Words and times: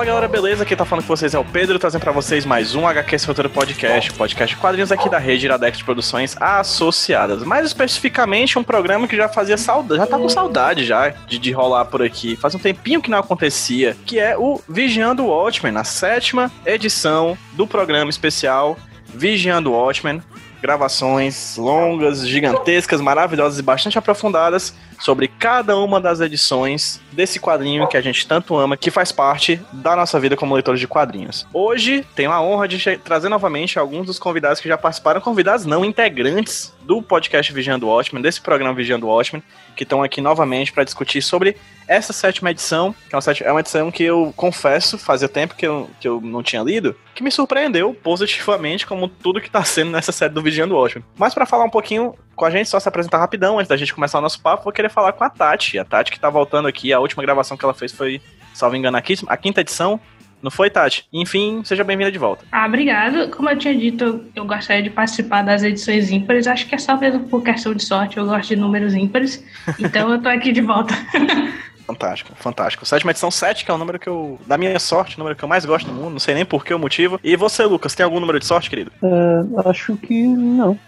Fala 0.00 0.12
galera, 0.12 0.28
beleza? 0.28 0.64
Quem 0.64 0.74
tá 0.74 0.86
falando 0.86 1.04
com 1.04 1.14
vocês 1.14 1.34
é 1.34 1.38
o 1.38 1.44
Pedro, 1.44 1.78
trazendo 1.78 2.00
pra 2.00 2.10
vocês 2.10 2.46
mais 2.46 2.74
um 2.74 2.86
HQ 2.86 3.18
Roteiro 3.26 3.50
Podcast, 3.50 4.10
podcast 4.14 4.56
de 4.56 4.58
quadrinhos 4.58 4.90
aqui 4.90 5.10
da 5.10 5.18
rede 5.18 5.44
Iradex 5.44 5.76
de 5.76 5.84
Produções 5.84 6.34
Associadas. 6.40 7.44
Mais 7.44 7.66
especificamente, 7.66 8.58
um 8.58 8.64
programa 8.64 9.06
que 9.06 9.14
já 9.14 9.28
fazia 9.28 9.58
saudade, 9.58 10.00
já 10.00 10.06
tá 10.06 10.16
com 10.16 10.26
saudade 10.26 10.86
já 10.86 11.10
de, 11.10 11.38
de 11.38 11.52
rolar 11.52 11.84
por 11.84 12.00
aqui. 12.00 12.34
Faz 12.34 12.54
um 12.54 12.58
tempinho 12.58 13.02
que 13.02 13.10
não 13.10 13.18
acontecia, 13.18 13.94
que 14.06 14.18
é 14.18 14.38
o 14.38 14.58
Vigiando 14.66 15.26
Watchmen, 15.26 15.76
a 15.76 15.84
sétima 15.84 16.50
edição 16.64 17.36
do 17.52 17.66
programa 17.66 18.08
especial 18.08 18.78
Vigiando 19.04 19.72
Watchmen. 19.72 20.22
Gravações 20.62 21.58
longas, 21.58 22.26
gigantescas, 22.26 23.02
maravilhosas 23.02 23.58
e 23.58 23.62
bastante 23.62 23.98
aprofundadas 23.98 24.74
sobre 25.00 25.26
cada 25.26 25.76
uma 25.76 26.00
das 26.00 26.20
edições 26.20 27.00
desse 27.10 27.40
quadrinho 27.40 27.88
que 27.88 27.96
a 27.96 28.00
gente 28.00 28.26
tanto 28.26 28.56
ama, 28.56 28.76
que 28.76 28.90
faz 28.90 29.10
parte 29.10 29.60
da 29.72 29.96
nossa 29.96 30.20
vida 30.20 30.36
como 30.36 30.54
leitores 30.54 30.78
de 30.78 30.86
quadrinhos. 30.86 31.46
Hoje 31.52 32.06
tenho 32.14 32.30
a 32.30 32.40
honra 32.40 32.68
de 32.68 32.96
trazer 32.98 33.28
novamente 33.28 33.78
alguns 33.78 34.06
dos 34.06 34.18
convidados 34.18 34.60
que 34.60 34.68
já 34.68 34.76
participaram, 34.76 35.20
convidados 35.20 35.66
não 35.66 35.84
integrantes 35.84 36.72
do 36.82 37.02
podcast 37.02 37.52
Vigiando 37.52 37.88
Watchmen, 37.88 38.22
desse 38.22 38.40
programa 38.40 38.74
Vigiando 38.74 39.06
Watchmen, 39.06 39.42
que 39.76 39.84
estão 39.84 40.02
aqui 40.02 40.20
novamente 40.20 40.72
para 40.72 40.84
discutir 40.84 41.22
sobre 41.22 41.56
essa 41.90 42.12
sétima 42.12 42.52
edição, 42.52 42.94
que 43.08 43.14
é 43.14 43.16
uma, 43.16 43.20
sétima, 43.20 43.48
é 43.48 43.52
uma 43.52 43.58
edição 43.58 43.90
que 43.90 44.04
eu 44.04 44.32
confesso, 44.36 44.96
fazia 44.96 45.28
tempo 45.28 45.56
que 45.56 45.66
eu, 45.66 45.90
que 45.98 46.06
eu 46.06 46.20
não 46.20 46.40
tinha 46.40 46.62
lido, 46.62 46.94
que 47.16 47.22
me 47.22 47.32
surpreendeu 47.32 47.92
positivamente, 47.92 48.86
como 48.86 49.08
tudo 49.08 49.40
que 49.40 49.48
está 49.48 49.64
sendo 49.64 49.90
nessa 49.90 50.12
série 50.12 50.32
do 50.32 50.40
Vigiando 50.40 50.76
Watchmen. 50.76 51.04
Mas 51.18 51.34
para 51.34 51.44
falar 51.44 51.64
um 51.64 51.70
pouquinho 51.70 52.14
com 52.36 52.44
a 52.44 52.50
gente, 52.50 52.68
só 52.68 52.78
se 52.78 52.88
apresentar 52.88 53.18
rapidão, 53.18 53.58
antes 53.58 53.68
da 53.68 53.76
gente 53.76 53.92
começar 53.92 54.20
o 54.20 54.22
nosso 54.22 54.40
papo, 54.40 54.62
vou 54.62 54.72
querer 54.72 54.88
falar 54.88 55.12
com 55.12 55.24
a 55.24 55.28
Tati. 55.28 55.80
A 55.80 55.84
Tati 55.84 56.12
que 56.12 56.20
tá 56.20 56.30
voltando 56.30 56.68
aqui, 56.68 56.92
a 56.92 57.00
última 57.00 57.24
gravação 57.24 57.56
que 57.56 57.64
ela 57.64 57.74
fez 57.74 57.90
foi, 57.90 58.22
salvo 58.54 58.76
engano, 58.76 58.96
aqui, 58.96 59.16
a 59.26 59.36
quinta 59.36 59.60
edição. 59.60 60.00
Não 60.40 60.50
foi, 60.50 60.70
Tati? 60.70 61.06
Enfim, 61.12 61.62
seja 61.64 61.82
bem-vinda 61.82 62.10
de 62.12 62.18
volta. 62.18 62.44
Ah, 62.52 62.66
obrigado. 62.66 63.30
Como 63.30 63.50
eu 63.50 63.58
tinha 63.58 63.76
dito, 63.76 64.24
eu 64.34 64.46
gostaria 64.46 64.82
de 64.82 64.90
participar 64.90 65.42
das 65.42 65.62
edições 65.62 66.10
ímpares. 66.10 66.46
Acho 66.46 66.66
que 66.66 66.74
é 66.74 66.78
só 66.78 66.96
mesmo 66.96 67.28
por 67.28 67.42
questão 67.42 67.74
de 67.74 67.84
sorte. 67.84 68.16
Eu 68.16 68.24
gosto 68.24 68.48
de 68.48 68.56
números 68.56 68.94
ímpares. 68.94 69.44
Então 69.78 70.10
eu 70.10 70.22
tô 70.22 70.28
aqui 70.28 70.52
de 70.52 70.62
volta. 70.62 70.94
Fantástico, 71.90 72.32
fantástico. 72.36 72.86
Sétima 72.86 73.10
edição 73.10 73.32
7, 73.32 73.64
que 73.64 73.70
é 73.70 73.74
o 73.74 73.78
número 73.78 73.98
que 73.98 74.08
eu. 74.08 74.38
Da 74.46 74.56
minha 74.56 74.78
sorte, 74.78 75.16
o 75.16 75.18
número 75.18 75.34
que 75.34 75.42
eu 75.42 75.48
mais 75.48 75.64
gosto 75.64 75.86
do 75.86 75.92
mundo. 75.92 76.10
Não 76.10 76.20
sei 76.20 76.34
nem 76.34 76.44
por 76.44 76.64
que 76.64 76.72
o 76.72 76.78
motivo. 76.78 77.18
E 77.22 77.34
você, 77.34 77.64
Lucas, 77.64 77.96
tem 77.96 78.04
algum 78.04 78.20
número 78.20 78.38
de 78.38 78.46
sorte, 78.46 78.70
querido? 78.70 78.92
Uh, 79.02 79.68
acho 79.68 79.96
que 79.96 80.22
não. 80.24 80.78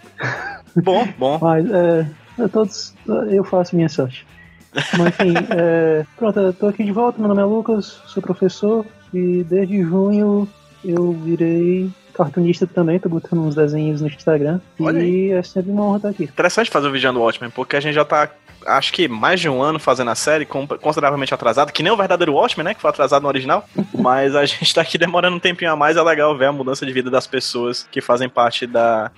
Bom, 0.75 1.05
bom. 1.17 1.39
Mas 1.43 1.65
é, 1.69 2.07
todos, 2.47 2.95
eu 3.29 3.43
faço 3.43 3.75
minha 3.75 3.89
sorte. 3.89 4.25
Mas 4.73 5.07
enfim, 5.07 5.33
é, 5.51 6.05
pronto, 6.15 6.39
eu 6.39 6.53
tô 6.53 6.67
aqui 6.67 6.85
de 6.85 6.91
volta. 6.93 7.19
Meu 7.19 7.27
nome 7.27 7.41
é 7.41 7.45
Lucas, 7.45 8.01
sou 8.07 8.23
professor. 8.23 8.85
E 9.13 9.43
desde 9.43 9.83
junho 9.83 10.47
eu 10.85 11.11
virei 11.11 11.91
cartunista 12.13 12.65
também, 12.65 12.99
tô 12.99 13.09
botando 13.09 13.39
uns 13.39 13.55
desenhos 13.55 14.01
no 14.01 14.07
Instagram. 14.07 14.61
Olha 14.79 14.99
e 14.99 15.01
aí. 15.01 15.31
é 15.31 15.43
sempre 15.43 15.71
uma 15.71 15.83
honra 15.83 15.97
estar 15.97 16.09
aqui. 16.09 16.23
Interessante 16.23 16.69
fazer 16.69 16.87
o 16.87 16.91
Vigiando 16.91 17.19
Watchmen, 17.19 17.51
porque 17.51 17.75
a 17.75 17.79
gente 17.79 17.95
já 17.95 18.05
tá 18.05 18.29
acho 18.65 18.93
que 18.93 19.07
mais 19.07 19.39
de 19.39 19.49
um 19.49 19.61
ano 19.61 19.79
fazendo 19.79 20.11
a 20.11 20.15
série, 20.15 20.45
consideravelmente 20.45 21.33
atrasado, 21.33 21.71
que 21.71 21.83
nem 21.83 21.91
o 21.91 21.97
verdadeiro 21.97 22.33
Watchmen, 22.33 22.65
né? 22.65 22.73
Que 22.73 22.81
foi 22.81 22.89
atrasado 22.89 23.23
no 23.23 23.27
original. 23.27 23.67
mas 23.93 24.35
a 24.35 24.45
gente 24.45 24.73
tá 24.73 24.81
aqui 24.81 24.97
demorando 24.97 25.35
um 25.35 25.39
tempinho 25.39 25.71
a 25.71 25.75
mais. 25.75 25.97
É 25.97 26.01
legal 26.01 26.37
ver 26.37 26.45
a 26.45 26.51
mudança 26.51 26.85
de 26.85 26.91
vida 26.91 27.09
das 27.09 27.27
pessoas 27.27 27.87
que 27.91 28.01
fazem 28.01 28.29
parte 28.29 28.65
da, 28.67 29.11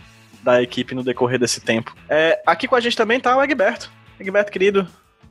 da 0.44 0.62
equipe 0.62 0.94
no 0.94 1.04
decorrer 1.04 1.40
desse 1.40 1.62
tempo. 1.62 1.96
É, 2.10 2.42
aqui 2.46 2.68
com 2.68 2.76
a 2.76 2.80
gente 2.80 2.96
também 2.96 3.20
tá 3.20 3.36
o 3.36 3.44
Egberto. 3.44 3.92
Egberto, 4.20 4.52
querido, 4.52 4.88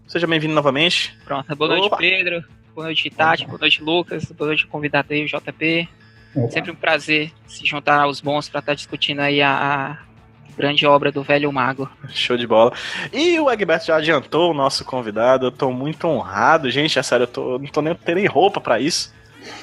seja 0.06 0.26
bem-vindo 0.26 0.54
novamente. 0.54 1.16
Pronto, 1.25 1.54
boa 1.56 1.70
noite, 1.70 1.86
Opa. 1.86 1.96
Pedro. 1.96 2.44
Boa 2.75 2.86
noite, 2.86 3.08
Tati. 3.10 3.46
Boa 3.46 3.58
noite, 3.58 3.82
Lucas. 3.82 4.25
Boa 4.32 4.48
noite, 4.48 4.66
convidado 4.66 5.12
aí, 5.12 5.25
o 5.25 5.28
JP. 5.28 5.88
Opa. 6.34 6.50
Sempre 6.50 6.70
um 6.72 6.75
prazer 6.75 7.32
se 7.46 7.64
juntar 7.64 8.00
aos 8.00 8.20
bons 8.20 8.48
para 8.48 8.58
estar 8.58 8.72
tá 8.72 8.75
discutindo 8.75 9.20
aí 9.20 9.41
a, 9.41 9.98
grande 10.56 10.87
obra 10.87 11.10
do 11.10 11.22
velho 11.22 11.53
mago. 11.53 11.88
Show 12.10 12.37
de 12.37 12.47
bola. 12.47 12.72
E 13.12 13.38
o 13.38 13.50
Egberto 13.50 13.87
já 13.87 13.97
adiantou 13.97 14.50
o 14.50 14.54
nosso 14.54 14.84
convidado. 14.84 15.47
Eu 15.47 15.53
tô 15.53 15.70
muito 15.70 16.06
honrado, 16.06 16.70
gente. 16.70 16.98
É 16.98 17.03
sério, 17.03 17.25
eu 17.25 17.28
tô, 17.28 17.59
não 17.59 17.66
tô 17.66 17.82
nem 17.82 17.94
tendo 17.94 18.16
nem 18.16 18.26
roupa 18.26 18.60
para 18.60 18.81
isso. 18.81 19.12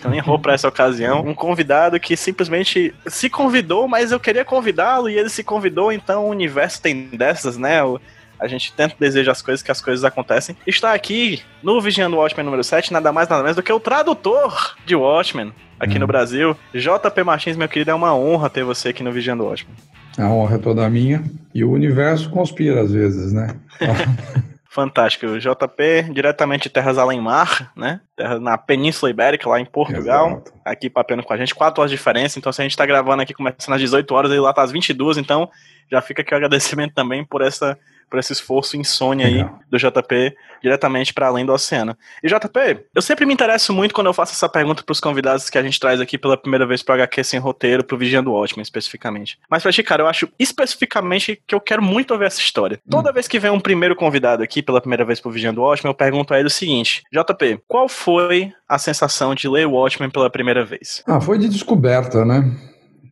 Tô 0.01 0.09
nem 0.09 0.19
roupa 0.19 0.43
pra 0.43 0.53
essa 0.53 0.67
ocasião. 0.67 1.21
Um 1.21 1.33
convidado 1.33 1.99
que 1.99 2.15
simplesmente 2.15 2.93
se 3.07 3.29
convidou, 3.29 3.87
mas 3.87 4.11
eu 4.11 4.19
queria 4.19 4.45
convidá-lo 4.45 5.09
e 5.09 5.17
ele 5.17 5.29
se 5.29 5.43
convidou, 5.43 5.91
então 5.91 6.25
o 6.25 6.29
universo 6.29 6.81
tem 6.81 7.07
dessas, 7.07 7.57
né? 7.57 7.83
O, 7.83 7.99
a 8.39 8.47
gente 8.47 8.73
tenta 8.73 8.95
desejar 8.99 9.31
as 9.31 9.41
coisas 9.41 9.61
que 9.61 9.71
as 9.71 9.81
coisas 9.81 10.03
acontecem. 10.03 10.55
Está 10.65 10.93
aqui 10.93 11.43
no 11.61 11.79
Vigiando 11.79 12.17
Watchmen 12.17 12.45
número 12.45 12.63
7, 12.63 12.91
nada 12.91 13.11
mais 13.11 13.29
nada 13.29 13.43
menos 13.43 13.55
do 13.55 13.63
que 13.63 13.71
o 13.71 13.79
tradutor 13.79 14.75
de 14.85 14.95
Watchmen 14.95 15.53
aqui 15.79 15.97
hum. 15.97 15.99
no 15.99 16.07
Brasil. 16.07 16.57
JP 16.73 17.23
Martins, 17.23 17.55
meu 17.55 17.69
querido, 17.69 17.91
é 17.91 17.93
uma 17.93 18.15
honra 18.15 18.49
ter 18.49 18.63
você 18.63 18.89
aqui 18.89 19.03
no 19.03 19.11
Vigiando 19.11 19.45
Watchmen. 19.45 19.75
A 20.17 20.27
honra 20.27 20.55
é 20.55 20.59
toda 20.59 20.89
minha. 20.89 21.23
E 21.53 21.63
o 21.63 21.71
universo 21.71 22.29
conspira 22.29 22.81
às 22.81 22.91
vezes, 22.91 23.33
né? 23.33 23.55
Fantástico. 24.69 25.25
O 25.25 25.37
JP, 25.37 26.13
diretamente 26.13 26.63
de 26.63 26.69
Terras 26.69 26.97
Além 26.97 27.19
Mar, 27.19 27.73
né? 27.75 27.99
Na 28.39 28.57
Península 28.57 29.09
Ibérica, 29.09 29.49
lá 29.49 29.59
em 29.59 29.65
Portugal. 29.65 30.27
Exato. 30.29 30.53
Aqui 30.63 30.89
papendo 30.89 31.23
com 31.23 31.33
a 31.33 31.37
gente. 31.37 31.53
Quatro 31.53 31.81
horas 31.81 31.91
de 31.91 31.97
diferença. 31.97 32.39
Então, 32.39 32.53
se 32.53 32.61
a 32.61 32.63
gente 32.63 32.77
tá 32.77 32.85
gravando 32.85 33.21
aqui 33.21 33.33
começando 33.33 33.75
às 33.75 33.81
18 33.81 34.09
horas, 34.15 34.31
ele 34.31 34.39
lá 34.39 34.53
tá 34.53 34.61
às 34.61 34.71
22. 34.71 35.17
Então, 35.17 35.49
já 35.91 36.01
fica 36.01 36.21
aqui 36.21 36.33
o 36.33 36.37
agradecimento 36.37 36.93
também 36.93 37.25
por 37.25 37.41
essa 37.41 37.77
por 38.11 38.19
esse 38.19 38.33
esforço 38.33 38.75
insônia 38.75 39.25
aí 39.25 39.45
do 39.69 39.77
JP 39.77 40.35
diretamente 40.61 41.13
para 41.13 41.27
além 41.27 41.45
do 41.45 41.53
oceano. 41.53 41.97
E 42.21 42.27
JP, 42.27 42.85
eu 42.93 43.01
sempre 43.01 43.25
me 43.25 43.33
interesso 43.33 43.73
muito 43.73 43.95
quando 43.95 44.07
eu 44.07 44.13
faço 44.13 44.33
essa 44.33 44.49
pergunta 44.49 44.83
para 44.83 44.91
os 44.91 44.99
convidados 44.99 45.49
que 45.49 45.57
a 45.57 45.63
gente 45.63 45.79
traz 45.79 45.99
aqui 45.99 46.17
pela 46.17 46.37
primeira 46.37 46.67
vez 46.67 46.83
para 46.83 46.95
HQ 46.95 47.23
sem 47.23 47.39
roteiro, 47.39 47.83
pro 47.83 47.97
Vigiando 47.97 48.33
Ótimo 48.33 48.61
especificamente. 48.61 49.39
Mas 49.49 49.63
pra 49.63 49.71
ti, 49.71 49.81
cara, 49.81 50.03
eu 50.03 50.07
acho 50.07 50.27
especificamente 50.37 51.41
que 51.47 51.55
eu 51.55 51.61
quero 51.61 51.81
muito 51.81 52.11
ouvir 52.11 52.25
essa 52.25 52.39
história. 52.39 52.79
Hum. 52.85 52.91
Toda 52.91 53.13
vez 53.13 53.27
que 53.27 53.39
vem 53.39 53.49
um 53.49 53.59
primeiro 53.59 53.95
convidado 53.95 54.43
aqui 54.43 54.61
pela 54.61 54.81
primeira 54.81 55.05
vez 55.05 55.19
pro 55.19 55.31
Vigiando 55.31 55.61
Ótimo, 55.61 55.89
eu 55.89 55.95
pergunto 55.95 56.33
a 56.33 56.37
ele 56.37 56.47
o 56.47 56.51
seguinte: 56.51 57.03
JP, 57.11 57.61
qual 57.67 57.87
foi 57.87 58.51
a 58.67 58.77
sensação 58.77 59.33
de 59.33 59.47
ler 59.47 59.65
o 59.65 59.71
Watchmen 59.71 60.09
pela 60.09 60.29
primeira 60.29 60.65
vez? 60.65 61.01
Ah, 61.07 61.21
foi 61.21 61.37
de 61.37 61.47
descoberta, 61.47 62.25
né? 62.25 62.51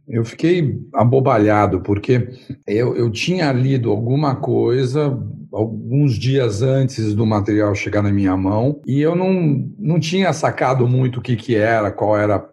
Eu 0.09 0.25
fiquei 0.25 0.79
abobalhado, 0.93 1.81
porque 1.81 2.29
eu, 2.65 2.95
eu 2.95 3.11
tinha 3.11 3.51
lido 3.51 3.91
alguma 3.91 4.35
coisa 4.35 5.15
alguns 5.51 6.13
dias 6.13 6.61
antes 6.61 7.15
do 7.15 7.25
material 7.25 7.73
chegar 7.73 8.01
na 8.01 8.11
minha 8.11 8.35
mão 8.37 8.79
e 8.85 9.01
eu 9.01 9.15
não, 9.15 9.67
não 9.77 9.99
tinha 9.99 10.31
sacado 10.31 10.87
muito 10.87 11.19
o 11.19 11.21
que, 11.21 11.35
que 11.35 11.55
era, 11.55 11.91
qual 11.91 12.17
era 12.17 12.47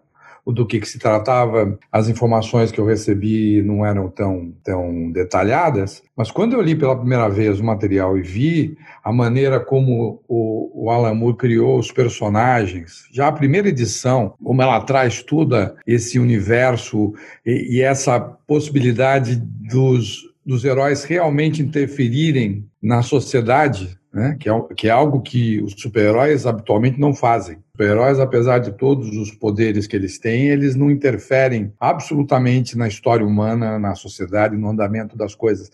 do 0.53 0.67
que, 0.67 0.81
que 0.81 0.89
se 0.89 0.99
tratava, 0.99 1.79
as 1.91 2.09
informações 2.09 2.71
que 2.71 2.79
eu 2.79 2.87
recebi 2.87 3.63
não 3.63 3.85
eram 3.85 4.09
tão, 4.09 4.55
tão 4.63 5.11
detalhadas, 5.11 6.03
mas 6.17 6.31
quando 6.31 6.53
eu 6.53 6.61
li 6.61 6.75
pela 6.75 6.97
primeira 6.97 7.29
vez 7.29 7.59
o 7.59 7.65
material 7.65 8.17
e 8.17 8.23
vi 8.23 8.79
a 9.03 9.13
maneira 9.13 9.59
como 9.59 10.23
o, 10.29 10.85
o 10.87 10.91
Alan 10.91 11.15
Moore 11.15 11.37
criou 11.37 11.79
os 11.79 11.91
personagens, 11.91 13.09
já 13.13 13.29
a 13.29 13.33
primeira 13.33 13.69
edição, 13.69 14.35
como 14.43 14.63
ela 14.63 14.81
traz 14.81 15.23
toda 15.23 15.77
esse 15.87 16.19
universo 16.19 17.13
e, 17.45 17.79
e 17.79 17.83
essa 17.83 18.21
possibilidade 18.21 19.37
dos, 19.37 20.23
dos 20.45 20.65
heróis 20.65 21.03
realmente 21.05 21.61
interferirem 21.61 22.65
na 22.81 23.03
sociedade, 23.03 23.99
né? 24.13 24.37
que, 24.39 24.49
é, 24.49 24.63
que 24.77 24.89
é 24.89 24.91
algo 24.91 25.21
que 25.21 25.61
os 25.61 25.75
super-heróis 25.77 26.47
habitualmente 26.47 27.01
não 27.01 27.13
fazem. 27.13 27.59
Super-heróis, 27.77 28.19
apesar 28.19 28.59
de 28.59 28.73
todos 28.73 29.15
os 29.19 29.31
poderes 29.31 29.87
que 29.87 29.95
eles 29.95 30.19
têm, 30.19 30.49
eles 30.49 30.75
não 30.75 30.91
interferem 30.91 31.75
absolutamente 31.79 32.77
na 32.77 32.89
história 32.89 33.25
humana, 33.25 33.79
na 33.79 33.95
sociedade, 33.95 34.57
no 34.57 34.71
andamento 34.71 35.15
das 35.15 35.35
coisas. 35.35 35.71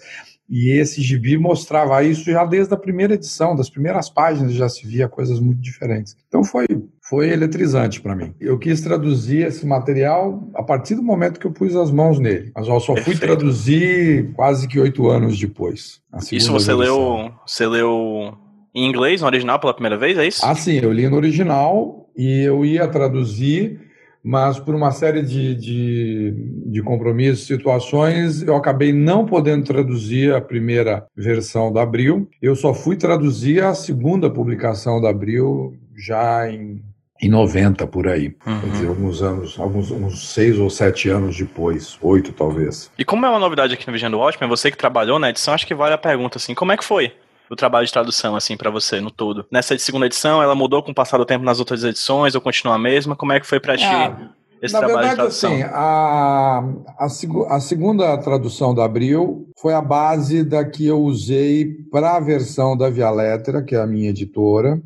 E 0.51 0.77
esse 0.77 1.01
gibi 1.01 1.39
mostrava 1.39 2.03
isso 2.03 2.25
já 2.25 2.45
desde 2.45 2.75
a 2.75 2.77
primeira 2.77 3.15
edição, 3.15 3.55
das 3.55 3.71
primeiras 3.71 4.11
páginas 4.11 4.53
já 4.53 4.69
se 4.69 4.85
via 4.85 5.09
coisas 5.09 5.39
muito 5.39 5.61
diferentes. 5.61 6.17
Então 6.27 6.43
foi 6.43 6.67
foi 7.13 7.29
eletrizante 7.31 8.01
para 8.01 8.17
mim. 8.17 8.33
Eu 8.41 8.59
quis 8.59 8.81
traduzir 8.81 9.47
esse 9.47 9.67
material 9.67 10.49
a 10.55 10.63
partir 10.63 10.95
do 10.95 11.03
momento 11.03 11.39
que 11.39 11.47
eu 11.47 11.53
pus 11.53 11.77
as 11.77 11.91
mãos 11.91 12.19
nele, 12.19 12.51
mas 12.55 12.67
eu 12.67 12.81
só 12.81 12.97
fui 12.97 13.17
traduzir 13.17 14.33
quase 14.35 14.67
que 14.67 14.81
oito 14.81 15.09
anos 15.09 15.39
depois. 15.39 16.01
Isso 16.33 16.51
você 16.51 16.73
leu, 16.73 17.31
você 17.47 17.67
leu 17.67 18.35
em 18.75 18.87
inglês, 18.87 19.21
no 19.21 19.27
original, 19.27 19.59
pela 19.59 19.75
primeira 19.75 19.97
vez, 19.97 20.19
é 20.19 20.27
isso? 20.27 20.45
Ah, 20.45 20.55
sim, 20.55 20.79
eu 20.83 20.93
li 20.93 21.09
no 21.09 21.17
original 21.17 22.11
e 22.17 22.43
eu 22.43 22.65
ia 22.65 22.89
traduzir, 22.89 23.81
mas 24.23 24.59
por 24.59 24.75
uma 24.75 24.91
série 24.93 25.23
de, 25.23 25.55
de, 25.55 26.35
de 26.67 26.83
compromissos, 26.83 27.47
situações, 27.47 28.43
eu 28.43 28.57
acabei 28.57 28.93
não 28.93 29.27
podendo 29.27 29.65
traduzir 29.65 30.35
a 30.35 30.41
primeira 30.41 31.07
versão 31.17 31.73
da 31.73 31.83
Abril. 31.83 32.29
Eu 32.41 32.55
só 32.55 32.73
fui 32.73 32.97
traduzir 32.97 33.63
a 33.63 33.75
segunda 33.75 34.31
publicação 34.31 35.01
da 35.01 35.11
Abril 35.11 35.75
já 35.97 36.51
em 36.51 36.83
em 37.23 37.29
90 37.29 37.87
por 37.87 38.09
aí. 38.09 38.35
Uhum. 38.45 38.61
Quer 38.61 38.71
dizer, 38.71 38.89
alguns 38.89 39.23
anos, 39.23 39.57
alguns 39.57 39.93
uns 39.93 40.33
seis 40.33 40.59
ou 40.59 40.69
sete 40.69 41.09
anos 41.09 41.39
depois, 41.39 41.97
oito 42.03 42.33
talvez. 42.33 42.91
E 42.99 43.05
como 43.05 43.25
é 43.25 43.29
uma 43.29 43.39
novidade 43.39 43.73
aqui 43.73 43.87
no 43.87 43.93
Vigiando 43.93 44.19
Watchmen, 44.19 44.51
você 44.51 44.73
que 44.73 44.77
trabalhou 44.77 45.21
na 45.21 45.31
edição, 45.31 45.55
acho 45.55 45.65
que 45.65 45.75
vale 45.75 45.95
a 45.95 45.99
pergunta 45.99 46.39
assim, 46.39 46.53
como 46.53 46.73
é 46.73 46.77
que 46.77 46.85
foi 46.85 47.13
do 47.53 47.57
trabalho 47.57 47.85
de 47.85 47.93
tradução, 47.93 48.35
assim, 48.35 48.57
para 48.57 48.71
você, 48.71 48.99
no 48.99 49.11
todo? 49.11 49.45
Nessa 49.53 49.79
segunda 49.79 50.07
edição, 50.07 50.43
ela 50.43 50.55
mudou 50.55 50.83
com 50.83 50.91
o 50.91 50.95
passar 50.95 51.19
do 51.19 51.27
tempo 51.27 51.45
nas 51.45 51.59
outras 51.59 51.85
edições, 51.85 52.35
ou 52.35 52.41
continua 52.41 52.77
a 52.77 52.79
mesma? 52.79 53.15
Como 53.15 53.31
é 53.31 53.39
que 53.39 53.47
foi 53.47 53.61
para 53.61 53.77
ti? 53.77 53.85
Ah, 53.85 54.31
esse 54.63 54.73
Na 54.73 54.81
trabalho 54.81 55.07
verdade, 55.07 55.11
de 55.11 55.17
tradução? 55.17 55.53
assim, 55.53 55.63
a, 55.65 57.51
a, 57.51 57.57
a, 57.57 57.61
segunda 57.61 58.17
tradução 58.17 58.75
da 58.75 58.87
Abril 58.87 59.51
foi 59.61 59.75
a 59.75 59.83
base 59.83 60.43
da 60.43 60.65
que 60.65 60.87
eu 60.87 61.03
usei 61.03 61.67
para 61.91 62.17
a 62.17 62.21
versão 62.21 62.75
da 62.75 62.89
Via 62.89 63.11
Lettera, 63.11 63.63
que 63.63 63.75
é 63.75 63.81
a 63.83 63.87
minha 63.87 64.09
editora, 64.09 64.81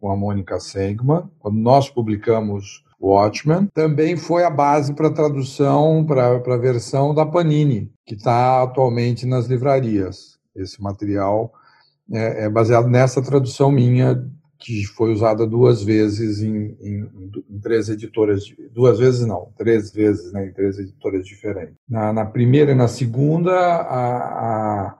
com 0.00 0.08
a 0.08 0.16
Mônica 0.16 0.60
Sengman, 0.60 1.24
quando 1.40 1.56
nós 1.56 1.90
publicamos 1.90 2.84
Watchmen. 3.00 3.68
Também 3.74 4.16
foi 4.16 4.44
a 4.44 4.50
base 4.50 4.94
para 4.94 5.08
a 5.08 5.12
tradução, 5.12 6.06
para 6.06 6.36
a 6.36 6.56
versão 6.58 7.12
da 7.12 7.26
Panini, 7.26 7.90
que 8.06 8.14
está 8.14 8.62
atualmente 8.62 9.26
nas 9.26 9.46
livrarias. 9.46 10.38
Esse 10.54 10.80
material 10.80 11.52
é, 12.12 12.44
é, 12.44 12.48
baseado 12.48 12.88
nessa 12.88 13.22
tradução 13.22 13.70
minha, 13.70 14.22
que 14.58 14.84
foi 14.84 15.12
usada 15.12 15.46
duas 15.46 15.82
vezes 15.82 16.40
em, 16.40 16.76
em, 16.80 17.08
em, 17.50 17.58
três 17.60 17.88
editoras, 17.88 18.44
duas 18.72 18.98
vezes 18.98 19.26
não, 19.26 19.48
três 19.56 19.90
vezes 19.90 20.32
né, 20.32 20.46
em 20.46 20.52
três 20.52 20.78
editoras 20.78 21.26
diferentes. 21.26 21.74
Na, 21.88 22.12
na 22.12 22.24
primeira 22.24 22.72
e 22.72 22.74
na 22.74 22.86
segunda, 22.86 23.52
a, 23.52 24.86
a, 24.86 24.98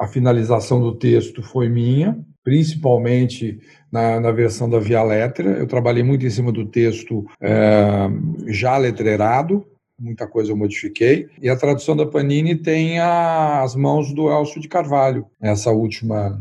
a 0.00 0.06
finalização 0.06 0.80
do 0.80 0.94
texto 0.94 1.42
foi 1.42 1.68
minha, 1.68 2.16
principalmente 2.44 3.58
na, 3.90 4.20
na, 4.20 4.30
versão 4.30 4.68
da 4.68 4.78
Via 4.78 5.02
Letra. 5.02 5.50
Eu 5.50 5.66
trabalhei 5.66 6.02
muito 6.02 6.24
em 6.24 6.30
cima 6.30 6.52
do 6.52 6.66
texto 6.66 7.24
é, 7.40 8.08
já 8.46 8.76
letreirado, 8.76 9.66
muita 9.98 10.26
coisa 10.26 10.50
eu 10.50 10.56
modifiquei. 10.56 11.28
E 11.40 11.48
a 11.48 11.56
tradução 11.56 11.96
da 11.96 12.06
Panini 12.06 12.56
tem 12.56 12.98
a, 12.98 13.62
as 13.62 13.74
mãos 13.74 14.12
do 14.12 14.30
Elcio 14.30 14.60
de 14.60 14.68
Carvalho, 14.68 15.26
essa 15.40 15.70
última, 15.70 16.40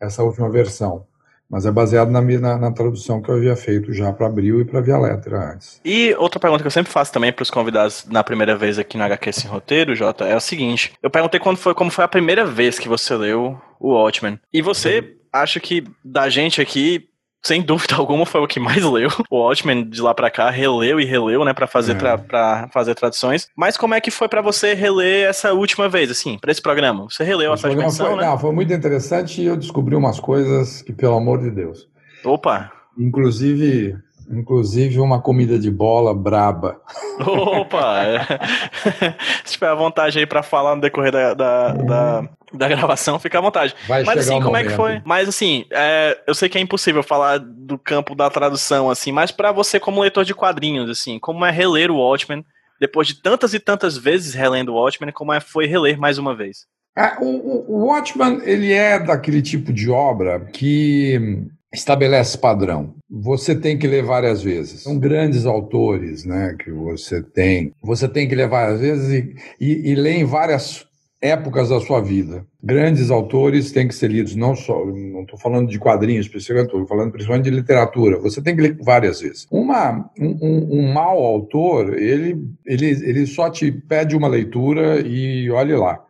essa 0.00 0.22
última 0.22 0.50
versão. 0.50 1.06
Mas 1.48 1.66
é 1.66 1.70
baseado 1.70 2.10
na, 2.10 2.22
na, 2.22 2.56
na 2.56 2.72
tradução 2.72 3.20
que 3.20 3.28
eu 3.28 3.34
havia 3.34 3.54
feito 3.54 3.92
já 3.92 4.10
para 4.10 4.26
Abril 4.26 4.62
e 4.62 4.64
para 4.64 4.80
Via 4.80 4.96
Letra 4.96 5.52
antes. 5.52 5.82
E 5.84 6.14
outra 6.14 6.40
pergunta 6.40 6.62
que 6.62 6.66
eu 6.66 6.70
sempre 6.70 6.90
faço 6.90 7.12
também 7.12 7.30
para 7.30 7.42
os 7.42 7.50
convidados 7.50 8.06
na 8.08 8.24
primeira 8.24 8.56
vez 8.56 8.78
aqui 8.78 8.96
no 8.96 9.04
HQ 9.04 9.32
Sem 9.34 9.50
Roteiro, 9.50 9.94
Jota, 9.94 10.24
é 10.24 10.34
o 10.34 10.40
seguinte: 10.40 10.94
eu 11.02 11.10
perguntei 11.10 11.38
quando 11.38 11.58
foi, 11.58 11.74
como 11.74 11.90
foi 11.90 12.04
a 12.04 12.08
primeira 12.08 12.46
vez 12.46 12.78
que 12.78 12.88
você 12.88 13.14
leu 13.14 13.60
o 13.78 13.92
Watchmen. 13.92 14.40
E 14.50 14.62
você 14.62 15.14
acho 15.30 15.60
que 15.60 15.84
da 16.02 16.30
gente 16.30 16.60
aqui, 16.60 17.06
sem 17.42 17.60
dúvida 17.62 17.94
alguma, 17.96 18.24
foi 18.24 18.40
o 18.40 18.46
que 18.46 18.60
mais 18.60 18.82
leu. 18.84 19.08
O 19.28 19.38
Watchmen 19.38 19.84
de 19.84 20.00
lá 20.00 20.14
para 20.14 20.30
cá 20.30 20.50
releu 20.50 21.00
e 21.00 21.04
releu, 21.04 21.44
né, 21.44 21.52
para 21.52 21.66
fazer 21.66 21.96
é. 21.96 22.16
para 22.16 22.68
fazer 22.72 22.94
traduções. 22.94 23.48
Mas 23.56 23.76
como 23.76 23.94
é 23.94 24.00
que 24.00 24.10
foi 24.10 24.28
para 24.28 24.40
você 24.40 24.74
reler 24.74 25.28
essa 25.28 25.52
última 25.52 25.88
vez, 25.88 26.10
assim, 26.10 26.38
para 26.38 26.52
esse 26.52 26.62
programa? 26.62 27.04
Você 27.04 27.24
releu 27.24 27.52
essa 27.52 27.68
dimensão, 27.68 28.06
foi, 28.06 28.16
né? 28.16 28.26
Não, 28.26 28.38
foi 28.38 28.52
muito 28.52 28.72
interessante 28.72 29.42
e 29.42 29.46
eu 29.46 29.56
descobri 29.56 29.94
umas 29.94 30.20
coisas 30.20 30.82
que, 30.82 30.92
pelo 30.92 31.16
amor 31.16 31.40
de 31.40 31.50
Deus. 31.50 31.88
Opa. 32.24 32.70
Inclusive, 32.98 33.96
Inclusive 34.32 34.98
uma 34.98 35.20
comida 35.20 35.58
de 35.58 35.70
bola 35.70 36.14
braba. 36.14 36.80
Opa! 37.20 38.02
É. 38.02 38.18
Se 39.44 39.52
tiver 39.52 39.68
à 39.68 39.74
vontade 39.74 40.18
aí 40.18 40.26
para 40.26 40.42
falar 40.42 40.74
no 40.74 40.80
decorrer 40.80 41.12
da, 41.12 41.34
da, 41.34 41.76
é. 41.78 41.82
da, 41.84 42.28
da, 42.54 42.68
gravação, 42.68 43.18
fica 43.18 43.38
à 43.38 43.42
vontade. 43.42 43.74
Vai 43.86 44.04
mas 44.04 44.20
assim, 44.20 44.34
como 44.34 44.46
momento. 44.46 44.66
é 44.66 44.70
que 44.70 44.76
foi? 44.76 45.02
Mas 45.04 45.28
assim, 45.28 45.66
é, 45.70 46.18
eu 46.26 46.34
sei 46.34 46.48
que 46.48 46.56
é 46.56 46.60
impossível 46.60 47.02
falar 47.02 47.38
do 47.38 47.78
campo 47.78 48.14
da 48.14 48.30
tradução, 48.30 48.88
assim, 48.88 49.12
mas 49.12 49.30
para 49.30 49.52
você 49.52 49.78
como 49.78 50.00
leitor 50.00 50.24
de 50.24 50.34
quadrinhos, 50.34 50.88
assim, 50.88 51.18
como 51.18 51.44
é 51.44 51.50
reler 51.50 51.90
o 51.90 51.98
Watchmen, 51.98 52.44
depois 52.80 53.06
de 53.06 53.20
tantas 53.20 53.52
e 53.52 53.60
tantas 53.60 53.98
vezes 53.98 54.32
relendo 54.32 54.70
o 54.70 54.74
Watchmen, 54.76 55.12
como 55.12 55.32
é 55.32 55.40
foi 55.40 55.66
reler 55.66 55.98
mais 55.98 56.16
uma 56.16 56.34
vez? 56.34 56.66
É, 56.96 57.16
o, 57.20 57.72
o 57.72 57.86
Watchmen, 57.86 58.40
ele 58.44 58.72
é 58.72 58.98
daquele 58.98 59.40
tipo 59.40 59.72
de 59.72 59.90
obra 59.90 60.40
que 60.52 61.46
estabelece 61.72 62.36
padrão. 62.36 62.94
Você 63.10 63.54
tem 63.54 63.78
que 63.78 63.86
ler 63.86 64.04
várias 64.04 64.42
vezes. 64.42 64.82
São 64.82 64.98
grandes 64.98 65.46
autores, 65.46 66.24
né, 66.24 66.54
que 66.58 66.70
você 66.70 67.22
tem. 67.22 67.72
Você 67.82 68.08
tem 68.08 68.28
que 68.28 68.34
ler 68.34 68.48
várias 68.48 68.80
vezes 68.80 69.10
e, 69.10 69.36
e, 69.60 69.92
e 69.92 69.94
ler 69.94 70.16
em 70.16 70.24
várias 70.24 70.86
épocas 71.22 71.68
da 71.68 71.80
sua 71.80 72.00
vida. 72.00 72.44
Grandes 72.60 73.10
autores 73.10 73.70
têm 73.70 73.86
que 73.86 73.94
ser 73.94 74.10
lidos, 74.10 74.34
não 74.34 74.56
só, 74.56 74.84
não 74.84 75.22
estou 75.22 75.38
falando 75.38 75.68
de 75.68 75.78
quadrinhos 75.78 76.26
estou 76.26 76.86
falando 76.86 77.12
principalmente 77.12 77.44
de 77.44 77.50
literatura. 77.50 78.18
Você 78.18 78.42
tem 78.42 78.56
que 78.56 78.62
ler 78.62 78.76
várias 78.82 79.20
vezes. 79.20 79.46
Uma, 79.50 80.10
um, 80.18 80.38
um, 80.42 80.80
um 80.80 80.92
mau 80.92 81.24
autor, 81.24 81.96
ele, 81.96 82.44
ele, 82.66 82.86
ele 82.86 83.26
só 83.26 83.48
te 83.48 83.70
pede 83.70 84.16
uma 84.16 84.26
leitura 84.26 85.00
e 85.00 85.48
olhe 85.48 85.76
lá. 85.76 86.04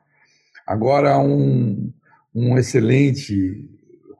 Agora, 0.66 1.18
um, 1.18 1.92
um 2.34 2.56
excelente 2.56 3.68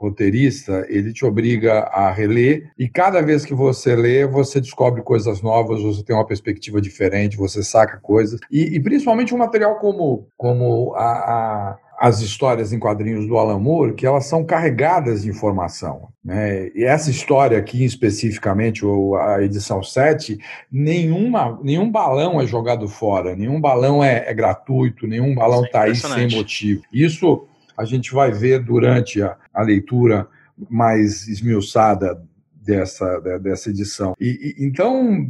roteirista, 0.03 0.85
ele 0.89 1.13
te 1.13 1.25
obriga 1.25 1.81
a 1.81 2.11
reler 2.11 2.71
e 2.79 2.89
cada 2.89 3.21
vez 3.23 3.45
que 3.45 3.55
você 3.55 3.95
lê, 3.95 4.27
você 4.27 4.61
descobre 4.61 5.03
coisas 5.03 5.41
novas, 5.41 5.83
você 5.83 6.03
tem 6.03 6.15
uma 6.15 6.27
perspectiva 6.27 6.81
diferente, 6.81 7.37
você 7.37 7.63
saca 7.63 7.99
coisas 7.99 8.41
e, 8.51 8.75
e 8.75 8.81
principalmente 8.81 9.35
um 9.35 9.39
material 9.39 9.79
como 9.79 10.27
como 10.37 10.95
a, 10.95 11.13
a 11.13 11.79
as 12.03 12.21
histórias 12.21 12.73
em 12.73 12.81
quadrinhos 12.81 13.29
do 13.29 13.39
Alan 13.39 13.61
Moore, 13.61 13.95
que 13.95 14.05
elas 14.05 14.27
são 14.27 14.45
carregadas 14.45 15.23
de 15.23 15.29
informação. 15.29 16.09
Né? 16.25 16.69
E 16.75 16.83
essa 16.83 17.13
história 17.13 17.57
aqui, 17.57 17.85
especificamente, 17.85 18.85
ou 18.85 19.15
a 19.15 19.41
edição 19.41 19.85
7, 19.85 20.37
nenhuma, 20.69 21.61
nenhum 21.63 21.89
balão 21.89 22.41
é 22.41 22.47
jogado 22.47 22.89
fora, 22.89 23.37
nenhum 23.37 23.61
balão 23.61 24.03
é, 24.03 24.25
é 24.27 24.35
gratuito, 24.35 25.07
nenhum 25.07 25.33
balão 25.33 25.65
está 25.65 25.87
é 25.87 25.91
aí 25.91 25.95
sem 25.95 26.29
motivo. 26.29 26.83
Isso 26.93 27.47
a 27.77 27.85
gente 27.85 28.13
vai 28.13 28.31
ver 28.31 28.61
durante 28.61 29.23
a, 29.23 29.37
a 29.53 29.63
leitura 29.63 30.27
mais 30.71 31.27
esmiuçada 31.29 32.23
dessa, 32.55 33.19
dessa 33.41 33.71
edição. 33.71 34.15
E, 34.21 34.57
e, 34.59 34.65
então, 34.65 35.27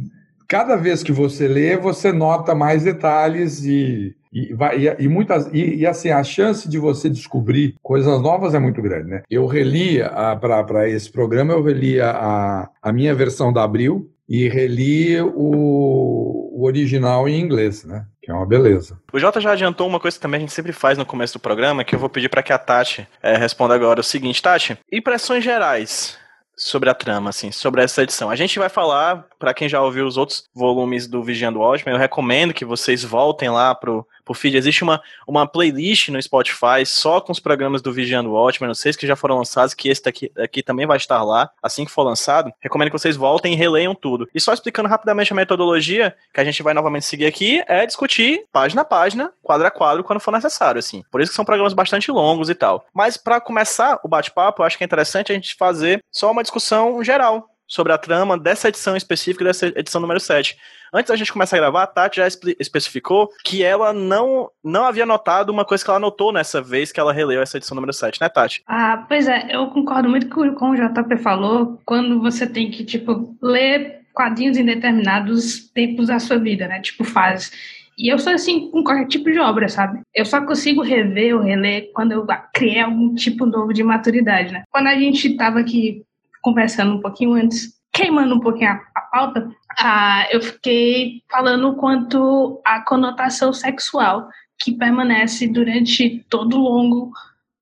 cada 0.47 0.75
vez 0.75 1.01
que 1.03 1.11
você 1.11 1.47
lê, 1.47 1.77
você 1.77 2.11
nota 2.11 2.53
mais 2.53 2.83
detalhes 2.83 3.63
e, 3.63 4.15
e, 4.31 4.53
vai, 4.53 4.77
e, 4.99 5.07
muitas 5.07 5.47
e, 5.51 5.77
e, 5.77 5.85
assim 5.85 6.09
a 6.09 6.23
chance 6.23 6.67
de 6.69 6.77
você 6.77 7.09
descobrir 7.09 7.75
coisas 7.81 8.21
novas 8.21 8.53
é 8.53 8.59
muito 8.59 8.81
grande, 8.81 9.09
né? 9.09 9.23
Eu 9.29 9.45
reli 9.45 9.99
para 10.39 10.89
esse 10.89 11.11
programa, 11.11 11.53
eu 11.53 11.63
reli 11.63 11.99
a, 11.99 12.69
a 12.81 12.93
minha 12.93 13.15
versão 13.15 13.51
da 13.51 13.63
Abril 13.63 14.12
e 14.27 14.47
reli 14.47 15.21
o, 15.21 16.51
o 16.53 16.65
original 16.65 17.27
em 17.27 17.39
inglês, 17.39 17.83
né? 17.83 18.05
Que 18.21 18.31
é 18.31 18.33
uma 18.33 18.45
beleza. 18.45 18.99
O 19.11 19.19
Jota 19.19 19.41
já 19.41 19.51
adiantou 19.51 19.87
uma 19.87 19.99
coisa 19.99 20.17
que 20.17 20.21
também 20.21 20.37
a 20.37 20.41
gente 20.41 20.53
sempre 20.53 20.71
faz 20.71 20.97
no 20.97 21.05
começo 21.05 21.33
do 21.33 21.41
programa, 21.41 21.83
que 21.83 21.93
eu 21.93 21.99
vou 21.99 22.09
pedir 22.09 22.29
para 22.29 22.41
que 22.41 22.53
a 22.53 22.57
Tati 22.57 23.07
é, 23.21 23.35
responda 23.35 23.75
agora. 23.75 23.99
O 23.99 24.03
seguinte, 24.03 24.41
Tati, 24.41 24.77
impressões 24.91 25.43
gerais 25.43 26.17
sobre 26.55 26.89
a 26.89 26.93
trama, 26.93 27.29
assim, 27.29 27.51
sobre 27.51 27.81
essa 27.81 28.03
edição. 28.03 28.29
A 28.29 28.35
gente 28.35 28.59
vai 28.59 28.69
falar, 28.69 29.25
para 29.39 29.53
quem 29.53 29.67
já 29.67 29.81
ouviu 29.81 30.05
os 30.05 30.17
outros 30.17 30.47
volumes 30.53 31.07
do 31.07 31.23
Vigiando 31.23 31.59
Watchmen, 31.59 31.95
eu 31.95 31.99
recomendo 31.99 32.53
que 32.53 32.63
vocês 32.63 33.03
voltem 33.03 33.49
lá 33.49 33.73
pro, 33.73 34.07
pro 34.23 34.33
feed. 34.33 34.57
Existe 34.57 34.83
uma, 34.83 35.01
uma 35.27 35.47
playlist 35.47 36.09
no 36.09 36.21
Spotify 36.21 36.85
só 36.85 37.19
com 37.19 37.31
os 37.31 37.39
programas 37.39 37.81
do 37.81 37.91
Vigiando 37.91 38.31
Watchmen, 38.31 38.67
não 38.67 38.75
sei 38.75 38.93
se 38.93 38.99
que 38.99 39.07
já 39.07 39.15
foram 39.15 39.37
lançados, 39.37 39.73
que 39.73 39.89
esse 39.89 40.03
daqui, 40.03 40.31
aqui 40.37 40.63
também 40.63 40.85
vai 40.85 40.97
estar 40.97 41.23
lá, 41.23 41.49
assim 41.61 41.85
que 41.85 41.91
for 41.91 42.03
lançado. 42.03 42.51
Recomendo 42.59 42.89
que 42.89 42.97
vocês 42.97 43.15
voltem 43.15 43.53
e 43.53 43.55
releiam 43.55 43.93
tudo. 43.95 44.27
E 44.33 44.39
só 44.39 44.53
explicando 44.53 44.89
rapidamente 44.89 45.33
a 45.33 45.35
metodologia, 45.35 46.15
que 46.33 46.39
a 46.39 46.43
gente 46.43 46.61
vai 46.63 46.73
novamente 46.73 47.05
seguir 47.05 47.25
aqui, 47.25 47.63
é 47.67 47.85
discutir 47.85 48.45
página 48.51 48.81
a 48.81 48.85
página, 48.85 49.31
quadro 49.41 49.67
a 49.67 49.71
quadro, 49.71 50.03
quando 50.03 50.19
for 50.19 50.31
necessário, 50.31 50.79
assim. 50.79 51.03
Por 51.11 51.21
isso 51.21 51.31
que 51.31 51.35
são 51.35 51.45
programas 51.45 51.73
bastante 51.73 52.11
longos 52.11 52.49
e 52.49 52.55
tal. 52.55 52.85
Mas 52.93 53.17
para 53.17 53.41
começar 53.41 53.99
o 54.03 54.07
bate-papo, 54.07 54.63
acho 54.63 54.77
que 54.77 54.83
é 54.83 54.85
interessante 54.85 55.31
a 55.31 55.35
gente 55.35 55.55
fazer 55.55 56.03
só 56.11 56.31
uma 56.31 56.41
discussão 56.43 57.03
geral 57.03 57.52
sobre 57.73 57.91
a 57.91 57.97
trama 57.97 58.37
dessa 58.37 58.67
edição 58.67 58.95
específica, 58.95 59.43
dessa 59.43 59.65
edição 59.65 59.99
número 59.99 60.19
7. 60.19 60.55
Antes 60.93 61.09
da 61.09 61.15
gente 61.15 61.33
começar 61.33 61.57
a 61.57 61.59
gravar, 61.59 61.81
a 61.81 61.87
Tati 61.87 62.17
já 62.17 62.27
especificou 62.59 63.31
que 63.43 63.63
ela 63.63 63.91
não, 63.91 64.47
não 64.63 64.85
havia 64.85 65.07
notado 65.07 65.49
uma 65.49 65.65
coisa 65.65 65.83
que 65.83 65.89
ela 65.89 65.99
notou 65.99 66.31
nessa 66.31 66.61
vez 66.61 66.91
que 66.91 66.99
ela 66.99 67.11
releu 67.11 67.41
essa 67.41 67.57
edição 67.57 67.73
número 67.73 67.91
7, 67.91 68.21
né, 68.21 68.29
Tati? 68.29 68.61
Ah, 68.67 69.03
pois 69.07 69.27
é, 69.27 69.47
eu 69.49 69.65
concordo 69.71 70.07
muito 70.07 70.29
com, 70.29 70.69
o 70.69 70.75
JP 70.75 71.17
falou, 71.17 71.81
quando 71.83 72.21
você 72.21 72.45
tem 72.45 72.69
que, 72.69 72.85
tipo, 72.85 73.35
ler 73.41 74.01
quadrinhos 74.13 74.55
em 74.55 74.65
determinados 74.65 75.67
tempos 75.69 76.09
da 76.09 76.19
sua 76.19 76.37
vida, 76.37 76.67
né, 76.67 76.79
tipo 76.79 77.03
fases. 77.03 77.51
E 77.97 78.13
eu 78.13 78.19
sou 78.19 78.33
assim 78.33 78.69
com 78.69 78.83
qualquer 78.83 79.07
tipo 79.07 79.31
de 79.31 79.39
obra, 79.39 79.67
sabe? 79.67 80.01
Eu 80.13 80.25
só 80.25 80.45
consigo 80.45 80.83
rever 80.83 81.35
ou 81.35 81.41
reler 81.41 81.89
quando 81.91 82.11
eu 82.11 82.27
criei 82.53 82.81
algum 82.81 83.15
tipo 83.15 83.47
novo 83.47 83.73
de 83.73 83.83
maturidade, 83.83 84.51
né? 84.51 84.63
Quando 84.69 84.87
a 84.87 84.95
gente 84.95 85.27
estava 85.27 85.59
aqui 85.59 86.03
conversando 86.43 86.93
um 86.93 87.01
pouquinho 87.01 87.33
antes, 87.33 87.73
queimando 87.91 88.35
um 88.35 88.39
pouquinho 88.39 88.71
a, 88.71 88.81
a 88.95 89.01
pauta, 89.01 89.49
ah, 89.79 90.27
eu 90.31 90.41
fiquei 90.41 91.21
falando 91.31 91.75
quanto 91.75 92.61
a 92.63 92.81
conotação 92.81 93.51
sexual 93.53 94.27
que 94.59 94.71
permanece 94.73 95.47
durante 95.47 96.23
todo 96.29 96.57
o 96.57 96.61
longo 96.61 97.11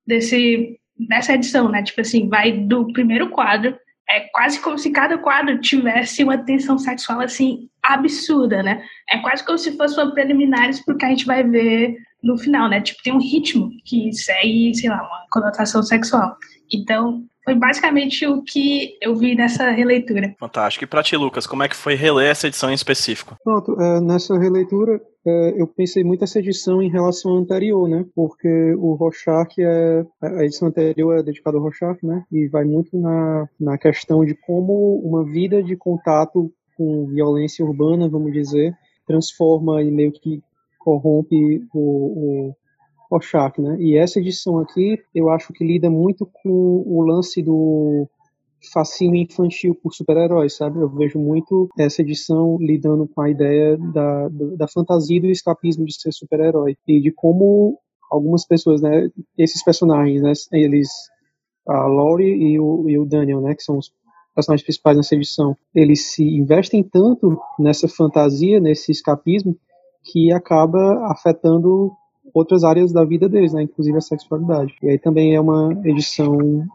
desse, 0.05 0.77
dessa 0.97 1.33
edição, 1.33 1.69
né? 1.69 1.83
Tipo 1.83 2.01
assim, 2.01 2.27
vai 2.27 2.51
do 2.51 2.91
primeiro 2.91 3.29
quadro, 3.29 3.77
é 4.09 4.21
quase 4.33 4.59
como 4.59 4.77
se 4.77 4.91
cada 4.91 5.17
quadro 5.17 5.61
tivesse 5.61 6.23
uma 6.23 6.37
tensão 6.37 6.77
sexual 6.77 7.21
assim 7.21 7.69
absurda, 7.81 8.61
né? 8.61 8.83
É 9.09 9.19
quase 9.19 9.45
como 9.45 9.57
se 9.57 9.77
fosse 9.77 9.95
uma 9.95 10.13
preliminares 10.13 10.83
porque 10.83 11.05
a 11.05 11.09
gente 11.09 11.25
vai 11.25 11.43
ver 11.43 11.95
no 12.21 12.37
final, 12.37 12.69
né? 12.69 12.81
Tipo, 12.81 13.01
tem 13.03 13.13
um 13.13 13.21
ritmo 13.21 13.71
que 13.85 14.11
segue, 14.13 14.75
sei 14.75 14.89
lá, 14.89 14.97
uma 14.97 15.25
conotação 15.31 15.81
sexual. 15.81 16.35
Então, 16.71 17.25
foi 17.43 17.55
basicamente 17.55 18.25
o 18.25 18.41
que 18.43 18.97
eu 19.01 19.15
vi 19.15 19.35
nessa 19.35 19.69
releitura. 19.71 20.35
Fantástico. 20.39 20.83
E 20.83 20.87
pra 20.87 21.03
ti, 21.03 21.15
Lucas, 21.17 21.47
como 21.47 21.63
é 21.63 21.67
que 21.67 21.75
foi 21.75 21.95
reler 21.95 22.29
essa 22.29 22.47
edição 22.47 22.69
em 22.69 22.75
específico? 22.75 23.35
Pronto, 23.43 23.79
é, 23.81 24.01
nessa 24.01 24.37
releitura 24.37 25.01
é, 25.25 25.61
eu 25.61 25.67
pensei 25.67 26.03
muito 26.03 26.23
essa 26.23 26.39
edição 26.39 26.81
em 26.81 26.89
relação 26.89 27.35
à 27.35 27.39
anterior, 27.39 27.87
né? 27.87 28.05
Porque 28.15 28.73
o 28.75 28.93
Rorschach 28.93 29.53
é 29.59 30.05
a 30.21 30.43
edição 30.43 30.67
anterior 30.67 31.17
é 31.17 31.23
dedicada 31.23 31.57
ao 31.57 31.63
Rorschach, 31.63 31.99
né? 32.03 32.23
E 32.31 32.47
vai 32.47 32.63
muito 32.63 32.97
na, 32.99 33.47
na 33.59 33.77
questão 33.77 34.25
de 34.25 34.35
como 34.35 34.99
uma 35.03 35.23
vida 35.23 35.61
de 35.61 35.75
contato 35.75 36.51
com 36.75 37.07
violência 37.07 37.63
urbana, 37.63 38.09
vamos 38.09 38.33
dizer, 38.33 38.75
transforma 39.05 39.83
e 39.83 39.91
meio 39.91 40.11
que 40.11 40.41
corrompe 40.79 41.63
o, 41.73 42.49
o 42.49 42.55
Rorschach, 43.11 43.59
né? 43.59 43.77
E 43.79 43.97
essa 43.97 44.19
edição 44.19 44.59
aqui, 44.59 44.97
eu 45.13 45.29
acho 45.29 45.51
que 45.51 45.65
lida 45.65 45.89
muito 45.89 46.25
com 46.25 46.83
o 46.85 47.01
lance 47.01 47.41
do 47.41 48.07
fascínio 48.71 49.21
infantil 49.21 49.75
por 49.75 49.93
super-heróis, 49.93 50.55
sabe? 50.55 50.79
Eu 50.79 50.89
vejo 50.89 51.19
muito 51.19 51.67
essa 51.77 52.01
edição 52.01 52.57
lidando 52.59 53.07
com 53.07 53.21
a 53.21 53.29
ideia 53.29 53.77
da, 53.77 54.29
da 54.29 54.67
fantasia 54.67 55.19
do 55.19 55.27
escapismo 55.27 55.85
de 55.85 55.99
ser 55.99 56.13
super-herói 56.13 56.77
e 56.87 57.01
de 57.01 57.11
como 57.11 57.79
algumas 58.09 58.45
pessoas, 58.45 58.81
né, 58.81 59.09
esses 59.37 59.63
personagens, 59.63 60.21
né, 60.21 60.33
eles 60.51 60.89
a 61.67 61.87
Laurie 61.87 62.33
e 62.33 62.59
o, 62.59 62.89
e 62.89 62.99
o 62.99 63.05
Daniel, 63.05 63.41
né, 63.41 63.55
que 63.55 63.63
são 63.63 63.77
os 63.77 63.91
personagens 64.35 64.63
principais 64.63 64.97
nessa 64.97 65.15
edição, 65.15 65.55
eles 65.73 66.13
se 66.13 66.23
investem 66.23 66.83
tanto 66.83 67.39
nessa 67.59 67.87
fantasia, 67.87 68.59
nesse 68.59 68.91
escapismo, 68.91 69.57
que 70.03 70.31
acaba 70.31 71.07
afetando 71.11 71.91
outras 72.33 72.63
áreas 72.63 72.91
da 72.91 73.03
vida 73.03 73.27
deles, 73.27 73.53
né, 73.53 73.63
inclusive 73.63 73.97
a 73.97 74.01
sexualidade. 74.01 74.73
E 74.81 74.89
aí 74.89 74.99
também 74.99 75.35
é 75.35 75.39
uma 75.39 75.71
edição 75.83 76.65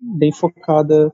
bem 0.00 0.32
focada 0.32 1.12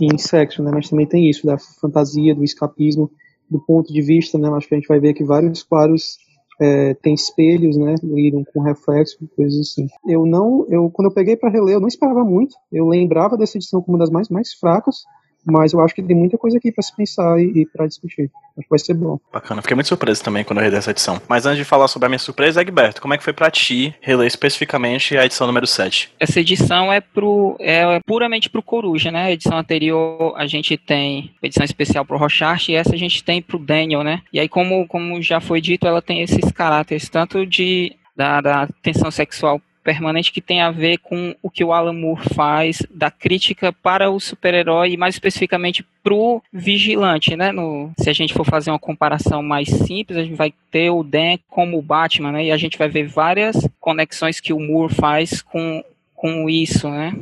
em 0.00 0.18
sexo, 0.18 0.62
né, 0.62 0.70
mas 0.72 0.88
também 0.88 1.06
tem 1.06 1.28
isso 1.28 1.46
da 1.46 1.58
fantasia, 1.58 2.34
do 2.34 2.44
escapismo, 2.44 3.10
do 3.48 3.60
ponto 3.60 3.92
de 3.92 4.02
vista, 4.02 4.36
né, 4.38 4.48
acho 4.50 4.68
que 4.68 4.74
a 4.74 4.78
gente 4.78 4.88
vai 4.88 4.98
ver 4.98 5.14
que 5.14 5.24
vários 5.24 5.62
quadros 5.62 6.18
é, 6.60 6.94
tem 6.94 7.14
espelhos, 7.14 7.76
né, 7.76 7.94
lidam 8.02 8.44
com 8.52 8.60
reflexo, 8.60 9.18
coisas 9.36 9.60
assim. 9.60 9.86
Eu 10.06 10.24
não, 10.24 10.66
eu 10.68 10.90
quando 10.90 11.08
eu 11.08 11.14
peguei 11.14 11.36
para 11.36 11.50
reler, 11.50 11.74
eu 11.74 11.80
não 11.80 11.88
esperava 11.88 12.24
muito. 12.24 12.56
Eu 12.72 12.88
lembrava 12.88 13.36
dessa 13.36 13.58
edição 13.58 13.82
como 13.82 13.96
uma 13.96 14.04
das 14.04 14.10
mais 14.10 14.28
mais 14.28 14.54
fracas, 14.54 15.04
mas 15.46 15.72
eu 15.72 15.80
acho 15.80 15.94
que 15.94 16.02
tem 16.02 16.16
muita 16.16 16.36
coisa 16.36 16.58
aqui 16.58 16.72
para 16.72 16.82
se 16.82 16.94
pensar 16.94 17.38
e, 17.40 17.62
e 17.62 17.66
para 17.66 17.86
discutir. 17.86 18.30
Acho 18.56 18.64
que 18.64 18.70
vai 18.70 18.78
ser 18.78 18.94
bom. 18.94 19.18
Bacana, 19.32 19.62
fiquei 19.62 19.74
muito 19.74 19.88
surpreso 19.88 20.22
também 20.22 20.44
quando 20.44 20.58
eu 20.58 20.64
reli 20.64 20.76
essa 20.76 20.90
edição. 20.90 21.20
Mas 21.28 21.46
antes 21.46 21.58
de 21.58 21.64
falar 21.64 21.88
sobre 21.88 22.06
a 22.06 22.08
minha 22.08 22.18
surpresa, 22.18 22.60
Egberto, 22.60 23.00
como 23.00 23.14
é 23.14 23.18
que 23.18 23.24
foi 23.24 23.32
para 23.32 23.50
ti 23.50 23.94
reler 24.00 24.26
especificamente 24.26 25.16
a 25.16 25.24
edição 25.24 25.46
número 25.46 25.66
7? 25.66 26.12
Essa 26.18 26.40
edição 26.40 26.92
é 26.92 27.00
pro 27.00 27.56
é 27.60 28.00
puramente 28.06 28.50
pro 28.50 28.62
Coruja, 28.62 29.10
né? 29.10 29.24
A 29.24 29.32
edição 29.32 29.56
anterior 29.56 30.34
a 30.36 30.46
gente 30.46 30.76
tem 30.76 31.32
edição 31.42 31.64
especial 31.64 32.04
pro 32.04 32.18
Rochart 32.18 32.68
e 32.68 32.74
essa 32.74 32.94
a 32.94 32.98
gente 32.98 33.22
tem 33.22 33.40
pro 33.40 33.58
Daniel, 33.58 34.02
né? 34.02 34.22
E 34.32 34.40
aí 34.40 34.48
como 34.48 34.86
como 34.88 35.20
já 35.22 35.40
foi 35.40 35.60
dito, 35.60 35.86
ela 35.86 36.02
tem 36.02 36.22
esses 36.22 36.50
caráteres 36.52 37.08
tanto 37.08 37.46
de 37.46 37.94
da, 38.16 38.40
da 38.40 38.68
tensão 38.82 39.10
sexual 39.10 39.60
permanente 39.86 40.32
que 40.32 40.40
tem 40.40 40.60
a 40.60 40.72
ver 40.72 40.98
com 40.98 41.32
o 41.40 41.48
que 41.48 41.62
o 41.62 41.72
Alan 41.72 41.92
Moore 41.92 42.28
faz 42.34 42.82
da 42.90 43.08
crítica 43.08 43.72
para 43.72 44.10
o 44.10 44.18
super-herói 44.18 44.90
e 44.90 44.96
mais 44.96 45.14
especificamente 45.14 45.86
para 46.02 46.12
o 46.12 46.42
vigilante, 46.52 47.36
né? 47.36 47.52
No, 47.52 47.92
se 47.96 48.10
a 48.10 48.12
gente 48.12 48.34
for 48.34 48.44
fazer 48.44 48.70
uma 48.70 48.80
comparação 48.80 49.44
mais 49.44 49.68
simples, 49.68 50.18
a 50.18 50.24
gente 50.24 50.34
vai 50.34 50.52
ter 50.72 50.90
o 50.90 51.04
Dan 51.04 51.38
como 51.48 51.78
o 51.78 51.82
Batman, 51.82 52.32
né? 52.32 52.46
E 52.46 52.50
a 52.50 52.56
gente 52.56 52.76
vai 52.76 52.88
ver 52.88 53.06
várias 53.06 53.56
conexões 53.78 54.40
que 54.40 54.52
o 54.52 54.58
Moore 54.58 54.92
faz 54.92 55.40
com, 55.40 55.84
com 56.16 56.50
isso, 56.50 56.90
né? 56.90 57.14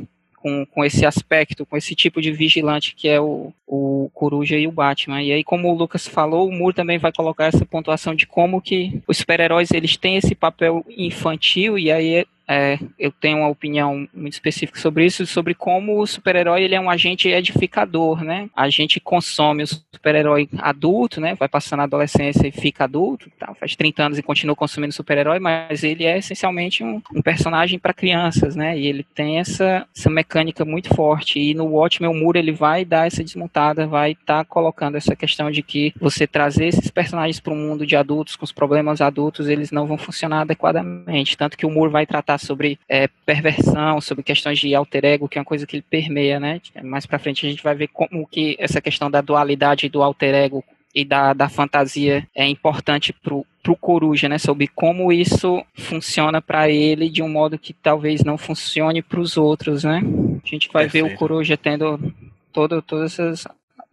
com, 0.45 0.63
com 0.63 0.85
esse 0.85 1.05
aspecto, 1.07 1.65
com 1.65 1.75
esse 1.75 1.95
tipo 1.95 2.21
de 2.21 2.31
vigilante 2.31 2.93
que 2.95 3.07
é 3.07 3.19
o, 3.19 3.51
o 3.65 4.11
Coruja 4.13 4.55
e 4.55 4.67
o 4.67 4.71
Batman. 4.71 5.23
E 5.23 5.31
aí, 5.31 5.43
como 5.43 5.71
o 5.71 5.75
Lucas 5.75 6.07
falou, 6.07 6.47
o 6.47 6.51
Moore 6.51 6.75
também 6.75 6.99
vai 6.99 7.11
colocar 7.11 7.45
essa 7.45 7.65
pontuação 7.65 8.13
de 8.13 8.27
como 8.27 8.61
que 8.61 9.01
os 9.07 9.17
super-heróis 9.17 9.71
eles 9.71 9.97
têm 9.97 10.17
esse 10.17 10.35
papel 10.35 10.85
infantil 10.87 11.79
e 11.79 11.91
aí 11.91 12.27
é, 12.47 12.77
eu 12.97 13.11
tenho 13.11 13.39
uma 13.39 13.49
opinião 13.49 14.07
muito 14.13 14.33
específica 14.33 14.79
sobre 14.79 15.05
isso, 15.05 15.25
sobre 15.25 15.53
como 15.55 15.99
o 15.99 16.07
super-herói 16.07 16.63
ele 16.63 16.75
é 16.75 16.79
um 16.79 16.89
agente 16.89 17.27
edificador, 17.27 18.23
né? 18.23 18.49
A 18.55 18.69
gente 18.69 18.99
consome 18.99 19.63
o 19.63 19.67
super-herói 19.67 20.47
adulto, 20.59 21.19
né? 21.19 21.35
Vai 21.35 21.47
passando 21.47 21.79
a 21.79 21.83
adolescência 21.83 22.47
e 22.47 22.51
fica 22.51 22.83
adulto, 22.83 23.31
tá? 23.39 23.53
faz 23.55 23.75
30 23.75 24.03
anos 24.03 24.17
e 24.19 24.23
continua 24.23 24.55
consumindo 24.55 24.93
super-herói, 24.93 25.39
mas 25.39 25.83
ele 25.83 26.05
é 26.05 26.17
essencialmente 26.17 26.83
um, 26.83 27.01
um 27.13 27.21
personagem 27.21 27.79
para 27.79 27.93
crianças, 27.93 28.55
né? 28.55 28.77
E 28.77 28.85
ele 28.85 29.03
tem 29.15 29.39
essa, 29.39 29.87
essa 29.95 30.09
mecânica 30.09 30.63
muito 30.63 30.93
forte. 30.93 31.39
E 31.39 31.53
no 31.53 31.65
Watchmen, 31.65 32.11
o 32.11 32.13
Moore 32.13 32.39
ele 32.39 32.51
vai 32.51 32.85
dar 32.85 33.07
essa 33.07 33.23
desmontada, 33.23 33.87
vai 33.87 34.11
estar 34.11 34.43
tá 34.43 34.45
colocando 34.45 34.95
essa 34.95 35.15
questão 35.15 35.49
de 35.49 35.63
que 35.63 35.93
você 35.99 36.27
trazer 36.27 36.67
esses 36.67 36.91
personagens 36.91 37.39
para 37.39 37.53
o 37.53 37.55
mundo 37.55 37.85
de 37.85 37.95
adultos, 37.95 38.35
com 38.35 38.45
os 38.45 38.51
problemas 38.51 39.01
adultos, 39.01 39.47
eles 39.47 39.71
não 39.71 39.87
vão 39.87 39.97
funcionar 39.97 40.41
adequadamente. 40.41 41.37
Tanto 41.37 41.57
que 41.57 41.65
o 41.65 41.71
Moore 41.71 41.91
vai 41.91 42.05
tratar 42.05 42.34
sobre 42.37 42.79
é, 42.87 43.07
perversão, 43.25 43.99
sobre 44.01 44.23
questões 44.23 44.59
de 44.59 44.73
alter 44.73 45.05
ego, 45.05 45.27
que 45.27 45.37
é 45.37 45.41
uma 45.41 45.45
coisa 45.45 45.65
que 45.65 45.75
ele 45.75 45.85
permeia, 45.89 46.39
né? 46.39 46.61
Mais 46.83 47.05
para 47.05 47.19
frente 47.19 47.45
a 47.45 47.49
gente 47.49 47.63
vai 47.63 47.75
ver 47.75 47.87
como 47.87 48.27
que 48.27 48.55
essa 48.59 48.81
questão 48.81 49.09
da 49.09 49.21
dualidade 49.21 49.89
do 49.89 50.01
alter 50.01 50.33
ego 50.33 50.63
e 50.93 51.03
da, 51.03 51.33
da 51.33 51.49
fantasia 51.49 52.25
é 52.33 52.47
importante 52.47 53.11
pro, 53.11 53.45
pro 53.61 53.75
Coruja, 53.75 54.29
né? 54.29 54.37
Sobre 54.37 54.67
como 54.67 55.11
isso 55.11 55.63
funciona 55.73 56.41
para 56.41 56.69
ele 56.69 57.09
de 57.09 57.21
um 57.21 57.27
modo 57.27 57.59
que 57.59 57.73
talvez 57.73 58.23
não 58.23 58.37
funcione 58.37 59.01
para 59.01 59.19
os 59.19 59.35
outros, 59.35 59.83
né? 59.83 60.01
A 60.43 60.47
gente 60.47 60.69
vai 60.71 60.83
Perfeito. 60.83 61.07
ver 61.07 61.13
o 61.13 61.17
Coruja 61.17 61.57
tendo 61.57 61.99
todo, 62.53 62.81
todas 62.81 63.19
essas 63.19 63.45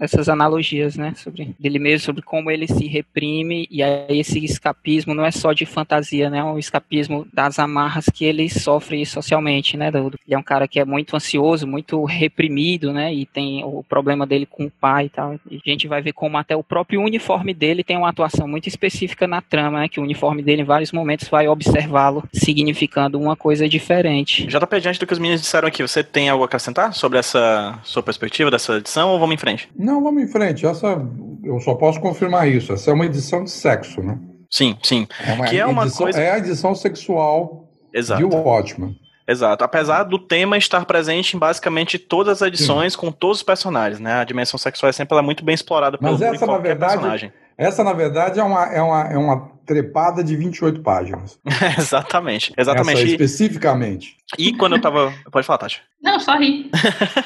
essas 0.02 0.28
analogias, 0.28 0.96
né, 0.96 1.14
sobre 1.16 1.54
dele 1.58 1.78
mesmo, 1.78 2.04
sobre 2.06 2.22
como 2.22 2.50
ele 2.50 2.66
se 2.66 2.86
reprime 2.86 3.68
e 3.70 3.82
aí 3.82 4.18
esse 4.18 4.44
escapismo 4.44 5.14
não 5.14 5.24
é 5.24 5.30
só 5.30 5.52
de 5.52 5.64
fantasia, 5.64 6.28
né, 6.28 6.38
é 6.38 6.44
um 6.44 6.58
escapismo 6.58 7.26
das 7.32 7.58
amarras 7.58 8.06
que 8.12 8.24
ele 8.24 8.48
sofre 8.48 9.06
socialmente, 9.06 9.76
né, 9.76 9.88
ele 9.88 10.34
é 10.34 10.38
um 10.38 10.42
cara 10.42 10.66
que 10.66 10.80
é 10.80 10.84
muito 10.84 11.14
ansioso, 11.14 11.66
muito 11.66 12.04
reprimido, 12.04 12.92
né, 12.92 13.14
e 13.14 13.24
tem 13.24 13.62
o 13.64 13.84
problema 13.84 14.26
dele 14.26 14.46
com 14.46 14.64
o 14.64 14.70
pai 14.70 15.06
e 15.06 15.08
tal, 15.08 15.34
e 15.50 15.56
a 15.64 15.70
gente 15.70 15.86
vai 15.86 16.02
ver 16.02 16.12
como 16.12 16.36
até 16.36 16.56
o 16.56 16.64
próprio 16.64 17.00
uniforme 17.00 17.54
dele 17.54 17.84
tem 17.84 17.96
uma 17.96 18.08
atuação 18.08 18.48
muito 18.48 18.68
específica 18.68 19.26
na 19.26 19.40
trama, 19.40 19.80
né, 19.80 19.88
que 19.88 20.00
o 20.00 20.02
uniforme 20.02 20.42
dele 20.42 20.62
em 20.62 20.64
vários 20.64 20.90
momentos 20.90 21.28
vai 21.28 21.46
observá-lo 21.46 22.24
significando 22.32 23.20
uma 23.20 23.36
coisa 23.36 23.68
diferente. 23.68 24.46
Já 24.48 24.58
tá 24.58 24.78
diante 24.78 24.98
do 24.98 25.06
que 25.06 25.12
os 25.12 25.18
meninos 25.18 25.42
disseram 25.42 25.68
aqui, 25.68 25.82
você 25.82 26.02
tem 26.02 26.28
algo 26.28 26.42
a 26.42 26.46
acrescentar 26.46 26.92
sobre 26.94 27.18
essa 27.18 27.78
sua 27.84 28.02
perspectiva 28.02 28.50
dessa 28.50 28.78
edição 28.78 29.10
ou 29.10 29.18
vamos 29.18 29.34
em 29.34 29.38
frente? 29.38 29.68
Não, 29.76 29.91
vamos 30.00 30.22
em 30.22 30.28
frente. 30.28 30.64
Essa, 30.64 31.04
eu 31.42 31.58
só 31.58 31.74
posso 31.74 32.00
confirmar 32.00 32.48
isso. 32.48 32.72
Essa 32.72 32.90
é 32.90 32.94
uma 32.94 33.06
edição 33.06 33.42
de 33.42 33.50
sexo, 33.50 34.00
né? 34.00 34.16
Sim, 34.48 34.76
sim. 34.82 35.08
É 35.26 35.32
uma 35.32 35.44
que 35.46 35.58
é 35.58 35.66
uma 35.66 35.82
edição, 35.82 36.04
coisa. 36.04 36.20
É 36.20 36.30
a 36.30 36.38
edição 36.38 36.74
sexual 36.74 37.68
Exato. 37.92 38.28
de 38.28 38.36
Watchmen. 38.36 38.96
Exato. 39.26 39.64
Apesar 39.64 40.02
do 40.04 40.18
tema 40.18 40.58
estar 40.58 40.84
presente 40.84 41.36
em 41.36 41.38
basicamente 41.38 41.98
todas 41.98 42.42
as 42.42 42.48
edições, 42.48 42.92
Sim. 42.92 42.98
com 42.98 43.12
todos 43.12 43.38
os 43.38 43.42
personagens, 43.42 44.00
né? 44.00 44.14
A 44.14 44.24
dimensão 44.24 44.58
sexual 44.58 44.90
é 44.90 44.92
sempre 44.92 45.14
ela 45.14 45.22
é 45.22 45.24
muito 45.24 45.44
bem 45.44 45.54
explorada 45.54 45.96
pelo 45.96 46.12
Mas 46.12 46.20
essa, 46.20 46.46
na 46.46 46.58
verdade, 46.58 46.92
personagem. 46.92 47.32
Essa, 47.56 47.84
na 47.84 47.92
verdade, 47.92 48.40
é 48.40 48.42
uma, 48.42 48.64
é 48.66 48.82
uma, 48.82 49.02
é 49.04 49.16
uma 49.16 49.52
trepada 49.72 50.22
de 50.22 50.36
28 50.36 50.82
páginas. 50.82 51.38
exatamente. 51.78 52.52
Exatamente. 52.58 53.02
Essa 53.02 53.10
especificamente. 53.12 54.16
E 54.38 54.52
quando 54.52 54.76
eu 54.76 54.80
tava. 54.80 55.12
Pode 55.30 55.46
falar, 55.46 55.58
Tati. 55.58 55.80
Não, 56.02 56.20
só 56.20 56.36
ri. 56.36 56.70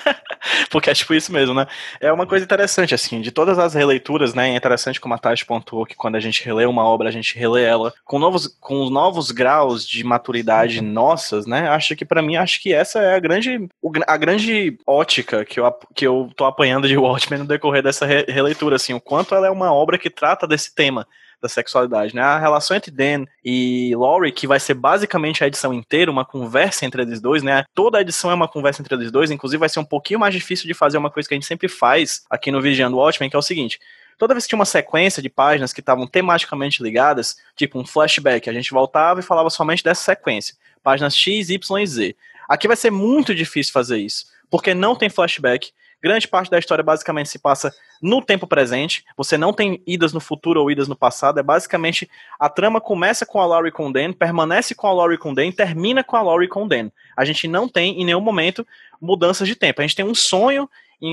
Porque 0.71 0.91
é 0.91 0.95
tipo 0.95 1.13
isso 1.15 1.33
mesmo, 1.33 1.55
né? 1.55 1.67
É 2.01 2.13
uma 2.13 2.27
coisa 2.27 2.45
interessante, 2.45 2.95
assim, 2.95 3.21
de 3.21 3.33
todas 3.33 3.59
as 3.59 3.75
releituras, 3.75 4.33
né? 4.33 4.51
É 4.51 4.57
interessante 4.57 5.01
como 5.01 5.15
a 5.15 5.19
Tati 5.19 5.45
pontuou 5.45 5.85
que 5.85 5.97
quando 5.97 6.15
a 6.15 6.21
gente 6.21 6.45
relê 6.45 6.67
uma 6.67 6.85
obra, 6.85 7.09
a 7.09 7.13
gente 7.13 7.37
relê 7.37 7.65
ela 7.65 7.93
com 8.05 8.19
novos, 8.19 8.47
com 8.61 8.89
novos 8.91 9.33
graus 9.33 9.87
de 9.87 10.05
maturidade 10.05 10.81
nossas, 10.81 11.47
né? 11.47 11.69
Acho 11.69 11.97
que 11.97 12.05
para 12.05 12.23
mim, 12.23 12.37
acho 12.37 12.63
que 12.63 12.73
essa 12.73 13.01
é 13.01 13.17
a 13.17 13.21
grande, 13.21 13.69
a 14.07 14.17
grande 14.17 14.79
ótica 14.87 15.45
que 15.45 15.59
eu, 15.59 15.73
que 15.95 16.07
eu 16.07 16.31
tô 16.37 16.45
apanhando 16.45 16.87
de 16.87 16.97
Watchmen 16.97 17.41
no 17.41 17.47
decorrer 17.47 17.83
dessa 17.83 18.07
releitura, 18.07 18.77
assim, 18.77 18.95
o 18.95 19.01
quanto 19.01 19.35
ela 19.35 19.49
é 19.49 19.51
uma 19.51 19.73
obra 19.73 19.99
que 19.99 20.11
trata 20.11 20.47
desse 20.47 20.75
tema 20.75 21.09
da 21.41 21.49
sexualidade, 21.49 22.15
né? 22.15 22.23
A 22.23 22.39
relação 22.39 22.77
entre 22.77 22.91
Dan 22.91 23.25
e 23.45 23.95
Laurie, 23.97 24.33
que 24.33 24.47
vai 24.47 24.59
ser 24.59 24.75
basicamente 24.75 25.45
a 25.45 25.47
edição 25.47 25.73
inteira, 25.73 26.11
uma 26.11 26.25
conversa 26.25 26.85
entre 26.87 27.03
eles 27.03 27.21
dois, 27.21 27.43
né? 27.43 27.65
Toda 27.75 27.99
a 27.99 28.01
edição 28.01 28.31
é 28.31 28.35
uma 28.35 28.49
conversa 28.49 28.83
entre 28.83 28.95
eles 28.95 29.11
dois, 29.11 29.31
inclusive 29.31 29.61
vai 29.61 29.69
ser 29.69 29.81
um 29.81 29.85
pouquinho 29.85 30.21
mais 30.21 30.35
difícil 30.35 30.67
de 30.67 30.75
fazer 30.75 30.99
uma 30.99 31.11
coisa 31.11 31.29
que 31.29 31.35
a 31.35 31.37
gente 31.37 31.47
sempre 31.47 31.69
faz 31.69 32.25
aqui 32.31 32.51
no 32.51 32.61
Vigiando 32.61 32.97
Watchmen, 32.97 33.31
que 33.31 33.37
é 33.37 33.39
o 33.39 33.43
seguinte: 33.43 33.79
toda 34.19 34.35
vez 34.35 34.45
que 34.45 34.51
tinha 34.51 34.59
uma 34.59 34.65
sequência 34.65 35.23
de 35.23 35.29
páginas 35.29 35.73
que 35.73 35.81
estavam 35.81 36.07
tematicamente 36.07 36.83
ligadas, 36.83 37.37
tipo 37.55 37.79
um 37.79 37.87
flashback, 37.87 38.49
a 38.49 38.53
gente 38.53 38.71
voltava 38.71 39.21
e 39.21 39.23
falava 39.23 39.51
somente 39.51 39.85
dessa 39.85 40.03
sequência, 40.03 40.55
páginas 40.83 41.15
X, 41.15 41.51
Y 41.51 41.79
e 41.83 41.87
Z. 41.87 42.17
Aqui 42.49 42.67
vai 42.67 42.77
ser 42.77 42.91
muito 42.91 43.35
difícil 43.35 43.73
fazer 43.73 43.99
isso, 43.99 44.27
porque 44.51 44.73
não 44.75 44.95
tem 44.95 45.11
flashback, 45.11 45.73
Grande 46.07 46.29
parte 46.29 46.49
da 46.49 46.57
história 46.57 46.85
basicamente 46.85 47.29
se 47.29 47.37
passa 47.37 47.75
no 48.01 48.23
tempo 48.23 48.47
presente. 48.47 49.05
Você 49.17 49.37
não 49.37 49.53
tem 49.53 49.83
idas 49.85 50.13
no 50.13 50.21
futuro 50.21 50.61
ou 50.61 50.71
idas 50.71 50.87
no 50.87 50.95
passado. 50.95 51.41
É 51.41 51.43
basicamente 51.43 52.09
a 52.39 52.49
trama 52.49 52.81
começa 52.81 53.27
com 53.27 53.41
a 53.41 53.45
Laurie 53.45 53.73
Dan, 53.93 54.13
permanece 54.13 54.73
com 54.73 54.87
a 54.87 54.93
Laurie 54.93 55.19
Dan, 55.35 55.51
termina 55.51 56.05
com 56.05 56.15
a 56.15 56.23
Laurie 56.23 56.49
Dan. 56.69 56.93
A 57.17 57.25
gente 57.25 57.49
não 57.49 57.69
tem 57.69 58.01
em 58.01 58.05
nenhum 58.05 58.21
momento 58.21 58.65
mudanças 59.01 59.49
de 59.49 59.57
tempo. 59.57 59.81
A 59.81 59.85
gente 59.85 59.97
tem 59.97 60.05
um 60.05 60.15
sonho 60.15 60.71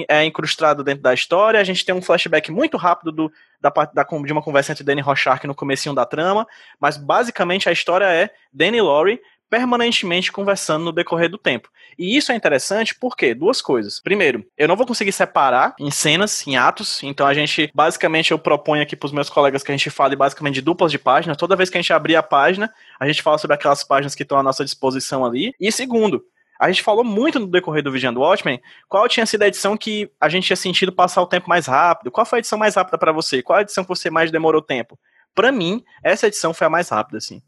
é 0.08 0.24
incrustado 0.24 0.84
dentro 0.84 1.02
da 1.02 1.12
história. 1.12 1.60
A 1.60 1.64
gente 1.64 1.84
tem 1.84 1.96
um 1.96 2.02
flashback 2.02 2.52
muito 2.52 2.78
rápido 2.78 3.12
do, 3.12 3.32
da, 3.60 3.70
da, 3.70 4.04
de 4.04 4.32
uma 4.32 4.44
conversa 4.44 4.72
entre 4.72 4.84
Danny 4.84 5.02
e 5.02 5.04
Rorschach 5.04 5.48
no 5.48 5.56
comecinho 5.56 5.96
da 5.96 6.06
trama, 6.06 6.48
mas 6.80 6.98
basicamente 6.98 7.68
a 7.68 7.72
história 7.72 8.06
é 8.06 8.30
Danny 8.54 8.78
e 8.78 8.82
Laurie 8.82 9.20
permanentemente 9.54 10.32
conversando 10.32 10.86
no 10.86 10.92
decorrer 10.92 11.30
do 11.30 11.38
tempo. 11.38 11.70
E 11.96 12.18
isso 12.18 12.32
é 12.32 12.36
interessante 12.36 12.96
porque 12.96 13.36
duas 13.36 13.62
coisas. 13.62 14.00
Primeiro, 14.00 14.44
eu 14.58 14.68
não 14.68 14.76
vou 14.76 14.84
conseguir 14.84 15.12
separar 15.12 15.76
em 15.80 15.92
cenas, 15.92 16.48
em 16.48 16.58
atos, 16.58 17.04
então 17.04 17.28
a 17.28 17.36
gente, 17.36 17.70
basicamente, 17.72 18.32
eu 18.32 18.40
proponho 18.40 18.82
aqui 18.82 18.96
para 18.96 19.06
os 19.06 19.12
meus 19.12 19.30
colegas 19.30 19.62
que 19.62 19.72
a 19.72 19.78
gente 19.78 19.92
fale 19.92 20.16
basicamente 20.16 20.56
de 20.56 20.62
duplas 20.62 20.92
de 20.92 20.98
página. 20.98 21.36
Toda 21.36 21.56
vez 21.56 21.70
que 21.70 21.78
a 21.78 21.82
gente 21.82 21.94
abrir 21.94 22.16
a 22.16 22.24
página, 22.24 22.74
a 23.00 23.08
gente 23.08 23.22
fala 23.22 23.38
sobre 23.38 23.54
aquelas 23.54 23.84
páginas 23.84 24.16
que 24.16 24.24
estão 24.24 24.40
à 24.40 24.42
nossa 24.42 24.66
disposição 24.66 25.24
ali. 25.24 25.54
E 25.60 25.72
segundo, 25.72 26.26
a 26.60 26.72
gente 26.72 26.82
falou 26.82 27.04
muito 27.04 27.40
no 27.40 27.46
decorrer 27.46 27.84
do 27.84 27.92
Vigiando 27.92 28.22
Watchmen 28.22 28.60
qual 28.90 29.08
tinha 29.08 29.28
sido 29.28 29.44
a 29.44 29.48
edição 29.48 29.78
que 29.78 30.10
a 30.20 30.30
gente 30.30 30.48
tinha 30.48 30.58
sentido 30.58 30.92
passar 30.92 31.22
o 31.22 31.28
tempo 31.28 31.48
mais 31.48 31.68
rápido. 31.68 32.10
Qual 32.10 32.26
foi 32.26 32.38
a 32.38 32.42
edição 32.42 32.58
mais 32.58 32.74
rápida 32.74 32.98
para 32.98 33.12
você? 33.12 33.44
Qual 33.44 33.60
a 33.60 33.62
edição 33.62 33.84
que 33.84 33.90
você 33.90 34.10
mais 34.10 34.32
demorou 34.32 34.64
tempo? 34.64 34.98
Para 35.36 35.52
mim, 35.52 35.84
essa 36.04 36.26
edição 36.26 36.56
foi 36.56 36.66
a 36.66 36.72
mais 36.72 36.90
rápida, 36.90 37.20
assim. 37.20 37.40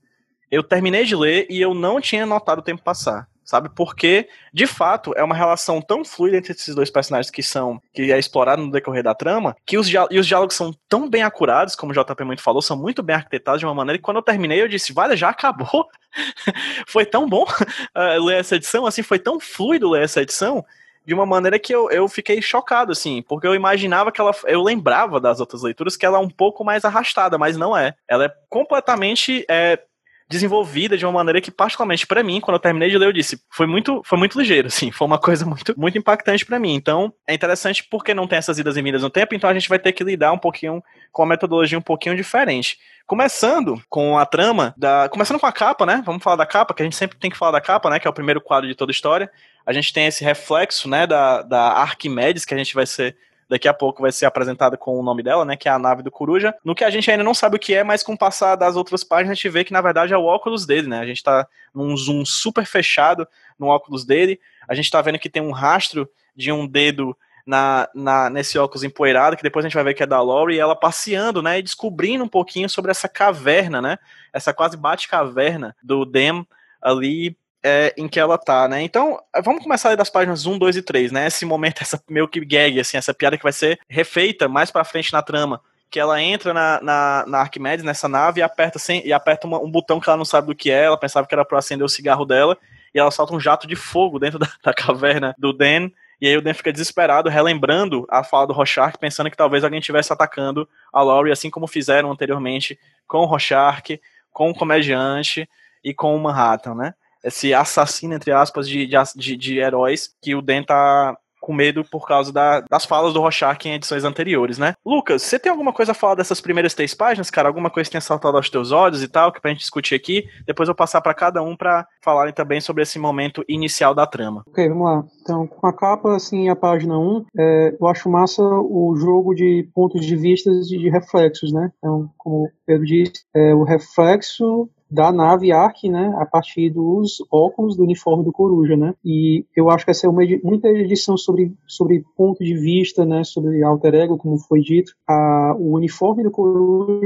Eu 0.52 0.64
terminei 0.64 1.06
de 1.06 1.16
ler 1.16 1.48
e 1.50 1.62
eu 1.62 1.74
não 1.74 2.00
tinha 2.00 2.26
notado 2.26 2.60
o 2.60 2.64
tempo 2.64 2.84
passar 2.84 3.28
sabe? 3.46 3.70
Porque, 3.70 4.28
de 4.52 4.66
fato, 4.66 5.14
é 5.16 5.24
uma 5.24 5.36
relação 5.36 5.80
tão 5.80 6.04
fluida 6.04 6.38
entre 6.38 6.52
esses 6.52 6.74
dois 6.74 6.90
personagens 6.90 7.30
que 7.30 7.44
são, 7.44 7.80
que 7.94 8.12
é 8.12 8.18
explorado 8.18 8.64
no 8.64 8.72
decorrer 8.72 9.04
da 9.04 9.14
trama, 9.14 9.56
que 9.66 9.78
os, 9.78 9.88
e 9.88 10.20
os 10.20 10.26
diálogos 10.26 10.56
são 10.56 10.74
tão 10.90 11.08
bem 11.08 11.22
acurados, 11.22 11.76
como 11.76 11.92
o 11.92 11.96
JP 11.96 12.24
muito 12.24 12.42
falou, 12.42 12.62
são 12.62 12.76
muito 12.76 13.04
bem 13.04 13.16
arquitetados 13.16 13.60
de 13.60 13.66
uma 13.66 13.76
maneira 13.76 14.00
que 14.00 14.04
quando 14.04 14.18
eu 14.18 14.24
terminei 14.24 14.62
eu 14.62 14.68
disse, 14.68 14.92
vale, 14.92 15.16
já 15.16 15.30
acabou? 15.30 15.88
foi 16.88 17.06
tão 17.06 17.30
bom 17.30 17.44
uh, 17.44 18.24
ler 18.26 18.40
essa 18.40 18.56
edição, 18.56 18.86
assim, 18.88 19.04
foi 19.04 19.20
tão 19.20 19.40
fluido 19.40 19.92
ler 19.92 20.04
essa 20.04 20.22
edição, 20.22 20.66
de 21.06 21.14
uma 21.14 21.26
maneira 21.26 21.60
que 21.60 21.74
eu, 21.74 21.92
eu 21.92 22.08
fiquei 22.08 22.42
chocado, 22.42 22.92
assim, 22.92 23.22
porque 23.22 23.46
eu 23.46 23.54
imaginava 23.54 24.12
que 24.12 24.20
ela. 24.20 24.32
Eu 24.46 24.64
lembrava 24.64 25.20
das 25.20 25.40
outras 25.40 25.62
leituras 25.62 25.96
que 25.96 26.04
ela 26.04 26.18
é 26.18 26.20
um 26.20 26.30
pouco 26.30 26.64
mais 26.64 26.84
arrastada, 26.84 27.38
mas 27.38 27.56
não 27.56 27.78
é. 27.78 27.94
Ela 28.08 28.26
é 28.26 28.34
completamente 28.50 29.46
é, 29.48 29.80
desenvolvida 30.28 30.98
de 30.98 31.06
uma 31.06 31.12
maneira 31.12 31.40
que, 31.40 31.52
particularmente 31.52 32.08
para 32.08 32.24
mim, 32.24 32.42
quando 32.42 32.56
eu 32.56 32.60
terminei 32.60 32.90
de 32.90 32.98
ler, 32.98 33.08
eu 33.08 33.14
disse, 33.14 33.40
foi 33.50 33.68
muito, 33.68 34.02
foi 34.04 34.18
muito 34.18 34.40
ligeiro, 34.40 34.68
assim, 34.70 34.92
foi 34.92 35.06
uma 35.06 35.20
coisa 35.20 35.46
muito, 35.46 35.74
muito 35.78 35.98
impactante 35.98 36.46
para 36.46 36.60
mim. 36.60 36.74
Então, 36.74 37.14
é 37.28 37.34
interessante 37.34 37.84
porque 37.90 38.14
não 38.14 38.28
tem 38.28 38.38
essas 38.38 38.58
idas 38.58 38.76
e 38.78 38.82
vindas 38.82 39.04
no 39.04 39.10
tempo, 39.10 39.36
então 39.36 39.50
a 39.50 39.54
gente 39.54 39.70
vai 39.70 39.80
ter 39.80 39.92
que 39.92 40.04
lidar 40.04 40.32
um 40.32 40.38
pouquinho 40.38 40.84
com 41.12 41.24
a 41.24 41.26
metodologia 41.26 41.78
um 41.78 41.82
pouquinho 41.82 42.16
diferente. 42.16 42.78
Começando 43.06 43.80
com 43.88 44.18
a 44.18 44.26
trama 44.26 44.74
da, 44.76 45.08
começando 45.10 45.40
com 45.40 45.46
a 45.46 45.52
capa, 45.52 45.86
né? 45.86 46.02
Vamos 46.04 46.24
falar 46.24 46.38
da 46.38 46.46
capa, 46.46 46.74
que 46.74 46.82
a 46.82 46.86
gente 46.86 46.96
sempre 46.96 47.18
tem 47.18 47.30
que 47.30 47.38
falar 47.38 47.52
da 47.52 47.62
capa, 47.62 47.90
né, 47.90 48.00
que 48.00 48.08
é 48.08 48.10
o 48.10 48.14
primeiro 48.14 48.42
quadro 48.42 48.68
de 48.68 48.74
toda 48.76 48.90
a 48.90 48.94
história. 48.94 49.30
A 49.64 49.72
gente 49.72 49.94
tem 49.94 50.08
esse 50.08 50.24
reflexo, 50.24 50.90
né, 50.90 51.06
da, 51.06 51.44
da 51.44 51.62
Arquimedes, 51.74 52.46
que 52.46 52.54
a 52.54 52.58
gente 52.58 52.74
vai 52.74 52.86
ser 52.86 53.16
daqui 53.50 53.68
a 53.68 53.74
pouco 53.74 54.02
vai 54.02 54.12
ser 54.12 54.26
apresentada 54.26 54.76
com 54.78 55.00
o 55.00 55.04
nome 55.04 55.22
dela, 55.22 55.46
né, 55.46 55.56
que 55.56 55.70
é 55.70 55.72
a 55.72 55.80
nave 55.80 56.02
do 56.02 56.12
Coruja, 56.12 56.54
no 56.64 56.74
que 56.74 56.84
a 56.84 56.90
gente 56.90 57.10
ainda 57.10 57.24
não 57.24 57.34
sabe 57.34 57.56
o 57.56 57.60
que 57.60 57.74
é, 57.74 57.84
mas 57.84 58.04
com 58.04 58.14
o 58.14 58.18
passar 58.18 58.56
das 58.56 58.76
outras 58.76 59.04
páginas 59.04 59.32
a 59.32 59.36
gente 59.36 59.50
vê 59.50 59.64
que 59.64 59.74
na 59.74 59.82
verdade 59.82 60.14
é 60.14 60.18
o 60.18 60.26
óculos 60.26 60.66
dele, 60.66 60.88
né, 60.88 61.00
a 61.00 61.06
gente 61.06 61.24
tá 61.24 61.48
num 61.74 61.96
zoom 61.96 62.26
super 62.26 62.66
fechado 62.66 63.28
no 63.58 63.68
óculos 63.68 64.06
dele, 64.06 64.40
a 64.68 64.74
gente 64.74 64.90
tá 64.90 65.02
vendo 65.02 65.20
que 65.20 65.30
tem 65.30 65.42
um 65.42 65.52
rastro 65.52 66.10
de 66.36 66.52
um 66.52 66.68
dedo 66.68 67.16
na, 67.46 67.88
na, 67.94 68.30
nesse 68.30 68.58
óculos 68.58 68.84
empoeirado, 68.84 69.38
que 69.38 69.44
depois 69.44 69.64
a 69.64 69.68
gente 69.68 69.76
vai 69.76 69.84
ver 69.84 69.94
que 69.94 70.02
é 70.02 70.08
da 70.08 70.20
Lori, 70.20 70.56
e 70.56 70.60
ela 70.60 70.76
passeando, 70.76 71.42
né, 71.42 71.60
e 71.60 71.62
descobrindo 71.62 72.24
um 72.24 72.28
pouquinho 72.28 72.70
sobre 72.70 72.90
essa 72.90 73.08
caverna, 73.08 73.82
né, 73.82 74.00
essa 74.34 74.54
quase 74.54 74.76
bate-caverna 74.76 75.76
do 75.84 76.06
Dem 76.06 76.46
ali 76.82 77.38
é, 77.68 77.92
em 77.98 78.08
que 78.08 78.20
ela 78.20 78.38
tá, 78.38 78.68
né? 78.68 78.84
Então, 78.84 79.20
vamos 79.44 79.64
começar 79.64 79.90
aí 79.90 79.98
das 79.98 80.10
páginas 80.10 80.46
1, 80.46 80.60
2 80.60 80.76
e 80.76 80.82
3, 80.84 81.12
né? 81.12 81.26
Esse 81.26 81.46
momento, 81.46 81.82
essa 81.84 82.00
meio 82.08 82.28
que 82.28 82.40
gag, 82.46 82.80
assim, 82.80 82.96
essa 82.96 83.12
piada 83.12 83.38
que 83.38 83.44
vai 83.44 83.52
ser 83.52 83.80
refeita 83.90 84.48
mais 84.48 84.70
pra 84.70 84.84
frente 84.84 85.12
na 85.12 85.24
trama. 85.24 85.60
Que 85.90 86.00
ela 86.00 86.22
entra 86.22 86.54
na, 86.54 86.80
na, 86.80 87.26
na 87.28 87.40
Arquimedes, 87.40 87.84
nessa 87.84 88.08
nave, 88.08 88.40
e 88.40 88.44
aperta, 88.44 88.78
sem, 88.78 89.04
e 89.04 89.12
aperta 89.12 89.48
uma, 89.48 89.60
um 89.60 89.72
botão 89.72 90.00
que 90.00 90.08
ela 90.08 90.18
não 90.18 90.26
sabe 90.26 90.46
do 90.48 90.56
que 90.56 90.70
é, 90.70 90.84
ela 90.84 90.98
pensava 90.98 91.26
que 91.26 91.34
era 91.34 91.44
pra 91.44 91.58
acender 91.58 91.84
o 91.84 91.90
cigarro 91.90 92.24
dela, 92.24 92.56
e 92.94 93.00
ela 93.00 93.10
solta 93.10 93.34
um 93.34 93.40
jato 93.40 93.66
de 93.66 93.76
fogo 93.76 94.20
dentro 94.20 94.38
da, 94.40 94.48
da 94.64 94.72
caverna 94.74 95.34
do 95.36 95.52
Dan, 95.52 95.90
e 96.22 96.28
aí 96.28 96.38
o 96.38 96.42
Dan 96.42 96.54
fica 96.54 96.72
desesperado, 96.72 97.30
relembrando 97.30 98.06
a 98.12 98.24
fala 98.24 98.46
do 98.46 98.54
Rorschach, 98.54 98.96
pensando 99.00 99.32
que 99.32 99.38
talvez 99.38 99.64
alguém 99.64 99.80
estivesse 99.80 100.14
atacando 100.14 100.70
a 100.94 101.02
Laurie, 101.02 101.32
assim 101.32 101.50
como 101.50 101.66
fizeram 101.66 102.12
anteriormente 102.12 102.80
com 103.08 103.20
o 103.20 103.26
Rorschach, 103.26 104.00
com 104.32 104.52
o 104.52 104.56
comediante 104.56 105.50
e 105.84 105.94
com 105.94 106.16
o 106.16 106.20
Manhattan, 106.20 106.76
né? 106.76 106.94
Esse 107.26 107.54
assassino, 107.54 108.14
entre 108.14 108.32
aspas, 108.32 108.70
de, 108.70 108.88
de, 109.16 109.36
de 109.36 109.58
heróis 109.58 110.12
que 110.22 110.36
o 110.36 110.42
Den 110.42 110.64
tá 110.64 111.18
com 111.46 111.54
medo 111.54 111.86
por 111.86 112.08
causa 112.08 112.34
da, 112.34 112.62
das 112.62 112.86
falas 112.86 113.14
do 113.14 113.20
Rorschach 113.20 113.68
em 113.68 113.76
edições 113.76 114.04
anteriores, 114.04 114.58
né? 114.58 114.74
Lucas, 114.84 115.22
você 115.22 115.38
tem 115.38 115.52
alguma 115.52 115.72
coisa 115.72 115.92
a 115.92 115.96
falar 115.96 116.16
dessas 116.16 116.42
primeiras 116.42 116.74
três 116.74 116.96
páginas, 116.96 117.30
cara? 117.30 117.48
Alguma 117.48 117.70
coisa 117.70 117.88
que 117.88 117.92
tenha 117.92 118.02
saltado 118.02 118.36
aos 118.36 118.50
teus 118.50 118.72
olhos 118.72 119.04
e 119.04 119.08
tal, 119.08 119.32
que 119.32 119.40
pra 119.40 119.52
gente 119.52 119.60
discutir 119.60 119.94
aqui? 119.94 120.26
Depois 120.48 120.68
eu 120.68 120.74
vou 120.74 120.78
passar 120.78 121.02
para 121.02 121.14
cada 121.14 121.44
um 121.44 121.56
para 121.56 121.88
falarem 122.04 122.34
também 122.34 122.60
sobre 122.60 122.82
esse 122.82 122.98
momento 122.98 123.46
inicial 123.48 123.94
da 123.94 124.08
trama. 124.08 124.44
Ok, 124.48 124.68
vamos 124.68 124.86
lá. 124.86 125.06
Então, 125.22 125.46
com 125.46 125.68
a 125.68 125.74
capa, 125.74 126.16
assim, 126.16 126.50
a 126.50 126.56
página 126.56 126.98
1, 126.98 127.26
é, 127.38 127.78
eu 127.80 127.88
acho 127.88 128.10
massa 128.10 128.42
o 128.42 128.96
jogo 128.98 129.36
de 129.36 129.70
pontos 129.72 130.04
de 130.04 130.16
vista 130.16 130.50
e 130.50 130.62
de 130.62 130.90
reflexos, 130.90 131.54
né? 131.54 131.72
Então, 131.78 132.10
como 132.18 132.46
o 132.46 132.50
Pedro 132.66 132.86
disse, 132.88 133.24
é, 133.36 133.54
o 133.54 133.64
reflexo 133.64 134.68
da 134.90 135.12
nave 135.12 135.52
Ark, 135.52 135.90
né, 135.90 136.14
a 136.18 136.26
partir 136.26 136.70
dos 136.70 137.18
óculos 137.32 137.76
do 137.76 137.84
uniforme 137.84 138.24
do 138.24 138.32
Coruja, 138.32 138.78
né, 138.78 138.94
e 139.04 139.46
eu 139.56 139.70
acho 139.70 139.84
que 139.84 139.92
essa 139.92 140.06
é 140.08 140.10
uma 140.10 140.22
muita 140.44 140.68
edição 140.70 141.18
sobre, 141.18 141.54
sobre 141.68 142.04
ponto 142.16 142.44
de 142.44 142.56
vista, 142.56 143.06
né, 143.06 143.24
sobre 143.24 143.64
alter 143.64 143.96
ego, 143.96 144.18
como 144.18 144.38
foi 144.38 144.62
dito, 144.62 144.94
a, 145.08 145.56
o 145.58 145.74
uniforme 145.74 146.24
do 146.24 146.32
Coruja 146.32 147.02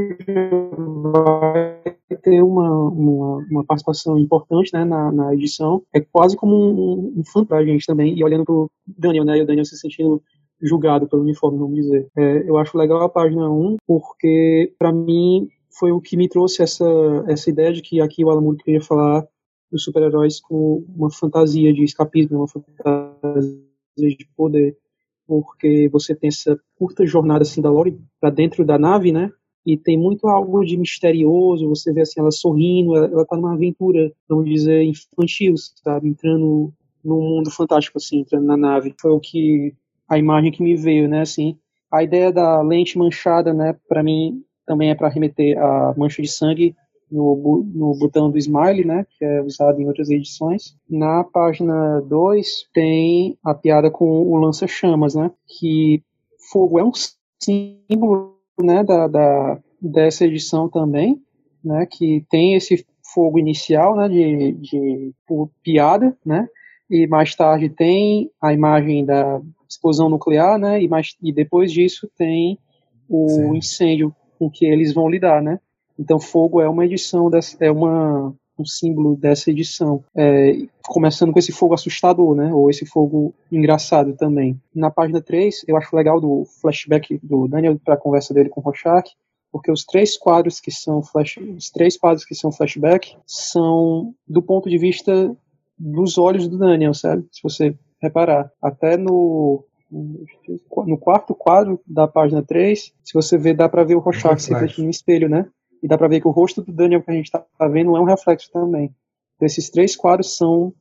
vai 1.13 1.81
ter 2.21 2.41
uma, 2.41 2.69
uma, 2.89 3.37
uma 3.49 3.63
participação 3.63 4.17
importante, 4.17 4.73
né, 4.73 4.83
na, 4.83 5.11
na, 5.11 5.33
edição, 5.33 5.81
é 5.93 5.99
quase 5.99 6.35
como 6.35 6.55
um, 6.55 7.13
um 7.19 7.23
fã 7.23 7.45
pra 7.45 7.63
gente 7.63 7.85
também, 7.85 8.17
e 8.17 8.23
olhando 8.23 8.45
pro 8.45 8.69
Daniel, 8.85 9.23
né, 9.23 9.37
e 9.37 9.41
o 9.41 9.45
Daniel 9.45 9.65
se 9.65 9.77
sentindo 9.77 10.21
julgado 10.61 11.07
pelo 11.07 11.21
uniforme, 11.21 11.57
vamos 11.57 11.75
dizer. 11.75 12.07
É, 12.17 12.43
eu 12.49 12.57
acho 12.57 12.77
legal 12.77 13.01
a 13.01 13.09
página 13.09 13.49
1, 13.49 13.77
porque, 13.87 14.73
para 14.77 14.91
mim, 14.91 15.47
foi 15.71 15.91
o 15.91 16.01
que 16.01 16.17
me 16.17 16.27
trouxe 16.27 16.63
essa, 16.63 16.85
essa 17.27 17.49
ideia 17.49 17.71
de 17.71 17.81
que 17.81 18.01
aqui 18.01 18.23
o 18.23 18.29
Alan 18.29 18.41
Moore 18.41 18.57
queria 18.57 18.81
falar 18.81 19.25
dos 19.71 19.83
super-heróis 19.83 20.39
como 20.39 20.85
uma 20.95 21.11
fantasia 21.11 21.71
de 21.73 21.83
escapismo, 21.83 22.37
uma 22.39 22.47
fantasia 22.47 23.59
de 23.97 24.27
poder, 24.35 24.75
porque 25.27 25.87
você 25.91 26.15
tem 26.15 26.29
essa 26.29 26.59
curta 26.75 27.05
jornada 27.05 27.43
assim 27.43 27.61
da 27.61 27.69
Lori 27.69 27.99
para 28.19 28.29
dentro 28.29 28.65
da 28.65 28.79
nave, 28.79 29.11
né? 29.11 29.31
E 29.65 29.77
tem 29.77 29.97
muito 29.97 30.27
algo 30.27 30.63
de 30.65 30.77
misterioso, 30.77 31.69
você 31.69 31.93
vê 31.93 32.01
assim 32.01 32.19
ela 32.19 32.31
sorrindo, 32.31 32.95
ela, 32.95 33.05
ela 33.07 33.25
tá 33.25 33.35
numa 33.35 33.53
aventura, 33.53 34.11
vamos 34.27 34.49
dizer, 34.49 34.83
infantil, 34.83 35.53
sabe? 35.83 36.07
Entrando 36.07 36.73
num 37.03 37.21
mundo 37.21 37.51
fantástico 37.51 37.97
assim, 37.97 38.21
entrando 38.21 38.45
na 38.45 38.57
nave. 38.57 38.95
Foi 38.99 39.11
o 39.11 39.19
que 39.19 39.75
a 40.07 40.17
imagem 40.17 40.51
que 40.51 40.63
me 40.63 40.75
veio, 40.75 41.07
né, 41.07 41.21
assim. 41.21 41.57
A 41.91 42.03
ideia 42.03 42.31
da 42.31 42.61
lente 42.61 42.97
manchada, 42.97 43.53
né, 43.53 43.75
para 43.87 44.01
mim 44.01 44.43
também 44.69 44.91
é 44.91 44.95
para 44.95 45.09
remeter 45.09 45.57
a 45.57 45.95
mancha 45.97 46.21
de 46.21 46.27
sangue 46.27 46.75
no, 47.11 47.65
no 47.73 47.97
botão 47.97 48.29
do 48.29 48.37
Smile, 48.37 48.85
né, 48.85 49.03
que 49.17 49.25
é 49.25 49.41
usado 49.41 49.81
em 49.81 49.87
outras 49.87 50.11
edições. 50.11 50.77
Na 50.87 51.23
página 51.23 52.01
2 52.01 52.67
tem 52.71 53.35
a 53.43 53.55
piada 53.55 53.89
com 53.89 54.05
o 54.05 54.35
lança-chamas, 54.35 55.15
né, 55.15 55.31
que 55.47 56.03
fogo 56.51 56.77
é 56.77 56.83
um 56.83 56.91
símbolo 57.41 58.37
né, 58.61 58.83
da, 58.83 59.07
da, 59.07 59.59
dessa 59.81 60.23
edição 60.23 60.69
também, 60.69 61.19
né, 61.65 61.87
que 61.89 62.23
tem 62.29 62.53
esse 62.53 62.85
fogo 63.11 63.39
inicial 63.39 63.95
né, 63.95 64.07
de, 64.07 64.51
de 64.51 65.13
piada, 65.63 66.15
né, 66.23 66.47
e 66.87 67.07
mais 67.07 67.33
tarde 67.33 67.69
tem 67.69 68.29
a 68.39 68.53
imagem 68.53 69.03
da 69.03 69.41
explosão 69.67 70.09
nuclear, 70.09 70.59
né, 70.59 70.79
e, 70.79 70.87
mais, 70.87 71.15
e 71.23 71.33
depois 71.33 71.71
disso 71.71 72.07
tem 72.15 72.59
o 73.09 73.27
Sim. 73.29 73.57
incêndio 73.57 74.15
com 74.39 74.49
que 74.49 74.65
eles 74.65 74.93
vão 74.93 75.09
lidar, 75.09 75.43
né? 75.43 75.59
Então, 75.99 76.17
fogo 76.19 76.61
é 76.61 76.69
uma 76.69 76.85
edição, 76.85 77.29
dessa, 77.29 77.57
é 77.59 77.69
uma, 77.69 78.33
um 78.57 78.65
símbolo 78.65 79.17
dessa 79.17 79.51
edição. 79.51 80.03
É, 80.15 80.65
começando 80.83 81.33
com 81.33 81.39
esse 81.39 81.51
fogo 81.51 81.73
assustador, 81.73 82.33
né? 82.33 82.53
Ou 82.53 82.69
esse 82.69 82.85
fogo 82.85 83.35
engraçado 83.51 84.13
também. 84.15 84.59
Na 84.73 84.89
página 84.89 85.21
3, 85.21 85.65
eu 85.67 85.75
acho 85.75 85.93
legal 85.93 86.21
do 86.21 86.45
flashback 86.61 87.19
do 87.21 87.47
Daniel 87.49 87.77
para 87.83 87.95
a 87.95 87.97
conversa 87.97 88.33
dele 88.33 88.49
com 88.49 88.61
o 88.61 88.63
Rorschach, 88.63 89.11
porque 89.51 89.71
os 89.71 89.83
três 89.83 90.17
quadros 90.17 90.61
que 90.61 90.71
são 90.71 91.03
flash, 91.03 91.37
os 91.37 91.69
três 91.69 91.97
quadros 91.97 92.23
que 92.23 92.35
são 92.35 92.51
flashback 92.51 93.15
são 93.25 94.13
do 94.27 94.41
ponto 94.41 94.69
de 94.69 94.77
vista 94.77 95.35
dos 95.77 96.17
olhos 96.17 96.47
do 96.47 96.57
Daniel, 96.57 96.93
sabe? 96.93 97.27
Se 97.31 97.41
você 97.43 97.75
reparar, 98.01 98.51
até 98.61 98.95
no 98.95 99.65
no 99.91 100.97
quarto 100.97 101.33
quadro 101.33 101.79
da 101.85 102.07
página 102.07 102.43
3, 102.43 102.93
se 103.03 103.13
você 103.13 103.37
ver, 103.37 103.55
dá 103.55 103.67
para 103.67 103.83
ver 103.83 103.95
o 103.95 103.99
Rorschach 103.99 104.39
se 104.41 104.53
refletindo 104.53 104.83
no 104.83 104.91
espelho, 104.91 105.29
né? 105.29 105.47
E 105.81 105.87
dá 105.87 105.97
para 105.97 106.07
ver 106.07 106.21
que 106.21 106.27
o 106.27 106.31
rosto 106.31 106.61
do 106.61 106.73
Daniel 106.73 107.01
que 107.01 107.11
a 107.11 107.13
gente 107.13 107.25
está 107.25 107.45
vendo 107.67 107.95
é 107.95 107.99
um 107.99 108.05
reflexo 108.05 108.51
também. 108.51 108.93
Então, 109.35 109.45
esses 109.45 109.69
três 109.69 109.95
quadros 109.95 110.35
são 110.35 110.73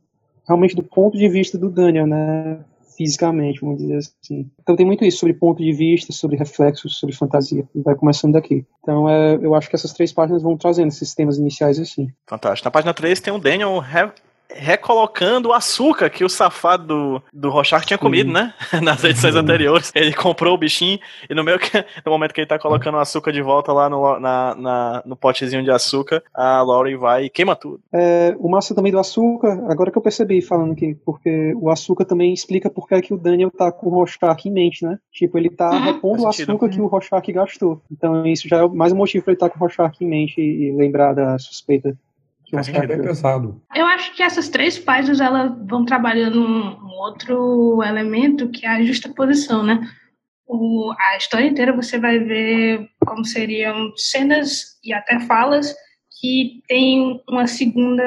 realmente 0.47 0.75
do 0.75 0.83
ponto 0.83 1.16
de 1.16 1.29
vista 1.29 1.57
do 1.57 1.71
Daniel, 1.71 2.07
né? 2.07 2.64
Fisicamente, 2.97 3.61
vamos 3.61 3.79
dizer 3.79 3.99
assim. 3.99 4.51
Então 4.61 4.75
tem 4.75 4.85
muito 4.85 5.05
isso 5.05 5.18
sobre 5.18 5.33
ponto 5.33 5.62
de 5.62 5.73
vista, 5.73 6.12
sobre 6.12 6.37
reflexos, 6.37 6.99
sobre 6.99 7.14
fantasia. 7.14 7.64
Vai 7.73 7.94
começando 7.94 8.33
daqui. 8.33 8.66
Então 8.81 9.09
é, 9.09 9.37
eu 9.37 9.55
acho 9.55 9.68
que 9.71 9.77
essas 9.77 9.92
três 9.92 10.12
páginas 10.12 10.42
vão 10.42 10.57
trazendo 10.57 10.88
esses 10.88 11.14
temas 11.14 11.38
iniciais 11.38 11.79
assim. 11.79 12.09
Fantástico. 12.27 12.66
Na 12.66 12.73
página 12.73 12.92
3 12.92 13.21
tem 13.21 13.33
o 13.33 13.38
Daniel 13.38 13.79
recolocando 14.55 15.49
o 15.49 15.53
açúcar 15.53 16.11
que 16.11 16.25
o 16.25 16.29
safado 16.29 16.87
do, 16.87 17.23
do 17.33 17.51
Rorschach 17.51 17.87
tinha 17.87 17.99
comido, 17.99 18.33
né? 18.33 18.55
Nas 18.83 19.03
edições 19.05 19.35
anteriores. 19.35 19.93
Ele 19.95 20.13
comprou 20.13 20.55
o 20.55 20.59
bichinho 20.59 20.99
e 21.29 21.35
no 21.35 21.45
meio 21.45 21.59
que, 21.59 21.85
no 22.05 22.13
momento 22.13 22.33
que 22.33 22.41
ele 22.41 22.49
tá 22.49 22.59
colocando 22.59 22.97
o 22.97 23.01
açúcar 23.01 23.33
de 23.33 23.43
volta 23.43 23.73
lá 23.73 23.89
no, 23.89 24.19
na, 24.19 24.55
na, 24.55 25.03
no 25.05 25.17
potezinho 25.17 25.63
de 25.63 25.71
açúcar, 25.71 26.23
a 26.35 26.63
Laurie 26.63 26.97
vai 26.97 27.25
e 27.25 27.31
queima 27.31 27.55
tudo. 27.55 27.81
É, 27.93 28.35
o 28.39 28.49
massa 28.49 28.75
também 28.75 28.93
do 28.93 28.99
açúcar, 28.99 29.65
agora 29.69 29.91
que 29.91 29.99
eu 29.99 30.03
percebi 30.03 30.41
falando 30.41 30.73
aqui, 30.73 30.97
porque 31.05 31.55
o 31.57 31.71
açúcar 31.71 32.05
também 32.05 32.33
explica 32.33 32.71
por 32.71 32.89
que, 32.89 32.95
é 32.95 33.03
que 33.03 33.15
o 33.15 33.19
Daniel 33.19 33.51
tá 33.51 33.71
com 33.71 33.89
o 33.89 33.91
Rorschach 33.91 34.49
em 34.49 34.53
mente, 34.53 34.85
né? 34.85 34.99
Tipo, 35.13 35.39
ele 35.39 35.51
tá 35.51 35.71
uhum, 35.71 35.83
repondo 35.85 36.23
o 36.23 36.29
açúcar 36.29 36.69
que 36.69 36.81
o 36.81 36.87
Rorschach 36.87 37.33
gastou. 37.33 37.81
Então 37.91 38.27
isso 38.27 38.49
já 38.49 38.65
é 38.65 38.69
mais 38.69 38.93
um 38.93 38.97
motivo 38.97 39.25
pra 39.25 39.33
ele 39.33 39.37
estar 39.37 39.49
tá 39.49 39.53
com 39.53 39.59
o 39.59 39.61
Rorschach 39.61 39.97
em 40.01 40.09
mente 40.09 40.41
e 40.41 40.73
lembrar 40.73 41.15
da 41.15 41.39
suspeita 41.39 41.97
que 42.49 42.77
é 42.77 42.97
pesado. 42.97 43.63
Eu 43.75 43.87
acho 43.87 44.15
que 44.15 44.23
essas 44.23 44.49
três 44.49 44.79
páginas 44.79 45.21
elas 45.21 45.53
vão 45.67 45.85
trabalhando 45.85 46.41
um, 46.41 46.69
um 46.69 46.99
outro 47.01 47.83
elemento 47.83 48.49
que 48.49 48.65
é 48.65 48.71
a 48.71 48.83
justaposição, 48.83 49.63
né? 49.63 49.81
O, 50.47 50.93
a 50.99 51.17
história 51.17 51.47
inteira 51.47 51.77
você 51.77 51.99
vai 51.99 52.19
ver 52.19 52.89
como 53.07 53.25
seriam 53.25 53.93
cenas 53.97 54.79
e 54.83 54.95
até 54.95 55.21
falas 55.21 55.75
que 56.21 56.63
tem 56.67 57.23
uma 57.29 57.47
segunda 57.47 58.03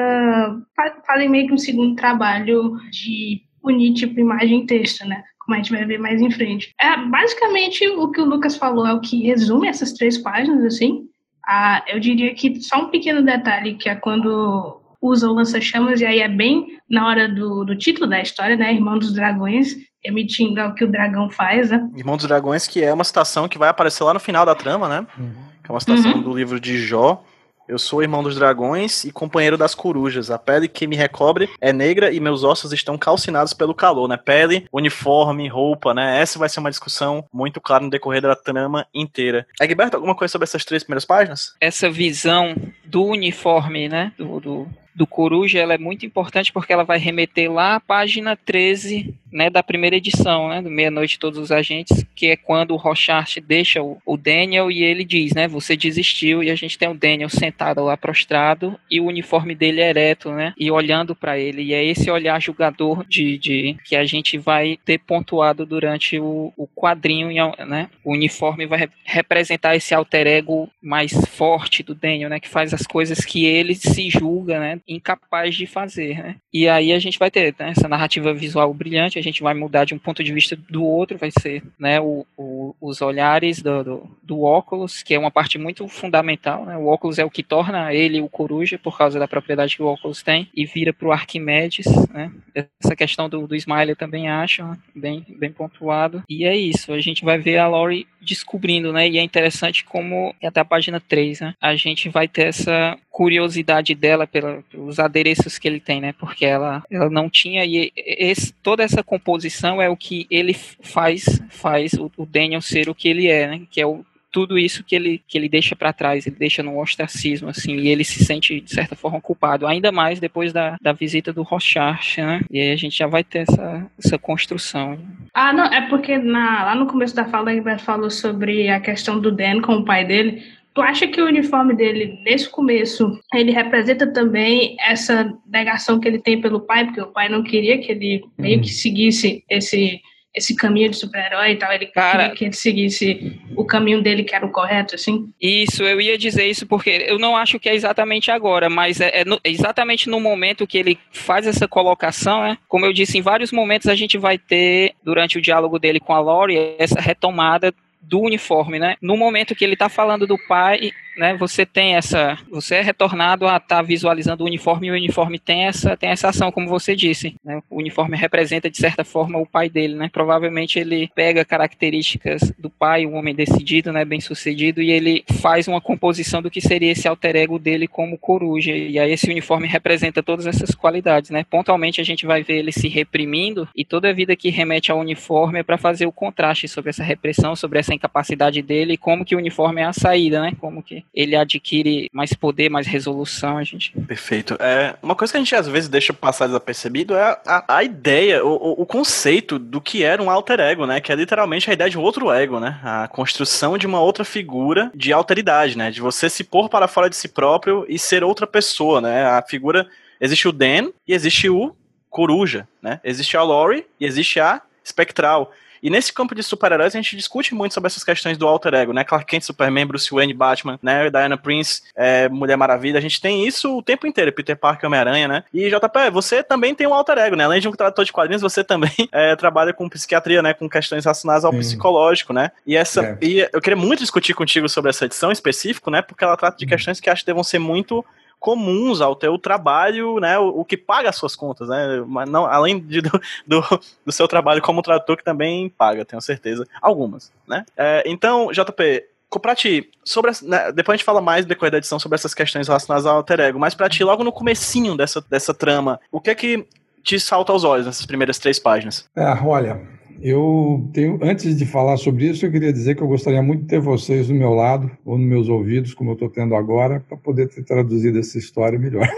fazem 1.06 1.28
meio 1.28 1.46
que 1.46 1.54
um 1.54 1.58
segundo 1.58 1.94
trabalho 1.94 2.76
de 2.90 3.40
unir 3.62 3.94
tipo 3.94 4.20
imagem 4.20 4.62
e 4.62 4.66
texto, 4.66 5.06
né? 5.06 5.22
Como 5.44 5.54
a 5.54 5.58
gente 5.58 5.72
vai 5.72 5.84
ver 5.84 5.98
mais 5.98 6.20
em 6.20 6.30
frente. 6.30 6.74
É 6.80 6.96
basicamente 7.08 7.86
o 7.88 8.10
que 8.10 8.20
o 8.20 8.24
Lucas 8.24 8.56
falou 8.56 8.86
é 8.86 8.92
o 8.92 9.00
que 9.00 9.22
resume 9.22 9.68
essas 9.68 9.92
três 9.92 10.18
páginas 10.18 10.64
assim. 10.64 11.08
Ah, 11.46 11.82
eu 11.88 11.98
diria 11.98 12.34
que 12.34 12.60
só 12.60 12.82
um 12.82 12.88
pequeno 12.88 13.22
detalhe, 13.22 13.74
que 13.74 13.88
é 13.88 13.94
quando 13.94 14.80
usa 15.00 15.28
o 15.28 15.34
lança-chamas, 15.34 16.00
e 16.00 16.06
aí 16.06 16.20
é 16.20 16.28
bem 16.28 16.78
na 16.88 17.08
hora 17.08 17.28
do, 17.28 17.64
do 17.64 17.76
título 17.76 18.08
da 18.08 18.20
história, 18.20 18.56
né? 18.56 18.72
Irmão 18.72 18.98
dos 18.98 19.12
Dragões, 19.12 19.74
emitindo 20.04 20.60
o 20.60 20.74
que 20.74 20.84
o 20.84 20.90
dragão 20.90 21.28
faz, 21.28 21.70
né? 21.70 21.88
Irmão 21.96 22.16
dos 22.16 22.26
Dragões, 22.26 22.66
que 22.66 22.82
é 22.82 22.92
uma 22.92 23.04
citação 23.04 23.48
que 23.48 23.58
vai 23.58 23.68
aparecer 23.68 24.04
lá 24.04 24.14
no 24.14 24.20
final 24.20 24.46
da 24.46 24.54
trama, 24.54 24.88
né? 24.88 25.06
Uhum. 25.18 25.32
Que 25.62 25.70
é 25.70 25.74
uma 25.74 25.80
citação 25.80 26.14
uhum. 26.14 26.22
do 26.22 26.34
livro 26.34 26.60
de 26.60 26.78
Jó, 26.78 27.24
eu 27.68 27.78
sou 27.78 28.02
irmão 28.02 28.22
dos 28.22 28.34
dragões 28.34 29.04
e 29.04 29.12
companheiro 29.12 29.56
das 29.56 29.74
corujas. 29.74 30.30
A 30.30 30.38
pele 30.38 30.68
que 30.68 30.86
me 30.86 30.96
recobre 30.96 31.48
é 31.60 31.72
negra 31.72 32.12
e 32.12 32.20
meus 32.20 32.44
ossos 32.44 32.72
estão 32.72 32.98
calcinados 32.98 33.52
pelo 33.52 33.74
calor, 33.74 34.08
né? 34.08 34.16
Pele, 34.16 34.66
uniforme, 34.72 35.48
roupa, 35.48 35.94
né? 35.94 36.20
Essa 36.20 36.38
vai 36.38 36.48
ser 36.48 36.60
uma 36.60 36.70
discussão 36.70 37.24
muito 37.32 37.60
clara 37.60 37.84
no 37.84 37.90
decorrer 37.90 38.22
da 38.22 38.36
trama 38.36 38.86
inteira. 38.94 39.46
Egberto, 39.60 39.96
alguma 39.96 40.14
coisa 40.14 40.32
sobre 40.32 40.44
essas 40.44 40.64
três 40.64 40.82
primeiras 40.82 41.04
páginas? 41.04 41.54
Essa 41.60 41.90
visão 41.90 42.54
do 42.84 43.04
uniforme, 43.04 43.88
né? 43.88 44.12
Do, 44.18 44.40
do, 44.40 44.68
do 44.94 45.06
Coruja, 45.06 45.58
ela 45.58 45.74
é 45.74 45.78
muito 45.78 46.04
importante 46.04 46.52
porque 46.52 46.72
ela 46.72 46.84
vai 46.84 46.98
remeter 46.98 47.50
lá 47.50 47.76
à 47.76 47.80
página 47.80 48.36
13 48.36 49.14
né, 49.32 49.48
da 49.48 49.62
primeira 49.62 49.96
edição, 49.96 50.48
né, 50.48 50.60
do 50.60 50.70
Meia-Noite 50.70 51.18
Todos 51.18 51.38
os 51.38 51.50
Agentes, 51.50 52.04
que 52.14 52.26
é 52.26 52.36
quando 52.36 52.72
o 52.72 52.76
Rochart 52.76 53.38
deixa 53.40 53.82
o, 53.82 53.96
o, 54.04 54.16
Daniel 54.16 54.70
e 54.70 54.82
ele 54.82 55.04
diz, 55.04 55.32
né, 55.32 55.48
você 55.48 55.76
desistiu 55.76 56.42
e 56.42 56.50
a 56.50 56.54
gente 56.54 56.78
tem 56.78 56.88
o 56.88 56.94
Daniel 56.94 57.30
sentado 57.30 57.82
lá 57.82 57.96
prostrado 57.96 58.78
e 58.90 59.00
o 59.00 59.06
uniforme 59.06 59.54
dele 59.54 59.80
é 59.80 59.88
ereto, 59.88 60.30
né, 60.30 60.52
e 60.58 60.70
olhando 60.70 61.16
para 61.16 61.38
ele. 61.38 61.62
E 61.62 61.74
é 61.74 61.82
esse 61.82 62.10
olhar 62.10 62.40
julgador 62.40 63.04
de, 63.08 63.38
de 63.38 63.76
que 63.84 63.96
a 63.96 64.04
gente 64.04 64.36
vai 64.36 64.78
ter 64.84 64.98
pontuado 64.98 65.64
durante 65.64 66.18
o, 66.18 66.52
o 66.56 66.68
quadrinho, 66.68 67.30
né, 67.66 67.88
o 68.04 68.12
uniforme 68.12 68.66
vai 68.66 68.88
representar 69.04 69.74
esse 69.74 69.94
alter 69.94 70.26
ego 70.26 70.68
mais 70.82 71.12
forte 71.28 71.82
do 71.82 71.94
Daniel, 71.94 72.28
né, 72.28 72.38
que 72.38 72.48
faz 72.48 72.74
as 72.74 72.86
coisas 72.86 73.24
que 73.24 73.46
ele 73.46 73.74
se 73.74 74.10
julga, 74.10 74.60
né, 74.60 74.80
incapaz 74.86 75.54
de 75.54 75.66
fazer, 75.66 76.22
né. 76.22 76.36
E 76.52 76.68
aí 76.68 76.92
a 76.92 76.98
gente 76.98 77.18
vai 77.18 77.30
ter 77.30 77.54
né, 77.58 77.70
essa 77.70 77.88
narrativa 77.88 78.32
visual 78.32 78.72
brilhante, 78.74 79.18
a 79.18 79.22
gente 79.22 79.42
vai 79.42 79.54
mudar 79.54 79.84
de 79.84 79.94
um 79.94 79.98
ponto 79.98 80.22
de 80.22 80.32
vista 80.32 80.56
do 80.68 80.84
outro, 80.84 81.18
vai 81.18 81.30
ser 81.30 81.62
né, 81.78 82.00
o, 82.00 82.26
o, 82.36 82.74
os 82.80 83.00
olhares 83.00 83.62
do, 83.62 83.82
do, 83.82 84.10
do, 84.22 84.42
óculos, 84.42 85.02
que 85.02 85.14
é 85.14 85.18
uma 85.18 85.30
parte 85.30 85.58
muito 85.58 85.86
fundamental. 85.88 86.64
Né? 86.64 86.76
O 86.76 86.86
óculos 86.86 87.18
é 87.18 87.24
o 87.24 87.30
que 87.30 87.42
torna 87.42 87.92
ele 87.94 88.20
o 88.20 88.28
coruja, 88.28 88.78
por 88.78 88.96
causa 88.96 89.18
da 89.18 89.28
propriedade 89.28 89.76
que 89.76 89.82
o 89.82 89.86
óculos 89.86 90.22
tem, 90.22 90.48
e 90.54 90.66
vira 90.66 90.92
para 90.92 91.08
o 91.08 91.12
Arquimedes. 91.12 91.86
Né? 92.10 92.30
Essa 92.54 92.96
questão 92.96 93.28
do, 93.28 93.46
do 93.46 93.56
Smile 93.56 93.90
eu 93.90 93.96
também 93.96 94.28
acho 94.28 94.62
né? 94.62 94.78
bem, 94.94 95.24
bem 95.28 95.52
pontuado. 95.52 96.22
E 96.28 96.44
é 96.44 96.56
isso, 96.56 96.92
a 96.92 97.00
gente 97.00 97.24
vai 97.24 97.38
ver 97.38 97.58
a 97.58 97.68
Laurie 97.68 98.06
descobrindo, 98.20 98.92
né? 98.92 99.08
E 99.08 99.18
é 99.18 99.22
interessante 99.22 99.84
como, 99.84 100.34
até 100.42 100.60
a 100.60 100.64
página 100.64 101.00
3, 101.00 101.40
né? 101.40 101.54
A 101.60 101.74
gente 101.74 102.08
vai 102.08 102.28
ter 102.28 102.46
essa 102.46 102.96
curiosidade 103.10 103.94
dela 103.94 104.26
pela, 104.26 104.62
pelos 104.72 104.98
adereços 104.98 105.58
que 105.58 105.68
ele 105.68 105.78
tem, 105.78 106.00
né? 106.00 106.12
Porque 106.18 106.44
ela, 106.44 106.82
ela 106.90 107.10
não 107.10 107.28
tinha 107.28 107.64
e 107.64 107.92
esse, 107.96 108.52
toda 108.54 108.82
essa 108.82 109.02
composição 109.02 109.80
é 109.80 109.88
o 109.88 109.96
que 109.96 110.26
ele 110.30 110.54
faz 110.54 111.40
faz 111.50 111.92
o, 111.92 112.10
o 112.16 112.26
Daniel 112.26 112.60
ser 112.60 112.88
o 112.88 112.94
que 112.94 113.08
ele 113.08 113.28
é, 113.28 113.46
né? 113.46 113.62
Que 113.70 113.80
é 113.80 113.86
o 113.86 114.04
tudo 114.32 114.58
isso 114.58 114.82
que 114.82 114.96
ele, 114.96 115.22
que 115.28 115.36
ele 115.36 115.48
deixa 115.48 115.76
para 115.76 115.92
trás, 115.92 116.26
ele 116.26 116.36
deixa 116.36 116.62
no 116.62 116.80
ostracismo, 116.80 117.50
assim, 117.50 117.76
e 117.76 117.88
ele 117.88 118.02
se 118.02 118.24
sente, 118.24 118.60
de 118.60 118.70
certa 118.70 118.96
forma, 118.96 119.20
culpado, 119.20 119.66
ainda 119.66 119.92
mais 119.92 120.18
depois 120.18 120.52
da, 120.54 120.76
da 120.80 120.92
visita 120.92 121.32
do 121.32 121.42
Rochard, 121.42 122.14
né? 122.16 122.40
E 122.50 122.58
aí 122.58 122.72
a 122.72 122.76
gente 122.76 122.96
já 122.96 123.06
vai 123.06 123.22
ter 123.22 123.40
essa, 123.40 123.86
essa 124.02 124.18
construção. 124.18 124.98
Ah, 125.34 125.52
não, 125.52 125.66
é 125.66 125.86
porque 125.88 126.16
na, 126.16 126.64
lá 126.64 126.74
no 126.74 126.86
começo 126.86 127.14
da 127.14 127.26
fala, 127.26 127.50
a 127.52 127.78
falou 127.78 128.10
sobre 128.10 128.70
a 128.70 128.80
questão 128.80 129.20
do 129.20 129.30
Dan 129.30 129.60
com 129.60 129.74
o 129.74 129.84
pai 129.84 130.04
dele. 130.04 130.42
Tu 130.74 130.80
acha 130.80 131.06
que 131.06 131.20
o 131.20 131.26
uniforme 131.26 131.74
dele, 131.74 132.18
nesse 132.24 132.48
começo, 132.48 133.20
ele 133.34 133.52
representa 133.52 134.06
também 134.06 134.74
essa 134.80 135.32
negação 135.46 136.00
que 136.00 136.08
ele 136.08 136.18
tem 136.18 136.40
pelo 136.40 136.60
pai, 136.60 136.86
porque 136.86 137.00
o 137.00 137.12
pai 137.12 137.28
não 137.28 137.42
queria 137.42 137.78
que 137.78 137.92
ele 137.92 138.22
meio 138.38 138.60
que 138.60 138.70
seguisse 138.70 139.44
esse 139.50 140.00
esse 140.34 140.56
caminho 140.56 140.88
de 140.88 140.96
super-herói 140.96 141.52
e 141.52 141.56
tal, 141.56 141.72
ele 141.72 141.86
Cara, 141.86 142.10
queria 142.10 142.34
que 142.34 142.44
ele 142.46 142.52
seguisse 142.54 143.38
o 143.54 143.64
caminho 143.64 144.02
dele 144.02 144.24
que 144.24 144.34
era 144.34 144.46
o 144.46 144.50
correto, 144.50 144.94
assim? 144.94 145.30
Isso, 145.40 145.82
eu 145.82 146.00
ia 146.00 146.16
dizer 146.16 146.46
isso 146.46 146.66
porque 146.66 147.04
eu 147.06 147.18
não 147.18 147.36
acho 147.36 147.60
que 147.60 147.68
é 147.68 147.74
exatamente 147.74 148.30
agora, 148.30 148.70
mas 148.70 149.00
é, 149.00 149.20
é 149.20 149.24
no, 149.24 149.38
exatamente 149.44 150.08
no 150.08 150.18
momento 150.18 150.66
que 150.66 150.78
ele 150.78 150.98
faz 151.10 151.46
essa 151.46 151.68
colocação, 151.68 152.42
né? 152.42 152.58
Como 152.66 152.86
eu 152.86 152.92
disse, 152.92 153.18
em 153.18 153.22
vários 153.22 153.52
momentos 153.52 153.88
a 153.88 153.94
gente 153.94 154.16
vai 154.16 154.38
ter, 154.38 154.94
durante 155.04 155.36
o 155.36 155.42
diálogo 155.42 155.78
dele 155.78 156.00
com 156.00 156.14
a 156.14 156.20
Lori, 156.20 156.76
essa 156.78 157.00
retomada 157.00 157.74
do 158.02 158.20
uniforme, 158.20 158.78
né? 158.78 158.96
No 159.00 159.16
momento 159.16 159.54
que 159.54 159.64
ele 159.64 159.74
está 159.74 159.88
falando 159.88 160.26
do 160.26 160.36
pai, 160.36 160.92
né, 161.16 161.36
você 161.36 161.66
tem 161.66 161.94
essa, 161.94 162.38
você 162.50 162.76
é 162.76 162.80
retornado 162.80 163.46
a 163.46 163.56
estar 163.56 163.76
tá 163.76 163.82
visualizando 163.82 164.42
o 164.42 164.46
uniforme 164.46 164.88
e 164.88 164.90
o 164.90 164.94
uniforme 164.94 165.38
tem 165.38 165.64
essa, 165.64 165.96
tem 165.96 166.10
essa 166.10 166.28
ação, 166.28 166.50
como 166.50 166.68
você 166.68 166.96
disse. 166.96 167.34
Né? 167.44 167.60
O 167.70 167.78
uniforme 167.78 168.16
representa 168.16 168.70
de 168.70 168.76
certa 168.76 169.04
forma 169.04 169.38
o 169.38 169.46
pai 169.46 169.68
dele, 169.68 169.94
né? 169.94 170.08
Provavelmente 170.12 170.78
ele 170.78 171.10
pega 171.14 171.44
características 171.44 172.52
do 172.58 172.70
pai, 172.70 173.06
um 173.06 173.14
homem 173.14 173.34
decidido, 173.34 173.92
né, 173.92 174.04
bem 174.04 174.20
sucedido, 174.20 174.82
e 174.82 174.90
ele 174.90 175.24
faz 175.40 175.68
uma 175.68 175.80
composição 175.80 176.42
do 176.42 176.50
que 176.50 176.60
seria 176.60 176.92
esse 176.92 177.06
alter 177.06 177.36
ego 177.36 177.58
dele 177.58 177.86
como 177.86 178.18
coruja. 178.18 178.72
E 178.72 178.98
aí 178.98 179.12
esse 179.12 179.30
uniforme 179.30 179.66
representa 179.66 180.22
todas 180.22 180.46
essas 180.46 180.74
qualidades, 180.74 181.30
né? 181.30 181.44
Pontualmente 181.48 182.00
a 182.00 182.04
gente 182.04 182.26
vai 182.26 182.42
ver 182.42 182.58
ele 182.58 182.72
se 182.72 182.88
reprimindo 182.88 183.68
e 183.76 183.84
toda 183.84 184.08
a 184.08 184.12
vida 184.12 184.34
que 184.36 184.50
remete 184.50 184.90
ao 184.90 184.98
uniforme 184.98 185.60
é 185.60 185.62
para 185.62 185.78
fazer 185.78 186.06
o 186.06 186.12
contraste 186.12 186.68
sobre 186.68 186.90
essa 186.90 187.04
repressão, 187.04 187.54
sobre 187.54 187.78
essa 187.78 187.91
incapacidade 187.94 188.62
dele 188.62 188.94
e 188.94 188.98
como 188.98 189.24
que 189.24 189.34
o 189.34 189.38
uniforme 189.38 189.80
é 189.80 189.84
a 189.84 189.92
saída, 189.92 190.40
né? 190.40 190.52
Como 190.60 190.82
que 190.82 191.04
ele 191.14 191.36
adquire 191.36 192.08
mais 192.12 192.32
poder, 192.32 192.68
mais 192.68 192.86
resolução, 192.86 193.58
a 193.58 193.64
gente. 193.64 193.92
Perfeito. 194.06 194.56
É, 194.60 194.94
uma 195.02 195.14
coisa 195.14 195.32
que 195.32 195.36
a 195.36 195.40
gente 195.40 195.54
às 195.54 195.68
vezes 195.68 195.88
deixa 195.88 196.12
passar 196.12 196.46
desapercebido 196.46 197.14
é 197.14 197.40
a, 197.46 197.76
a 197.76 197.84
ideia, 197.84 198.44
o, 198.44 198.82
o 198.82 198.86
conceito 198.86 199.58
do 199.58 199.80
que 199.80 200.02
era 200.02 200.22
um 200.22 200.30
alter 200.30 200.60
ego, 200.60 200.86
né? 200.86 201.00
Que 201.00 201.12
é 201.12 201.14
literalmente 201.14 201.70
a 201.70 201.72
ideia 201.72 201.90
de 201.90 201.98
outro 201.98 202.30
ego, 202.30 202.58
né? 202.60 202.80
A 202.82 203.08
construção 203.08 203.76
de 203.76 203.86
uma 203.86 204.00
outra 204.00 204.24
figura 204.24 204.90
de 204.94 205.12
alteridade, 205.12 205.76
né? 205.76 205.90
De 205.90 206.00
você 206.00 206.28
se 206.28 206.44
pôr 206.44 206.68
para 206.68 206.88
fora 206.88 207.08
de 207.08 207.16
si 207.16 207.28
próprio 207.28 207.84
e 207.88 207.98
ser 207.98 208.24
outra 208.24 208.46
pessoa, 208.46 209.00
né? 209.00 209.24
A 209.24 209.42
figura. 209.42 209.86
Existe 210.20 210.46
o 210.46 210.52
Dan 210.52 210.90
e 211.06 211.12
existe 211.12 211.48
o 211.48 211.74
Coruja, 212.08 212.68
né? 212.80 213.00
Existe 213.02 213.36
a 213.36 213.42
Lori 213.42 213.86
e 213.98 214.06
existe 214.06 214.38
a 214.38 214.62
Spectral. 214.86 215.50
E 215.82 215.90
nesse 215.90 216.12
campo 216.12 216.34
de 216.34 216.42
super-heróis 216.42 216.94
a 216.94 216.98
gente 216.98 217.16
discute 217.16 217.54
muito 217.54 217.74
sobre 217.74 217.88
essas 217.88 218.04
questões 218.04 218.38
do 218.38 218.46
alter 218.46 218.74
ego, 218.74 218.92
né? 218.92 219.02
Clark 219.02 219.26
Kent, 219.26 219.42
Superman, 219.42 219.86
Bruce 219.86 220.10
Wayne, 220.14 220.32
Batman, 220.32 220.78
né? 220.80 221.10
Diana 221.10 221.36
Prince, 221.36 221.82
é, 221.96 222.28
Mulher 222.28 222.56
Maravilha. 222.56 222.98
A 222.98 223.02
gente 223.02 223.20
tem 223.20 223.44
isso 223.46 223.78
o 223.78 223.82
tempo 223.82 224.06
inteiro, 224.06 224.32
Peter 224.32 224.56
Parker, 224.56 224.86
Homem-Aranha, 224.86 225.26
né? 225.26 225.44
E 225.52 225.68
JP, 225.68 226.10
você 226.12 226.42
também 226.42 226.74
tem 226.74 226.86
um 226.86 226.94
alter 226.94 227.18
ego, 227.18 227.34
né? 227.34 227.44
Além 227.44 227.60
de 227.60 227.68
um 227.68 227.72
tradutor 227.72 228.04
de 228.04 228.12
quadrinhos, 228.12 228.42
você 228.42 228.62
também 228.62 228.92
é, 229.10 229.34
trabalha 229.34 229.72
com 229.72 229.88
psiquiatria, 229.88 230.40
né? 230.40 230.54
Com 230.54 230.68
questões 230.68 231.04
relacionadas 231.04 231.44
ao 231.44 231.52
Sim. 231.52 231.58
psicológico, 231.58 232.32
né? 232.32 232.52
E 232.64 232.76
essa. 232.76 233.02
É. 233.02 233.18
E 233.20 233.48
eu 233.52 233.60
queria 233.60 233.76
muito 233.76 234.00
discutir 234.00 234.34
contigo 234.34 234.68
sobre 234.68 234.90
essa 234.90 235.06
edição 235.06 235.32
específico, 235.32 235.90
né? 235.90 236.00
Porque 236.00 236.22
ela 236.22 236.36
trata 236.36 236.56
de 236.56 236.64
hum. 236.64 236.68
questões 236.68 237.00
que 237.00 237.10
acho 237.10 237.22
que 237.22 237.26
devem 237.26 237.42
ser 237.42 237.58
muito 237.58 238.04
comuns 238.42 239.00
ao 239.00 239.14
teu 239.14 239.38
trabalho, 239.38 240.18
né, 240.18 240.36
o, 240.36 240.48
o, 240.48 240.64
que 240.64 240.76
paga 240.76 241.08
as 241.08 241.16
suas 241.16 241.36
contas, 241.36 241.68
né, 241.68 242.02
mas 242.04 242.28
não, 242.28 242.44
além 242.44 242.80
de, 242.80 243.00
do, 243.00 243.10
do, 243.46 243.62
do, 244.04 244.10
seu 244.10 244.26
trabalho 244.26 244.60
como 244.60 244.82
tradutor, 244.82 245.16
que 245.16 245.22
também 245.22 245.68
paga, 245.68 246.04
tenho 246.04 246.20
certeza, 246.20 246.66
algumas, 246.82 247.32
né. 247.46 247.64
É, 247.76 248.02
então, 248.04 248.50
JP, 248.50 249.04
pra 249.40 249.54
ti, 249.54 249.88
sobre 250.04 250.32
né, 250.42 250.72
depois 250.72 250.94
a 250.94 250.96
gente 250.96 251.04
fala 251.04 251.20
mais 251.20 251.46
depois 251.46 251.70
da 251.70 251.78
edição 251.78 252.00
sobre 252.00 252.16
essas 252.16 252.34
questões 252.34 252.66
relacionadas 252.66 253.06
ao 253.06 253.18
alter 253.18 253.38
ego, 253.38 253.60
mas 253.60 253.76
pra 253.76 253.88
ti, 253.88 254.02
logo 254.02 254.24
no 254.24 254.32
comecinho 254.32 254.96
dessa, 254.96 255.24
dessa 255.30 255.54
trama, 255.54 256.00
o 256.10 256.20
que 256.20 256.30
é 256.30 256.34
que 256.34 256.66
te 257.04 257.20
salta 257.20 257.52
aos 257.52 257.62
olhos 257.62 257.86
nessas 257.86 258.04
primeiras 258.04 258.40
três 258.40 258.58
páginas? 258.58 259.08
É, 259.14 259.24
olha, 259.44 259.80
eu 260.22 260.88
tenho, 260.92 261.18
antes 261.20 261.56
de 261.56 261.66
falar 261.66 261.96
sobre 261.96 262.26
isso, 262.28 262.46
eu 262.46 262.50
queria 262.50 262.72
dizer 262.72 262.94
que 262.94 263.02
eu 263.02 263.08
gostaria 263.08 263.42
muito 263.42 263.62
de 263.62 263.68
ter 263.68 263.80
vocês 263.80 264.28
do 264.28 264.34
meu 264.34 264.54
lado, 264.54 264.90
ou 265.04 265.18
nos 265.18 265.26
meus 265.26 265.48
ouvidos, 265.48 265.94
como 265.94 266.10
eu 266.10 266.14
estou 266.14 266.30
tendo 266.30 266.54
agora, 266.54 267.00
para 267.00 267.16
poder 267.16 267.48
ter 267.48 267.64
traduzido 267.64 268.18
essa 268.18 268.38
história 268.38 268.78
melhor. 268.78 269.08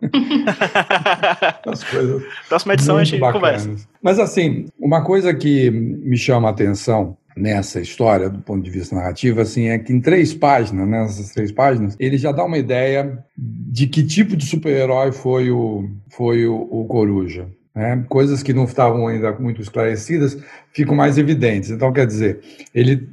As 1.66 1.82
coisas 1.82 2.22
Próxima 2.48 2.74
edição 2.74 2.96
a 2.96 3.04
gente 3.04 3.18
bacanas. 3.18 3.64
conversa. 3.64 3.88
Mas 4.02 4.18
assim, 4.18 4.66
uma 4.78 5.02
coisa 5.02 5.34
que 5.34 5.70
me 5.70 6.16
chama 6.16 6.48
a 6.48 6.50
atenção 6.50 7.16
nessa 7.36 7.80
história, 7.80 8.30
do 8.30 8.40
ponto 8.40 8.62
de 8.62 8.70
vista 8.70 8.94
narrativo, 8.94 9.40
assim, 9.40 9.68
é 9.68 9.78
que 9.78 9.92
em 9.92 10.00
três 10.00 10.32
páginas, 10.32 10.86
né, 10.88 11.02
nessas 11.02 11.30
três 11.30 11.50
páginas, 11.50 11.96
ele 11.98 12.16
já 12.16 12.30
dá 12.30 12.44
uma 12.44 12.58
ideia 12.58 13.18
de 13.36 13.86
que 13.88 14.04
tipo 14.04 14.36
de 14.36 14.46
super-herói 14.46 15.10
foi 15.10 15.50
o, 15.50 15.88
foi 16.10 16.46
o, 16.46 16.54
o 16.54 16.84
Coruja. 16.86 17.48
Né? 17.74 18.04
Coisas 18.08 18.42
que 18.42 18.52
não 18.52 18.64
estavam 18.64 19.08
ainda 19.08 19.32
muito 19.32 19.60
esclarecidas 19.60 20.38
ficam 20.72 20.94
mais 20.94 21.18
evidentes. 21.18 21.70
Então, 21.70 21.92
quer 21.92 22.06
dizer, 22.06 22.40
ele 22.74 23.08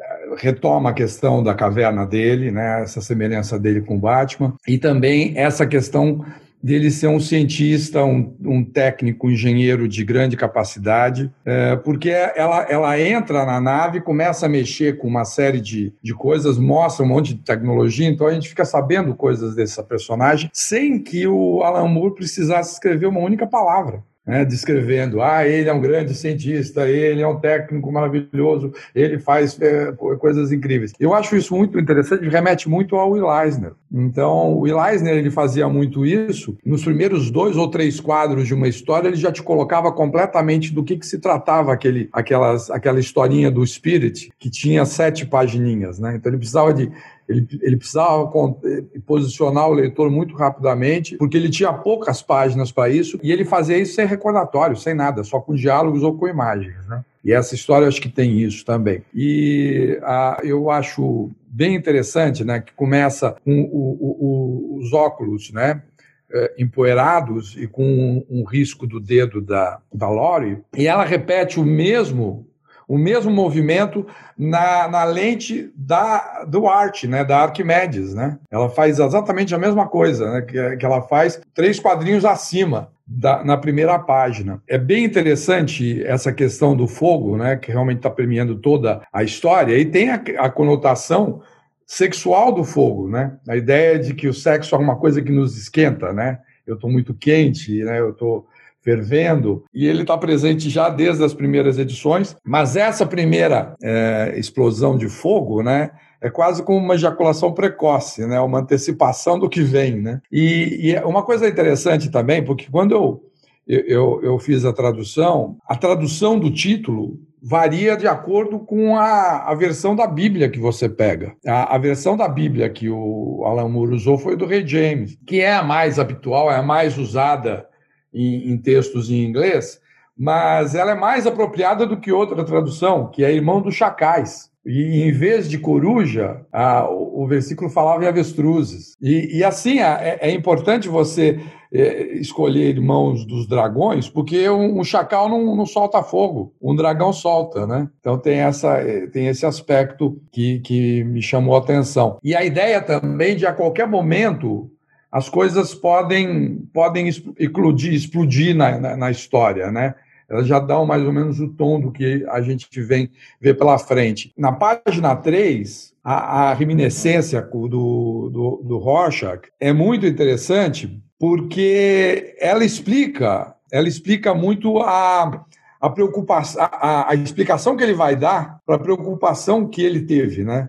eh, 0.00 0.28
retoma 0.38 0.90
a 0.90 0.94
questão 0.94 1.42
da 1.42 1.54
caverna 1.54 2.06
dele, 2.06 2.50
né? 2.50 2.82
essa 2.82 3.00
semelhança 3.00 3.58
dele 3.58 3.82
com 3.82 3.98
Batman, 3.98 4.54
e 4.66 4.78
também 4.78 5.34
essa 5.36 5.66
questão 5.66 6.24
dele 6.62 6.90
ser 6.90 7.08
um 7.08 7.20
cientista, 7.20 8.04
um, 8.04 8.34
um 8.44 8.64
técnico, 8.64 9.26
um 9.26 9.30
engenheiro 9.30 9.88
de 9.88 10.04
grande 10.04 10.36
capacidade, 10.36 11.32
é, 11.44 11.76
porque 11.76 12.10
ela, 12.10 12.62
ela 12.68 13.00
entra 13.00 13.44
na 13.44 13.60
nave, 13.60 14.00
começa 14.00 14.46
a 14.46 14.48
mexer 14.48 14.98
com 14.98 15.06
uma 15.06 15.24
série 15.24 15.60
de, 15.60 15.92
de 16.02 16.14
coisas, 16.14 16.58
mostra 16.58 17.04
um 17.04 17.08
monte 17.08 17.34
de 17.34 17.42
tecnologia, 17.42 18.08
então 18.08 18.26
a 18.26 18.32
gente 18.32 18.48
fica 18.48 18.64
sabendo 18.64 19.14
coisas 19.14 19.54
dessa 19.54 19.82
personagem 19.82 20.50
sem 20.52 20.98
que 20.98 21.26
o 21.26 21.62
Alan 21.62 21.88
Moore 21.88 22.14
precisasse 22.14 22.72
escrever 22.72 23.06
uma 23.06 23.20
única 23.20 23.46
palavra 23.46 24.02
né, 24.28 24.44
descrevendo, 24.44 25.22
ah, 25.22 25.48
ele 25.48 25.70
é 25.70 25.72
um 25.72 25.80
grande 25.80 26.12
cientista, 26.14 26.86
ele 26.86 27.22
é 27.22 27.26
um 27.26 27.40
técnico 27.40 27.90
maravilhoso, 27.90 28.74
ele 28.94 29.18
faz 29.18 29.58
é, 29.58 29.90
coisas 29.92 30.52
incríveis. 30.52 30.92
Eu 31.00 31.14
acho 31.14 31.34
isso 31.34 31.56
muito 31.56 31.80
interessante, 31.80 32.28
remete 32.28 32.68
muito 32.68 32.94
ao 32.94 33.12
Will 33.12 33.26
Eisner. 33.26 33.72
Então, 33.90 34.52
o 34.52 34.60
Will 34.60 34.78
Eisner, 34.84 35.14
ele 35.14 35.30
fazia 35.30 35.66
muito 35.66 36.04
isso, 36.04 36.58
nos 36.62 36.84
primeiros 36.84 37.30
dois 37.30 37.56
ou 37.56 37.70
três 37.70 38.00
quadros 38.00 38.46
de 38.46 38.52
uma 38.52 38.68
história, 38.68 39.08
ele 39.08 39.16
já 39.16 39.32
te 39.32 39.42
colocava 39.42 39.90
completamente 39.90 40.74
do 40.74 40.84
que, 40.84 40.98
que 40.98 41.06
se 41.06 41.18
tratava 41.18 41.72
aquele, 41.72 42.10
aquelas, 42.12 42.70
aquela 42.70 43.00
historinha 43.00 43.50
do 43.50 43.66
Spirit, 43.66 44.30
que 44.38 44.50
tinha 44.50 44.84
sete 44.84 45.24
pagininhas, 45.24 45.98
né? 45.98 46.16
Então, 46.16 46.28
ele 46.28 46.36
precisava 46.36 46.74
de 46.74 46.92
ele, 47.28 47.46
ele 47.60 47.76
precisava 47.76 48.30
eh, 48.64 48.82
posicionar 49.06 49.68
o 49.68 49.74
leitor 49.74 50.10
muito 50.10 50.34
rapidamente, 50.34 51.16
porque 51.16 51.36
ele 51.36 51.50
tinha 51.50 51.72
poucas 51.72 52.22
páginas 52.22 52.72
para 52.72 52.88
isso, 52.88 53.18
e 53.22 53.30
ele 53.30 53.44
fazia 53.44 53.76
isso 53.76 53.94
sem 53.94 54.06
recordatório, 54.06 54.76
sem 54.76 54.94
nada, 54.94 55.22
só 55.22 55.38
com 55.40 55.54
diálogos 55.54 56.02
ou 56.02 56.16
com 56.16 56.26
imagens. 56.26 56.86
Né? 56.86 57.04
E 57.24 57.32
essa 57.32 57.54
história 57.54 57.86
acho 57.86 58.00
que 58.00 58.08
tem 58.08 58.40
isso 58.40 58.64
também. 58.64 59.02
E 59.14 59.98
ah, 60.02 60.40
eu 60.42 60.70
acho 60.70 61.30
bem 61.46 61.74
interessante 61.74 62.44
né, 62.44 62.60
que 62.60 62.72
começa 62.72 63.36
com 63.44 63.62
o, 63.62 63.98
o, 64.00 64.78
os 64.78 64.92
óculos, 64.92 65.52
né? 65.52 65.82
Eh, 66.30 66.54
empoeirados 66.58 67.56
e 67.56 67.66
com 67.66 67.82
um, 67.82 68.26
um, 68.28 68.44
risco 68.44 68.86
do 68.86 69.00
dedo 69.00 69.40
da, 69.40 69.80
da 69.90 70.10
Lori, 70.10 70.58
e 70.76 70.86
ela 70.86 71.02
repete 71.02 71.58
o 71.58 71.64
mesmo 71.64 72.46
o 72.88 72.96
mesmo 72.96 73.30
movimento 73.30 74.06
na, 74.36 74.88
na 74.88 75.04
lente 75.04 75.70
da, 75.76 76.44
do 76.48 76.66
Art, 76.66 77.04
né, 77.04 77.22
da 77.22 77.42
Arquimedes. 77.42 78.14
Né? 78.14 78.38
Ela 78.50 78.70
faz 78.70 78.98
exatamente 78.98 79.54
a 79.54 79.58
mesma 79.58 79.86
coisa, 79.86 80.32
né, 80.32 80.42
que, 80.42 80.76
que 80.76 80.86
ela 80.86 81.02
faz 81.02 81.38
três 81.54 81.78
quadrinhos 81.78 82.24
acima. 82.24 82.90
Da, 83.10 83.42
na 83.42 83.56
primeira 83.56 83.98
página. 83.98 84.62
É 84.68 84.76
bem 84.76 85.02
interessante 85.02 86.04
essa 86.04 86.30
questão 86.30 86.76
do 86.76 86.86
fogo, 86.86 87.38
né, 87.38 87.56
que 87.56 87.72
realmente 87.72 88.00
está 88.00 88.10
premiando 88.10 88.56
toda 88.56 89.00
a 89.10 89.22
história, 89.22 89.78
e 89.78 89.86
tem 89.86 90.10
a, 90.10 90.22
a 90.40 90.50
conotação 90.50 91.40
sexual 91.86 92.52
do 92.52 92.64
fogo, 92.64 93.08
né? 93.08 93.38
A 93.48 93.56
ideia 93.56 93.98
de 93.98 94.12
que 94.12 94.28
o 94.28 94.34
sexo 94.34 94.74
é 94.74 94.78
uma 94.78 94.96
coisa 94.96 95.22
que 95.22 95.32
nos 95.32 95.56
esquenta, 95.56 96.12
né? 96.12 96.38
Eu 96.66 96.74
estou 96.74 96.90
muito 96.90 97.14
quente, 97.14 97.82
né? 97.82 97.98
Eu 97.98 98.10
estou 98.10 98.46
fervendo, 98.88 99.64
e 99.74 99.86
ele 99.86 100.00
está 100.00 100.16
presente 100.16 100.70
já 100.70 100.88
desde 100.88 101.22
as 101.22 101.34
primeiras 101.34 101.78
edições, 101.78 102.34
mas 102.42 102.74
essa 102.74 103.04
primeira 103.04 103.74
é, 103.82 104.32
explosão 104.38 104.96
de 104.96 105.10
fogo, 105.10 105.62
né? 105.62 105.90
É 106.20 106.30
quase 106.30 106.62
como 106.62 106.78
uma 106.78 106.94
ejaculação 106.94 107.52
precoce, 107.52 108.26
né? 108.26 108.40
Uma 108.40 108.60
antecipação 108.60 109.38
do 109.38 109.48
que 109.48 109.60
vem, 109.60 110.00
né? 110.00 110.20
E, 110.32 110.88
e 110.88 110.94
é 110.94 111.04
uma 111.04 111.22
coisa 111.22 111.46
interessante 111.46 112.10
também, 112.10 112.42
porque 112.42 112.66
quando 112.70 112.92
eu, 112.92 113.22
eu, 113.66 114.20
eu 114.22 114.38
fiz 114.38 114.64
a 114.64 114.72
tradução, 114.72 115.58
a 115.68 115.76
tradução 115.76 116.38
do 116.38 116.50
título 116.50 117.18
varia 117.42 117.94
de 117.94 118.06
acordo 118.08 118.58
com 118.58 118.96
a, 118.96 119.50
a 119.50 119.54
versão 119.54 119.94
da 119.94 120.06
Bíblia 120.06 120.48
que 120.48 120.58
você 120.58 120.88
pega. 120.88 121.34
A, 121.46 121.74
a, 121.74 121.78
versão 121.78 122.16
da 122.16 122.26
Bíblia 122.26 122.68
que 122.68 122.88
o 122.88 123.44
Alan 123.44 123.68
Moore 123.68 123.94
usou 123.94 124.18
foi 124.18 124.34
do 124.34 124.46
Rei 124.46 124.66
James, 124.66 125.16
que 125.26 125.40
é 125.40 125.54
a 125.54 125.62
mais 125.62 125.98
habitual, 125.98 126.50
é 126.50 126.56
a 126.56 126.62
mais 126.62 126.98
usada 126.98 127.67
em, 128.12 128.50
em 128.50 128.58
textos 128.58 129.10
em 129.10 129.24
inglês, 129.24 129.80
mas 130.16 130.74
ela 130.74 130.92
é 130.92 130.94
mais 130.94 131.26
apropriada 131.26 131.86
do 131.86 132.00
que 132.00 132.10
outra 132.10 132.44
tradução, 132.44 133.08
que 133.08 133.24
é 133.24 133.32
Irmão 133.32 133.62
dos 133.62 133.74
Chacais. 133.74 134.50
E 134.66 135.02
em 135.02 135.12
vez 135.12 135.48
de 135.48 135.56
coruja, 135.56 136.42
a, 136.52 136.86
o, 136.90 137.22
o, 137.22 137.26
versículo 137.26 137.70
falava 137.70 138.04
em 138.04 138.08
avestruzes. 138.08 138.96
E, 139.00 139.38
e 139.38 139.44
assim, 139.44 139.78
é, 139.78 140.18
é, 140.20 140.30
importante 140.30 140.88
você 140.88 141.40
é, 141.72 142.18
escolher 142.18 142.76
irmãos 142.76 143.24
dos 143.24 143.46
dragões, 143.46 144.10
porque 144.10 144.48
um, 144.50 144.78
um 144.78 144.84
chacal 144.84 145.28
não, 145.28 145.56
não, 145.56 145.64
solta 145.64 146.02
fogo, 146.02 146.52
um 146.60 146.74
dragão 146.76 147.14
solta, 147.14 147.66
né? 147.66 147.88
Então 147.98 148.18
tem, 148.18 148.40
essa, 148.40 148.76
é, 148.76 149.06
tem 149.06 149.28
esse 149.28 149.46
aspecto 149.46 150.20
que, 150.30 150.58
que 150.60 151.02
me 151.04 151.22
chamou 151.22 151.54
a 151.54 151.60
atenção. 151.60 152.18
E 152.22 152.34
a 152.34 152.44
ideia 152.44 152.82
também 152.82 153.36
de 153.36 153.46
a 153.46 153.54
qualquer 153.54 153.86
momento 153.86 154.70
as 155.10 155.28
coisas 155.28 155.74
podem, 155.74 156.68
podem 156.72 157.08
explodir, 157.08 157.92
explodir 157.94 158.54
na, 158.54 158.78
na, 158.78 158.96
na, 158.96 159.10
história, 159.10 159.70
né? 159.70 159.94
Elas 160.28 160.46
já 160.46 160.58
dão 160.58 160.84
mais 160.84 161.02
ou 161.02 161.12
menos 161.12 161.40
o 161.40 161.48
tom 161.48 161.80
do 161.80 161.90
que 161.90 162.26
a 162.28 162.42
gente 162.42 162.68
vem 162.82 163.10
ver 163.40 163.54
pela 163.54 163.78
frente. 163.78 164.32
Na 164.36 164.52
página 164.52 165.16
3, 165.16 165.94
a, 166.04 166.50
a 166.50 166.54
reminiscência 166.54 167.40
do, 167.40 167.68
do, 167.68 168.62
do 168.62 168.78
Rorschach 168.78 169.40
é 169.58 169.72
muito 169.72 170.06
interessante 170.06 171.02
porque 171.18 172.36
ela 172.38 172.62
explica, 172.64 173.54
ela 173.72 173.88
explica 173.88 174.34
muito 174.34 174.78
a, 174.80 175.44
a 175.80 175.90
preocupação, 175.90 176.62
a, 176.62 177.10
a 177.10 177.14
explicação 177.14 177.76
que 177.76 177.82
ele 177.82 177.94
vai 177.94 178.14
dar 178.14 178.60
para 178.66 178.76
a 178.76 178.78
preocupação 178.78 179.66
que 179.66 179.82
ele 179.82 180.02
teve, 180.02 180.44
né? 180.44 180.68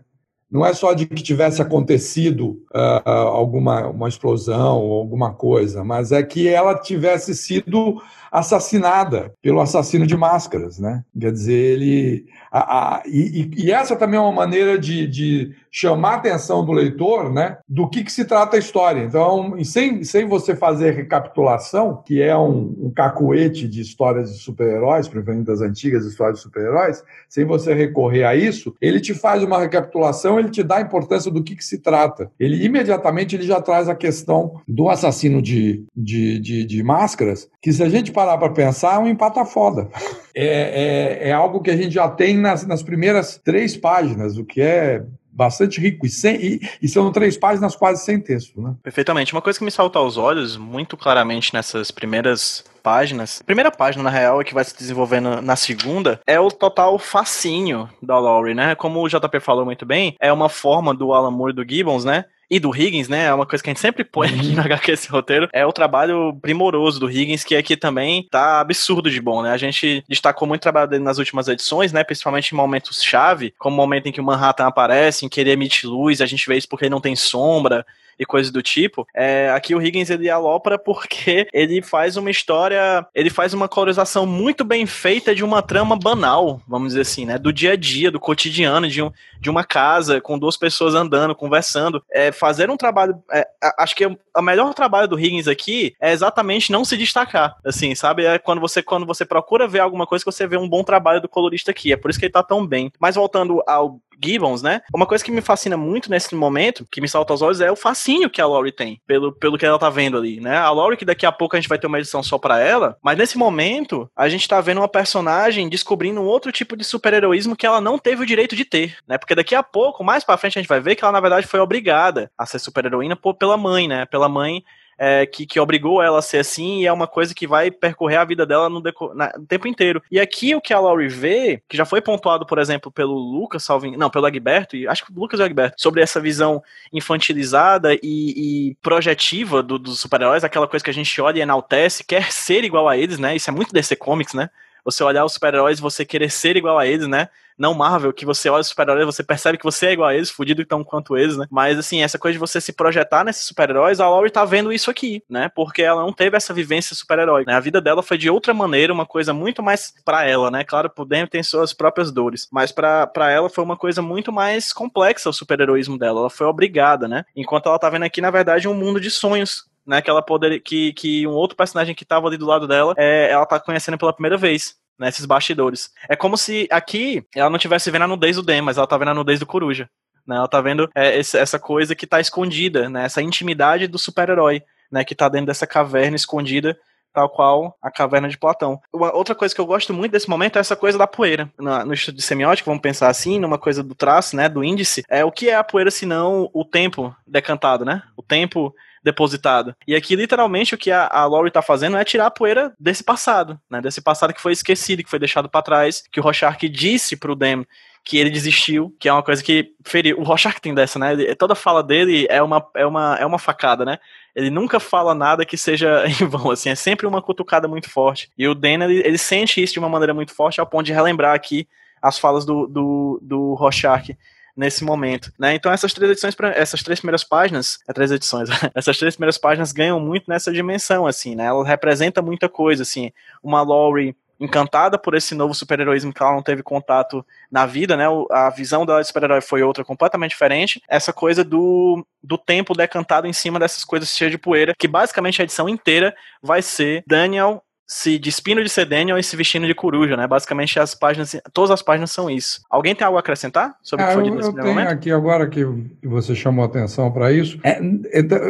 Não 0.52 0.66
é 0.66 0.74
só 0.74 0.94
de 0.94 1.06
que 1.06 1.22
tivesse 1.22 1.62
acontecido 1.62 2.62
uh, 2.74 3.10
alguma 3.10 3.88
uma 3.88 4.08
explosão 4.08 4.80
ou 4.80 5.00
alguma 5.00 5.34
coisa, 5.34 5.84
mas 5.84 6.12
é 6.12 6.24
que 6.24 6.48
ela 6.48 6.76
tivesse 6.76 7.36
sido 7.36 8.02
assassinada 8.32 9.34
pelo 9.42 9.62
assassino 9.62 10.06
de 10.06 10.16
máscaras, 10.18 10.80
né? 10.80 11.04
Quer 11.20 11.32
dizer, 11.32 11.54
ele 11.54 12.26
a, 12.52 12.60
a, 12.60 13.04
e, 13.06 13.50
e, 13.58 13.72
essa 13.72 13.96
também 13.96 14.18
é 14.18 14.22
uma 14.22 14.32
maneira 14.32 14.78
de, 14.78 15.06
de 15.08 15.52
chamar 15.72 16.14
a 16.14 16.16
atenção 16.16 16.66
do 16.66 16.72
leitor, 16.72 17.32
né? 17.32 17.58
Do 17.68 17.88
que, 17.88 18.04
que 18.04 18.12
se 18.12 18.26
trata 18.26 18.56
a 18.56 18.60
história. 18.60 19.04
Então, 19.04 19.56
sem, 19.64 20.04
sem 20.04 20.28
você 20.28 20.56
fazer 20.56 20.92
recapitulação, 20.92 22.02
que 22.06 22.22
é 22.22 22.36
um, 22.36 22.76
um 22.80 22.92
cacuete 22.92 23.68
de 23.68 23.82
histórias 23.82 24.34
de 24.34 24.40
super-heróis, 24.40 25.08
principalmente 25.08 25.46
das 25.46 25.62
antigas 25.62 26.06
histórias 26.06 26.38
de 26.38 26.44
super-heróis, 26.44 27.04
sem 27.28 27.46
você 27.46 27.74
recorrer 27.74 28.24
a 28.24 28.36
isso, 28.36 28.76
ele 28.82 29.00
te 29.00 29.14
faz 29.14 29.44
uma 29.44 29.60
recapitulação, 29.60 30.40
ele 30.40 30.50
te 30.50 30.64
dá 30.64 30.78
a 30.78 30.82
importância 30.82 31.30
do 31.30 31.44
que, 31.44 31.56
que 31.56 31.64
se 31.64 31.78
trata. 31.78 32.32
Ele 32.40 32.66
imediatamente 32.66 33.36
ele 33.36 33.44
já 33.44 33.62
traz 33.62 33.88
a 33.88 33.96
questão 33.96 34.60
do 34.68 34.90
assassino 34.90 35.42
de, 35.42 35.86
de, 35.96 36.40
de, 36.40 36.66
de 36.66 36.84
máscaras, 36.84 37.48
que 37.62 37.72
se 37.72 37.84
a 37.84 37.90
gente 37.90 38.12
parar 38.20 38.38
para 38.38 38.50
pensar, 38.50 38.96
é 38.96 39.00
um 39.00 39.08
empata 39.08 39.46
foda. 39.46 39.88
É, 40.36 41.22
é, 41.24 41.30
é, 41.30 41.32
algo 41.32 41.62
que 41.62 41.72
a 41.72 41.78
gente 41.78 41.94
já 41.94 42.10
tem 42.10 42.38
nas, 42.38 42.68
nas 42.68 42.84
primeiras 42.84 43.38
três 43.38 43.78
páginas, 43.78 44.38
o 44.38 44.44
que 44.44 44.60
é 44.62 45.04
bastante 45.32 45.80
rico. 45.80 46.06
E, 46.06 46.10
sem, 46.10 46.36
e, 46.36 46.70
e, 46.82 46.90
são 46.90 47.10
três 47.14 47.38
páginas 47.38 47.78
quase 47.78 48.04
sem 48.04 48.20
texto, 48.20 48.62
né? 48.62 48.76
Perfeitamente. 48.84 49.32
Uma 49.32 49.42
coisa 49.42 49.58
que 49.58 49.64
me 49.64 49.72
salta 49.72 50.00
aos 50.00 50.18
olhos, 50.18 50.58
muito 50.58 50.98
claramente 50.98 51.54
nessas 51.54 51.92
primeiras 51.92 52.66
páginas. 52.84 53.40
A 53.42 53.46
primeira 53.46 53.72
página, 53.72 54.04
na 54.04 54.10
real, 54.10 54.42
é 54.42 54.44
que 54.44 54.54
vai 54.54 54.66
se 54.66 54.78
desenvolvendo 54.78 55.42
na 55.42 55.56
segunda, 55.56 56.20
é 56.28 56.38
o 56.38 56.52
total 56.52 57.00
fascínio 57.00 57.88
da 58.04 58.20
Laurie, 58.20 58.54
né? 58.54 58.76
Como 58.76 59.02
o 59.02 59.08
JP 59.08 59.40
falou 59.40 59.64
muito 59.64 59.86
bem, 59.86 60.18
é 60.20 60.34
uma 60.34 60.50
forma 60.50 60.94
do 60.94 61.14
Alan 61.14 61.32
Moore 61.32 61.54
e 61.54 61.56
do 61.56 61.70
Gibbons, 61.70 62.04
né? 62.04 62.26
E 62.50 62.60
do 62.60 62.76
Higgins, 62.76 63.08
né? 63.08 63.26
É 63.26 63.34
uma 63.34 63.46
coisa 63.46 63.64
que 63.64 63.70
a 63.70 63.74
gente 63.74 63.80
sempre 63.80 64.04
põe 64.04 64.28
aqui 64.28 64.54
no 64.56 64.62
HQ 64.62 64.92
esse 64.92 65.10
roteiro. 65.10 65.48
É 65.54 65.66
o 65.66 65.72
trabalho 65.72 66.38
primoroso 66.42 67.00
do 67.00 67.10
Higgins, 67.10 67.44
que 67.44 67.56
aqui 67.56 67.78
também 67.78 68.28
tá 68.30 68.60
absurdo 68.60 69.10
de 69.10 69.22
bom, 69.22 69.44
né? 69.44 69.52
A 69.52 69.58
gente 69.58 70.04
destacou 70.08 70.48
muito 70.48 70.62
o 70.62 70.64
trabalho 70.64 70.90
dele 70.90 71.04
nas 71.04 71.20
últimas 71.20 71.48
edições, 71.48 71.94
né? 71.94 72.04
Principalmente 72.04 72.52
em 72.52 72.58
momentos 72.58 73.04
chave, 73.04 73.54
como 73.58 73.76
o 73.76 73.78
momento 73.78 74.08
em 74.08 74.12
que 74.12 74.22
o 74.22 74.24
Manhattan 74.24 74.68
aparece, 74.68 75.26
em 75.26 75.30
que 75.30 75.40
ele 75.40 75.52
emite 75.52 75.86
luz, 75.86 76.22
a 76.22 76.26
gente 76.26 76.48
vê 76.48 76.58
isso 76.58 76.68
porque 76.68 76.86
ele 76.86 76.92
não 76.92 77.02
tem 77.02 77.16
sombra 77.16 77.86
e 78.20 78.26
coisas 78.26 78.52
do 78.52 78.62
tipo. 78.62 79.08
É, 79.16 79.50
aqui 79.52 79.74
o 79.74 79.82
Higgins 79.82 80.10
ele 80.10 80.30
alopra 80.30 80.78
porque 80.78 81.48
ele 81.54 81.82
faz 81.82 82.18
uma 82.18 82.30
história, 82.30 83.06
ele 83.16 83.30
faz 83.30 83.54
uma 83.54 83.70
colorização 83.70 84.26
muito 84.26 84.64
bem 84.66 84.86
feita 84.86 85.34
de 85.34 85.44
uma 85.44 85.62
trama 85.62 85.98
banal, 85.98 86.62
vamos 86.68 86.90
dizer 86.90 87.02
assim, 87.02 87.26
né? 87.26 87.38
Do 87.38 87.54
dia 87.54 87.74
a 87.74 87.76
dia, 87.76 88.12
do 88.12 88.20
cotidiano 88.20 88.88
de, 88.88 89.02
um, 89.02 89.12
de 89.40 89.50
uma 89.50 89.64
casa 89.64 90.20
com 90.20 90.38
duas 90.38 90.58
pessoas 90.58 90.94
andando, 90.94 91.34
conversando. 91.34 92.04
É, 92.12 92.32
fazer 92.32 92.70
um 92.70 92.78
trabalho. 92.78 93.22
É, 93.32 93.48
acho 93.78 93.96
que 93.96 94.06
o 94.06 94.42
melhor 94.42 94.74
trabalho 94.74 95.08
do 95.08 95.20
Higgins 95.20 95.48
aqui 95.48 95.96
é 96.00 96.12
exatamente 96.12 96.72
não 96.72 96.84
se 96.84 96.98
destacar. 96.98 97.56
Assim, 97.64 97.96
sabe? 97.96 98.26
É 98.26 98.38
quando 98.38 98.60
você, 98.60 98.84
quando 98.84 99.06
você 99.06 99.26
procura 99.26 99.68
ver 99.68 99.80
alguma 99.80 100.06
coisa 100.06 100.24
que 100.26 100.32
você 100.32 100.46
vê 100.46 100.58
um 100.58 100.68
bom 100.68 100.84
trabalho 100.84 101.22
do 101.22 101.30
colorista 101.30 101.72
aqui. 101.72 101.94
É 101.94 101.98
por 101.98 102.10
isso 102.10 102.20
que 102.20 102.26
ele 102.26 102.34
tá 102.34 102.44
tão 102.44 102.66
bem. 102.66 102.92
Mas 103.00 103.16
voltando 103.16 103.64
ao 103.66 104.00
Gibbons, 104.24 104.62
né? 104.62 104.82
Uma 104.94 105.06
coisa 105.06 105.24
que 105.24 105.32
me 105.32 105.42
fascina 105.42 105.78
muito 105.78 106.10
nesse 106.10 106.36
momento, 106.36 106.88
que 106.92 107.02
me 107.02 107.08
salta 107.08 107.34
aos 107.34 107.42
olhos, 107.42 107.62
é 107.62 107.72
o 107.72 107.76
fascínio 107.76 108.30
que 108.30 108.42
a 108.42 108.46
Laurie 108.46 108.72
tem, 108.72 109.02
pelo, 109.08 109.32
pelo 109.32 109.58
que 109.58 109.66
ela 109.66 109.80
tá 109.80 109.90
vendo 109.90 110.18
ali, 110.18 110.40
né? 110.40 110.58
A 110.58 110.72
Laurie, 110.72 110.98
que 110.98 111.06
daqui 111.06 111.26
a 111.26 111.32
pouco 111.32 111.56
a 111.56 111.60
gente 111.60 111.70
vai 111.70 111.80
ter 111.80 111.88
uma 111.88 112.00
edição 112.00 112.22
só 112.22 112.38
para 112.38 112.60
ela, 112.60 112.98
mas 113.02 113.18
nesse 113.18 113.38
momento, 113.38 114.10
a 114.16 114.28
gente 114.28 114.48
tá 114.48 114.60
vendo 114.62 114.80
uma 114.80 114.88
personagem 114.88 115.70
descobrindo 115.70 116.22
um 116.22 116.26
outro 116.26 116.52
tipo 116.52 116.76
de 116.76 116.84
super-heroísmo 116.84 117.56
que 117.56 117.66
ela 117.66 117.82
não 117.82 117.98
teve 117.98 118.24
o 118.24 118.26
direito 118.26 118.56
de 118.56 118.66
ter, 118.66 118.98
né? 119.08 119.18
Porque 119.18 119.36
daqui 119.36 119.56
a 119.56 119.64
pouco, 119.64 120.04
mais 120.04 120.24
pra 120.24 120.38
frente, 120.38 120.58
a 120.58 120.62
gente 120.62 120.70
vai 120.70 120.80
ver 120.80 120.96
que 120.96 121.04
ela, 121.04 121.12
na 121.12 121.20
verdade, 121.20 121.48
foi 121.48 121.60
obrigada 121.60 122.32
a 122.38 122.46
ser 122.46 122.60
super-heroína 122.60 123.18
pela 123.38 123.58
mãe, 123.58 123.88
né? 123.88 124.06
Pela 124.06 124.30
mãe 124.30 124.64
é, 125.00 125.26
que, 125.26 125.46
que 125.46 125.60
obrigou 125.60 126.04
ela 126.04 126.20
a 126.20 126.22
ser 126.22 126.40
assim 126.40 126.82
e 126.82 126.86
é 126.86 126.92
uma 126.92 127.08
coisa 127.08 127.34
que 127.34 127.48
vai 127.48 127.72
percorrer 127.72 128.18
a 128.18 128.26
vida 128.26 128.46
dela 128.46 128.70
no, 128.70 128.84
na, 129.16 129.32
no 129.38 129.46
tempo 129.46 129.66
inteiro. 129.66 130.04
E 130.12 130.20
aqui 130.20 130.54
o 130.54 130.60
que 130.60 130.74
a 130.74 130.80
Laurie 130.80 131.08
vê, 131.08 131.64
que 131.70 131.78
já 131.78 131.86
foi 131.86 132.02
pontuado, 132.02 132.46
por 132.46 132.60
exemplo, 132.60 132.92
pelo 132.92 133.14
Lucas, 133.14 133.64
salve, 133.64 133.96
não, 133.96 134.10
pelo 134.10 134.26
Agberto, 134.26 134.76
e 134.76 134.86
acho 134.86 135.06
que 135.06 135.12
o 135.12 135.20
Lucas 135.20 135.40
e 135.40 135.44
o 135.44 135.46
Agberto, 135.46 135.82
sobre 135.82 136.02
essa 136.02 136.20
visão 136.20 136.62
infantilizada 136.92 137.94
e, 137.96 138.00
e 138.04 138.76
projetiva 138.82 139.64
do, 139.64 139.80
dos 139.80 140.02
super-heróis, 140.02 140.44
aquela 140.44 140.68
coisa 140.68 140.84
que 140.84 140.92
a 140.92 140.94
gente 140.94 141.22
olha 141.22 141.40
e 141.40 141.42
enaltece, 141.42 142.04
quer 142.04 142.30
ser 142.30 142.66
igual 142.66 142.90
a 142.90 142.98
eles, 142.98 143.18
né? 143.18 143.34
Isso 143.34 143.50
é 143.50 143.54
muito 143.54 143.74
DC 143.74 143.96
Comics, 143.96 144.34
né? 144.34 144.50
Você 144.84 145.02
olhar 145.02 145.24
os 145.24 145.34
super-heróis 145.34 145.80
e 145.80 145.82
você 145.82 146.04
querer 146.04 146.30
ser 146.30 146.58
igual 146.58 146.78
a 146.78 146.86
eles, 146.86 147.08
né? 147.08 147.30
Não 147.60 147.74
Marvel, 147.74 148.14
que 148.14 148.26
você 148.26 148.50
olha 148.50 148.62
os 148.62 148.68
super-heróis, 148.68 149.06
você 149.06 149.22
percebe 149.22 149.58
que 149.58 149.64
você 149.66 149.88
é 149.88 149.92
igual 149.92 150.08
a 150.08 150.16
eles, 150.16 150.32
fudido 150.32 150.66
tão 150.66 150.84
quanto 150.84 151.18
eles, 151.18 151.36
né? 151.36 151.46
Mas 151.52 151.78
assim, 151.78 152.02
essa 152.02 152.18
coisa 152.18 152.34
de 152.34 152.40
você 152.40 152.62
se 152.62 152.72
projetar 152.72 153.26
nesses 153.26 153.44
super-heróis, 153.44 154.00
a 154.00 154.08
Laurie 154.08 154.32
tá 154.32 154.46
vendo 154.46 154.72
isso 154.72 154.90
aqui, 154.90 155.22
né? 155.30 155.52
Porque 155.54 155.82
ela 155.82 156.02
não 156.02 156.14
teve 156.14 156.38
essa 156.38 156.54
vivência 156.54 156.96
super-herói. 156.96 157.44
Né? 157.46 157.54
A 157.54 157.60
vida 157.60 157.82
dela 157.82 158.02
foi 158.02 158.18
de 158.18 158.30
outra 158.30 158.54
maneira, 158.54 158.94
uma 158.94 159.06
coisa 159.06 159.34
muito 159.34 159.62
mais 159.62 159.94
para 160.06 160.26
ela, 160.26 160.50
né? 160.50 160.64
Claro, 160.64 160.90
por 160.90 161.06
dentro 161.06 161.32
tem 161.32 161.44
suas 161.44 161.74
próprias 161.74 162.12
dores, 162.12 162.48
mas 162.52 162.72
para 162.72 163.30
ela 163.30 163.50
foi 163.50 163.64
uma 163.64 163.76
coisa 163.76 164.02
muito 164.02 164.32
mais 164.32 164.72
complexa 164.72 165.30
o 165.30 165.34
super-heroísmo 165.34 165.98
dela. 165.98 166.22
Ela 166.22 166.30
foi 166.30 166.48
obrigada, 166.48 167.08
né? 167.08 167.26
Enquanto 167.36 167.68
ela 167.68 167.78
tá 167.78 167.90
vendo 167.90 168.04
aqui, 168.04 168.22
na 168.22 168.32
verdade, 168.32 168.68
um 168.68 168.74
mundo 168.74 169.00
de 169.02 169.12
sonhos 169.12 169.68
né, 169.86 170.02
que 170.02 170.10
ela 170.10 170.22
poderia 170.22 170.60
que, 170.60 170.94
que 170.94 171.26
um 171.26 171.32
outro 171.32 171.58
personagem 171.58 171.96
que 171.96 172.04
estava 172.04 172.28
ali 172.28 172.38
do 172.38 172.46
lado 172.46 172.68
dela, 172.68 172.94
é, 172.96 173.32
ela 173.32 173.46
tá 173.46 173.60
conhecendo 173.60 173.98
pela 173.98 174.14
primeira 174.14 174.38
vez 174.38 174.78
nesses 175.00 175.26
bastidores. 175.26 175.90
É 176.08 176.16
como 176.16 176.38
se 176.38 176.68
aqui 176.72 177.24
ela 177.36 177.50
não 177.50 177.58
tivesse 177.58 177.90
vendo 177.90 178.04
a 178.04 178.08
nudez 178.08 178.36
do 178.36 178.44
Den, 178.44 178.62
mas 178.62 178.78
ela 178.78 178.88
tá 178.88 178.98
vendo 178.98 179.12
a 179.12 179.14
nudez 179.14 179.40
do 179.40 179.46
Coruja. 179.46 179.90
Né? 180.28 180.36
Ela 180.36 180.48
tá 180.48 180.62
vendo 180.62 180.90
é, 180.94 181.18
essa 181.18 181.58
coisa 181.58 181.96
que 181.96 182.06
tá 182.06 182.20
escondida, 182.20 182.90
né? 182.90 183.06
Essa 183.06 183.22
intimidade 183.22 183.88
do 183.88 183.98
super-herói, 183.98 184.62
né? 184.92 185.04
Que 185.04 185.16
tá 185.16 185.30
dentro 185.30 185.48
dessa 185.48 185.66
caverna 185.66 186.16
escondida 186.16 186.78
tal 187.14 187.30
qual 187.30 187.78
a 187.82 187.92
caverna 187.92 188.30
de 188.30 188.38
Platão. 188.38 188.80
Uma 188.94 189.16
outra 189.16 189.36
coisa 189.36 189.54
que 189.54 189.60
eu 189.60 189.66
gosto 189.66 189.94
muito 189.94 190.12
desse 190.12 190.30
momento 190.30 190.58
é 190.58 190.60
essa 190.60 190.76
coisa 190.76 190.98
da 190.98 191.08
poeira. 191.08 191.52
No, 191.58 191.86
no 191.86 191.94
estudo 191.94 192.16
de 192.16 192.22
semiótica, 192.22 192.70
vamos 192.70 192.82
pensar 192.82 193.10
assim, 193.10 193.40
numa 193.40 193.58
coisa 193.58 193.84
do 193.84 193.96
traço, 193.96 194.36
né, 194.36 194.48
do 194.48 194.64
índice, 194.64 195.04
é 195.10 195.26
o 195.26 195.32
que 195.32 195.50
é 195.50 195.56
a 195.56 195.64
poeira 195.64 195.92
se 195.92 196.06
não 196.06 196.50
o 196.54 196.64
tempo 196.64 197.16
decantado, 197.26 197.84
né? 197.84 198.04
O 198.16 198.22
tempo 198.22 198.74
depositado. 199.04 199.76
E 199.88 199.96
aqui, 199.96 200.16
literalmente, 200.16 200.76
o 200.76 200.78
que 200.78 200.92
a, 200.92 201.08
a 201.08 201.26
Laurie 201.26 201.52
tá 201.52 201.62
fazendo 201.62 201.98
é 201.98 202.04
tirar 202.04 202.28
a 202.28 202.32
poeira 202.32 202.74
desse 202.80 203.04
passado, 203.04 203.60
né? 203.70 203.82
Desse 203.82 204.02
passado 204.02 204.34
que 204.34 204.42
foi 204.42 204.52
esquecido, 204.52 205.04
que 205.04 205.10
foi 205.10 205.20
deixado 205.20 205.50
para 205.50 205.62
trás, 205.62 206.04
que 206.12 206.20
o 206.20 206.24
Rorschach 206.24 206.68
disse 206.70 207.16
pro 207.16 207.36
Dem 207.36 207.66
que 208.04 208.18
ele 208.18 208.30
desistiu, 208.30 208.96
que 209.00 209.08
é 209.08 209.14
uma 209.14 209.22
coisa 209.22 209.44
que 209.44 209.74
feriu. 209.86 210.18
O 210.20 210.24
Rorschach 210.24 210.60
tem 210.60 210.74
dessa, 210.74 210.98
né? 210.98 211.14
Ele, 211.14 211.36
toda 211.36 211.54
fala 211.54 211.84
dele 211.84 212.26
é 212.30 212.42
uma, 212.42 212.66
é, 212.76 212.86
uma, 212.86 213.16
é 213.20 213.26
uma 213.26 213.38
facada, 213.38 213.86
né? 213.86 214.00
Ele 214.36 214.50
nunca 214.50 214.80
fala 214.80 215.14
nada 215.14 215.46
que 215.46 215.58
seja 215.58 216.06
em 216.08 216.26
vão, 216.26 216.52
assim, 216.52 216.70
é 216.70 216.76
sempre 216.76 217.06
uma 217.06 217.22
cutucada 217.22 217.68
muito 217.68 217.90
forte. 217.90 218.32
E 218.38 218.48
o 218.48 218.56
Dan, 218.56 218.84
ele, 218.86 219.04
ele 219.06 219.18
sente 219.18 219.62
isso 219.62 219.74
de 219.74 219.80
uma 219.80 219.90
maneira 219.90 220.14
muito 220.14 220.34
forte, 220.34 220.60
ao 220.60 220.66
ponto 220.66 220.86
de 220.86 220.94
relembrar 220.94 221.36
aqui 221.36 221.68
as 222.02 222.18
falas 222.18 222.46
do, 222.46 222.66
do, 222.66 223.20
do 223.22 223.54
Rorschach 223.54 224.18
nesse 224.60 224.84
momento, 224.84 225.32
né? 225.40 225.56
Então 225.56 225.72
essas 225.72 225.94
três 225.94 226.12
edições, 226.12 226.36
essas 226.54 226.84
três 226.84 227.00
primeiras 227.00 227.24
páginas, 227.24 227.80
é 227.88 227.94
três 227.94 228.12
edições, 228.12 228.50
essas 228.76 228.98
três 228.98 229.16
primeiras 229.16 229.38
páginas 229.38 229.72
ganham 229.72 230.02
muito 230.02 230.26
nessa 230.28 230.52
dimensão, 230.52 231.08
assim, 231.08 231.34
né? 231.34 231.46
Ela 231.46 231.66
representa 231.66 232.22
muita 232.22 232.50
coisa, 232.50 232.84
assim, 232.84 233.10
uma 233.42 233.62
Laurie 233.62 234.14
encantada 234.38 234.98
por 234.98 235.16
esse 235.16 235.34
novo 235.34 235.54
super-heroísmo 235.54 236.14
que 236.14 236.22
ela 236.22 236.34
não 236.34 236.44
teve 236.44 236.62
contato 236.62 237.26
na 237.50 237.66
vida, 237.66 237.96
né? 237.96 238.06
A 238.32 238.50
visão 238.50 238.86
dela 238.86 239.00
de 239.00 239.08
super-herói 239.08 239.40
foi 239.40 239.64
outra 239.64 239.86
completamente 239.86 240.32
diferente. 240.32 240.82
Essa 240.90 241.14
coisa 241.14 241.42
do, 241.42 242.06
do 242.22 242.38
tempo 242.38 242.74
decantado 242.74 243.28
em 243.28 243.34
cima 243.34 243.60
dessas 243.60 243.86
coisas 243.86 244.10
cheias 244.10 244.32
de 244.32 244.38
poeira, 244.38 244.74
que 244.78 244.88
basicamente 244.90 245.42
a 245.42 245.46
edição 245.46 245.70
inteira 245.70 246.14
vai 246.42 246.62
ser 246.62 247.04
Daniel 247.08 247.64
se 247.92 248.20
despindo 248.20 248.64
de 248.64 248.70
ser 248.70 248.86
Daniel 248.86 249.18
e 249.18 249.24
se 249.24 249.36
vestindo 249.36 249.66
de 249.66 249.74
coruja, 249.74 250.16
né? 250.16 250.28
Basicamente 250.28 250.80
as 250.80 250.94
páginas, 250.94 251.36
todas 251.52 251.72
as 251.72 251.82
páginas 251.82 252.12
são 252.12 252.30
isso. 252.30 252.62
Alguém 252.70 252.94
tem 252.94 253.04
algo 253.04 253.18
a 253.18 253.20
acrescentar 253.20 253.76
sobre 253.82 254.06
ah, 254.06 254.10
o 254.10 254.10
que 254.10 254.14
foi 254.14 254.24
dito 254.26 254.36
nesse 254.36 254.50
eu 254.50 254.54
tenho 254.54 254.68
momento? 254.68 254.90
aqui 254.90 255.12
agora 255.12 255.50
que 255.50 255.66
você 256.04 256.36
chamou 256.36 256.64
atenção 256.64 257.12
para 257.12 257.32
isso. 257.32 257.60
É, 257.64 257.80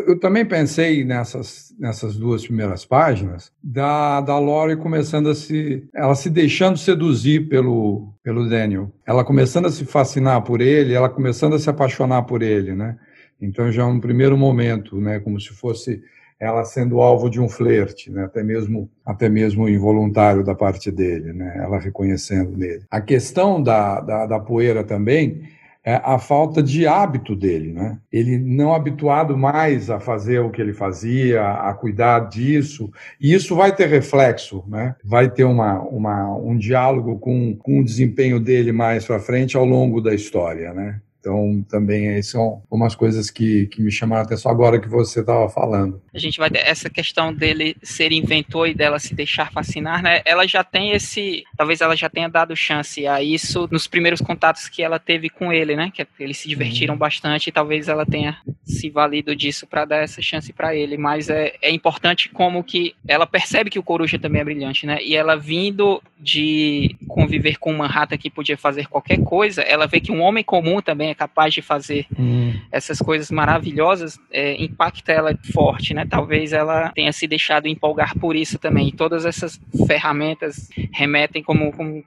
eu 0.05 0.19
também 0.19 0.45
pensei 0.45 1.05
nessas, 1.05 1.73
nessas 1.79 2.17
duas 2.17 2.45
primeiras 2.45 2.83
páginas 2.83 3.49
da, 3.63 4.19
da 4.19 4.37
Lori 4.37 4.75
começando 4.75 5.29
a 5.29 5.35
se, 5.35 5.87
ela 5.95 6.15
se 6.15 6.29
deixando 6.29 6.77
seduzir 6.77 7.47
pelo 7.47 8.13
pelo 8.21 8.47
Daniel, 8.47 8.91
ela 9.07 9.23
começando 9.23 9.67
a 9.67 9.71
se 9.71 9.85
fascinar 9.85 10.43
por 10.43 10.59
ele, 10.59 10.93
ela 10.93 11.09
começando 11.09 11.55
a 11.55 11.59
se 11.59 11.69
apaixonar 11.69 12.23
por 12.23 12.43
ele, 12.43 12.75
né? 12.75 12.97
Então 13.41 13.71
já 13.71 13.83
é 13.83 13.85
um 13.85 13.99
primeiro 14.01 14.37
momento, 14.37 14.99
né? 14.99 15.19
Como 15.19 15.39
se 15.39 15.49
fosse 15.49 16.03
ela 16.39 16.63
sendo 16.63 17.01
alvo 17.01 17.29
de 17.29 17.39
um 17.39 17.49
flerte, 17.49 18.09
né? 18.11 18.23
até 18.23 18.41
mesmo 18.41 18.89
até 19.05 19.27
mesmo 19.27 19.67
involuntário 19.67 20.43
da 20.43 20.55
parte 20.55 20.89
dele, 20.91 21.33
né? 21.33 21.55
ela 21.57 21.79
reconhecendo 21.79 22.55
nele. 22.55 22.83
A 22.89 23.01
questão 23.01 23.61
da, 23.61 23.99
da, 23.99 24.25
da 24.25 24.39
poeira 24.39 24.83
também 24.83 25.41
é 25.83 25.95
a 26.03 26.19
falta 26.19 26.61
de 26.61 26.85
hábito 26.85 27.35
dele, 27.35 27.71
né? 27.71 27.97
Ele 28.11 28.37
não 28.37 28.73
habituado 28.73 29.37
mais 29.37 29.89
a 29.89 29.99
fazer 29.99 30.39
o 30.39 30.51
que 30.51 30.61
ele 30.61 30.73
fazia, 30.73 31.41
a 31.41 31.73
cuidar 31.73 32.27
disso, 32.27 32.91
e 33.19 33.33
isso 33.33 33.55
vai 33.55 33.73
ter 33.73 33.87
reflexo, 33.87 34.63
né? 34.67 34.95
Vai 35.03 35.31
ter 35.31 35.45
uma, 35.45 35.79
uma 35.81 36.35
um 36.35 36.57
diálogo 36.57 37.17
com, 37.17 37.55
com 37.55 37.79
o 37.79 37.83
desempenho 37.83 38.39
dele 38.39 38.71
mais 38.71 39.05
para 39.05 39.19
frente 39.19 39.55
ao 39.55 39.65
longo 39.65 40.01
da 40.01 40.13
história, 40.13 40.73
né? 40.73 40.99
Então, 41.19 41.65
também 41.69 42.21
são 42.21 42.63
umas 42.71 42.95
coisas 42.95 43.29
que, 43.29 43.67
que 43.67 43.81
me 43.81 43.91
chamaram 43.91 44.21
a 44.21 44.25
atenção 44.25 44.49
agora 44.49 44.79
que 44.79 44.87
você 44.87 45.19
estava 45.19 45.49
falando. 45.49 46.01
A 46.13 46.19
gente 46.19 46.39
vai 46.39 46.49
ter 46.49 46.59
essa 46.59 46.89
questão 46.89 47.33
dele 47.33 47.75
ser 47.83 48.11
inventor 48.11 48.69
e 48.69 48.73
dela 48.73 48.99
se 48.99 49.13
deixar 49.13 49.51
fascinar, 49.51 50.01
né? 50.01 50.21
Ela 50.25 50.47
já 50.47 50.63
tem 50.63 50.91
esse. 50.91 51.43
Talvez 51.57 51.81
ela 51.81 51.95
já 51.95 52.09
tenha 52.09 52.29
dado 52.29 52.55
chance 52.55 53.05
a 53.05 53.21
isso 53.21 53.67
nos 53.69 53.85
primeiros 53.85 54.21
contatos 54.21 54.69
que 54.69 54.81
ela 54.81 54.97
teve 54.97 55.29
com 55.29 55.51
ele, 55.51 55.75
né? 55.75 55.91
Que 55.93 56.07
eles 56.19 56.37
se 56.37 56.47
divertiram 56.47 56.93
uhum. 56.93 56.99
bastante 56.99 57.47
e 57.47 57.51
talvez 57.51 57.89
ela 57.89 58.05
tenha 58.05 58.37
se 58.63 58.89
valido 58.89 59.35
disso 59.35 59.67
para 59.67 59.85
dar 59.85 59.97
essa 59.97 60.21
chance 60.21 60.53
para 60.53 60.73
ele. 60.73 60.97
Mas 60.97 61.29
é, 61.29 61.53
é 61.61 61.71
importante 61.71 62.29
como 62.29 62.63
que 62.63 62.95
ela 63.07 63.27
percebe 63.27 63.69
que 63.69 63.79
o 63.79 63.83
Coruja 63.83 64.17
também 64.17 64.41
é 64.41 64.45
brilhante, 64.45 64.85
né? 64.85 65.03
E 65.03 65.15
ela 65.15 65.35
vindo 65.35 66.01
de 66.19 66.95
conviver 67.07 67.57
com 67.57 67.73
Manhattan 67.73 68.17
que 68.17 68.29
podia 68.29 68.57
fazer 68.57 68.87
qualquer 68.87 69.19
coisa, 69.19 69.61
ela 69.61 69.87
vê 69.87 69.99
que 69.99 70.11
um 70.11 70.21
homem 70.21 70.43
comum 70.43 70.81
também 70.81 71.08
é 71.09 71.15
capaz 71.15 71.53
de 71.53 71.61
fazer 71.61 72.05
hum. 72.17 72.53
essas 72.71 72.99
coisas 72.99 73.31
maravilhosas, 73.31 74.19
é, 74.31 74.61
impacta 74.61 75.11
ela 75.11 75.37
forte, 75.53 75.93
né? 75.93 76.05
Talvez 76.09 76.53
ela 76.53 76.91
tenha 76.91 77.11
se 77.11 77.27
deixado 77.27 77.67
empolgar 77.67 78.17
por 78.17 78.35
isso 78.35 78.57
também. 78.57 78.89
E 78.89 78.91
todas 78.91 79.25
essas 79.25 79.59
ferramentas 79.87 80.69
remetem, 80.91 81.43
como, 81.43 81.71
como 81.71 82.03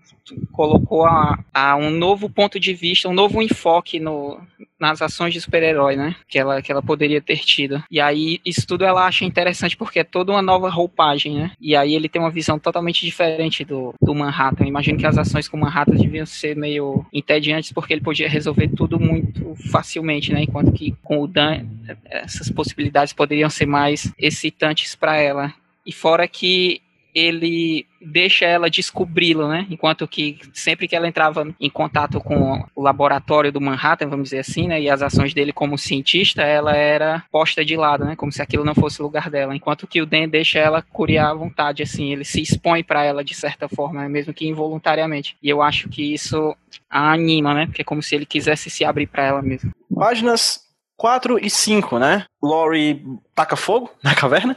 colocou, 0.53 1.05
a, 1.05 1.39
a 1.53 1.77
um 1.77 1.91
novo 1.91 2.29
ponto 2.29 2.59
de 2.59 2.73
vista, 2.73 3.09
um 3.09 3.15
novo 3.15 3.43
enfoque 3.43 3.99
no, 3.99 4.41
nas 4.83 5.01
ações 5.01 5.33
de 5.33 5.41
super-herói, 5.41 5.95
né? 5.95 6.17
Que 6.29 6.41
ela, 6.41 6.61
que 6.61 6.73
ela 6.73 6.83
poderia 6.83 7.21
ter 7.21 7.39
tido. 7.39 7.83
E 7.89 8.01
aí, 8.01 8.41
isso 8.45 8.67
tudo 8.67 8.85
ela 8.85 9.07
acha 9.07 9.25
interessante 9.25 9.77
porque 9.77 10.01
é 10.01 10.05
toda 10.05 10.33
uma 10.33 10.43
nova 10.43 10.69
roupagem, 10.69 11.37
né? 11.37 11.53
E 11.61 11.77
aí 11.77 11.95
ele 11.95 12.09
tem 12.09 12.21
uma 12.21 12.33
visão 12.33 12.59
totalmente 12.59 13.07
diferente 13.07 13.65
do, 13.65 13.95
do 14.03 14.13
Manhattan. 14.13 14.65
Eu 14.65 14.69
imagino 14.69 14.99
que 14.99 15.07
as 15.07 15.17
ações 15.17 15.47
com 15.47 15.57
Manhattan 15.57 15.95
deviam 15.95 16.27
ser 16.27 16.57
meio 16.57 17.07
entediantes 17.13 17.71
porque 17.71 17.93
ele 17.93 18.01
podia 18.01 18.29
resolver 18.29 18.69
tudo 18.69 18.92
muito 18.99 19.55
facilmente, 19.71 20.33
né? 20.33 20.43
Enquanto 20.43 20.73
que 20.73 20.95
com 21.03 21.21
o 21.21 21.27
Dan, 21.27 21.67
essas 22.05 22.51
possibilidades 22.51 23.13
poderiam 23.13 23.51
ser 23.51 23.67
mais 23.67 24.13
excitantes 24.19 24.95
para 24.95 25.17
ela. 25.17 25.53
E 25.85 25.93
fora 25.93 26.27
que 26.29 26.81
ele 27.15 27.87
deixa 28.01 28.45
ela 28.45 28.71
descobri-lo, 28.71 29.49
né? 29.49 29.67
Enquanto 29.71 30.09
que 30.09 30.39
sempre 30.53 30.89
que 30.89 30.97
ela 30.97 31.07
entrava 31.07 31.55
em 31.61 31.71
contato 31.71 32.21
com 32.21 32.65
o 32.75 32.83
laboratório 32.83 33.53
do 33.53 33.61
Manhattan, 33.61 34.09
vamos 34.09 34.25
dizer 34.25 34.41
assim, 34.41 34.67
né? 34.67 34.81
E 34.81 34.89
as 34.89 35.03
ações 35.03 35.35
dele 35.35 35.53
como 35.53 35.79
cientista, 35.79 36.43
ela 36.43 36.75
era 36.75 37.25
posta 37.31 37.65
de 37.65 37.77
lado, 37.77 38.05
né? 38.05 38.17
Como 38.17 38.33
se 38.33 38.43
aquilo 38.43 38.65
não 38.65 38.75
fosse 38.75 39.01
o 39.01 39.05
lugar 39.05 39.31
dela. 39.31 39.55
Enquanto 39.55 39.87
que 39.87 40.01
o 40.01 40.07
Dan 40.07 40.29
deixa 40.29 40.59
ela 40.59 40.83
curiar 40.83 41.31
à 41.31 41.35
vontade, 41.35 41.83
assim, 41.83 42.13
ele 42.13 42.25
se 42.25 42.41
expõe 42.41 42.83
para 42.83 43.05
ela 43.05 43.23
de 43.23 43.35
certa 43.35 43.69
forma, 43.69 44.03
né? 44.03 44.09
mesmo 44.09 44.33
que 44.33 44.47
involuntariamente. 44.47 45.37
E 45.43 45.49
eu 45.49 45.63
acho 45.63 45.89
que 45.89 46.15
isso 46.15 46.57
a 46.91 47.13
anima, 47.13 47.55
né? 47.55 47.67
Porque 47.67 47.83
é 47.83 47.85
como 47.85 48.03
se 48.03 48.15
ele 48.15 48.27
quisesse 48.27 48.71
se 48.71 48.85
abrir 48.85 49.07
para 49.07 49.25
ela 49.25 49.43
mesmo. 49.43 49.71
Páginas 49.95 50.72
4 51.03 51.45
e 51.45 51.51
5, 51.51 51.99
né? 51.99 52.27
Lori 52.41 53.05
taca 53.35 53.57
fogo 53.57 53.91
na 54.05 54.15
caverna. 54.15 54.57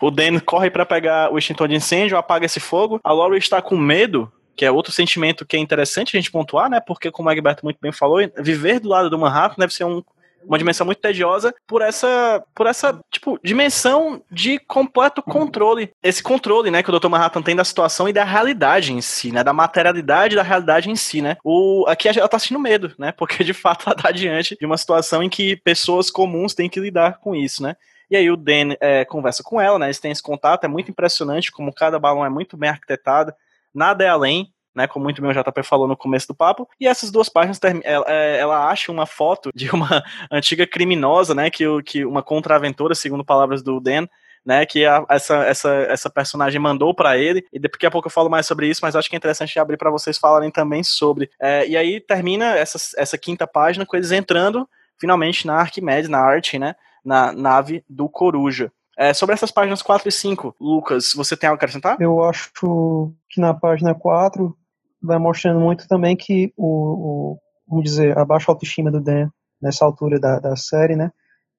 O 0.00 0.08
Dan 0.08 0.38
corre 0.38 0.70
para 0.70 0.86
pegar 0.86 1.32
o 1.32 1.36
extintor 1.36 1.66
de 1.66 1.74
incêndio, 1.74 2.16
apaga 2.16 2.46
esse 2.46 2.60
fogo. 2.60 3.00
A 3.02 3.10
Lori 3.10 3.36
está 3.38 3.60
com 3.60 3.76
medo, 3.76 4.30
que 4.54 4.64
é 4.64 4.70
outro 4.70 4.92
sentimento 4.92 5.44
que 5.44 5.56
é 5.56 5.58
interessante 5.58 6.16
a 6.16 6.20
gente 6.20 6.30
pontuar, 6.30 6.70
né? 6.70 6.78
Porque, 6.78 7.10
como 7.10 7.28
o 7.28 7.32
Egberto 7.32 7.64
muito 7.64 7.78
bem 7.82 7.90
falou, 7.90 8.20
viver 8.38 8.78
do 8.78 8.88
lado 8.88 9.10
do 9.10 9.18
Manhattan 9.18 9.56
deve 9.58 9.74
ser 9.74 9.82
um 9.82 10.00
uma 10.44 10.58
dimensão 10.58 10.86
muito 10.86 11.00
tediosa 11.00 11.54
por 11.66 11.82
essa, 11.82 12.42
por 12.54 12.66
essa, 12.66 12.98
tipo, 13.10 13.38
dimensão 13.42 14.22
de 14.30 14.58
completo 14.58 15.22
controle. 15.22 15.92
Esse 16.02 16.22
controle, 16.22 16.70
né, 16.70 16.82
que 16.82 16.90
o 16.90 16.98
Dr. 16.98 17.08
Manhattan 17.08 17.42
tem 17.42 17.56
da 17.56 17.64
situação 17.64 18.08
e 18.08 18.12
da 18.12 18.24
realidade 18.24 18.92
em 18.92 19.00
si, 19.00 19.32
né, 19.32 19.44
da 19.44 19.52
materialidade 19.52 20.36
da 20.36 20.42
realidade 20.42 20.90
em 20.90 20.96
si, 20.96 21.22
né. 21.22 21.36
O, 21.44 21.84
aqui 21.88 22.08
ela 22.08 22.28
tá 22.28 22.38
sentindo 22.38 22.60
medo, 22.60 22.92
né, 22.98 23.12
porque 23.16 23.44
de 23.44 23.52
fato 23.52 23.84
ela 23.86 23.96
tá 23.96 24.10
diante 24.10 24.56
de 24.58 24.66
uma 24.66 24.76
situação 24.76 25.22
em 25.22 25.28
que 25.28 25.56
pessoas 25.56 26.10
comuns 26.10 26.54
têm 26.54 26.68
que 26.68 26.80
lidar 26.80 27.18
com 27.18 27.34
isso, 27.34 27.62
né. 27.62 27.76
E 28.10 28.16
aí 28.16 28.28
o 28.30 28.36
Dan 28.36 28.74
é, 28.80 29.04
conversa 29.04 29.42
com 29.42 29.60
ela, 29.60 29.78
né, 29.78 29.86
eles 29.86 30.00
têm 30.00 30.10
esse 30.10 30.22
contato, 30.22 30.64
é 30.64 30.68
muito 30.68 30.90
impressionante 30.90 31.52
como 31.52 31.72
cada 31.72 31.98
balão 31.98 32.24
é 32.24 32.30
muito 32.30 32.56
bem 32.56 32.70
arquitetado, 32.70 33.32
nada 33.72 34.04
é 34.04 34.08
além, 34.08 34.52
né, 34.74 34.86
como 34.86 35.04
muito 35.04 35.20
bem 35.20 35.30
o 35.30 35.34
JP 35.34 35.62
falou 35.62 35.88
no 35.88 35.96
começo 35.96 36.28
do 36.28 36.34
papo. 36.34 36.68
E 36.78 36.86
essas 36.86 37.10
duas 37.10 37.28
páginas, 37.28 37.58
ela, 37.82 38.04
é, 38.08 38.38
ela 38.38 38.68
acha 38.68 38.92
uma 38.92 39.06
foto 39.06 39.50
de 39.54 39.70
uma 39.70 40.02
antiga 40.30 40.66
criminosa, 40.66 41.34
né, 41.34 41.50
que, 41.50 41.64
que 41.82 42.04
uma 42.04 42.22
contraventora, 42.22 42.94
segundo 42.94 43.24
palavras 43.24 43.62
do 43.62 43.80
Dan, 43.80 44.06
né, 44.44 44.64
que 44.64 44.86
a, 44.86 45.04
essa, 45.08 45.36
essa, 45.44 45.70
essa 45.88 46.10
personagem 46.10 46.60
mandou 46.60 46.94
para 46.94 47.18
ele, 47.18 47.44
e 47.52 47.58
daqui 47.58 47.86
a 47.86 47.90
pouco 47.90 48.08
eu 48.08 48.12
falo 48.12 48.30
mais 48.30 48.46
sobre 48.46 48.68
isso, 48.68 48.80
mas 48.82 48.96
acho 48.96 49.08
que 49.08 49.16
é 49.16 49.18
interessante 49.18 49.58
abrir 49.58 49.76
para 49.76 49.90
vocês 49.90 50.18
falarem 50.18 50.50
também 50.50 50.82
sobre. 50.82 51.30
É, 51.40 51.66
e 51.66 51.76
aí 51.76 52.00
termina 52.00 52.56
essa, 52.56 52.78
essa 52.96 53.18
quinta 53.18 53.46
página 53.46 53.84
com 53.84 53.96
eles 53.96 54.12
entrando 54.12 54.68
finalmente 54.98 55.46
na 55.46 55.56
Arquimedes, 55.56 56.10
na 56.10 56.20
arte, 56.20 56.58
né, 56.58 56.74
na 57.04 57.32
nave 57.32 57.82
do 57.88 58.08
Coruja. 58.08 58.70
É, 58.98 59.14
sobre 59.14 59.32
essas 59.32 59.50
páginas 59.50 59.80
4 59.80 60.06
e 60.08 60.12
5, 60.12 60.54
Lucas, 60.60 61.14
você 61.16 61.34
tem 61.34 61.48
algo 61.48 61.56
a 61.56 61.58
acrescentar? 61.58 61.96
Eu 61.98 62.22
acho 62.22 63.14
que 63.30 63.40
na 63.40 63.54
página 63.54 63.94
4 63.94 64.54
vai 65.02 65.18
mostrando 65.18 65.60
muito 65.60 65.86
também 65.88 66.16
que 66.16 66.52
o, 66.56 67.34
o 67.34 67.38
vamos 67.68 67.84
dizer, 67.84 68.18
a 68.18 68.24
baixa 68.24 68.50
autoestima 68.50 68.90
do 68.90 69.00
Dan 69.00 69.28
nessa 69.62 69.84
altura 69.84 70.18
da, 70.18 70.38
da 70.38 70.56
série, 70.56 70.96
né, 70.96 71.10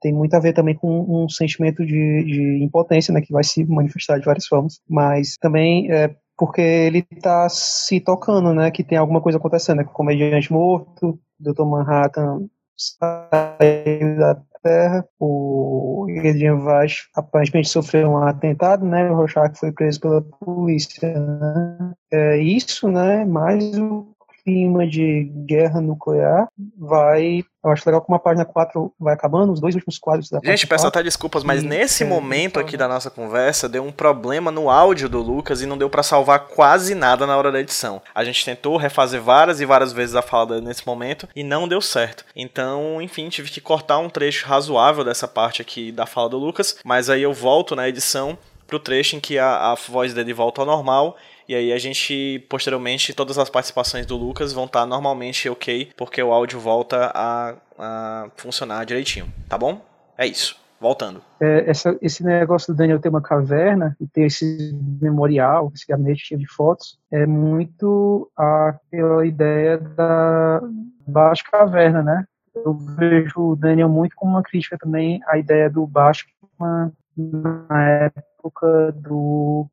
tem 0.02 0.12
muito 0.12 0.34
a 0.34 0.40
ver 0.40 0.54
também 0.54 0.76
com 0.76 1.24
um 1.24 1.30
sentimento 1.30 1.86
de, 1.86 2.24
de 2.24 2.64
impotência, 2.64 3.14
né, 3.14 3.22
que 3.22 3.32
vai 3.32 3.44
se 3.44 3.64
manifestar 3.66 4.20
de 4.20 4.26
várias 4.26 4.48
formas, 4.48 4.82
mas 4.90 5.38
também 5.40 5.92
é 5.92 6.16
porque 6.38 6.62
ele 6.62 7.06
está 7.12 7.48
se 7.50 8.00
tocando, 8.00 8.54
né, 8.54 8.72
que 8.72 8.84
tem 8.84 8.98
alguma 8.98 9.22
coisa 9.22 9.38
acontecendo, 9.38 9.78
né, 9.78 9.84
comediante 9.84 10.52
morto, 10.52 11.20
Dr. 11.40 11.66
Manhattan 11.66 12.48
saiu 12.76 14.18
da 14.18 14.42
Terra, 14.62 15.06
o 15.20 16.08
Adrian 16.20 16.58
Vaz 16.60 17.08
aparentemente 17.16 17.70
sofreu 17.70 18.10
um 18.12 18.18
atentado, 18.18 18.86
né? 18.86 19.10
O 19.10 19.16
Rorschach 19.16 19.58
foi 19.58 19.72
preso 19.72 20.00
pela 20.00 20.22
polícia, 20.22 21.20
né? 21.20 21.94
É 22.12 22.38
isso, 22.38 22.88
né? 22.90 23.26
Mais 23.26 23.78
o 23.78 24.11
clima 24.44 24.88
de 24.88 25.32
guerra 25.46 25.82
nuclear 25.82 26.48
vai. 26.78 27.44
Eu 27.64 27.70
acho 27.70 27.84
legal 27.86 28.02
como 28.02 28.16
a 28.16 28.20
página 28.20 28.44
4 28.44 28.92
vai 29.00 29.14
acabando, 29.14 29.54
os 29.54 29.60
dois 29.60 29.76
últimos 29.76 30.00
quadros 30.00 30.30
da 30.30 30.40
Gente, 30.44 30.66
peço 30.66 30.88
até 30.88 31.04
desculpas, 31.04 31.44
mas 31.44 31.62
e, 31.62 31.68
nesse 31.68 32.04
é, 32.04 32.08
momento 32.08 32.60
aqui 32.60 32.76
da 32.76 32.88
nossa 32.88 33.12
conversa 33.12 33.70
deu 33.70 33.84
um 33.84 33.92
problema 33.92 34.50
no 34.50 34.68
áudio 34.68 35.08
do 35.08 35.22
Lucas 35.22 35.62
e 35.62 35.68
não 35.68 35.78
deu 35.78 35.88
para 35.88 36.02
salvar 36.02 36.48
quase 36.48 36.96
nada 36.96 37.28
na 37.28 37.38
hora 37.38 37.52
da 37.52 37.60
edição. 37.60 38.02
A 38.16 38.24
gente 38.24 38.44
tentou 38.44 38.78
refazer 38.78 39.22
várias 39.22 39.62
e 39.62 39.66
várias 39.66 39.94
vezes 39.94 40.16
a 40.16 40.24
fala 40.24 40.60
nesse 40.60 40.86
momento 40.88 41.30
e 41.36 41.44
não 41.44 41.68
deu 41.68 41.82
certo. 41.82 42.26
Então, 42.36 43.00
enfim, 43.00 43.30
tive 43.30 43.52
que 43.52 43.62
cortar 43.62 44.00
um 44.00 44.10
trecho 44.10 44.48
razoável 44.48 45.04
dessa 45.04 45.28
parte 45.28 45.62
aqui 45.62 45.92
da 45.92 46.08
fala 46.08 46.30
do 46.30 46.40
Lucas, 46.40 46.78
mas 46.84 47.12
aí 47.12 47.22
eu 47.22 47.34
volto 47.34 47.76
na 47.76 47.88
edição 47.88 48.38
pro 48.72 48.80
trecho 48.80 49.18
em 49.18 49.20
que 49.20 49.38
a, 49.38 49.72
a 49.72 49.76
voz 49.76 50.14
dele 50.14 50.34
volta 50.34 50.62
ao 50.62 50.66
normal 50.66 51.18
e 51.52 51.56
aí 51.56 51.74
a 51.74 51.78
gente, 51.78 52.40
posteriormente, 52.48 53.14
todas 53.14 53.38
as 53.38 53.50
participações 53.50 54.06
do 54.06 54.16
Lucas 54.16 54.54
vão 54.54 54.64
estar 54.64 54.86
normalmente 54.86 55.50
ok, 55.50 55.92
porque 55.98 56.24
o 56.24 56.32
áudio 56.32 56.58
volta 56.62 57.12
a, 57.14 57.56
a 57.78 58.30
funcionar 58.38 58.86
direitinho, 58.86 59.28
tá 59.50 59.58
bom? 59.58 59.82
É 60.18 60.26
isso. 60.26 60.56
Voltando. 60.80 61.22
É, 61.42 61.70
essa, 61.70 61.98
esse 62.02 62.24
negócio 62.24 62.74
do 62.74 62.78
Daniel 62.78 63.02
ter 63.02 63.10
uma 63.10 63.22
caverna 63.22 63.98
e 64.00 64.08
ter 64.08 64.28
esse 64.28 64.74
memorial, 65.02 65.70
esse 65.76 65.86
gabinete 65.86 66.26
cheio 66.26 66.40
de 66.40 66.48
fotos, 66.48 66.98
é 67.12 67.26
muito 67.26 68.32
aquela 68.34 69.26
ideia 69.26 69.78
da 69.78 70.62
Baixa 71.06 71.44
Caverna, 71.52 72.02
né? 72.02 72.26
Eu 72.56 72.74
vejo 72.74 73.52
o 73.52 73.56
Daniel 73.58 73.90
muito 73.90 74.16
como 74.16 74.32
uma 74.32 74.42
crítica 74.42 74.78
também 74.78 75.20
à 75.28 75.38
ideia 75.38 75.70
do 75.70 75.86
Batman 75.86 76.94
na 77.18 77.90
época 77.90 78.94
do 78.94 79.70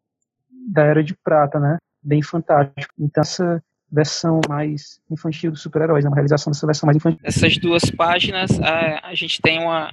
da 0.68 0.82
Era 0.82 1.02
de 1.02 1.14
Prata, 1.14 1.58
né? 1.58 1.78
Bem 2.02 2.22
fantástico. 2.22 2.92
Então, 2.98 3.22
essa 3.22 3.62
versão 3.90 4.40
mais 4.48 5.00
infantil 5.10 5.50
dos 5.50 5.62
super-heróis, 5.62 6.04
né? 6.04 6.10
uma 6.10 6.16
realização 6.16 6.52
dessa 6.52 6.66
versão 6.66 6.86
mais 6.86 6.96
infantil. 6.96 7.20
Essas 7.22 7.56
duas 7.56 7.90
páginas, 7.90 8.60
a, 8.60 9.08
a 9.08 9.14
gente 9.14 9.40
tem 9.40 9.58
uma 9.60 9.90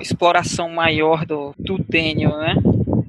exploração 0.00 0.70
maior 0.70 1.26
do, 1.26 1.52
do 1.58 1.78
Daniel, 1.78 2.36
né? 2.38 2.54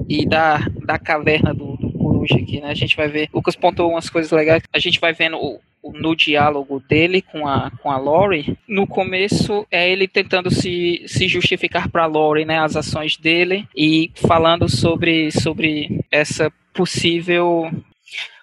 E 0.09 0.25
da, 0.25 0.59
da 0.85 0.97
caverna 0.97 1.53
do, 1.53 1.77
do 1.77 1.91
Coruja 1.91 2.35
aqui, 2.35 2.59
né? 2.59 2.69
A 2.69 2.73
gente 2.73 2.95
vai 2.95 3.07
ver. 3.07 3.29
Lucas 3.33 3.55
pontuou 3.55 3.91
umas 3.91 4.09
coisas 4.09 4.31
legais. 4.31 4.63
A 4.73 4.79
gente 4.79 4.99
vai 4.99 5.13
vendo 5.13 5.37
o, 5.37 5.59
no 5.93 6.15
diálogo 6.15 6.81
dele 6.87 7.21
com 7.21 7.47
a, 7.47 7.71
com 7.81 7.91
a 7.91 7.97
Lori, 7.97 8.57
no 8.67 8.87
começo 8.87 9.65
é 9.71 9.89
ele 9.89 10.07
tentando 10.07 10.49
se, 10.49 11.03
se 11.07 11.27
justificar 11.27 11.89
para 11.89 12.05
Lori, 12.05 12.45
né, 12.45 12.59
as 12.59 12.75
ações 12.75 13.17
dele 13.17 13.67
e 13.75 14.11
falando 14.15 14.69
sobre, 14.69 15.31
sobre 15.31 15.96
essa 16.11 16.51
possível 16.73 17.71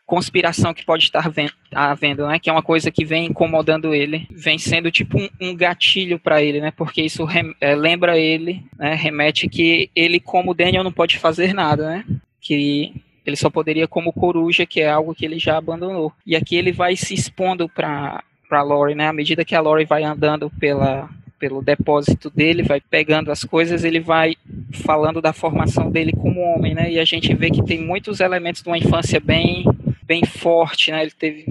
conspiração 0.06 0.74
que 0.74 0.84
pode 0.84 1.04
estar 1.04 1.32
havendo, 1.72 2.26
né? 2.26 2.38
Que 2.38 2.50
é 2.50 2.52
uma 2.52 2.62
coisa 2.62 2.90
que 2.90 3.04
vem 3.04 3.26
incomodando 3.26 3.94
ele, 3.94 4.26
vem 4.30 4.58
sendo 4.58 4.90
tipo 4.90 5.18
um, 5.18 5.28
um 5.40 5.56
gatilho 5.56 6.18
para 6.18 6.42
ele, 6.42 6.60
né? 6.60 6.70
Porque 6.70 7.02
isso 7.02 7.26
é, 7.60 7.74
lembra 7.74 8.18
ele, 8.18 8.64
né? 8.78 8.94
Remete 8.94 9.48
que 9.48 9.90
ele, 9.94 10.20
como 10.20 10.54
Daniel, 10.54 10.84
não 10.84 10.92
pode 10.92 11.18
fazer 11.18 11.54
nada, 11.54 11.88
né? 11.88 12.04
Que 12.40 12.92
ele 13.24 13.36
só 13.36 13.48
poderia 13.48 13.88
como 13.88 14.12
coruja, 14.12 14.66
que 14.66 14.80
é 14.80 14.90
algo 14.90 15.14
que 15.14 15.24
ele 15.24 15.38
já 15.38 15.56
abandonou. 15.56 16.12
E 16.26 16.36
aqui 16.36 16.56
ele 16.56 16.72
vai 16.72 16.96
se 16.96 17.14
expondo 17.14 17.68
para 17.68 18.22
para 18.46 18.62
Lori, 18.62 18.94
né? 18.94 19.08
À 19.08 19.12
medida 19.12 19.44
que 19.44 19.54
a 19.54 19.60
Lori 19.60 19.86
vai 19.86 20.04
andando 20.04 20.50
pela 20.60 21.08
pelo 21.45 21.61
depósito 21.61 22.30
dele, 22.30 22.62
vai 22.62 22.80
pegando 22.80 23.30
as 23.30 23.45
coisas, 23.45 23.84
ele 23.84 24.01
vai 24.01 24.34
falando 24.82 25.20
da 25.20 25.34
formação 25.34 25.90
dele 25.90 26.11
como 26.11 26.40
homem, 26.40 26.74
né? 26.74 26.90
E 26.90 26.99
a 26.99 27.05
gente 27.05 27.34
vê 27.34 27.51
que 27.51 27.62
tem 27.62 27.78
muitos 27.78 28.20
elementos 28.20 28.62
de 28.62 28.68
uma 28.70 28.78
infância 28.78 29.20
bem, 29.20 29.62
bem 30.05 30.24
forte, 30.24 30.90
né? 30.90 31.03
Ele 31.03 31.11
teve 31.11 31.45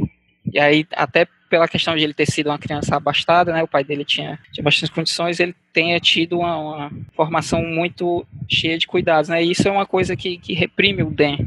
e 0.52 0.60
aí 0.60 0.84
até 0.96 1.28
pela 1.48 1.68
questão 1.68 1.96
de 1.96 2.04
ele 2.04 2.14
ter 2.16 2.26
sido 2.26 2.48
uma 2.48 2.58
criança 2.58 2.96
abastada, 2.96 3.54
né? 3.54 3.62
O 3.62 3.68
pai 3.68 3.84
dele 3.84 4.04
tinha, 4.04 4.40
tinha 4.52 4.64
bastantes 4.64 4.90
condições, 4.90 5.40
ele 5.40 5.56
tenha 5.72 6.00
tido 6.00 6.40
uma, 6.40 6.58
uma 6.58 6.92
formação 7.16 7.64
muito 7.64 8.26
cheia 8.50 8.80
de 8.80 8.88
cuidados, 8.88 9.30
né? 9.30 9.44
E 9.44 9.52
isso 9.52 9.68
é 9.68 9.72
uma 9.72 9.86
coisa 9.86 10.16
que, 10.16 10.40
que 10.40 10.54
reprime 10.54 11.04
o 11.04 11.12
Dan, 11.12 11.38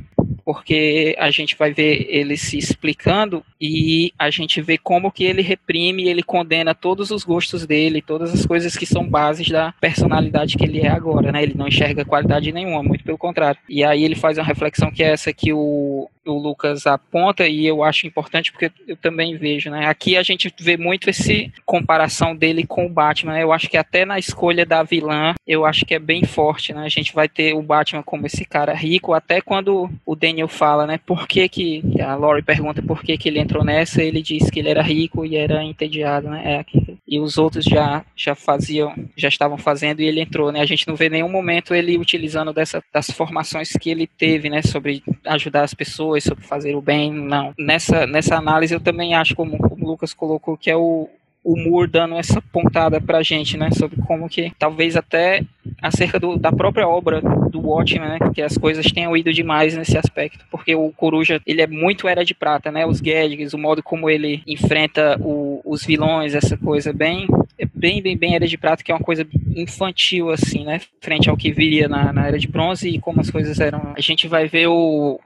porque 0.44 1.16
a 1.18 1.32
gente 1.32 1.56
vai 1.56 1.72
ver 1.72 2.06
ele 2.08 2.36
se 2.36 2.56
explicando 2.56 3.44
e 3.60 4.12
a 4.18 4.30
gente 4.30 4.60
vê 4.60 4.78
como 4.78 5.10
que 5.10 5.24
ele 5.24 5.42
reprime, 5.42 6.08
ele 6.08 6.22
condena 6.22 6.74
todos 6.74 7.10
os 7.10 7.24
gostos 7.24 7.66
dele, 7.66 8.02
todas 8.02 8.32
as 8.32 8.44
coisas 8.44 8.76
que 8.76 8.86
são 8.86 9.06
bases 9.06 9.48
da 9.48 9.72
personalidade 9.80 10.56
que 10.56 10.64
ele 10.64 10.80
é 10.80 10.88
agora, 10.88 11.32
né? 11.32 11.42
Ele 11.42 11.54
não 11.54 11.68
enxerga 11.68 12.04
qualidade 12.04 12.52
nenhuma, 12.52 12.82
muito 12.82 13.04
pelo 13.04 13.18
contrário. 13.18 13.60
E 13.68 13.84
aí 13.84 14.04
ele 14.04 14.14
faz 14.14 14.38
uma 14.38 14.44
reflexão 14.44 14.90
que 14.90 15.02
é 15.02 15.12
essa 15.12 15.32
que 15.32 15.52
o 15.52 16.08
o 16.26 16.38
Lucas 16.38 16.86
aponta 16.86 17.46
e 17.46 17.66
eu 17.66 17.82
acho 17.82 18.06
importante 18.06 18.50
porque 18.50 18.70
eu 18.86 18.96
também 18.96 19.36
vejo, 19.36 19.70
né? 19.70 19.86
Aqui 19.86 20.16
a 20.16 20.22
gente 20.22 20.52
vê 20.58 20.76
muito 20.76 21.08
esse 21.08 21.52
comparação 21.64 22.34
dele 22.34 22.66
com 22.66 22.86
o 22.86 22.88
Batman. 22.88 23.34
Né? 23.34 23.42
Eu 23.42 23.52
acho 23.52 23.68
que 23.68 23.76
até 23.76 24.04
na 24.04 24.18
escolha 24.18 24.66
da 24.66 24.82
vilã, 24.82 25.34
eu 25.46 25.64
acho 25.64 25.84
que 25.84 25.94
é 25.94 25.98
bem 25.98 26.24
forte, 26.24 26.72
né? 26.72 26.84
A 26.84 26.88
gente 26.88 27.14
vai 27.14 27.28
ter 27.28 27.54
o 27.54 27.62
Batman 27.62 28.02
como 28.02 28.26
esse 28.26 28.44
cara 28.44 28.74
rico, 28.74 29.12
até 29.12 29.40
quando 29.40 29.90
o 30.04 30.16
Daniel 30.16 30.48
fala, 30.48 30.86
né? 30.86 30.98
Por 31.04 31.26
que 31.26 31.48
que 31.48 31.82
a 32.00 32.14
Laurie 32.14 32.42
pergunta 32.42 32.82
por 32.82 33.02
que 33.02 33.16
que 33.16 33.28
ele 33.28 33.38
entrou 33.46 33.64
nessa, 33.64 34.02
ele 34.02 34.22
diz 34.22 34.50
que 34.50 34.58
ele 34.58 34.68
era 34.68 34.82
rico 34.82 35.24
e 35.24 35.36
era 35.36 35.62
entediado, 35.64 36.28
né? 36.28 36.42
É. 36.44 36.64
E 37.08 37.18
os 37.18 37.38
outros 37.38 37.64
já 37.64 38.04
já 38.14 38.34
faziam, 38.34 38.94
já 39.16 39.28
estavam 39.28 39.56
fazendo 39.56 40.00
e 40.00 40.04
ele 40.04 40.20
entrou, 40.20 40.52
né? 40.52 40.60
A 40.60 40.66
gente 40.66 40.86
não 40.86 40.96
vê 40.96 41.08
nenhum 41.08 41.28
momento 41.28 41.74
ele 41.74 41.98
utilizando 41.98 42.52
dessa 42.52 42.82
das 42.92 43.06
formações 43.10 43.72
que 43.72 43.90
ele 43.90 44.06
teve, 44.06 44.50
né, 44.50 44.62
sobre 44.62 45.02
ajudar 45.24 45.62
as 45.62 45.72
pessoas 45.72 45.86
pessoas 45.86 46.24
sobre 46.24 46.44
fazer 46.44 46.74
o 46.74 46.82
bem, 46.82 47.12
não. 47.12 47.54
Nessa, 47.58 48.06
nessa 48.06 48.36
análise 48.36 48.74
eu 48.74 48.80
também 48.80 49.14
acho, 49.14 49.34
como, 49.34 49.56
como 49.56 49.84
o 49.84 49.88
Lucas 49.88 50.12
colocou, 50.12 50.56
que 50.56 50.70
é 50.70 50.76
o, 50.76 51.08
o 51.46 51.56
Moore 51.56 51.88
dando 51.88 52.16
essa 52.16 52.42
pontada 52.42 53.00
pra 53.00 53.22
gente, 53.22 53.56
né, 53.56 53.70
sobre 53.70 54.02
como 54.02 54.28
que, 54.28 54.52
talvez 54.58 54.96
até 54.96 55.44
acerca 55.80 56.18
do, 56.18 56.36
da 56.36 56.50
própria 56.50 56.88
obra 56.88 57.20
do 57.20 57.60
Watchmen, 57.60 58.08
né, 58.08 58.18
que 58.34 58.42
as 58.42 58.58
coisas 58.58 58.84
tenham 58.86 59.16
ido 59.16 59.32
demais 59.32 59.76
nesse 59.76 59.96
aspecto, 59.96 60.44
porque 60.50 60.74
o 60.74 60.90
Coruja, 60.90 61.40
ele 61.46 61.62
é 61.62 61.66
muito 61.68 62.08
Era 62.08 62.24
de 62.24 62.34
Prata, 62.34 62.72
né, 62.72 62.84
os 62.84 63.00
gadgets, 63.00 63.54
o 63.54 63.58
modo 63.58 63.80
como 63.80 64.10
ele 64.10 64.42
enfrenta 64.44 65.16
o, 65.20 65.62
os 65.64 65.84
vilões, 65.84 66.34
essa 66.34 66.56
coisa 66.56 66.92
bem, 66.92 67.28
é 67.56 67.66
bem, 67.72 68.02
bem, 68.02 68.16
bem 68.16 68.34
Era 68.34 68.48
de 68.48 68.58
Prata, 68.58 68.82
que 68.82 68.90
é 68.90 68.94
uma 68.94 69.04
coisa 69.04 69.24
infantil, 69.54 70.30
assim, 70.30 70.64
né, 70.64 70.80
frente 71.00 71.30
ao 71.30 71.36
que 71.36 71.52
viria 71.52 71.86
na, 71.86 72.12
na 72.12 72.26
Era 72.26 72.40
de 72.40 72.48
Bronze 72.48 72.88
e 72.88 72.98
como 72.98 73.20
as 73.20 73.30
coisas 73.30 73.60
eram. 73.60 73.92
A 73.96 74.00
gente 74.00 74.26
vai 74.26 74.48
ver 74.48 74.66
o, 74.66 75.20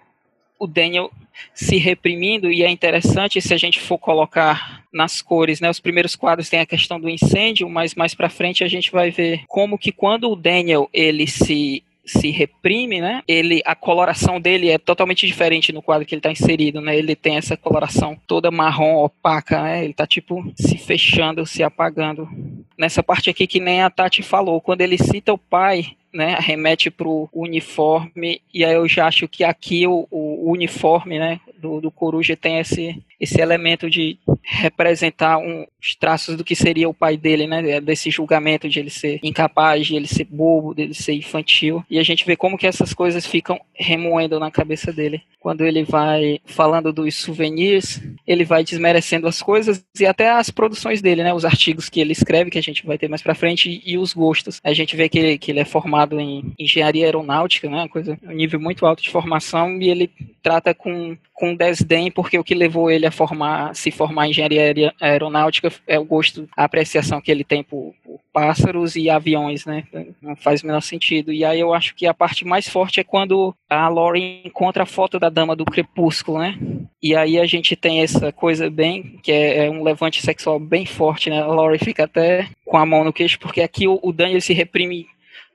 o 0.61 0.67
Daniel 0.67 1.11
se 1.55 1.79
reprimindo 1.79 2.53
e 2.53 2.63
é 2.63 2.71
interessante 2.71 3.41
se 3.41 3.55
a 3.55 3.57
gente 3.57 3.81
for 3.81 3.97
colocar 3.97 4.85
nas 4.93 5.23
cores, 5.23 5.59
né? 5.59 5.71
Os 5.71 5.81
primeiros 5.81 6.15
quadros 6.15 6.51
tem 6.51 6.61
a 6.61 6.67
questão 6.67 7.01
do 7.01 7.09
incêndio, 7.09 7.69
mas 7.69 7.95
mais 7.95 8.15
para 8.15 8.29
frente 8.29 8.63
a 8.63 8.69
gente 8.69 8.93
vai 8.93 9.11
ver 9.11 9.45
como 9.49 9.79
que 9.79 9.91
quando 9.91 10.31
o 10.31 10.37
Daniel 10.37 10.89
ele 10.93 11.27
se 11.27 11.83
se 12.11 12.31
reprime, 12.31 13.01
né? 13.01 13.23
Ele 13.27 13.63
a 13.65 13.75
coloração 13.75 14.41
dele 14.41 14.71
é 14.71 14.79
totalmente 14.79 15.27
diferente 15.27 15.73
no 15.73 15.83
quadro 15.83 16.07
que 16.07 16.15
ele 16.15 16.21
está 16.21 16.31
inserido, 16.31 16.81
né? 16.81 16.97
Ele 16.97 17.15
tem 17.15 17.37
essa 17.37 17.57
coloração 17.57 18.19
toda 18.27 18.51
marrom 18.51 19.05
opaca, 19.05 19.63
né? 19.63 19.83
Ele 19.83 19.93
está 19.93 20.07
tipo 20.07 20.51
se 20.57 20.77
fechando, 20.77 21.47
se 21.47 21.63
apagando. 21.63 22.29
Nessa 22.77 23.03
parte 23.03 23.31
aqui 23.31 23.47
que 23.47 23.61
nem 23.61 23.83
a 23.83 23.91
Tati 23.91 24.23
falou, 24.23 24.61
quando 24.61 24.81
ele 24.81 24.99
cita 24.99 25.33
o 25.33 25.39
pai, 25.39 25.97
né, 26.13 26.37
remete 26.41 26.91
para 26.91 27.07
o 27.07 27.29
uniforme, 27.33 28.41
e 28.53 28.65
aí 28.65 28.75
eu 28.75 28.89
já 28.89 29.07
acho 29.07 29.29
que 29.29 29.45
aqui 29.45 29.87
o, 29.87 30.09
o 30.11 30.51
uniforme 30.51 31.19
né, 31.19 31.41
do, 31.57 31.81
do 31.81 31.91
Coruja 31.91 32.37
tem 32.37 32.59
esse, 32.59 33.01
esse 33.21 33.41
elemento 33.41 33.89
de 33.89 34.18
representar 34.43 35.39
um, 35.39 35.66
os 35.81 35.95
traços 35.95 36.37
do 36.37 36.45
que 36.45 36.57
seria 36.57 36.89
o 36.89 36.95
pai 36.95 37.16
dele, 37.16 37.47
né, 37.47 37.81
desse 37.81 38.11
julgamento 38.11 38.68
de 38.68 38.79
ele 38.79 38.91
ser 38.91 39.21
incapaz, 39.23 39.87
de 39.87 39.97
ele 39.97 40.07
ser 40.07 40.25
bobo, 40.25 40.75
de 40.75 40.83
ele 40.83 40.95
ser 40.95 41.12
infantil, 41.12 41.85
e 41.91 41.99
a 41.99 42.03
gente 42.03 42.25
vê 42.25 42.35
como 42.37 42.59
que 42.59 42.66
essas 42.66 42.93
coisas 42.93 43.27
ficam 43.27 43.61
remoendo 43.75 44.41
na 44.41 44.51
cabeça 44.51 44.93
dele. 44.93 45.23
Quando 45.39 45.64
ele 45.64 45.85
vai 45.85 46.39
falando 46.45 46.93
dos 46.93 47.14
souvenirs, 47.14 48.03
ele 48.27 48.45
vai 48.45 48.62
desmerecendo 48.62 49.27
as 49.27 49.41
coisas 49.41 49.83
e 49.99 50.05
até 50.05 50.31
as 50.31 50.51
produções 50.51 51.01
dele, 51.01 51.23
né, 51.23 51.33
os 51.33 51.45
artigos 51.45 51.89
que 51.89 52.01
ele 52.01 52.12
escreve, 52.12 52.51
que 52.51 52.59
a 52.59 52.62
gente 52.62 52.87
vai 52.87 52.99
ter 52.99 53.09
mais 53.09 53.23
para 53.23 53.35
frente, 53.35 53.83
e, 53.85 53.97
os 53.97 54.12
gostos. 54.12 54.61
A 54.64 54.73
gente 54.73 54.97
vê 54.97 55.09
que 55.09 55.18
ele, 55.18 55.39
que 55.39 55.51
ele 55.51 55.61
é 55.61 55.64
formado 55.64 55.91
formado 55.91 56.21
em 56.21 56.55
engenharia 56.59 57.05
aeronáutica, 57.05 57.68
né, 57.68 57.89
coisa, 57.89 58.18
um 58.23 58.33
nível 58.33 58.61
muito 58.61 58.87
alto 58.87 59.03
de 59.03 59.11
formação, 59.11 59.81
e 59.81 59.89
ele 59.89 60.11
trata 60.43 60.73
com, 60.73 61.16
com 61.35 61.55
desdém, 61.55 62.11
porque 62.11 62.39
o 62.39 62.45
que 62.45 62.55
levou 62.55 62.91
ele 62.91 63.07
a 63.07 63.10
formar, 63.11 63.75
se 63.75 63.91
formar 63.91 64.27
em 64.27 64.31
engenharia 64.31 64.95
aeronáutica 65.01 65.73
é 65.87 65.99
o 65.99 66.05
gosto, 66.05 66.49
a 66.57 66.65
apreciação 66.65 67.21
que 67.21 67.31
ele 67.31 67.45
tem 67.45 67.63
por, 67.63 67.95
por 68.05 68.21
pássaros 68.33 68.97
e 68.97 69.11
aviões, 69.11 69.67
né, 69.67 69.85
não 70.21 70.37
faz 70.37 70.63
o 70.63 70.67
menor 70.67 70.81
sentido. 70.81 71.33
E 71.33 71.45
aí 71.45 71.61
eu 71.61 71.75
acho 71.75 71.95
que 71.95 72.07
a 72.07 72.15
parte 72.15 72.45
mais 72.45 72.69
forte 72.69 73.01
é 73.01 73.05
quando 73.05 73.55
a 73.69 73.89
Laurie 73.89 74.43
encontra 74.45 74.85
a 74.85 74.87
foto 74.87 75.19
da 75.19 75.29
Dama 75.29 75.57
do 75.57 75.65
Crepúsculo, 75.65 76.39
né, 76.39 76.59
e 77.03 77.15
aí 77.15 77.39
a 77.39 77.47
gente 77.47 77.77
tem 77.77 78.03
essa 78.03 78.33
coisa 78.33 78.71
bem, 78.71 79.19
que 79.23 79.33
é, 79.33 79.67
é 79.67 79.71
um 79.71 79.83
levante 79.83 80.23
sexual 80.23 80.59
bem 80.59 80.87
forte, 80.87 81.31
né, 81.31 81.41
a 81.41 81.47
Laurie 81.47 81.79
fica 81.79 82.05
até 82.05 82.49
com 82.65 82.77
a 82.77 82.87
mão 82.87 83.05
no 83.05 83.13
queixo, 83.13 83.39
porque 83.39 83.61
aqui 83.61 83.89
o, 83.89 83.99
o 84.03 84.13
Daniel 84.13 84.41
se 84.41 84.53
reprime 84.53 85.07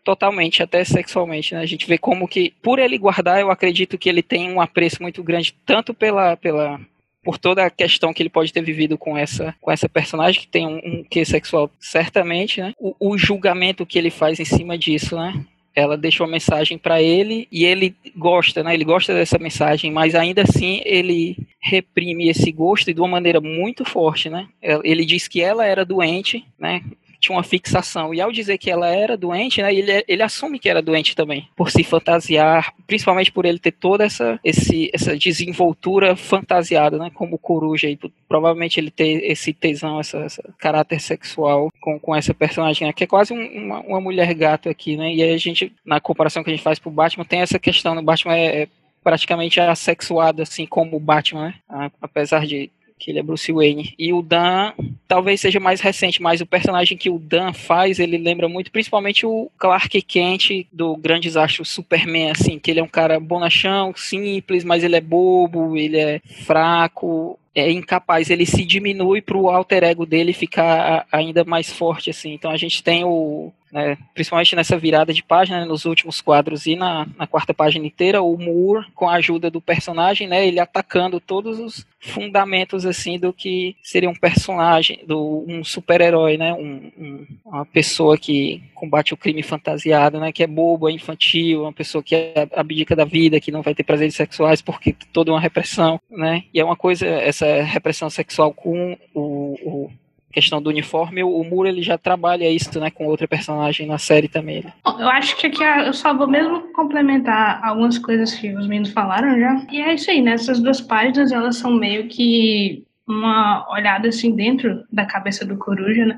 totalmente, 0.05 0.61
até 0.61 0.83
sexualmente, 0.83 1.55
né? 1.55 1.61
A 1.61 1.65
gente 1.65 1.87
vê 1.87 1.97
como 1.97 2.27
que, 2.27 2.53
por 2.61 2.77
ele 2.77 2.97
guardar, 2.97 3.41
eu 3.41 3.49
acredito 3.49 3.97
que 3.97 4.07
ele 4.07 4.21
tem 4.21 4.51
um 4.51 4.61
apreço 4.61 5.01
muito 5.01 5.23
grande, 5.23 5.55
tanto 5.65 5.95
pela, 5.95 6.37
pela 6.37 6.79
por 7.25 7.39
toda 7.39 7.65
a 7.65 7.71
questão 7.71 8.13
que 8.13 8.21
ele 8.21 8.29
pode 8.29 8.53
ter 8.53 8.61
vivido 8.61 8.97
com 8.97 9.17
essa, 9.17 9.55
com 9.59 9.71
essa 9.71 9.89
personagem, 9.89 10.41
que 10.41 10.47
tem 10.47 10.67
um, 10.67 10.77
um 10.77 11.03
quê 11.03 11.25
sexual, 11.25 11.71
certamente, 11.79 12.61
né? 12.61 12.73
O, 12.79 12.95
o 12.99 13.17
julgamento 13.17 13.85
que 13.85 13.97
ele 13.97 14.11
faz 14.11 14.39
em 14.39 14.45
cima 14.45 14.77
disso, 14.77 15.15
né? 15.15 15.43
ela 15.75 15.97
deixa 15.97 16.23
uma 16.23 16.31
mensagem 16.31 16.77
para 16.77 17.01
ele 17.01 17.49
e 17.51 17.65
ele 17.65 17.93
gosta, 18.15 18.63
né? 18.63 18.73
Ele 18.73 18.85
gosta 18.85 19.13
dessa 19.13 19.37
mensagem, 19.37 19.91
mas 19.91 20.15
ainda 20.15 20.43
assim 20.43 20.81
ele 20.85 21.35
reprime 21.59 22.29
esse 22.29 22.49
gosto 22.49 22.93
de 22.93 23.01
uma 23.01 23.09
maneira 23.09 23.41
muito 23.41 23.83
forte, 23.83 24.29
né? 24.29 24.47
Ele 24.61 25.03
diz 25.03 25.27
que 25.27 25.41
ela 25.41 25.65
era 25.65 25.83
doente, 25.83 26.45
né? 26.57 26.81
Tinha 27.25 27.35
uma 27.35 27.43
fixação. 27.43 28.13
E 28.13 28.21
ao 28.21 28.31
dizer 28.31 28.57
que 28.57 28.69
ela 28.69 28.87
era 28.87 29.17
doente, 29.17 29.61
né, 29.61 29.73
ele, 29.73 30.03
ele 30.07 30.23
assume 30.23 30.59
que 30.59 30.69
era 30.69 30.81
doente 30.81 31.15
também, 31.15 31.47
por 31.55 31.71
se 31.71 31.83
fantasiar, 31.83 32.73
principalmente 32.85 33.31
por 33.31 33.45
ele 33.45 33.59
ter 33.59 33.71
toda 33.71 34.03
essa, 34.03 34.39
esse, 34.43 34.89
essa 34.93 35.17
desenvoltura 35.17 36.15
fantasiada, 36.15 36.97
né, 36.97 37.11
como 37.13 37.37
coruja. 37.37 37.89
E 37.89 37.97
provavelmente 38.27 38.79
ele 38.79 38.91
ter 38.91 39.23
esse 39.31 39.53
tesão, 39.53 39.99
essa, 39.99 40.27
caráter 40.59 40.99
sexual 40.99 41.69
com, 41.81 41.99
com 41.99 42.15
essa 42.15 42.33
personagem, 42.33 42.87
né, 42.87 42.93
que 42.93 43.03
é 43.03 43.07
quase 43.07 43.33
um, 43.33 43.65
uma, 43.65 43.79
uma 43.81 44.01
mulher 44.01 44.33
gato 44.33 44.69
aqui, 44.69 44.95
né? 44.95 45.13
E 45.13 45.23
aí 45.23 45.33
a 45.33 45.37
gente, 45.37 45.73
na 45.83 45.99
comparação 45.99 46.43
que 46.43 46.49
a 46.49 46.53
gente 46.53 46.63
faz 46.63 46.79
pro 46.79 46.91
Batman, 46.91 47.25
tem 47.25 47.41
essa 47.41 47.57
questão, 47.57 47.95
no 47.95 48.01
Batman 48.01 48.35
é, 48.35 48.63
é 48.63 48.67
praticamente 49.03 49.59
assexuado, 49.59 50.41
assim 50.41 50.65
como 50.65 50.97
o 50.97 50.99
Batman, 50.99 51.53
né? 51.69 51.91
Apesar 52.01 52.45
de 52.45 52.71
que 52.97 53.11
ele 53.11 53.19
é 53.19 53.23
Bruce 53.23 53.51
Wayne. 53.51 53.93
E 53.97 54.13
o 54.13 54.21
Dan 54.21 54.73
talvez 55.07 55.41
seja 55.41 55.59
mais 55.59 55.81
recente, 55.81 56.21
mas 56.21 56.41
o 56.41 56.45
personagem 56.45 56.97
que 56.97 57.09
o 57.09 57.19
Dan 57.19 57.53
faz, 57.53 57.99
ele 57.99 58.17
lembra 58.17 58.47
muito, 58.47 58.71
principalmente 58.71 59.25
o 59.25 59.49
Clark 59.57 60.01
Kent 60.01 60.65
do 60.71 60.95
Grande 60.95 61.27
Desastre 61.27 61.65
Superman, 61.65 62.31
assim, 62.31 62.57
que 62.57 62.71
ele 62.71 62.79
é 62.79 62.83
um 62.83 62.87
cara 62.87 63.19
bonachão, 63.19 63.93
simples, 63.95 64.63
mas 64.63 64.83
ele 64.83 64.95
é 64.95 65.01
bobo, 65.01 65.75
ele 65.77 65.97
é 65.97 66.21
fraco, 66.45 67.37
é 67.53 67.71
incapaz, 67.71 68.29
ele 68.29 68.45
se 68.45 68.65
diminui 68.65 69.21
para 69.21 69.37
o 69.37 69.49
alter 69.49 69.83
ego 69.83 70.05
dele 70.05 70.33
ficar 70.33 71.07
ainda 71.11 71.43
mais 71.45 71.71
forte, 71.71 72.09
assim. 72.09 72.33
Então 72.33 72.51
a 72.51 72.57
gente 72.57 72.83
tem 72.83 73.03
o, 73.05 73.51
né, 73.75 73.97
principalmente 74.13 74.55
nessa 74.55 74.77
virada 74.77 75.13
de 75.13 75.21
página, 75.21 75.59
né, 75.59 75.65
nos 75.65 75.83
últimos 75.83 76.21
quadros 76.21 76.65
e 76.65 76.77
na, 76.77 77.05
na, 77.17 77.27
quarta 77.27 77.53
página 77.53 77.85
inteira, 77.85 78.21
o 78.21 78.37
Moore, 78.37 78.87
com 78.95 79.09
a 79.09 79.15
ajuda 79.15 79.51
do 79.51 79.59
personagem, 79.59 80.29
né, 80.29 80.47
ele 80.47 80.61
atacando 80.61 81.19
todos 81.19 81.59
os 81.59 81.85
fundamentos, 81.99 82.85
assim, 82.85 83.19
do 83.19 83.33
que 83.33 83.75
seria 83.83 84.09
um 84.09 84.15
personagem, 84.15 85.01
do, 85.05 85.43
um 85.45 85.61
super-herói, 85.61 86.37
né, 86.37 86.53
um, 86.53 86.89
um, 86.97 87.27
uma 87.45 87.65
pessoa 87.65 88.17
que 88.17 88.63
combate 88.73 89.13
o 89.13 89.17
crime 89.17 89.43
fantasiado, 89.43 90.21
né, 90.21 90.31
que 90.31 90.41
é 90.41 90.47
bobo, 90.47 90.87
é 90.87 90.93
infantil, 90.93 91.63
uma 91.63 91.73
pessoa 91.73 92.01
que 92.01 92.15
é 92.15 92.47
abdica 92.55 92.95
da 92.95 93.03
vida, 93.03 93.41
que 93.41 93.51
não 93.51 93.61
vai 93.61 93.75
ter 93.75 93.83
prazeres 93.83 94.15
sexuais 94.15 94.61
porque 94.61 94.95
toda 95.11 95.33
uma 95.33 95.41
repressão, 95.41 95.99
né, 96.09 96.45
e 96.53 96.61
é 96.61 96.63
uma 96.63 96.77
coisa, 96.77 97.05
essa 97.05 97.61
repressão 97.61 98.09
sexual 98.09 98.53
com 98.53 98.97
o, 99.13 99.57
o 99.65 99.91
questão 100.35 100.61
do 100.61 100.69
uniforme, 100.69 101.23
o 101.23 101.43
Muro 101.45 101.69
ele 101.69 101.81
já 101.81 101.97
trabalha 101.97 102.49
isso, 102.49 102.77
né, 102.77 102.91
com 102.91 103.05
outra 103.05 103.25
personagem 103.25 103.87
na 103.87 103.97
série 103.97 104.27
também. 104.27 104.61
Né? 104.61 104.73
Eu 104.85 105.07
acho 105.07 105.37
que 105.37 105.47
aqui 105.47 105.63
eu 105.63 105.93
só 105.93 106.13
vou 106.13 106.27
mesmo 106.27 106.73
complementar 106.73 107.63
algumas 107.63 107.97
coisas 107.97 108.33
que 108.33 108.53
os 108.53 108.67
meninos 108.67 108.91
falaram 108.91 109.39
já. 109.39 109.65
E 109.71 109.81
é 109.81 109.93
isso 109.93 110.11
aí, 110.11 110.21
né? 110.21 110.33
Essas 110.33 110.59
duas 110.59 110.81
páginas, 110.81 111.31
elas 111.31 111.55
são 111.55 111.71
meio 111.71 112.09
que 112.09 112.83
uma 113.07 113.65
olhada 113.71 114.09
assim 114.09 114.35
dentro 114.35 114.83
da 114.91 115.05
cabeça 115.05 115.45
do 115.45 115.57
Coruja, 115.57 116.05
né? 116.05 116.17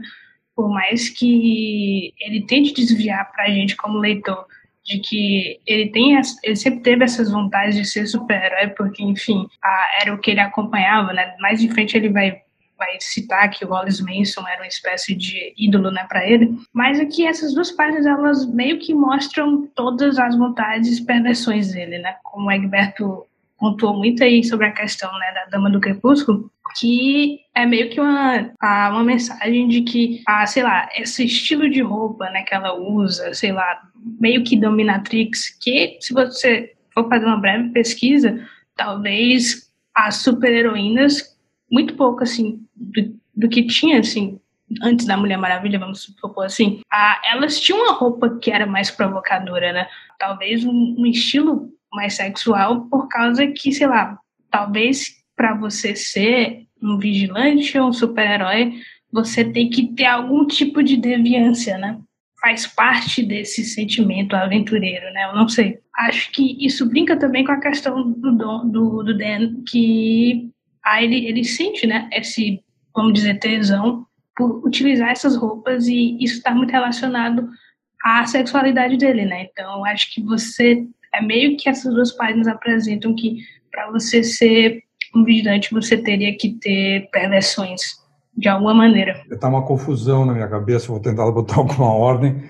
Por 0.55 0.67
mais 0.69 1.09
que 1.09 2.11
ele 2.19 2.45
tente 2.47 2.73
desviar 2.73 3.31
pra 3.31 3.49
gente 3.49 3.75
como 3.75 3.99
leitor 3.99 4.45
de 4.83 4.99
que 4.99 5.59
ele 5.67 5.91
tem 5.91 6.19
ele 6.43 6.55
sempre 6.55 6.79
teve 6.79 7.03
essas 7.03 7.29
vontades 7.29 7.75
de 7.75 7.85
ser 7.85 8.07
super-herói 8.07 8.69
porque 8.69 9.03
enfim 9.03 9.45
a, 9.61 9.87
era 10.01 10.13
o 10.13 10.17
que 10.17 10.31
ele 10.31 10.39
acompanhava 10.39 11.11
né 11.11 11.35
mais 11.41 11.61
em 11.61 11.69
frente 11.69 11.97
ele 11.97 12.07
vai 12.07 12.41
vai 12.77 12.97
citar 12.99 13.49
que 13.49 13.65
o 13.65 13.69
Wallace 13.69 14.03
Manson 14.03 14.47
era 14.47 14.61
uma 14.61 14.67
espécie 14.67 15.15
de 15.15 15.53
ídolo 15.57 15.91
né 15.91 16.05
para 16.07 16.27
ele 16.27 16.55
mas 16.73 16.99
aqui 16.99 17.25
essas 17.25 17.53
duas 17.53 17.71
páginas 17.71 18.05
elas 18.05 18.45
meio 18.45 18.79
que 18.79 18.93
mostram 18.93 19.67
todas 19.75 20.17
as 20.19 20.35
vontades 20.37 20.97
e 20.97 21.05
perversões 21.05 21.73
dele 21.73 21.99
né? 21.99 22.15
Como 22.23 22.47
o 22.47 22.51
Egberto 22.51 23.27
pontuou 23.57 23.97
muito 23.97 24.23
aí 24.23 24.43
sobre 24.43 24.67
a 24.67 24.71
questão 24.71 25.11
né, 25.11 25.33
da 25.33 25.45
Dama 25.45 25.69
do 25.69 25.79
Crepúsculo, 25.79 26.51
que 26.77 27.39
é 27.55 27.65
meio 27.65 27.89
que 27.89 27.99
uma, 27.99 28.51
uma 28.61 29.03
mensagem 29.03 29.67
de 29.67 29.81
que, 29.81 30.21
ah, 30.27 30.45
sei 30.45 30.63
lá, 30.63 30.87
esse 30.95 31.25
estilo 31.25 31.69
de 31.69 31.81
roupa 31.81 32.29
né, 32.29 32.43
que 32.43 32.53
ela 32.53 32.73
usa, 32.75 33.33
sei 33.33 33.51
lá, 33.51 33.81
meio 34.19 34.43
que 34.43 34.55
dominatrix, 34.55 35.57
que 35.61 35.97
se 35.99 36.13
você 36.13 36.73
for 36.93 37.09
fazer 37.09 37.25
uma 37.25 37.39
breve 37.39 37.69
pesquisa, 37.69 38.39
talvez 38.75 39.71
as 39.95 40.17
super-heroínas, 40.17 41.35
muito 41.71 41.95
pouco, 41.95 42.23
assim, 42.23 42.63
do, 42.77 43.19
do 43.35 43.49
que 43.49 43.65
tinha, 43.65 43.99
assim, 43.99 44.39
antes 44.81 45.05
da 45.05 45.17
Mulher 45.17 45.37
Maravilha, 45.37 45.79
vamos 45.79 46.03
supor 46.03 46.45
assim, 46.45 46.81
a, 46.91 47.21
elas 47.31 47.59
tinham 47.59 47.81
uma 47.81 47.93
roupa 47.93 48.37
que 48.39 48.51
era 48.51 48.65
mais 48.65 48.91
provocadora, 48.91 49.71
né? 49.71 49.87
Talvez 50.19 50.63
um, 50.65 50.95
um 50.97 51.05
estilo 51.05 51.71
mais 51.91 52.15
sexual 52.15 52.81
por 52.89 53.07
causa 53.07 53.47
que, 53.47 53.71
sei 53.71 53.87
lá, 53.87 54.17
talvez 54.51 55.17
para 55.35 55.53
você 55.53 55.95
ser 55.95 56.65
um 56.81 56.97
vigilante 56.97 57.77
ou 57.77 57.89
um 57.89 57.93
super-herói, 57.93 58.73
você 59.11 59.43
tem 59.43 59.69
que 59.69 59.93
ter 59.93 60.05
algum 60.05 60.45
tipo 60.45 60.83
de 60.83 60.97
deviância, 60.97 61.77
né? 61.77 61.99
Faz 62.41 62.67
parte 62.67 63.23
desse 63.23 63.63
sentimento 63.63 64.35
aventureiro, 64.35 65.11
né? 65.13 65.25
Eu 65.29 65.35
não 65.35 65.47
sei. 65.47 65.79
Acho 65.95 66.31
que 66.31 66.63
isso 66.63 66.87
brinca 66.87 67.17
também 67.17 67.43
com 67.43 67.51
a 67.51 67.59
questão 67.59 68.11
do, 68.11 68.31
do, 68.31 69.03
do 69.03 69.17
Dan, 69.17 69.63
que 69.67 70.49
ah, 70.83 71.01
ele, 71.01 71.25
ele 71.25 71.43
sente, 71.43 71.87
né? 71.87 72.07
Esse, 72.11 72.61
vamos 72.97 73.13
dizer, 73.13 73.37
tesão 73.39 74.07
por 74.35 74.65
utilizar 74.65 75.11
essas 75.11 75.35
roupas 75.35 75.87
e 75.87 76.17
isso 76.19 76.37
está 76.37 76.53
muito 76.53 76.71
relacionado 76.71 77.47
à 78.03 78.25
sexualidade 78.25 78.97
dele, 78.97 79.23
né? 79.23 79.47
Então, 79.51 79.85
acho 79.85 80.11
que 80.13 80.21
você 80.21 80.83
é 81.13 81.21
meio 81.21 81.55
que 81.57 81.69
essas 81.69 81.93
duas 81.93 82.11
páginas 82.11 82.47
apresentam 82.47 83.15
que 83.15 83.37
para 83.71 83.91
você 83.91 84.23
ser 84.23 84.81
um 85.15 85.23
vigilante 85.23 85.71
você 85.71 85.95
teria 85.95 86.35
que 86.35 86.53
ter 86.55 87.07
perversões 87.11 87.81
de 88.35 88.49
alguma 88.49 88.73
maneira. 88.73 89.21
Está 89.31 89.47
uma 89.47 89.65
confusão 89.65 90.25
na 90.25 90.33
minha 90.33 90.47
cabeça, 90.47 90.87
vou 90.87 90.99
tentar 90.99 91.29
botar 91.31 91.57
alguma 91.57 91.93
ordem. 91.93 92.43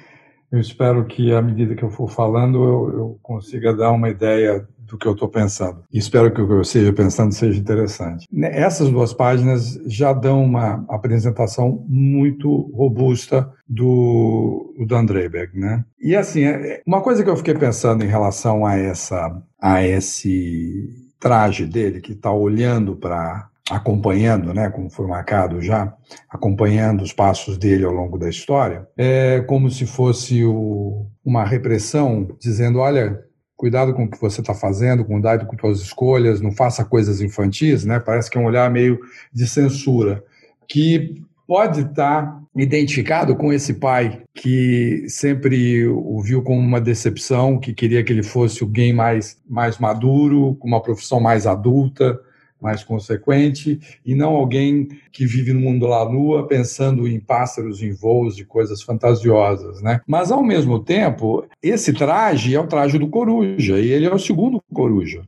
Eu 0.50 0.62
espero 0.62 1.06
que, 1.06 1.34
à 1.34 1.42
medida 1.42 1.76
que 1.76 1.84
eu 1.84 1.90
for 1.90 2.10
falando, 2.10 2.64
eu, 2.64 2.98
eu 2.98 3.20
consiga 3.22 3.76
dar 3.76 3.92
uma 3.92 4.10
ideia 4.10 4.66
do 4.88 4.98
que 4.98 5.08
eu 5.08 5.14
estou 5.14 5.28
pensando. 5.28 5.84
E 5.92 5.98
espero 5.98 6.34
que 6.34 6.42
o 6.42 6.48
que 6.48 6.54
eu 6.54 6.62
esteja 6.62 6.94
pensando 6.94 7.34
seja 7.34 7.60
interessante. 7.60 8.28
Essas 8.44 8.90
duas 8.90 9.14
páginas 9.14 9.80
já 9.86 10.14
dão 10.14 10.44
uma 10.44 10.86
apresentação 10.90 11.86
muito 11.88 12.72
robusta 12.74 13.52
do, 13.68 14.74
do 14.78 14.86
Dan 14.86 15.06
né? 15.54 15.84
E 16.02 16.16
assim, 16.16 16.44
é, 16.44 16.82
uma 16.86 17.02
coisa 17.02 17.24
que 17.24 17.30
eu 17.30 17.38
fiquei 17.38 17.54
pensando 17.54 18.04
em 18.04 18.08
relação 18.08 18.66
a 18.66 18.76
essa 18.76 19.42
a 19.60 19.84
esse 19.84 21.08
traje 21.20 21.66
dele 21.66 22.00
que 22.00 22.14
está 22.14 22.32
olhando 22.32 22.96
para 22.96 23.50
acompanhando, 23.70 24.54
né, 24.54 24.70
como 24.70 24.90
foi 24.90 25.06
marcado 25.08 25.62
já, 25.62 25.94
acompanhando 26.30 27.02
os 27.02 27.12
passos 27.12 27.58
dele 27.58 27.84
ao 27.84 27.92
longo 27.92 28.18
da 28.18 28.30
história, 28.30 28.88
é 28.98 29.42
como 29.42 29.70
se 29.70 29.86
fosse 29.86 30.44
o, 30.46 31.06
uma 31.24 31.44
repressão 31.44 32.28
dizendo, 32.40 32.80
olha, 32.80 33.22
cuidado 33.58 33.94
com 33.94 34.04
o 34.04 34.10
que 34.10 34.22
você 34.22 34.40
está 34.40 34.54
fazendo, 34.54 35.04
cuidado 35.04 35.48
com 35.48 35.58
suas 35.58 35.82
escolhas, 35.82 36.40
não 36.40 36.52
faça 36.52 36.86
coisas 36.86 37.20
infantis, 37.20 37.84
né? 37.84 38.00
Parece 38.00 38.30
que 38.30 38.38
é 38.38 38.42
um 38.42 38.46
olhar 38.46 38.70
meio 38.70 39.00
de 39.34 39.48
censura, 39.48 40.24
que 40.68 41.22
pode 41.48 41.82
estar 41.82 42.26
tá 42.26 42.42
identificado 42.56 43.36
com 43.36 43.52
esse 43.52 43.74
pai 43.74 44.22
que 44.36 45.06
sempre 45.08 45.88
o 45.88 46.22
viu 46.22 46.44
como 46.44 46.60
uma 46.60 46.80
decepção, 46.80 47.60
que 47.60 47.74
queria 47.74 48.04
que 48.04 48.14
ele 48.14 48.24
fosse 48.24 48.62
alguém 48.64 48.94
mais, 48.94 49.42
mais 49.50 49.80
maduro, 49.80 50.56
com 50.56 50.68
uma 50.68 50.82
profissão 50.82 51.20
mais 51.20 51.48
adulta, 51.48 52.20
mais 52.62 52.84
consequente, 52.84 53.80
e 54.06 54.16
não 54.16 54.36
alguém 54.36 54.88
que 55.12 55.26
vive 55.26 55.54
no 55.54 55.60
mundo 55.60 55.86
lá 55.86 56.10
nua 56.10 56.48
pensando 56.48 57.08
em 57.08 57.20
pássaros, 57.20 57.82
em 57.82 57.92
voos, 57.92 58.36
de 58.36 58.46
coisas 58.46 58.82
fantasiosas, 58.82 59.82
né? 59.82 60.02
Mas, 60.08 60.32
ao 60.32 60.44
mesmo 60.44 60.80
tempo, 60.80 61.46
esse 61.62 61.94
traje 61.94 62.56
é 62.56 62.60
o 62.60 62.68
traje 62.68 62.98
do 62.98 63.08
coruja, 63.08 63.80
e 63.80 63.92
ele 63.92 64.06
é 64.06 64.14
o 64.14 64.20
segundo 64.20 64.62
coruja. 64.74 65.22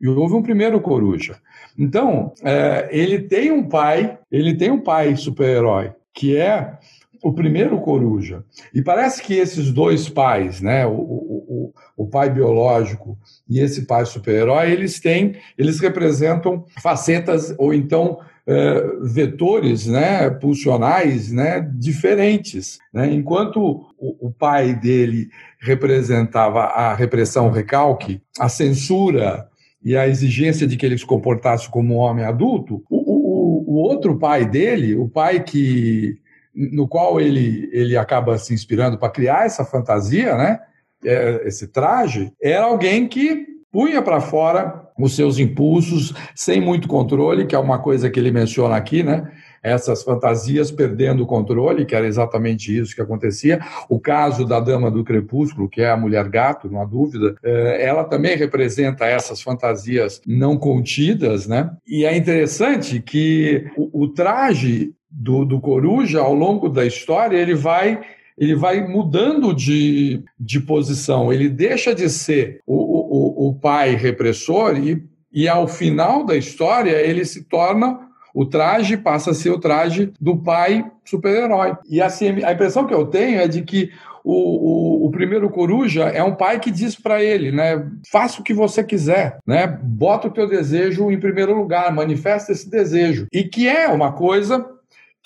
E 0.00 0.06
houve 0.06 0.34
um 0.34 0.42
primeiro 0.42 0.80
coruja. 0.80 1.36
Então, 1.76 2.32
é, 2.42 2.88
ele 2.92 3.20
tem 3.20 3.50
um 3.50 3.68
pai, 3.68 4.18
ele 4.30 4.54
tem 4.54 4.70
um 4.70 4.80
pai 4.80 5.16
super-herói, 5.16 5.92
que 6.14 6.36
é 6.36 6.78
o 7.22 7.32
primeiro 7.32 7.80
coruja. 7.80 8.44
E 8.72 8.82
parece 8.82 9.22
que 9.22 9.34
esses 9.34 9.72
dois 9.72 10.08
pais, 10.08 10.60
né, 10.60 10.86
o, 10.86 10.92
o, 10.92 11.72
o 11.96 12.06
pai 12.06 12.30
biológico 12.30 13.18
e 13.48 13.60
esse 13.60 13.86
pai 13.86 14.04
super-herói, 14.06 14.70
eles 14.70 15.00
têm, 15.00 15.36
eles 15.56 15.80
representam 15.80 16.64
facetas 16.80 17.54
ou 17.58 17.74
então 17.74 18.18
é, 18.46 18.82
vetores, 19.02 19.86
né, 19.86 20.30
pulsionais, 20.30 21.30
né, 21.30 21.60
diferentes. 21.74 22.78
Né? 22.92 23.12
Enquanto 23.12 23.60
o, 23.98 24.28
o 24.28 24.32
pai 24.32 24.74
dele 24.74 25.28
representava 25.60 26.60
a 26.60 26.94
repressão, 26.94 27.48
o 27.48 27.52
recalque, 27.52 28.22
a 28.38 28.48
censura 28.48 29.46
e 29.84 29.96
a 29.96 30.08
exigência 30.08 30.66
de 30.66 30.76
que 30.76 30.86
ele 30.86 30.96
se 30.96 31.04
comportasse 31.04 31.68
como 31.68 31.94
um 31.94 31.98
homem 31.98 32.24
adulto, 32.24 32.82
o, 32.88 32.96
o, 32.96 33.74
o 33.74 33.76
outro 33.76 34.18
pai 34.18 34.46
dele, 34.46 34.96
o 34.96 35.08
pai 35.08 35.42
que 35.42 36.18
no 36.58 36.88
qual 36.88 37.20
ele, 37.20 37.70
ele 37.72 37.96
acaba 37.96 38.36
se 38.36 38.52
inspirando 38.52 38.98
para 38.98 39.10
criar 39.10 39.46
essa 39.46 39.64
fantasia, 39.64 40.36
né? 40.36 40.58
É, 41.04 41.42
esse 41.46 41.68
traje, 41.68 42.32
era 42.42 42.64
alguém 42.64 43.06
que 43.06 43.46
punha 43.70 44.02
para 44.02 44.20
fora 44.20 44.88
os 44.98 45.14
seus 45.14 45.38
impulsos 45.38 46.12
sem 46.34 46.60
muito 46.60 46.88
controle, 46.88 47.46
que 47.46 47.54
é 47.54 47.58
uma 47.58 47.78
coisa 47.78 48.10
que 48.10 48.18
ele 48.18 48.32
menciona 48.32 48.74
aqui, 48.74 49.04
né? 49.04 49.30
Essas 49.62 50.02
fantasias 50.02 50.70
perdendo 50.72 51.22
o 51.22 51.26
controle, 51.26 51.84
que 51.84 51.94
era 51.94 52.06
exatamente 52.06 52.76
isso 52.76 52.94
que 52.94 53.02
acontecia. 53.02 53.60
O 53.88 54.00
caso 54.00 54.44
da 54.44 54.58
Dama 54.58 54.90
do 54.90 55.04
Crepúsculo, 55.04 55.68
que 55.68 55.80
é 55.80 55.90
a 55.90 55.96
mulher 55.96 56.28
gato, 56.28 56.70
não 56.70 56.80
há 56.80 56.84
dúvida, 56.84 57.36
é, 57.44 57.86
ela 57.86 58.02
também 58.02 58.36
representa 58.36 59.06
essas 59.06 59.40
fantasias 59.40 60.20
não 60.26 60.56
contidas, 60.56 61.46
né? 61.46 61.70
E 61.86 62.04
é 62.04 62.16
interessante 62.16 63.00
que 63.00 63.70
o, 63.76 64.04
o 64.04 64.08
traje 64.08 64.92
do, 65.10 65.44
do 65.44 65.60
Coruja, 65.60 66.20
ao 66.20 66.34
longo 66.34 66.68
da 66.68 66.84
história, 66.84 67.36
ele 67.36 67.54
vai 67.54 68.00
ele 68.38 68.54
vai 68.54 68.86
mudando 68.86 69.52
de, 69.52 70.22
de 70.38 70.60
posição, 70.60 71.32
ele 71.32 71.48
deixa 71.48 71.92
de 71.92 72.08
ser 72.08 72.60
o, 72.64 72.76
o, 72.76 73.48
o 73.48 73.54
pai 73.54 73.96
repressor 73.96 74.78
e, 74.78 75.02
e, 75.32 75.48
ao 75.48 75.66
final 75.66 76.24
da 76.24 76.36
história, 76.36 76.92
ele 76.92 77.24
se 77.24 77.44
torna. 77.44 78.06
O 78.32 78.46
traje 78.46 78.96
passa 78.96 79.32
a 79.32 79.34
ser 79.34 79.50
o 79.50 79.58
traje 79.58 80.12
do 80.20 80.36
pai 80.36 80.84
super-herói. 81.04 81.76
E 81.90 82.00
assim, 82.00 82.44
a 82.44 82.52
impressão 82.52 82.86
que 82.86 82.94
eu 82.94 83.06
tenho 83.06 83.40
é 83.40 83.48
de 83.48 83.62
que 83.62 83.90
o, 84.22 84.32
o, 84.32 85.06
o, 85.06 85.10
primeiro 85.10 85.50
coruja 85.50 86.04
é 86.04 86.22
um 86.22 86.34
pai 86.34 86.60
que 86.60 86.70
diz 86.70 86.94
para 86.94 87.22
ele, 87.22 87.50
né? 87.50 87.84
Faça 88.12 88.40
o 88.40 88.44
que 88.44 88.54
você 88.54 88.84
quiser, 88.84 89.38
né? 89.46 89.66
Bota 89.66 90.28
o 90.28 90.30
teu 90.30 90.46
desejo 90.46 91.10
em 91.10 91.18
primeiro 91.18 91.56
lugar, 91.56 91.92
manifesta 91.92 92.52
esse 92.52 92.70
desejo. 92.70 93.26
E 93.32 93.42
que 93.42 93.66
é 93.66 93.88
uma 93.88 94.12
coisa 94.12 94.64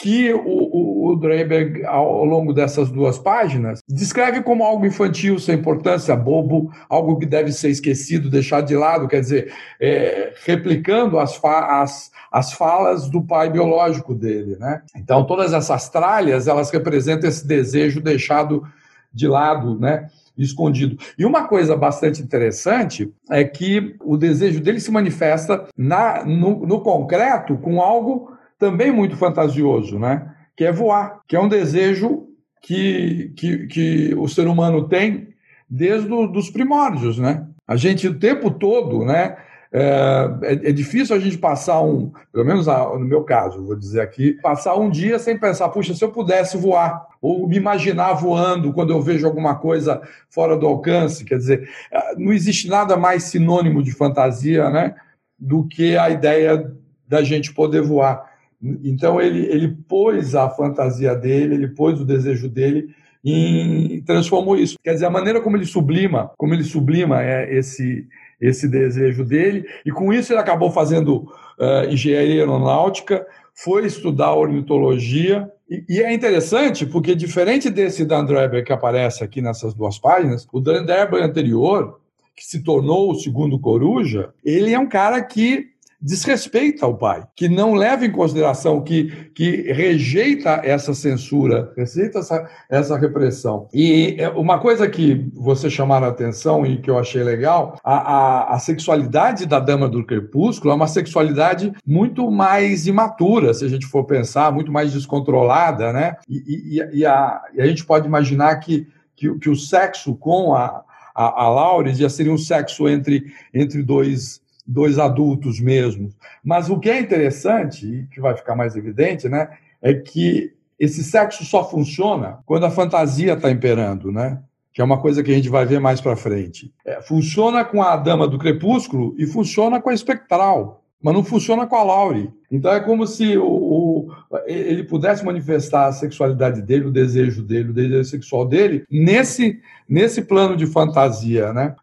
que 0.02 0.34
o, 0.34 1.12
o, 1.12 1.14
Dreiberg, 1.14 1.84
ao 1.84 2.24
longo 2.24 2.52
dessas 2.52 2.90
duas 2.90 3.20
páginas, 3.20 3.78
descreve 3.88 4.42
como 4.42 4.64
algo 4.64 4.84
infantil, 4.84 5.38
sem 5.38 5.54
importância, 5.54 6.16
bobo, 6.16 6.72
algo 6.88 7.20
que 7.20 7.24
deve 7.24 7.52
ser 7.52 7.68
esquecido, 7.70 8.28
deixado 8.28 8.66
de 8.66 8.74
lado, 8.74 9.06
quer 9.06 9.20
dizer, 9.20 9.52
é, 9.80 10.32
replicando 10.44 11.20
as, 11.20 11.36
fa 11.36 11.80
as, 11.80 12.10
as 12.32 12.52
falas 12.52 13.08
do 13.08 13.22
pai 13.22 13.48
biológico 13.48 14.12
dele. 14.12 14.56
Né? 14.58 14.82
Então, 14.96 15.24
todas 15.24 15.52
essas 15.52 15.88
tralhas, 15.88 16.48
elas 16.48 16.68
representam 16.72 17.28
esse 17.28 17.46
desejo 17.46 18.00
deixado 18.00 18.66
de 19.14 19.28
lado, 19.28 19.78
né? 19.78 20.08
escondido. 20.36 20.98
E 21.16 21.24
uma 21.24 21.46
coisa 21.46 21.76
bastante 21.76 22.20
interessante 22.20 23.08
é 23.30 23.44
que 23.44 23.94
o 24.02 24.16
desejo 24.16 24.60
dele 24.60 24.80
se 24.80 24.90
manifesta 24.90 25.68
na, 25.78 26.24
no, 26.24 26.66
no 26.66 26.80
concreto 26.80 27.56
com 27.58 27.80
algo 27.80 28.32
também 28.62 28.92
muito 28.92 29.16
fantasioso, 29.16 29.98
né? 29.98 30.30
que 30.56 30.64
é 30.64 30.70
voar, 30.70 31.20
que 31.26 31.34
é 31.34 31.40
um 31.40 31.48
desejo 31.48 32.28
que, 32.62 33.32
que, 33.36 33.66
que 33.66 34.14
o 34.16 34.28
ser 34.28 34.46
humano 34.46 34.86
tem 34.86 35.34
desde 35.68 36.12
os 36.12 36.48
primórdios. 36.48 37.18
Né? 37.18 37.44
A 37.66 37.74
gente, 37.74 38.06
o 38.06 38.16
tempo 38.16 38.52
todo, 38.52 39.04
né? 39.04 39.36
É, 39.74 40.30
é, 40.42 40.52
é, 40.52 40.72
difícil 40.72 41.16
a 41.16 41.18
gente 41.18 41.38
passar 41.38 41.80
um, 41.80 42.12
pelo 42.30 42.44
menos 42.44 42.66
no 42.66 43.06
meu 43.06 43.24
caso, 43.24 43.64
vou 43.64 43.74
dizer 43.74 44.02
aqui, 44.02 44.34
passar 44.42 44.76
um 44.76 44.90
dia 44.90 45.18
sem 45.18 45.38
pensar, 45.38 45.70
puxa, 45.70 45.94
se 45.94 46.04
eu 46.04 46.12
pudesse 46.12 46.58
voar, 46.58 47.06
ou 47.22 47.48
me 47.48 47.56
imaginar 47.56 48.12
voando 48.12 48.70
quando 48.74 48.92
eu 48.92 49.00
vejo 49.00 49.26
alguma 49.26 49.54
coisa 49.54 50.02
fora 50.28 50.58
do 50.58 50.66
alcance, 50.66 51.24
quer 51.24 51.38
dizer, 51.38 51.70
é, 51.90 52.14
não 52.16 52.34
existe 52.34 52.68
nada 52.68 52.98
mais 52.98 53.22
sinônimo 53.24 53.82
de 53.82 53.92
fantasia, 53.92 54.68
né, 54.68 54.94
do 55.38 55.66
que 55.66 55.96
a 55.96 56.10
ideia 56.10 56.70
da 57.08 57.22
gente 57.22 57.52
poder 57.52 57.80
voar. 57.80 58.31
Então 58.62 59.20
ele, 59.20 59.46
ele 59.46 59.68
pôs 59.88 60.34
a 60.34 60.48
fantasia 60.48 61.14
dele, 61.14 61.54
ele 61.54 61.68
pôs 61.68 62.00
o 62.00 62.04
desejo 62.04 62.48
dele 62.48 62.94
e 63.24 64.02
transformou 64.06 64.56
isso. 64.56 64.76
Quer 64.82 64.94
dizer, 64.94 65.06
a 65.06 65.10
maneira 65.10 65.40
como 65.40 65.56
ele 65.56 65.66
sublima, 65.66 66.30
como 66.36 66.54
ele 66.54 66.64
sublima 66.64 67.22
é 67.22 67.56
esse 67.56 68.06
esse 68.42 68.66
desejo 68.66 69.24
dele, 69.24 69.64
e 69.86 69.92
com 69.92 70.12
isso 70.12 70.32
ele 70.32 70.40
acabou 70.40 70.68
fazendo 70.68 71.32
uh, 71.60 71.88
engenharia 71.88 72.40
aeronáutica, 72.40 73.24
foi 73.54 73.86
estudar 73.86 74.34
ornitologia, 74.34 75.48
e, 75.70 75.84
e, 75.88 76.02
é 76.02 76.12
interessante 76.12 76.84
porque, 76.84 77.14
diferente 77.14 77.70
desse 77.70 78.04
Dan 78.04 78.24
Dreber 78.24 78.64
que 78.64 78.72
aparece 78.72 79.22
aqui 79.22 79.40
nessas 79.40 79.72
duas 79.72 79.96
páginas, 79.96 80.46
o 80.52 80.60
Dan 80.60 80.84
Dreber 80.84 81.22
anterior, 81.22 82.00
que 82.34 82.44
se 82.44 82.64
tornou 82.64 83.12
o 83.12 83.14
segundo 83.14 83.58
Coruja, 83.60 84.30
ele 84.44 84.74
é 84.74 84.78
um 84.78 84.88
cara 84.88 85.22
que 85.22 85.71
desrespeita 86.02 86.86
o 86.86 86.96
pai, 86.96 87.24
que 87.36 87.48
não 87.48 87.74
leva 87.74 88.04
em 88.04 88.10
consideração, 88.10 88.82
que, 88.82 89.30
que 89.34 89.72
rejeita 89.72 90.60
essa 90.64 90.92
censura, 90.92 91.72
rejeita 91.76 92.18
essa, 92.18 92.50
essa 92.68 92.98
repressão. 92.98 93.68
E 93.72 94.16
é, 94.18 94.28
uma 94.30 94.58
coisa 94.58 94.88
que 94.88 95.30
você 95.32 95.70
chamaram 95.70 96.08
a 96.08 96.10
atenção 96.10 96.66
e 96.66 96.78
que 96.78 96.90
eu 96.90 96.98
achei 96.98 97.22
legal, 97.22 97.78
a, 97.84 97.94
a, 97.94 98.54
a 98.54 98.58
sexualidade 98.58 99.46
da 99.46 99.60
Dama 99.60 99.88
do 99.88 100.04
Crepúsculo 100.04 100.72
é 100.72 100.74
uma 100.74 100.88
sexualidade 100.88 101.72
muito 101.86 102.28
mais 102.30 102.88
imatura, 102.88 103.54
se 103.54 103.64
a 103.64 103.68
gente 103.68 103.86
for 103.86 104.04
pensar, 104.04 104.52
muito 104.52 104.72
mais 104.72 104.92
descontrolada, 104.92 105.92
né? 105.92 106.16
E, 106.28 106.78
e, 106.78 106.98
e, 106.98 107.06
a, 107.06 107.40
e 107.54 107.60
a 107.60 107.66
gente 107.66 107.84
pode 107.84 108.08
imaginar 108.08 108.56
que, 108.56 108.88
que, 109.14 109.32
que 109.38 109.48
o 109.48 109.54
sexo 109.54 110.16
com 110.16 110.54
a, 110.54 110.82
a, 111.14 111.46
a 111.46 111.92
já 111.92 112.08
seria 112.08 112.32
um 112.32 112.38
sexo 112.38 112.88
entre, 112.88 113.32
entre 113.54 113.82
dois 113.82 114.41
dois 114.66 114.98
adultos 114.98 115.60
mesmo. 115.60 116.10
Mas 116.42 116.70
o 116.70 116.78
que 116.78 116.90
é 116.90 117.00
interessante, 117.00 117.86
e 117.86 118.06
que 118.06 118.20
vai 118.20 118.36
ficar 118.36 118.54
mais 118.54 118.76
evidente, 118.76 119.28
né, 119.28 119.48
é 119.80 119.94
que 119.94 120.52
esse 120.78 121.04
sexo 121.04 121.44
só 121.44 121.68
funciona 121.68 122.38
quando 122.44 122.66
a 122.66 122.70
fantasia 122.70 123.34
está 123.34 123.50
imperando, 123.50 124.10
né? 124.10 124.40
Que 124.72 124.80
é 124.80 124.84
uma 124.84 125.00
coisa 125.00 125.22
que 125.22 125.30
a 125.30 125.34
gente 125.34 125.48
vai 125.48 125.64
ver 125.64 125.78
mais 125.78 126.00
para 126.00 126.16
frente. 126.16 126.72
É, 126.84 127.00
funciona 127.00 127.64
com 127.64 127.82
a 127.82 127.96
dama 127.96 128.26
do 128.26 128.38
crepúsculo 128.38 129.14
e 129.16 129.26
funciona 129.26 129.80
com 129.80 129.90
a 129.90 129.94
espectral, 129.94 130.82
mas 131.00 131.14
não 131.14 131.22
funciona 131.22 131.66
com 131.66 131.76
a 131.76 131.82
Laurie. 131.82 132.30
Então 132.50 132.72
é 132.72 132.80
como 132.80 133.06
se 133.06 133.36
o, 133.36 133.46
o, 133.46 134.08
ele 134.46 134.82
pudesse 134.82 135.24
manifestar 135.24 135.86
a 135.86 135.92
sexualidade 135.92 136.62
dele, 136.62 136.86
o 136.86 136.92
desejo 136.92 137.42
dele, 137.42 137.70
o 137.70 137.74
desejo 137.74 138.04
sexual 138.04 138.44
dele, 138.44 138.84
nesse, 138.90 139.60
nesse 139.88 140.22
plano 140.22 140.56
de 140.56 140.66
fantasia, 140.66 141.52
né? 141.52 141.76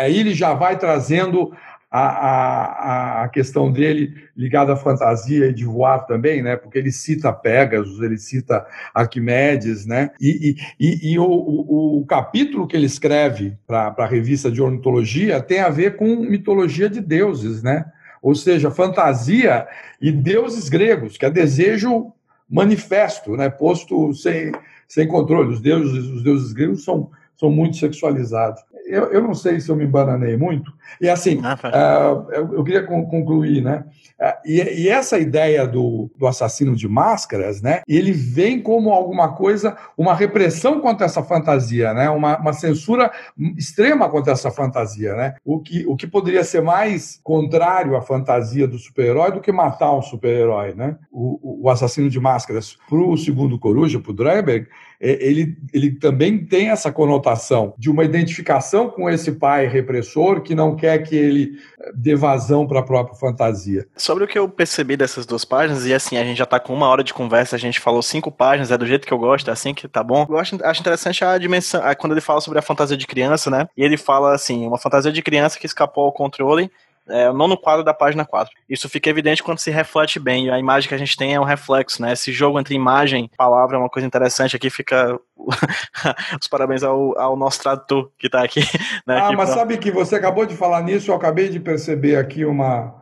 Aí 0.00 0.18
ele 0.18 0.32
já 0.32 0.54
vai 0.54 0.78
trazendo 0.78 1.52
a, 1.90 2.00
a, 2.00 3.24
a 3.24 3.28
questão 3.28 3.72
dele 3.72 4.14
ligada 4.36 4.74
à 4.74 4.76
fantasia 4.76 5.46
e 5.46 5.54
de 5.54 5.64
voar 5.64 6.00
também, 6.00 6.42
né? 6.42 6.54
Porque 6.54 6.78
ele 6.78 6.92
cita 6.92 7.32
Pegasus, 7.32 8.00
ele 8.02 8.18
cita 8.18 8.66
Arquimedes, 8.94 9.86
né? 9.86 10.10
E, 10.20 10.56
e, 10.78 11.12
e 11.12 11.18
o, 11.18 11.24
o, 11.24 12.00
o, 12.00 12.06
capítulo 12.06 12.66
que 12.66 12.76
ele 12.76 12.86
escreve 12.86 13.56
para 13.66 13.94
a 13.96 14.06
revista 14.06 14.50
de 14.50 14.60
ornitologia 14.60 15.40
tem 15.40 15.60
a 15.60 15.70
ver 15.70 15.96
com 15.96 16.16
mitologia 16.16 16.90
de 16.90 17.00
deuses, 17.00 17.62
né? 17.62 17.86
Ou 18.20 18.34
seja, 18.34 18.70
fantasia 18.70 19.66
e 20.00 20.12
deuses 20.12 20.68
gregos, 20.68 21.16
que 21.16 21.24
é 21.24 21.30
desejo 21.30 22.12
manifesto, 22.50 23.34
né? 23.34 23.48
Posto 23.48 24.12
sem, 24.12 24.52
sem 24.86 25.08
controle. 25.08 25.54
Os 25.54 25.60
deuses, 25.60 26.04
os 26.06 26.22
deuses 26.22 26.52
gregos 26.52 26.84
são, 26.84 27.10
são 27.34 27.50
muito 27.50 27.78
sexualizados 27.78 28.60
eu, 28.88 29.04
eu 29.12 29.22
não 29.22 29.34
sei 29.34 29.60
se 29.60 29.70
eu 29.70 29.76
me 29.76 29.84
embananei 29.84 30.36
muito. 30.36 30.72
E 31.00 31.08
assim, 31.08 31.40
ah, 31.44 32.12
uh, 32.12 32.32
eu, 32.32 32.54
eu, 32.54 32.64
queria 32.64 32.82
concluir, 32.84 33.62
né? 33.62 33.84
Uh, 34.18 34.48
e, 34.48 34.60
e, 34.82 34.88
essa 34.88 35.18
ideia 35.18 35.66
do, 35.66 36.10
do 36.16 36.26
assassino 36.26 36.74
de 36.74 36.88
máscaras, 36.88 37.60
né? 37.60 37.82
Ele 37.86 38.12
vem 38.12 38.60
como 38.60 38.90
alguma 38.90 39.34
coisa, 39.34 39.76
uma 39.96 40.14
repressão 40.14 40.80
contra 40.80 41.06
essa 41.06 41.22
fantasia, 41.22 41.92
né? 41.92 42.08
Uma, 42.10 42.38
uma 42.38 42.52
censura 42.52 43.10
extrema 43.56 44.08
contra 44.08 44.32
essa 44.32 44.50
fantasia, 44.50 45.14
né? 45.14 45.34
O 45.44 45.60
que, 45.60 45.86
o 45.86 45.94
que 45.94 46.06
poderia 46.06 46.42
ser 46.42 46.62
mais 46.62 47.20
contrário 47.22 47.96
à 47.96 48.00
fantasia 48.00 48.66
do 48.66 48.78
super-herói 48.78 49.32
do 49.32 49.40
que 49.40 49.52
matar 49.52 49.94
um 49.94 50.02
super-herói, 50.02 50.74
né? 50.74 50.96
O, 51.12 51.64
o, 51.64 51.70
assassino 51.70 52.08
de 52.08 52.18
máscaras, 52.18 52.76
para 52.88 52.98
o 52.98 53.16
segundo 53.16 53.58
Coruja, 53.58 54.00
para 54.00 54.10
o 54.10 54.14
Dreiberg, 54.14 54.66
ele, 55.00 55.56
ele 55.72 55.92
também 55.92 56.44
tem 56.44 56.70
essa 56.70 56.90
conotação 56.90 57.74
de 57.78 57.90
uma 57.90 58.04
identificação 58.04 58.90
com 58.90 59.08
esse 59.08 59.32
pai 59.32 59.66
repressor 59.66 60.42
que 60.42 60.54
não 60.54 60.74
quer 60.74 60.98
que 60.98 61.14
ele 61.14 61.52
eh, 61.80 61.92
dê 61.94 62.16
vazão 62.16 62.66
para 62.66 62.80
a 62.80 62.82
própria 62.82 63.14
fantasia. 63.14 63.86
Sobre 63.96 64.24
o 64.24 64.26
que 64.26 64.38
eu 64.38 64.48
percebi 64.48 64.96
dessas 64.96 65.24
duas 65.24 65.44
páginas, 65.44 65.86
e 65.86 65.94
assim, 65.94 66.16
a 66.16 66.24
gente 66.24 66.36
já 66.36 66.44
está 66.44 66.58
com 66.58 66.74
uma 66.74 66.88
hora 66.88 67.04
de 67.04 67.14
conversa, 67.14 67.54
a 67.54 67.58
gente 67.58 67.78
falou 67.78 68.02
cinco 68.02 68.30
páginas, 68.32 68.72
é 68.72 68.78
do 68.78 68.86
jeito 68.86 69.06
que 69.06 69.12
eu 69.12 69.18
gosto, 69.18 69.48
é 69.48 69.52
assim 69.52 69.72
que 69.72 69.86
tá 69.86 70.02
bom. 70.02 70.26
Eu 70.28 70.38
acho, 70.38 70.58
acho 70.64 70.80
interessante 70.80 71.24
a 71.24 71.38
dimensão, 71.38 71.80
quando 71.98 72.12
ele 72.12 72.20
fala 72.20 72.40
sobre 72.40 72.58
a 72.58 72.62
fantasia 72.62 72.96
de 72.96 73.06
criança, 73.06 73.50
né? 73.50 73.68
E 73.76 73.84
ele 73.84 73.96
fala 73.96 74.34
assim, 74.34 74.66
uma 74.66 74.78
fantasia 74.78 75.12
de 75.12 75.22
criança 75.22 75.58
que 75.58 75.66
escapou 75.66 76.04
ao 76.04 76.12
controle 76.12 76.70
é, 77.08 77.30
o 77.30 77.32
nono 77.32 77.56
quadro 77.56 77.84
da 77.84 77.94
página 77.94 78.24
4. 78.24 78.52
Isso 78.68 78.88
fica 78.88 79.10
evidente 79.10 79.42
quando 79.42 79.58
se 79.58 79.70
reflete 79.70 80.18
bem. 80.18 80.50
A 80.50 80.58
imagem 80.58 80.88
que 80.88 80.94
a 80.94 80.98
gente 80.98 81.16
tem 81.16 81.34
é 81.34 81.40
um 81.40 81.44
reflexo, 81.44 82.02
né? 82.02 82.12
Esse 82.12 82.32
jogo 82.32 82.58
entre 82.58 82.74
imagem 82.74 83.30
e 83.32 83.36
palavra 83.36 83.76
é 83.76 83.78
uma 83.78 83.88
coisa 83.88 84.06
interessante. 84.06 84.56
Aqui 84.56 84.70
fica 84.70 85.18
os 86.40 86.48
parabéns 86.48 86.82
ao, 86.82 87.18
ao 87.18 87.36
nosso 87.36 87.60
tradutor 87.62 88.10
que 88.18 88.26
está 88.26 88.42
aqui. 88.42 88.60
Né, 89.06 89.18
ah, 89.18 89.32
mas 89.32 89.50
pra... 89.50 89.58
sabe 89.58 89.78
que 89.78 89.90
você 89.90 90.16
acabou 90.16 90.44
de 90.44 90.54
falar 90.54 90.82
nisso, 90.82 91.10
eu 91.10 91.14
acabei 91.14 91.48
de 91.48 91.58
perceber 91.58 92.16
aqui 92.16 92.44
uma, 92.44 92.94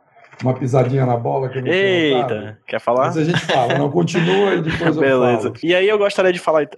uma 0.43 0.55
pisadinha 0.55 1.05
na 1.05 1.17
bola 1.17 1.49
que 1.49 1.59
eu 1.59 1.63
não 1.63 1.73
Eita, 1.73 2.59
quer 2.67 2.79
falar? 2.79 3.07
Mas 3.07 3.19
a 3.19 3.25
gente 3.25 3.41
fala, 3.41 3.77
não 3.77 3.91
continua 3.91 4.55
e 4.55 4.63
depois 4.63 4.95
eu 4.95 5.03
Beleza. 5.03 5.43
falo. 5.43 5.55
E 5.63 5.75
aí 5.75 5.89
eu 5.89 5.99
gostaria 5.99 6.33
de 6.33 6.39
falar, 6.39 6.69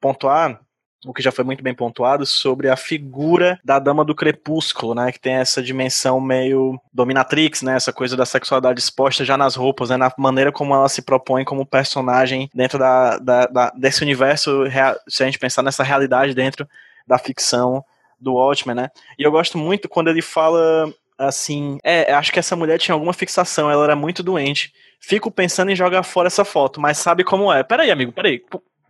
pontuar 0.00 0.60
o 1.06 1.12
que 1.12 1.22
já 1.22 1.30
foi 1.30 1.44
muito 1.44 1.62
bem 1.62 1.74
pontuado, 1.74 2.26
sobre 2.26 2.68
a 2.68 2.76
figura 2.76 3.58
da 3.64 3.78
dama 3.78 4.04
do 4.04 4.14
crepúsculo, 4.14 4.94
né, 4.94 5.12
que 5.12 5.20
tem 5.20 5.34
essa 5.34 5.62
dimensão 5.62 6.20
meio 6.20 6.80
dominatrix, 6.92 7.62
né, 7.62 7.76
essa 7.76 7.92
coisa 7.92 8.16
da 8.16 8.26
sexualidade 8.26 8.80
exposta 8.80 9.24
já 9.24 9.36
nas 9.36 9.54
roupas, 9.54 9.90
né, 9.90 9.96
na 9.96 10.12
maneira 10.18 10.50
como 10.50 10.74
ela 10.74 10.88
se 10.88 11.02
propõe 11.02 11.44
como 11.44 11.64
personagem 11.64 12.50
dentro 12.52 12.78
da, 12.78 13.18
da, 13.18 13.46
da 13.46 13.70
desse 13.70 14.02
universo, 14.02 14.64
se 15.08 15.22
a 15.22 15.26
gente 15.26 15.38
pensar 15.38 15.62
nessa 15.62 15.84
realidade 15.84 16.34
dentro 16.34 16.68
da 17.06 17.18
ficção 17.18 17.84
do 18.20 18.34
Watchmen, 18.34 18.74
né, 18.74 18.90
e 19.18 19.22
eu 19.22 19.30
gosto 19.30 19.56
muito 19.56 19.88
quando 19.88 20.08
ele 20.08 20.22
fala 20.22 20.92
assim, 21.16 21.78
é, 21.82 22.12
acho 22.12 22.32
que 22.32 22.38
essa 22.38 22.56
mulher 22.56 22.78
tinha 22.78 22.94
alguma 22.94 23.12
fixação, 23.12 23.70
ela 23.70 23.84
era 23.84 23.96
muito 23.96 24.22
doente, 24.22 24.72
fico 25.00 25.30
pensando 25.30 25.70
em 25.70 25.76
jogar 25.76 26.02
fora 26.02 26.26
essa 26.26 26.44
foto, 26.44 26.80
mas 26.80 26.98
sabe 26.98 27.24
como 27.24 27.52
é. 27.52 27.62
Peraí, 27.62 27.90
amigo, 27.90 28.12
peraí. 28.12 28.42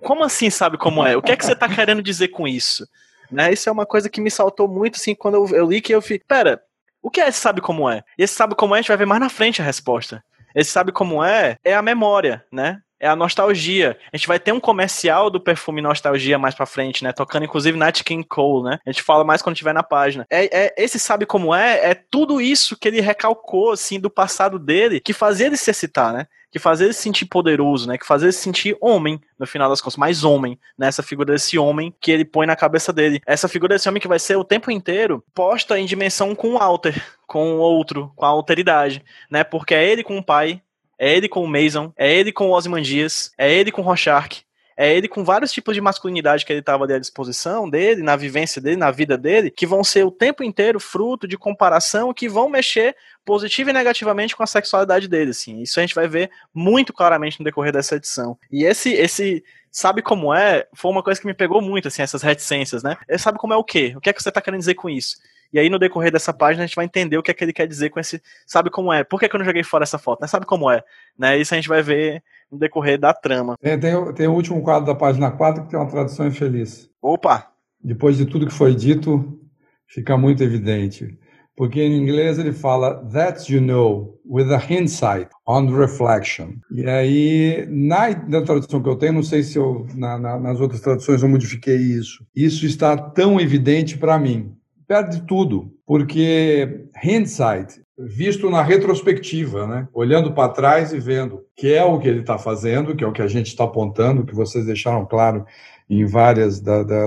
Como 0.02 0.24
assim 0.24 0.50
sabe 0.50 0.78
como 0.78 1.04
é? 1.06 1.16
O 1.16 1.22
que 1.22 1.32
é 1.32 1.36
que 1.36 1.44
você 1.44 1.54
tá 1.54 1.68
querendo 1.74 2.02
dizer 2.02 2.28
com 2.28 2.46
isso? 2.46 2.88
Né? 3.30 3.52
Isso 3.52 3.68
é 3.68 3.72
uma 3.72 3.86
coisa 3.86 4.08
que 4.08 4.20
me 4.20 4.30
saltou 4.30 4.68
muito, 4.68 4.96
assim, 4.96 5.14
quando 5.14 5.34
eu, 5.34 5.56
eu 5.56 5.66
li 5.68 5.80
que 5.80 5.94
eu 5.94 6.00
fiquei, 6.00 6.24
pera, 6.26 6.62
o 7.02 7.10
que 7.10 7.20
é 7.20 7.28
esse 7.28 7.38
sabe 7.38 7.60
como 7.60 7.88
é? 7.88 8.02
E 8.18 8.22
esse 8.22 8.34
sabe 8.34 8.54
como 8.54 8.74
é, 8.74 8.78
a 8.78 8.80
gente 8.82 8.88
vai 8.88 8.96
ver 8.96 9.06
mais 9.06 9.20
na 9.20 9.28
frente 9.28 9.60
a 9.60 9.64
resposta. 9.64 10.22
Esse 10.54 10.70
sabe 10.70 10.92
como 10.92 11.22
é, 11.22 11.56
é 11.64 11.74
a 11.74 11.82
memória, 11.82 12.44
né? 12.50 12.80
É 13.00 13.06
a 13.06 13.14
nostalgia. 13.14 13.96
A 14.12 14.16
gente 14.16 14.26
vai 14.26 14.40
ter 14.40 14.50
um 14.50 14.58
comercial 14.58 15.30
do 15.30 15.40
perfume 15.40 15.80
Nostalgia 15.80 16.36
mais 16.36 16.54
pra 16.54 16.66
frente, 16.66 17.04
né? 17.04 17.12
Tocando 17.12 17.44
inclusive 17.44 17.78
Nat 17.78 18.02
King 18.02 18.24
Cole, 18.24 18.70
né? 18.70 18.80
A 18.84 18.90
gente 18.90 19.04
fala 19.04 19.22
mais 19.22 19.40
quando 19.40 19.54
estiver 19.54 19.72
na 19.72 19.84
página. 19.84 20.26
É, 20.28 20.64
é, 20.66 20.74
esse 20.76 20.98
sabe 20.98 21.24
como 21.24 21.54
é? 21.54 21.90
É 21.90 21.94
tudo 21.94 22.40
isso 22.40 22.76
que 22.76 22.88
ele 22.88 23.00
recalcou, 23.00 23.70
assim, 23.70 24.00
do 24.00 24.10
passado 24.10 24.58
dele, 24.58 24.98
que 24.98 25.12
fazia 25.12 25.46
ele 25.46 25.56
se 25.56 25.70
excitar, 25.70 26.12
né? 26.12 26.26
Que 26.50 26.58
fazia 26.58 26.86
ele 26.86 26.94
se 26.94 27.02
sentir 27.02 27.26
poderoso, 27.26 27.88
né? 27.88 27.98
Que 27.98 28.06
fazia 28.06 28.26
ele 28.26 28.32
se 28.32 28.40
sentir 28.40 28.76
homem, 28.80 29.20
no 29.38 29.46
final 29.46 29.68
das 29.68 29.80
contas, 29.80 29.96
mais 29.96 30.24
homem, 30.24 30.58
né? 30.76 30.90
figura 31.02 31.32
desse 31.32 31.58
homem 31.58 31.94
que 32.00 32.10
ele 32.10 32.24
põe 32.24 32.46
na 32.46 32.56
cabeça 32.56 32.92
dele. 32.92 33.20
Essa 33.26 33.48
figura 33.48 33.74
desse 33.74 33.88
homem 33.88 34.00
que 34.00 34.08
vai 34.08 34.18
ser 34.18 34.36
o 34.36 34.44
tempo 34.44 34.70
inteiro 34.70 35.24
posta 35.34 35.78
em 35.78 35.86
dimensão 35.86 36.34
com 36.34 36.54
o 36.54 36.58
Alter, 36.58 37.02
com 37.26 37.54
o 37.54 37.58
outro, 37.58 38.12
com 38.16 38.24
a 38.24 38.28
alteridade, 38.28 39.04
né? 39.30 39.44
Porque 39.44 39.74
é 39.74 39.84
ele 39.84 40.02
com 40.02 40.18
o 40.18 40.24
pai, 40.24 40.62
é 40.98 41.14
ele 41.14 41.28
com 41.28 41.42
o 41.42 41.48
Mason, 41.48 41.92
é 41.96 42.12
ele 42.12 42.32
com 42.32 42.48
o 42.48 42.52
Ozymandias, 42.52 43.30
é 43.38 43.52
ele 43.52 43.70
com 43.70 43.82
o 43.82 43.84
Rorschach, 43.84 44.42
é 44.80 44.96
ele 44.96 45.08
com 45.08 45.24
vários 45.24 45.50
tipos 45.50 45.74
de 45.74 45.80
masculinidade 45.80 46.46
que 46.46 46.52
ele 46.52 46.60
estava 46.60 46.84
à 46.84 46.98
disposição 47.00 47.68
dele, 47.68 48.00
na 48.00 48.14
vivência 48.14 48.62
dele, 48.62 48.76
na 48.76 48.92
vida 48.92 49.18
dele, 49.18 49.50
que 49.50 49.66
vão 49.66 49.82
ser 49.82 50.04
o 50.04 50.10
tempo 50.10 50.44
inteiro 50.44 50.78
fruto 50.78 51.26
de 51.26 51.36
comparação, 51.36 52.14
que 52.14 52.28
vão 52.28 52.48
mexer 52.48 52.94
positivo 53.24 53.70
e 53.70 53.72
negativamente 53.72 54.36
com 54.36 54.44
a 54.44 54.46
sexualidade 54.46 55.08
dele, 55.08 55.32
assim. 55.32 55.60
Isso 55.60 55.80
a 55.80 55.82
gente 55.82 55.96
vai 55.96 56.06
ver 56.06 56.30
muito 56.54 56.92
claramente 56.92 57.40
no 57.40 57.44
decorrer 57.44 57.72
dessa 57.72 57.96
edição. 57.96 58.38
E 58.52 58.62
esse 58.62 58.90
esse 58.92 59.42
sabe 59.68 60.00
como 60.00 60.32
é, 60.32 60.68
foi 60.72 60.92
uma 60.92 61.02
coisa 61.02 61.20
que 61.20 61.26
me 61.26 61.34
pegou 61.34 61.60
muito, 61.60 61.88
assim, 61.88 62.02
essas 62.02 62.22
reticências, 62.22 62.80
né? 62.84 62.96
Ele 63.08 63.18
sabe 63.18 63.36
como 63.36 63.52
é 63.52 63.56
o 63.56 63.64
quê? 63.64 63.94
O 63.96 64.00
que 64.00 64.10
é 64.10 64.12
que 64.12 64.22
você 64.22 64.28
está 64.28 64.40
querendo 64.40 64.60
dizer 64.60 64.74
com 64.74 64.88
isso? 64.88 65.16
E 65.52 65.58
aí, 65.58 65.70
no 65.70 65.78
decorrer 65.78 66.12
dessa 66.12 66.32
página, 66.32 66.64
a 66.64 66.66
gente 66.66 66.76
vai 66.76 66.84
entender 66.84 67.16
o 67.16 67.22
que 67.22 67.30
é 67.30 67.34
que 67.34 67.42
ele 67.42 67.52
quer 67.52 67.66
dizer 67.66 67.90
com 67.90 67.98
esse. 67.98 68.22
Sabe 68.46 68.70
como 68.70 68.92
é? 68.92 69.02
Por 69.02 69.18
que, 69.18 69.28
que 69.28 69.34
eu 69.34 69.38
não 69.38 69.46
joguei 69.46 69.62
fora 69.62 69.84
essa 69.84 69.98
foto? 69.98 70.20
Né? 70.20 70.26
Sabe 70.26 70.44
como 70.44 70.70
é? 70.70 70.82
Né? 71.18 71.38
Isso 71.38 71.54
a 71.54 71.56
gente 71.56 71.68
vai 71.68 71.82
ver 71.82 72.22
no 72.50 72.58
decorrer 72.58 72.98
da 72.98 73.14
trama. 73.14 73.56
Tem, 73.60 73.78
tem, 73.78 74.14
tem 74.14 74.26
o 74.26 74.34
último 74.34 74.62
quadro 74.62 74.86
da 74.86 74.94
página 74.94 75.30
4 75.30 75.64
que 75.64 75.70
tem 75.70 75.78
uma 75.78 75.88
tradução 75.88 76.26
infeliz. 76.26 76.90
Opa! 77.00 77.50
Depois 77.82 78.16
de 78.16 78.26
tudo 78.26 78.46
que 78.46 78.52
foi 78.52 78.74
dito, 78.74 79.40
fica 79.86 80.16
muito 80.18 80.42
evidente. 80.42 81.18
Porque 81.56 81.80
em 81.80 81.96
inglês 81.96 82.38
ele 82.38 82.52
fala 82.52 83.04
that 83.12 83.52
you 83.52 83.60
know 83.60 84.20
with 84.24 84.52
a 84.52 84.58
hindsight 84.58 85.28
on 85.46 85.66
reflection. 85.74 86.52
E 86.70 86.86
aí, 86.86 87.66
na, 87.68 88.10
na 88.28 88.42
tradução 88.42 88.80
que 88.80 88.88
eu 88.88 88.94
tenho, 88.94 89.14
não 89.14 89.22
sei 89.24 89.42
se 89.42 89.58
eu 89.58 89.84
na, 89.96 90.18
na, 90.18 90.38
nas 90.38 90.60
outras 90.60 90.80
traduções 90.80 91.22
eu 91.22 91.28
modifiquei 91.28 91.76
isso. 91.76 92.24
Isso 92.34 92.64
está 92.64 92.96
tão 92.96 93.40
evidente 93.40 93.98
para 93.98 94.18
mim 94.18 94.57
perde 94.88 95.20
tudo, 95.26 95.70
porque 95.86 96.86
hindsight, 97.04 97.78
visto 97.98 98.48
na 98.48 98.62
retrospectiva, 98.62 99.66
né? 99.66 99.88
olhando 99.92 100.32
para 100.32 100.48
trás 100.48 100.94
e 100.94 100.98
vendo 100.98 101.44
que 101.54 101.74
é 101.74 101.84
o 101.84 101.98
que 101.98 102.08
ele 102.08 102.20
está 102.20 102.38
fazendo, 102.38 102.96
que 102.96 103.04
é 103.04 103.06
o 103.06 103.12
que 103.12 103.20
a 103.20 103.28
gente 103.28 103.48
está 103.48 103.64
apontando, 103.64 104.24
que 104.24 104.34
vocês 104.34 104.64
deixaram 104.64 105.04
claro 105.04 105.44
em 105.90 106.06
várias 106.06 106.58
da, 106.60 106.82
da, 106.82 107.06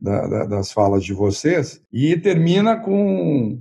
da, 0.00 0.44
das 0.46 0.72
falas 0.72 1.04
de 1.04 1.12
vocês, 1.12 1.82
e 1.92 2.16
termina 2.16 2.76
com, 2.76 3.60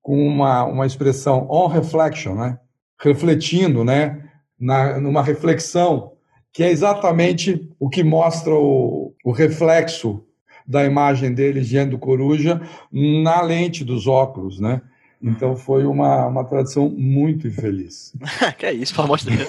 com 0.00 0.24
uma, 0.24 0.64
uma 0.64 0.86
expressão 0.86 1.48
on 1.50 1.66
reflection, 1.66 2.36
né? 2.36 2.58
refletindo, 3.00 3.84
né? 3.84 4.22
Na, 4.58 4.98
numa 4.98 5.22
reflexão, 5.22 6.12
que 6.50 6.62
é 6.62 6.70
exatamente 6.70 7.68
o 7.78 7.90
que 7.90 8.02
mostra 8.02 8.54
o, 8.54 9.12
o 9.22 9.30
reflexo 9.30 10.25
da 10.66 10.84
imagem 10.84 11.32
dele 11.32 11.60
diante 11.60 11.90
do 11.90 11.98
coruja 11.98 12.60
na 12.90 13.40
lente 13.42 13.84
dos 13.84 14.06
óculos, 14.06 14.58
né? 14.58 14.80
Então 15.22 15.56
foi 15.56 15.84
uma, 15.84 16.26
uma 16.26 16.44
tradição 16.44 16.88
muito 16.88 17.46
infeliz. 17.46 18.12
que 18.58 18.66
é 18.66 18.72
isso, 18.72 18.94
pelo 18.94 19.06
amor 19.06 19.18
de 19.18 19.30
Deus. 19.30 19.48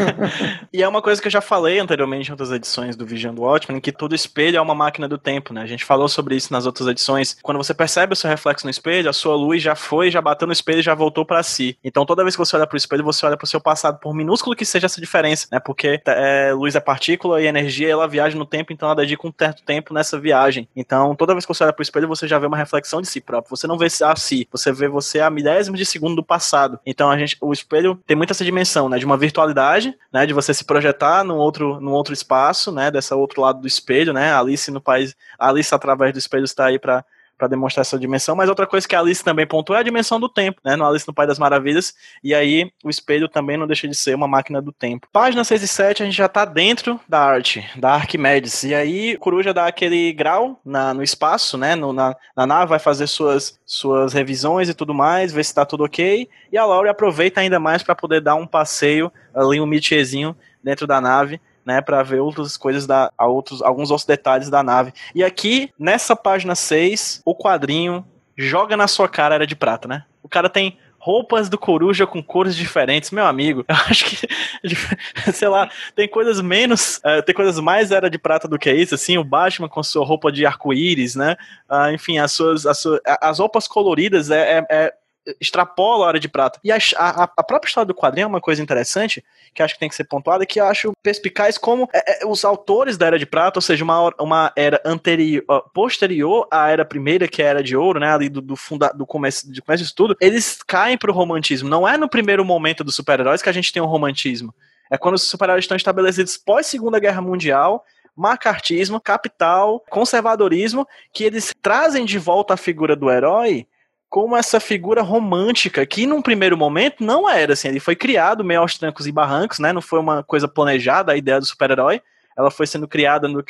e 0.72 0.82
é 0.82 0.88
uma 0.88 1.02
coisa 1.02 1.20
que 1.20 1.28
eu 1.28 1.32
já 1.32 1.40
falei 1.40 1.78
anteriormente 1.78 2.28
em 2.28 2.32
outras 2.32 2.50
edições 2.50 2.96
do 2.96 3.06
Vigiando 3.06 3.42
Watchmen, 3.42 3.80
que 3.80 3.92
todo 3.92 4.14
espelho 4.14 4.56
é 4.56 4.60
uma 4.60 4.74
máquina 4.74 5.06
do 5.06 5.18
tempo, 5.18 5.52
né? 5.52 5.62
A 5.62 5.66
gente 5.66 5.84
falou 5.84 6.08
sobre 6.08 6.36
isso 6.36 6.52
nas 6.52 6.66
outras 6.66 6.88
edições. 6.88 7.36
Quando 7.42 7.58
você 7.58 7.74
percebe 7.74 8.14
o 8.14 8.16
seu 8.16 8.30
reflexo 8.30 8.66
no 8.66 8.70
espelho, 8.70 9.10
a 9.10 9.12
sua 9.12 9.36
luz 9.36 9.62
já 9.62 9.74
foi, 9.74 10.10
já 10.10 10.20
bateu 10.20 10.46
no 10.46 10.52
espelho 10.52 10.80
e 10.80 10.82
já 10.82 10.94
voltou 10.94 11.24
para 11.24 11.42
si. 11.42 11.76
Então 11.84 12.06
toda 12.06 12.22
vez 12.22 12.34
que 12.34 12.38
você 12.38 12.56
olha 12.56 12.66
pro 12.66 12.76
espelho, 12.76 13.04
você 13.04 13.26
olha 13.26 13.36
pro 13.36 13.46
seu 13.46 13.60
passado, 13.60 13.98
por 13.98 14.14
minúsculo 14.14 14.56
que 14.56 14.64
seja 14.64 14.86
essa 14.86 15.00
diferença, 15.00 15.46
né? 15.52 15.60
Porque 15.60 16.00
é, 16.06 16.52
luz 16.52 16.74
é 16.74 16.80
partícula 16.80 17.42
e 17.42 17.46
energia, 17.46 17.90
ela 17.90 18.08
viaja 18.08 18.36
no 18.38 18.46
tempo, 18.46 18.72
então 18.72 18.88
ela 18.88 18.96
dedica 18.96 19.26
um 19.26 19.32
certo 19.36 19.62
tempo 19.62 19.92
nessa 19.92 20.18
viagem. 20.18 20.66
Então 20.74 21.14
toda 21.14 21.34
vez 21.34 21.44
que 21.44 21.52
você 21.52 21.62
olha 21.62 21.72
pro 21.72 21.82
espelho, 21.82 22.08
você 22.08 22.26
já 22.26 22.38
vê 22.38 22.46
uma 22.46 22.56
reflexão 22.56 23.02
de 23.02 23.08
si 23.08 23.20
próprio. 23.20 23.54
Você 23.54 23.66
não 23.66 23.76
vê 23.76 23.86
a 24.02 24.16
si, 24.16 24.48
você 24.50 24.72
vê 24.72 24.88
você 24.94 25.20
a 25.20 25.28
milésimo 25.28 25.76
de 25.76 25.84
segundo 25.84 26.16
do 26.16 26.24
passado. 26.24 26.78
Então 26.86 27.10
a 27.10 27.18
gente, 27.18 27.36
o 27.40 27.52
espelho 27.52 28.00
tem 28.06 28.16
muito 28.16 28.30
essa 28.30 28.44
dimensão, 28.44 28.88
né, 28.88 28.98
de 28.98 29.04
uma 29.04 29.16
virtualidade, 29.16 29.94
né, 30.12 30.24
de 30.24 30.32
você 30.32 30.54
se 30.54 30.64
projetar 30.64 31.22
num 31.24 31.36
outro, 31.36 31.80
num 31.80 31.92
outro 31.92 32.14
espaço, 32.14 32.72
né, 32.72 32.90
dessa 32.90 33.16
outro 33.16 33.42
lado 33.42 33.60
do 33.60 33.66
espelho, 33.66 34.12
né, 34.12 34.32
Alice 34.32 34.70
no 34.70 34.80
país, 34.80 35.14
Alice 35.38 35.74
através 35.74 36.12
do 36.12 36.18
espelho 36.18 36.44
está 36.44 36.66
aí 36.66 36.78
para 36.78 37.04
para 37.36 37.48
demonstrar 37.48 37.82
essa 37.82 37.98
dimensão, 37.98 38.36
mas 38.36 38.48
outra 38.48 38.66
coisa 38.66 38.86
que 38.86 38.94
a 38.94 39.00
Alice 39.00 39.22
também 39.22 39.46
pontuou 39.46 39.76
é 39.76 39.80
a 39.80 39.84
dimensão 39.84 40.20
do 40.20 40.28
tempo, 40.28 40.60
né, 40.64 40.76
no 40.76 40.86
Alice 40.86 41.06
no 41.06 41.14
Pai 41.14 41.26
das 41.26 41.38
Maravilhas, 41.38 41.94
e 42.22 42.34
aí 42.34 42.70
o 42.82 42.90
espelho 42.90 43.28
também 43.28 43.56
não 43.56 43.66
deixa 43.66 43.88
de 43.88 43.94
ser 43.94 44.14
uma 44.14 44.28
máquina 44.28 44.62
do 44.62 44.72
tempo. 44.72 45.08
Página 45.12 45.42
6 45.44 45.62
e 45.62 45.68
7, 45.68 46.02
a 46.02 46.06
gente 46.06 46.16
já 46.16 46.28
tá 46.28 46.44
dentro 46.44 47.00
da 47.08 47.20
arte, 47.20 47.64
da 47.76 47.92
Arquimedes, 47.94 48.62
e 48.64 48.74
aí 48.74 49.16
Coruja 49.18 49.52
dá 49.52 49.66
aquele 49.66 50.12
grau 50.12 50.60
na, 50.64 50.94
no 50.94 51.02
espaço, 51.02 51.58
né, 51.58 51.74
no, 51.74 51.92
na, 51.92 52.16
na 52.36 52.46
nave, 52.46 52.70
vai 52.70 52.78
fazer 52.78 53.06
suas, 53.06 53.58
suas 53.64 54.12
revisões 54.12 54.68
e 54.68 54.74
tudo 54.74 54.94
mais, 54.94 55.32
ver 55.32 55.44
se 55.44 55.54
tá 55.54 55.64
tudo 55.64 55.84
ok, 55.84 56.28
e 56.52 56.58
a 56.58 56.64
Laura 56.64 56.90
aproveita 56.90 57.40
ainda 57.40 57.58
mais 57.58 57.82
para 57.82 57.94
poder 57.94 58.20
dar 58.20 58.34
um 58.34 58.46
passeio 58.46 59.12
ali, 59.34 59.60
um 59.60 59.66
mitiezinho 59.66 60.36
dentro 60.62 60.86
da 60.86 61.00
nave, 61.00 61.40
né, 61.64 61.80
para 61.80 62.02
ver 62.02 62.20
outras 62.20 62.56
coisas 62.56 62.86
da 62.86 63.10
outros 63.18 63.62
alguns 63.62 63.90
outros 63.90 64.06
detalhes 64.06 64.50
da 64.50 64.62
nave. 64.62 64.92
E 65.14 65.22
aqui 65.24 65.70
nessa 65.78 66.14
página 66.14 66.54
6, 66.54 67.22
o 67.24 67.34
quadrinho 67.34 68.04
joga 68.36 68.76
na 68.76 68.86
sua 68.86 69.08
cara 69.08 69.34
era 69.34 69.46
de 69.46 69.56
prata, 69.56 69.88
né? 69.88 70.04
O 70.22 70.28
cara 70.28 70.48
tem 70.48 70.78
roupas 71.04 71.50
do 71.50 71.58
coruja 71.58 72.06
com 72.06 72.22
cores 72.22 72.56
diferentes, 72.56 73.10
meu 73.10 73.26
amigo. 73.26 73.62
Eu 73.68 73.76
acho 73.76 74.06
que, 74.06 74.26
sei 75.34 75.48
lá, 75.48 75.70
tem 75.94 76.08
coisas 76.08 76.40
menos, 76.40 76.96
uh, 77.04 77.22
tem 77.22 77.34
coisas 77.34 77.60
mais 77.60 77.90
era 77.90 78.08
de 78.08 78.16
prata 78.16 78.48
do 78.48 78.58
que 78.58 78.72
isso, 78.72 78.94
assim, 78.94 79.18
o 79.18 79.24
Batman 79.24 79.68
com 79.68 79.82
sua 79.82 80.02
roupa 80.02 80.32
de 80.32 80.46
arco-íris, 80.46 81.14
né? 81.14 81.36
Uh, 81.70 81.92
enfim, 81.92 82.16
as 82.16 82.32
suas, 82.32 82.64
as 82.64 82.78
suas, 82.78 83.00
as 83.20 83.38
roupas 83.38 83.68
coloridas 83.68 84.30
é, 84.30 84.58
é, 84.58 84.66
é 84.70 84.94
extrapola 85.40 86.04
a 86.04 86.08
hora 86.08 86.20
de 86.20 86.28
prata. 86.28 86.60
E 86.62 86.70
a, 86.70 86.78
a, 86.96 87.24
a, 87.24 87.42
própria 87.42 87.68
história 87.68 87.86
do 87.86 87.94
quadrinho 87.94 88.24
é 88.24 88.28
uma 88.28 88.40
coisa 88.40 88.62
interessante, 88.62 89.24
que 89.54 89.62
acho 89.62 89.74
que 89.74 89.80
tem 89.80 89.88
que 89.88 89.94
ser 89.94 90.04
pontuada, 90.04 90.44
que 90.44 90.60
eu 90.60 90.66
acho 90.66 90.92
perspicaz 91.02 91.56
como 91.56 91.88
é, 91.92 92.22
é, 92.22 92.26
os 92.26 92.44
autores 92.44 92.96
da 92.96 93.06
Era 93.06 93.18
de 93.18 93.26
Prata, 93.26 93.58
ou 93.58 93.62
seja, 93.62 93.84
uma, 93.84 94.12
uma 94.18 94.52
era 94.56 94.80
anterior, 94.84 95.42
posterior 95.72 96.46
à 96.50 96.70
Era 96.70 96.84
Primeira, 96.84 97.26
que 97.28 97.42
é 97.42 97.46
a 97.46 97.50
Era 97.50 97.62
de 97.62 97.76
Ouro, 97.76 98.00
né, 98.00 98.12
ali 98.12 98.28
do, 98.28 98.40
do, 98.40 98.56
funda, 98.56 98.90
do 98.90 99.06
começo, 99.06 99.50
do 99.50 99.62
começo 99.62 99.84
de 99.84 99.94
tudo, 99.94 100.16
eles 100.20 100.62
caem 100.66 100.98
pro 100.98 101.12
romantismo. 101.12 101.68
Não 101.68 101.88
é 101.88 101.96
no 101.96 102.08
primeiro 102.08 102.44
momento 102.44 102.84
dos 102.84 102.94
super-heróis 102.94 103.42
que 103.42 103.48
a 103.48 103.52
gente 103.52 103.72
tem 103.72 103.82
um 103.82 103.86
romantismo. 103.86 104.54
É 104.90 104.98
quando 104.98 105.14
os 105.14 105.22
super-heróis 105.22 105.64
estão 105.64 105.76
estabelecidos 105.76 106.36
pós-Segunda 106.36 106.98
Guerra 106.98 107.22
Mundial, 107.22 107.84
macartismo, 108.16 109.00
capital, 109.00 109.82
conservadorismo, 109.90 110.86
que 111.12 111.24
eles 111.24 111.52
trazem 111.60 112.04
de 112.04 112.18
volta 112.18 112.54
a 112.54 112.56
figura 112.56 112.94
do 112.94 113.10
herói 113.10 113.66
como 114.14 114.36
essa 114.36 114.60
figura 114.60 115.02
romântica, 115.02 115.84
que 115.84 116.06
num 116.06 116.22
primeiro 116.22 116.56
momento 116.56 117.02
não 117.02 117.28
era 117.28 117.54
assim, 117.54 117.66
ele 117.66 117.80
foi 117.80 117.96
criado 117.96 118.44
meio 118.44 118.60
aos 118.60 118.78
trancos 118.78 119.08
e 119.08 119.10
barrancos, 119.10 119.58
né? 119.58 119.72
Não 119.72 119.82
foi 119.82 119.98
uma 119.98 120.22
coisa 120.22 120.46
planejada 120.46 121.10
a 121.10 121.16
ideia 121.16 121.40
do 121.40 121.44
super-herói, 121.44 122.00
ela 122.38 122.48
foi 122.48 122.64
sendo 122.64 122.86
criada 122.86 123.26
no 123.26 123.44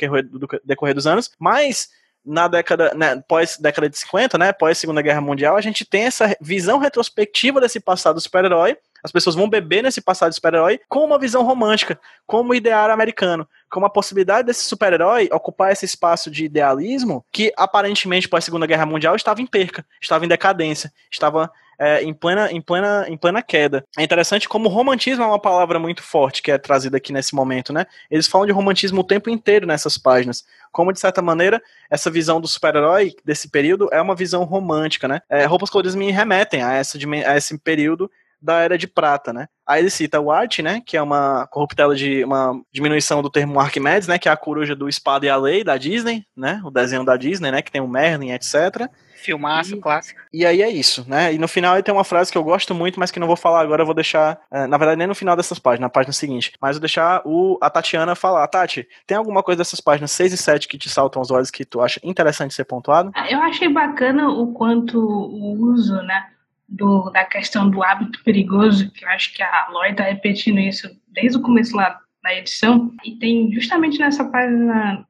decorrer 0.64 0.94
dos 0.94 1.06
anos, 1.06 1.30
mas 1.38 1.90
na 2.24 2.48
década, 2.48 2.94
né, 2.94 3.22
pós 3.28 3.58
década 3.58 3.90
de 3.90 3.98
50, 3.98 4.38
né, 4.38 4.54
pós 4.54 4.78
Segunda 4.78 5.02
Guerra 5.02 5.20
Mundial, 5.20 5.54
a 5.54 5.60
gente 5.60 5.84
tem 5.84 6.04
essa 6.04 6.34
visão 6.40 6.78
retrospectiva 6.78 7.60
desse 7.60 7.78
passado 7.78 8.14
do 8.14 8.22
super-herói. 8.22 8.78
As 9.04 9.12
pessoas 9.12 9.36
vão 9.36 9.48
beber 9.48 9.82
nesse 9.82 10.00
passado 10.00 10.30
do 10.30 10.34
super-herói 10.34 10.80
com 10.88 11.04
uma 11.04 11.18
visão 11.18 11.44
romântica, 11.44 12.00
como 12.26 12.54
ideário 12.54 12.94
americano 12.94 13.46
como 13.74 13.86
a 13.86 13.90
possibilidade 13.90 14.46
desse 14.46 14.62
super-herói 14.62 15.28
ocupar 15.32 15.72
esse 15.72 15.84
espaço 15.84 16.30
de 16.30 16.44
idealismo 16.44 17.24
que 17.32 17.52
aparentemente 17.56 18.28
pós 18.28 18.44
Segunda 18.44 18.66
Guerra 18.66 18.86
Mundial 18.86 19.16
estava 19.16 19.42
em 19.42 19.46
perca, 19.46 19.84
estava 20.00 20.24
em 20.24 20.28
decadência, 20.28 20.92
estava 21.10 21.50
é, 21.76 22.00
em, 22.04 22.14
plena, 22.14 22.52
em, 22.52 22.60
plena, 22.60 23.04
em 23.08 23.16
plena 23.16 23.42
queda. 23.42 23.84
É 23.98 24.02
interessante 24.04 24.48
como 24.48 24.68
romantismo 24.68 25.24
é 25.24 25.26
uma 25.26 25.40
palavra 25.40 25.80
muito 25.80 26.04
forte 26.04 26.40
que 26.40 26.52
é 26.52 26.56
trazida 26.56 26.98
aqui 26.98 27.12
nesse 27.12 27.34
momento, 27.34 27.72
né? 27.72 27.84
Eles 28.08 28.28
falam 28.28 28.46
de 28.46 28.52
romantismo 28.52 29.00
o 29.00 29.04
tempo 29.04 29.28
inteiro 29.28 29.66
nessas 29.66 29.98
páginas. 29.98 30.44
Como, 30.70 30.92
de 30.92 31.00
certa 31.00 31.20
maneira, 31.20 31.60
essa 31.90 32.12
visão 32.12 32.40
do 32.40 32.46
super-herói 32.46 33.16
desse 33.24 33.48
período 33.48 33.88
é 33.90 34.00
uma 34.00 34.14
visão 34.14 34.44
romântica, 34.44 35.08
né? 35.08 35.20
É, 35.28 35.46
roupas 35.46 35.68
coloridas 35.68 35.96
me 35.96 36.12
remetem 36.12 36.62
a, 36.62 36.74
essa, 36.74 36.96
a 37.26 37.36
esse 37.36 37.58
período 37.58 38.08
da 38.44 38.60
Era 38.60 38.76
de 38.76 38.86
Prata, 38.86 39.32
né? 39.32 39.48
Aí 39.66 39.80
ele 39.80 39.88
cita 39.88 40.20
o 40.20 40.30
Art, 40.30 40.58
né, 40.58 40.82
que 40.84 40.94
é 40.96 41.00
uma 41.00 41.46
corruptela 41.46 41.96
de 41.96 42.22
uma 42.22 42.60
diminuição 42.70 43.22
do 43.22 43.30
termo 43.30 43.58
Arquimedes, 43.58 44.06
né, 44.06 44.18
que 44.18 44.28
é 44.28 44.32
a 44.32 44.36
coruja 44.36 44.76
do 44.76 44.86
Espada 44.86 45.24
e 45.24 45.30
a 45.30 45.36
Lei 45.36 45.64
da 45.64 45.78
Disney, 45.78 46.26
né, 46.36 46.60
o 46.62 46.70
desenho 46.70 47.02
da 47.02 47.16
Disney, 47.16 47.50
né, 47.50 47.62
que 47.62 47.72
tem 47.72 47.80
o 47.80 47.88
Merlin, 47.88 48.32
etc. 48.32 48.90
Filmaço, 49.16 49.74
e, 49.74 49.80
clássico. 49.80 50.20
E 50.30 50.44
aí 50.44 50.60
é 50.60 50.68
isso, 50.68 51.06
né? 51.08 51.32
E 51.32 51.38
no 51.38 51.48
final 51.48 51.74
ele 51.74 51.82
tem 51.82 51.94
uma 51.94 52.04
frase 52.04 52.30
que 52.30 52.36
eu 52.36 52.44
gosto 52.44 52.74
muito, 52.74 53.00
mas 53.00 53.10
que 53.10 53.18
não 53.18 53.26
vou 53.26 53.36
falar 53.36 53.62
agora, 53.62 53.80
eu 53.80 53.86
vou 53.86 53.94
deixar, 53.94 54.38
é, 54.50 54.66
na 54.66 54.76
verdade 54.76 54.98
nem 54.98 55.06
no 55.06 55.14
final 55.14 55.34
dessas 55.34 55.58
páginas, 55.58 55.80
na 55.80 55.88
página 55.88 56.12
seguinte, 56.12 56.52
mas 56.60 56.76
vou 56.76 56.80
deixar 56.80 57.22
o, 57.24 57.56
a 57.62 57.70
Tatiana 57.70 58.14
falar. 58.14 58.46
Tati, 58.48 58.86
tem 59.06 59.16
alguma 59.16 59.42
coisa 59.42 59.56
dessas 59.56 59.80
páginas 59.80 60.10
6 60.12 60.34
e 60.34 60.36
7 60.36 60.68
que 60.68 60.76
te 60.76 60.90
saltam 60.90 61.20
aos 61.20 61.30
olhos 61.30 61.50
que 61.50 61.64
tu 61.64 61.80
acha 61.80 61.98
interessante 62.04 62.52
ser 62.52 62.66
pontuado? 62.66 63.10
Eu 63.30 63.40
achei 63.40 63.70
bacana 63.70 64.28
o 64.28 64.52
quanto 64.52 64.98
o 64.98 65.52
uso, 65.72 65.96
né, 66.02 66.26
do, 66.68 67.10
da 67.10 67.24
questão 67.24 67.68
do 67.68 67.82
hábito 67.82 68.22
perigoso, 68.24 68.90
que 68.90 69.04
eu 69.04 69.08
acho 69.08 69.32
que 69.34 69.42
a 69.42 69.68
Lloyd 69.70 69.92
está 69.92 70.04
repetindo 70.04 70.58
isso 70.58 70.88
desde 71.08 71.38
o 71.38 71.42
começo 71.42 71.76
lá 71.76 71.98
da 72.22 72.34
edição, 72.34 72.90
e 73.04 73.12
tem 73.16 73.52
justamente 73.52 73.98
nessa 73.98 74.24
página 74.24 75.06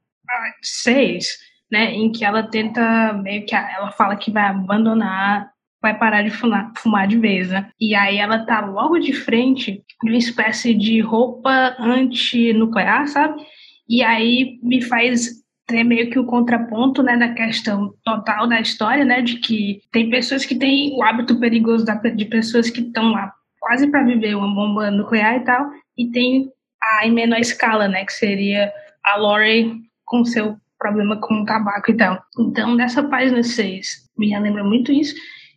6, 0.60 1.26
né, 1.70 1.92
em 1.92 2.10
que 2.10 2.24
ela 2.24 2.42
tenta, 2.42 3.12
meio 3.12 3.46
que 3.46 3.54
ela 3.54 3.90
fala 3.92 4.16
que 4.16 4.30
vai 4.30 4.44
abandonar, 4.44 5.50
vai 5.80 5.96
parar 5.96 6.22
de 6.22 6.30
fumar, 6.30 6.72
fumar 6.76 7.06
de 7.06 7.18
vez, 7.18 7.50
né? 7.50 7.70
E 7.78 7.94
aí 7.94 8.16
ela 8.16 8.46
tá 8.46 8.64
logo 8.64 8.98
de 8.98 9.12
frente 9.12 9.82
de 10.02 10.10
uma 10.10 10.16
espécie 10.16 10.72
de 10.72 11.00
roupa 11.00 11.76
antinuclear, 11.78 13.06
sabe? 13.06 13.44
E 13.86 14.02
aí 14.02 14.58
me 14.62 14.80
faz 14.80 15.43
tem 15.66 15.84
meio 15.84 16.10
que 16.10 16.18
o 16.18 16.26
contraponto, 16.26 17.02
né, 17.02 17.16
da 17.16 17.32
questão 17.32 17.94
total 18.04 18.46
da 18.46 18.60
história, 18.60 19.04
né, 19.04 19.22
de 19.22 19.36
que 19.36 19.80
tem 19.90 20.10
pessoas 20.10 20.44
que 20.44 20.54
têm 20.54 20.94
o 20.96 21.02
hábito 21.02 21.38
perigoso 21.38 21.84
da, 21.84 21.94
de 21.94 22.24
pessoas 22.26 22.68
que 22.70 22.80
estão 22.80 23.12
lá 23.12 23.32
quase 23.60 23.90
para 23.90 24.02
viver 24.02 24.36
uma 24.36 24.54
bomba 24.54 24.90
nuclear 24.90 25.36
e 25.36 25.40
tal, 25.40 25.70
e 25.96 26.10
tem 26.10 26.50
a 26.82 27.06
em 27.06 27.12
menor 27.12 27.38
escala, 27.38 27.88
né, 27.88 28.04
que 28.04 28.12
seria 28.12 28.70
a 29.04 29.16
Lori 29.16 29.80
com 30.04 30.24
seu 30.24 30.56
problema 30.78 31.16
com 31.16 31.40
o 31.40 31.44
tabaco 31.46 31.90
e 31.90 31.96
tal. 31.96 32.22
Então, 32.38 32.74
nessa 32.74 33.02
página 33.02 33.42
6, 33.42 34.10
me 34.18 34.38
lembra 34.38 34.62
muito 34.62 34.92
isso. 34.92 35.14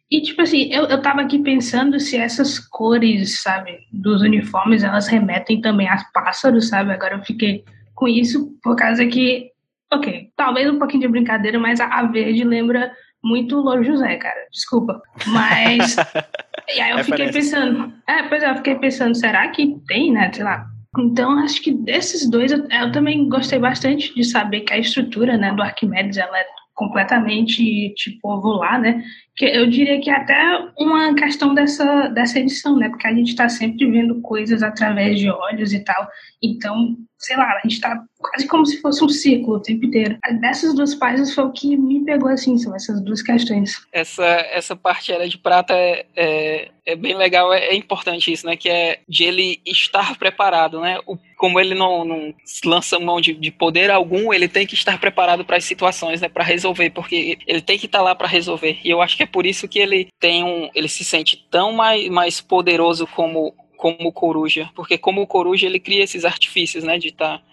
E, 0.09 0.21
tipo 0.21 0.41
assim, 0.41 0.71
eu, 0.71 0.85
eu 0.85 1.01
tava 1.01 1.21
aqui 1.21 1.39
pensando 1.39 1.99
se 1.99 2.15
essas 2.15 2.57
cores, 2.59 3.41
sabe, 3.41 3.77
dos 3.91 4.21
uniformes, 4.21 4.83
elas 4.83 5.07
remetem 5.07 5.59
também 5.59 5.89
a 5.89 5.97
pássaros, 6.13 6.69
sabe? 6.69 6.93
Agora 6.93 7.15
eu 7.15 7.23
fiquei 7.25 7.65
com 7.93 8.07
isso 8.07 8.57
por 8.63 8.77
causa 8.77 9.05
que 9.05 9.51
Ok, 9.91 10.31
talvez 10.35 10.69
um 10.69 10.77
pouquinho 10.77 11.01
de 11.01 11.07
brincadeira, 11.07 11.57
mas 11.57 11.79
a 11.79 12.03
verde 12.03 12.43
lembra 12.43 12.91
muito 13.23 13.57
o 13.57 13.61
Louro 13.61 13.83
José, 13.83 14.15
cara. 14.17 14.47
Desculpa. 14.51 15.01
Mas. 15.27 15.95
e 16.75 16.79
aí 16.79 16.91
eu 16.91 17.03
fiquei 17.03 17.31
pensando. 17.31 17.93
É, 18.07 18.23
pois 18.23 18.43
é, 18.43 18.49
eu 18.49 18.55
fiquei 18.55 18.75
pensando, 18.75 19.15
será 19.15 19.47
que 19.49 19.77
tem, 19.87 20.11
né? 20.11 20.31
Sei 20.33 20.43
lá. 20.43 20.65
Então, 20.97 21.37
acho 21.39 21.61
que 21.61 21.71
desses 21.71 22.29
dois, 22.29 22.51
eu, 22.51 22.67
eu 22.69 22.91
também 22.91 23.29
gostei 23.29 23.59
bastante 23.59 24.13
de 24.15 24.23
saber 24.23 24.61
que 24.61 24.73
a 24.73 24.79
estrutura 24.79 25.37
né, 25.37 25.53
do 25.53 25.61
Arquimedes 25.61 26.17
ela 26.17 26.37
é 26.37 26.45
completamente, 26.73 27.93
tipo, 27.95 28.31
ovular, 28.31 28.79
né? 28.79 29.03
Eu 29.39 29.67
diria 29.69 30.01
que 30.01 30.09
é 30.09 30.15
até 30.15 30.67
uma 30.77 31.13
questão 31.13 31.53
dessa, 31.53 32.07
dessa 32.07 32.39
edição, 32.39 32.75
né? 32.75 32.89
Porque 32.89 33.07
a 33.07 33.13
gente 33.13 33.29
está 33.29 33.47
sempre 33.47 33.89
vendo 33.89 34.19
coisas 34.21 34.63
através 34.63 35.19
de 35.19 35.29
olhos 35.29 35.73
e 35.73 35.79
tal. 35.79 36.07
Então, 36.41 36.97
sei 37.19 37.35
lá, 37.35 37.51
a 37.51 37.59
gente 37.61 37.73
está 37.73 38.03
quase 38.19 38.47
como 38.47 38.65
se 38.65 38.81
fosse 38.81 39.03
um 39.03 39.09
ciclo 39.09 39.55
o 39.55 39.59
tempo 39.59 39.85
inteiro. 39.85 40.17
Dessas 40.39 40.73
duas 40.73 40.95
páginas 40.95 41.33
foi 41.33 41.43
o 41.43 41.51
que 41.51 41.75
me 41.75 42.03
pegou, 42.03 42.29
assim, 42.29 42.57
são 42.57 42.75
essas 42.75 43.01
duas 43.01 43.21
questões. 43.21 43.81
Essa, 43.91 44.25
essa 44.25 44.75
parte 44.75 45.11
era 45.11 45.27
de 45.27 45.37
prata 45.37 45.73
é, 45.73 46.05
é, 46.15 46.71
é 46.85 46.95
bem 46.95 47.15
legal, 47.15 47.53
é, 47.53 47.67
é, 47.67 47.75
importante 47.75 48.31
isso, 48.31 48.45
né? 48.45 48.55
Que 48.55 48.69
é 48.69 48.99
de 49.07 49.23
ele 49.23 49.59
estar 49.65 50.17
preparado, 50.17 50.79
né? 50.79 50.99
O, 51.05 51.17
como 51.37 51.59
ele 51.59 51.75
não, 51.75 52.03
não 52.03 52.33
lança 52.65 52.99
mão 52.99 53.21
de, 53.21 53.33
de 53.33 53.51
poder 53.51 53.91
algum, 53.91 54.33
ele 54.33 54.47
tem 54.47 54.65
que 54.65 54.73
estar 54.73 54.99
preparado 54.99 55.45
para 55.45 55.57
as 55.57 55.63
situações, 55.63 56.21
né? 56.21 56.29
Para 56.29 56.43
resolver, 56.43 56.89
porque 56.91 57.37
ele 57.45 57.61
tem 57.61 57.77
que 57.77 57.85
estar 57.85 57.99
tá 57.99 58.03
lá 58.03 58.15
para 58.15 58.27
resolver. 58.27 58.79
E 58.83 58.89
eu 58.89 59.01
acho 59.01 59.17
que 59.17 59.23
é 59.23 59.26
por 59.27 59.45
isso 59.45 59.67
que 59.67 59.79
ele 59.79 60.07
tem 60.19 60.43
um, 60.43 60.69
ele 60.73 60.87
se 60.87 61.03
sente 61.03 61.45
tão 61.49 61.71
mais, 61.71 62.07
mais 62.09 62.41
poderoso 62.41 63.05
como 63.07 63.53
como 63.77 64.11
coruja, 64.11 64.71
porque 64.75 64.97
como 64.97 65.27
coruja 65.27 65.67
ele 65.67 65.79
cria 65.79 66.03
esses 66.03 66.25
artifícios, 66.25 66.83
né, 66.83 66.97
de 66.97 67.09
estar 67.09 67.37
tá 67.37 67.43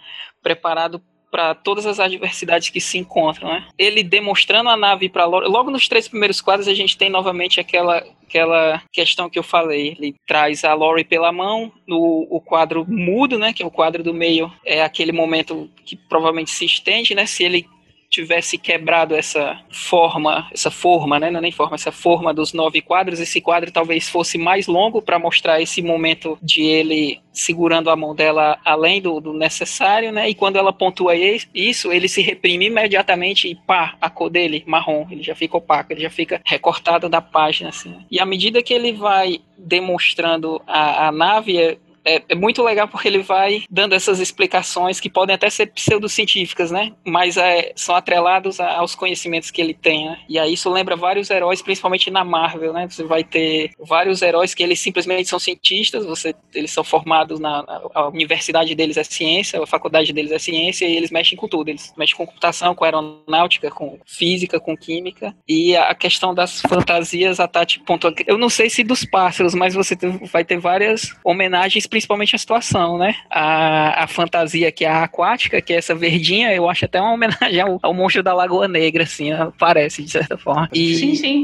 preparado 0.42 1.02
para 1.34 1.52
todas 1.52 1.84
as 1.84 1.98
adversidades 1.98 2.70
que 2.70 2.80
se 2.80 2.96
encontram, 2.96 3.48
né? 3.48 3.66
Ele 3.76 4.04
demonstrando 4.04 4.70
a 4.70 4.76
nave 4.76 5.08
para 5.08 5.24
logo 5.24 5.68
nos 5.68 5.88
três 5.88 6.06
primeiros 6.06 6.40
quadros 6.40 6.68
a 6.68 6.74
gente 6.74 6.96
tem 6.96 7.10
novamente 7.10 7.58
aquela 7.58 8.04
aquela 8.22 8.80
questão 8.92 9.28
que 9.28 9.36
eu 9.36 9.42
falei. 9.42 9.96
Ele 9.98 10.14
traz 10.28 10.62
a 10.64 10.72
Lori 10.74 11.02
pela 11.02 11.32
mão 11.32 11.72
no 11.88 12.26
o 12.30 12.40
quadro 12.40 12.86
mudo, 12.88 13.36
né, 13.36 13.52
que 13.52 13.64
é 13.64 13.66
o 13.66 13.70
quadro 13.70 14.00
do 14.02 14.14
meio, 14.14 14.52
é 14.64 14.82
aquele 14.82 15.10
momento 15.10 15.68
que 15.84 15.96
provavelmente 15.96 16.52
se 16.52 16.64
estende, 16.64 17.16
né? 17.16 17.26
Se 17.26 17.42
ele 17.42 17.66
tivesse 18.14 18.56
quebrado 18.56 19.14
essa 19.14 19.60
forma, 19.70 20.48
essa 20.52 20.70
forma, 20.70 21.18
né, 21.18 21.30
não 21.30 21.38
é 21.38 21.42
nem 21.42 21.52
forma, 21.52 21.74
essa 21.74 21.90
forma 21.90 22.32
dos 22.32 22.52
nove 22.52 22.80
quadros, 22.80 23.18
esse 23.18 23.40
quadro 23.40 23.72
talvez 23.72 24.08
fosse 24.08 24.38
mais 24.38 24.66
longo 24.68 25.02
para 25.02 25.18
mostrar 25.18 25.60
esse 25.60 25.82
momento 25.82 26.38
de 26.40 26.62
ele 26.62 27.20
segurando 27.32 27.90
a 27.90 27.96
mão 27.96 28.14
dela 28.14 28.58
além 28.64 29.02
do, 29.02 29.20
do, 29.20 29.32
necessário, 29.32 30.12
né? 30.12 30.30
E 30.30 30.34
quando 30.34 30.56
ela 30.56 30.72
pontua 30.72 31.16
isso, 31.16 31.92
ele 31.92 32.06
se 32.06 32.22
reprime 32.22 32.66
imediatamente 32.66 33.48
e 33.48 33.56
pá, 33.56 33.96
a 34.00 34.08
cor 34.08 34.30
dele 34.30 34.62
marrom, 34.64 35.06
ele 35.10 35.22
já 35.22 35.34
fica 35.34 35.56
opaco, 35.56 35.92
ele 35.92 36.00
já 36.00 36.10
fica 36.10 36.40
recortado 36.44 37.08
da 37.08 37.20
página, 37.20 37.70
assim. 37.70 37.96
E 38.08 38.20
à 38.20 38.24
medida 38.24 38.62
que 38.62 38.72
ele 38.72 38.92
vai 38.92 39.40
demonstrando 39.58 40.62
a, 40.66 41.08
a 41.08 41.12
nave, 41.12 41.78
é, 42.04 42.22
é, 42.28 42.34
muito 42.34 42.62
legal 42.62 42.88
porque 42.88 43.08
ele 43.08 43.22
vai 43.22 43.64
dando 43.70 43.94
essas 43.94 44.20
explicações 44.20 45.00
que 45.00 45.10
podem 45.10 45.34
até 45.34 45.48
ser 45.50 45.66
pseudocientíficas, 45.66 46.70
né? 46.70 46.92
Mas 47.04 47.36
é, 47.36 47.72
são 47.74 47.94
atrelados 47.94 48.60
aos 48.60 48.94
conhecimentos 48.94 49.50
que 49.50 49.60
ele 49.60 49.74
tem, 49.74 50.06
né? 50.06 50.18
E 50.28 50.38
aí 50.38 50.52
isso 50.52 50.70
lembra 50.70 50.96
vários 50.96 51.30
heróis, 51.30 51.62
principalmente 51.62 52.10
na 52.10 52.24
Marvel, 52.24 52.72
né? 52.72 52.86
Você 52.88 53.04
vai 53.04 53.24
ter 53.24 53.70
vários 53.78 54.22
heróis 54.22 54.54
que 54.54 54.62
eles 54.62 54.80
simplesmente 54.80 55.28
são 55.28 55.38
cientistas, 55.38 56.04
você, 56.04 56.34
eles 56.54 56.70
são 56.70 56.84
formados 56.84 57.40
na 57.40 57.64
a 57.94 58.08
universidade 58.08 58.74
deles 58.74 58.96
é 58.96 59.04
ciência, 59.04 59.62
a 59.62 59.66
faculdade 59.66 60.12
deles 60.12 60.32
é 60.32 60.38
ciência 60.38 60.86
e 60.86 60.96
eles 60.96 61.10
mexem 61.10 61.36
com 61.36 61.48
tudo. 61.48 61.68
Eles 61.68 61.92
mexem 61.96 62.16
com 62.16 62.26
computação, 62.26 62.74
com 62.74 62.84
aeronáutica, 62.84 63.70
com 63.70 63.98
física, 64.06 64.60
com 64.60 64.76
química. 64.76 65.34
E 65.48 65.76
a 65.76 65.94
questão 65.94 66.34
das 66.34 66.60
fantasias, 66.60 67.40
a 67.40 67.48
Tati 67.48 67.80
pontuou. 67.80 68.14
Eu 68.26 68.38
não 68.38 68.48
sei 68.48 68.68
se 68.68 68.82
dos 68.82 69.04
pássaros, 69.04 69.54
mas 69.54 69.74
você 69.74 69.96
vai 70.30 70.44
ter 70.44 70.58
várias 70.58 71.14
homenagens 71.24 71.86
principalmente 71.94 72.34
a 72.34 72.38
situação, 72.38 72.98
né? 72.98 73.14
A, 73.30 74.02
a 74.02 74.06
fantasia 74.08 74.72
que 74.72 74.84
é 74.84 74.88
a 74.88 75.04
aquática, 75.04 75.62
que 75.62 75.72
é 75.72 75.76
essa 75.76 75.94
verdinha, 75.94 76.52
eu 76.52 76.68
acho 76.68 76.84
até 76.86 77.00
uma 77.00 77.12
homenagem 77.12 77.60
ao, 77.60 77.78
ao 77.80 77.94
monstro 77.94 78.20
da 78.20 78.34
Lagoa 78.34 78.66
Negra, 78.66 79.04
assim, 79.04 79.30
parece, 79.56 80.02
de 80.02 80.10
certa 80.10 80.36
forma. 80.36 80.68
E, 80.72 80.96
sim, 80.96 81.14
sim. 81.14 81.42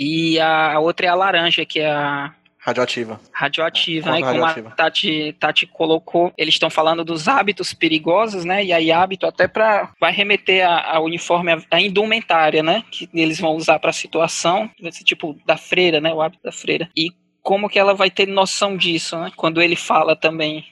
E 0.00 0.40
a 0.40 0.80
outra 0.80 1.06
é 1.06 1.08
a 1.08 1.14
laranja, 1.14 1.64
que 1.64 1.78
é 1.78 1.88
a 1.88 2.34
Radioativa. 2.58 3.20
Radioativa, 3.30 4.10
né? 4.10 4.20
Como 4.20 4.44
a 4.44 4.54
Tati, 4.70 5.36
Tati 5.38 5.66
colocou, 5.66 6.32
eles 6.36 6.54
estão 6.54 6.70
falando 6.70 7.04
dos 7.04 7.28
hábitos 7.28 7.72
perigosos, 7.72 8.44
né? 8.44 8.64
E 8.64 8.72
aí 8.72 8.90
hábito 8.90 9.26
até 9.26 9.46
para 9.46 9.92
vai 10.00 10.10
remeter 10.10 10.66
a, 10.66 10.96
a 10.96 11.00
uniforme, 11.00 11.52
a, 11.52 11.58
a, 11.70 11.80
indumentária, 11.80 12.62
né? 12.62 12.82
Que 12.90 13.08
eles 13.14 13.38
vão 13.38 13.54
usar 13.54 13.78
para 13.78 13.90
a 13.90 13.92
situação, 13.92 14.68
esse 14.82 15.04
tipo 15.04 15.38
da 15.46 15.58
freira, 15.58 16.00
né? 16.00 16.12
O 16.12 16.22
hábito 16.22 16.42
da 16.42 16.50
freira. 16.50 16.88
E 16.96 17.10
como 17.44 17.68
que 17.68 17.78
ela 17.78 17.94
vai 17.94 18.10
ter 18.10 18.26
noção 18.26 18.74
disso, 18.74 19.16
né? 19.20 19.30
Quando 19.36 19.62
ele 19.62 19.76
fala 19.76 20.16
também 20.16 20.64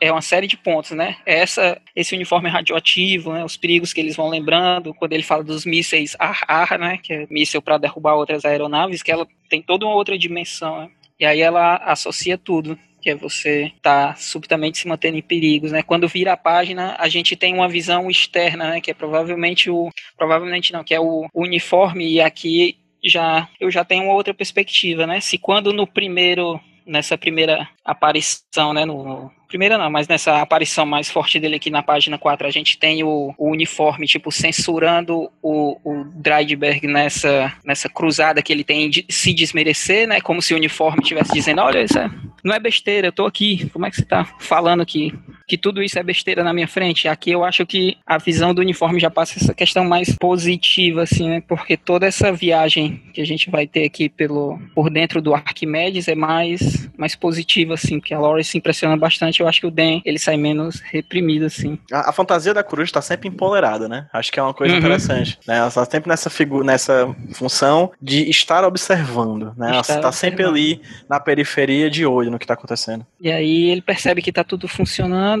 é 0.00 0.10
uma 0.10 0.20
série 0.20 0.46
de 0.46 0.56
pontos, 0.56 0.90
né? 0.90 1.16
Essa, 1.24 1.80
esse 1.94 2.14
uniforme 2.14 2.48
radioativo, 2.48 3.32
né? 3.32 3.44
os 3.44 3.56
perigos 3.56 3.92
que 3.92 4.00
eles 4.00 4.16
vão 4.16 4.28
lembrando, 4.28 4.92
quando 4.92 5.12
ele 5.12 5.22
fala 5.22 5.44
dos 5.44 5.64
mísseis 5.64 6.16
AR, 6.18 6.78
né? 6.78 6.98
Que 7.02 7.12
é 7.12 7.26
míssil 7.30 7.62
para 7.62 7.78
derrubar 7.78 8.14
outras 8.14 8.44
aeronaves, 8.44 9.02
que 9.02 9.10
ela 9.10 9.26
tem 9.48 9.62
toda 9.62 9.86
uma 9.86 9.94
outra 9.94 10.18
dimensão, 10.18 10.80
né? 10.80 10.90
E 11.18 11.24
aí 11.24 11.40
ela 11.40 11.76
associa 11.76 12.36
tudo, 12.36 12.78
que 13.00 13.10
é 13.10 13.14
você 13.14 13.72
estar 13.76 14.08
tá 14.08 14.14
subitamente 14.16 14.78
se 14.78 14.88
mantendo 14.88 15.16
em 15.16 15.22
perigos, 15.22 15.72
né? 15.72 15.82
Quando 15.82 16.08
vira 16.08 16.32
a 16.32 16.36
página, 16.36 16.96
a 16.98 17.08
gente 17.08 17.36
tem 17.36 17.54
uma 17.54 17.68
visão 17.68 18.10
externa, 18.10 18.70
né? 18.70 18.80
Que 18.80 18.90
é 18.90 18.94
provavelmente 18.94 19.70
o, 19.70 19.90
provavelmente 20.16 20.72
não, 20.72 20.84
que 20.84 20.94
é 20.94 21.00
o 21.00 21.26
uniforme 21.32 22.06
e 22.08 22.20
aqui 22.20 22.76
já 23.04 23.48
eu 23.60 23.70
já 23.70 23.84
tenho 23.84 24.04
uma 24.04 24.14
outra 24.14 24.34
perspectiva, 24.34 25.06
né? 25.06 25.20
Se 25.20 25.38
quando 25.38 25.72
no 25.72 25.86
primeiro 25.86 26.60
nessa 26.86 27.18
primeira 27.18 27.68
aparição, 27.84 28.72
né, 28.72 28.86
no, 28.86 29.30
primeira 29.48 29.78
não, 29.78 29.90
mas 29.90 30.08
nessa 30.08 30.40
aparição 30.40 30.86
mais 30.86 31.10
forte 31.10 31.40
dele 31.40 31.56
aqui 31.56 31.70
na 31.70 31.82
página 31.82 32.18
4, 32.18 32.46
a 32.46 32.50
gente 32.50 32.78
tem 32.78 33.02
o, 33.02 33.34
o 33.36 33.50
uniforme, 33.50 34.06
tipo, 34.06 34.30
censurando 34.30 35.30
o, 35.42 35.78
o 35.84 36.04
Dreidberg 36.14 36.86
nessa, 36.86 37.52
nessa 37.64 37.88
cruzada 37.88 38.42
que 38.42 38.52
ele 38.52 38.64
tem 38.64 38.88
de 38.88 39.04
se 39.08 39.32
desmerecer, 39.32 40.06
né? 40.06 40.20
Como 40.20 40.42
se 40.42 40.54
o 40.54 40.56
uniforme 40.56 41.02
estivesse 41.02 41.32
dizendo, 41.32 41.62
olha, 41.62 41.82
isso 41.82 41.98
é, 41.98 42.10
não 42.44 42.54
é 42.54 42.60
besteira, 42.60 43.08
eu 43.08 43.12
tô 43.12 43.26
aqui, 43.26 43.68
como 43.70 43.86
é 43.86 43.90
que 43.90 43.96
você 43.96 44.04
tá 44.04 44.24
falando 44.38 44.84
que, 44.84 45.12
que 45.48 45.56
tudo 45.56 45.82
isso 45.82 45.98
é 45.98 46.02
besteira 46.02 46.44
na 46.44 46.52
minha 46.52 46.68
frente? 46.68 47.08
Aqui 47.08 47.30
eu 47.30 47.42
acho 47.42 47.64
que 47.64 47.96
a 48.06 48.18
visão 48.18 48.52
do 48.52 48.60
uniforme 48.60 49.00
já 49.00 49.10
passa 49.10 49.38
essa 49.38 49.54
questão 49.54 49.84
mais 49.84 50.14
positiva, 50.14 51.02
assim, 51.02 51.28
né? 51.28 51.42
Porque 51.48 51.76
toda 51.76 52.06
essa 52.06 52.30
viagem 52.30 53.02
que 53.14 53.20
a 53.20 53.26
gente 53.26 53.50
vai 53.50 53.66
ter 53.66 53.84
aqui 53.84 54.08
pelo, 54.08 54.60
por 54.74 54.90
dentro 54.90 55.22
do 55.22 55.34
Arquimedes 55.34 56.06
é 56.06 56.14
mais, 56.14 56.88
mais 56.96 57.16
positiva, 57.16 57.74
assim, 57.74 57.98
porque 57.98 58.12
a 58.12 58.18
Lori 58.18 58.44
se 58.44 58.58
impressiona 58.58 58.96
bastante 58.96 59.40
eu 59.40 59.48
acho 59.48 59.60
que 59.60 59.66
o 59.66 59.70
Den 59.70 60.02
ele 60.04 60.18
sai 60.18 60.36
menos 60.36 60.80
reprimido, 60.80 61.46
assim. 61.46 61.78
A, 61.92 62.10
a 62.10 62.12
fantasia 62.12 62.52
da 62.52 62.62
coruja 62.62 62.92
tá 62.92 63.02
sempre 63.02 63.28
empolerada, 63.28 63.88
né? 63.88 64.06
Acho 64.12 64.30
que 64.30 64.38
é 64.38 64.42
uma 64.42 64.54
coisa 64.54 64.74
uhum. 64.74 64.80
interessante. 64.80 65.38
Né? 65.46 65.56
Ela 65.56 65.70
tá 65.70 65.84
sempre 65.84 66.08
nessa 66.08 66.28
figura, 66.28 66.64
nessa 66.64 67.14
função 67.32 67.90
de 68.00 68.28
estar 68.28 68.64
observando, 68.64 69.54
né? 69.56 69.70
Ela 69.70 69.82
tá 69.82 70.12
sempre 70.12 70.44
ali 70.44 70.80
na 71.08 71.18
periferia 71.18 71.90
de 71.90 72.04
olho 72.04 72.30
no 72.30 72.38
que 72.38 72.46
tá 72.46 72.54
acontecendo. 72.54 73.06
E 73.20 73.30
aí 73.30 73.70
ele 73.70 73.80
percebe 73.80 74.22
que 74.22 74.32
tá 74.32 74.44
tudo 74.44 74.68
funcionando, 74.68 75.37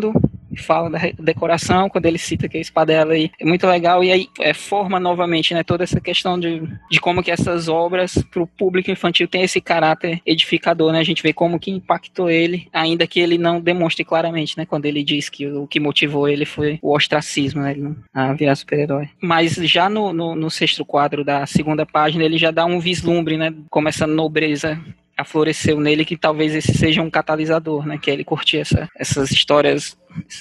fala 0.58 0.90
da 0.90 0.98
decoração, 1.18 1.88
quando 1.88 2.06
ele 2.06 2.18
cita 2.18 2.48
que 2.48 2.58
a 2.58 2.60
espadela 2.60 3.12
aí 3.14 3.30
é 3.40 3.44
muito 3.44 3.66
legal, 3.66 4.02
e 4.02 4.12
aí 4.12 4.28
é, 4.40 4.52
forma 4.52 4.98
novamente 4.98 5.54
né, 5.54 5.62
toda 5.62 5.84
essa 5.84 6.00
questão 6.00 6.38
de, 6.38 6.62
de 6.90 7.00
como 7.00 7.22
que 7.22 7.30
essas 7.30 7.68
obras 7.68 8.22
para 8.30 8.42
o 8.42 8.46
público 8.46 8.90
infantil 8.90 9.28
tem 9.28 9.42
esse 9.42 9.60
caráter 9.60 10.20
edificador, 10.26 10.92
né? 10.92 11.00
A 11.00 11.04
gente 11.04 11.22
vê 11.22 11.32
como 11.32 11.58
que 11.58 11.70
impactou 11.70 12.30
ele, 12.30 12.68
ainda 12.72 13.06
que 13.06 13.20
ele 13.20 13.38
não 13.38 13.60
demonstre 13.60 14.04
claramente, 14.04 14.56
né? 14.56 14.66
Quando 14.66 14.86
ele 14.86 15.02
diz 15.02 15.28
que 15.28 15.46
o 15.46 15.66
que 15.66 15.80
motivou 15.80 16.28
ele 16.28 16.44
foi 16.44 16.78
o 16.82 16.94
ostracismo, 16.94 17.62
né? 17.62 17.76
A 18.12 18.32
virar 18.32 18.56
super-herói. 18.56 19.08
Mas 19.20 19.54
já 19.54 19.88
no, 19.88 20.12
no, 20.12 20.34
no 20.34 20.50
sexto 20.50 20.84
quadro 20.84 21.24
da 21.24 21.46
segunda 21.46 21.86
página, 21.86 22.24
ele 22.24 22.38
já 22.38 22.50
dá 22.50 22.64
um 22.64 22.80
vislumbre, 22.80 23.36
né? 23.36 23.54
Como 23.70 23.88
essa 23.88 24.06
nobreza 24.06 24.80
afloresceu 25.18 25.80
nele 25.80 26.04
que 26.04 26.16
talvez 26.16 26.54
esse 26.54 26.72
seja 26.72 27.02
um 27.02 27.10
catalisador, 27.10 27.84
né? 27.84 27.98
Que 27.98 28.10
ele 28.10 28.24
curtir 28.24 28.58
essa, 28.58 28.88
essas 28.96 29.30
histórias 29.30 29.98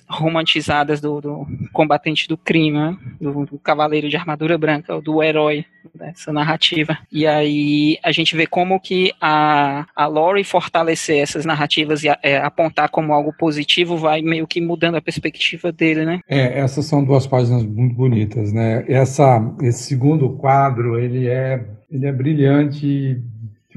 romantizadas 0.08 1.02
do, 1.02 1.20
do 1.20 1.48
combatente 1.74 2.28
do 2.28 2.38
crime, 2.38 2.78
né? 2.78 2.98
do, 3.20 3.46
do, 3.46 3.60
cavaleiro 3.60 4.10
de 4.10 4.16
armadura 4.16 4.58
branca, 4.58 5.00
do 5.02 5.22
herói 5.22 5.66
dessa 5.94 6.32
narrativa. 6.32 6.98
E 7.12 7.26
aí 7.28 7.98
a 8.04 8.12
gente 8.12 8.36
vê 8.36 8.46
como 8.48 8.80
que 8.80 9.12
a, 9.22 9.86
a 9.96 10.08
Lori 10.08 10.44
fortalecer 10.44 11.20
essas 11.20 11.46
narrativas 11.46 12.04
e 12.04 12.10
a, 12.10 12.18
é, 12.24 12.38
apontar 12.38 12.90
como 12.90 13.14
algo 13.14 13.34
positivo 13.34 13.98
vai 13.98 14.22
meio 14.22 14.48
que 14.48 14.62
mudando 14.62 14.96
a 14.96 15.02
perspectiva 15.02 15.72
dele, 15.72 16.06
né? 16.06 16.20
É, 16.28 16.60
essas 16.60 16.86
são 16.86 17.04
duas 17.04 17.28
páginas 17.28 17.64
muito 17.64 17.96
bonitas, 17.96 18.52
né? 18.54 18.86
Essa, 18.88 19.42
esse 19.62 19.84
segundo 19.84 20.30
quadro, 20.38 21.00
ele 21.00 21.28
é, 21.28 21.64
ele 21.90 22.06
é 22.06 22.12
brilhante 22.12 23.22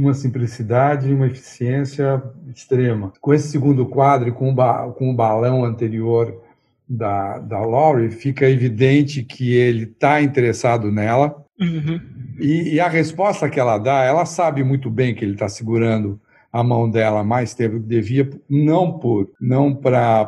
uma 0.00 0.14
simplicidade 0.14 1.08
e 1.08 1.14
uma 1.14 1.26
eficiência 1.26 2.22
extrema. 2.54 3.12
Com 3.20 3.34
esse 3.34 3.48
segundo 3.48 3.86
quadro, 3.86 4.32
com 4.32 4.50
o, 4.50 4.54
ba 4.54 4.90
com 4.90 5.10
o 5.10 5.14
balão 5.14 5.64
anterior 5.64 6.42
da, 6.88 7.38
da 7.38 7.60
Laurie, 7.60 8.10
fica 8.10 8.48
evidente 8.48 9.22
que 9.22 9.54
ele 9.54 9.84
está 9.84 10.20
interessado 10.20 10.90
nela. 10.90 11.44
Uhum. 11.60 12.00
E, 12.38 12.74
e, 12.74 12.80
a 12.80 12.88
resposta 12.88 13.48
que 13.50 13.60
ela 13.60 13.76
dá, 13.76 14.02
ela 14.02 14.24
sabe 14.24 14.64
muito 14.64 14.90
bem 14.90 15.14
que 15.14 15.24
ele 15.24 15.34
está 15.34 15.48
segurando 15.48 16.18
a 16.52 16.64
mão 16.64 16.90
dela 16.90 17.22
mais 17.22 17.54
tempo 17.54 17.76
do 17.76 17.82
que 17.82 17.88
devia, 17.88 18.28
não 18.48 18.98
por 18.98 19.30
não 19.40 19.74
para 19.74 20.22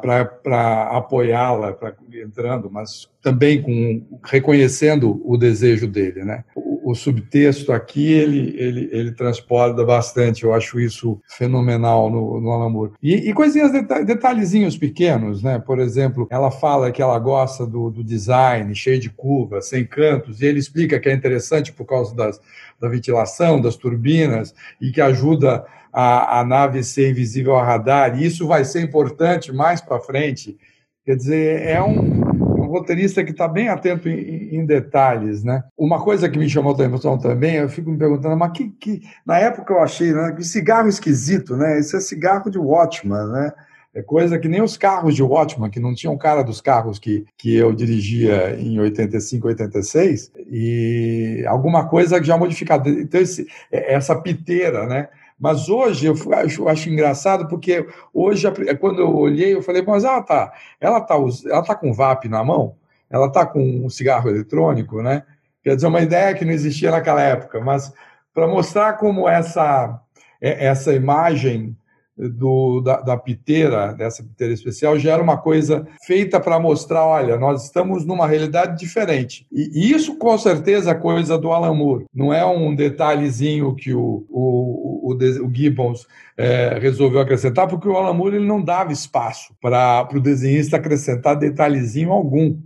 apoiá-la 0.92 1.72
para 1.72 1.96
entrando, 2.12 2.70
mas 2.70 3.08
também 3.20 3.60
com 3.60 4.20
reconhecendo 4.24 5.20
o 5.24 5.36
desejo 5.36 5.88
dele, 5.88 6.24
né? 6.24 6.44
O, 6.82 6.94
subtexto 6.94 7.72
aqui 7.72 8.12
ele, 8.12 8.54
ele 8.58 8.88
ele 8.92 9.12
transporta 9.12 9.84
bastante, 9.84 10.44
eu 10.44 10.52
acho 10.52 10.80
isso 10.80 11.20
fenomenal 11.28 12.10
no, 12.10 12.40
no 12.40 12.50
Alan. 12.50 12.90
E, 13.02 13.30
e 13.30 13.32
coisinhas 13.32 13.72
detalhezinhos 14.04 14.76
pequenos, 14.76 15.42
né? 15.42 15.58
Por 15.58 15.78
exemplo, 15.78 16.26
ela 16.30 16.50
fala 16.50 16.90
que 16.90 17.02
ela 17.02 17.18
gosta 17.18 17.66
do, 17.66 17.90
do 17.90 18.02
design 18.02 18.74
cheio 18.74 18.98
de 18.98 19.10
curvas, 19.10 19.68
sem 19.68 19.84
cantos, 19.84 20.40
e 20.40 20.46
ele 20.46 20.58
explica 20.58 20.98
que 20.98 21.08
é 21.08 21.12
interessante 21.12 21.72
por 21.72 21.84
causa 21.84 22.14
das, 22.14 22.40
da 22.80 22.88
ventilação, 22.88 23.60
das 23.60 23.76
turbinas 23.76 24.54
e 24.80 24.90
que 24.90 25.00
ajuda 25.00 25.64
a, 25.92 26.40
a 26.40 26.44
nave 26.44 26.82
ser 26.82 27.10
invisível 27.10 27.54
ao 27.54 27.64
radar, 27.64 28.18
e 28.18 28.24
isso 28.24 28.46
vai 28.46 28.64
ser 28.64 28.80
importante 28.80 29.52
mais 29.52 29.80
para 29.80 30.00
frente. 30.00 30.56
Quer 31.04 31.16
dizer, 31.16 31.62
é 31.62 31.82
um 31.82 32.31
roteirista 32.72 33.22
que 33.24 33.30
está 33.30 33.46
bem 33.46 33.68
atento 33.68 34.08
em, 34.08 34.56
em, 34.56 34.66
detalhes, 34.66 35.44
né? 35.44 35.62
Uma 35.76 36.02
coisa 36.02 36.28
que 36.28 36.38
me 36.38 36.48
chamou 36.48 36.72
a 36.72 36.74
atenção 36.74 37.18
também, 37.18 37.56
eu 37.56 37.68
fico 37.68 37.90
me 37.90 37.98
perguntando, 37.98 38.36
mas 38.36 38.52
que, 38.52 38.70
que 38.70 39.02
na 39.24 39.38
época 39.38 39.72
eu 39.72 39.80
achei, 39.80 40.12
né, 40.12 40.32
que 40.32 40.42
cigarro 40.42 40.88
esquisito, 40.88 41.56
né? 41.56 41.78
Isso 41.78 41.96
é 41.96 42.00
cigarro 42.00 42.50
de 42.50 42.58
Watchman, 42.58 43.26
né? 43.28 43.52
É 43.94 44.00
coisa 44.00 44.38
que 44.38 44.48
nem 44.48 44.62
os 44.62 44.76
carros 44.76 45.14
de 45.14 45.22
Watchman, 45.22 45.68
que 45.68 45.78
não 45.78 45.94
tinham 45.94 46.16
cara 46.16 46.42
dos 46.42 46.62
carros 46.62 46.98
que, 46.98 47.26
que 47.36 47.54
eu 47.54 47.74
dirigia 47.74 48.58
em 48.58 48.80
85, 48.80 49.48
86, 49.48 50.32
e 50.50 51.44
alguma 51.46 51.86
coisa 51.86 52.22
já 52.22 52.38
modificada. 52.38 52.88
Então, 52.88 53.20
esse, 53.20 53.46
é, 53.70 53.92
essa 53.92 54.16
piteira, 54.16 54.86
né? 54.86 55.08
Mas 55.42 55.68
hoje 55.68 56.06
eu 56.06 56.14
acho, 56.34 56.68
acho 56.68 56.88
engraçado 56.88 57.48
porque 57.48 57.84
hoje, 58.14 58.46
quando 58.78 59.00
eu 59.00 59.12
olhei, 59.12 59.52
eu 59.52 59.60
falei, 59.60 59.82
mas 59.82 60.04
ela 60.04 60.22
tá, 60.22 60.52
ela 60.80 61.00
tá, 61.00 61.16
ela 61.46 61.62
tá 61.64 61.74
com 61.74 61.92
VAP 61.92 62.28
na 62.28 62.44
mão, 62.44 62.76
ela 63.10 63.28
tá 63.28 63.44
com 63.44 63.60
um 63.84 63.90
cigarro 63.90 64.30
eletrônico, 64.30 65.02
né? 65.02 65.24
Quer 65.64 65.74
dizer, 65.74 65.88
uma 65.88 66.00
ideia 66.00 66.32
que 66.32 66.44
não 66.44 66.52
existia 66.52 66.92
naquela 66.92 67.20
época, 67.20 67.60
mas 67.60 67.92
para 68.32 68.46
mostrar 68.46 68.92
como 68.98 69.28
essa, 69.28 70.00
é, 70.40 70.66
essa 70.66 70.94
imagem 70.94 71.76
do, 72.16 72.80
da, 72.80 73.00
da, 73.00 73.16
piteira, 73.16 73.94
dessa 73.94 74.22
piteira 74.22 74.52
especial, 74.52 74.98
já 74.98 75.12
era 75.12 75.22
uma 75.22 75.38
coisa 75.38 75.86
feita 76.04 76.38
para 76.38 76.58
mostrar, 76.58 77.04
olha, 77.06 77.38
nós 77.38 77.64
estamos 77.64 78.04
numa 78.04 78.26
realidade 78.26 78.78
diferente. 78.78 79.46
E, 79.50 79.70
e, 79.72 79.92
isso, 79.92 80.16
com 80.18 80.36
certeza, 80.36 80.90
é 80.90 80.94
coisa 80.94 81.38
do 81.38 81.50
Alan 81.50 81.74
Moore. 81.74 82.04
Não 82.14 82.32
é 82.32 82.44
um 82.44 82.74
detalhezinho 82.74 83.74
que 83.74 83.94
o, 83.94 84.26
o, 84.28 85.10
o, 85.10 85.14
o 85.14 85.54
Gibbons 85.54 86.06
é, 86.36 86.78
resolveu 86.78 87.20
acrescentar, 87.20 87.66
porque 87.66 87.88
o 87.88 87.96
Alan 87.96 88.14
Moore 88.14 88.36
ele 88.36 88.46
não 88.46 88.62
dava 88.62 88.92
espaço 88.92 89.54
para 89.60 90.08
o 90.12 90.20
desenhista 90.20 90.76
acrescentar 90.76 91.36
detalhezinho 91.36 92.12
algum. 92.12 92.56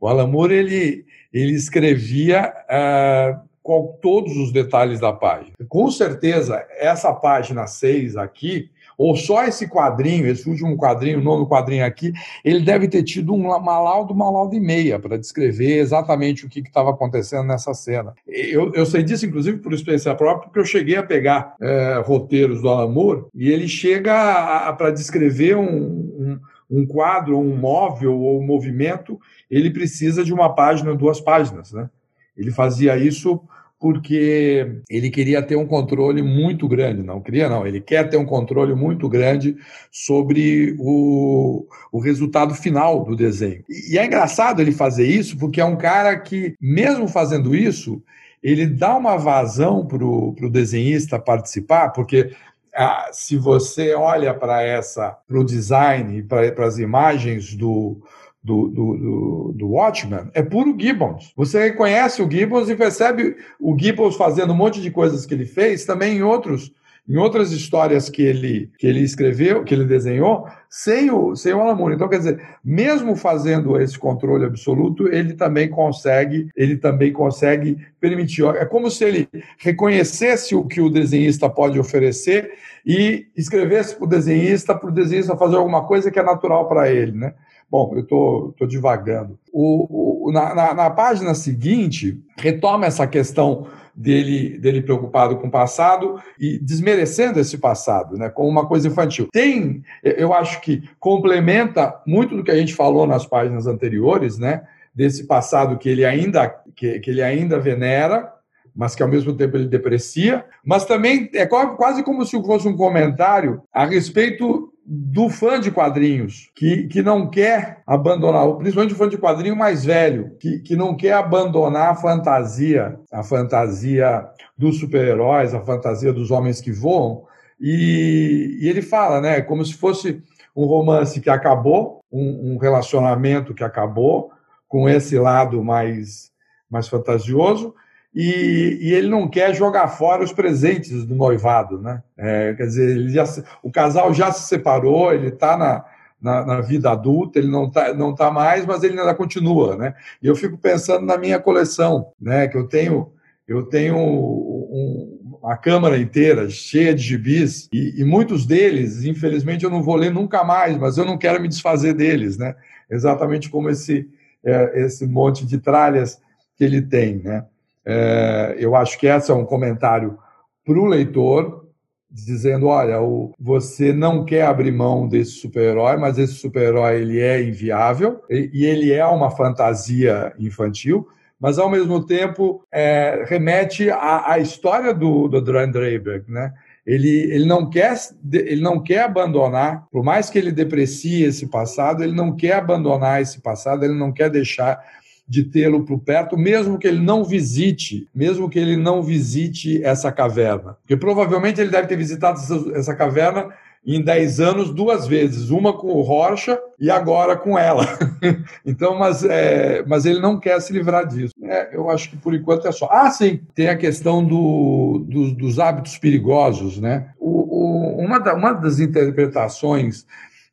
O 0.00 0.06
Alan 0.06 0.28
Moore, 0.28 0.54
ele, 0.54 1.04
ele 1.32 1.52
escrevia... 1.52 2.52
É, 2.68 3.36
com 3.64 3.98
todos 4.02 4.36
os 4.36 4.52
detalhes 4.52 5.00
da 5.00 5.10
página. 5.10 5.56
Com 5.70 5.90
certeza, 5.90 6.62
essa 6.78 7.14
página 7.14 7.66
6 7.66 8.14
aqui, 8.14 8.70
ou 8.96 9.16
só 9.16 9.44
esse 9.44 9.68
quadrinho, 9.68 10.26
esse 10.26 10.48
último 10.48 10.76
quadrinho, 10.76 11.18
o 11.18 11.22
nono 11.22 11.48
quadrinho 11.48 11.84
aqui, 11.84 12.12
ele 12.44 12.60
deve 12.60 12.88
ter 12.88 13.02
tido 13.02 13.34
uma 13.34 13.58
laudo, 13.78 14.12
uma 14.12 14.30
laudo 14.30 14.54
e 14.54 14.60
meia 14.60 14.98
para 14.98 15.18
descrever 15.18 15.78
exatamente 15.78 16.46
o 16.46 16.48
que 16.48 16.60
estava 16.60 16.90
acontecendo 16.90 17.46
nessa 17.46 17.74
cena. 17.74 18.14
Eu, 18.26 18.72
eu 18.74 18.86
sei 18.86 19.02
disso, 19.02 19.26
inclusive, 19.26 19.58
por 19.58 19.72
experiência 19.72 20.14
própria, 20.14 20.48
porque 20.48 20.60
eu 20.60 20.64
cheguei 20.64 20.96
a 20.96 21.02
pegar 21.02 21.54
é, 21.60 22.02
roteiros 22.04 22.62
do 22.62 22.68
Alan 22.68 22.90
Moore 22.90 23.24
e 23.34 23.50
ele 23.50 23.68
chega 23.68 24.72
para 24.72 24.90
descrever 24.90 25.56
um, 25.56 25.68
um, 25.68 26.40
um 26.70 26.86
quadro, 26.86 27.38
um 27.38 27.56
móvel 27.56 28.18
ou 28.18 28.40
um 28.40 28.46
movimento, 28.46 29.18
ele 29.50 29.70
precisa 29.70 30.24
de 30.24 30.32
uma 30.32 30.54
página, 30.54 30.94
duas 30.94 31.20
páginas, 31.20 31.72
né? 31.72 31.88
Ele 32.36 32.50
fazia 32.50 32.96
isso 32.96 33.40
porque 33.84 34.80
ele 34.88 35.10
queria 35.10 35.42
ter 35.42 35.56
um 35.56 35.66
controle 35.66 36.22
muito 36.22 36.66
grande, 36.66 37.02
não 37.02 37.20
queria 37.20 37.50
não, 37.50 37.66
ele 37.66 37.82
quer 37.82 38.08
ter 38.08 38.16
um 38.16 38.24
controle 38.24 38.74
muito 38.74 39.10
grande 39.10 39.58
sobre 39.92 40.74
o, 40.78 41.66
o 41.92 41.98
resultado 41.98 42.54
final 42.54 43.04
do 43.04 43.14
desenho. 43.14 43.62
E, 43.68 43.98
é 43.98 44.06
engraçado 44.06 44.62
ele 44.62 44.72
fazer 44.72 45.06
isso, 45.06 45.36
porque 45.36 45.60
é 45.60 45.64
um 45.66 45.76
cara 45.76 46.18
que, 46.18 46.54
mesmo 46.58 47.06
fazendo 47.06 47.54
isso, 47.54 48.02
ele 48.42 48.66
dá 48.66 48.96
uma 48.96 49.18
vazão 49.18 49.84
para 49.84 50.02
o 50.02 50.50
desenhista 50.50 51.18
participar, 51.18 51.90
porque 51.90 52.30
ah, 52.74 53.10
se 53.12 53.36
você 53.36 53.92
olha 53.92 54.32
para 54.32 54.62
essa, 54.62 55.14
para 55.28 55.38
o 55.38 55.44
design, 55.44 56.22
para 56.22 56.64
as 56.64 56.78
imagens 56.78 57.54
do, 57.54 58.00
do, 58.44 58.68
do, 58.68 58.96
do, 58.96 59.52
do 59.56 59.68
Watchmen 59.70 60.28
é 60.34 60.42
puro 60.42 60.76
Gibbons. 60.78 61.32
Você 61.34 61.58
reconhece 61.64 62.22
o 62.22 62.30
Gibbons 62.30 62.68
e 62.68 62.76
percebe 62.76 63.36
o 63.58 63.74
Gibbons 63.76 64.16
fazendo 64.16 64.52
um 64.52 64.56
monte 64.56 64.82
de 64.82 64.90
coisas 64.90 65.24
que 65.24 65.32
ele 65.32 65.46
fez 65.46 65.86
também 65.86 66.18
em 66.18 66.22
outros 66.22 66.70
em 67.06 67.16
outras 67.18 67.52
histórias 67.52 68.08
que 68.08 68.22
ele, 68.22 68.70
que 68.78 68.86
ele 68.86 69.00
escreveu, 69.00 69.62
que 69.62 69.74
ele 69.74 69.84
desenhou, 69.84 70.46
sem 70.70 71.10
o, 71.10 71.36
sem 71.36 71.52
o 71.52 71.60
Alan 71.60 71.74
Moore. 71.74 71.94
Então, 71.94 72.08
quer 72.08 72.16
dizer, 72.16 72.40
mesmo 72.64 73.14
fazendo 73.14 73.78
esse 73.78 73.98
controle 73.98 74.46
absoluto, 74.46 75.06
ele 75.08 75.34
também 75.34 75.68
consegue, 75.68 76.48
ele 76.56 76.78
também 76.78 77.12
consegue 77.12 77.76
permitir. 78.00 78.44
É 78.56 78.64
como 78.64 78.90
se 78.90 79.04
ele 79.04 79.28
reconhecesse 79.58 80.54
o 80.54 80.64
que 80.64 80.80
o 80.80 80.88
desenhista 80.88 81.48
pode 81.48 81.78
oferecer 81.78 82.52
e 82.86 83.26
escrevesse 83.36 83.94
para 83.96 84.04
o 84.04 84.08
desenhista, 84.08 84.74
para 84.74 84.88
o 84.88 84.94
desenhista 84.94 85.36
fazer 85.36 85.56
alguma 85.56 85.86
coisa 85.86 86.10
que 86.10 86.18
é 86.18 86.22
natural 86.22 86.66
para 86.68 86.90
ele, 86.90 87.12
né? 87.12 87.34
Bom, 87.70 87.92
eu 87.94 88.02
estou 88.02 88.66
divagando. 88.66 89.38
O, 89.52 90.28
o, 90.28 90.32
na, 90.32 90.54
na, 90.54 90.74
na, 90.74 90.90
página 90.90 91.34
seguinte, 91.34 92.22
retoma 92.36 92.86
essa 92.86 93.06
questão 93.06 93.66
dele, 93.94 94.58
dele 94.58 94.82
preocupado 94.82 95.36
com 95.36 95.48
o 95.48 95.50
passado 95.50 96.20
e 96.38 96.58
desmerecendo 96.58 97.40
esse 97.40 97.58
passado, 97.58 98.16
né, 98.16 98.28
como 98.28 98.48
uma 98.48 98.66
coisa 98.66 98.88
infantil. 98.88 99.28
Tem, 99.32 99.82
eu 100.02 100.32
acho 100.32 100.60
que 100.60 100.88
complementa 100.98 102.00
muito 102.06 102.36
do 102.36 102.44
que 102.44 102.50
a 102.50 102.56
gente 102.56 102.74
falou 102.74 103.06
nas 103.06 103.26
páginas 103.26 103.66
anteriores, 103.66 104.38
né, 104.38 104.62
desse 104.94 105.24
passado 105.24 105.78
que 105.78 105.88
ele 105.88 106.04
ainda, 106.04 106.48
que, 106.74 107.00
que 107.00 107.10
ele 107.10 107.22
ainda 107.22 107.58
venera, 107.58 108.32
mas 108.74 108.94
que 108.94 109.02
ao 109.02 109.08
mesmo 109.08 109.32
tempo 109.32 109.56
ele 109.56 109.68
deprecia, 109.68 110.44
mas 110.64 110.84
também 110.84 111.30
é 111.32 111.46
quase 111.46 112.02
como 112.02 112.24
se 112.24 112.40
fosse 112.42 112.66
um 112.66 112.76
comentário 112.76 113.62
a 113.72 113.84
respeito 113.84 114.72
do 114.86 115.30
fã 115.30 115.58
de 115.58 115.70
quadrinhos, 115.70 116.50
que, 116.54 116.86
que 116.88 117.02
não 117.02 117.30
quer 117.30 117.82
abandonar, 117.86 118.46
principalmente 118.56 118.92
o 118.92 118.96
fã 118.96 119.08
de 119.08 119.16
quadrinho 119.16 119.56
mais 119.56 119.84
velho, 119.84 120.36
que, 120.38 120.58
que 120.58 120.76
não 120.76 120.94
quer 120.94 121.14
abandonar 121.14 121.90
a 121.90 121.94
fantasia, 121.94 122.98
a 123.10 123.22
fantasia 123.22 124.26
dos 124.56 124.78
super-heróis, 124.78 125.54
a 125.54 125.60
fantasia 125.60 126.12
dos 126.12 126.30
homens 126.30 126.60
que 126.60 126.70
voam. 126.70 127.24
E, 127.58 128.58
e, 128.60 128.68
ele 128.68 128.82
fala, 128.82 129.20
né, 129.20 129.40
como 129.40 129.64
se 129.64 129.74
fosse 129.74 130.22
um 130.54 130.66
romance 130.66 131.20
que 131.20 131.30
acabou, 131.30 132.00
um, 132.12 132.52
um 132.52 132.58
relacionamento 132.58 133.54
que 133.54 133.64
acabou, 133.64 134.30
com 134.68 134.88
esse 134.88 135.18
lado 135.18 135.64
mais, 135.64 136.30
mais 136.68 136.88
fantasioso, 136.88 137.74
e, 138.14 138.78
e, 138.80 138.94
ele 138.94 139.08
não 139.08 139.28
quer 139.28 139.54
jogar 139.54 139.88
fora 139.88 140.22
os 140.22 140.32
presentes 140.32 141.04
do 141.04 141.14
noivado, 141.14 141.80
né? 141.80 142.02
É, 142.16 142.54
quer 142.54 142.66
dizer, 142.66 143.08
já, 143.08 143.24
o 143.62 143.70
casal 143.70 144.14
já 144.14 144.30
se 144.30 144.46
separou, 144.46 145.12
ele 145.12 145.28
está 145.28 145.56
na, 145.56 145.84
na, 146.20 146.46
na, 146.46 146.60
vida 146.60 146.92
adulta, 146.92 147.38
ele 147.38 147.50
não 147.50 147.66
está 147.66 147.92
não 147.92 148.14
tá 148.14 148.30
mais, 148.30 148.64
mas 148.64 148.84
ele 148.84 148.98
ainda 148.98 149.14
continua, 149.14 149.76
né? 149.76 149.94
E 150.22 150.26
eu 150.28 150.36
fico 150.36 150.56
pensando 150.56 151.04
na 151.04 151.18
minha 151.18 151.40
coleção, 151.40 152.12
né? 152.20 152.46
Que 152.46 152.56
eu 152.56 152.68
tenho, 152.68 153.12
eu 153.48 153.64
tenho 153.64 153.96
um, 153.96 155.38
uma 155.42 155.56
câmara 155.56 155.98
inteira 155.98 156.48
cheia 156.48 156.94
de 156.94 157.02
gibis 157.02 157.68
e, 157.72 158.00
e, 158.00 158.04
muitos 158.04 158.46
deles, 158.46 159.04
infelizmente, 159.04 159.64
eu 159.64 159.70
não 159.70 159.82
vou 159.82 159.96
ler 159.96 160.12
nunca 160.12 160.44
mais, 160.44 160.76
mas 160.78 160.96
eu 160.96 161.04
não 161.04 161.18
quero 161.18 161.42
me 161.42 161.48
desfazer 161.48 161.94
deles, 161.94 162.38
né? 162.38 162.54
Exatamente 162.88 163.50
como 163.50 163.68
esse 163.68 164.08
é, 164.44 164.84
esse 164.84 165.06
monte 165.06 165.46
de 165.46 165.58
tralhas 165.58 166.20
que 166.56 166.62
ele 166.62 166.82
tem, 166.82 167.16
né? 167.16 167.44
É, 167.86 168.56
eu 168.58 168.74
acho 168.74 168.98
que 168.98 169.06
esse 169.06 169.30
é 169.30 169.34
um 169.34 169.44
comentário 169.44 170.18
para 170.64 170.78
o 170.78 170.86
leitor, 170.86 171.64
dizendo, 172.10 172.68
olha, 172.68 173.00
o, 173.02 173.32
você 173.38 173.92
não 173.92 174.24
quer 174.24 174.46
abrir 174.46 174.70
mão 174.70 175.08
desse 175.08 175.32
super-herói, 175.32 175.96
mas 175.96 176.16
esse 176.16 176.34
super-herói 176.34 177.00
ele 177.00 177.20
é 177.20 177.42
inviável 177.42 178.22
e, 178.30 178.50
e, 178.52 178.64
ele 178.64 178.92
é 178.92 179.04
uma 179.04 179.30
fantasia 179.30 180.32
infantil, 180.38 181.08
mas 181.40 181.58
ao 181.58 181.68
mesmo 181.68 182.06
tempo 182.06 182.64
é, 182.72 183.24
remete 183.26 183.90
à, 183.90 184.38
história 184.38 184.94
do, 184.94 185.26
do 185.26 185.40
Dran 185.42 185.70
Draper, 185.70 186.24
né? 186.28 186.52
Ele, 186.86 187.32
ele, 187.32 187.46
não 187.46 187.68
quer, 187.68 187.94
ele 188.32 188.60
não 188.60 188.78
quer 188.78 189.04
abandonar, 189.04 189.86
por 189.90 190.04
mais 190.04 190.28
que 190.28 190.38
ele 190.38 190.52
deprecie 190.52 191.24
esse 191.24 191.46
passado, 191.46 192.04
ele 192.04 192.14
não 192.14 192.36
quer 192.36 192.56
abandonar 192.56 193.22
esse 193.22 193.40
passado, 193.40 193.84
ele 193.84 193.94
não 193.94 194.12
quer 194.12 194.28
deixar 194.28 194.78
de 195.26 195.44
tê-lo 195.44 195.84
por 195.84 195.98
perto, 196.00 196.36
mesmo 196.36 196.78
que 196.78 196.86
ele 196.86 197.00
não 197.00 197.24
visite, 197.24 198.08
mesmo 198.14 198.48
que 198.48 198.58
ele 198.58 198.76
não 198.76 199.02
visite 199.02 199.82
essa 199.82 200.12
caverna. 200.12 200.76
Porque 200.82 200.96
provavelmente 200.96 201.60
ele 201.60 201.70
deve 201.70 201.88
ter 201.88 201.96
visitado 201.96 202.38
essa, 202.38 202.78
essa 202.78 202.94
caverna 202.94 203.48
em 203.86 204.00
10 204.00 204.40
anos 204.40 204.70
duas 204.72 205.06
vezes, 205.06 205.50
uma 205.50 205.72
com 205.72 205.88
o 205.88 206.00
Rocha 206.00 206.58
e 206.80 206.90
agora 206.90 207.36
com 207.36 207.58
ela. 207.58 207.86
então, 208.64 208.98
mas, 208.98 209.22
é, 209.24 209.84
mas 209.86 210.06
ele 210.06 210.20
não 210.20 210.40
quer 210.40 210.58
se 210.60 210.72
livrar 210.72 211.06
disso. 211.06 211.34
É, 211.42 211.76
eu 211.76 211.90
acho 211.90 212.10
que 212.10 212.16
por 212.16 212.34
enquanto 212.34 212.66
é 212.66 212.72
só. 212.72 212.88
Ah, 212.90 213.10
sim, 213.10 213.40
tem 213.54 213.68
a 213.68 213.76
questão 213.76 214.24
do, 214.24 215.04
do 215.06 215.34
dos 215.34 215.58
hábitos 215.58 215.98
perigosos, 215.98 216.80
né? 216.80 217.10
O, 217.18 217.28
o, 217.28 218.00
uma, 218.00 218.18
da, 218.18 218.34
uma 218.34 218.52
das 218.52 218.80
interpretações 218.80 220.06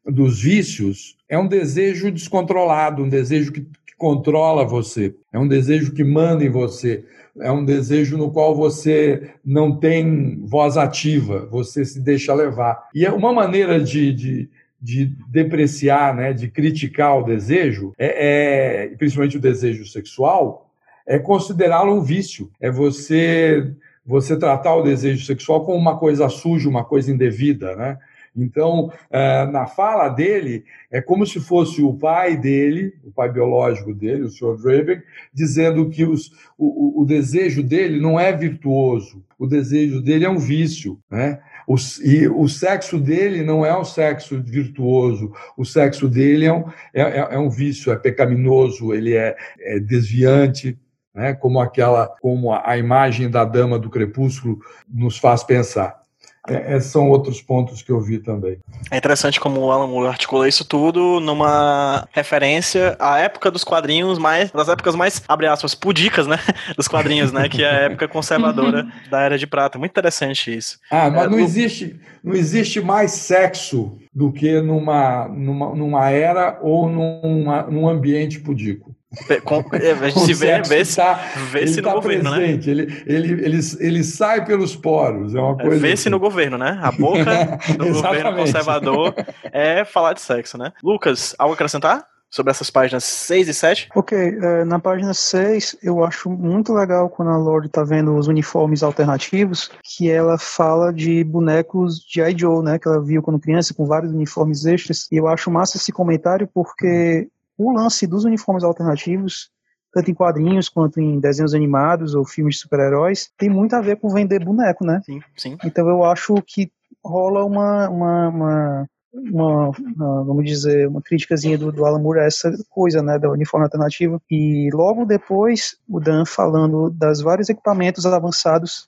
dos 0.06 0.42
vícios 0.42 1.16
é 1.30 1.38
um 1.38 1.48
desejo 1.48 2.12
descontrolado, 2.12 3.04
um 3.04 3.10
desejo 3.10 3.54
que, 3.54 3.62
que 3.62 3.81
controla 4.02 4.66
você, 4.66 5.14
é 5.32 5.38
um 5.38 5.48
desejo 5.48 5.94
que 5.94 6.04
manda 6.04 6.44
em 6.44 6.50
você 6.50 7.06
é 7.40 7.52
um 7.52 7.64
desejo 7.64 8.18
no 8.18 8.32
qual 8.32 8.56
você 8.56 9.32
não 9.46 9.78
tem 9.78 10.44
voz 10.46 10.76
ativa, 10.76 11.48
você 11.50 11.86
se 11.86 12.02
deixa 12.02 12.34
levar. 12.34 12.90
E 12.94 13.06
é 13.06 13.12
uma 13.12 13.32
maneira 13.32 13.80
de, 13.80 14.12
de, 14.14 14.50
de 14.82 15.06
depreciar, 15.30 16.14
né, 16.14 16.34
de 16.34 16.50
criticar 16.50 17.20
o 17.20 17.24
desejo, 17.24 17.94
é, 17.98 18.88
é 18.90 18.96
principalmente 18.98 19.38
o 19.38 19.42
desejo 19.42 19.86
sexual, 19.86 20.70
é 21.08 21.18
considerá-lo 21.18 21.96
um 21.96 22.02
vício. 22.02 22.52
É 22.60 22.70
você 22.70 23.74
você 24.04 24.36
tratar 24.36 24.76
o 24.76 24.82
desejo 24.82 25.24
sexual 25.26 25.64
como 25.64 25.78
uma 25.78 25.96
coisa 25.98 26.28
suja, 26.28 26.68
uma 26.68 26.84
coisa 26.84 27.12
indevida, 27.12 27.76
né? 27.76 28.00
Então, 28.36 28.92
é, 29.10 29.46
na 29.46 29.66
fala 29.66 30.08
dele, 30.08 30.64
é 30.90 31.02
como 31.02 31.26
se 31.26 31.40
fosse 31.40 31.82
o 31.82 31.94
pai 31.94 32.38
dele, 32.38 32.94
o 33.04 33.12
pai 33.12 33.30
biológico 33.30 33.94
dele, 33.94 34.24
o 34.24 34.30
Sr. 34.30 34.58
Draven, 34.62 35.02
dizendo 35.34 35.90
que 35.90 36.06
os, 36.06 36.32
o, 36.58 37.02
o, 37.02 37.06
desejo 37.06 37.62
dele 37.62 38.00
não 38.00 38.20
é 38.20 38.32
virtuoso, 38.32 39.24
o 39.38 39.46
desejo 39.46 40.02
dele 40.02 40.24
é 40.24 40.30
um 40.30 40.38
vício, 40.38 40.98
né? 41.10 41.42
O, 41.68 41.76
e 42.04 42.28
o 42.28 42.48
sexo 42.48 43.00
dele 43.00 43.44
não 43.44 43.66
é 43.66 43.78
um 43.78 43.84
sexo 43.84 44.42
virtuoso, 44.42 45.32
o 45.58 45.66
sexo 45.66 46.08
dele 46.08 46.46
é 46.46 46.54
um, 46.54 46.66
é, 46.94 47.02
é, 47.02 47.28
é 47.32 47.38
um 47.38 47.50
vício, 47.50 47.92
é 47.92 47.98
pecaminoso, 47.98 48.94
ele 48.94 49.16
é, 49.16 49.36
é 49.60 49.80
desviante, 49.80 50.78
né? 51.14 51.34
como 51.34 51.60
aquela, 51.60 52.08
como 52.22 52.54
a 52.54 52.78
imagem 52.78 53.30
da 53.30 53.46
dama 53.46 53.78
do 53.78 53.90
crepúsculo 53.90 54.60
nos 54.88 55.18
faz 55.18 55.44
pensar. 55.44 56.01
É, 56.48 56.76
é, 56.76 56.80
são 56.80 57.10
outros 57.10 57.40
pontos 57.40 57.84
que 57.84 57.92
eu 57.92 58.02
vi 58.02 58.18
também. 58.18 58.58
É 58.90 58.98
interessante 58.98 59.40
como 59.40 59.60
o 59.62 59.72
Alan 59.72 59.88
Moore 59.88 60.08
articula 60.08 60.48
isso 60.48 60.66
tudo 60.66 61.20
numa 61.20 62.08
referência 62.12 62.96
à 63.00 63.20
época 63.20 63.52
dos 63.52 63.64
quadrinhos 63.64 64.18
mais, 64.18 64.50
das 64.50 64.68
épocas 64.68 64.96
mais, 64.96 65.22
abre 65.28 65.46
aspas, 65.46 65.76
pudicas, 65.76 66.26
né, 66.26 66.38
dos 66.76 66.88
quadrinhos, 66.88 67.32
né, 67.32 67.48
que 67.48 67.64
é 67.64 67.70
a 67.70 67.80
época 67.84 68.08
conservadora 68.08 68.88
da 69.10 69.22
Era 69.22 69.38
de 69.38 69.46
Prata. 69.46 69.78
Muito 69.78 69.92
interessante 69.92 70.56
isso. 70.56 70.80
Ah, 70.90 71.12
mas 71.12 71.26
é, 71.26 71.30
não, 71.30 71.40
existe, 71.40 72.00
não 72.24 72.34
existe 72.34 72.82
mais 72.82 73.12
sexo 73.12 73.98
do 74.14 74.32
que 74.32 74.60
numa, 74.62 75.28
numa, 75.28 75.76
numa 75.76 76.10
era 76.10 76.60
ou 76.62 76.90
numa, 76.90 77.64
num 77.64 77.88
ambiente 77.88 78.40
pudico. 78.40 78.96
Com, 79.44 79.66
é, 79.74 79.92
a 79.92 80.10
gente 80.10 80.22
se 80.22 80.34
vê, 80.34 80.62
vê, 80.62 80.86
se, 80.86 80.96
tá, 80.96 81.20
vê 81.52 81.68
se 81.68 81.82
no 81.82 81.90
tá 81.90 81.94
governo, 81.96 82.32
né? 82.32 82.38
presente, 82.38 82.74
né? 82.74 82.84
Ele, 82.84 83.04
ele, 83.06 83.46
ele, 83.46 83.60
ele 83.80 84.04
sai 84.06 84.46
pelos 84.46 84.74
poros, 84.74 85.36
é 85.36 85.40
uma 85.40 85.58
coisa. 85.58 85.82
Vê-se 85.82 86.04
assim. 86.04 86.10
no 86.10 86.18
governo, 86.18 86.58
né? 86.58 86.80
A 86.82 86.94
boca 86.94 87.60
do 87.78 87.92
governo 87.92 88.36
conservador 88.38 89.14
é 89.52 89.84
falar 89.84 90.14
de 90.14 90.22
sexo, 90.22 90.58
né? 90.58 90.72
Lucas, 90.82 91.36
algo 91.38 91.54
a 91.54 91.56
acrescentar? 91.56 92.06
Sobre 92.34 92.52
essas 92.52 92.70
páginas 92.70 93.04
6 93.04 93.50
e 93.50 93.54
7? 93.54 93.90
Ok, 93.94 94.18
é, 94.18 94.64
na 94.64 94.80
página 94.80 95.14
6 95.14 95.76
eu 95.84 96.02
acho 96.06 96.30
muito 96.30 96.72
legal 96.72 97.10
quando 97.10 97.30
a 97.30 97.36
Lorde 97.36 97.68
tá 97.68 97.84
vendo 97.84 98.16
os 98.16 98.30
uniformes 98.30 98.82
alternativos, 98.82 99.70
que 99.84 100.10
ela 100.10 100.38
fala 100.38 100.94
de 100.94 101.22
bonecos 101.26 102.00
de 102.00 102.22
I. 102.22 102.34
Joe, 102.38 102.64
né? 102.64 102.80
Que 102.80 102.88
ela 102.88 103.04
viu 103.04 103.22
quando 103.22 103.38
criança, 103.38 103.74
com 103.74 103.86
vários 103.86 104.14
uniformes 104.14 104.66
extras. 104.66 105.10
E 105.12 105.18
eu 105.18 105.28
acho 105.28 105.52
massa 105.52 105.76
esse 105.76 105.92
comentário 105.92 106.48
porque 106.54 107.28
o 107.66 107.72
lance 107.72 108.08
dos 108.08 108.26
uniformes 108.26 108.64
alternativos, 108.64 109.50
tanto 109.94 110.10
em 110.10 110.14
quadrinhos 110.14 110.70
quanto 110.70 111.00
em 111.00 111.20
desenhos 111.20 111.54
animados 111.54 112.16
ou 112.16 112.26
filmes 112.26 112.56
de 112.56 112.62
super-heróis, 112.62 113.30
tem 113.38 113.50
muito 113.50 113.76
a 113.76 113.82
ver 113.82 113.98
com 113.98 114.10
vender 114.10 114.44
boneco, 114.44 114.86
né? 114.86 115.02
Sim, 115.06 115.20
sim. 115.38 115.58
Então 115.64 115.88
eu 115.88 116.04
acho 116.04 116.36
que 116.46 116.72
rola 117.04 117.44
uma, 117.44 117.90
uma, 117.90 118.30
uma, 118.30 118.88
uma, 119.14 120.24
vamos 120.24 120.46
dizer, 120.46 120.88
uma 120.88 121.02
críticazinha 121.02 121.58
do, 121.58 121.72
do 121.72 121.86
Alan 121.86 122.00
Moore 122.00 122.20
a 122.20 122.24
essa 122.24 122.52
coisa, 122.70 123.02
né, 123.02 123.20
do 123.20 123.32
uniforme 123.32 123.66
alternativo. 123.66 124.22
E 124.30 124.70
logo 124.74 125.06
depois, 125.06 125.76
o 125.90 126.00
Dan 126.00 126.26
falando 126.26 126.90
das 126.90 127.22
vários 127.22 127.50
equipamentos 127.50 128.06
avançados 128.06 128.88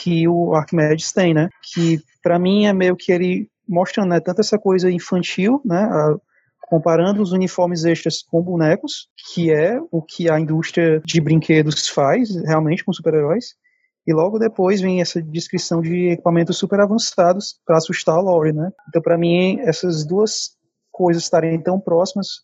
que 0.00 0.26
o 0.28 0.54
Archimedes 0.54 1.12
tem, 1.12 1.34
né? 1.34 1.48
Que 1.62 2.00
para 2.22 2.38
mim 2.38 2.66
é 2.66 2.72
meio 2.72 2.96
que 2.96 3.12
ele 3.12 3.48
mostrando, 3.68 4.10
né, 4.10 4.20
tanto 4.20 4.40
essa 4.40 4.58
coisa 4.58 4.90
infantil, 4.90 5.60
né, 5.64 5.84
a, 5.84 6.16
comparando 6.66 7.22
os 7.22 7.32
uniformes 7.32 7.84
extras 7.84 8.22
com 8.22 8.42
bonecos, 8.42 9.08
que 9.32 9.52
é 9.52 9.78
o 9.90 10.02
que 10.02 10.30
a 10.30 10.38
indústria 10.38 11.00
de 11.04 11.20
brinquedos 11.20 11.88
faz 11.88 12.34
realmente 12.44 12.84
com 12.84 12.92
super-heróis. 12.92 13.54
E 14.06 14.12
logo 14.12 14.38
depois 14.38 14.80
vem 14.80 15.00
essa 15.00 15.22
descrição 15.22 15.80
de 15.80 16.10
equipamentos 16.10 16.58
super 16.58 16.80
avançados 16.80 17.54
para 17.64 17.78
assustar 17.78 18.16
a 18.16 18.20
Lori, 18.20 18.52
né? 18.52 18.70
Então, 18.88 19.00
para 19.00 19.16
mim, 19.16 19.58
essas 19.60 20.06
duas 20.06 20.50
coisas 20.92 21.22
estarem 21.22 21.60
tão 21.62 21.80
próximas 21.80 22.43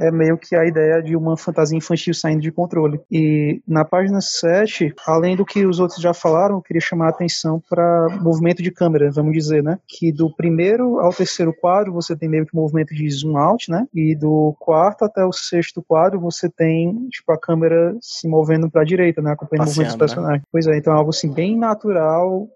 é 0.00 0.10
meio 0.10 0.38
que 0.38 0.56
a 0.56 0.64
ideia 0.64 1.02
de 1.02 1.14
uma 1.14 1.36
fantasia 1.36 1.76
infantil 1.76 2.14
saindo 2.14 2.40
de 2.40 2.50
controle. 2.50 3.00
E 3.10 3.62
na 3.68 3.84
página 3.84 4.20
7, 4.20 4.94
além 5.06 5.36
do 5.36 5.44
que 5.44 5.66
os 5.66 5.78
outros 5.78 6.00
já 6.00 6.14
falaram, 6.14 6.56
eu 6.56 6.62
queria 6.62 6.80
chamar 6.80 7.06
a 7.06 7.10
atenção 7.10 7.62
para 7.68 8.08
movimento 8.20 8.62
de 8.62 8.70
câmera, 8.70 9.10
vamos 9.10 9.34
dizer, 9.34 9.62
né? 9.62 9.78
Que 9.86 10.10
do 10.10 10.34
primeiro 10.34 10.98
ao 10.98 11.12
terceiro 11.12 11.52
quadro 11.52 11.92
você 11.92 12.16
tem 12.16 12.28
meio 12.28 12.46
que 12.46 12.56
movimento 12.56 12.94
de 12.94 13.08
zoom 13.10 13.36
out, 13.36 13.70
né? 13.70 13.86
E 13.94 14.16
do 14.16 14.56
quarto 14.58 15.04
até 15.04 15.24
o 15.24 15.32
sexto 15.32 15.82
quadro 15.82 16.18
você 16.18 16.48
tem, 16.48 17.08
tipo, 17.10 17.30
a 17.30 17.38
câmera 17.38 17.94
se 18.00 18.26
movendo 18.26 18.70
para 18.70 18.80
a 18.80 18.86
direita, 18.86 19.20
né? 19.20 19.32
Acompanhando 19.32 19.66
o 19.66 19.68
movimento 19.68 19.88
dos 19.88 19.96
né? 19.96 19.98
personagens. 19.98 20.40
Né? 20.40 20.48
Pois 20.50 20.66
é, 20.66 20.78
então 20.78 20.94
é 20.94 20.96
algo 20.96 21.10
assim 21.10 21.30
bem 21.30 21.58
natural 21.58 22.48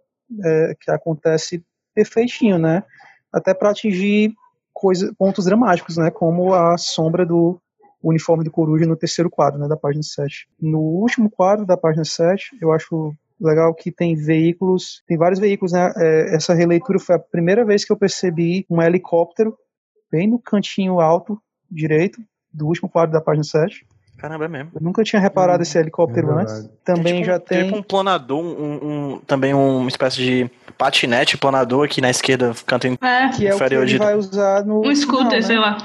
é, 0.43 0.75
que 0.81 0.91
acontece 0.91 1.63
perfeitinho, 1.95 2.59
né? 2.59 2.83
Até 3.31 3.53
para 3.53 3.71
atingir 3.71 4.33
coisa, 4.75 5.15
pontos 5.17 5.47
dramáticos, 5.47 5.97
né, 5.97 6.11
como 6.11 6.53
a 6.53 6.77
sombra 6.77 7.25
do 7.25 7.59
uniforme 8.03 8.45
do 8.45 8.51
Coruja 8.51 8.85
no 8.85 8.97
terceiro 8.97 9.31
quadro, 9.31 9.59
né, 9.59 9.67
da 9.67 9.77
página 9.77 10.03
7. 10.03 10.47
No 10.61 10.81
último 10.81 11.31
quadro 11.31 11.65
da 11.65 11.77
página 11.77 12.05
7, 12.05 12.59
eu 12.61 12.73
acho 12.73 13.15
legal 13.41 13.75
que 13.75 13.91
tem 13.91 14.15
veículos, 14.15 15.03
tem 15.07 15.17
vários 15.17 15.41
veículos, 15.41 15.73
né, 15.73 15.93
é, 15.97 16.35
essa 16.35 16.53
releitura 16.53 16.99
foi 16.99 17.15
a 17.15 17.19
primeira 17.19 17.65
vez 17.65 17.85
que 17.85 17.93
eu 17.93 17.97
percebi 17.97 18.67
um 18.69 18.83
helicóptero 18.83 19.57
bem 20.11 20.29
no 20.29 20.39
cantinho 20.39 21.01
alto 21.01 21.41
direito 21.71 22.21
do 22.53 22.67
último 22.67 22.89
quadro 22.89 23.13
da 23.13 23.21
página 23.21 23.45
7. 23.45 23.87
Caramba, 24.19 24.45
é 24.45 24.49
mesmo. 24.49 24.71
Eu 24.75 24.81
nunca 24.81 25.03
tinha 25.03 25.21
reparado 25.21 25.61
hum, 25.61 25.63
esse 25.63 25.79
helicóptero 25.79 26.31
é 26.31 26.43
antes. 26.43 26.71
Também 26.85 27.15
tipo, 27.15 27.27
já 27.27 27.39
tem. 27.39 27.65
Tipo 27.65 27.77
um 27.77 27.83
planador, 27.83 28.41
um, 28.41 29.15
um, 29.15 29.21
também 29.27 29.53
uma 29.53 29.89
espécie 29.89 30.17
de 30.17 30.51
patinete 30.79 31.37
planador 31.37 31.85
aqui 31.85 32.01
na 32.01 32.11
esquerda, 32.11 32.53
canto 32.67 32.87
é. 32.87 33.29
Que 33.31 33.47
é 33.47 33.55
o 33.55 33.59
que 33.59 33.75
ele 33.75 33.87
de... 33.87 33.99
vai 33.99 34.15
usar 34.15 34.65
no. 34.65 34.87
Um 34.87 34.95
scooter, 34.95 35.41
né? 35.41 35.43
sei 35.43 35.59
lá. 35.59 35.77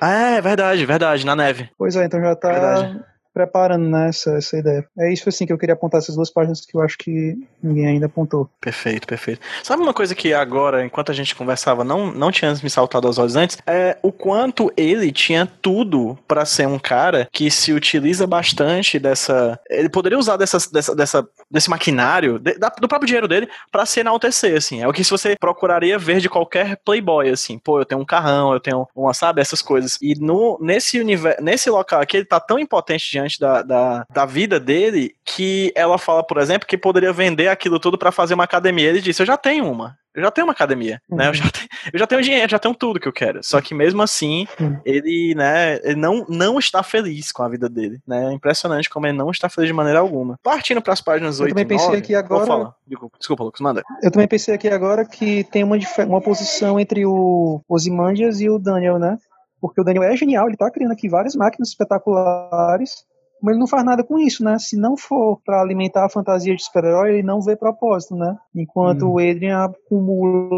Ah, 0.00 0.36
é 0.36 0.40
verdade, 0.40 0.86
verdade, 0.86 1.26
na 1.26 1.34
neve. 1.34 1.68
Pois 1.76 1.96
é, 1.96 2.04
então 2.04 2.20
já 2.20 2.36
tá. 2.36 2.52
Verdade 2.52 3.09
preparando 3.32 3.88
né, 3.88 4.08
essa, 4.08 4.32
essa 4.32 4.56
ideia. 4.56 4.86
É 4.98 5.12
isso 5.12 5.28
assim 5.28 5.46
que 5.46 5.52
eu 5.52 5.58
queria 5.58 5.74
apontar 5.74 6.00
essas 6.00 6.16
duas 6.16 6.30
páginas 6.30 6.60
que 6.60 6.76
eu 6.76 6.82
acho 6.82 6.96
que 6.98 7.36
ninguém 7.62 7.86
ainda 7.86 8.06
apontou. 8.06 8.48
Perfeito, 8.60 9.06
perfeito. 9.06 9.40
Sabe 9.62 9.82
uma 9.82 9.94
coisa 9.94 10.14
que 10.14 10.32
agora, 10.34 10.84
enquanto 10.84 11.10
a 11.10 11.14
gente 11.14 11.34
conversava, 11.34 11.84
não, 11.84 12.12
não 12.12 12.30
tinha 12.30 12.52
me 12.62 12.70
saltado 12.70 13.06
aos 13.06 13.18
olhos 13.18 13.36
antes? 13.36 13.58
É 13.66 13.98
o 14.02 14.12
quanto 14.12 14.72
ele 14.76 15.12
tinha 15.12 15.46
tudo 15.46 16.18
para 16.26 16.44
ser 16.44 16.66
um 16.66 16.78
cara 16.78 17.28
que 17.32 17.50
se 17.50 17.72
utiliza 17.72 18.26
bastante 18.26 18.98
dessa. 18.98 19.58
Ele 19.68 19.88
poderia 19.88 20.18
usar 20.18 20.36
dessa, 20.36 20.58
dessa, 20.94 21.28
desse 21.50 21.70
maquinário, 21.70 22.38
de, 22.38 22.54
da, 22.54 22.68
do 22.68 22.88
próprio 22.88 23.06
dinheiro 23.06 23.28
dele, 23.28 23.48
para 23.70 23.86
se 23.86 24.00
enaltecer, 24.00 24.56
assim. 24.56 24.82
É 24.82 24.88
o 24.88 24.92
que 24.92 25.04
se 25.04 25.10
você 25.10 25.36
procuraria 25.38 25.98
ver 25.98 26.20
de 26.20 26.28
qualquer 26.28 26.78
playboy, 26.84 27.28
assim. 27.30 27.58
Pô, 27.58 27.80
eu 27.80 27.84
tenho 27.84 28.00
um 28.00 28.04
carrão, 28.04 28.52
eu 28.52 28.60
tenho 28.60 28.86
uma, 28.94 29.14
sabe, 29.14 29.40
essas 29.40 29.62
coisas. 29.62 29.98
E 30.00 30.14
no, 30.18 30.58
nesse 30.60 30.98
universo, 31.00 31.42
nesse 31.42 31.70
local 31.70 32.00
aqui, 32.00 32.16
ele 32.16 32.26
tá 32.26 32.40
tão 32.40 32.58
impotente 32.58 33.10
diante 33.20 33.38
da, 33.38 33.62
da, 33.62 34.06
da 34.12 34.26
vida 34.26 34.58
dele 34.58 35.14
que 35.24 35.72
ela 35.74 35.98
fala, 35.98 36.24
por 36.24 36.38
exemplo, 36.38 36.66
que 36.66 36.78
poderia 36.78 37.12
vender 37.12 37.48
aquilo 37.48 37.78
tudo 37.78 37.98
para 37.98 38.12
fazer 38.12 38.34
uma 38.34 38.44
academia. 38.44 38.88
Ele 38.88 39.00
disse: 39.00 39.22
Eu 39.22 39.26
já 39.26 39.36
tenho 39.36 39.70
uma. 39.70 39.98
Eu 40.12 40.22
já 40.24 40.30
tenho 40.30 40.46
uma 40.46 40.52
academia, 40.52 41.00
uhum. 41.08 41.18
né? 41.18 41.28
Eu 41.28 41.34
já, 41.34 41.44
tenho, 41.48 41.68
eu 41.92 41.98
já 41.98 42.06
tenho 42.06 42.22
dinheiro, 42.22 42.50
já 42.50 42.58
tenho 42.58 42.74
tudo 42.74 42.98
que 42.98 43.06
eu 43.06 43.12
quero. 43.12 43.40
Só 43.44 43.60
que 43.60 43.72
mesmo 43.72 44.02
assim, 44.02 44.44
uhum. 44.58 44.80
ele, 44.84 45.34
né, 45.36 45.78
ele 45.84 45.94
não, 45.94 46.26
não 46.28 46.58
está 46.58 46.82
feliz 46.82 47.30
com 47.30 47.44
a 47.44 47.48
vida 47.48 47.68
dele, 47.68 48.00
né? 48.06 48.30
É 48.30 48.32
impressionante 48.32 48.90
como 48.90 49.06
ele 49.06 49.16
não 49.16 49.30
está 49.30 49.48
feliz 49.48 49.68
de 49.68 49.72
maneira 49.72 50.00
alguma. 50.00 50.36
Partindo 50.42 50.82
para 50.82 50.92
as 50.92 51.00
páginas 51.00 51.38
8 51.38 51.50
eu 51.50 51.54
também 51.54 51.66
pensei 51.66 51.86
9, 51.86 51.98
aqui 51.98 52.14
agora. 52.16 52.46
Fala. 52.46 52.74
Desculpa, 53.18 53.44
Lucas, 53.44 53.60
manda. 53.60 53.82
Eu 54.02 54.10
também 54.10 54.26
pensei 54.26 54.52
aqui 54.52 54.68
agora 54.68 55.04
que 55.04 55.44
tem 55.44 55.62
uma, 55.62 55.76
uma 56.06 56.20
posição 56.20 56.80
entre 56.80 57.06
o 57.06 57.62
Ozymandias 57.68 58.40
e 58.40 58.50
o 58.50 58.58
Daniel, 58.58 58.98
né? 58.98 59.16
Porque 59.60 59.80
o 59.80 59.84
Daniel 59.84 60.04
é 60.04 60.16
genial, 60.16 60.48
ele 60.48 60.56
tá 60.56 60.70
criando 60.70 60.92
aqui 60.92 61.08
várias 61.08 61.36
máquinas 61.36 61.68
espetaculares 61.68 63.04
Mas 63.42 63.52
ele 63.52 63.60
não 63.60 63.66
faz 63.66 63.84
nada 63.84 64.04
com 64.04 64.18
isso, 64.18 64.44
né? 64.44 64.58
Se 64.58 64.76
não 64.76 64.96
for 64.96 65.40
para 65.44 65.60
alimentar 65.60 66.04
a 66.04 66.10
fantasia 66.10 66.54
de 66.54 66.62
super-herói, 66.62 67.14
ele 67.14 67.22
não 67.22 67.40
vê 67.40 67.56
propósito, 67.56 68.14
né? 68.14 68.36
Enquanto 68.54 69.06
hum. 69.06 69.12
o 69.12 69.18
Adrian 69.18 69.64
acumula 69.64 70.54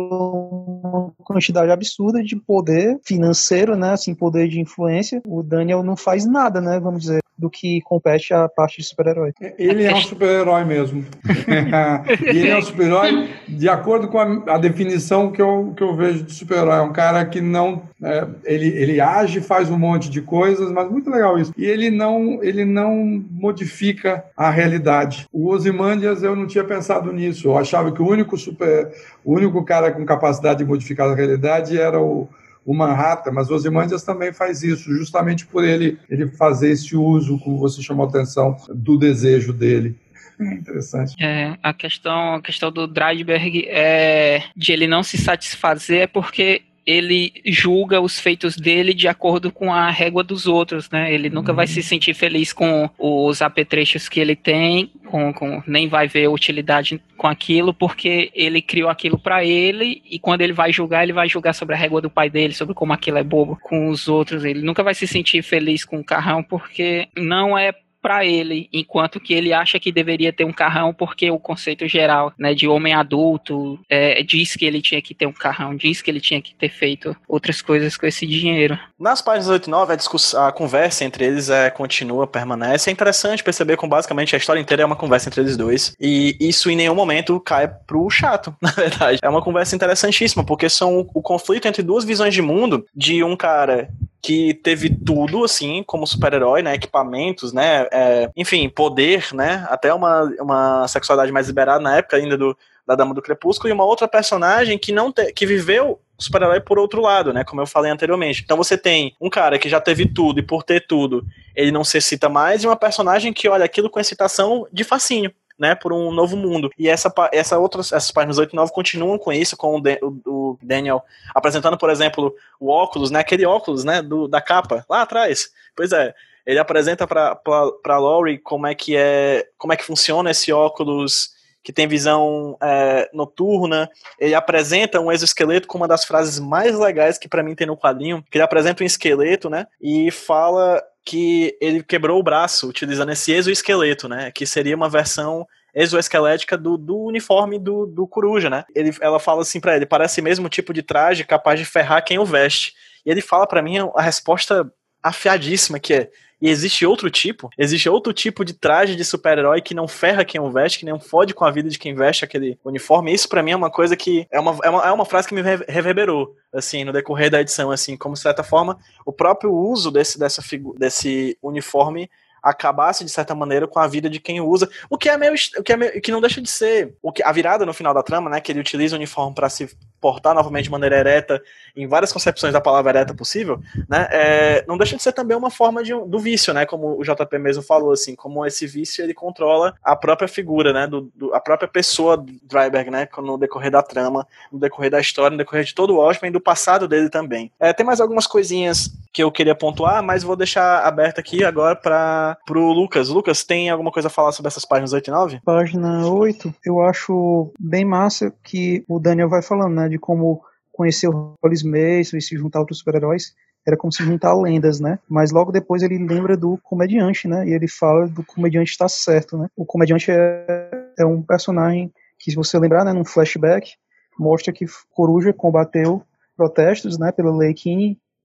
uma 0.85 1.13
quantidade 1.25 1.71
absurda 1.71 2.23
de 2.23 2.37
poder 2.37 2.99
financeiro, 3.05 3.77
né? 3.77 3.93
Assim, 3.93 4.15
poder 4.15 4.49
de 4.49 4.61
influência. 4.61 5.23
O 5.27 5.43
Daniel 5.43 5.83
não 5.83 5.97
faz 5.97 6.27
nada, 6.27 6.61
né? 6.61 6.81
Vamos 6.81 7.03
dizer 7.03 7.23
do 7.43 7.51
que 7.51 7.81
compete 7.83 8.33
a 8.33 8.49
parte 8.49 8.79
de 8.79 8.85
super-herói. 8.85 9.33
Ele 9.59 9.83
é 9.83 9.93
um 9.93 10.01
super-herói 10.01 10.65
mesmo. 10.65 11.05
ele 12.25 12.49
é 12.49 12.57
um 12.57 12.63
super-herói 12.63 13.31
de 13.49 13.69
acordo 13.69 14.07
com 14.07 14.21
a, 14.21 14.55
a, 14.55 14.59
definição 14.59 15.33
que 15.33 15.43
eu, 15.43 15.75
que 15.77 15.83
eu 15.83 15.97
vejo 15.97 16.23
de 16.23 16.33
super-herói. 16.33 16.79
É 16.79 16.83
um 16.83 16.93
cara 16.93 17.25
que 17.27 17.41
não. 17.41 17.83
É, 18.01 18.29
ele, 18.45 18.69
ele 18.69 19.01
age, 19.01 19.41
faz 19.41 19.69
um 19.69 19.77
monte 19.77 20.09
de 20.09 20.23
coisas, 20.23 20.71
mas 20.71 20.89
muito 20.89 21.11
legal 21.11 21.37
isso. 21.37 21.53
E 21.57 21.65
ele 21.65 21.91
não, 21.91 22.39
ele 22.45 22.65
não 22.65 22.95
modifica 23.33 24.25
a 24.37 24.49
realidade. 24.49 25.27
O 25.33 25.49
Ozymandias, 25.49 26.23
eu 26.23 26.37
não 26.37 26.47
tinha 26.47 26.63
pensado 26.63 27.13
nisso. 27.13 27.49
Eu 27.49 27.59
achava 27.59 27.91
que 27.91 28.01
o 28.01 28.09
único 28.09 28.39
super. 28.39 28.93
O 29.25 29.35
único 29.35 29.65
cara 29.65 29.91
com 29.91 30.07
capacidade 30.07 30.61
de 30.61 30.65
modificar 30.65 31.11
a 31.11 31.15
realidade 31.15 31.77
era 31.77 32.01
o 32.01 32.29
o 32.65 32.75
Manhattan, 32.75 33.33
mas 33.33 33.51
o 33.51 33.55
Ozymandias 33.55 34.03
também 34.03 34.33
faz 34.33 34.63
isso, 34.63 34.95
justamente 34.95 35.47
por 35.47 35.65
ele, 35.65 35.99
ele 36.09 36.29
fazer 36.29 36.71
esse 36.71 36.97
uso, 36.97 37.39
como 37.39 37.59
você 37.59 37.83
chamou 37.83 38.07
a 38.07 38.09
atenção, 38.09 38.57
do 38.73 38.97
desejo 38.97 39.53
dele. 39.53 39.97
É 40.41 40.55
interessante. 40.55 41.15
É, 41.23 41.57
a 41.63 41.73
questão, 41.73 42.35
a 42.35 42.43
questão 42.43 42.73
do 42.73 42.87
Dreidberg 42.87 43.67
é 43.69 44.43
de 44.57 44.73
ele 44.73 44.87
não 44.87 45.03
se 45.03 45.19
satisfazer 45.19 46.03
é 46.03 46.07
porque 46.07 46.63
ele 46.87 47.33
julga 47.47 48.01
os 48.01 48.19
feitos 48.19 48.57
dele 48.57 48.93
de 48.93 49.09
acordo 49.09 49.51
com 49.51 49.73
a 49.73 49.91
régua 49.91 50.23
dos 50.23 50.47
outros, 50.47 50.91
né? 50.91 51.13
Ele 51.13 51.31
nunca 51.31 51.53
uhum. 51.53 51.57
vai 51.57 51.67
se 51.67 51.83
sentir 51.83 52.15
feliz 52.15 52.53
com 52.53 52.89
os 52.99 53.41
apetrechos 53.41 54.09
que 54.09 54.21
ele 54.21 54.35
tem, 54.35 54.91
com, 55.07 55.33
com, 55.33 55.63
nem 55.67 55.89
vai 55.89 56.09
ver 56.09 56.29
utilidade 56.29 57.01
com 57.17 57.27
aquilo, 57.27 57.73
porque 57.73 58.31
ele 58.35 58.61
criou 58.61 58.91
aquilo 58.91 59.19
para 59.19 59.45
ele 59.45 60.03
e 60.11 60.19
quando 60.19 60.41
ele 60.41 60.53
vai 60.53 60.73
julgar, 60.73 61.03
ele 61.03 61.13
vai 61.13 61.29
julgar 61.29 61.53
sobre 61.53 61.75
a 61.75 61.79
régua 61.79 62.01
do 62.01 62.11
pai 62.11 62.29
dele, 62.29 62.55
sobre 62.55 62.75
como 62.75 62.93
aquilo 62.93 63.19
é 63.19 63.23
bobo 63.23 63.59
com 63.63 63.89
os 63.89 64.09
outros. 64.09 64.45
Ele 64.45 64.63
nunca 64.63 64.83
vai 64.83 64.95
se 64.95 65.07
sentir 65.07 65.43
feliz 65.43 65.85
com 65.85 66.01
o 66.01 66.05
carrão 66.05 66.43
porque 66.43 67.09
não 67.17 67.57
é 67.57 67.73
para 68.03 68.27
ele, 68.27 68.69
enquanto 68.73 69.21
que 69.21 69.33
ele 69.33 69.53
acha 69.53 69.79
que 69.79 69.93
deveria 69.93 70.33
ter 70.33 70.45
um 70.45 70.53
carrão 70.53 70.93
porque 70.93 71.31
o 71.31 71.39
conceito 71.39 71.87
geral, 71.87 72.33
né, 72.37 72.53
de 72.53 72.67
homem 72.67 72.93
adulto 72.93 73.79
é, 73.89 74.23
diz 74.25 74.57
que 74.57 74.65
ele 74.65 74.83
tinha 74.83 75.01
que 75.01 75.15
ter 75.15 75.27
um 75.27 75.33
carrão, 75.33 75.77
diz 75.77 76.03
que 76.03 76.11
ele 76.11 76.21
tinha 76.21 76.43
que 76.43 76.55
ter 76.55 76.69
feito 76.69 77.17
outras 77.29 77.63
coisas 77.63 77.97
com 77.97 78.05
esse 78.05 78.27
dinheiro. 78.27 78.79
Nas 78.99 79.23
páginas 79.23 79.49
8 79.49 79.67
e 79.67 79.71
9, 79.71 79.95
a, 79.95 80.49
a 80.49 80.53
conversa 80.53 81.05
entre 81.05 81.25
eles 81.25 81.49
é, 81.49 81.71
continua, 81.71 82.27
permanece. 82.27 82.91
É 82.91 82.93
interessante 82.93 83.45
perceber 83.45 83.77
como 83.77 83.91
basicamente 83.91 84.35
a 84.35 84.39
história 84.39 84.61
inteira 84.61 84.83
é 84.83 84.87
uma 84.87 84.97
conversa 84.97 85.29
entre 85.29 85.41
eles 85.41 85.57
dois. 85.57 85.95
E 86.01 86.37
isso 86.41 86.69
em 86.69 86.77
nenhum 86.77 86.95
momento 86.95 87.39
cai 87.39 87.69
pro 87.69 88.11
chato, 88.11 88.55
na 88.61 88.71
verdade. 88.71 89.19
É 89.23 89.29
uma 89.29 89.43
conversa 89.43 89.77
interessantíssima, 89.77 90.45
porque 90.45 90.69
são 90.69 90.99
o, 90.99 91.11
o 91.15 91.23
conflito 91.23 91.69
entre 91.69 91.83
duas 91.83 92.05
visões 92.05 92.35
de 92.35 92.43
mundo 92.43 92.85
de 92.95 93.23
um 93.23 93.37
cara 93.37 93.89
que 94.23 94.55
teve 94.55 94.89
tudo, 94.89 95.45
assim, 95.45 95.83
como 95.83 96.07
super-herói, 96.07 96.63
né? 96.63 96.75
Equipamentos, 96.75 97.53
né? 97.53 97.89
É, 97.91 98.31
enfim, 98.37 98.69
poder, 98.69 99.27
né? 99.35 99.67
Até 99.69 99.93
uma, 99.93 100.23
uma 100.39 100.87
sexualidade 100.87 101.33
mais 101.33 101.49
liberada 101.49 101.81
na 101.81 101.97
época 101.97 102.17
ainda 102.17 102.39
do, 102.39 102.57
da 102.87 102.95
Dama 102.95 103.15
do 103.15 103.21
Crepúsculo, 103.21 103.69
e 103.69 103.73
uma 103.73 103.85
outra 103.85 104.07
personagem 104.07 104.79
que 104.79 104.93
não 104.93 105.11
te, 105.11 105.33
que 105.33 105.45
viveu 105.45 106.01
super-herói 106.17 106.61
por 106.61 106.79
outro 106.79 107.01
lado, 107.01 107.33
né? 107.33 107.43
Como 107.43 107.61
eu 107.61 107.67
falei 107.67 107.91
anteriormente. 107.91 108.43
Então 108.45 108.57
você 108.57 108.79
tem 108.79 109.17
um 109.21 109.29
cara 109.29 109.59
que 109.59 109.69
já 109.69 109.81
teve 109.81 110.07
tudo 110.07 110.39
e 110.39 110.43
por 110.43 110.63
ter 110.63 110.87
tudo, 110.87 111.27
ele 111.57 111.73
não 111.73 111.83
se 111.83 111.99
excita 111.99 112.29
mais, 112.29 112.63
e 112.63 112.67
uma 112.67 112.77
personagem 112.77 113.33
que 113.33 113.49
olha 113.49 113.65
aquilo 113.65 113.91
com 113.91 113.99
excitação 113.99 114.69
de 114.73 114.85
facinho 114.85 115.33
né, 115.63 115.77
por 115.77 115.93
um 115.93 116.11
novo 116.11 116.37
mundo. 116.37 116.73
E 116.77 116.89
essa, 116.89 117.11
essa 117.33 117.57
outras, 117.57 117.93
essas 117.93 118.11
páginas 118.11 118.37
8 118.37 118.53
e 118.53 118.57
9 118.57 118.73
continuam 118.73 119.17
com 119.17 119.33
isso, 119.33 119.57
com 119.57 119.77
o, 119.77 119.81
o, 119.81 120.21
o, 120.27 120.59
Daniel 120.61 121.05
apresentando, 121.33 121.79
por 121.79 121.89
exemplo, 121.89 122.35
o 122.59 122.69
óculos, 122.69 123.13
né, 123.13 123.21
aquele 123.21 123.47
óculos, 123.47 123.85
né, 123.85 124.03
do, 124.03 124.27
da 124.27 124.41
capa, 124.41 124.85
lá 124.91 125.03
atrás. 125.03 125.53
Pois 125.77 125.93
é, 125.93 126.13
ele 126.45 126.59
apresenta 126.59 127.07
para 127.07 127.37
para 127.37 127.99
Laurie 127.99 128.39
como 128.39 128.67
é 128.67 128.75
que 128.75 128.97
é, 128.97 129.47
como 129.57 129.73
é 129.73 129.77
que 129.77 129.85
funciona 129.85 130.33
esse 130.33 130.53
óculos 130.53 131.31
que 131.63 131.73
tem 131.73 131.87
visão 131.87 132.59
é, 132.61 133.09
noturna. 133.13 133.89
Ele 134.19 134.35
apresenta 134.35 135.01
um 135.01 135.13
exoesqueleto 135.13 135.69
com 135.69 135.79
uma 135.79 135.87
das 135.87 136.05
frases 136.05 136.41
mais 136.41 136.77
legais 136.77 137.19
que 137.19 137.29
para 137.29 137.41
mim 137.45 137.55
tem 137.55 137.69
no 137.69 137.77
quadrinho, 137.77 138.21
que 138.29 138.37
ele 138.37 138.43
apresenta 138.43 138.83
um 138.83 138.87
esqueleto, 138.87 139.49
né, 139.49 139.69
e 139.81 140.11
fala 140.11 140.83
que 141.05 141.57
ele 141.61 141.83
quebrou 141.83 142.19
o 142.19 142.23
braço 142.23 142.69
utilizando 142.69 143.11
esse 143.11 143.33
exoesqueleto, 143.33 144.09
né? 144.09 144.31
Que 144.31 144.47
seria 144.47 144.77
uma 144.77 144.89
versão 144.89 145.47
exoesquelética 145.75 146.57
do, 146.57 146.77
do 146.77 146.97
uniforme 146.99 147.59
do, 147.59 147.87
do 147.87 148.07
coruja, 148.07 148.51
né? 148.51 148.65
Ele, 148.75 148.95
ela 149.01 149.19
fala 149.19 149.43
assim 149.43 149.61
para 149.61 149.75
ele, 149.77 149.87
parece 149.87 150.21
mesmo 150.21 150.49
tipo 150.49 150.73
de 150.73 150.83
traje 150.83 151.25
capaz 151.25 151.59
de 151.59 151.67
ferrar 151.67 152.05
quem 152.05 152.19
o 152.19 152.25
veste. 152.25 152.75
E 153.05 153.11
ele 153.11 153.21
fala 153.21 153.47
para 153.47 153.63
mim 153.63 153.79
a 153.95 154.03
resposta 154.03 154.71
afiadíssima 155.03 155.81
que 155.81 155.95
é 155.95 156.11
e 156.43 156.51
existe 156.51 156.85
outro 156.85 157.09
tipo, 157.09 157.49
existe 157.57 157.89
outro 157.89 158.13
tipo 158.13 158.45
de 158.45 158.53
traje 158.53 158.97
de 158.97 159.05
super-herói 159.05 159.63
que 159.63 159.75
não 159.75 159.87
ferra 159.87 160.25
quem 160.25 160.41
o 160.41 160.51
veste, 160.51 160.81
que 160.81 160.85
não 160.85 160.99
fode 160.99 161.33
com 161.33 161.45
a 161.45 161.51
vida 161.53 161.69
de 161.69 161.79
quem 161.79 161.95
veste 161.95 162.25
aquele 162.25 162.59
uniforme. 162.65 163.15
Isso 163.15 163.29
para 163.29 163.45
mim 163.45 163.53
é 163.53 163.57
uma 163.57 163.71
coisa 163.71 163.97
que 163.97 164.27
é 164.29 164.41
uma, 164.41 164.59
é 164.65 164.69
uma, 164.69 164.89
é 164.89 164.91
uma 164.91 165.05
frase 165.05 165.29
que 165.29 165.35
me 165.37 165.41
reverberou, 165.41 166.35
assim, 166.53 166.83
no 166.83 166.93
decorrer 166.93 167.31
da 167.31 167.41
edição, 167.41 167.71
assim, 167.71 167.97
como 167.97 168.17
de 168.17 168.21
certa 168.21 168.43
forma 168.43 168.77
o 169.07 169.13
próprio 169.13 169.55
uso 169.55 169.89
desse, 169.93 170.19
dessa 170.19 170.43
desse 170.77 171.39
uniforme 171.41 172.11
acabasse 172.43 173.05
de 173.05 173.11
certa 173.11 173.37
maneira 173.37 173.69
com 173.69 173.79
a 173.79 173.87
vida 173.87 174.11
de 174.11 174.19
quem 174.19 174.41
usa, 174.41 174.69
o 174.91 174.99
que 174.99 175.09
é 175.09 175.17
meio, 175.17 175.35
o 175.57 175.63
que 175.63 175.73
é 175.73 175.77
meio, 175.77 176.03
que 176.03 176.11
não 176.11 176.21
deixa 176.21 176.43
de 176.43 176.51
ser 176.51 176.93
o 177.01 177.13
que 177.13 177.23
a 177.23 177.31
virada 177.31 177.65
no 177.65 177.73
final 177.73 177.95
da 177.95 178.03
trama, 178.03 178.29
né, 178.29 178.41
que 178.41 178.51
ele 178.51 178.59
utiliza 178.59 178.97
o 178.97 178.99
uniforme 178.99 179.33
para 179.33 179.49
se 179.49 179.71
portar 180.03 180.35
novamente 180.35 180.65
de 180.65 180.71
maneira 180.71 180.99
ereta 180.99 181.41
em 181.77 181.87
várias 181.87 182.13
concepções 182.13 182.53
da 182.53 182.61
palavra 182.61 182.91
ereta 182.91 183.15
possível, 183.15 183.61
né, 183.89 184.09
é, 184.11 184.65
não 184.67 184.77
deixa 184.77 184.97
de 184.97 185.03
ser 185.03 185.13
também 185.13 185.37
uma 185.37 185.51
forma 185.51 185.83
de, 185.83 185.95
do 185.95 186.19
vício, 186.19 186.53
né, 186.53 186.67
como 186.67 186.99
o 186.99 187.05
JP 187.05 187.39
mesmo 187.39 187.63
falou, 187.63 187.93
assim, 187.93 188.17
como 188.17 188.45
esse 188.45 188.67
vício 188.67 189.03
ele 189.03 189.15
controla 189.15 189.75
a 189.83 189.95
própria 189.95 190.27
figura, 190.27 190.73
né, 190.73 190.87
do, 190.89 191.11
do 191.15 191.33
a 191.33 191.41
própria 191.41 191.69
pessoa 191.69 192.17
do 192.17 192.33
Dryberg, 192.43 192.91
né, 192.91 193.09
no 193.19 193.39
decorrer 193.39 193.71
da 193.71 193.83
trama, 193.83 194.27
no 194.51 194.59
decorrer 194.59 194.91
da 194.91 195.01
história, 195.01 195.31
no 195.31 195.39
decorrer 195.39 195.65
de 195.65 195.75
todo 195.75 195.95
o 195.95 195.99
Watchmen 195.99 196.31
e 196.31 196.33
do 196.33 196.41
passado 196.41 196.89
dele 196.89 197.09
também. 197.09 197.53
É, 197.61 197.73
tem 197.73 197.87
mais 197.87 198.01
algumas 198.01 198.27
coisinhas 198.27 198.91
que 199.13 199.23
eu 199.23 199.31
queria 199.31 199.55
pontuar, 199.55 200.03
mas 200.03 200.23
vou 200.23 200.35
deixar 200.35 200.85
aberto 200.85 201.19
aqui 201.19 201.45
agora 201.45 201.77
para 201.77 202.37
pro 202.47 202.73
Lucas. 202.73 203.09
Lucas, 203.11 203.45
tem 203.45 203.69
alguma 203.69 203.93
coisa 203.93 204.09
a 204.09 204.11
falar 204.11 204.33
sobre 204.33 204.49
essas 204.49 204.65
páginas 204.65 204.93
8 204.93 205.09
e 205.09 205.11
9? 205.11 205.41
Página 205.45 206.09
8, 206.09 206.55
eu 206.65 206.81
acho 206.81 207.53
bem 207.59 207.85
massa 207.85 208.33
que 208.43 208.83
o 208.89 208.99
Daniel 208.99 209.29
vai 209.29 209.43
falando, 209.43 209.75
né, 209.75 209.89
de 209.93 209.99
como 209.99 210.43
conhecer 210.73 211.09
o 211.09 211.35
Hollis 211.43 211.63
Mason 211.63 212.17
e 212.17 212.23
se 212.23 212.37
juntar 212.37 212.59
a 212.59 212.63
outros 212.63 212.79
super-heróis 212.79 213.35
era 213.67 213.77
como 213.77 213.93
se 213.93 214.03
juntar 214.03 214.35
lendas, 214.35 214.81
né? 214.81 214.99
Mas 215.09 215.31
logo 215.31 215.53
depois 215.53 215.83
ele 215.83 215.99
lembra 215.99 216.37
do 216.37 216.59
comediante, 216.59 217.29
né? 217.29 217.47
E 217.47 217.53
ele 217.53 217.69
fala 217.69 218.09
do 218.09 218.25
comediante 218.25 218.73
estar 218.73 218.89
certo, 218.89 219.39
né? 219.39 219.49
O 219.57 219.65
comediante 219.65 220.11
é, 220.11 220.91
é 220.99 221.07
um 221.07 221.23
personagem 221.23 221.93
que, 222.19 222.31
se 222.31 222.37
você 222.37 222.59
lembrar, 222.59 222.85
né, 222.85 222.93
num 222.93 223.05
flashback, 223.05 223.73
mostra 224.19 224.53
que 224.53 224.67
Coruja 224.91 225.33
combateu 225.33 226.03
protestos, 226.37 226.99
né, 226.99 227.13
pela 227.13 227.37
Lei 227.37 227.55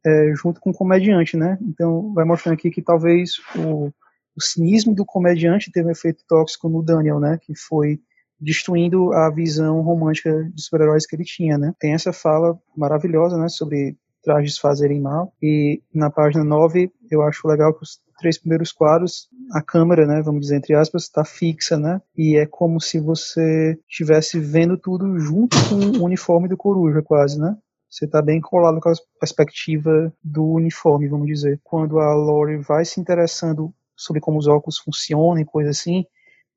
é, 0.05 0.33
junto 0.35 0.59
com 0.59 0.71
o 0.71 0.73
comediante, 0.73 1.37
né? 1.37 1.57
Então 1.61 2.13
vai 2.13 2.25
mostrando 2.25 2.55
aqui 2.55 2.71
que 2.71 2.81
talvez 2.81 3.33
o, 3.55 3.91
o 4.35 4.41
cinismo 4.41 4.95
do 4.95 5.05
comediante 5.05 5.71
teve 5.71 5.87
um 5.87 5.91
efeito 5.91 6.23
tóxico 6.27 6.67
no 6.69 6.83
Daniel, 6.83 7.19
né? 7.19 7.37
Que 7.41 7.53
foi 7.55 7.99
destruindo 8.39 9.13
a 9.13 9.29
visão 9.29 9.81
romântica 9.81 10.43
de 10.53 10.61
super-heróis 10.61 11.05
que 11.05 11.15
ele 11.15 11.23
tinha, 11.23 11.57
né? 11.57 11.73
Tem 11.79 11.93
essa 11.93 12.13
fala 12.13 12.57
maravilhosa, 12.75 13.37
né, 13.37 13.49
sobre 13.49 13.97
trajes 14.23 14.57
fazerem 14.57 14.99
mal, 14.99 15.33
e 15.41 15.81
na 15.93 16.09
página 16.09 16.43
9 16.43 16.91
eu 17.09 17.21
acho 17.21 17.47
legal 17.47 17.73
que 17.73 17.83
os 17.83 17.99
três 18.19 18.37
primeiros 18.37 18.71
quadros, 18.71 19.29
a 19.53 19.61
câmera, 19.61 20.05
né, 20.05 20.21
vamos 20.21 20.41
dizer 20.41 20.57
entre 20.57 20.73
aspas, 20.75 21.03
está 21.03 21.23
fixa, 21.23 21.77
né, 21.77 22.01
e 22.17 22.35
é 22.35 22.45
como 22.45 22.81
se 22.81 22.99
você 22.99 23.79
estivesse 23.87 24.39
vendo 24.39 24.77
tudo 24.77 25.17
junto 25.17 25.55
com 25.69 25.99
o 25.99 26.03
uniforme 26.03 26.49
do 26.49 26.57
Coruja, 26.57 27.01
quase, 27.01 27.39
né, 27.39 27.55
você 27.89 28.05
está 28.05 28.21
bem 28.21 28.41
colado 28.41 28.81
com 28.81 28.89
a 28.89 28.93
perspectiva 29.19 30.13
do 30.21 30.43
uniforme, 30.43 31.07
vamos 31.07 31.27
dizer. 31.27 31.59
Quando 31.63 31.99
a 31.99 32.13
Lori 32.13 32.57
vai 32.57 32.83
se 32.83 32.99
interessando 32.99 33.73
sobre 33.95 34.19
como 34.19 34.37
os 34.37 34.47
óculos 34.47 34.77
funcionam 34.77 35.39
e 35.39 35.45
coisa 35.45 35.69
assim, 35.69 36.05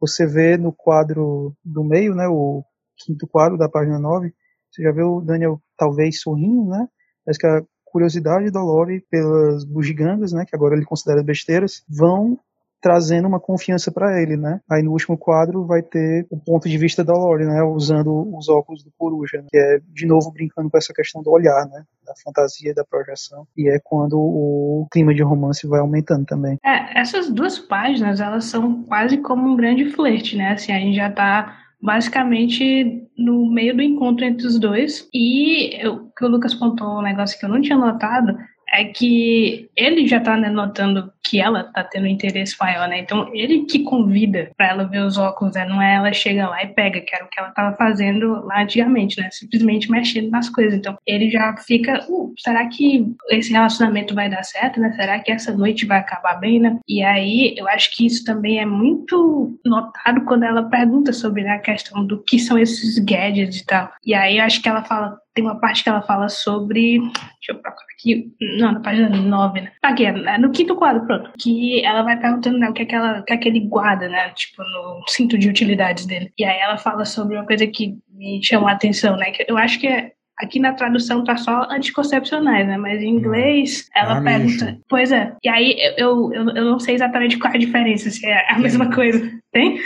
você 0.00 0.26
vê 0.26 0.56
no 0.56 0.72
quadro 0.72 1.54
do 1.64 1.84
meio, 1.84 2.14
né, 2.14 2.26
o 2.26 2.64
quinto 2.96 3.26
quadro 3.26 3.58
da 3.58 3.68
página 3.68 3.98
9, 3.98 4.32
você 4.70 4.82
já 4.82 4.92
vê 4.92 5.02
o 5.02 5.20
Daniel 5.20 5.60
talvez 5.76 6.20
sorrindo, 6.20 6.68
né? 6.68 6.88
Mas 7.26 7.36
que 7.36 7.46
a 7.46 7.62
curiosidade 7.84 8.50
da 8.50 8.62
Lori 8.62 9.04
pelas 9.10 9.64
bugigangas, 9.64 10.32
né, 10.32 10.44
que 10.46 10.54
agora 10.54 10.74
ele 10.74 10.84
considera 10.84 11.22
besteiras, 11.22 11.84
vão 11.88 12.38
trazendo 12.80 13.28
uma 13.28 13.40
confiança 13.40 13.92
para 13.92 14.20
ele, 14.20 14.36
né? 14.36 14.60
Aí 14.70 14.82
no 14.82 14.92
último 14.92 15.16
quadro 15.16 15.66
vai 15.66 15.82
ter 15.82 16.26
o 16.30 16.38
ponto 16.38 16.68
de 16.68 16.78
vista 16.78 17.04
da 17.04 17.12
Lori, 17.12 17.44
né? 17.44 17.62
Usando 17.62 18.34
os 18.36 18.48
óculos 18.48 18.82
do 18.82 18.90
Coruja, 18.96 19.38
né? 19.38 19.46
que 19.50 19.58
é 19.58 19.80
de 19.92 20.06
novo 20.06 20.32
brincando 20.32 20.70
com 20.70 20.78
essa 20.78 20.92
questão 20.92 21.22
do 21.22 21.30
olhar, 21.30 21.66
né? 21.66 21.84
Da 22.06 22.14
fantasia, 22.24 22.74
da 22.74 22.84
projeção. 22.84 23.46
E 23.56 23.68
é 23.68 23.78
quando 23.82 24.18
o 24.18 24.86
clima 24.90 25.14
de 25.14 25.22
romance 25.22 25.66
vai 25.66 25.80
aumentando 25.80 26.24
também. 26.24 26.58
É, 26.64 26.98
essas 26.98 27.30
duas 27.30 27.58
páginas, 27.58 28.20
elas 28.20 28.46
são 28.46 28.82
quase 28.84 29.18
como 29.18 29.50
um 29.50 29.56
grande 29.56 29.90
flerte, 29.90 30.36
né? 30.36 30.52
Assim, 30.52 30.72
a 30.72 30.78
gente 30.78 30.96
já 30.96 31.10
tá 31.10 31.56
basicamente 31.82 33.08
no 33.16 33.50
meio 33.50 33.74
do 33.74 33.82
encontro 33.82 34.24
entre 34.24 34.46
os 34.46 34.58
dois. 34.58 35.08
E 35.14 35.86
o 35.86 36.10
que 36.16 36.24
o 36.24 36.28
Lucas 36.28 36.54
pontou 36.54 36.98
um 36.98 37.02
negócio 37.02 37.38
que 37.38 37.44
eu 37.44 37.50
não 37.50 37.60
tinha 37.60 37.78
notado 37.78 38.36
é 38.72 38.84
que 38.84 39.68
ele 39.76 40.06
já 40.06 40.20
tá 40.20 40.36
né, 40.36 40.48
notando 40.48 41.12
que 41.22 41.40
ela 41.40 41.64
tá 41.64 41.84
tendo 41.84 42.06
interesse 42.06 42.56
maior, 42.60 42.88
né? 42.88 43.00
Então 43.00 43.30
ele 43.34 43.64
que 43.64 43.80
convida 43.80 44.50
para 44.56 44.68
ela 44.68 44.84
ver 44.84 45.02
os 45.02 45.18
óculos, 45.18 45.54
né? 45.54 45.64
Não 45.64 45.80
é 45.80 45.94
ela 45.94 46.12
chega 46.12 46.48
lá 46.48 46.62
e 46.62 46.68
pega, 46.68 47.00
que 47.00 47.14
era 47.14 47.24
o 47.24 47.28
que 47.28 47.38
ela 47.38 47.50
tava 47.50 47.76
fazendo 47.76 48.44
lá 48.46 48.62
antigamente, 48.62 49.20
né? 49.20 49.28
Simplesmente 49.30 49.90
mexendo 49.90 50.30
nas 50.30 50.48
coisas. 50.48 50.74
Então 50.74 50.96
ele 51.06 51.30
já 51.30 51.56
fica, 51.56 52.04
uh, 52.08 52.32
será 52.38 52.66
que 52.68 53.06
esse 53.30 53.52
relacionamento 53.52 54.14
vai 54.14 54.28
dar 54.28 54.42
certo, 54.42 54.80
né? 54.80 54.92
Será 54.92 55.18
que 55.20 55.30
essa 55.30 55.52
noite 55.52 55.86
vai 55.86 55.98
acabar 55.98 56.34
bem, 56.40 56.60
né? 56.60 56.78
E 56.88 57.02
aí 57.02 57.54
eu 57.56 57.68
acho 57.68 57.94
que 57.94 58.06
isso 58.06 58.24
também 58.24 58.58
é 58.58 58.66
muito 58.66 59.58
notado 59.64 60.24
quando 60.24 60.44
ela 60.44 60.62
pergunta 60.64 61.12
sobre 61.12 61.42
né, 61.42 61.52
a 61.52 61.58
questão 61.58 62.04
do 62.04 62.22
que 62.22 62.38
são 62.38 62.58
esses 62.58 62.98
gadgets 62.98 63.60
e 63.60 63.66
tal. 63.66 63.90
E 64.04 64.14
aí 64.14 64.38
eu 64.38 64.44
acho 64.44 64.62
que 64.62 64.68
ela 64.68 64.84
fala, 64.84 65.18
tem 65.34 65.44
uma 65.44 65.58
parte 65.58 65.82
que 65.82 65.88
ela 65.88 66.02
fala 66.02 66.28
sobre. 66.28 66.98
Deixa 66.98 67.50
eu 67.50 67.56
procurar 67.56 67.86
aqui. 67.94 68.32
Não, 68.58 68.72
na 68.72 68.80
página 68.80 69.08
9, 69.08 69.60
né? 69.60 69.72
Aqui, 69.82 70.04
é 70.04 70.38
no 70.38 70.50
quinto 70.50 70.74
quadro, 70.76 71.06
pronto. 71.06 71.30
Que 71.38 71.84
ela 71.84 72.02
vai 72.02 72.18
perguntando 72.18 72.58
né, 72.58 72.68
o 72.68 72.72
que, 72.72 72.82
é 72.82 72.84
que, 72.86 72.94
ela, 72.94 73.20
o 73.20 73.24
que 73.24 73.32
é 73.32 73.36
que 73.36 73.48
ele 73.48 73.60
guarda, 73.60 74.08
né? 74.08 74.30
Tipo, 74.30 74.62
no 74.62 75.02
cinto 75.08 75.38
de 75.38 75.48
utilidades 75.48 76.06
dele. 76.06 76.32
E 76.38 76.44
aí 76.44 76.58
ela 76.58 76.78
fala 76.78 77.04
sobre 77.04 77.36
uma 77.36 77.46
coisa 77.46 77.66
que 77.66 77.96
me 78.12 78.40
chamou 78.42 78.68
a 78.68 78.72
atenção, 78.72 79.16
né? 79.16 79.30
Que 79.30 79.44
eu 79.48 79.56
acho 79.56 79.78
que 79.78 79.86
é 79.86 80.12
Aqui 80.40 80.58
na 80.58 80.72
tradução 80.72 81.22
tá 81.22 81.36
só 81.36 81.68
anticoncepcionais, 81.70 82.66
né? 82.66 82.78
Mas 82.78 83.02
em 83.02 83.08
inglês 83.08 83.90
ela 83.94 84.18
ah, 84.18 84.22
pergunta. 84.22 84.78
Pois 84.88 85.12
é. 85.12 85.34
E 85.44 85.48
aí 85.48 85.76
eu, 85.98 86.32
eu, 86.32 86.48
eu 86.48 86.64
não 86.64 86.78
sei 86.78 86.94
exatamente 86.94 87.38
qual 87.38 87.52
é 87.52 87.56
a 87.56 87.60
diferença, 87.60 88.10
se 88.10 88.26
é 88.26 88.50
a 88.50 88.58
mesma 88.58 88.90
coisa. 88.90 89.20
Tem? 89.52 89.80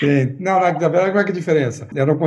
Tem. 0.00 0.36
Não, 0.40 0.58
na 0.60 0.70
verdade, 0.70 1.12
qual 1.12 1.22
é, 1.22 1.26
é 1.26 1.28
a 1.28 1.32
diferença? 1.32 1.86
Eram 1.94 2.18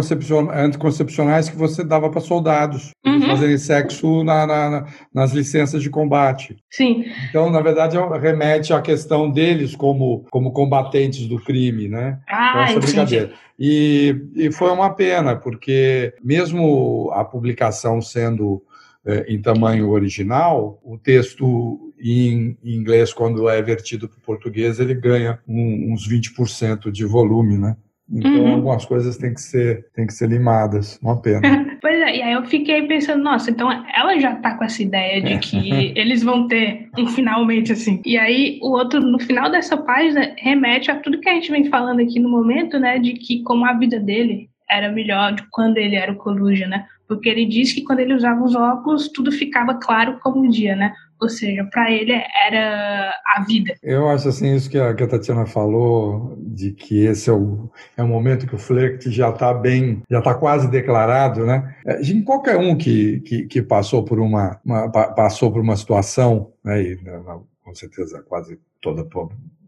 anticoncepcionais 0.53 1.49
que 1.49 1.55
você 1.55 1.83
dava 1.83 2.09
para 2.09 2.21
soldados 2.21 2.91
uhum. 3.05 3.21
fazerem 3.21 3.57
sexo 3.57 4.23
na, 4.23 4.45
na, 4.45 4.85
nas 5.13 5.31
licenças 5.31 5.81
de 5.81 5.89
combate. 5.89 6.55
Sim. 6.69 7.05
Então, 7.29 7.49
na 7.49 7.61
verdade, 7.61 7.97
é 7.97 8.19
remete 8.19 8.73
à 8.73 8.81
questão 8.81 9.29
deles 9.29 9.75
como, 9.75 10.25
como 10.29 10.51
combatentes 10.51 11.27
do 11.27 11.43
crime, 11.43 11.87
né? 11.87 12.19
Ah, 12.27 12.67
essa 12.69 12.79
brincadeira. 12.79 13.31
E, 13.59 14.15
e 14.35 14.51
foi 14.51 14.69
uma 14.69 14.91
pena, 14.91 15.35
porque 15.35 16.13
mesmo 16.23 17.09
a 17.13 17.25
publicação 17.25 18.01
sendo 18.01 18.61
é, 19.03 19.25
em 19.27 19.41
tamanho 19.41 19.89
original, 19.89 20.79
o 20.83 20.97
texto 20.97 21.86
em, 21.99 22.57
inglês, 22.63 23.13
quando 23.13 23.49
é 23.49 23.61
vertido 23.61 24.07
para 24.07 24.17
o 24.17 24.21
português, 24.21 24.79
ele 24.79 24.93
ganha 24.93 25.39
um, 25.47 25.93
uns 25.93 26.07
20% 26.07 26.91
de 26.91 27.05
volume, 27.05 27.57
né? 27.57 27.75
Então, 28.09 28.31
uhum. 28.31 28.53
algumas 28.53 28.85
coisas 28.85 29.17
têm 29.17 29.33
que 29.33 29.41
ser, 29.41 29.85
têm 29.93 30.07
que 30.07 30.13
ser 30.13 30.29
limadas, 30.29 30.97
uma 31.03 31.21
pena. 31.21 31.41
pois 31.81 32.01
é, 32.01 32.17
e 32.17 32.21
aí 32.21 32.33
eu 32.33 32.45
fiquei 32.45 32.87
pensando, 32.87 33.21
nossa, 33.21 33.51
então 33.51 33.69
ela 33.93 34.17
já 34.17 34.35
tá 34.35 34.57
com 34.57 34.63
essa 34.63 34.81
ideia 34.81 35.21
de 35.21 35.37
que 35.39 35.91
eles 35.93 36.23
vão 36.23 36.47
ter 36.47 36.89
um 36.97 37.05
finalmente 37.07 37.73
assim. 37.73 38.01
E 38.05 38.17
aí 38.17 38.59
o 38.63 38.69
outro, 38.69 39.01
no 39.01 39.19
final 39.19 39.51
dessa 39.51 39.75
página, 39.75 40.33
remete 40.37 40.89
a 40.89 40.95
tudo 40.95 41.19
que 41.19 41.27
a 41.27 41.33
gente 41.33 41.51
vem 41.51 41.65
falando 41.65 41.99
aqui 41.99 42.17
no 42.17 42.29
momento, 42.29 42.79
né, 42.79 42.97
de 42.97 43.13
que 43.13 43.43
como 43.43 43.65
a 43.65 43.73
vida 43.73 43.99
dele 43.99 44.49
era 44.69 44.89
melhor 44.89 45.33
de 45.33 45.43
quando 45.51 45.77
ele 45.77 45.95
era 45.95 46.11
o 46.11 46.17
Coruja, 46.17 46.67
né? 46.67 46.85
Porque 47.07 47.29
ele 47.29 47.45
diz 47.45 47.73
que 47.73 47.83
quando 47.83 47.99
ele 47.99 48.13
usava 48.13 48.43
os 48.43 48.55
óculos, 48.55 49.07
tudo 49.09 49.31
ficava 49.31 49.75
claro 49.75 50.19
como 50.21 50.43
um 50.43 50.49
dia, 50.49 50.75
né? 50.75 50.93
Ou 51.19 51.29
seja, 51.29 51.63
para 51.71 51.89
ele 51.91 52.11
era 52.11 53.11
a 53.25 53.43
vida. 53.47 53.73
Eu 53.81 54.07
acho 54.09 54.27
assim, 54.29 54.53
isso 54.55 54.69
que 54.69 54.77
a, 54.77 54.93
que 54.93 55.03
a 55.03 55.07
Tatiana 55.07 55.45
falou, 55.45 56.37
de 56.39 56.71
que 56.73 57.05
esse 57.05 57.29
é 57.29 57.33
o, 57.33 57.71
é 57.95 58.03
o 58.03 58.07
momento 58.07 58.45
que 58.45 58.53
o 58.53 58.59
flerte 58.59 59.09
já 59.09 59.29
está 59.29 59.51
bem, 59.53 60.03
já 60.09 60.19
está 60.19 60.35
quase 60.35 60.69
declarado, 60.69 61.45
né? 61.45 61.75
É, 61.85 61.99
qualquer 62.23 62.57
um 62.57 62.77
que, 62.77 63.21
que, 63.21 63.47
que 63.47 63.61
passou 63.61 64.03
por 64.03 64.19
uma, 64.19 64.59
uma, 64.63 64.89
passou 64.89 65.51
por 65.51 65.61
uma 65.61 65.75
situação, 65.75 66.51
né, 66.63 66.81
e, 66.81 66.99
com 67.63 67.73
certeza 67.73 68.23
quase 68.27 68.59
toda 68.79 69.03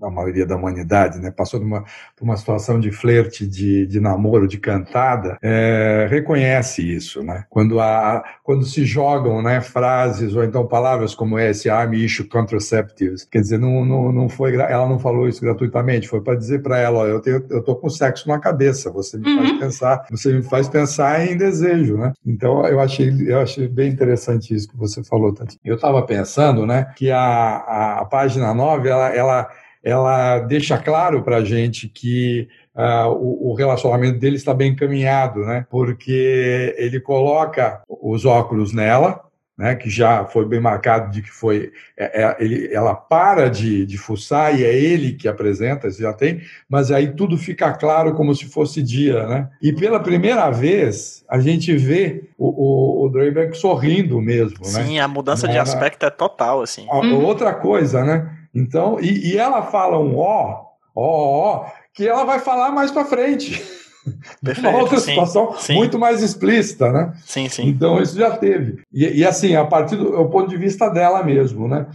a 0.01 0.09
maioria 0.09 0.45
da 0.45 0.55
humanidade, 0.55 1.19
né, 1.19 1.31
passou 1.31 1.59
por 1.59 1.65
uma, 1.65 1.81
por 2.15 2.23
uma 2.23 2.38
situação 2.38 2.80
de 2.80 2.91
flerte, 2.91 3.45
de, 3.47 3.85
de 3.85 3.99
namoro, 3.99 4.47
de 4.47 4.57
cantada, 4.57 5.38
é, 5.41 6.07
reconhece 6.09 6.81
isso, 6.81 7.23
né? 7.23 7.45
Quando, 7.49 7.80
a, 7.80 8.23
quando 8.43 8.65
se 8.65 8.85
jogam 8.85 9.41
né, 9.41 9.61
frases 9.61 10.35
ou 10.35 10.43
então 10.43 10.65
palavras 10.65 11.13
como 11.13 11.38
esse, 11.38 11.69
army 11.69 12.03
issue 12.03 12.27
contraceptives, 12.27 13.26
quer 13.26 13.41
dizer, 13.41 13.59
não, 13.59 13.85
não, 13.85 14.11
não 14.11 14.30
foi, 14.30 14.55
ela 14.55 14.88
não 14.88 14.99
falou 14.99 15.27
isso 15.27 15.41
gratuitamente, 15.41 16.07
foi 16.07 16.21
para 16.21 16.35
dizer 16.35 16.61
para 16.61 16.77
ela, 16.77 17.05
eu, 17.05 17.19
tenho, 17.19 17.45
eu 17.49 17.61
tô 17.61 17.76
com 17.76 17.89
sexo 17.89 18.27
na 18.27 18.39
cabeça, 18.39 18.91
você 18.91 19.17
me 19.17 19.30
uhum. 19.30 19.38
faz 19.38 19.59
pensar, 19.59 20.05
você 20.09 20.34
me 20.34 20.43
faz 20.43 20.69
pensar 20.69 21.26
em 21.26 21.38
desejo, 21.38 21.97
né? 21.97 22.13
Então 22.26 22.65
eu 22.67 22.80
achei, 22.80 23.13
eu 23.27 23.39
achei 23.39 23.67
bem 23.67 23.91
interessante 23.91 24.53
isso 24.53 24.69
que 24.69 24.77
você 24.77 25.03
falou, 25.03 25.34
Tati. 25.34 25.59
Eu 25.63 25.76
estava 25.76 26.01
pensando, 26.03 26.65
né, 26.65 26.91
que 26.95 27.11
a, 27.11 27.99
a 27.99 28.05
página 28.05 28.53
9, 28.53 28.89
ela, 28.89 29.09
ela 29.09 29.49
ela 29.84 30.39
deixa 30.39 30.77
claro 30.77 31.23
para 31.23 31.38
a 31.38 31.45
gente 31.45 31.88
que 31.88 32.47
uh, 32.76 33.10
o, 33.10 33.51
o, 33.51 33.53
relacionamento 33.53 34.19
dele 34.19 34.35
está 34.35 34.53
bem 34.53 34.72
encaminhado, 34.72 35.41
né? 35.41 35.65
Porque 35.69 36.76
ele 36.77 36.99
coloca 36.99 37.81
os 37.88 38.26
óculos 38.26 38.73
nela, 38.73 39.23
né? 39.57 39.76
Que 39.76 39.89
já 39.89 40.26
foi 40.26 40.45
bem 40.45 40.60
marcado 40.60 41.11
de 41.11 41.22
que 41.22 41.31
foi, 41.31 41.72
é, 41.97 42.23
é, 42.23 42.35
ele, 42.39 42.73
ela 42.73 42.93
para 42.93 43.49
de, 43.49 43.85
de 43.85 43.97
fuçar 43.97 44.57
e 44.57 44.65
é 44.65 44.73
ele 44.73 45.14
que 45.14 45.27
apresenta, 45.27 45.89
já 45.89 46.11
tem, 46.11 46.41
mas 46.68 46.91
aí 46.91 47.14
tudo 47.14 47.38
fica 47.38 47.72
claro 47.73 48.14
como 48.15 48.35
se 48.35 48.45
fosse 48.45 48.84
dia, 48.84 49.26
né? 49.27 49.49
E 49.61 49.72
pela 49.72 49.99
primeira 50.01 50.49
vez 50.49 51.23
a 51.30 51.39
gente 51.39 51.76
vê 51.77 52.23
o, 52.38 53.06
o, 53.06 53.07
o 53.07 53.56
sorrindo 53.56 54.22
mesmo, 54.22 54.60
né? 54.60 54.84
Sim, 54.84 54.99
a 54.99 55.07
mudança 55.07 55.47
de 55.47 55.57
aspecto 55.57 56.06
é 56.06 56.10
total, 56.10 56.61
assim. 56.61 56.85
Outra 56.89 57.53
coisa, 57.53 58.03
né? 58.03 58.39
Então, 58.53 58.99
e, 58.99 59.31
e 59.31 59.38
ela 59.38 59.63
fala 59.63 59.99
um 59.99 60.17
ó, 60.17 60.65
ó, 60.95 61.05
ó, 61.05 61.65
que 61.93 62.07
ela 62.07 62.23
vai 62.23 62.39
falar 62.39 62.71
mais 62.71 62.91
para 62.91 63.05
frente. 63.05 63.61
Perfeito, 64.43 64.69
uma 64.69 64.80
outra 64.80 64.99
sim, 64.99 65.11
situação 65.11 65.53
sim. 65.57 65.76
muito 65.76 65.99
mais 65.99 66.21
explícita, 66.21 66.91
né? 66.91 67.13
Sim, 67.26 67.47
sim. 67.49 67.67
Então 67.67 68.01
isso 68.01 68.17
já 68.17 68.35
teve. 68.38 68.81
E, 68.91 69.19
e 69.19 69.26
assim, 69.26 69.55
a 69.55 69.65
partir 69.65 69.95
do, 69.95 70.11
do, 70.11 70.30
ponto 70.30 70.49
de 70.49 70.57
vista 70.57 70.89
dela 70.89 71.23
mesmo, 71.23 71.67
né? 71.67 71.88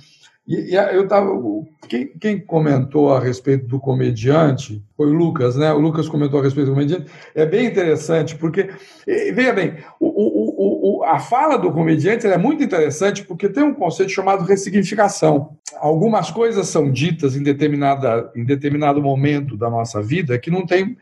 E, 0.46 0.72
e 0.72 0.74
eu 0.74 1.08
tava. 1.08 1.30
Quem, 1.88 2.08
quem, 2.18 2.40
comentou 2.40 3.12
a 3.12 3.20
respeito 3.20 3.66
do 3.66 3.80
comediante 3.80 4.82
foi 4.96 5.08
o 5.08 5.14
Lucas, 5.14 5.56
né? 5.56 5.72
O 5.72 5.78
Lucas 5.78 6.08
comentou 6.08 6.40
a 6.40 6.42
respeito 6.42 6.66
do 6.66 6.74
comediante. 6.74 7.10
É 7.34 7.46
bem 7.46 7.66
interessante, 7.66 8.36
porque, 8.36 8.70
veja 9.06 9.52
bem, 9.52 9.76
o, 9.98 10.06
o, 10.06 10.43
o, 10.66 11.04
a 11.04 11.18
fala 11.18 11.56
do 11.56 11.72
comediante 11.72 12.26
é 12.26 12.38
muito 12.38 12.62
interessante 12.62 13.24
porque 13.24 13.48
tem 13.48 13.62
um 13.62 13.74
conceito 13.74 14.12
chamado 14.12 14.44
ressignificação. 14.44 15.56
Algumas 15.76 16.30
coisas 16.30 16.68
são 16.68 16.90
ditas 16.90 17.36
em, 17.36 17.42
determinada, 17.42 18.30
em 18.34 18.44
determinado 18.44 19.02
momento 19.02 19.56
da 19.56 19.68
nossa 19.68 20.02
vida 20.02 20.38
que 20.38 20.50
não 20.50 20.66
tem 20.66 20.96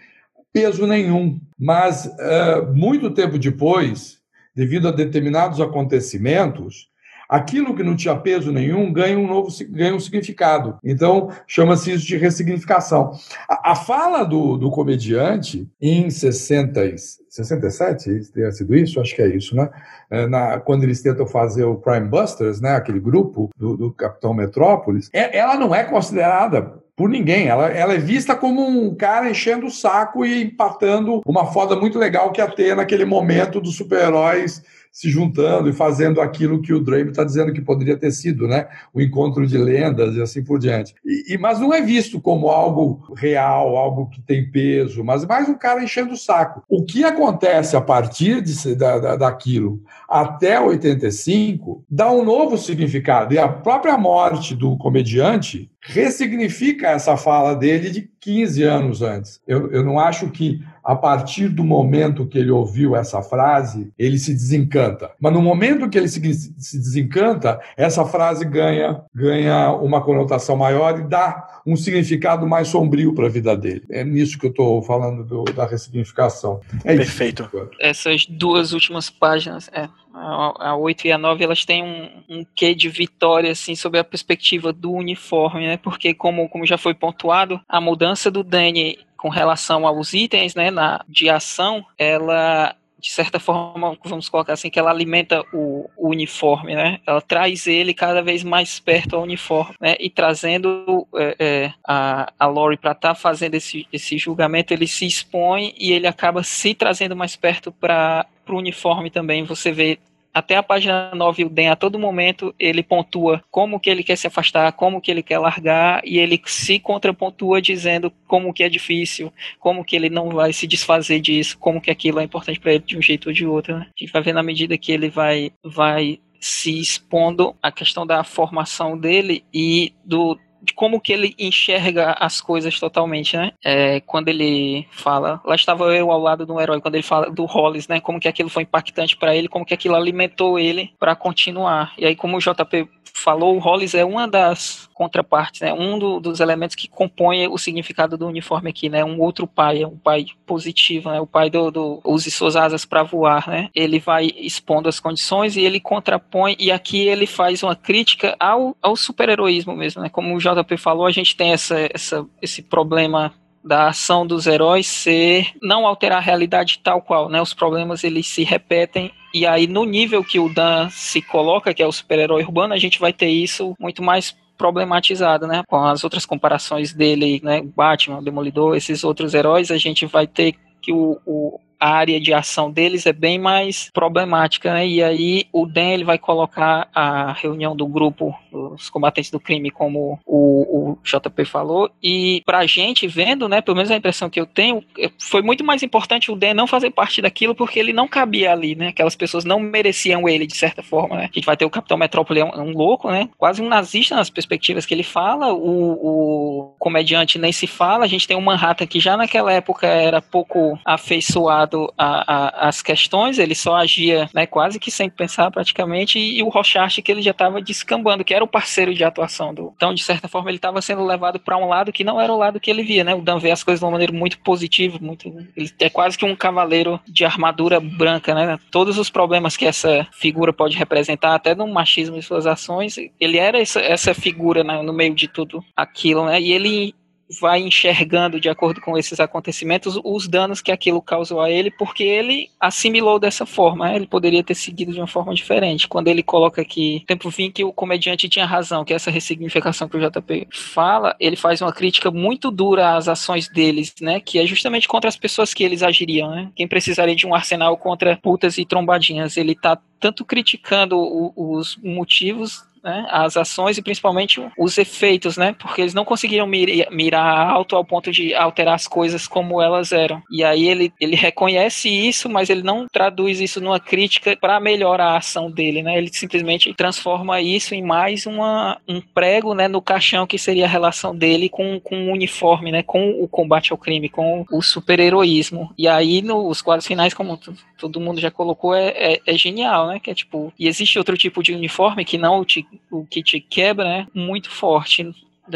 peso 0.52 0.86
nenhum, 0.86 1.40
mas 1.58 2.06
uh, 2.06 2.72
muito 2.74 3.10
tempo 3.10 3.38
depois, 3.38 4.18
devido 4.54 4.88
a 4.88 4.92
determinados 4.92 5.60
acontecimentos, 5.60 6.88
aquilo 7.32 7.74
que 7.74 7.82
não 7.82 7.96
tinha 7.96 8.14
peso 8.14 8.52
nenhum 8.52 8.92
ganha 8.92 9.18
um 9.18 9.26
novo 9.26 9.48
ganha 9.70 9.94
um 9.94 10.00
significado. 10.00 10.76
Então, 10.84 11.30
chama-se 11.46 11.92
isso 11.92 12.06
de 12.06 12.18
ressignificação. 12.18 13.12
A, 13.48 13.72
a 13.72 13.74
fala 13.74 14.22
do, 14.22 14.58
do, 14.58 14.70
comediante 14.70 15.66
em 15.80 16.10
60, 16.10 16.94
67, 17.30 18.32
teria 18.32 18.52
sido 18.52 18.76
isso? 18.76 19.00
Acho 19.00 19.16
que 19.16 19.22
é 19.22 19.34
isso, 19.34 19.56
né? 19.56 19.70
É, 20.10 20.26
na, 20.26 20.60
quando 20.60 20.82
eles 20.82 21.00
tentam 21.00 21.26
fazer 21.26 21.64
o 21.64 21.76
Crime 21.76 22.06
Busters, 22.06 22.60
né, 22.60 22.76
aquele 22.76 23.00
grupo 23.00 23.48
do, 23.56 23.78
do 23.78 23.92
Capitão 23.92 24.34
Metrópolis, 24.34 25.08
é, 25.10 25.38
ela 25.38 25.56
não 25.56 25.74
é 25.74 25.84
considerada 25.84 26.82
por 26.94 27.08
ninguém. 27.08 27.48
Ela, 27.48 27.68
ela 27.68 27.94
é 27.94 27.98
vista 27.98 28.34
como 28.34 28.66
um 28.66 28.94
cara 28.94 29.30
enchendo 29.30 29.66
o 29.66 29.70
saco 29.70 30.26
e 30.26 30.44
empatando 30.44 31.22
uma 31.24 31.46
foda 31.46 31.74
muito 31.74 31.98
legal 31.98 32.30
que 32.30 32.42
ia 32.42 32.48
ter 32.48 32.76
naquele 32.76 33.06
momento 33.06 33.60
dos 33.60 33.76
super-heróis 33.76 34.62
se 34.92 35.08
juntando 35.08 35.70
e 35.70 35.72
fazendo 35.72 36.20
aquilo 36.20 36.60
que 36.60 36.74
o 36.74 36.80
Drape 36.80 37.10
está 37.10 37.24
dizendo 37.24 37.52
que 37.52 37.62
poderia 37.62 37.96
ter 37.96 38.12
sido, 38.12 38.46
né? 38.46 38.68
O 38.92 39.00
encontro 39.00 39.46
de 39.46 39.56
lendas 39.56 40.14
e 40.14 40.20
assim 40.20 40.44
por 40.44 40.58
diante. 40.58 40.94
E, 41.02 41.34
e, 41.34 41.38
mas 41.38 41.58
não 41.58 41.72
é 41.72 41.80
visto 41.80 42.20
como 42.20 42.48
algo 42.48 43.02
real, 43.16 43.74
algo 43.76 44.10
que 44.10 44.20
tem 44.20 44.50
peso, 44.50 45.02
mas 45.02 45.24
mais 45.24 45.48
um 45.48 45.54
cara 45.54 45.82
enchendo 45.82 46.12
o 46.12 46.16
saco. 46.16 46.62
O 46.68 46.84
que 46.84 47.04
acontece 47.04 47.74
a 47.74 47.80
partir 47.80 48.42
de, 48.42 48.74
da, 48.74 48.98
da, 48.98 49.16
daquilo 49.16 49.82
até 50.06 50.60
85 50.60 51.84
dá 51.88 52.10
um 52.12 52.22
novo 52.22 52.58
significado. 52.58 53.32
E 53.32 53.38
a 53.38 53.48
própria 53.48 53.96
morte 53.96 54.54
do 54.54 54.76
comediante 54.76 55.70
ressignifica 55.80 56.88
essa 56.88 57.16
fala 57.16 57.54
dele 57.54 57.90
de 57.90 58.10
15 58.20 58.62
anos 58.62 59.02
antes. 59.02 59.40
Eu, 59.46 59.70
eu 59.72 59.82
não 59.82 59.98
acho 59.98 60.28
que 60.30 60.60
a 60.82 60.96
partir 60.96 61.48
do 61.48 61.64
momento 61.64 62.26
que 62.26 62.38
ele 62.38 62.50
ouviu 62.50 62.96
essa 62.96 63.22
frase, 63.22 63.92
ele 63.98 64.18
se 64.18 64.32
desencanta. 64.32 65.10
Mas 65.20 65.32
no 65.32 65.40
momento 65.40 65.88
que 65.88 65.96
ele 65.96 66.08
se, 66.08 66.20
se 66.58 66.78
desencanta, 66.78 67.60
essa 67.76 68.04
frase 68.04 68.44
ganha, 68.44 69.02
ganha 69.14 69.72
uma 69.72 70.00
conotação 70.00 70.56
maior 70.56 70.98
e 70.98 71.02
dá 71.02 71.60
um 71.66 71.76
significado 71.76 72.46
mais 72.46 72.68
sombrio 72.68 73.14
para 73.14 73.26
a 73.26 73.30
vida 73.30 73.56
dele. 73.56 73.84
É 73.90 74.04
nisso 74.04 74.38
que 74.38 74.46
eu 74.46 74.50
estou 74.50 74.82
falando 74.82 75.24
do, 75.24 75.44
da 75.44 75.64
ressignificação. 75.66 76.60
É 76.84 76.96
Perfeito. 76.96 77.48
Isso. 77.52 77.70
Essas 77.80 78.26
duas 78.26 78.72
últimas 78.72 79.08
páginas, 79.08 79.70
é, 79.72 79.88
a, 80.22 80.76
8 80.76 81.06
e 81.06 81.12
a 81.12 81.18
9 81.18 81.44
elas 81.44 81.64
têm 81.64 81.82
um, 81.82 82.10
um 82.28 82.46
quê 82.54 82.74
de 82.74 82.88
vitória 82.88 83.52
assim 83.52 83.74
sobre 83.74 83.98
a 83.98 84.04
perspectiva 84.04 84.72
do 84.72 84.92
uniforme, 84.92 85.66
né? 85.66 85.76
Porque 85.76 86.14
como, 86.14 86.48
como 86.48 86.66
já 86.66 86.78
foi 86.78 86.94
pontuado, 86.94 87.60
a 87.68 87.80
mudança 87.80 88.30
do 88.30 88.42
Danny 88.42 88.98
com 89.16 89.28
relação 89.28 89.86
aos 89.86 90.12
itens, 90.12 90.54
né, 90.56 90.70
na 90.70 91.04
de 91.08 91.30
ação, 91.30 91.86
ela 91.96 92.74
de 93.02 93.10
certa 93.10 93.40
forma, 93.40 93.98
vamos 94.04 94.28
colocar 94.28 94.52
assim, 94.52 94.70
que 94.70 94.78
ela 94.78 94.90
alimenta 94.90 95.44
o, 95.52 95.90
o, 95.96 96.08
uniforme, 96.10 96.76
né? 96.76 97.00
Ela 97.04 97.20
traz 97.20 97.66
ele 97.66 97.92
cada 97.92 98.22
vez 98.22 98.44
mais 98.44 98.78
perto 98.78 99.16
ao 99.16 99.24
uniforme, 99.24 99.74
né? 99.80 99.96
E 99.98 100.08
trazendo 100.08 101.04
é, 101.16 101.36
é, 101.36 101.72
a, 101.84 102.32
a 102.38 102.46
Lori 102.46 102.76
para 102.76 102.92
estar 102.92 103.08
tá 103.08 103.14
fazendo 103.16 103.56
esse, 103.56 103.88
esse 103.92 104.16
julgamento, 104.18 104.72
ele 104.72 104.86
se 104.86 105.04
expõe 105.04 105.74
e 105.76 105.90
ele 105.90 106.06
acaba 106.06 106.44
se 106.44 106.74
trazendo 106.74 107.16
mais 107.16 107.34
perto 107.34 107.72
para 107.72 108.24
o 108.48 108.54
uniforme 108.54 109.10
também. 109.10 109.42
Você 109.42 109.72
vê 109.72 109.98
até 110.32 110.56
a 110.56 110.62
página 110.62 111.14
9, 111.14 111.44
o 111.44 111.48
Den, 111.48 111.68
a 111.68 111.76
todo 111.76 111.98
momento, 111.98 112.54
ele 112.58 112.82
pontua 112.82 113.42
como 113.50 113.78
que 113.78 113.90
ele 113.90 114.02
quer 114.02 114.16
se 114.16 114.26
afastar, 114.26 114.72
como 114.72 115.00
que 115.00 115.10
ele 115.10 115.22
quer 115.22 115.38
largar, 115.38 116.00
e 116.04 116.18
ele 116.18 116.40
se 116.46 116.78
contrapontua 116.78 117.60
dizendo 117.60 118.12
como 118.26 118.52
que 118.52 118.62
é 118.62 118.68
difícil, 118.68 119.32
como 119.58 119.84
que 119.84 119.94
ele 119.94 120.08
não 120.08 120.30
vai 120.30 120.52
se 120.52 120.66
desfazer 120.66 121.20
disso, 121.20 121.58
como 121.58 121.80
que 121.80 121.90
aquilo 121.90 122.20
é 122.20 122.24
importante 122.24 122.58
para 122.58 122.72
ele 122.72 122.84
de 122.84 122.96
um 122.96 123.02
jeito 123.02 123.28
ou 123.28 123.32
de 123.32 123.46
outro. 123.46 123.78
Né? 123.78 123.86
A 123.88 124.00
gente 124.00 124.12
vai 124.12 124.22
ver 124.22 124.32
na 124.32 124.42
medida 124.42 124.78
que 124.78 124.92
ele 124.92 125.08
vai, 125.08 125.52
vai 125.62 126.18
se 126.40 126.80
expondo 126.80 127.54
a 127.62 127.70
questão 127.70 128.06
da 128.06 128.24
formação 128.24 128.98
dele 128.98 129.44
e 129.54 129.92
do 130.04 130.38
de 130.62 130.72
como 130.72 131.00
que 131.00 131.12
ele 131.12 131.34
enxerga 131.38 132.12
as 132.12 132.40
coisas 132.40 132.78
totalmente, 132.78 133.36
né? 133.36 133.52
É, 133.64 134.00
quando 134.00 134.28
ele 134.28 134.86
fala, 134.92 135.40
lá 135.44 135.54
estava 135.54 135.84
eu 135.94 136.10
ao 136.10 136.20
lado 136.20 136.46
do 136.46 136.60
herói, 136.60 136.80
quando 136.80 136.94
ele 136.94 137.02
fala 137.02 137.30
do 137.30 137.44
Hollis, 137.44 137.88
né? 137.88 138.00
Como 138.00 138.20
que 138.20 138.28
aquilo 138.28 138.48
foi 138.48 138.62
impactante 138.62 139.16
para 139.16 139.34
ele, 139.34 139.48
como 139.48 139.64
que 139.64 139.74
aquilo 139.74 139.96
alimentou 139.96 140.58
ele 140.58 140.92
para 140.98 141.16
continuar. 141.16 141.92
E 141.98 142.06
aí, 142.06 142.14
como 142.14 142.36
o 142.36 142.40
JP 142.40 142.88
falou, 143.12 143.56
o 143.56 143.58
Hollis 143.58 143.94
é 143.94 144.04
uma 144.04 144.26
das 144.28 144.88
contrapartes, 145.02 145.60
né? 145.60 145.72
Um 145.72 145.98
do, 145.98 146.20
dos 146.20 146.38
elementos 146.38 146.76
que 146.76 146.86
compõe 146.86 147.48
o 147.48 147.58
significado 147.58 148.16
do 148.16 148.28
uniforme 148.28 148.70
aqui, 148.70 148.88
né? 148.88 149.04
Um 149.04 149.20
outro 149.20 149.48
pai, 149.48 149.84
um 149.84 149.98
pai 149.98 150.26
positivo, 150.46 151.10
né? 151.10 151.20
O 151.20 151.26
pai 151.26 151.50
do, 151.50 151.72
do 151.72 152.00
use 152.04 152.30
suas 152.30 152.54
asas 152.54 152.84
para 152.84 153.02
voar, 153.02 153.48
né? 153.48 153.68
Ele 153.74 153.98
vai 153.98 154.30
expondo 154.36 154.88
as 154.88 155.00
condições 155.00 155.56
e 155.56 155.62
ele 155.62 155.80
contrapõe 155.80 156.54
e 156.56 156.70
aqui 156.70 157.08
ele 157.08 157.26
faz 157.26 157.64
uma 157.64 157.74
crítica 157.74 158.36
ao, 158.38 158.76
ao 158.80 158.94
super-heroísmo 158.94 159.74
mesmo, 159.74 160.02
né? 160.02 160.08
Como 160.08 160.36
o 160.36 160.38
JP 160.38 160.76
falou, 160.76 161.06
a 161.06 161.10
gente 161.10 161.36
tem 161.36 161.52
essa, 161.52 161.76
essa, 161.92 162.24
esse 162.40 162.62
problema 162.62 163.34
da 163.64 163.88
ação 163.88 164.26
dos 164.26 164.46
heróis 164.46 164.86
ser 164.86 165.48
não 165.60 165.86
alterar 165.86 166.18
a 166.18 166.22
realidade 166.22 166.80
tal 166.82 167.02
qual, 167.02 167.28
né? 167.28 167.42
Os 167.42 167.52
problemas 167.52 168.04
eles 168.04 168.28
se 168.28 168.44
repetem 168.44 169.12
e 169.34 169.46
aí 169.46 169.66
no 169.66 169.84
nível 169.84 170.22
que 170.22 170.38
o 170.38 170.48
Dan 170.48 170.90
se 170.90 171.22
coloca, 171.22 171.72
que 171.72 171.82
é 171.82 171.86
o 171.86 171.92
super-herói 171.92 172.42
urbano, 172.42 172.74
a 172.74 172.78
gente 172.78 173.00
vai 173.00 173.12
ter 173.12 173.28
isso 173.28 173.74
muito 173.80 174.02
mais 174.02 174.36
problematizado, 174.62 175.44
né? 175.48 175.64
Com 175.66 175.82
as 175.84 176.04
outras 176.04 176.24
comparações 176.24 176.92
dele, 176.92 177.40
né? 177.42 177.60
Batman, 177.76 178.22
Demolidor, 178.22 178.76
esses 178.76 179.02
outros 179.02 179.34
heróis, 179.34 179.72
a 179.72 179.76
gente 179.76 180.06
vai 180.06 180.24
ter 180.24 180.54
que 180.80 180.92
o, 180.92 181.18
o 181.26 181.58
a 181.80 181.96
área 181.96 182.20
de 182.20 182.32
ação 182.32 182.70
deles 182.70 183.06
é 183.06 183.12
bem 183.12 183.40
mais 183.40 183.90
problemática, 183.92 184.72
né? 184.72 184.86
E 184.86 185.02
aí 185.02 185.46
o 185.52 185.66
Dan 185.66 185.88
ele 185.88 186.04
vai 186.04 186.16
colocar 186.16 186.88
a 186.94 187.32
reunião 187.32 187.74
do 187.74 187.88
grupo 187.88 188.32
dos 188.52 188.90
combatentes 188.90 189.30
do 189.30 189.40
crime, 189.40 189.70
como 189.70 190.20
o, 190.26 190.92
o 190.92 190.98
JP 191.02 191.44
falou, 191.44 191.90
e 192.02 192.42
pra 192.44 192.66
gente 192.66 193.06
vendo, 193.06 193.48
né, 193.48 193.60
pelo 193.60 193.76
menos 193.76 193.90
a 193.90 193.96
impressão 193.96 194.28
que 194.30 194.40
eu 194.40 194.46
tenho, 194.46 194.84
é, 194.98 195.10
foi 195.18 195.42
muito 195.42 195.64
mais 195.64 195.82
importante 195.82 196.30
o 196.30 196.36
Dan 196.36 196.54
não 196.54 196.66
fazer 196.66 196.90
parte 196.90 197.22
daquilo 197.22 197.54
porque 197.54 197.78
ele 197.78 197.92
não 197.92 198.06
cabia 198.06 198.52
ali, 198.52 198.74
né? 198.74 198.88
Aquelas 198.88 199.16
pessoas 199.16 199.44
não 199.44 199.58
mereciam 199.58 200.28
ele 200.28 200.46
de 200.46 200.56
certa 200.56 200.82
forma, 200.82 201.16
né? 201.16 201.24
A 201.24 201.34
gente 201.34 201.44
vai 201.44 201.56
ter 201.56 201.64
o 201.64 201.70
Capitão 201.70 201.96
Metrópole 201.96 202.40
é 202.40 202.44
um, 202.44 202.60
um 202.60 202.76
louco, 202.76 203.10
né? 203.10 203.28
Quase 203.38 203.62
um 203.62 203.68
nazista 203.68 204.14
nas 204.14 204.30
perspectivas 204.30 204.84
que 204.84 204.94
ele 204.94 205.02
fala, 205.02 205.52
o, 205.52 205.92
o 205.92 206.74
comediante 206.78 207.38
nem 207.38 207.52
se 207.52 207.66
fala, 207.66 208.04
a 208.04 208.08
gente 208.08 208.26
tem 208.26 208.36
o 208.36 208.42
Manhattan 208.42 208.86
que 208.86 209.00
já 209.00 209.16
naquela 209.16 209.52
época 209.52 209.86
era 209.86 210.20
pouco 210.20 210.78
afeiçoado 210.84 211.92
às 211.96 212.82
questões, 212.82 213.38
ele 213.38 213.54
só 213.54 213.76
agia 213.76 214.28
né, 214.34 214.46
quase 214.46 214.78
que 214.78 214.90
sem 214.90 215.08
pensar 215.08 215.50
praticamente, 215.50 216.18
e, 216.18 216.38
e 216.38 216.42
o 216.42 216.48
Rochard 216.48 217.00
que 217.00 217.12
ele 217.12 217.22
já 217.22 217.30
estava 217.30 217.62
descambando, 217.62 218.24
que 218.24 218.34
era 218.34 218.41
o 218.42 218.48
parceiro 218.48 218.94
de 218.94 219.04
atuação 219.04 219.52
do. 219.54 219.72
Então, 219.76 219.94
de 219.94 220.02
certa 220.02 220.28
forma, 220.28 220.50
ele 220.50 220.58
estava 220.58 220.80
sendo 220.82 221.04
levado 221.04 221.38
para 221.38 221.56
um 221.56 221.68
lado 221.68 221.92
que 221.92 222.04
não 222.04 222.20
era 222.20 222.32
o 222.32 222.38
lado 222.38 222.60
que 222.60 222.70
ele 222.70 222.82
via, 222.82 223.04
né? 223.04 223.14
O 223.14 223.22
Dan 223.22 223.38
vê 223.38 223.50
as 223.50 223.62
coisas 223.62 223.80
de 223.80 223.84
uma 223.84 223.92
maneira 223.92 224.12
muito 224.12 224.38
positiva, 224.40 224.98
muito. 225.00 225.28
Ele 225.56 225.70
é 225.80 225.88
quase 225.88 226.16
que 226.16 226.24
um 226.24 226.36
cavaleiro 226.36 227.00
de 227.06 227.24
armadura 227.24 227.80
branca, 227.80 228.34
né? 228.34 228.58
Todos 228.70 228.98
os 228.98 229.10
problemas 229.10 229.56
que 229.56 229.66
essa 229.66 230.06
figura 230.12 230.52
pode 230.52 230.76
representar, 230.76 231.34
até 231.34 231.54
no 231.54 231.66
machismo 231.66 232.16
e 232.16 232.22
suas 232.22 232.46
ações, 232.46 232.96
ele 233.20 233.38
era 233.38 233.60
essa, 233.60 233.80
essa 233.80 234.14
figura 234.14 234.62
né, 234.64 234.82
no 234.82 234.92
meio 234.92 235.14
de 235.14 235.28
tudo 235.28 235.64
aquilo, 235.76 236.26
né? 236.26 236.40
E 236.40 236.52
ele 236.52 236.94
vai 237.40 237.60
enxergando, 237.60 238.40
de 238.40 238.48
acordo 238.48 238.80
com 238.80 238.96
esses 238.96 239.18
acontecimentos, 239.20 239.98
os 240.04 240.28
danos 240.28 240.60
que 240.60 240.72
aquilo 240.72 241.00
causou 241.00 241.40
a 241.40 241.50
ele, 241.50 241.70
porque 241.70 242.02
ele 242.02 242.50
assimilou 242.60 243.18
dessa 243.18 243.46
forma. 243.46 243.88
Né? 243.88 243.96
Ele 243.96 244.06
poderia 244.06 244.42
ter 244.42 244.54
seguido 244.54 244.92
de 244.92 244.98
uma 244.98 245.06
forma 245.06 245.34
diferente. 245.34 245.88
Quando 245.88 246.08
ele 246.08 246.22
coloca 246.22 246.60
aqui, 246.60 247.04
tempo 247.06 247.30
fim 247.30 247.50
que 247.50 247.64
o 247.64 247.72
comediante 247.72 248.28
tinha 248.28 248.46
razão, 248.46 248.84
que 248.84 248.94
essa 248.94 249.10
ressignificação 249.10 249.88
que 249.88 249.96
o 249.96 250.10
JP 250.10 250.48
fala, 250.50 251.14
ele 251.18 251.36
faz 251.36 251.60
uma 251.60 251.72
crítica 251.72 252.10
muito 252.10 252.50
dura 252.50 252.96
às 252.96 253.08
ações 253.08 253.48
deles, 253.48 253.94
né? 254.00 254.20
Que 254.20 254.38
é 254.38 254.46
justamente 254.46 254.88
contra 254.88 255.08
as 255.08 255.16
pessoas 255.16 255.54
que 255.54 255.64
eles 255.64 255.82
agiriam, 255.82 256.30
né? 256.30 256.50
Quem 256.54 256.68
precisaria 256.68 257.14
de 257.14 257.26
um 257.26 257.34
arsenal 257.34 257.76
contra 257.76 258.16
putas 258.16 258.58
e 258.58 258.64
trombadinhas? 258.64 259.36
Ele 259.36 259.54
tá 259.54 259.78
tanto 259.98 260.24
criticando 260.24 260.98
o, 260.98 261.32
os 261.36 261.76
motivos 261.76 262.64
né, 262.82 263.06
as 263.10 263.36
ações 263.36 263.78
e 263.78 263.82
principalmente 263.82 264.40
os 264.58 264.76
efeitos, 264.78 265.36
né? 265.36 265.54
Porque 265.58 265.80
eles 265.80 265.94
não 265.94 266.04
conseguiram 266.04 266.46
mirar 266.46 267.50
alto 267.50 267.76
ao 267.76 267.84
ponto 267.84 268.10
de 268.10 268.34
alterar 268.34 268.74
as 268.74 268.86
coisas 268.86 269.28
como 269.28 269.60
elas 269.60 269.92
eram. 269.92 270.22
E 270.30 270.42
aí 270.42 270.68
ele, 270.68 270.92
ele 271.00 271.16
reconhece 271.16 271.88
isso, 271.88 272.28
mas 272.28 272.50
ele 272.50 272.62
não 272.62 272.86
traduz 272.90 273.40
isso 273.40 273.60
numa 273.60 273.78
crítica 273.78 274.36
para 274.36 274.60
melhorar 274.60 275.12
a 275.12 275.18
ação 275.18 275.50
dele, 275.50 275.82
né? 275.82 275.96
Ele 275.96 276.10
simplesmente 276.12 276.72
transforma 276.74 277.40
isso 277.40 277.74
em 277.74 277.82
mais 277.82 278.26
uma, 278.26 278.80
um 278.88 279.00
prego, 279.00 279.54
né, 279.54 279.68
no 279.68 279.80
caixão 279.80 280.26
que 280.26 280.38
seria 280.38 280.64
a 280.64 280.68
relação 280.68 281.14
dele 281.14 281.48
com, 281.48 281.78
com 281.80 282.08
o 282.08 282.12
uniforme, 282.12 282.72
né? 282.72 282.82
Com 282.82 283.10
o 283.22 283.28
combate 283.28 283.72
ao 283.72 283.78
crime, 283.78 284.08
com 284.08 284.44
o 284.50 284.62
super-heroísmo. 284.62 285.72
E 285.78 285.86
aí 285.86 286.22
nos 286.22 286.60
quadros 286.60 286.86
finais, 286.86 287.14
como 287.14 287.38
todo 287.82 288.00
mundo 288.00 288.20
já 288.20 288.30
colocou, 288.30 288.74
é, 288.74 288.90
é, 288.90 289.20
é 289.26 289.36
genial, 289.36 289.88
né? 289.88 289.98
Que 289.98 290.12
é 290.12 290.14
tipo, 290.14 290.52
e 290.56 290.68
existe 290.68 290.98
outro 290.98 291.16
tipo 291.16 291.42
de 291.42 291.52
uniforme 291.52 292.04
que 292.04 292.16
não 292.16 292.44
te 292.44 292.64
o 292.88 293.04
que 293.04 293.22
te 293.24 293.40
quebra, 293.40 293.84
né? 293.84 294.06
Muito 294.14 294.48
forte. 294.50 295.12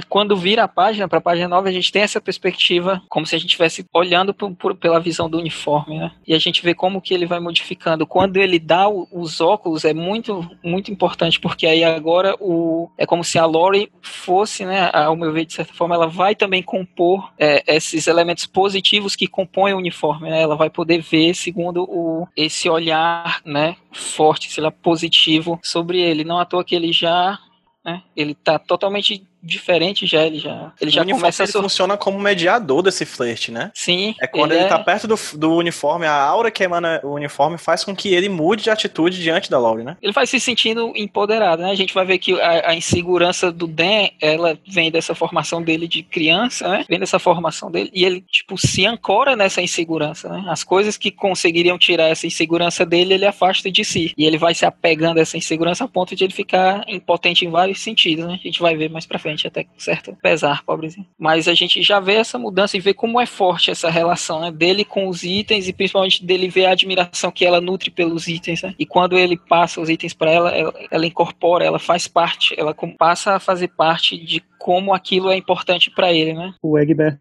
Quando 0.08 0.36
vira 0.36 0.64
a 0.64 0.68
página 0.68 1.08
para 1.08 1.18
a 1.18 1.22
página 1.22 1.48
9, 1.48 1.68
a 1.68 1.72
gente 1.72 1.92
tem 1.92 2.02
essa 2.02 2.20
perspectiva 2.20 3.02
como 3.08 3.24
se 3.24 3.34
a 3.34 3.38
gente 3.38 3.50
estivesse 3.50 3.84
olhando 3.92 4.34
por, 4.34 4.54
por, 4.54 4.74
pela 4.74 4.98
visão 4.98 5.30
do 5.30 5.38
uniforme, 5.38 5.98
né? 5.98 6.12
E 6.26 6.34
a 6.34 6.38
gente 6.38 6.62
vê 6.62 6.74
como 6.74 7.00
que 7.00 7.14
ele 7.14 7.26
vai 7.26 7.38
modificando. 7.38 8.06
Quando 8.06 8.36
ele 8.36 8.58
dá 8.58 8.88
o, 8.88 9.06
os 9.12 9.40
óculos 9.40 9.84
é 9.84 9.94
muito 9.94 10.48
muito 10.62 10.90
importante 10.90 11.38
porque 11.38 11.66
aí 11.66 11.84
agora 11.84 12.34
o 12.40 12.90
é 12.98 13.06
como 13.06 13.22
se 13.22 13.38
a 13.38 13.46
Lori 13.46 13.90
fosse, 14.02 14.64
né? 14.64 14.90
Ao 14.92 15.16
meu 15.16 15.32
ver 15.32 15.46
de 15.46 15.54
certa 15.54 15.72
forma, 15.72 15.94
ela 15.94 16.08
vai 16.08 16.34
também 16.34 16.62
compor 16.62 17.32
é, 17.38 17.62
esses 17.76 18.06
elementos 18.06 18.46
positivos 18.46 19.14
que 19.14 19.26
compõem 19.26 19.74
o 19.74 19.78
uniforme, 19.78 20.30
né? 20.30 20.42
Ela 20.42 20.56
vai 20.56 20.68
poder 20.68 21.00
ver 21.00 21.34
segundo 21.34 21.84
o 21.84 22.26
esse 22.36 22.68
olhar, 22.68 23.40
né? 23.44 23.76
Forte, 23.92 24.52
sei 24.52 24.62
lá, 24.62 24.70
positivo 24.70 25.60
sobre 25.62 26.00
ele. 26.00 26.24
Não 26.24 26.38
à 26.38 26.44
toa 26.44 26.64
que 26.64 26.74
ele 26.74 26.92
já 26.92 27.38
né? 27.86 28.02
Ele 28.16 28.32
está 28.32 28.58
totalmente 28.58 29.24
diferente 29.46 30.06
já, 30.06 30.24
ele 30.24 30.38
já, 30.38 30.72
ele 30.80 30.90
já 30.90 31.04
começa 31.04 31.42
a... 31.42 31.46
Ele 31.46 31.52
funciona 31.52 31.96
como 31.96 32.18
mediador 32.18 32.82
desse 32.82 33.04
flerte, 33.04 33.50
né? 33.50 33.70
Sim. 33.74 34.14
É 34.20 34.26
quando 34.26 34.52
ele, 34.52 34.62
ele 34.62 34.68
tá 34.68 34.78
é... 34.78 34.82
perto 34.82 35.06
do, 35.06 35.18
do 35.34 35.54
uniforme, 35.54 36.06
a 36.06 36.14
aura 36.14 36.50
que 36.50 36.62
emana 36.62 37.00
o 37.02 37.14
uniforme 37.14 37.58
faz 37.58 37.84
com 37.84 37.94
que 37.94 38.14
ele 38.14 38.28
mude 38.28 38.64
de 38.64 38.70
atitude 38.70 39.22
diante 39.22 39.50
da 39.50 39.58
Laurie, 39.58 39.84
né? 39.84 39.96
Ele 40.02 40.12
vai 40.12 40.26
se 40.26 40.40
sentindo 40.40 40.92
empoderado, 40.96 41.62
né? 41.62 41.70
A 41.70 41.74
gente 41.74 41.94
vai 41.94 42.04
ver 42.04 42.18
que 42.18 42.38
a, 42.40 42.70
a 42.70 42.74
insegurança 42.74 43.52
do 43.52 43.66
Dan, 43.66 44.08
ela 44.20 44.58
vem 44.66 44.90
dessa 44.90 45.14
formação 45.14 45.62
dele 45.62 45.86
de 45.86 46.02
criança, 46.02 46.68
né? 46.68 46.84
Vem 46.88 46.98
dessa 46.98 47.18
formação 47.18 47.70
dele 47.70 47.90
e 47.94 48.04
ele, 48.04 48.20
tipo, 48.30 48.58
se 48.58 48.86
ancora 48.86 49.36
nessa 49.36 49.62
insegurança, 49.62 50.28
né? 50.28 50.44
As 50.48 50.64
coisas 50.64 50.96
que 50.96 51.10
conseguiriam 51.10 51.78
tirar 51.78 52.08
essa 52.08 52.26
insegurança 52.26 52.84
dele, 52.84 53.14
ele 53.14 53.26
afasta 53.26 53.70
de 53.70 53.84
si. 53.84 54.12
E 54.16 54.24
ele 54.24 54.38
vai 54.38 54.54
se 54.54 54.64
apegando 54.64 55.18
a 55.18 55.22
essa 55.22 55.36
insegurança 55.36 55.84
a 55.84 55.88
ponto 55.88 56.14
de 56.14 56.24
ele 56.24 56.32
ficar 56.32 56.84
impotente 56.88 57.44
em 57.44 57.50
vários 57.50 57.80
sentidos, 57.80 58.26
né? 58.26 58.38
A 58.40 58.46
gente 58.46 58.60
vai 58.60 58.76
ver 58.76 58.90
mais 58.90 59.06
pra 59.06 59.18
frente, 59.18 59.35
até 59.44 59.64
com 59.64 59.78
certo 59.78 60.16
pesar, 60.22 60.62
pobrezinho. 60.62 61.06
Mas 61.18 61.48
a 61.48 61.54
gente 61.54 61.82
já 61.82 61.98
vê 61.98 62.14
essa 62.14 62.38
mudança 62.38 62.76
e 62.76 62.80
vê 62.80 62.94
como 62.94 63.20
é 63.20 63.26
forte 63.26 63.70
essa 63.70 63.90
relação, 63.90 64.40
né? 64.40 64.52
Dele 64.52 64.84
com 64.84 65.08
os 65.08 65.24
itens 65.24 65.66
e 65.66 65.72
principalmente 65.72 66.24
dele 66.24 66.48
ver 66.48 66.66
a 66.66 66.72
admiração 66.72 67.32
que 67.32 67.44
ela 67.44 67.60
nutre 67.60 67.90
pelos 67.90 68.28
itens, 68.28 68.62
né? 68.62 68.74
E 68.78 68.86
quando 68.86 69.18
ele 69.18 69.36
passa 69.36 69.80
os 69.80 69.90
itens 69.90 70.14
para 70.14 70.30
ela, 70.30 70.50
ela, 70.50 70.74
ela 70.90 71.06
incorpora, 71.06 71.64
ela 71.64 71.78
faz 71.78 72.06
parte, 72.06 72.54
ela 72.56 72.74
passa 72.96 73.32
a 73.32 73.40
fazer 73.40 73.68
parte 73.68 74.16
de 74.16 74.42
como 74.58 74.94
aquilo 74.94 75.30
é 75.30 75.36
importante 75.36 75.90
para 75.90 76.12
ele, 76.12 76.32
né? 76.32 76.54
O 76.62 76.78
Egbert 76.78 77.18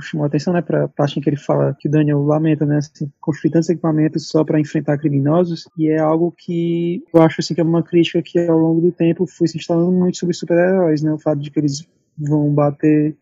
chamou 0.00 0.24
a 0.24 0.26
atenção, 0.26 0.52
né, 0.52 0.60
para 0.62 0.84
a 0.84 0.88
parte 0.88 1.18
em 1.18 1.22
que 1.22 1.30
ele 1.30 1.36
fala 1.36 1.76
que 1.78 1.88
o 1.88 1.90
Daniel 1.90 2.22
lamenta, 2.22 2.66
né, 2.66 2.78
assim, 2.78 3.10
construir 3.20 3.52
tantos 3.52 3.68
equipamentos 3.68 4.28
só 4.28 4.44
para 4.44 4.60
enfrentar 4.60 4.98
criminosos, 4.98 5.68
e 5.78 5.88
é 5.88 5.98
algo 5.98 6.34
que 6.36 7.02
eu 7.14 7.22
acho 7.22 7.40
assim 7.40 7.54
que 7.54 7.60
é 7.60 7.64
uma 7.64 7.82
crítica 7.82 8.22
que 8.22 8.38
ao 8.38 8.58
longo 8.58 8.80
do 8.80 8.92
tempo 8.92 9.26
foi 9.26 9.46
se 9.46 9.56
instalando 9.56 9.92
muito 9.92 10.18
sobre 10.18 10.34
super-heróis, 10.34 11.02
né, 11.02 11.12
o 11.12 11.18
fato 11.18 11.38
de 11.38 11.50
que 11.50 11.60
eles 11.60 11.86
vão 12.16 12.52
bater 12.52 13.16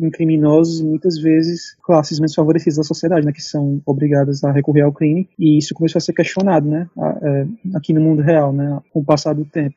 em 0.00 0.10
criminosos 0.10 0.80
muitas 0.80 1.18
vezes 1.18 1.76
classes 1.82 2.18
menos 2.18 2.34
favorecidas 2.34 2.76
da 2.76 2.82
sociedade, 2.82 3.24
né, 3.24 3.32
que 3.32 3.42
são 3.42 3.80
obrigadas 3.86 4.42
a 4.42 4.50
recorrer 4.50 4.82
ao 4.82 4.92
crime, 4.92 5.28
e 5.38 5.58
isso 5.58 5.74
começou 5.74 5.98
a 5.98 6.02
ser 6.02 6.12
questionado, 6.12 6.68
né, 6.68 6.88
é, 7.22 7.46
aqui 7.74 7.92
no 7.92 8.00
mundo 8.00 8.20
real, 8.20 8.52
né, 8.52 8.80
com 8.92 9.00
o 9.00 9.04
passar 9.04 9.32
do 9.32 9.44
tempo. 9.44 9.76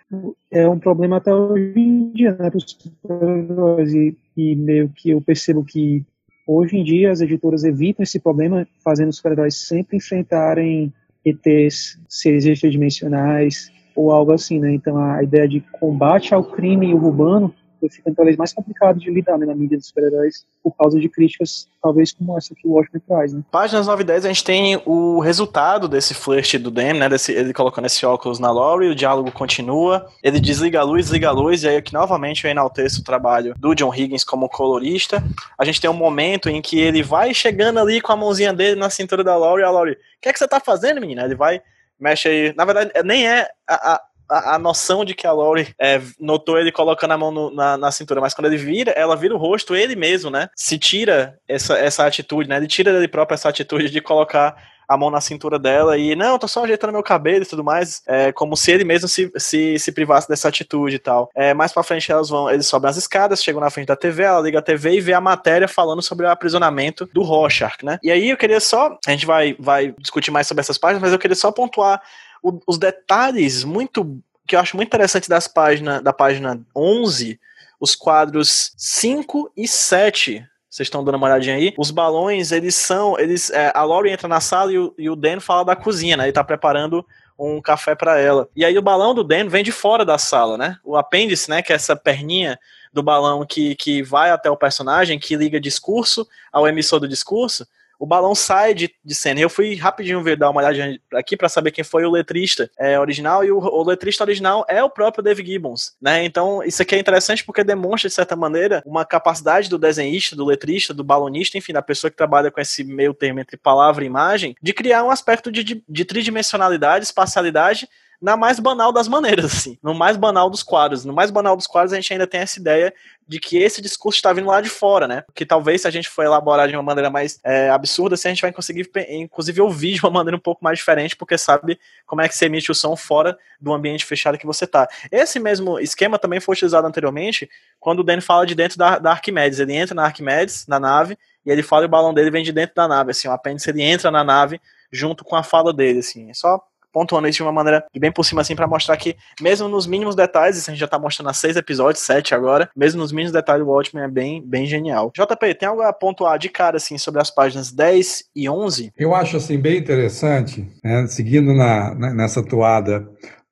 É 0.52 0.68
um 0.68 0.80
problema 0.80 1.18
até 1.18 1.34
hoje 1.34 1.80
em 1.80 2.12
dia, 2.12 2.32
né, 2.32 2.50
para 2.50 2.58
os 2.58 3.94
e, 3.94 4.18
e 4.36 4.56
meio 4.56 4.90
que 4.90 5.12
eu 5.12 5.22
percebo 5.22 5.64
que 5.64 6.04
Hoje 6.48 6.78
em 6.78 6.84
dia, 6.84 7.12
as 7.12 7.22
editoras 7.22 7.64
evitam 7.64 8.04
esse 8.04 8.20
problema, 8.20 8.68
fazendo 8.84 9.10
os 9.10 9.18
super-heróis 9.18 9.56
sempre 9.56 9.98
enfrentarem 9.98 10.94
ETs, 11.26 12.00
seres 12.08 12.46
extradimensionais 12.46 13.72
ou 13.96 14.12
algo 14.12 14.32
assim, 14.32 14.60
né? 14.60 14.74
Então, 14.74 14.98
a 14.98 15.24
ideia 15.24 15.48
de 15.48 15.62
combate 15.80 16.34
ao 16.34 16.44
crime 16.44 16.94
urbano 16.94 17.54
fica 17.90 18.14
cada 18.14 18.26
vez 18.26 18.38
mais 18.38 18.54
complicado 18.54 19.00
de 19.00 19.10
lidar 19.10 19.38
né, 19.38 19.46
na 19.46 19.56
mídia 19.56 19.78
dos 19.78 19.88
super-heróis 19.88 20.46
por 20.64 20.76
causa 20.76 21.00
de 21.00 21.10
críticas, 21.10 21.68
talvez 21.82 22.12
como 22.12 22.38
essa 22.38 22.54
que 22.56 22.68
o 22.68 22.72
Watchmen 22.72 23.02
traz. 23.08 23.34
Né? 23.34 23.42
Páginas 23.52 23.88
9 23.88 24.02
e 24.02 24.06
10 24.06 24.26
a 24.26 24.28
gente 24.28 24.44
tem 24.44 24.82
o 24.86 25.20
resultado 25.20 25.88
desse 25.88 26.14
flirt 26.14 26.56
do 26.58 26.72
Dan, 26.72 26.94
né? 26.94 27.10
Desse, 27.10 27.32
ele 27.32 27.54
colocando 27.54 27.86
esse 27.86 28.06
óculos 28.06 28.40
na 28.40 28.52
Laurie, 28.52 28.90
o 28.90 28.96
diálogo 28.96 29.32
continua, 29.32 30.08
ele 30.24 30.40
desliga 30.40 30.80
a 30.80 30.84
luz, 30.84 31.06
desliga 31.06 31.30
a 31.30 31.32
luz, 31.32 31.64
e 31.64 31.68
aí 31.68 31.78
aqui 31.78 31.94
novamente 31.94 32.46
eu 32.46 32.52
enalteço 32.52 33.02
o 33.02 33.04
trabalho 33.04 33.56
do 33.58 33.74
John 33.76 33.94
Higgins 33.94 34.24
como 34.24 34.50
colorista. 34.50 35.24
A 35.58 35.66
gente 35.66 35.82
tem 35.82 35.90
um 35.90 35.94
momento 35.94 36.50
em 36.50 36.62
que 36.62 36.80
ele 36.80 37.04
vai 37.04 37.34
chegando 37.34 37.80
ali 37.80 38.02
com 38.02 38.12
a 38.12 38.16
mãozinha 38.16 38.54
dele 38.54 38.80
na 38.80 38.90
cintura 38.90 39.24
da 39.24 39.36
Laurie, 39.36 39.64
a 39.64 39.70
Laurie, 39.70 39.94
o 39.94 39.98
que 40.22 40.30
é 40.30 40.34
que 40.34 40.40
você 40.40 40.48
tá 40.48 40.60
fazendo, 40.60 41.00
menina? 41.00 41.24
Ele 41.24 41.36
vai 41.36 41.62
mexe 42.00 42.28
aí. 42.28 42.54
Na 42.56 42.66
verdade, 42.66 42.92
nem 43.04 43.28
é 43.28 43.48
a, 43.68 43.94
a, 43.94 44.02
a, 44.30 44.56
a, 44.56 44.60
noção 44.60 45.06
de 45.06 45.14
que 45.14 45.28
a 45.28 45.32
Laurie 45.32 45.74
é, 45.80 46.02
notou 46.20 46.58
ele 46.58 46.72
colocando 46.72 47.12
a 47.12 47.18
mão 47.18 47.32
no, 47.32 47.54
na, 47.54 47.78
na, 47.78 47.92
cintura, 47.92 48.22
mas 48.22 48.34
quando 48.34 48.48
ele 48.48 48.58
vira, 48.58 48.92
ela 48.92 49.16
vira 49.16 49.34
o 49.34 49.38
rosto, 49.38 49.76
ele 49.76 49.96
mesmo, 49.96 50.30
né? 50.30 50.50
Se 50.56 50.78
tira 50.78 51.38
essa, 51.48 51.78
essa 51.78 52.06
atitude, 52.06 52.50
né? 52.50 52.58
Ele 52.58 52.68
tira 52.68 52.92
dele 52.92 53.08
próprio 53.08 53.36
essa 53.36 53.50
atitude 53.50 53.90
de 53.90 54.02
colocar 54.02 54.56
a 54.88 54.98
mão 54.98 55.10
na 55.10 55.20
cintura 55.20 55.58
dela 55.58 55.98
e, 55.98 56.16
não, 56.16 56.38
tô 56.38 56.48
só 56.48 56.64
ajeitando 56.64 56.94
meu 56.94 57.04
cabelo 57.04 57.44
e 57.44 57.48
tudo 57.48 57.64
mais, 57.64 58.02
é, 58.08 58.32
como 58.32 58.56
se 58.56 58.72
ele 58.72 58.84
mesmo 58.84 59.08
se, 59.08 59.32
se, 59.38 59.80
se 59.80 59.92
privasse 59.92 60.28
dessa 60.28 60.48
atitude 60.48 60.96
e 60.96 61.00
tal. 61.00 61.30
É, 61.36 61.54
mais 61.54 61.74
pra 61.74 61.84
frente 61.84 62.12
elas 62.12 62.30
vão, 62.30 62.50
eles 62.50 62.68
sobem 62.68 62.90
as 62.90 62.98
escadas, 62.98 63.44
chegam 63.44 63.62
na 63.62 63.70
frente 63.70 63.88
da 63.88 63.96
TV, 63.96 64.24
ela 64.24 64.42
liga 64.42 64.60
a 64.60 64.62
TV 64.62 64.98
e 64.98 65.02
vê 65.02 65.14
a 65.14 65.22
matéria 65.22 65.68
falando 65.68 66.02
sobre 66.02 66.26
o 66.26 66.30
aprisionamento 66.30 67.10
do 67.14 67.24
Rorschach, 67.24 67.84
né? 67.84 68.00
E 68.04 68.12
aí 68.12 68.30
eu 68.30 68.38
queria 68.38 68.60
só, 68.60 68.98
a 69.06 69.12
gente 69.12 69.26
vai, 69.26 69.56
vai 69.60 69.94
discutir 70.00 70.32
mais 70.32 70.48
sobre 70.48 70.62
essas 70.62 70.78
páginas, 70.78 71.02
mas 71.02 71.14
eu 71.14 71.20
queria 71.20 71.36
só 71.36 71.52
pontuar 71.52 72.02
o, 72.46 72.62
os 72.68 72.78
detalhes 72.78 73.64
muito 73.64 74.20
que 74.48 74.56
eu 74.56 74.60
acho 74.60 74.76
muito 74.76 74.90
interessante 74.90 75.28
das 75.28 75.48
páginas 75.48 76.04
da 76.04 76.14
página 76.14 76.62
11, 76.76 77.40
os 77.80 77.96
quadros 77.96 78.74
5 78.78 79.52
e 79.58 79.68
7 79.68 80.46
vocês 80.70 80.88
estão 80.88 81.06
dando 81.06 81.16
uma 81.16 81.28
olhadinha 81.28 81.56
aí. 81.56 81.74
Os 81.78 81.90
balões, 81.90 82.52
eles 82.52 82.76
são. 82.76 83.18
eles 83.18 83.50
é, 83.50 83.72
A 83.74 83.86
Laurie 83.86 84.12
entra 84.12 84.28
na 84.28 84.42
sala 84.42 84.74
e 84.74 84.78
o, 84.78 84.94
e 84.98 85.10
o 85.10 85.16
Dan 85.16 85.40
fala 85.40 85.64
da 85.64 85.74
cozinha, 85.74 86.18
né? 86.18 86.26
Ele 86.26 86.34
tá 86.34 86.44
preparando 86.44 87.06
um 87.40 87.62
café 87.62 87.96
para 87.96 88.20
ela. 88.20 88.50
E 88.54 88.66
aí 88.66 88.78
o 88.78 88.82
balão 88.82 89.16
do 89.16 89.24
Dan 89.24 89.48
vem 89.48 89.64
de 89.64 89.72
fora 89.72 90.04
da 90.04 90.18
sala, 90.18 90.58
né? 90.58 90.78
O 90.84 90.98
apêndice, 90.98 91.50
né? 91.50 91.62
Que 91.62 91.72
é 91.72 91.78
essa 91.78 91.96
perninha 91.96 92.60
do 92.92 93.02
balão 93.02 93.46
que, 93.46 93.74
que 93.76 94.04
vai 94.04 94.32
até 94.32 94.52
o 94.52 94.58
personagem, 94.58 95.18
que 95.18 95.38
liga 95.38 95.62
discurso 95.62 96.28
ao 96.52 96.68
emissor 96.68 97.00
do 97.00 97.08
discurso 97.08 97.66
o 98.00 98.06
balão 98.06 98.36
sai 98.36 98.74
de, 98.74 98.94
de 99.04 99.16
cena. 99.16 99.40
Eu 99.40 99.50
fui 99.50 99.76
rapidinho 99.76 100.22
ver, 100.22 100.38
dar 100.38 100.50
uma 100.50 100.62
olhadinha 100.62 101.00
aqui 101.14 101.36
para 101.36 101.50
saber 101.50 101.72
quem 101.72 101.84
foi 101.84 102.06
o 102.06 102.12
letrista 102.12 102.70
é, 102.78 103.00
original, 103.00 103.44
e 103.44 103.52
o, 103.52 103.58
o, 103.58 103.84
letrista 103.84 104.24
original 104.24 104.66
é 104.68 104.84
o 104.84 104.90
próprio 104.90 105.24
Dave 105.24 105.46
Gibbons, 105.46 105.96
né? 106.02 106.24
Então, 106.24 106.64
isso 106.64 106.82
aqui 106.82 106.96
é 106.96 107.00
interessante 107.00 107.44
porque 107.44 107.64
demonstra, 107.64 108.10
de 108.10 108.16
certa 108.16 108.36
maneira, 108.36 108.82
uma 108.86 109.06
capacidade 109.06 109.70
do 109.70 109.78
desenhista, 109.78 110.36
do 110.36 110.46
letrista, 110.46 110.94
do 110.94 111.04
balonista, 111.04 111.58
enfim, 111.58 111.74
da 111.74 111.82
pessoa 111.82 112.12
que 112.12 112.18
trabalha 112.18 112.52
com 112.52 112.60
esse 112.60 112.84
meio 112.84 113.14
termo 113.14 113.40
entre 113.40 113.58
palavra 113.58 114.04
e 114.04 114.08
imagem, 114.08 114.56
de 114.62 114.74
criar 114.74 115.04
um 115.04 115.12
aspecto 115.12 115.52
de, 115.52 115.64
de, 115.64 115.84
de 115.88 116.06
tridimensionalidade, 116.06 117.06
espacialidade, 117.06 117.88
na 118.22 118.38
mais 118.38 118.60
banal 118.60 118.92
das 118.92 119.08
maneiras, 119.08 119.46
assim, 119.46 119.78
no 119.82 119.94
mais 119.94 120.18
banal 120.18 120.50
dos 120.50 120.64
quadros. 120.64 121.06
No 121.06 121.14
mais 121.14 121.32
banal 121.32 121.56
dos 121.56 121.68
quadros, 121.68 121.94
a 121.94 121.96
gente 121.96 122.12
ainda 122.12 122.28
tem 122.28 122.42
essa 122.42 122.60
ideia 122.60 122.94
de 123.28 123.40
que 123.40 123.58
esse 123.58 123.82
discurso 123.82 124.18
está 124.18 124.32
vindo 124.32 124.48
lá 124.48 124.62
de 124.62 124.70
fora, 124.70 125.08
né? 125.08 125.24
Que 125.34 125.46
talvez 125.46 125.82
se 125.82 125.88
a 125.88 125.92
gente 125.92 126.08
for 126.08 126.24
elaborar 126.24 126.68
de 126.68 126.76
uma 126.76 126.84
maneira 126.84 127.10
mais 127.10 127.40
é, 127.44 127.70
absurda, 127.70 128.16
assim, 128.16 128.28
a 128.28 128.32
gente 128.32 128.42
vai 128.42 128.52
conseguir, 128.52 128.90
inclusive, 129.10 129.62
ouvir 129.62 129.94
de 129.96 130.02
uma 130.02 130.12
maneira 130.12 130.38
um 130.38 130.40
pouco 130.40 130.64
mais 130.64 130.78
diferente, 130.78 131.16
porque 131.16 131.38
sabe 131.38 131.80
como 132.06 132.22
é 132.22 132.28
que 132.28 132.36
se 132.36 132.46
emite 132.46 132.72
o 132.72 132.76
som 132.76 132.96
fora 132.96 133.38
do 133.60 133.74
ambiente 133.74 134.06
fechado 134.06 134.38
que 134.38 134.46
você 134.46 134.68
tá. 134.68 134.88
Esse 135.12 135.40
mesmo 135.40 135.80
esquema 135.80 136.20
também 136.20 136.40
foi 136.40 136.54
utilizado 136.54 136.88
anteriormente 136.88 137.50
quando 137.80 138.00
o 138.00 138.04
Dan 138.04 138.22
fala 138.22 138.46
de 138.46 138.54
dentro 138.54 138.78
da, 138.78 139.00
da 139.00 139.12
Arquimedes. 139.12 139.60
Ele 139.60 139.74
entra 139.74 139.96
na 139.96 140.06
Arquimedes, 140.06 140.68
na 140.68 140.80
nave, 140.80 141.18
e 141.46 141.52
ele 141.52 141.64
fala 141.64 141.84
e 141.84 141.86
o 141.86 141.90
balão 141.90 142.14
dele 142.14 142.32
vem 142.32 142.44
de 142.44 142.52
dentro 142.52 142.76
da 142.76 142.88
nave, 142.88 143.12
assim, 143.12 143.28
o 143.28 143.32
apêndice 143.32 143.70
ele 143.70 143.82
entra 143.82 144.10
na 144.10 144.24
nave 144.24 144.60
junto 144.92 145.24
com 145.24 145.36
a 145.36 145.44
fala 145.44 145.74
dele, 145.74 146.00
assim. 146.00 146.30
É 146.30 146.34
só 146.34 146.60
pontuando 146.96 147.28
isso 147.28 147.40
de 147.40 147.44
uma 147.44 147.52
maneira 147.52 147.84
bem 148.00 148.10
por 148.10 148.24
cima, 148.24 148.40
assim, 148.40 148.56
para 148.56 148.66
mostrar 148.66 148.96
que, 148.96 149.18
mesmo 149.42 149.68
nos 149.68 149.86
mínimos 149.86 150.16
detalhes, 150.16 150.66
a 150.66 150.72
gente 150.72 150.80
já 150.80 150.88
tá 150.88 150.98
mostrando 150.98 151.30
há 151.30 151.34
seis 151.34 151.58
episódios, 151.58 152.06
sete 152.06 152.34
agora, 152.34 152.70
mesmo 152.74 153.02
nos 153.02 153.12
mínimos 153.12 153.34
detalhes, 153.34 153.68
o 153.68 153.70
Watchmen 153.70 154.06
é 154.06 154.08
bem, 154.08 154.42
bem 154.42 154.66
genial. 154.66 155.12
JP, 155.14 155.56
tem 155.56 155.68
algo 155.68 155.82
a 155.82 155.92
pontuar 155.92 156.40
de 156.40 156.48
cara, 156.48 156.78
assim, 156.78 156.98
sobre 156.98 157.20
as 157.20 157.30
páginas 157.30 157.70
10 157.70 158.24
e 158.34 158.50
11? 158.50 158.94
Eu 158.98 159.14
acho, 159.14 159.36
assim, 159.36 159.60
bem 159.60 159.78
interessante, 159.78 160.66
né, 160.82 161.06
seguindo 161.08 161.54
na, 161.54 161.94
né, 161.96 162.14
nessa 162.14 162.42
toada 162.42 163.06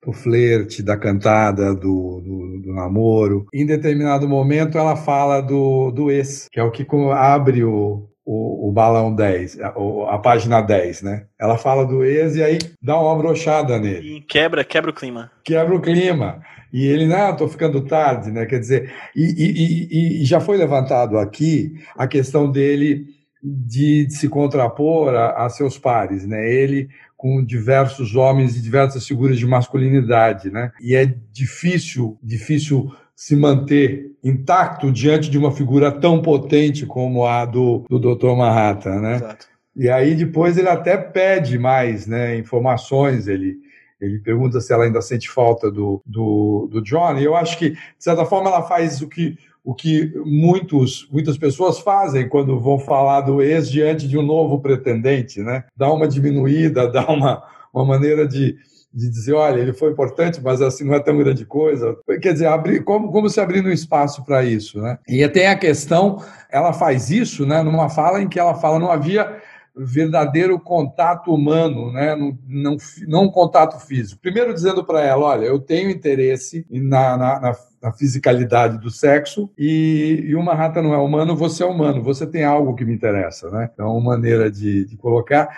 do 0.05 0.13
flerte, 0.13 0.81
da 0.81 0.95
cantada, 0.95 1.73
do, 1.73 2.21
do, 2.21 2.61
do, 2.63 2.73
namoro. 2.73 3.45
Em 3.53 3.65
determinado 3.65 4.27
momento, 4.27 4.77
ela 4.77 4.95
fala 4.95 5.41
do, 5.41 5.91
do 5.91 6.09
ex, 6.09 6.47
que 6.49 6.61
é 6.61 6.63
o 6.63 6.71
que 6.71 6.85
abre 7.13 7.63
o, 7.65 8.07
o, 8.25 8.69
o 8.69 8.71
balão 8.71 9.13
10, 9.13 9.59
a, 9.59 9.73
a, 10.09 10.17
página 10.17 10.61
10, 10.61 11.01
né? 11.01 11.25
Ela 11.39 11.57
fala 11.57 11.85
do 11.85 12.03
ex 12.03 12.35
e 12.35 12.43
aí 12.43 12.57
dá 12.81 12.97
uma 12.99 13.15
brochada 13.15 13.77
nele. 13.77 14.17
E 14.17 14.21
quebra, 14.21 14.63
quebra 14.63 14.91
o 14.91 14.93
clima. 14.93 15.31
Quebra 15.43 15.75
o 15.75 15.81
clima. 15.81 16.41
E 16.71 16.87
ele, 16.87 17.05
não, 17.05 17.35
tô 17.35 17.47
ficando 17.47 17.85
tarde, 17.85 18.31
né? 18.31 18.45
Quer 18.45 18.59
dizer, 18.59 18.93
e, 19.15 19.21
e, 19.21 20.21
e, 20.21 20.25
já 20.25 20.39
foi 20.39 20.57
levantado 20.57 21.17
aqui 21.17 21.73
a 21.95 22.07
questão 22.07 22.49
dele 22.49 23.05
de, 23.43 24.07
de 24.07 24.13
se 24.13 24.29
contrapor 24.29 25.13
a, 25.13 25.45
a, 25.45 25.49
seus 25.49 25.77
pares, 25.77 26.25
né? 26.25 26.49
Ele 26.49 26.89
com 27.15 27.43
diversos 27.43 28.15
homens 28.15 28.57
e 28.57 28.61
diversas 28.61 29.07
figuras 29.07 29.37
de 29.37 29.45
masculinidade, 29.45 30.49
né? 30.49 30.71
E 30.81 30.95
é 30.95 31.05
difícil, 31.31 32.17
difícil 32.21 32.91
se 33.15 33.35
manter 33.35 34.11
intacto 34.23 34.91
diante 34.91 35.29
de 35.29 35.37
uma 35.37 35.51
figura 35.51 35.91
tão 35.91 36.21
potente 36.21 36.85
como 36.85 37.25
a 37.25 37.45
do, 37.45 37.85
do 37.89 37.99
Dr. 37.99 38.35
Manhattan, 38.35 38.99
né? 39.01 39.15
Exato. 39.15 39.47
E 39.75 39.89
aí 39.89 40.15
depois 40.15 40.57
ele 40.57 40.69
até 40.69 40.95
pede 40.97 41.57
mais 41.57 42.05
né, 42.05 42.37
informações, 42.37 43.27
ele, 43.27 43.57
ele 43.99 44.19
pergunta 44.19 44.61
se 44.61 44.71
ela 44.71 44.83
ainda 44.83 45.01
sente 45.01 45.29
falta 45.29 45.71
do, 45.71 46.01
do, 46.05 46.67
do 46.71 46.81
John, 46.81 47.17
e 47.17 47.23
eu 47.23 47.35
acho 47.35 47.57
que, 47.57 47.71
de 47.71 47.79
certa 47.97 48.23
forma, 48.23 48.49
ela 48.49 48.61
faz 48.61 49.01
o 49.01 49.07
que, 49.07 49.35
o 49.63 49.73
que 49.73 50.13
muitos, 50.25 51.07
muitas 51.11 51.37
pessoas 51.37 51.79
fazem 51.79 52.29
quando 52.29 52.59
vão 52.59 52.77
falar 52.77 53.21
do 53.21 53.41
ex 53.41 53.69
diante 53.69 54.07
de 54.07 54.17
um 54.17 54.21
novo 54.21 54.59
pretendente, 54.59 55.41
né? 55.41 55.63
Dá 55.75 55.91
uma 55.91 56.07
diminuída, 56.07 56.87
dá 56.91 57.07
uma, 57.07 57.43
uma 57.73 57.85
maneira 57.85 58.27
de, 58.27 58.55
de 58.93 59.09
dizer, 59.09 59.33
olha, 59.33 59.59
ele 59.59 59.73
foi 59.73 59.91
importante, 59.91 60.39
mas 60.41 60.61
assim 60.61 60.83
não 60.83 60.93
é 60.93 60.99
tão 60.99 61.17
grande 61.17 61.45
coisa. 61.45 61.97
Quer 62.21 62.33
dizer, 62.33 62.45
abrir, 62.45 62.83
como, 62.83 63.11
como 63.11 63.29
se 63.29 63.41
abrindo 63.41 63.67
um 63.67 63.71
espaço 63.71 64.23
para 64.23 64.43
isso, 64.43 64.79
né? 64.79 64.99
E 65.07 65.27
tem 65.27 65.47
a 65.47 65.57
questão, 65.57 66.21
ela 66.51 66.71
faz 66.71 67.09
isso, 67.09 67.45
né, 67.45 67.63
numa 67.63 67.89
fala 67.89 68.21
em 68.21 68.29
que 68.29 68.39
ela 68.39 68.53
fala 68.53 68.77
não 68.77 68.91
havia 68.91 69.41
verdadeiro 69.75 70.59
contato 70.59 71.33
humano, 71.33 71.91
né? 71.91 72.15
não, 72.15 72.37
não, 72.47 72.77
não 73.07 73.29
contato 73.29 73.79
físico. 73.79 74.21
Primeiro 74.21 74.53
dizendo 74.53 74.83
para 74.83 75.01
ela, 75.01 75.25
olha, 75.25 75.45
eu 75.45 75.59
tenho 75.59 75.89
interesse 75.89 76.65
na, 76.69 77.17
na, 77.17 77.39
na, 77.39 77.55
na 77.81 77.91
fisicalidade 77.91 78.77
do 78.77 78.91
sexo 78.91 79.49
e, 79.57 80.25
e 80.27 80.35
uma 80.35 80.53
rata 80.53 80.81
não 80.81 80.93
é 80.93 80.97
humano, 80.97 81.35
você 81.35 81.63
é 81.63 81.65
humano, 81.65 82.03
você 82.03 82.27
tem 82.27 82.43
algo 82.43 82.75
que 82.75 82.85
me 82.85 82.93
interessa, 82.93 83.49
né? 83.49 83.69
Então, 83.73 83.97
uma 83.97 84.11
maneira 84.11 84.51
de, 84.51 84.85
de 84.85 84.95
colocar. 84.95 85.49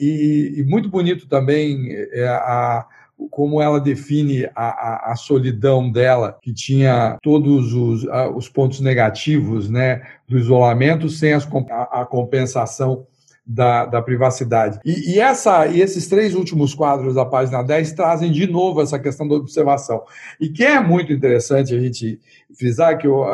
E, 0.00 0.54
e, 0.56 0.64
muito 0.64 0.88
bonito 0.88 1.28
também 1.28 1.88
é 2.12 2.26
a 2.26 2.86
como 3.30 3.60
ela 3.60 3.80
define 3.80 4.48
a, 4.54 4.68
a, 5.08 5.12
a, 5.12 5.16
solidão 5.16 5.90
dela, 5.90 6.38
que 6.40 6.52
tinha 6.52 7.18
todos 7.20 7.72
os, 7.74 8.08
a, 8.08 8.30
os 8.30 8.48
pontos 8.48 8.80
negativos 8.80 9.68
né, 9.68 10.02
do 10.28 10.38
isolamento, 10.38 11.08
sem 11.08 11.32
as, 11.32 11.48
a, 11.90 12.06
compensação 12.06 13.04
da, 13.48 13.86
da 13.86 14.02
privacidade. 14.02 14.78
E, 14.84 15.14
e, 15.14 15.20
essa, 15.20 15.66
e 15.66 15.80
esses 15.80 16.06
três 16.06 16.34
últimos 16.34 16.74
quadros 16.74 17.14
da 17.14 17.24
página 17.24 17.62
10 17.62 17.92
trazem 17.92 18.30
de 18.30 18.46
novo 18.46 18.82
essa 18.82 18.98
questão 18.98 19.26
da 19.26 19.36
observação. 19.36 20.02
E 20.38 20.50
que 20.50 20.62
é 20.62 20.78
muito 20.78 21.14
interessante 21.14 21.74
a 21.74 21.80
gente 21.80 22.20
frisar 22.58 22.98
que 22.98 23.06
eu, 23.06 23.24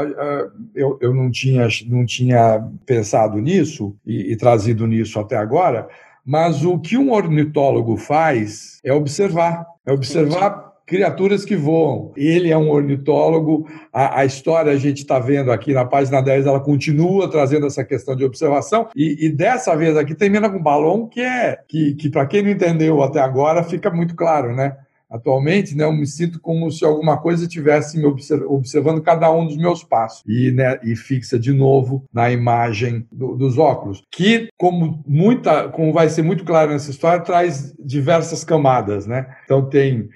eu, 0.72 0.98
eu 1.00 1.12
não, 1.12 1.32
tinha, 1.32 1.66
não 1.88 2.06
tinha 2.06 2.64
pensado 2.86 3.40
nisso 3.40 3.96
e, 4.06 4.32
e 4.32 4.36
trazido 4.36 4.86
nisso 4.86 5.18
até 5.18 5.36
agora, 5.36 5.88
mas 6.24 6.64
o 6.64 6.78
que 6.78 6.96
um 6.96 7.10
ornitólogo 7.10 7.96
faz 7.96 8.78
é 8.84 8.92
observar. 8.92 9.66
É 9.84 9.92
observar 9.92 10.73
criaturas 10.86 11.44
que 11.44 11.56
voam. 11.56 12.12
Ele 12.16 12.50
é 12.50 12.56
um 12.56 12.70
ornitólogo, 12.70 13.66
a, 13.92 14.20
a 14.20 14.24
história 14.24 14.72
a 14.72 14.76
gente 14.76 14.98
está 14.98 15.18
vendo 15.18 15.50
aqui 15.50 15.72
na 15.72 15.84
página 15.84 16.20
10, 16.20 16.46
ela 16.46 16.60
continua 16.60 17.30
trazendo 17.30 17.66
essa 17.66 17.84
questão 17.84 18.14
de 18.14 18.24
observação, 18.24 18.88
e, 18.94 19.26
e 19.26 19.28
dessa 19.30 19.74
vez 19.76 19.96
aqui 19.96 20.14
termina 20.14 20.48
com 20.48 20.58
um 20.58 20.62
balão 20.62 21.08
que 21.08 21.20
é, 21.20 21.58
que, 21.68 21.94
que 21.94 22.10
para 22.10 22.26
quem 22.26 22.42
não 22.42 22.50
entendeu 22.50 23.02
até 23.02 23.20
agora, 23.20 23.62
fica 23.62 23.90
muito 23.90 24.14
claro, 24.14 24.54
né? 24.54 24.76
Atualmente, 25.14 25.76
né, 25.76 25.84
eu 25.84 25.92
me 25.92 26.08
sinto 26.08 26.40
como 26.40 26.68
se 26.72 26.84
alguma 26.84 27.16
coisa 27.16 27.44
estivesse 27.44 27.96
me 27.96 28.04
observando 28.04 29.00
cada 29.00 29.30
um 29.30 29.46
dos 29.46 29.56
meus 29.56 29.84
passos 29.84 30.24
e, 30.26 30.50
né, 30.50 30.80
e 30.82 30.96
fixa 30.96 31.38
de 31.38 31.52
novo 31.52 32.04
na 32.12 32.32
imagem 32.32 33.06
do, 33.12 33.36
dos 33.36 33.56
óculos, 33.56 34.02
que 34.10 34.48
como 34.58 35.04
muita, 35.06 35.68
como 35.68 35.92
vai 35.92 36.08
ser 36.08 36.22
muito 36.22 36.42
claro 36.44 36.72
nessa 36.72 36.90
história, 36.90 37.22
traz 37.22 37.72
diversas 37.78 38.42
camadas, 38.42 39.06
né? 39.06 39.26
Então 39.44 39.68
tem 39.68 40.08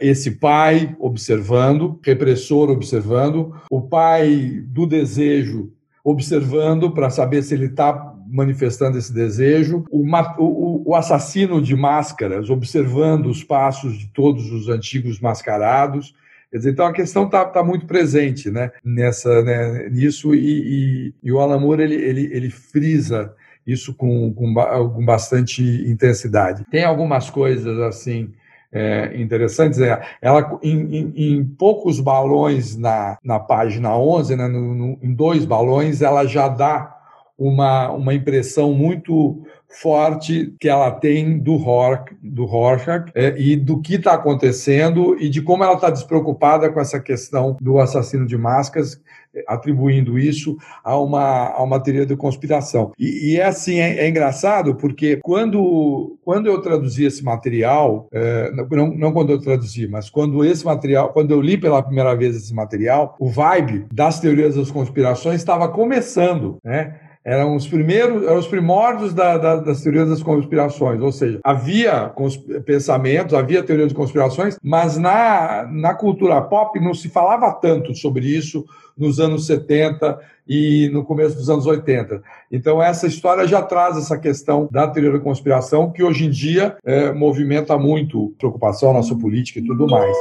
esse 0.00 0.32
pai 0.32 0.96
observando, 0.98 2.00
repressor 2.02 2.70
observando, 2.70 3.54
o 3.70 3.82
pai 3.82 4.62
do 4.66 4.86
desejo 4.86 5.72
observando 6.02 6.92
para 6.92 7.10
saber 7.10 7.42
se 7.42 7.54
ele 7.54 7.66
está 7.66 8.14
manifestando 8.28 8.96
esse 8.96 9.12
desejo, 9.12 9.84
o, 9.90 10.02
o, 10.38 10.90
o, 10.90 10.94
assassino 10.94 11.60
de 11.60 11.76
máscaras 11.76 12.50
observando 12.50 13.26
os 13.26 13.44
passos 13.44 13.98
de 13.98 14.08
todos 14.08 14.50
os 14.50 14.68
antigos 14.68 15.20
mascarados. 15.20 16.14
Quer 16.50 16.58
dizer, 16.58 16.70
então 16.70 16.86
a 16.86 16.92
questão 16.92 17.24
está 17.26 17.44
tá 17.44 17.62
muito 17.62 17.86
presente 17.86 18.50
né, 18.50 18.70
nessa, 18.84 19.42
né, 19.42 19.88
nisso 19.90 20.34
e, 20.34 20.38
e, 20.38 21.14
e 21.22 21.32
o 21.32 21.40
Alan 21.40 21.58
Moore 21.58 21.82
ele, 21.82 21.96
ele, 21.96 22.30
ele 22.32 22.50
frisa 22.50 23.32
isso 23.66 23.92
com, 23.94 24.32
com, 24.32 24.54
com 24.54 25.04
bastante 25.04 25.62
intensidade. 25.88 26.64
Tem 26.70 26.84
algumas 26.84 27.28
coisas 27.30 27.78
assim 27.80 28.32
é, 28.72 29.20
interessantes. 29.20 29.80
É, 29.80 30.00
ela, 30.20 30.58
em, 30.62 30.96
em, 30.96 31.12
em, 31.16 31.44
poucos 31.44 32.00
balões 32.00 32.76
na, 32.76 33.18
na 33.22 33.38
página 33.38 33.96
11, 33.96 34.36
né, 34.36 34.48
no, 34.48 34.74
no, 34.74 34.98
em 35.02 35.14
dois 35.14 35.44
balões, 35.44 36.02
ela 36.02 36.26
já 36.26 36.48
dá 36.48 36.94
uma, 37.38 37.90
uma 37.90 38.14
impressão 38.14 38.72
muito 38.72 39.42
forte 39.68 40.54
que 40.58 40.68
ela 40.68 40.90
tem 40.90 41.38
do, 41.38 41.56
Rorsch, 41.56 42.14
do 42.22 42.44
Rorschach 42.44 43.10
é, 43.14 43.34
e 43.38 43.56
do 43.56 43.80
que 43.80 43.96
está 43.96 44.14
acontecendo 44.14 45.16
e 45.20 45.28
de 45.28 45.42
como 45.42 45.64
ela 45.64 45.74
está 45.74 45.90
despreocupada 45.90 46.70
com 46.70 46.80
essa 46.80 47.00
questão 47.00 47.56
do 47.60 47.78
assassino 47.78 48.26
de 48.26 48.36
máscaras, 48.38 49.00
atribuindo 49.46 50.18
isso 50.18 50.56
a 50.82 50.98
uma, 50.98 51.50
a 51.50 51.62
uma 51.62 51.80
teoria 51.80 52.06
de 52.06 52.16
conspiração. 52.16 52.92
E, 52.98 53.32
e 53.32 53.36
é 53.36 53.44
assim, 53.44 53.78
é, 53.78 53.98
é, 53.98 54.08
engraçado 54.08 54.74
porque 54.76 55.18
quando, 55.22 56.16
quando 56.24 56.46
eu 56.46 56.60
traduzi 56.60 57.04
esse 57.04 57.22
material, 57.22 58.08
é, 58.12 58.50
não, 58.52 58.94
não 58.94 59.12
quando 59.12 59.30
eu 59.30 59.40
traduzi, 59.40 59.86
mas 59.86 60.08
quando 60.08 60.44
esse 60.44 60.64
material, 60.64 61.12
quando 61.12 61.32
eu 61.32 61.40
li 61.40 61.58
pela 61.58 61.82
primeira 61.82 62.14
vez 62.14 62.36
esse 62.36 62.54
material, 62.54 63.14
o 63.18 63.28
vibe 63.28 63.86
das 63.92 64.20
teorias 64.20 64.56
das 64.56 64.70
conspirações 64.70 65.36
estava 65.36 65.68
começando, 65.68 66.56
né? 66.64 67.00
Eram 67.26 67.56
os 67.56 67.66
primeiros, 67.66 68.22
eram 68.22 68.38
os 68.38 68.46
primórdios 68.46 69.12
da, 69.12 69.36
da, 69.36 69.56
das 69.56 69.80
teorias 69.80 70.08
das 70.08 70.22
conspirações, 70.22 71.00
ou 71.02 71.10
seja, 71.10 71.40
havia 71.42 72.12
pensamentos, 72.64 73.34
havia 73.34 73.64
teorias 73.64 73.88
de 73.88 73.94
conspirações, 73.96 74.56
mas 74.62 74.96
na, 74.96 75.68
na 75.68 75.92
cultura 75.92 76.40
pop 76.40 76.78
não 76.78 76.94
se 76.94 77.08
falava 77.08 77.50
tanto 77.50 77.92
sobre 77.96 78.26
isso 78.26 78.64
nos 78.96 79.18
anos 79.18 79.44
70 79.44 80.20
e 80.48 80.88
no 80.92 81.04
começo 81.04 81.36
dos 81.36 81.50
anos 81.50 81.66
80. 81.66 82.22
Então, 82.50 82.80
essa 82.80 83.08
história 83.08 83.44
já 83.46 83.60
traz 83.60 83.98
essa 83.98 84.16
questão 84.16 84.68
da 84.70 84.86
teoria 84.86 85.12
da 85.12 85.18
conspiração, 85.18 85.90
que 85.90 86.04
hoje 86.04 86.26
em 86.26 86.30
dia 86.30 86.76
é, 86.84 87.12
movimenta 87.12 87.76
muito 87.76 88.32
preocupação 88.38 88.92
nossa 88.92 89.16
política 89.16 89.58
e 89.58 89.66
tudo 89.66 89.88
mais. 89.88 90.16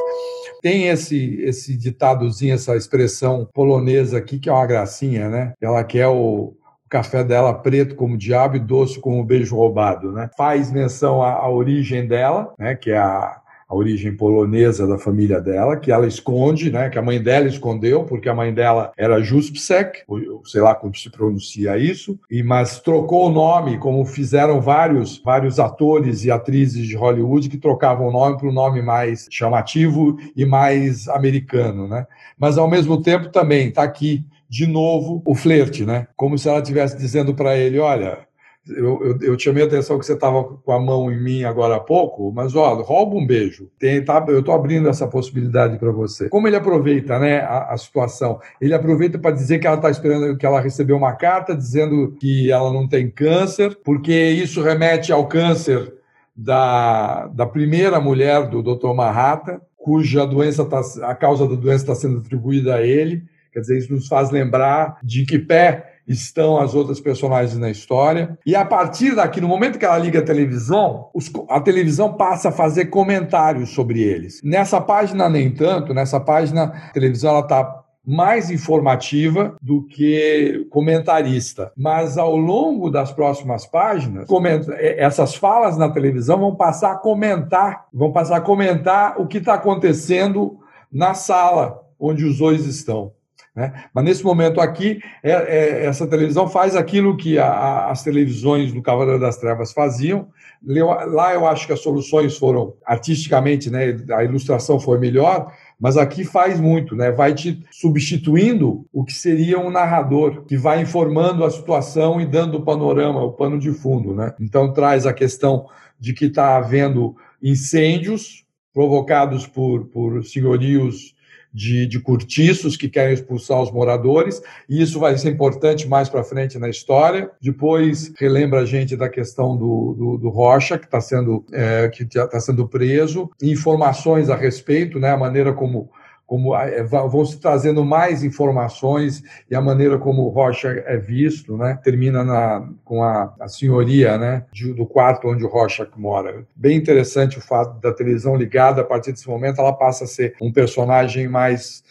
Tem 0.59 0.87
esse, 0.87 1.39
esse 1.43 1.77
ditadozinho, 1.77 2.55
essa 2.55 2.75
expressão 2.75 3.47
polonesa 3.53 4.17
aqui, 4.17 4.39
que 4.39 4.49
é 4.49 4.51
uma 4.51 4.65
gracinha, 4.65 5.29
né? 5.29 5.53
Ela 5.61 5.83
quer 5.83 6.07
o 6.07 6.55
o 6.64 6.64
café 6.95 7.25
dela 7.25 7.53
preto 7.53 7.93
como 7.93 8.17
diabo 8.17 8.55
e 8.55 8.59
doce 8.59 9.01
como 9.01 9.21
beijo 9.21 9.57
roubado, 9.57 10.13
né? 10.13 10.29
Faz 10.37 10.71
menção 10.71 11.21
à, 11.21 11.33
à 11.33 11.49
origem 11.49 12.07
dela, 12.07 12.53
né? 12.57 12.73
Que 12.73 12.91
é 12.91 12.97
a, 12.97 13.41
a 13.67 13.75
origem 13.75 14.15
polonesa 14.15 14.87
da 14.87 14.97
família 14.97 15.41
dela, 15.41 15.75
que 15.75 15.91
ela 15.91 16.07
esconde, 16.07 16.71
né, 16.71 16.89
que 16.89 16.97
a 16.97 17.01
mãe 17.01 17.21
dela 17.21 17.47
escondeu, 17.47 18.03
porque 18.03 18.29
a 18.29 18.33
mãe 18.33 18.53
dela 18.53 18.91
era 18.95 19.21
Juspsek, 19.21 20.03
sei 20.45 20.61
lá 20.61 20.75
como 20.75 20.95
se 20.95 21.09
pronuncia 21.09 21.77
isso, 21.77 22.17
e 22.29 22.43
mas 22.43 22.79
trocou 22.79 23.27
o 23.27 23.31
nome, 23.31 23.77
como 23.79 24.05
fizeram 24.05 24.61
vários 24.61 25.17
vários 25.17 25.59
atores 25.59 26.23
e 26.23 26.31
atrizes 26.31 26.87
de 26.87 26.95
Hollywood 26.95 27.49
que 27.49 27.57
trocavam 27.57 28.07
o 28.07 28.11
nome 28.11 28.37
para 28.37 28.47
um 28.47 28.53
nome 28.53 28.81
mais 28.81 29.27
chamativo 29.31 30.15
e 30.35 30.45
mais 30.45 31.07
americano, 31.09 31.87
né? 31.87 32.05
Mas 32.37 32.57
ao 32.57 32.69
mesmo 32.69 33.01
tempo 33.01 33.29
também 33.29 33.69
está 33.69 33.83
aqui 33.83 34.23
de 34.49 34.67
novo 34.67 35.21
o 35.25 35.35
flerte, 35.35 35.85
né? 35.85 36.07
Como 36.15 36.37
se 36.37 36.47
ela 36.47 36.59
estivesse 36.59 36.97
dizendo 36.97 37.33
para 37.33 37.57
ele: 37.57 37.79
olha, 37.79 38.25
eu, 38.67 39.03
eu, 39.03 39.17
eu, 39.21 39.39
chamei 39.39 39.63
a 39.63 39.67
atenção 39.67 39.99
que 39.99 40.05
você 40.05 40.13
estava 40.13 40.43
com 40.43 40.71
a 40.71 40.79
mão 40.79 41.11
em 41.11 41.21
mim 41.21 41.43
agora 41.43 41.75
há 41.75 41.79
pouco, 41.79 42.31
mas 42.31 42.55
olha, 42.55 42.83
rouba 42.83 43.15
um 43.15 43.25
beijo. 43.25 43.69
Tem, 43.77 44.03
tá, 44.03 44.23
eu 44.27 44.39
estou 44.39 44.55
abrindo 44.55 44.89
essa 44.89 45.07
possibilidade 45.07 45.77
para 45.77 45.91
você. 45.91 46.29
Como 46.29 46.47
ele 46.47 46.55
aproveita 46.55 47.19
né, 47.19 47.41
a, 47.41 47.73
a 47.73 47.77
situação? 47.77 48.39
Ele 48.59 48.73
aproveita 48.73 49.19
para 49.19 49.35
dizer 49.35 49.59
que 49.59 49.67
ela 49.67 49.75
está 49.75 49.89
esperando 49.89 50.35
que 50.35 50.45
ela 50.45 50.59
recebeu 50.59 50.97
uma 50.97 51.13
carta 51.13 51.55
dizendo 51.55 52.15
que 52.19 52.51
ela 52.51 52.73
não 52.73 52.87
tem 52.87 53.09
câncer, 53.09 53.77
porque 53.83 54.13
isso 54.13 54.63
remete 54.63 55.11
ao 55.11 55.27
câncer 55.27 55.93
da, 56.35 57.27
da 57.27 57.45
primeira 57.45 57.99
mulher 57.99 58.49
do 58.49 58.63
Dr. 58.63 58.93
Manhattan, 58.93 59.61
cuja 59.77 60.25
doença 60.25 60.65
tá, 60.65 60.81
a 61.03 61.13
causa 61.13 61.47
da 61.47 61.55
doença 61.55 61.83
está 61.83 61.93
sendo 61.93 62.17
atribuída 62.17 62.75
a 62.75 62.81
ele. 62.81 63.23
Quer 63.55 63.61
dizer, 63.61 63.77
isso 63.77 63.93
nos 63.93 64.09
faz 64.09 64.31
lembrar 64.31 64.97
de 65.01 65.25
que 65.25 65.39
pé 65.39 65.93
estão 66.05 66.57
as 66.57 66.75
outras 66.75 66.99
personagens 66.99 67.57
na 67.57 67.71
história. 67.71 68.37
E 68.45 68.53
a 68.53 68.65
partir 68.65 69.15
daqui, 69.15 69.39
no 69.39 69.47
momento 69.47 69.79
que 69.79 69.85
ela 69.85 69.97
liga 69.97 70.19
a 70.19 70.21
televisão, 70.21 71.09
os, 71.13 71.31
a 71.47 71.61
televisão 71.61 72.11
passa 72.11 72.49
a 72.49 72.51
fazer 72.51 72.87
comentários 72.87 73.69
sobre 73.69 74.01
eles. 74.01 74.41
Nessa 74.43 74.81
página, 74.81 75.29
nem 75.29 75.49
tanto, 75.49 75.93
nessa 75.93 76.19
página, 76.19 76.63
a 76.63 76.91
televisão 76.91 77.29
ela 77.29 77.39
está 77.39 77.81
mais 78.05 78.51
informativa 78.51 79.55
do 79.61 79.87
que 79.87 80.67
comentarista. 80.69 81.71
Mas 81.77 82.17
ao 82.17 82.35
longo 82.35 82.89
das 82.89 83.13
próximas 83.13 83.65
páginas, 83.65 84.27
é, 84.73 85.01
essas 85.01 85.33
falas 85.33 85.77
na 85.77 85.87
televisão 85.87 86.39
vão 86.39 86.53
passar 86.53 86.91
a 86.91 86.97
comentar, 86.97 87.85
vão 87.93 88.11
passar 88.11 88.35
a 88.35 88.41
comentar 88.41 89.15
o 89.17 89.25
que 89.25 89.37
está 89.37 89.53
acontecendo 89.53 90.59
na 90.91 91.13
sala 91.13 91.85
onde 91.97 92.25
os 92.25 92.37
dois 92.37 92.65
estão. 92.65 93.13
Né? 93.55 93.71
Mas 93.93 94.03
nesse 94.03 94.23
momento 94.23 94.59
aqui, 94.59 94.99
é, 95.23 95.31
é, 95.31 95.85
essa 95.85 96.05
televisão 96.05 96.47
faz 96.47 96.75
aquilo 96.75 97.15
que 97.15 97.39
a, 97.39 97.47
a, 97.47 97.91
as 97.91 98.03
televisões 98.03 98.73
do 98.73 98.81
Cavaleiro 98.81 99.19
das 99.19 99.37
Trevas 99.37 99.71
faziam. 99.71 100.27
Lá 100.61 101.33
eu 101.33 101.47
acho 101.47 101.65
que 101.65 101.73
as 101.73 101.79
soluções 101.79 102.37
foram 102.37 102.73
artisticamente, 102.85 103.69
né, 103.69 103.97
a 104.11 104.23
ilustração 104.23 104.79
foi 104.79 104.99
melhor, 104.99 105.53
mas 105.79 105.95
aqui 105.95 106.23
faz 106.23 106.59
muito, 106.59 106.95
né? 106.95 107.11
Vai 107.11 107.33
te 107.33 107.63
substituindo 107.69 108.85
o 108.91 109.03
que 109.03 109.13
seria 109.13 109.59
um 109.59 109.69
narrador 109.69 110.43
que 110.45 110.57
vai 110.57 110.81
informando 110.81 111.43
a 111.43 111.51
situação 111.51 112.19
e 112.19 112.25
dando 112.25 112.57
o 112.57 112.63
panorama, 112.63 113.21
o 113.21 113.33
pano 113.33 113.59
de 113.59 113.71
fundo, 113.71 114.15
né? 114.15 114.33
Então 114.39 114.73
traz 114.73 115.05
a 115.05 115.13
questão 115.13 115.67
de 115.99 116.13
que 116.13 116.25
está 116.25 116.57
havendo 116.57 117.15
incêndios 117.41 118.45
provocados 118.73 119.47
por, 119.47 119.85
por 119.85 120.23
senhorios 120.25 121.14
de, 121.55 121.87
de 121.87 122.01
cortiços 122.01 122.75
que 122.75 122.89
querem 122.89 123.13
expulsar 123.13 123.61
os 123.61 123.71
moradores, 123.71 124.41
e 124.67 124.81
isso 124.81 124.99
vai 124.99 125.17
ser 125.17 125.29
importante 125.29 125.87
mais 125.87 126.09
para 126.09 126.21
frente 126.21 126.59
na 126.59 126.67
história. 126.67 127.31
Depois 127.41 128.11
relembra 128.19 128.59
a 128.59 128.65
gente 128.65 128.97
da 128.97 129.07
questão 129.07 129.55
do, 129.55 129.95
do, 129.97 130.17
do 130.17 130.29
Rocha, 130.29 130.77
que 130.77 130.85
está 130.85 130.99
sendo, 130.99 131.45
é, 131.53 131.87
que 131.87 132.03
tá 132.05 132.39
sendo 132.41 132.67
preso, 132.67 133.31
informações 133.41 134.29
a 134.29 134.35
respeito, 134.35 134.99
né, 134.99 135.11
a 135.11 135.17
maneira 135.17 135.53
como 135.53 135.89
como 136.25 136.55
é, 136.55 136.81
vão 136.83 137.23
se 137.23 137.39
trazendo 137.39 137.85
mais 137.85 138.23
informações 138.23 139.23
e 139.49 139.55
a 139.55 139.61
maneira 139.61 139.97
como 139.97 140.23
o 140.23 140.29
Rocha 140.29 140.83
é 140.85 140.97
visto, 140.97 141.55
né? 141.55 141.79
Termina 141.83 142.23
na, 142.23 142.67
com 142.83 143.03
a, 143.03 143.33
a 143.39 143.47
senhoria, 143.47 144.17
né? 144.17 144.45
De, 144.51 144.73
do 144.73 144.85
quarto 144.85 145.27
onde 145.27 145.43
o 145.43 145.47
Rocha 145.47 145.87
mora. 145.95 146.45
Bem 146.55 146.77
interessante 146.77 147.37
o 147.37 147.41
fato 147.41 147.79
da 147.79 147.93
televisão 147.93 148.35
ligada. 148.35 148.81
A 148.81 148.85
partir 148.85 149.11
desse 149.11 149.27
momento, 149.27 149.61
ela 149.61 149.73
passa 149.73 150.05
a 150.05 150.07
ser 150.07 150.35
um 150.41 150.51
personagem 150.51 151.27
mais 151.27 151.83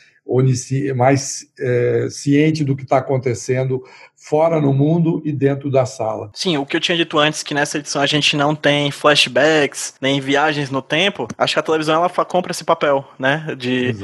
mais 0.97 1.47
é, 1.61 2.09
ciente 2.11 2.65
do 2.65 2.75
que 2.75 2.85
está 2.85 2.97
acontecendo 2.97 3.85
fora 4.25 4.59
no 4.59 4.73
mundo 4.73 5.21
e 5.23 5.31
dentro 5.31 5.71
da 5.71 5.85
sala. 5.85 6.31
Sim, 6.33 6.57
o 6.57 6.65
que 6.65 6.77
eu 6.77 6.81
tinha 6.81 6.97
dito 6.97 7.19
antes, 7.19 7.43
que 7.43 7.53
nessa 7.53 7.77
edição 7.77 8.01
a 8.01 8.07
gente 8.07 8.37
não 8.37 8.55
tem 8.55 8.91
flashbacks, 8.91 9.95
nem 10.01 10.19
viagens 10.19 10.71
no 10.71 10.81
tempo, 10.81 11.29
acho 11.37 11.55
que 11.55 11.61
a 11.61 11.63
televisão 11.63 11.97
ela 11.97 12.09
compra 12.25 12.51
esse 12.51 12.65
papel, 12.65 13.07
né? 13.19 13.55
De, 13.59 13.95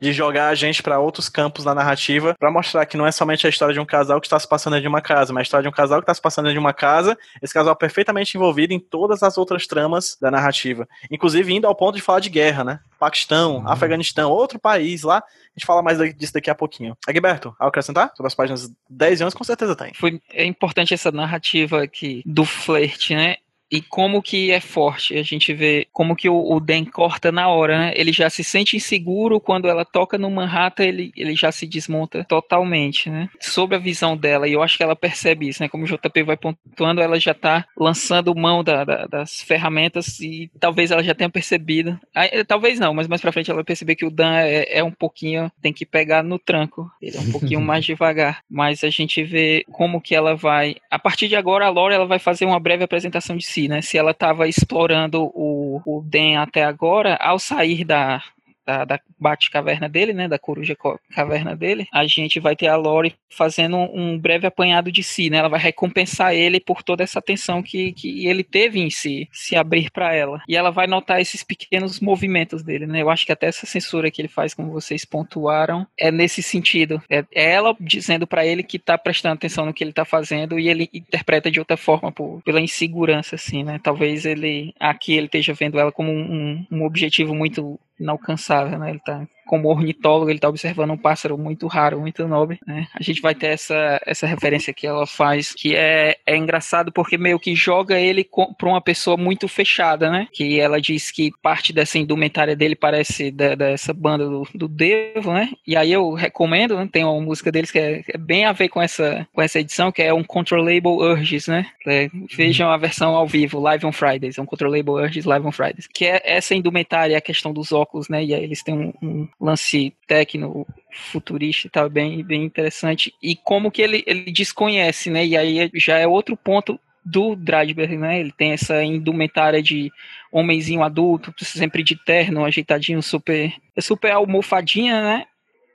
de 0.00 0.12
jogar 0.12 0.48
a 0.48 0.54
gente 0.54 0.80
para 0.80 1.00
outros 1.00 1.28
campos 1.28 1.64
da 1.64 1.74
narrativa, 1.74 2.36
para 2.38 2.52
mostrar 2.52 2.86
que 2.86 2.96
não 2.96 3.06
é 3.06 3.10
somente 3.10 3.46
a 3.46 3.50
história 3.50 3.74
de 3.74 3.80
um 3.80 3.84
casal 3.84 4.20
que 4.20 4.28
está 4.28 4.38
se 4.38 4.48
passando 4.48 4.74
dentro 4.74 4.82
de 4.82 4.88
uma 4.88 5.00
casa, 5.00 5.32
mas 5.32 5.40
a 5.40 5.42
história 5.42 5.62
de 5.64 5.68
um 5.68 5.72
casal 5.72 5.98
que 5.98 6.04
está 6.04 6.14
se 6.14 6.22
passando 6.22 6.44
dentro 6.44 6.60
de 6.60 6.64
uma 6.64 6.72
casa, 6.72 7.18
esse 7.42 7.52
casal 7.52 7.72
é 7.72 7.76
perfeitamente 7.76 8.36
envolvido 8.36 8.72
em 8.72 8.78
todas 8.78 9.24
as 9.24 9.36
outras 9.36 9.66
tramas 9.66 10.16
da 10.20 10.30
narrativa. 10.30 10.86
Inclusive 11.10 11.52
indo 11.52 11.66
ao 11.66 11.74
ponto 11.74 11.96
de 11.96 12.02
falar 12.02 12.20
de 12.20 12.30
guerra, 12.30 12.62
né? 12.62 12.80
Paquistão, 12.98 13.56
uhum. 13.56 13.68
Afeganistão, 13.68 14.30
outro 14.30 14.58
país 14.58 15.02
lá. 15.02 15.18
A 15.18 15.58
gente 15.58 15.66
fala 15.66 15.82
mais 15.82 15.98
disso 16.16 16.32
daqui 16.32 16.48
a 16.48 16.54
pouquinho. 16.54 16.96
Agberto, 17.06 17.54
ao 17.58 17.68
acrescentar? 17.68 18.12
Sobre 18.16 18.28
as 18.28 18.34
páginas 18.34 18.70
10 18.88 19.20
e 19.20 19.24
11, 19.24 19.36
com 19.36 19.44
certeza 19.44 19.53
tem. 19.76 19.92
Foi, 19.94 20.20
é 20.32 20.44
importante 20.44 20.94
essa 20.94 21.10
narrativa 21.10 21.82
aqui 21.82 22.22
do 22.26 22.44
flerte, 22.44 23.14
né? 23.14 23.36
E 23.74 23.82
como 23.82 24.22
que 24.22 24.52
é 24.52 24.60
forte. 24.60 25.18
A 25.18 25.22
gente 25.24 25.52
vê 25.52 25.88
como 25.92 26.14
que 26.14 26.28
o, 26.28 26.52
o 26.52 26.60
Dan 26.60 26.84
corta 26.84 27.32
na 27.32 27.48
hora, 27.48 27.76
né? 27.76 27.92
Ele 27.96 28.12
já 28.12 28.30
se 28.30 28.44
sente 28.44 28.76
inseguro 28.76 29.40
quando 29.40 29.68
ela 29.68 29.84
toca 29.84 30.16
no 30.16 30.30
Manhattan, 30.30 30.84
ele, 30.84 31.12
ele 31.16 31.34
já 31.34 31.50
se 31.50 31.66
desmonta 31.66 32.22
totalmente, 32.22 33.10
né? 33.10 33.28
Sob 33.40 33.74
a 33.74 33.78
visão 33.78 34.16
dela, 34.16 34.46
e 34.46 34.52
eu 34.52 34.62
acho 34.62 34.76
que 34.76 34.82
ela 34.84 34.94
percebe 34.94 35.48
isso, 35.48 35.60
né? 35.60 35.68
Como 35.68 35.82
o 35.82 35.88
JP 35.88 36.22
vai 36.22 36.36
pontuando, 36.36 37.00
ela 37.00 37.18
já 37.18 37.34
tá 37.34 37.66
lançando 37.76 38.32
mão 38.32 38.62
da, 38.62 38.84
da, 38.84 39.06
das 39.06 39.42
ferramentas 39.42 40.20
e 40.20 40.48
talvez 40.60 40.92
ela 40.92 41.02
já 41.02 41.12
tenha 41.12 41.28
percebido. 41.28 41.98
Eh, 42.14 42.44
talvez 42.44 42.78
não, 42.78 42.94
mas 42.94 43.08
mais 43.08 43.20
pra 43.20 43.32
frente 43.32 43.50
ela 43.50 43.56
vai 43.56 43.64
perceber 43.64 43.96
que 43.96 44.06
o 44.06 44.10
Dan 44.10 44.36
é, 44.36 44.78
é 44.78 44.84
um 44.84 44.92
pouquinho, 44.92 45.50
tem 45.60 45.72
que 45.72 45.84
pegar 45.84 46.22
no 46.22 46.38
tranco. 46.38 46.88
Ele 47.02 47.16
é 47.16 47.20
um 47.20 47.32
pouquinho 47.32 47.58
mais 47.60 47.84
devagar. 47.84 48.44
Mas 48.48 48.84
a 48.84 48.90
gente 48.90 49.24
vê 49.24 49.64
como 49.72 50.00
que 50.00 50.14
ela 50.14 50.36
vai. 50.36 50.76
A 50.88 50.98
partir 50.98 51.26
de 51.26 51.34
agora, 51.34 51.66
a 51.66 51.70
Laura 51.70 51.96
ela 51.96 52.06
vai 52.06 52.20
fazer 52.20 52.44
uma 52.44 52.60
breve 52.60 52.84
apresentação 52.84 53.36
de 53.36 53.44
si 53.44 53.63
né? 53.68 53.82
Se 53.82 53.98
ela 53.98 54.10
estava 54.10 54.48
explorando 54.48 55.22
o, 55.34 55.80
o 55.84 56.02
Den 56.02 56.36
até 56.36 56.64
agora, 56.64 57.16
ao 57.16 57.38
sair 57.38 57.84
da, 57.84 58.22
da, 58.66 58.84
da 58.84 59.00
Bate-Caverna 59.18 59.88
dele, 59.88 60.12
né, 60.12 60.28
da 60.28 60.38
Coruja 60.38 60.76
Caverna 61.12 61.56
dele, 61.56 61.86
a 61.92 62.06
gente 62.06 62.40
vai 62.40 62.56
ter 62.56 62.68
a 62.68 62.76
Lori 62.76 63.14
fazendo 63.30 63.76
um 63.76 64.18
breve 64.18 64.46
apanhado 64.46 64.90
de 64.90 65.02
si, 65.02 65.30
né, 65.30 65.38
ela 65.38 65.48
vai 65.48 65.60
recompensar 65.60 66.34
ele 66.34 66.60
por 66.60 66.82
toda 66.82 67.02
essa 67.02 67.18
atenção 67.18 67.62
que, 67.62 67.92
que 67.92 68.26
ele 68.26 68.42
teve 68.42 68.80
em 68.80 68.90
si, 68.90 69.28
se 69.32 69.56
abrir 69.56 69.90
para 69.90 70.14
ela. 70.14 70.42
E 70.48 70.56
ela 70.56 70.70
vai 70.70 70.86
notar 70.86 71.20
esses 71.20 71.42
pequenos 71.42 72.00
movimentos 72.00 72.62
dele, 72.62 72.86
né, 72.86 73.02
eu 73.02 73.10
acho 73.10 73.26
que 73.26 73.32
até 73.32 73.46
essa 73.46 73.66
censura 73.66 74.10
que 74.10 74.20
ele 74.20 74.28
faz, 74.28 74.54
como 74.54 74.72
vocês 74.72 75.04
pontuaram, 75.04 75.86
é 75.98 76.10
nesse 76.10 76.42
sentido. 76.42 77.02
É, 77.08 77.24
é 77.32 77.52
ela 77.52 77.76
dizendo 77.80 78.26
para 78.26 78.46
ele 78.46 78.62
que 78.62 78.78
tá 78.78 78.96
prestando 78.96 79.34
atenção 79.34 79.66
no 79.66 79.74
que 79.74 79.84
ele 79.84 79.92
tá 79.92 80.04
fazendo 80.04 80.58
e 80.58 80.68
ele 80.68 80.88
interpreta 80.92 81.50
de 81.50 81.58
outra 81.58 81.76
forma, 81.76 82.10
por, 82.10 82.42
pela 82.42 82.60
insegurança, 82.60 83.34
assim, 83.34 83.62
né, 83.62 83.80
talvez 83.82 84.24
ele, 84.24 84.74
aqui 84.80 85.14
ele 85.14 85.26
esteja 85.26 85.52
vendo 85.52 85.78
ela 85.78 85.92
como 85.92 86.10
um, 86.10 86.66
um 86.70 86.84
objetivo 86.84 87.34
muito 87.34 87.78
inalcançável, 87.98 88.78
né? 88.78 88.90
Ele 88.90 89.00
tá 89.00 89.26
como 89.46 89.68
ornitólogo, 89.68 90.30
ele 90.30 90.38
está 90.38 90.48
observando 90.48 90.90
um 90.90 90.96
pássaro 90.96 91.36
muito 91.36 91.66
raro, 91.66 92.00
muito 92.00 92.26
nobre. 92.26 92.58
Né? 92.66 92.86
A 92.94 93.02
gente 93.02 93.20
vai 93.20 93.34
ter 93.34 93.48
essa, 93.48 94.00
essa 94.06 94.26
referência 94.26 94.72
que 94.72 94.86
ela 94.86 95.06
faz, 95.06 95.52
que 95.52 95.74
é, 95.74 96.16
é 96.26 96.36
engraçado 96.36 96.92
porque 96.92 97.18
meio 97.18 97.38
que 97.38 97.54
joga 97.54 97.98
ele 97.98 98.28
para 98.58 98.68
uma 98.68 98.80
pessoa 98.80 99.16
muito 99.16 99.48
fechada, 99.48 100.10
né? 100.10 100.28
Que 100.32 100.60
ela 100.60 100.80
diz 100.80 101.10
que 101.10 101.32
parte 101.42 101.72
dessa 101.72 101.98
indumentária 101.98 102.56
dele 102.56 102.74
parece 102.74 103.30
da, 103.30 103.54
dessa 103.54 103.92
banda 103.92 104.26
do, 104.26 104.46
do 104.54 104.68
Devo, 104.68 105.32
né? 105.32 105.50
E 105.66 105.76
aí 105.76 105.92
eu 105.92 106.12
recomendo, 106.12 106.76
né? 106.76 106.88
tem 106.90 107.04
uma 107.04 107.20
música 107.20 107.50
deles 107.50 107.70
que 107.70 107.78
é, 107.78 108.04
é, 108.08 108.18
bem 108.18 108.44
a 108.44 108.52
ver 108.52 108.68
com 108.68 108.80
essa, 108.80 109.26
com 109.32 109.42
essa 109.42 109.58
edição, 109.58 109.90
que 109.90 110.02
é 110.02 110.12
um 110.12 110.24
Controllable 110.24 110.88
Urges, 110.88 111.46
né? 111.46 111.66
É, 111.86 112.08
vejam 112.34 112.70
a 112.70 112.76
versão 112.76 113.14
ao 113.14 113.26
vivo, 113.26 113.60
Live 113.60 113.86
on 113.86 113.92
Fridays, 113.92 114.38
é 114.38 114.42
um 114.42 114.46
Controllable 114.46 115.02
Urges 115.02 115.24
Live 115.24 115.46
on 115.46 115.52
Fridays, 115.52 115.86
que 115.86 116.04
é 116.04 116.22
essa 116.24 116.54
indumentária, 116.54 117.16
a 117.16 117.20
questão 117.20 117.52
dos 117.52 117.72
óculos, 117.72 118.08
né? 118.08 118.24
E 118.24 118.34
aí 118.34 118.42
eles 118.42 118.62
têm 118.62 118.74
um, 118.74 118.92
um 119.02 119.28
lance 119.40 119.94
técnico 120.06 120.66
futurista 120.92 121.66
e 121.66 121.70
tal, 121.70 121.90
bem, 121.90 122.22
bem 122.24 122.44
interessante. 122.44 123.14
E 123.22 123.36
como 123.36 123.70
que 123.70 123.82
ele, 123.82 124.02
ele 124.06 124.30
desconhece, 124.30 125.10
né? 125.10 125.26
E 125.26 125.36
aí 125.36 125.70
já 125.74 125.98
é 125.98 126.06
outro 126.06 126.36
ponto 126.36 126.78
do 127.04 127.36
Dradberg, 127.36 127.96
né? 127.98 128.20
Ele 128.20 128.32
tem 128.32 128.52
essa 128.52 128.82
indumentária 128.82 129.62
de 129.62 129.90
homenzinho 130.32 130.82
adulto, 130.82 131.34
sempre 131.44 131.82
de 131.82 131.96
terno, 131.96 132.44
ajeitadinho, 132.44 133.02
super, 133.02 133.52
é 133.76 133.80
super 133.80 134.12
almofadinha, 134.12 135.02
né? 135.02 135.26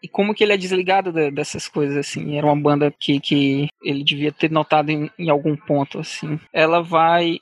E 0.02 0.08
como 0.08 0.34
que 0.34 0.44
ele 0.44 0.54
é 0.54 0.58
desligado 0.58 1.12
de, 1.12 1.30
dessas 1.30 1.68
coisas, 1.68 1.98
assim. 1.98 2.38
Era 2.38 2.48
uma 2.48 2.56
banda 2.56 2.92
que, 2.98 3.20
que 3.20 3.70
ele 3.84 4.04
devia 4.04 4.32
ter 4.32 4.50
notado 4.50 4.90
em, 4.90 5.12
em 5.20 5.30
algum 5.30 5.56
ponto, 5.56 6.00
assim. 6.00 6.40
Ela 6.54 6.82
vai 6.82 7.40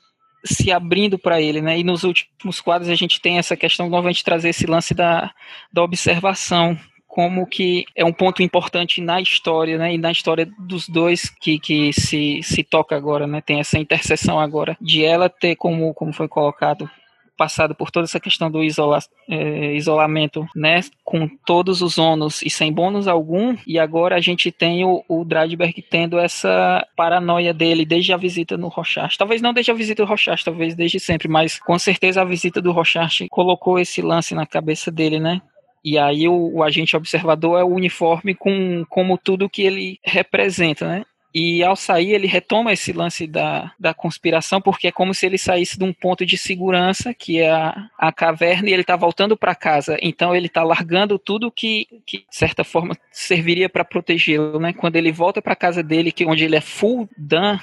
se 0.48 0.72
abrindo 0.72 1.18
para 1.18 1.42
ele, 1.42 1.62
né? 1.62 1.78
E 1.78 1.84
nos 1.84 2.04
últimos 2.04 2.62
quadros 2.62 2.90
a 2.90 2.96
gente 2.96 3.22
tem 3.22 3.38
essa 3.38 3.56
questão 3.56 3.90
novamente 3.90 4.24
trazer 4.24 4.50
esse 4.50 4.66
lance 4.66 4.94
da, 4.94 5.32
da 5.72 5.84
observação, 5.84 6.78
como 7.08 7.48
que 7.48 7.86
é 7.96 8.06
um 8.06 8.14
ponto 8.14 8.44
importante 8.44 9.02
na 9.02 9.20
história, 9.20 9.78
né? 9.78 9.94
E 9.94 9.98
na 9.98 10.12
história 10.12 10.48
dos 10.60 10.88
dois 10.88 11.30
que, 11.30 11.60
que 11.60 11.92
se, 11.94 12.42
se 12.44 12.64
toca 12.64 12.96
agora, 12.96 13.26
né? 13.26 13.42
Tem 13.42 13.60
essa 13.60 13.80
interseção 13.80 14.40
agora 14.40 14.78
de 14.80 15.04
ela 15.04 15.30
ter 15.30 15.56
como, 15.56 15.94
como 15.94 16.14
foi 16.14 16.28
colocado 16.28 16.90
passado 17.38 17.76
por 17.76 17.92
toda 17.92 18.06
essa 18.06 18.20
questão 18.20 18.50
do 18.50 18.64
isola, 18.64 19.00
é, 19.30 19.74
isolamento, 19.76 20.46
né, 20.56 20.82
com 21.04 21.28
todos 21.46 21.82
os 21.82 21.98
ônus 21.98 22.42
e 22.42 22.50
sem 22.50 22.74
bônus 22.74 23.08
algum, 23.08 23.56
e 23.66 23.78
agora 23.78 24.16
a 24.16 24.20
gente 24.20 24.52
tem 24.52 24.84
o, 24.84 25.04
o 25.08 25.24
Dradberg 25.24 25.82
tendo 25.84 26.18
essa 26.18 26.86
paranoia 26.96 27.54
dele 27.54 27.86
desde 27.86 28.12
a 28.12 28.18
visita 28.18 28.58
no 28.58 28.68
Rochard. 28.68 29.18
Talvez 29.18 29.42
não 29.42 29.54
desde 29.54 29.72
a 29.72 29.76
visita 29.76 30.04
do 30.04 30.10
Rochard, 30.10 30.44
talvez 30.44 30.76
desde 30.76 31.00
sempre, 31.00 31.28
mas 31.28 31.60
com 31.60 31.78
certeza 31.78 32.22
a 32.22 32.26
visita 32.26 32.62
do 32.62 32.72
Rochard 32.72 33.28
colocou 33.30 33.80
esse 33.80 34.02
lance 34.02 34.34
na 34.34 34.46
cabeça 34.46 34.92
dele, 34.92 35.20
né? 35.20 35.42
E 35.84 35.98
aí 35.98 36.28
o, 36.28 36.56
o, 36.56 36.64
agente 36.64 36.98
observador 36.98 37.60
é 37.60 37.64
o 37.64 37.74
uniforme 37.74 38.36
com 38.36 38.84
como 38.90 39.18
tudo 39.18 39.50
que 39.50 39.62
ele 39.62 40.00
representa, 40.04 40.88
né? 40.88 41.06
E 41.40 41.64
ao 41.64 41.76
sair, 41.76 42.14
ele 42.14 42.26
retoma 42.26 42.74
esse 42.74 42.92
lance 42.92 43.28
da, 43.28 43.72
da 43.80 43.94
conspiração, 43.94 44.60
porque 44.60 44.88
é 44.88 44.92
como 44.92 45.14
se 45.14 45.24
ele 45.24 45.38
saísse 45.38 45.78
de 45.78 45.84
um 45.84 45.94
ponto 45.94 46.26
de 46.26 46.36
segurança, 46.36 47.14
que 47.14 47.40
é 47.40 47.52
a, 47.52 47.90
a 47.96 48.12
caverna, 48.12 48.68
e 48.68 48.74
ele 48.74 48.82
está 48.82 48.96
voltando 48.96 49.38
para 49.38 49.54
casa. 49.54 50.00
Então 50.02 50.36
ele 50.36 50.48
está 50.48 50.64
largando 50.64 51.20
tudo 51.20 51.52
que, 51.52 51.88
que, 52.08 52.18
de 52.18 52.26
certa 52.36 52.64
forma, 52.64 52.98
serviria 53.12 53.70
para 53.70 53.86
protegê-lo. 53.86 54.60
Né? 54.60 54.74
Quando 54.74 54.96
ele 54.96 55.12
volta 55.12 55.40
para 55.40 55.56
casa 55.56 55.84
dele, 55.84 56.12
que 56.12 56.26
onde 56.26 56.44
ele 56.44 56.56
é 56.56 56.62
full 56.62 57.08
Dan, 57.16 57.60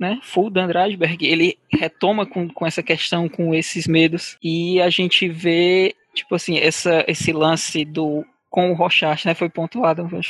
né, 0.00 0.18
full 0.24 0.50
Dan 0.50 0.66
Drasberg, 0.66 1.24
ele 1.24 1.56
retoma 1.72 2.26
com, 2.26 2.48
com 2.48 2.66
essa 2.66 2.82
questão, 2.82 3.28
com 3.28 3.54
esses 3.54 3.86
medos, 3.86 4.36
e 4.42 4.80
a 4.80 4.90
gente 4.90 5.28
vê 5.28 5.94
tipo 6.12 6.34
assim, 6.34 6.58
essa, 6.58 7.04
esse 7.08 7.32
lance 7.32 7.84
do 7.84 8.24
com 8.52 8.70
o 8.70 8.74
Rochart, 8.74 9.24
né? 9.24 9.34
Foi 9.34 9.48
pontuado, 9.48 10.06
foi, 10.06 10.22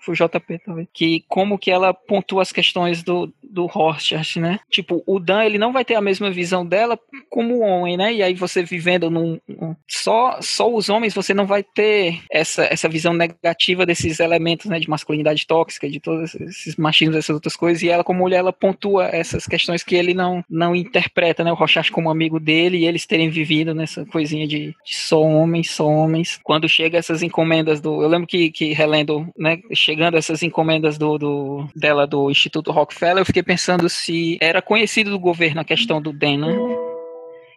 foi, 0.00 0.14
o 0.14 0.16
JP 0.16 0.60
também. 0.64 0.88
Que 0.94 1.24
como 1.28 1.58
que 1.58 1.68
ela 1.68 1.92
pontua 1.92 2.40
as 2.40 2.52
questões 2.52 3.02
do, 3.02 3.30
do 3.42 3.66
Rochart, 3.66 4.36
né? 4.36 4.60
Tipo, 4.70 5.02
o 5.04 5.18
Dan, 5.18 5.42
ele 5.42 5.58
não 5.58 5.72
vai 5.72 5.84
ter 5.84 5.96
a 5.96 6.00
mesma 6.00 6.30
visão 6.30 6.64
dela 6.64 6.96
como 7.28 7.58
homem, 7.58 7.96
né? 7.96 8.14
E 8.14 8.22
aí 8.22 8.34
você 8.34 8.62
vivendo 8.62 9.10
num... 9.10 9.40
num 9.48 9.74
só, 9.88 10.38
só 10.40 10.72
os 10.72 10.88
homens, 10.88 11.12
você 11.12 11.34
não 11.34 11.44
vai 11.44 11.64
ter 11.64 12.20
essa, 12.30 12.64
essa 12.70 12.88
visão 12.88 13.12
negativa 13.12 13.84
desses 13.84 14.20
elementos, 14.20 14.66
né? 14.66 14.78
De 14.78 14.88
masculinidade 14.88 15.44
tóxica, 15.44 15.90
de 15.90 15.98
todos 15.98 16.36
esses 16.36 16.76
machismos, 16.76 17.16
essas 17.16 17.34
outras 17.34 17.56
coisas. 17.56 17.82
E 17.82 17.88
ela, 17.88 18.04
como 18.04 18.20
mulher, 18.20 18.38
ela 18.38 18.52
pontua 18.52 19.06
essas 19.06 19.44
questões 19.44 19.82
que 19.82 19.96
ele 19.96 20.14
não, 20.14 20.44
não 20.48 20.76
interpreta, 20.76 21.42
né? 21.42 21.50
O 21.50 21.56
Rochart 21.56 21.90
como 21.90 22.10
amigo 22.10 22.38
dele 22.38 22.78
e 22.78 22.86
eles 22.86 23.06
terem 23.06 23.28
vivido 23.28 23.74
nessa 23.74 24.06
coisinha 24.06 24.46
de, 24.46 24.68
de 24.84 24.94
só 24.94 25.20
homens, 25.20 25.70
só 25.72 25.88
homens. 25.88 26.38
Quando 26.44 26.68
chega 26.68 26.96
essas 26.96 27.24
encomendas 27.24 27.55
encomendas 27.56 27.80
do. 27.80 28.02
Eu 28.02 28.08
lembro 28.08 28.26
que, 28.26 28.50
que 28.50 28.72
relendo, 28.72 29.26
né, 29.36 29.58
chegando 29.72 30.16
essas 30.16 30.42
encomendas 30.42 30.98
do, 30.98 31.18
do, 31.18 31.68
dela 31.74 32.06
do 32.06 32.30
Instituto 32.30 32.70
Rockefeller, 32.70 33.18
eu 33.18 33.26
fiquei 33.26 33.42
pensando 33.42 33.88
se 33.88 34.36
era 34.40 34.60
conhecido 34.60 35.10
do 35.10 35.18
governo 35.18 35.60
a 35.60 35.64
questão 35.64 36.00
do 36.00 36.12
DEN, 36.12 36.38
né? 36.38 36.56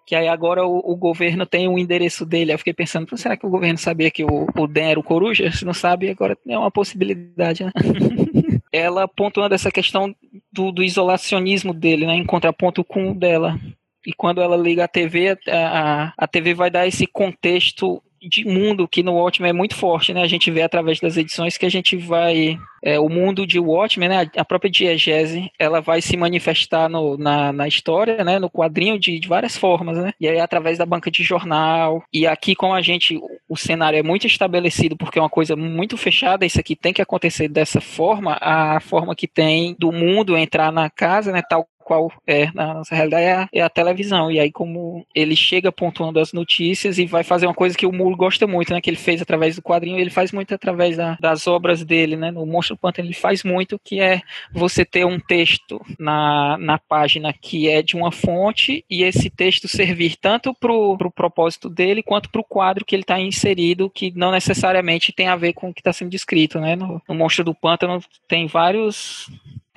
que 0.06 0.16
aí 0.16 0.28
agora 0.28 0.66
o, 0.66 0.80
o 0.80 0.96
governo 0.96 1.46
tem 1.46 1.68
o 1.68 1.78
endereço 1.78 2.26
dele. 2.26 2.52
Eu 2.52 2.58
fiquei 2.58 2.74
pensando, 2.74 3.16
será 3.16 3.38
que 3.38 3.46
o 3.46 3.50
governo 3.50 3.78
sabia 3.78 4.10
que 4.10 4.24
o, 4.24 4.46
o 4.46 4.80
era 4.80 5.00
o 5.00 5.04
Coruja? 5.04 5.52
Se 5.52 5.64
não 5.64 5.74
sabe, 5.74 6.10
agora 6.10 6.38
é 6.48 6.58
uma 6.58 6.72
possibilidade, 6.72 7.64
né? 7.64 7.72
Ela 8.72 9.08
pontuando 9.08 9.54
essa 9.56 9.72
questão 9.72 10.16
do, 10.52 10.72
do 10.72 10.84
isolacionismo 10.84 11.74
dele, 11.74 12.06
né? 12.06 12.16
Em 12.16 12.26
contraponto 12.26 12.84
com 12.84 13.12
o 13.12 13.16
dela. 13.16 13.60
E 14.06 14.14
quando 14.14 14.42
ela 14.42 14.56
liga 14.56 14.86
a 14.86 14.88
TV, 14.88 15.38
a, 15.48 16.14
a 16.18 16.28
TV 16.28 16.54
vai 16.54 16.72
dar 16.72 16.88
esse 16.88 17.06
contexto 17.06 18.02
de 18.22 18.46
mundo 18.46 18.88
que 18.88 19.04
no 19.04 19.14
Watchmen 19.14 19.50
é 19.50 19.54
muito 19.54 19.76
forte, 19.76 20.14
né? 20.14 20.22
A 20.22 20.28
gente 20.28 20.52
vê 20.52 20.62
através 20.62 21.00
das 21.00 21.18
edições 21.18 21.58
que 21.58 21.66
a 21.66 21.70
gente 21.70 21.96
vai 21.96 22.58
é, 22.84 23.00
o 23.00 23.10
mundo 23.10 23.46
de 23.46 23.60
Watchmen, 23.60 24.10
né? 24.10 24.30
A 24.38 24.46
própria 24.46 24.70
diegese, 24.70 25.52
ela 25.58 25.82
vai 25.82 26.02
se 26.02 26.16
manifestar 26.18 26.90
no, 26.90 27.18
na, 27.18 27.52
na 27.52 27.68
história, 27.68 28.24
né? 28.24 28.40
No 28.40 28.50
quadrinho 28.50 29.00
de, 29.00 29.20
de 29.20 29.28
várias 29.28 29.58
formas, 29.58 29.98
né? 29.98 30.14
E 30.20 30.28
aí 30.28 30.40
através 30.40 30.78
da 30.78 30.86
banca 30.86 31.12
de 31.12 31.24
jornal 31.24 32.04
e 32.14 32.26
aqui 32.26 32.56
com 32.56 32.74
a 32.74 32.82
gente 32.82 33.20
o 33.48 33.58
cenário 33.58 33.98
é 33.98 34.04
muito 34.04 34.28
estabelecido 34.28 34.96
porque 34.96 35.20
é 35.20 35.22
uma 35.22 35.30
coisa 35.30 35.56
muito 35.56 35.98
fechada. 35.98 36.46
Isso 36.46 36.60
aqui 36.60 36.76
tem 36.76 36.94
que 36.94 37.02
acontecer 37.02 37.48
dessa 37.48 37.82
forma, 37.82 38.38
a 38.40 38.80
forma 38.80 39.16
que 39.16 39.28
tem 39.28 39.76
do 39.78 39.92
mundo 39.92 40.38
entrar 40.38 40.72
na 40.72 40.90
casa, 40.90 41.32
né? 41.32 41.42
Tal 41.42 41.68
qual 41.90 42.14
é, 42.28 42.52
na 42.54 42.76
nossa 42.76 42.94
realidade, 42.94 43.24
é 43.24 43.34
a, 43.34 43.50
é 43.52 43.62
a, 43.62 43.70
televisão. 43.70 44.30
E 44.30 44.40
aí, 44.40 44.52
como 44.52 45.04
ele 45.16 45.36
chega 45.36 45.72
pontuando 45.72 46.20
as 46.20 46.32
notícias 46.32 47.00
e 47.00 47.08
vai 47.08 47.24
fazer 47.24 47.48
uma 47.48 47.54
coisa 47.56 47.76
que 47.76 47.88
o 47.88 47.92
Muro 47.92 48.16
gosta 48.16 48.46
muito, 48.46 48.72
né? 48.72 48.80
Que 48.80 48.92
ele 48.92 48.98
fez 48.98 49.24
através 49.24 49.56
do 49.56 49.64
quadrinho, 49.64 49.98
ele 49.98 50.12
faz 50.12 50.32
muito 50.32 50.54
através 50.54 50.96
da, 50.96 51.18
das 51.20 51.48
obras 51.48 51.84
dele, 51.84 52.16
né? 52.16 52.30
No 52.30 52.46
Monstro 52.46 52.78
Pântano 52.78 53.08
ele 53.08 53.16
faz 53.16 53.44
muito, 53.44 53.82
que 53.84 54.00
é 54.00 54.22
você 54.54 54.86
ter 54.86 55.04
um 55.04 55.20
texto 55.20 55.82
na, 55.98 56.60
na 56.60 56.78
página 56.78 57.34
que 57.34 57.68
é 57.68 57.82
de 57.82 57.96
uma 57.96 58.12
fonte 58.12 58.86
e 58.88 59.02
esse 59.02 59.28
texto 59.28 59.68
servir 59.68 60.16
tanto 60.16 60.54
para 60.54 60.72
o 60.72 60.96
pro 60.96 61.10
propósito 61.10 61.72
dele 61.72 62.04
quanto 62.04 62.30
para 62.30 62.42
o 62.42 62.44
quadro 62.44 62.86
que 62.86 62.96
ele 62.96 63.02
está 63.02 63.20
inserido, 63.20 63.90
que 63.90 64.14
não 64.16 64.32
necessariamente 64.32 65.12
tem 65.12 65.28
a 65.28 65.36
ver 65.36 65.54
com 65.54 65.70
o 65.70 65.74
que 65.74 65.82
está 65.82 65.92
sendo 65.92 66.12
descrito, 66.12 66.60
né? 66.60 66.76
No, 66.76 67.02
no 67.10 67.16
Monstro 67.16 67.44
do 67.44 67.56
Pântano 67.56 68.00
tem 68.28 68.46
vários 68.46 69.28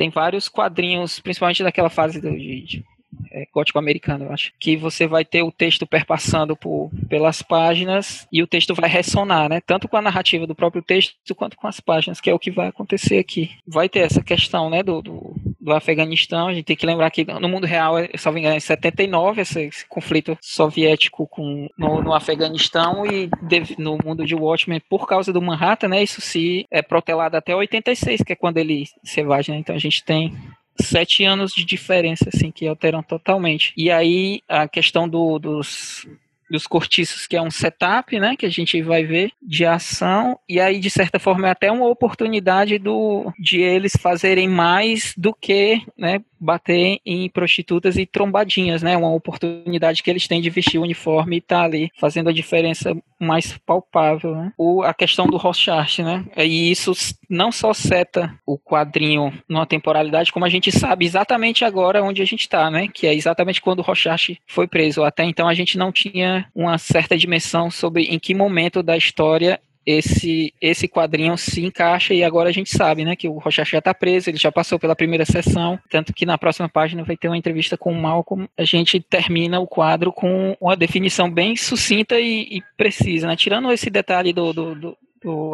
tem 0.02 0.10
vários 0.10 0.48
quadrinhos, 0.48 1.20
principalmente 1.20 1.62
daquela 1.62 1.88
fase 1.88 2.20
do, 2.20 2.36
de, 2.36 2.84
é, 3.30 3.46
gótico 3.54 3.78
americano, 3.78 4.24
eu 4.24 4.32
acho, 4.32 4.52
que 4.58 4.76
você 4.76 5.06
vai 5.06 5.24
ter 5.24 5.44
o 5.44 5.52
texto 5.52 5.86
perpassando 5.86 6.56
por, 6.56 6.90
pelas 7.08 7.40
páginas 7.40 8.26
e 8.32 8.42
o 8.42 8.46
texto 8.48 8.74
vai 8.74 8.90
ressonar, 8.90 9.48
né? 9.48 9.60
Tanto 9.60 9.86
com 9.86 9.96
a 9.96 10.02
narrativa 10.02 10.44
do 10.44 10.56
próprio 10.56 10.82
texto 10.82 11.34
quanto 11.36 11.56
com 11.56 11.68
as 11.68 11.78
páginas, 11.78 12.20
que 12.20 12.28
é 12.28 12.34
o 12.34 12.38
que 12.38 12.50
vai 12.50 12.66
acontecer 12.66 13.18
aqui. 13.18 13.52
Vai 13.64 13.88
ter 13.88 14.00
essa 14.00 14.24
questão, 14.24 14.68
né, 14.68 14.82
do, 14.82 15.00
do, 15.00 15.36
do 15.62 15.72
Afeganistão. 15.72 16.48
A 16.48 16.54
gente 16.54 16.64
tem 16.64 16.76
que 16.76 16.84
lembrar 16.84 17.10
que 17.10 17.24
no 17.24 17.48
mundo 17.48 17.66
real, 17.66 17.94
só 18.18 18.32
me 18.32 18.40
engano, 18.40 18.56
em 18.56 18.60
79, 18.60 19.40
esse, 19.40 19.60
esse 19.62 19.86
conflito 19.86 20.36
soviético 20.40 21.26
com, 21.28 21.68
no, 21.78 22.02
no 22.02 22.12
Afeganistão 22.12 23.06
e 23.06 23.30
no 23.78 23.96
mundo 24.04 24.26
de 24.26 24.34
Watchmen, 24.34 24.82
por 24.90 25.06
causa 25.06 25.32
do 25.32 25.40
Manhattan, 25.40 25.88
né? 25.88 26.02
Isso 26.02 26.20
se 26.20 26.66
é 26.70 26.82
protelado 26.82 27.36
até 27.36 27.54
86, 27.54 28.22
que 28.22 28.32
é 28.32 28.36
quando 28.36 28.58
ele 28.58 28.86
se 29.04 29.20
evade, 29.20 29.52
né? 29.52 29.58
Então 29.58 29.74
a 29.74 29.78
gente 29.78 30.04
tem 30.04 30.36
sete 30.80 31.24
anos 31.24 31.52
de 31.52 31.64
diferença, 31.64 32.28
assim, 32.32 32.50
que 32.50 32.66
alteram 32.66 33.02
totalmente. 33.02 33.72
E 33.76 33.90
aí 33.90 34.42
a 34.48 34.66
questão 34.66 35.08
do, 35.08 35.38
dos 35.38 36.06
dos 36.52 36.66
cortiços, 36.66 37.26
que 37.26 37.34
é 37.34 37.42
um 37.42 37.50
setup, 37.50 38.20
né, 38.20 38.36
que 38.36 38.44
a 38.44 38.50
gente 38.50 38.80
vai 38.82 39.04
ver 39.04 39.32
de 39.42 39.64
ação, 39.64 40.38
e 40.48 40.60
aí 40.60 40.78
de 40.78 40.90
certa 40.90 41.18
forma 41.18 41.48
é 41.48 41.50
até 41.50 41.72
uma 41.72 41.88
oportunidade 41.88 42.78
do 42.78 43.32
de 43.38 43.60
eles 43.60 43.96
fazerem 44.00 44.48
mais 44.48 45.14
do 45.16 45.34
que, 45.34 45.80
né, 45.96 46.20
bater 46.38 46.98
em 47.06 47.28
prostitutas 47.30 47.96
e 47.96 48.04
trombadinhas, 48.04 48.82
né? 48.82 48.96
Uma 48.96 49.14
oportunidade 49.14 50.02
que 50.02 50.10
eles 50.10 50.26
têm 50.26 50.42
de 50.42 50.50
vestir 50.50 50.78
o 50.78 50.82
uniforme 50.82 51.36
e 51.36 51.38
estar 51.38 51.60
tá 51.60 51.64
ali 51.64 51.90
fazendo 52.00 52.28
a 52.28 52.32
diferença 52.32 52.96
mais 53.22 53.56
palpável, 53.58 54.34
né? 54.34 54.52
O, 54.58 54.82
a 54.82 54.92
questão 54.92 55.26
do 55.26 55.36
Rorschach, 55.36 56.02
né? 56.02 56.24
E 56.36 56.70
isso 56.70 56.92
não 57.28 57.52
só 57.52 57.72
seta 57.72 58.34
o 58.46 58.58
quadrinho 58.58 59.32
numa 59.48 59.66
temporalidade, 59.66 60.32
como 60.32 60.44
a 60.44 60.48
gente 60.48 60.70
sabe 60.72 61.04
exatamente 61.04 61.64
agora 61.64 62.02
onde 62.02 62.22
a 62.22 62.24
gente 62.24 62.42
está, 62.42 62.70
né? 62.70 62.88
Que 62.88 63.06
é 63.06 63.14
exatamente 63.14 63.60
quando 63.60 63.78
o 63.80 63.82
Rorschach 63.82 64.38
foi 64.46 64.66
preso. 64.66 65.04
Até 65.04 65.24
então 65.24 65.48
a 65.48 65.54
gente 65.54 65.78
não 65.78 65.92
tinha 65.92 66.46
uma 66.54 66.78
certa 66.78 67.16
dimensão 67.16 67.70
sobre 67.70 68.04
em 68.04 68.18
que 68.18 68.34
momento 68.34 68.82
da 68.82 68.96
história 68.96 69.60
esse 69.86 70.52
esse 70.60 70.86
quadrinho 70.88 71.36
se 71.36 71.64
encaixa 71.64 72.14
e 72.14 72.22
agora 72.22 72.48
a 72.48 72.52
gente 72.52 72.70
sabe, 72.70 73.04
né, 73.04 73.16
que 73.16 73.28
o 73.28 73.38
Rocha 73.38 73.64
já 73.64 73.78
está 73.78 73.92
preso, 73.92 74.30
ele 74.30 74.38
já 74.38 74.52
passou 74.52 74.78
pela 74.78 74.96
primeira 74.96 75.24
sessão, 75.24 75.78
tanto 75.90 76.12
que 76.12 76.26
na 76.26 76.38
próxima 76.38 76.68
página 76.68 77.04
vai 77.04 77.16
ter 77.16 77.28
uma 77.28 77.36
entrevista 77.36 77.76
com 77.76 77.92
o 77.92 78.00
Malcolm. 78.00 78.48
A 78.56 78.64
gente 78.64 79.00
termina 79.00 79.60
o 79.60 79.66
quadro 79.66 80.12
com 80.12 80.56
uma 80.60 80.76
definição 80.76 81.30
bem 81.30 81.56
sucinta 81.56 82.18
e, 82.18 82.58
e 82.58 82.62
precisa, 82.76 83.26
né? 83.26 83.36
Tirando 83.36 83.72
esse 83.72 83.90
detalhe 83.90 84.32
do, 84.32 84.52
do, 84.52 84.74
do 84.74 84.96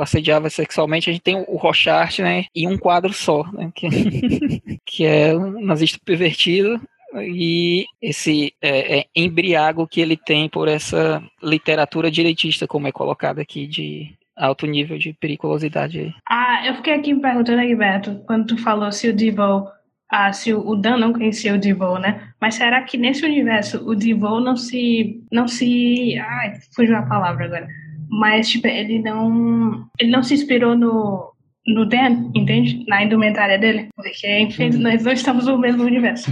assediava 0.00 0.48
sexualmente, 0.48 1.10
a 1.10 1.12
gente 1.12 1.22
tem 1.22 1.36
o 1.36 1.56
Rochart, 1.56 2.20
né, 2.20 2.46
e 2.54 2.66
um 2.66 2.78
quadro 2.78 3.12
só, 3.12 3.44
né, 3.52 3.70
que, 3.74 3.88
que 4.84 5.04
é 5.04 5.36
um 5.36 5.60
nazista 5.60 5.98
pervertido, 6.02 6.80
e 7.16 7.86
esse 8.00 8.54
é, 8.60 9.00
é, 9.00 9.06
embriago 9.14 9.86
que 9.86 10.00
ele 10.00 10.16
tem 10.16 10.48
por 10.48 10.68
essa 10.68 11.22
literatura 11.42 12.10
direitista, 12.10 12.66
como 12.66 12.86
é 12.86 12.92
colocado 12.92 13.38
aqui, 13.38 13.66
de 13.66 14.14
alto 14.38 14.66
nível 14.66 14.98
de 14.98 15.12
periculosidade. 15.12 16.14
Ah, 16.28 16.62
eu 16.66 16.74
fiquei 16.76 16.94
aqui 16.94 17.12
me 17.12 17.20
perguntando, 17.20 17.76
Beto, 17.76 18.22
quando 18.26 18.46
tu 18.46 18.58
falou 18.58 18.90
se 18.92 19.08
o 19.08 19.14
Devo, 19.14 19.68
ah, 20.10 20.32
se 20.32 20.52
o 20.54 20.74
Dan 20.76 20.98
não 20.98 21.12
conhecia 21.12 21.54
o 21.54 21.58
Devo, 21.58 21.98
né? 21.98 22.30
Mas 22.40 22.54
será 22.54 22.82
que 22.82 22.96
nesse 22.96 23.24
universo 23.24 23.86
o 23.88 23.94
Devo 23.94 24.40
não 24.40 24.56
se, 24.56 25.22
não 25.30 25.48
se, 25.48 26.18
ai, 26.18 26.54
fugiu 26.74 26.96
a 26.96 27.02
palavra 27.02 27.44
agora. 27.44 27.68
Mas 28.10 28.48
tipo, 28.48 28.66
ele 28.66 29.00
não, 29.00 29.86
ele 29.98 30.10
não 30.10 30.22
se 30.22 30.34
inspirou 30.34 30.76
no 30.76 31.32
no 31.68 31.84
Dan, 31.84 32.30
entende? 32.34 32.84
Na 32.88 33.04
indumentária 33.04 33.58
dele. 33.58 33.88
Porque, 33.94 34.40
enfim, 34.40 34.70
uhum. 34.70 34.78
nós 34.78 35.04
não 35.04 35.12
estamos 35.12 35.46
no 35.46 35.58
mesmo 35.58 35.84
universo. 35.84 36.30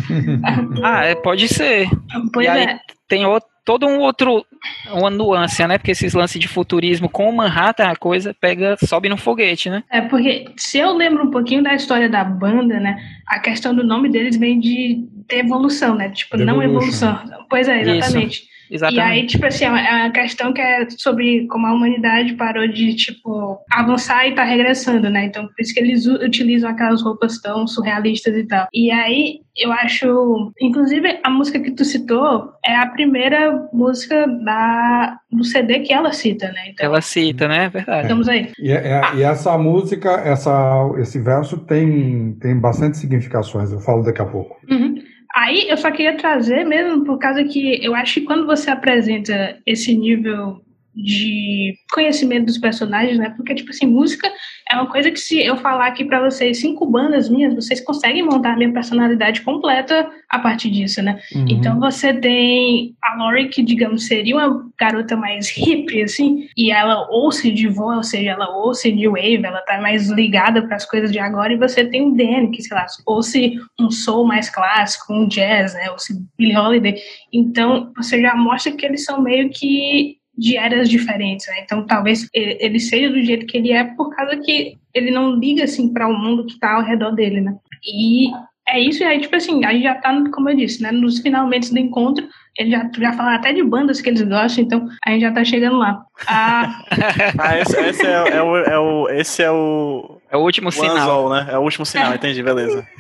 ah, 0.83 1.05
é, 1.05 1.15
pode 1.15 1.47
ser. 1.49 1.89
Pois 2.33 2.47
e 2.47 2.51
é. 2.51 2.79
tem 3.07 3.27
outro, 3.27 3.49
todo 3.67 3.85
um 3.85 3.99
outro, 3.99 4.47
uma 4.93 5.11
nuance, 5.11 5.67
né? 5.67 5.77
Porque 5.77 5.91
esses 5.91 6.15
lances 6.15 6.41
de 6.41 6.47
futurismo 6.47 7.09
com 7.09 7.29
o 7.29 7.37
Manhattan, 7.37 7.89
a 7.89 7.97
coisa 7.97 8.35
pega, 8.41 8.77
sobe 8.87 9.09
no 9.09 9.17
foguete, 9.17 9.69
né? 9.69 9.83
É, 9.91 10.01
porque 10.01 10.47
se 10.57 10.79
eu 10.79 10.97
lembro 10.97 11.25
um 11.25 11.31
pouquinho 11.33 11.65
da 11.65 11.75
história 11.75 12.09
da 12.09 12.23
banda, 12.23 12.79
né? 12.79 12.97
A 13.27 13.41
questão 13.41 13.75
do 13.75 13.85
nome 13.85 14.09
deles 14.09 14.37
vem 14.37 14.61
de 14.61 15.05
ter 15.27 15.39
evolução, 15.39 15.97
né? 15.97 16.09
Tipo, 16.11 16.37
não 16.37 16.63
evolução. 16.63 17.19
Pois 17.51 17.67
é, 17.69 17.83
exatamente. 17.83 18.45
Isso. 18.45 18.56
Exatamente. 18.71 18.99
E 18.99 19.21
aí, 19.21 19.27
tipo 19.27 19.47
assim, 19.47 19.65
é 19.65 19.69
uma 19.69 20.11
questão 20.11 20.53
que 20.53 20.61
é 20.61 20.89
sobre 20.91 21.47
como 21.47 21.67
a 21.67 21.73
humanidade 21.73 22.35
parou 22.35 22.67
de, 22.67 22.95
tipo, 22.95 23.59
avançar 23.71 24.27
e 24.27 24.35
tá 24.35 24.45
regressando, 24.45 25.09
né? 25.11 25.27
Então, 25.27 25.47
por 25.47 25.55
isso 25.61 25.75
que 25.75 25.81
eles 25.81 26.07
utilizam 26.07 26.71
aquelas 26.71 27.03
roupas 27.03 27.41
tão 27.41 27.67
surrealistas 27.67 28.37
e 28.37 28.45
tal. 28.45 28.67
E 28.73 28.91
aí, 28.91 29.41
eu 29.57 29.73
acho. 29.73 30.53
Inclusive, 30.61 31.19
a 31.25 31.31
música 31.31 31.61
que 31.61 31.71
tu 31.71 31.85
citou 31.85 32.53
é 32.65 32.77
a 32.77 32.87
primeira 32.87 33.69
música 33.73 34.27
da, 34.45 35.19
do 35.31 35.45
CD 35.45 35.81
que 35.81 35.93
ela 35.93 36.13
cita, 36.13 36.49
né? 36.49 36.71
Então, 36.71 36.87
ela 36.87 37.01
cita, 37.01 37.49
né? 37.49 37.65
É 37.65 37.69
verdade. 37.69 38.03
Estamos 38.03 38.29
aí. 38.29 38.53
E, 38.59 38.71
é, 38.71 38.75
é, 38.75 39.17
e, 39.17 39.23
essa 39.23 39.57
música, 39.57 40.11
essa, 40.11 40.91
esse 40.99 41.19
verso 41.19 41.59
tem, 41.59 42.37
tem 42.41 42.59
bastante 42.59 42.99
significações, 42.99 43.73
eu 43.73 43.81
falo 43.81 44.03
daqui 44.03 44.21
a 44.21 44.27
pouco. 44.27 44.57
Uhum. 44.69 44.97
Aí 45.37 45.69
eu 45.69 45.77
só 45.77 45.91
queria 45.91 46.17
trazer 46.17 46.65
mesmo 46.65 47.05
por 47.05 47.19
causa 47.19 47.45
que 47.45 47.85
eu 47.85 47.95
acho 47.95 48.21
que 48.21 48.27
quando 48.27 48.47
você 48.47 48.71
apresenta 48.71 49.61
esse 49.67 49.95
nível 49.95 50.63
de 50.97 51.75
conhecimento 51.93 52.47
dos 52.47 52.57
personagens, 52.57 53.19
né? 53.19 53.35
Porque, 53.37 53.55
tipo 53.55 53.71
assim, 53.71 53.87
música 53.87 54.33
é 54.71 54.77
uma 54.77 54.87
coisa 54.87 55.11
que 55.11 55.21
se 55.21 55.39
eu 55.45 55.57
falar 55.59 55.89
aqui 55.89 56.05
para 56.05 56.25
vocês 56.25 56.59
cinco 56.59 56.87
bandas 56.87 57.29
minhas, 57.29 57.55
vocês 57.55 57.81
conseguem 57.83 58.23
montar 58.23 58.55
a 58.55 58.57
minha 58.57 58.73
personalidade 58.73 59.43
completa 59.43 60.11
a 60.31 60.39
partir 60.39 60.71
disso, 60.71 61.03
né? 61.03 61.21
Uhum. 61.35 61.47
Então 61.51 61.79
você 61.79 62.15
tem 62.15 62.95
a 63.03 63.17
Lori, 63.17 63.49
que, 63.49 63.63
digamos, 63.63 64.07
seria 64.07 64.37
uma 64.37 64.71
garota 64.79 65.17
mais 65.17 65.51
hippie, 65.51 66.03
assim, 66.03 66.49
e 66.57 66.71
ela 66.71 67.07
ouça 67.11 67.51
de 67.51 67.69
voz, 67.69 67.99
ou 67.99 68.03
seja, 68.03 68.31
ela 68.31 68.49
ouça 68.57 68.91
de 68.91 69.07
wave, 69.07 69.45
ela 69.45 69.61
tá 69.61 69.81
mais 69.81 70.09
ligada 70.09 70.63
para 70.63 70.77
as 70.77 70.87
coisas 70.87 71.13
de 71.13 71.19
agora, 71.19 71.53
e 71.53 71.59
você 71.59 71.85
tem 71.85 72.09
o 72.09 72.17
Dan, 72.17 72.51
que, 72.51 72.63
sei 72.63 72.77
lá, 72.77 72.87
ouça 73.05 73.39
um 73.79 73.91
soul 73.91 74.27
mais 74.27 74.49
clássico, 74.49 75.13
um 75.13 75.29
jazz, 75.29 75.75
né? 75.75 75.91
Ouça 75.91 76.15
Billie 76.39 76.57
Holiday. 76.57 76.97
Então 77.33 77.93
você 77.95 78.21
já 78.21 78.35
mostra 78.35 78.73
que 78.73 78.87
eles 78.87 79.05
são 79.05 79.21
meio 79.21 79.51
que 79.51 80.17
de 80.37 80.57
eras 80.57 80.89
diferentes, 80.89 81.47
né? 81.47 81.61
Então 81.63 81.87
talvez 81.87 82.29
ele 82.33 82.79
seja 82.79 83.11
do 83.11 83.23
jeito 83.23 83.47
que 83.47 83.57
ele 83.57 83.73
é 83.73 83.85
por 83.85 84.15
causa 84.15 84.37
que 84.37 84.77
ele 84.93 85.11
não 85.11 85.35
liga 85.35 85.65
assim 85.65 85.93
para 85.93 86.09
o 86.09 86.13
mundo 86.13 86.45
que 86.45 86.55
está 86.55 86.75
ao 86.75 86.83
redor 86.83 87.13
dele, 87.13 87.41
né? 87.41 87.57
E 87.85 88.31
é 88.69 88.81
isso, 88.81 89.03
e 89.03 89.07
aí, 89.07 89.21
tipo 89.21 89.37
assim, 89.37 89.65
aí 89.65 89.81
já 89.81 89.95
tá, 89.95 90.13
como 90.33 90.51
eu 90.51 90.57
disse, 90.57 90.83
né? 90.83 90.91
Nos 90.91 91.21
finalmente 91.21 91.73
do 91.73 91.79
encontro, 91.79 92.27
ele 92.59 92.71
já, 92.71 92.91
já 92.99 93.13
falaram 93.13 93.39
até 93.39 93.53
de 93.53 93.63
bandas 93.63 94.01
que 94.01 94.09
eles 94.09 94.23
gostam, 94.23 94.65
então 94.65 94.89
a 95.05 95.11
gente 95.11 95.21
já 95.21 95.33
tá 95.33 95.45
chegando 95.45 95.77
lá. 95.77 96.03
Ah, 96.27 96.83
ah 97.39 97.59
esse, 97.61 97.81
esse, 97.81 98.05
é, 98.05 98.29
é, 98.29 98.43
o, 98.43 98.57
é 98.57 98.79
o, 98.79 99.09
esse 99.11 99.43
é 99.43 99.51
o 99.51 100.16
É 100.31 100.37
o 100.37 100.41
último 100.41 100.69
O 100.69 100.73
sinal. 100.73 100.97
anzol, 100.97 101.31
né? 101.31 101.47
É 101.51 101.59
o 101.59 101.63
último 101.63 101.87
sinal, 101.87 102.15
entendi, 102.15 102.43
beleza. 102.43 102.87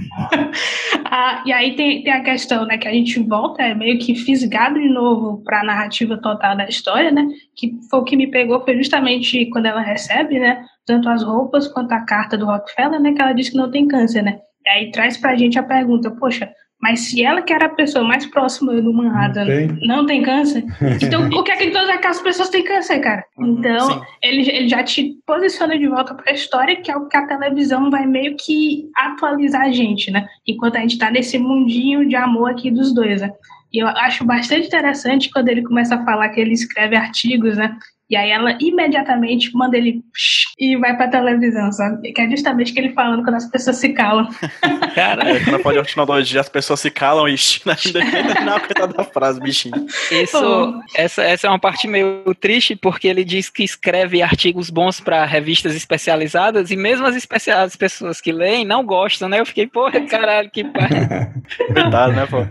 Ah, 1.09 1.43
e 1.47 1.53
aí 1.53 1.77
tem, 1.77 2.03
tem 2.03 2.12
a 2.12 2.23
questão, 2.23 2.66
né, 2.66 2.77
que 2.78 2.89
a 2.89 2.93
gente 2.93 3.20
volta, 3.20 3.62
é 3.62 3.74
meio 3.74 3.97
que 3.98 4.15
fisgado 4.15 4.78
de 4.78 4.89
novo 4.89 5.40
para 5.44 5.61
a 5.61 5.65
narrativa 5.65 6.16
total 6.20 6.57
da 6.57 6.66
história, 6.69 7.12
né, 7.12 7.24
que 7.55 7.78
foi 7.89 8.01
o 8.01 8.05
que 8.05 8.16
me 8.16 8.27
pegou 8.27 8.62
foi 8.65 8.77
justamente 8.77 9.47
quando 9.47 9.66
ela 9.66 9.81
recebe, 9.81 10.39
né, 10.39 10.65
tanto 10.85 11.09
as 11.09 11.23
roupas 11.23 11.69
quanto 11.69 11.93
a 11.93 12.01
carta 12.05 12.36
do 12.36 12.47
Rockefeller, 12.47 13.01
né, 13.01 13.12
que 13.12 13.23
ela 13.23 13.32
diz 13.32 13.48
que 13.48 13.57
não 13.57 13.70
tem 13.70 13.86
câncer, 13.86 14.20
né, 14.23 14.39
e 14.66 14.69
aí 14.69 14.90
traz 14.90 15.16
pra 15.16 15.36
gente 15.36 15.59
a 15.59 15.62
pergunta, 15.62 16.11
poxa, 16.11 16.51
mas 16.81 17.01
se 17.01 17.24
ela 17.24 17.43
que 17.43 17.53
era 17.53 17.66
a 17.66 17.70
pessoa 17.70 18.05
mais 18.05 18.27
próxima 18.27 18.81
do 18.81 18.93
Manhattan 18.93 19.44
Não 19.44 19.47
tem. 19.47 19.89
não 19.89 20.07
tem 20.07 20.23
câncer, 20.23 20.65
então 21.03 21.28
o 21.28 21.43
que 21.43 21.51
é 21.51 21.57
que 21.57 21.70
todas 21.70 21.89
aquelas 21.89 22.20
pessoas 22.20 22.48
têm 22.51 22.65
câncer, 22.65 23.01
cara? 23.01 23.24
Uhum, 23.39 23.59
Então, 23.59 23.90
sim. 23.90 24.01
ele, 24.23 24.51
ele 24.51 24.69
já 24.69 24.82
te 24.82 25.16
posiciona 25.27 25.78
de 25.78 25.86
volta 25.89 26.15
para 26.15 26.31
a 26.31 26.35
história, 26.35 26.77
que 26.77 26.90
é 26.90 26.97
o 26.97 27.07
que 27.07 27.16
a 27.16 27.27
televisão 27.27 27.90
vai 27.90 28.07
meio 28.07 28.36
que 28.36 28.89
atualizar 28.94 29.62
a 29.62 29.73
gente, 29.73 30.11
né? 30.11 30.27
Enquanto 30.47 30.77
a 30.77 30.81
gente 30.81 30.98
tá 30.98 31.11
nesse 31.11 31.39
mundinho 31.39 32.07
de 32.07 32.15
amor 32.15 32.51
aqui 32.51 32.70
dos 32.70 32.94
dois, 32.94 33.20
né? 33.23 33.32
E 33.77 33.82
eu 33.82 33.89
acho 33.89 34.24
bastante 34.24 34.69
interessante 34.69 35.28
quando 35.31 35.48
ele 35.51 35.62
começa 35.62 35.97
a 35.97 36.03
falar 36.03 36.31
que 36.31 36.40
ele 36.40 36.55
escreve 36.55 36.97
artigos, 36.97 37.59
né? 37.59 37.77
E 38.09 38.16
aí 38.16 38.31
ela 38.31 38.57
imediatamente 38.59 39.53
manda 39.53 39.77
ele 39.77 40.01
psh, 40.15 40.44
e 40.59 40.77
vai 40.77 40.97
pra 40.97 41.09
televisão, 41.09 41.70
sabe? 41.73 42.11
Que 42.12 42.23
é 42.23 42.31
justamente 42.31 42.73
que 42.73 42.78
ele 42.78 42.94
falando 42.94 43.23
quando 43.23 43.35
as 43.35 43.51
pessoas 43.51 43.77
se 43.77 43.90
calam. 43.90 44.28
Cara, 44.94 45.28
É, 45.28 45.40
quando 45.40 45.61
pode 45.61 45.78
ortodontia, 45.78 46.40
as 46.40 46.48
pessoas 46.48 46.81
se 46.81 46.90
calam 46.90 47.28
e 47.28 47.35
ainda 47.66 47.98
nem 47.98 48.11
terminar 48.11 48.57
a 48.57 48.61
coitada 48.61 48.94
da 48.94 49.05
frase, 49.05 49.40
bichinho. 49.40 49.74
Isso, 50.11 50.40
Pô. 50.40 50.81
essa, 50.94 51.23
essa 51.23 51.48
é 51.48 51.51
uma 51.51 51.59
parte 51.59 51.86
meio 51.86 52.23
triste, 52.40 52.74
porque 52.77 53.09
ele 53.09 53.24
diz 53.24 53.51
que 53.51 53.62
escreve 53.62 54.23
artigos 54.23 54.70
bons 54.70 55.01
para 55.01 55.24
revistas 55.27 55.74
especializadas 55.74 56.70
e 56.70 56.77
mesmo 56.77 57.05
as, 57.07 57.15
especia- 57.15 57.61
as 57.61 57.77
pessoas 57.77 58.23
que 58.23 58.32
leem 58.32 58.65
não 58.65 58.86
gostam, 58.86 59.28
né? 59.28 59.40
Eu 59.40 59.44
fiquei, 59.47 59.66
porra, 59.66 60.01
caralho, 60.07 60.48
que 60.51 60.65
pai. 60.65 60.89
Verdade, 61.74 62.15
né, 62.15 62.27
pô? 62.27 62.47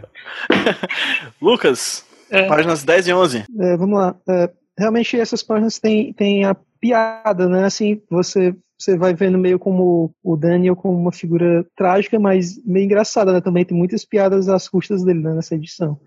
Lucas, 1.41 2.05
É. 2.29 2.47
páginas 2.47 2.83
10 2.83 3.07
e 3.07 3.13
11. 3.13 3.45
É, 3.59 3.77
vamos 3.77 3.99
lá. 3.99 4.15
É, 4.27 4.51
realmente 4.77 5.19
essas 5.19 5.43
páginas 5.43 5.79
têm, 5.79 6.13
têm 6.13 6.45
a 6.45 6.55
piada, 6.79 7.47
né? 7.47 7.65
Assim, 7.65 8.01
você, 8.09 8.55
você 8.77 8.97
vai 8.97 9.13
vendo 9.13 9.37
meio 9.37 9.57
como 9.57 10.13
o 10.23 10.35
Daniel 10.35 10.75
como 10.75 10.97
uma 10.97 11.11
figura 11.11 11.65
trágica, 11.75 12.19
mas 12.19 12.63
meio 12.65 12.85
engraçada, 12.85 13.31
né? 13.31 13.41
Também 13.41 13.65
tem 13.65 13.77
muitas 13.77 14.05
piadas 14.05 14.49
às 14.49 14.67
custas 14.67 15.03
dele 15.03 15.19
né, 15.19 15.33
nessa 15.33 15.55
edição. 15.55 15.99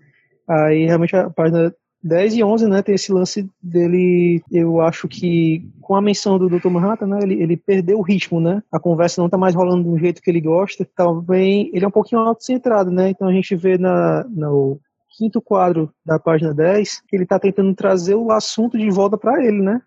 Aí 0.47 0.85
realmente 0.85 1.15
a 1.15 1.29
página 1.29 1.73
10 2.03 2.35
e 2.35 2.43
11, 2.43 2.67
né, 2.67 2.81
tem 2.81 2.95
esse 2.95 3.11
lance 3.11 3.49
dele, 3.61 4.41
eu 4.51 4.79
acho 4.79 5.07
que 5.07 5.67
com 5.81 5.95
a 5.95 6.01
menção 6.01 6.37
do 6.37 6.49
Dr. 6.49 6.69
Manhattan, 6.69 7.07
né, 7.07 7.19
ele, 7.21 7.41
ele 7.41 7.57
perdeu 7.57 7.99
o 7.99 8.01
ritmo, 8.01 8.39
né, 8.39 8.63
a 8.71 8.79
conversa 8.79 9.21
não 9.21 9.29
tá 9.29 9.37
mais 9.37 9.53
rolando 9.53 9.89
do 9.89 9.97
jeito 9.97 10.21
que 10.21 10.29
ele 10.29 10.39
gosta, 10.39 10.87
também 10.95 11.69
ele 11.73 11.83
é 11.83 11.87
um 11.87 11.91
pouquinho 11.91 12.21
autocentrado, 12.21 12.89
né, 12.89 13.09
então 13.09 13.27
a 13.27 13.33
gente 13.33 13.53
vê 13.55 13.77
na, 13.77 14.23
no 14.29 14.79
quinto 15.17 15.41
quadro 15.41 15.91
da 16.05 16.17
página 16.17 16.53
10 16.53 17.01
que 17.07 17.15
ele 17.15 17.25
tá 17.25 17.37
tentando 17.37 17.73
trazer 17.75 18.15
o 18.15 18.31
assunto 18.31 18.77
de 18.77 18.89
volta 18.89 19.17
para 19.17 19.43
ele, 19.43 19.61
né, 19.61 19.81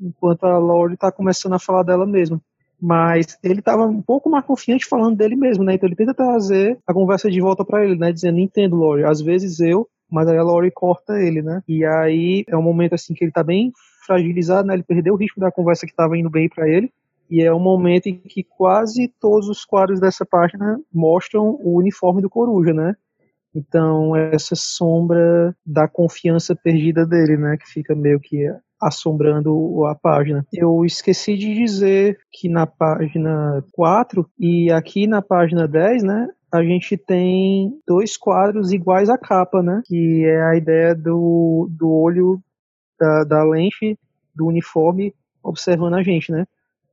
enquanto 0.00 0.44
a 0.44 0.56
Lorde 0.56 0.96
tá 0.96 1.12
começando 1.12 1.52
a 1.52 1.58
falar 1.58 1.82
dela 1.82 2.06
mesma. 2.06 2.40
Mas 2.82 3.36
ele 3.42 3.58
estava 3.58 3.84
um 3.86 4.00
pouco 4.00 4.30
mais 4.30 4.42
confiante 4.42 4.86
falando 4.86 5.14
dele 5.14 5.36
mesmo, 5.36 5.62
né? 5.62 5.74
Então 5.74 5.86
ele 5.86 5.94
tenta 5.94 6.14
trazer 6.14 6.78
a 6.86 6.94
conversa 6.94 7.30
de 7.30 7.38
volta 7.38 7.62
para 7.62 7.84
ele, 7.84 7.94
né? 7.94 8.10
Dizendo, 8.10 8.38
entendo, 8.38 8.74
Lorde, 8.74 9.04
às 9.04 9.20
vezes 9.20 9.60
eu 9.60 9.86
mas 10.10 10.28
aí 10.28 10.36
a 10.36 10.42
Laurie 10.42 10.70
corta 10.70 11.18
ele, 11.18 11.42
né? 11.42 11.62
E 11.68 11.84
aí 11.84 12.44
é 12.48 12.56
um 12.56 12.62
momento 12.62 12.94
assim 12.94 13.14
que 13.14 13.24
ele 13.24 13.32
tá 13.32 13.42
bem 13.42 13.72
fragilizado, 14.06 14.66
né? 14.66 14.74
Ele 14.74 14.82
perdeu 14.82 15.14
o 15.14 15.16
ritmo 15.16 15.40
da 15.40 15.52
conversa 15.52 15.86
que 15.86 15.94
tava 15.94 16.16
indo 16.16 16.30
bem 16.30 16.48
para 16.48 16.68
ele. 16.68 16.92
E 17.30 17.42
é 17.42 17.54
um 17.54 17.60
momento 17.60 18.08
em 18.08 18.16
que 18.16 18.42
quase 18.42 19.06
todos 19.20 19.48
os 19.48 19.64
quadros 19.64 20.00
dessa 20.00 20.26
página 20.26 20.80
mostram 20.92 21.56
o 21.62 21.78
uniforme 21.78 22.20
do 22.20 22.28
Coruja, 22.28 22.74
né? 22.74 22.96
Então, 23.54 24.16
essa 24.16 24.54
sombra 24.56 25.54
da 25.64 25.86
confiança 25.88 26.56
perdida 26.56 27.06
dele, 27.06 27.36
né? 27.36 27.56
Que 27.56 27.68
fica 27.68 27.94
meio 27.94 28.18
que 28.18 28.48
assombrando 28.80 29.84
a 29.86 29.94
página. 29.94 30.44
Eu 30.52 30.84
esqueci 30.84 31.36
de 31.36 31.54
dizer 31.54 32.18
que 32.32 32.48
na 32.48 32.66
página 32.66 33.62
4 33.72 34.28
e 34.38 34.72
aqui 34.72 35.06
na 35.06 35.20
página 35.20 35.68
10, 35.68 36.02
né? 36.02 36.28
A 36.52 36.62
gente 36.62 36.96
tem 36.96 37.80
dois 37.86 38.16
quadros 38.16 38.72
iguais 38.72 39.08
à 39.08 39.16
capa, 39.16 39.62
né? 39.62 39.82
Que 39.86 40.24
é 40.24 40.42
a 40.42 40.56
ideia 40.56 40.94
do, 40.94 41.68
do 41.70 41.88
olho 41.88 42.42
da, 42.98 43.24
da 43.24 43.44
lente 43.44 43.98
do 44.34 44.46
uniforme 44.46 45.14
observando 45.42 45.94
a 45.94 46.02
gente, 46.02 46.32
né? 46.32 46.46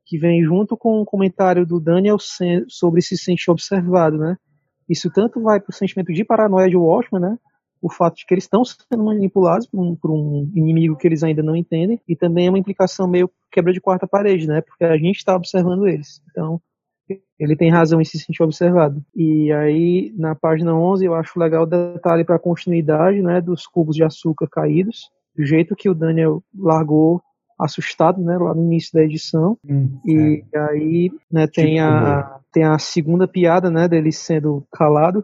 Que 0.05 0.17
vem 0.17 0.43
junto 0.43 0.77
com 0.77 1.01
o 1.01 1.05
comentário 1.05 1.65
do 1.65 1.79
Daniel 1.79 2.17
sobre 2.67 3.01
se 3.01 3.17
sentir 3.17 3.49
observado, 3.49 4.17
né? 4.17 4.38
Isso 4.88 5.09
tanto 5.11 5.41
vai 5.41 5.59
para 5.59 5.71
o 5.71 5.73
sentimento 5.73 6.13
de 6.13 6.23
paranoia 6.23 6.69
de 6.69 6.77
Watchman, 6.77 7.21
né? 7.21 7.39
O 7.81 7.91
fato 7.91 8.15
de 8.15 8.25
que 8.25 8.34
eles 8.34 8.45
estão 8.45 8.63
sendo 8.63 9.03
manipulados 9.03 9.67
por 9.67 9.79
um, 9.79 9.95
por 9.95 10.11
um, 10.11 10.49
inimigo 10.55 10.95
que 10.95 11.07
eles 11.07 11.23
ainda 11.23 11.43
não 11.43 11.55
entendem, 11.55 12.01
e 12.07 12.15
também 12.15 12.47
é 12.47 12.49
uma 12.49 12.57
implicação 12.57 13.07
meio 13.07 13.29
quebra 13.51 13.73
de 13.73 13.81
quarta 13.81 14.07
parede, 14.07 14.47
né? 14.47 14.61
Porque 14.61 14.84
a 14.84 14.97
gente 14.97 15.17
está 15.17 15.35
observando 15.35 15.88
eles. 15.88 16.21
Então, 16.31 16.61
ele 17.39 17.55
tem 17.55 17.71
razão 17.71 18.01
em 18.01 18.05
se 18.05 18.19
sentir 18.19 18.43
observado. 18.43 19.03
E 19.15 19.51
aí, 19.51 20.13
na 20.17 20.35
página 20.35 20.75
11, 20.75 21.05
eu 21.05 21.13
acho 21.13 21.39
legal 21.39 21.63
o 21.63 21.67
detalhe 21.67 22.23
para 22.23 22.35
a 22.35 22.39
continuidade 22.39 23.21
né, 23.21 23.39
dos 23.41 23.65
cubos 23.65 23.95
de 23.95 24.03
açúcar 24.03 24.47
caídos, 24.47 25.09
do 25.35 25.45
jeito 25.45 25.75
que 25.75 25.89
o 25.89 25.95
Daniel 25.95 26.43
largou 26.57 27.21
assustado, 27.59 28.21
né, 28.21 28.38
lá 28.38 28.53
no 28.53 28.63
início 28.63 28.91
da 28.93 29.03
edição. 29.03 29.57
Hum, 29.67 29.99
e 30.05 30.43
é. 30.53 30.59
aí, 30.59 31.11
né, 31.31 31.47
tem 31.47 31.75
tipo 31.75 31.85
a 31.85 32.39
tem 32.51 32.63
a 32.63 32.79
segunda 32.79 33.27
piada, 33.27 33.69
né, 33.69 33.88
dele 33.88 34.11
sendo 34.11 34.65
calado, 34.71 35.23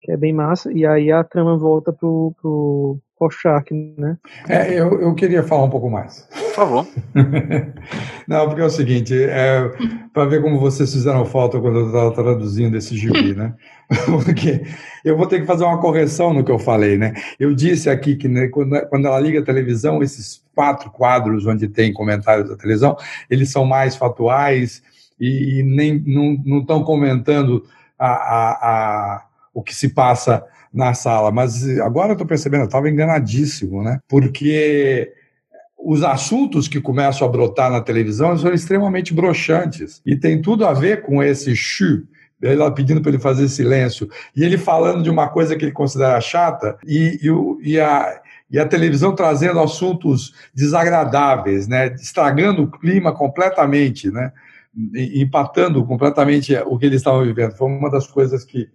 que 0.00 0.10
é 0.10 0.16
bem 0.16 0.32
massa, 0.32 0.72
e 0.72 0.86
aí 0.86 1.12
a 1.12 1.22
trama 1.22 1.56
volta 1.56 1.92
pro, 1.92 2.34
pro 2.40 2.98
Rorschach, 3.20 3.66
né? 3.96 4.16
É, 4.48 4.72
eu, 4.72 5.00
eu 5.00 5.14
queria 5.14 5.42
falar 5.42 5.64
um 5.64 5.70
pouco 5.70 5.90
mais. 5.90 6.28
Por 6.30 6.54
favor. 6.54 6.86
Não, 8.26 8.46
porque 8.46 8.60
é 8.60 8.64
o 8.64 8.70
seguinte, 8.70 9.14
é, 9.14 9.70
para 10.12 10.26
ver 10.26 10.42
como 10.42 10.58
vocês 10.58 10.92
fizeram 10.92 11.24
falta 11.24 11.60
quando 11.60 11.78
eu 11.80 11.86
estava 11.86 12.12
traduzindo 12.12 12.76
esse 12.76 12.96
gibi, 12.96 13.34
né? 13.34 13.54
Porque 14.24 14.62
eu 15.02 15.16
vou 15.16 15.26
ter 15.26 15.40
que 15.40 15.46
fazer 15.46 15.64
uma 15.64 15.80
correção 15.80 16.34
no 16.34 16.44
que 16.44 16.52
eu 16.52 16.58
falei, 16.58 16.98
né? 16.98 17.14
Eu 17.40 17.54
disse 17.54 17.88
aqui 17.88 18.16
que 18.16 18.28
né, 18.28 18.48
quando, 18.48 18.78
quando 18.88 19.06
ela 19.06 19.18
liga 19.18 19.40
a 19.40 19.44
televisão, 19.44 20.02
esses 20.02 20.44
quatro 20.54 20.90
quadros 20.90 21.46
onde 21.46 21.68
tem 21.68 21.92
comentários 21.92 22.48
da 22.48 22.56
televisão, 22.56 22.96
eles 23.30 23.50
são 23.50 23.64
mais 23.64 23.96
fatuais 23.96 24.82
e, 25.18 25.60
e 25.60 25.62
nem 25.62 26.02
não 26.06 26.60
estão 26.60 26.82
comentando 26.84 27.64
a, 27.98 28.08
a, 28.08 28.50
a, 28.52 29.26
o 29.54 29.62
que 29.62 29.74
se 29.74 29.88
passa 29.88 30.44
na 30.72 30.94
sala. 30.94 31.30
Mas 31.30 31.66
agora 31.80 32.10
eu 32.10 32.12
estou 32.12 32.26
percebendo, 32.26 32.62
eu 32.62 32.66
estava 32.66 32.88
enganadíssimo, 32.88 33.82
né? 33.82 33.98
Porque 34.08 35.12
os 35.78 36.02
assuntos 36.02 36.66
que 36.66 36.80
começam 36.80 37.26
a 37.26 37.30
brotar 37.30 37.70
na 37.70 37.80
televisão 37.80 38.36
são 38.36 38.52
extremamente 38.52 39.14
broxantes 39.14 40.02
e 40.04 40.16
tem 40.16 40.42
tudo 40.42 40.66
a 40.66 40.72
ver 40.72 41.02
com 41.02 41.22
esse 41.22 41.54
chu, 41.54 42.04
ela 42.42 42.70
pedindo 42.70 43.00
para 43.00 43.10
ele 43.10 43.18
fazer 43.18 43.48
silêncio 43.48 44.08
e 44.34 44.44
ele 44.44 44.58
falando 44.58 45.02
de 45.02 45.10
uma 45.10 45.28
coisa 45.28 45.56
que 45.56 45.64
ele 45.64 45.72
considera 45.72 46.20
chata 46.20 46.76
e, 46.84 47.18
e, 47.22 47.72
e, 47.72 47.80
a, 47.80 48.20
e 48.50 48.58
a 48.58 48.66
televisão 48.66 49.14
trazendo 49.14 49.60
assuntos 49.60 50.34
desagradáveis, 50.52 51.68
né, 51.68 51.94
estragando 51.94 52.62
o 52.62 52.70
clima 52.70 53.12
completamente, 53.12 54.10
né, 54.10 54.32
empatando 54.94 55.84
completamente 55.84 56.54
o 56.66 56.76
que 56.76 56.86
eles 56.86 57.00
estavam 57.00 57.24
vivendo. 57.24 57.56
Foi 57.56 57.68
uma 57.68 57.90
das 57.90 58.06
coisas 58.06 58.44
que 58.44 58.68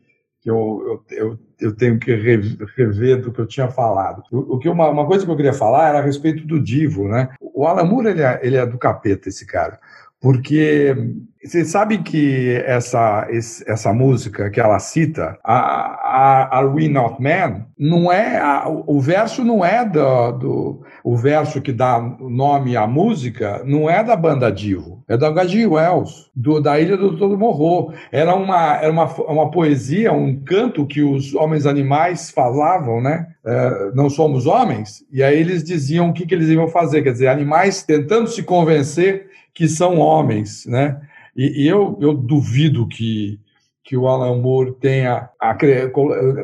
que 0.44 0.49
eu, 0.49 1.03
eu, 1.10 1.18
eu, 1.18 1.40
eu, 1.64 1.76
tenho 1.76 1.99
que 1.99 2.14
rever 2.14 3.22
do 3.22 3.31
que 3.31 3.40
eu 3.40 3.48
tinha 3.48 3.68
falado. 3.68 4.23
O, 4.31 4.60
que 4.60 4.69
uma, 4.69 4.90
uma, 4.90 5.06
coisa 5.06 5.26
que 5.26 5.31
eu 5.31 5.35
queria 5.35 5.53
falar 5.53 5.90
era 5.90 5.99
a 5.99 6.03
respeito 6.03 6.45
do 6.45 6.60
Divo, 6.60 7.07
né? 7.07 7.30
O 7.40 7.65
Alan 7.65 7.84
Moore, 7.84 8.10
ele 8.10 8.22
é, 8.22 8.40
ele 8.44 8.57
é 8.57 8.65
do 8.65 8.77
capeta, 8.77 9.30
esse 9.30 9.45
cara. 9.45 9.80
Porque 10.19 10.95
vocês 11.44 11.70
sabem 11.70 12.02
que 12.02 12.61
essa, 12.65 13.28
essa 13.68 13.94
música 13.94 14.49
que 14.49 14.60
ela 14.60 14.80
cita, 14.80 15.38
a, 15.44 15.56
a 15.56 16.57
Are 16.57 16.68
We 16.68 16.88
Not 16.88 17.22
Men, 17.22 17.65
não 17.78 18.11
é 18.11 18.38
a, 18.38 18.68
o 18.68 18.99
verso 19.02 19.44
não 19.44 19.64
é 19.64 19.86
do, 19.86 20.32
do 20.32 20.84
o 21.03 21.18
verso 21.18 21.61
que 21.61 21.74
dá 21.74 21.99
nome 21.99 22.78
à 22.78 22.88
música 22.88 23.61
não 23.65 23.90
é 23.90 24.02
da 24.03 24.15
banda 24.15 24.49
Divo, 24.49 25.03
é 25.07 25.18
da 25.18 25.28
H.G. 25.28 25.68
Wells, 25.68 26.32
do, 26.34 26.61
da 26.61 26.80
Ilha 26.80 26.95
do 26.95 27.18
Todo 27.18 27.38
Morro. 27.38 27.94
Era 28.11 28.34
uma 28.36 28.78
era 28.78 28.91
uma, 28.91 29.06
uma 29.24 29.52
poesia, 29.52 30.14
um 30.14 30.40
canto 30.40 30.88
que 30.88 31.02
os 31.02 31.36
homens 31.36 31.65
animais 31.65 32.32
falavam, 32.32 33.02
né? 33.02 33.28
É, 33.45 33.91
não 33.94 34.10
somos 34.10 34.45
homens. 34.45 35.03
E 35.11 35.22
aí 35.22 35.38
eles 35.38 35.64
diziam 35.64 36.10
o 36.10 36.14
que, 36.14 36.26
que 36.26 36.34
eles 36.34 36.48
iam 36.48 36.68
fazer, 36.70 37.03
quer 37.03 37.11
dizer, 37.11 37.28
animais 37.28 37.84
tentando 37.84 38.28
se 38.28 38.44
convencer 38.44 39.28
que 39.53 39.68
são 39.68 39.99
homens, 39.99 40.65
né? 40.65 40.99
E, 41.35 41.64
e 41.64 41.68
eu, 41.68 41.97
eu 42.01 42.14
duvido 42.14 42.88
que, 42.88 43.39
que 43.84 43.97
o 43.97 44.07
Alan 44.07 44.38
Moore 44.38 44.73
tenha 44.73 45.30
a, 45.39 45.55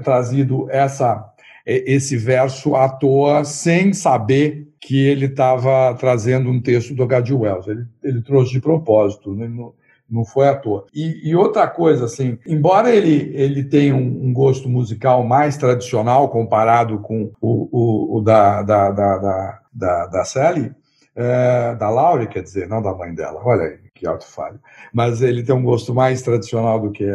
trazido 0.03 0.69
essa, 0.69 1.31
esse 1.65 2.17
verso 2.17 2.75
à 2.75 2.89
toa 2.89 3.43
sem 3.43 3.93
saber 3.93 4.67
que 4.79 5.05
ele 5.05 5.25
estava 5.25 5.93
trazendo 5.95 6.49
um 6.49 6.61
texto 6.61 6.95
do 6.95 7.03
H.G. 7.03 7.33
Wells. 7.33 7.67
Ele, 7.67 7.85
ele 8.03 8.21
trouxe 8.21 8.51
de 8.51 8.61
propósito. 8.61 9.35
Né? 9.35 9.47
Não, 9.47 9.73
Não 10.09 10.25
foi 10.25 10.47
à 10.47 10.55
toa. 10.55 10.85
E, 10.93 11.29
e 11.29 11.35
outra 11.35 11.67
coisa, 11.67 12.05
assim, 12.05 12.39
embora 12.47 12.89
ele, 12.89 13.31
ele 13.35 13.63
tenha 13.63 13.95
um, 13.95 14.25
um, 14.25 14.33
gosto 14.33 14.69
musical 14.69 15.23
mais 15.23 15.57
tradicional 15.57 16.29
comparado 16.29 16.99
com 16.99 17.31
o, 17.41 17.69
o, 17.71 18.17
o 18.17 18.21
da, 18.21 18.63
da, 18.63 18.91
da, 18.91 19.17
da, 19.17 19.59
da, 19.71 20.05
da 20.07 20.23
Sally, 20.23 20.71
é, 21.15 21.75
da 21.75 21.89
Laurie, 21.89 22.27
quer 22.27 22.41
dizer, 22.41 22.67
não 22.67 22.81
da 22.81 22.93
mãe 22.93 23.13
dela, 23.13 23.41
olha 23.43 23.63
aí, 23.63 23.77
que 23.99 24.07
alto 24.07 24.25
falho. 24.25 24.59
Mas 24.93 25.21
ele 25.21 25.43
tem 25.43 25.53
um 25.53 25.63
gosto 25.63 25.93
mais 25.93 26.21
tradicional 26.21 26.79
do 26.79 26.91
que 26.91 27.05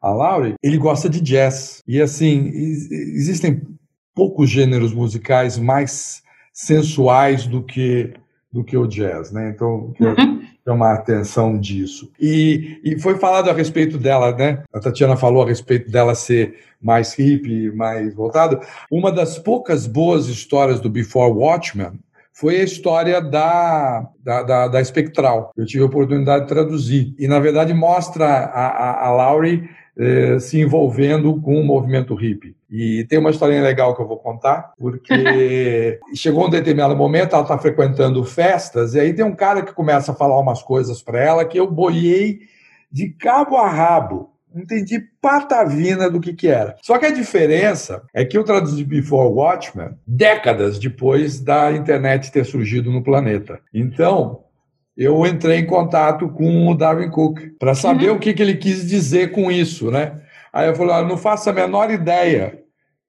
a 0.00 0.10
Laurie, 0.10 0.54
ele 0.60 0.76
gosta 0.76 1.08
de 1.08 1.20
jazz. 1.20 1.82
E 1.86 2.02
assim, 2.02 2.48
existem 2.48 3.62
poucos 4.14 4.50
gêneros 4.50 4.92
musicais 4.92 5.56
mais 5.56 6.22
sensuais 6.52 7.46
do 7.46 7.62
que 7.62 8.12
do 8.52 8.62
que 8.62 8.76
o 8.76 8.86
jazz, 8.86 9.32
né? 9.32 9.48
Então, 9.48 9.94
uhum. 9.98 10.40
tem 10.62 10.74
uma 10.74 10.92
atenção 10.92 11.58
disso. 11.58 12.12
E, 12.20 12.82
e 12.84 13.00
foi 13.00 13.18
falado 13.18 13.48
a 13.48 13.54
respeito 13.54 13.96
dela, 13.96 14.36
né? 14.36 14.62
A 14.70 14.78
Tatiana 14.78 15.16
falou 15.16 15.42
a 15.42 15.46
respeito 15.46 15.90
dela 15.90 16.14
ser 16.14 16.58
mais 16.78 17.14
hippie, 17.14 17.70
mais 17.70 18.14
voltada. 18.14 18.60
Uma 18.90 19.10
das 19.10 19.38
poucas 19.38 19.86
boas 19.86 20.28
histórias 20.28 20.80
do 20.80 20.90
Before 20.90 21.32
Watchmen 21.32 21.98
foi 22.32 22.60
a 22.60 22.64
história 22.64 23.20
da, 23.20 24.08
da, 24.22 24.42
da, 24.42 24.68
da 24.68 24.80
Espectral. 24.80 25.52
Eu 25.56 25.66
tive 25.66 25.82
a 25.82 25.86
oportunidade 25.86 26.42
de 26.42 26.48
traduzir. 26.48 27.14
E, 27.18 27.28
na 27.28 27.38
verdade, 27.38 27.74
mostra 27.74 28.26
a, 28.26 28.66
a, 28.68 29.06
a 29.06 29.10
Laurie 29.10 29.68
eh, 29.94 30.38
se 30.38 30.58
envolvendo 30.58 31.38
com 31.42 31.60
o 31.60 31.64
movimento 31.64 32.14
hippie. 32.14 32.56
E 32.70 33.04
tem 33.10 33.18
uma 33.18 33.28
historinha 33.28 33.62
legal 33.62 33.94
que 33.94 34.00
eu 34.00 34.08
vou 34.08 34.16
contar, 34.16 34.72
porque 34.78 36.00
chegou 36.16 36.46
um 36.46 36.50
determinado 36.50 36.96
momento, 36.96 37.34
ela 37.34 37.42
está 37.42 37.58
frequentando 37.58 38.24
festas, 38.24 38.94
e 38.94 39.00
aí 39.00 39.12
tem 39.12 39.24
um 39.24 39.34
cara 39.34 39.60
que 39.60 39.74
começa 39.74 40.12
a 40.12 40.14
falar 40.14 40.40
umas 40.40 40.62
coisas 40.62 41.02
para 41.02 41.20
ela 41.20 41.44
que 41.44 41.60
eu 41.60 41.70
boiei 41.70 42.40
de 42.90 43.10
cabo 43.10 43.58
a 43.58 43.68
rabo. 43.68 44.31
Não 44.54 44.62
entendi 44.62 45.00
patavina 45.20 46.10
do 46.10 46.20
que 46.20 46.32
que 46.32 46.48
era. 46.48 46.76
Só 46.82 46.98
que 46.98 47.06
a 47.06 47.10
diferença 47.10 48.02
é 48.14 48.24
que 48.24 48.36
eu 48.36 48.44
traduzi 48.44 48.84
Before 48.84 49.32
Watchmen 49.32 49.90
décadas 50.06 50.78
depois 50.78 51.40
da 51.40 51.72
internet 51.72 52.30
ter 52.30 52.44
surgido 52.44 52.90
no 52.90 53.02
planeta. 53.02 53.60
Então, 53.72 54.44
eu 54.96 55.26
entrei 55.26 55.58
em 55.58 55.66
contato 55.66 56.28
com 56.28 56.68
o 56.68 56.74
Darwin 56.74 57.10
Cook 57.10 57.40
para 57.58 57.74
saber 57.74 58.10
uhum. 58.10 58.16
o 58.16 58.20
que, 58.20 58.34
que 58.34 58.42
ele 58.42 58.56
quis 58.56 58.86
dizer 58.86 59.32
com 59.32 59.50
isso, 59.50 59.90
né? 59.90 60.20
Aí 60.52 60.68
eu 60.68 60.74
falei, 60.74 60.94
ah, 60.94 61.02
não 61.02 61.16
faço 61.16 61.48
a 61.48 61.52
menor 61.52 61.90
ideia, 61.90 62.62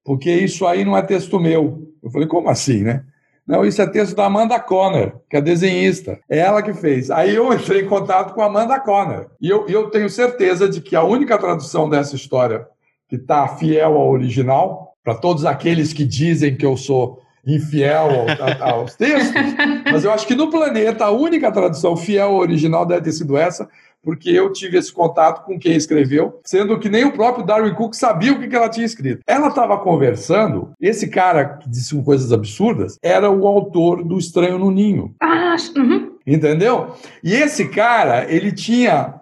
porque 0.03 0.32
isso 0.32 0.65
aí 0.65 0.86
não 0.86 0.95
é 0.95 1.02
texto 1.02 1.40
meu. 1.40 1.91
Eu 2.02 2.10
falei, 2.10 2.28
como 2.28 2.49
assim, 2.49 2.84
né? 2.84 3.03
Não, 3.45 3.65
isso 3.65 3.82
é 3.82 3.88
texto 3.88 4.15
da 4.15 4.26
Amanda 4.26 4.60
Conner, 4.60 5.15
que 5.30 5.36
é 5.36 5.41
desenhista. 5.41 6.20
É 6.30 6.40
ela 6.40 6.61
que 6.61 6.74
fez. 6.74 7.11
Aí 7.11 7.36
eu 7.36 7.52
entrei 7.53 7.82
em 7.82 7.88
contato 7.88 8.34
com 8.34 8.41
a 8.41 8.45
Amanda 8.45 8.80
Conner. 8.80 9.28
E 9.40 9.49
eu, 9.49 9.68
eu 9.68 9.90
tenho 9.90 10.10
certeza 10.10 10.70
de 10.70 10.80
que 10.80 10.95
a 10.95 11.03
única 11.03 11.38
tradução 11.38 11.90
dessa 11.90 12.15
história 12.15 12.65
que 13.10 13.18
está 13.18 13.48
fiel 13.48 13.95
ao 13.95 14.10
original, 14.10 14.95
para 15.03 15.15
todos 15.15 15.45
aqueles 15.45 15.91
que 15.91 16.06
dizem 16.06 16.56
que 16.56 16.65
eu 16.65 16.78
sou 16.78 17.22
infiel 17.45 18.26
aos 18.61 18.95
textos, 18.95 19.41
mas 19.91 20.06
eu 20.06 20.11
acho 20.11 20.26
que 20.26 20.34
no 20.36 20.49
planeta 20.49 21.06
a 21.06 21.11
única 21.11 21.52
tradução 21.52 21.98
fiel 21.98 22.30
ao 22.30 22.38
original 22.38 22.86
deve 22.86 23.02
ter 23.02 23.11
sido 23.11 23.36
essa, 23.36 23.70
porque 24.03 24.30
eu 24.30 24.51
tive 24.51 24.77
esse 24.77 24.91
contato 24.91 25.45
com 25.45 25.57
quem 25.57 25.75
escreveu, 25.75 26.39
sendo 26.43 26.80
que 26.80 26.89
nem 26.89 27.05
o 27.05 27.13
próprio 27.13 27.45
Darwin 27.45 27.73
Cook 27.73 27.93
sabia 27.93 28.34
o 28.34 28.39
que 28.39 28.55
ela 28.55 28.69
tinha 28.69 28.85
escrito. 28.85 29.21
Ela 29.25 29.47
estava 29.47 29.77
conversando, 29.77 30.71
esse 30.80 31.07
cara 31.07 31.45
que 31.45 31.69
disse 31.69 31.93
coisas 32.03 32.31
absurdas 32.31 32.97
era 33.01 33.31
o 33.31 33.47
autor 33.47 34.03
do 34.03 34.17
Estranho 34.17 34.59
no 34.59 34.69
Ninho. 34.69 35.15
Ah, 35.21 35.55
uhum. 35.77 36.13
Entendeu? 36.25 36.95
E 37.23 37.34
esse 37.34 37.67
cara, 37.67 38.31
ele 38.31 38.51
tinha 38.51 39.15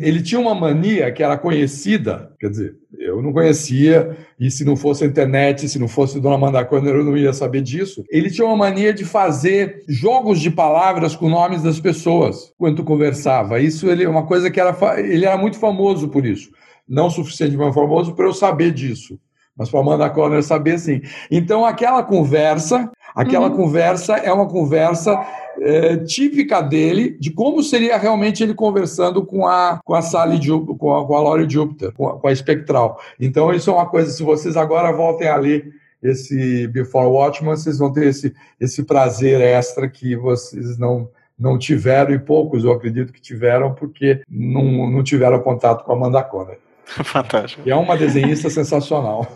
ele 0.00 0.22
tinha 0.22 0.40
uma 0.40 0.54
mania 0.54 1.10
que 1.10 1.22
era 1.22 1.36
conhecida, 1.36 2.32
quer 2.38 2.48
dizer, 2.48 2.76
eu 2.96 3.20
não 3.20 3.32
conhecia, 3.32 4.16
e 4.38 4.48
se 4.48 4.64
não 4.64 4.76
fosse 4.76 5.02
a 5.02 5.06
internet, 5.08 5.68
se 5.68 5.78
não 5.78 5.88
fosse 5.88 6.20
Dona 6.20 6.36
Amanda 6.36 6.66
eu 6.70 7.04
não 7.04 7.16
ia 7.16 7.32
saber 7.32 7.62
disso. 7.62 8.04
Ele 8.08 8.30
tinha 8.30 8.46
uma 8.46 8.56
mania 8.56 8.94
de 8.94 9.04
fazer 9.04 9.82
jogos 9.88 10.40
de 10.40 10.50
palavras 10.50 11.16
com 11.16 11.28
nomes 11.28 11.62
das 11.62 11.80
pessoas 11.80 12.52
quando 12.56 12.84
conversava. 12.84 13.60
Isso 13.60 13.90
ele 13.90 14.04
é 14.04 14.08
uma 14.08 14.24
coisa 14.24 14.50
que 14.50 14.60
era, 14.60 14.76
ele 15.00 15.24
era 15.24 15.36
muito 15.36 15.58
famoso 15.58 16.08
por 16.08 16.24
isso. 16.24 16.50
Não 16.88 17.10
suficientemente 17.10 17.74
famoso 17.74 18.14
para 18.14 18.26
eu 18.26 18.32
saber 18.32 18.72
disso 18.72 19.18
mas 19.56 19.70
para 19.70 19.80
Amanda 19.80 20.10
Conner 20.10 20.42
saber 20.42 20.78
sim. 20.78 21.02
Então, 21.30 21.64
aquela 21.64 22.02
conversa, 22.02 22.90
aquela 23.14 23.48
uhum. 23.48 23.56
conversa 23.56 24.16
é 24.16 24.32
uma 24.32 24.48
conversa 24.48 25.18
é, 25.60 25.96
típica 25.98 26.60
dele 26.60 27.16
de 27.20 27.30
como 27.30 27.62
seria 27.62 27.96
realmente 27.96 28.42
ele 28.42 28.54
conversando 28.54 29.24
com 29.24 29.46
a 29.46 29.80
com 29.84 29.94
a 29.94 30.02
Sally 30.02 30.40
com 30.78 30.94
a, 30.94 31.06
com 31.06 31.16
a 31.16 31.20
Laurie 31.20 31.48
Jupiter, 31.48 31.92
com 31.92 32.08
a, 32.08 32.18
com 32.18 32.28
a 32.28 32.32
Espectral. 32.32 32.98
Então 33.20 33.52
isso 33.52 33.70
é 33.70 33.72
uma 33.72 33.86
coisa, 33.86 34.10
se 34.10 34.22
vocês 34.22 34.56
agora 34.56 34.92
voltem 34.92 35.28
a 35.28 35.36
ler 35.36 35.72
esse 36.02 36.66
Before 36.68 37.06
Watchman, 37.06 37.54
vocês 37.56 37.78
vão 37.78 37.92
ter 37.92 38.06
esse, 38.06 38.34
esse 38.58 38.82
prazer 38.82 39.40
extra 39.40 39.88
que 39.88 40.16
vocês 40.16 40.78
não 40.78 41.08
não 41.38 41.58
tiveram, 41.58 42.14
e 42.14 42.18
poucos 42.20 42.62
eu 42.62 42.70
acredito 42.70 43.12
que 43.12 43.20
tiveram, 43.20 43.74
porque 43.74 44.22
não, 44.28 44.88
não 44.88 45.02
tiveram 45.02 45.40
contato 45.40 45.82
com 45.82 45.92
a 45.92 45.96
Amanda 45.96 46.22
Conner. 46.22 46.58
Fantástico. 46.86 47.62
E 47.66 47.70
é 47.70 47.74
uma 47.74 47.96
desenhista 47.96 48.48
sensacional. 48.48 49.26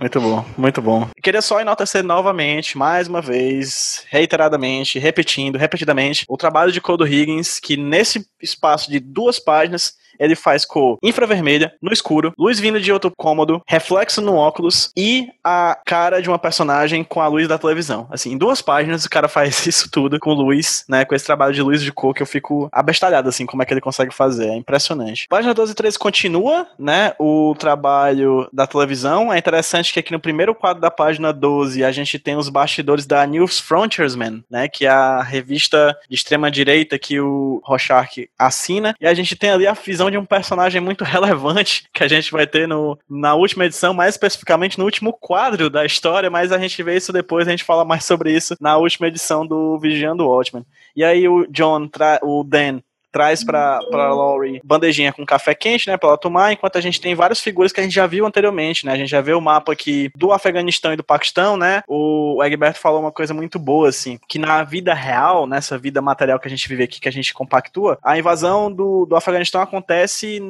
Muito 0.00 0.20
bom, 0.20 0.44
muito 0.56 0.82
bom. 0.82 1.08
Queria 1.22 1.40
só 1.40 1.60
enaltecer 1.60 2.02
novamente, 2.02 2.76
mais 2.76 3.06
uma 3.06 3.20
vez, 3.20 4.04
reiteradamente, 4.08 4.98
repetindo, 4.98 5.56
repetidamente, 5.56 6.24
o 6.28 6.36
trabalho 6.36 6.72
de 6.72 6.80
Codo 6.80 7.06
Higgins, 7.06 7.60
que 7.60 7.76
nesse 7.76 8.26
espaço 8.40 8.90
de 8.90 8.98
duas 8.98 9.38
páginas 9.38 9.94
ele 10.18 10.34
faz 10.34 10.64
cor 10.64 10.98
infravermelha, 11.02 11.74
no 11.80 11.92
escuro, 11.92 12.32
luz 12.38 12.58
vindo 12.58 12.80
de 12.80 12.92
outro 12.92 13.12
cômodo, 13.16 13.62
reflexo 13.68 14.20
no 14.20 14.34
óculos 14.34 14.90
e 14.96 15.28
a 15.42 15.78
cara 15.84 16.20
de 16.20 16.28
uma 16.28 16.38
personagem 16.38 17.04
com 17.04 17.20
a 17.20 17.26
luz 17.26 17.48
da 17.48 17.58
televisão. 17.58 18.06
Assim, 18.10 18.32
em 18.32 18.38
duas 18.38 18.62
páginas 18.62 19.04
o 19.04 19.10
cara 19.10 19.28
faz 19.28 19.66
isso 19.66 19.90
tudo 19.90 20.18
com 20.18 20.32
luz, 20.32 20.84
né? 20.88 21.04
Com 21.04 21.14
esse 21.14 21.24
trabalho 21.24 21.52
de 21.52 21.62
luz 21.62 21.82
de 21.82 21.92
cor 21.92 22.14
que 22.14 22.22
eu 22.22 22.26
fico 22.26 22.68
abestalhado, 22.72 23.28
assim, 23.28 23.46
como 23.46 23.62
é 23.62 23.66
que 23.66 23.72
ele 23.72 23.80
consegue 23.80 24.14
fazer. 24.14 24.48
É 24.48 24.56
impressionante. 24.56 25.26
Página 25.28 25.54
12 25.54 25.72
e 25.72 25.74
13 25.74 25.98
continua, 25.98 26.66
né? 26.78 27.14
O 27.18 27.54
trabalho 27.58 28.48
da 28.52 28.66
televisão. 28.66 29.32
É 29.32 29.38
interessante 29.38 29.92
que 29.92 30.00
aqui 30.00 30.12
no 30.12 30.20
primeiro 30.20 30.54
quadro 30.54 30.80
da 30.80 30.90
página 30.90 31.32
12 31.32 31.84
a 31.84 31.92
gente 31.92 32.18
tem 32.18 32.36
os 32.36 32.48
bastidores 32.48 33.06
da 33.06 33.26
News 33.26 33.58
Frontiersman, 33.58 34.44
né? 34.50 34.68
Que 34.68 34.86
é 34.86 34.90
a 34.90 35.22
revista 35.22 35.96
de 36.08 36.14
extrema 36.14 36.50
direita 36.50 36.98
que 36.98 37.20
o 37.20 37.60
Rorschach 37.64 38.28
assina. 38.38 38.94
E 39.00 39.06
a 39.06 39.14
gente 39.14 39.36
tem 39.36 39.50
ali 39.50 39.66
a 39.66 39.72
visão 39.72 40.01
visão 40.02 40.10
de 40.10 40.18
um 40.18 40.24
personagem 40.24 40.80
muito 40.80 41.04
relevante 41.04 41.84
que 41.92 42.02
a 42.02 42.08
gente 42.08 42.32
vai 42.32 42.46
ter 42.46 42.66
no, 42.66 42.98
na 43.08 43.34
última 43.34 43.66
edição, 43.66 43.94
mais 43.94 44.14
especificamente 44.14 44.78
no 44.78 44.84
último 44.84 45.12
quadro 45.12 45.70
da 45.70 45.84
história, 45.84 46.30
mas 46.30 46.50
a 46.50 46.58
gente 46.58 46.82
vê 46.82 46.96
isso 46.96 47.12
depois, 47.12 47.46
a 47.46 47.50
gente 47.50 47.64
fala 47.64 47.84
mais 47.84 48.04
sobre 48.04 48.32
isso 48.32 48.56
na 48.60 48.76
última 48.76 49.06
edição 49.06 49.46
do 49.46 49.78
Vigiando 49.78 50.26
Watchmen. 50.26 50.64
E 50.96 51.04
aí 51.04 51.28
o 51.28 51.46
John, 51.46 51.88
o 52.22 52.42
Dan, 52.42 52.80
traz 53.12 53.44
pra, 53.44 53.78
pra 53.90 54.12
Laurie 54.12 54.60
bandejinha 54.64 55.12
com 55.12 55.24
café 55.24 55.54
quente, 55.54 55.88
né, 55.88 55.96
pra 55.96 56.08
ela 56.08 56.18
tomar, 56.18 56.52
enquanto 56.52 56.76
a 56.76 56.80
gente 56.80 57.00
tem 57.00 57.14
várias 57.14 57.40
figuras 57.40 57.70
que 57.70 57.80
a 57.80 57.82
gente 57.82 57.94
já 57.94 58.06
viu 58.06 58.26
anteriormente, 58.26 58.86
né, 58.86 58.92
a 58.92 58.96
gente 58.96 59.10
já 59.10 59.20
vê 59.20 59.34
o 59.34 59.40
mapa 59.40 59.72
aqui 59.72 60.10
do 60.16 60.32
Afeganistão 60.32 60.92
e 60.92 60.96
do 60.96 61.04
Paquistão, 61.04 61.56
né, 61.56 61.82
o 61.86 62.42
Egberto 62.42 62.80
falou 62.80 63.00
uma 63.00 63.12
coisa 63.12 63.34
muito 63.34 63.58
boa, 63.58 63.88
assim, 63.88 64.18
que 64.26 64.38
na 64.38 64.64
vida 64.64 64.94
real, 64.94 65.46
nessa 65.46 65.76
vida 65.78 66.00
material 66.00 66.40
que 66.40 66.48
a 66.48 66.50
gente 66.50 66.68
vive 66.68 66.84
aqui, 66.84 67.00
que 67.00 67.08
a 67.08 67.12
gente 67.12 67.34
compactua, 67.34 67.98
a 68.02 68.18
invasão 68.18 68.72
do, 68.72 69.04
do 69.06 69.14
Afeganistão 69.14 69.60
acontece 69.60 70.40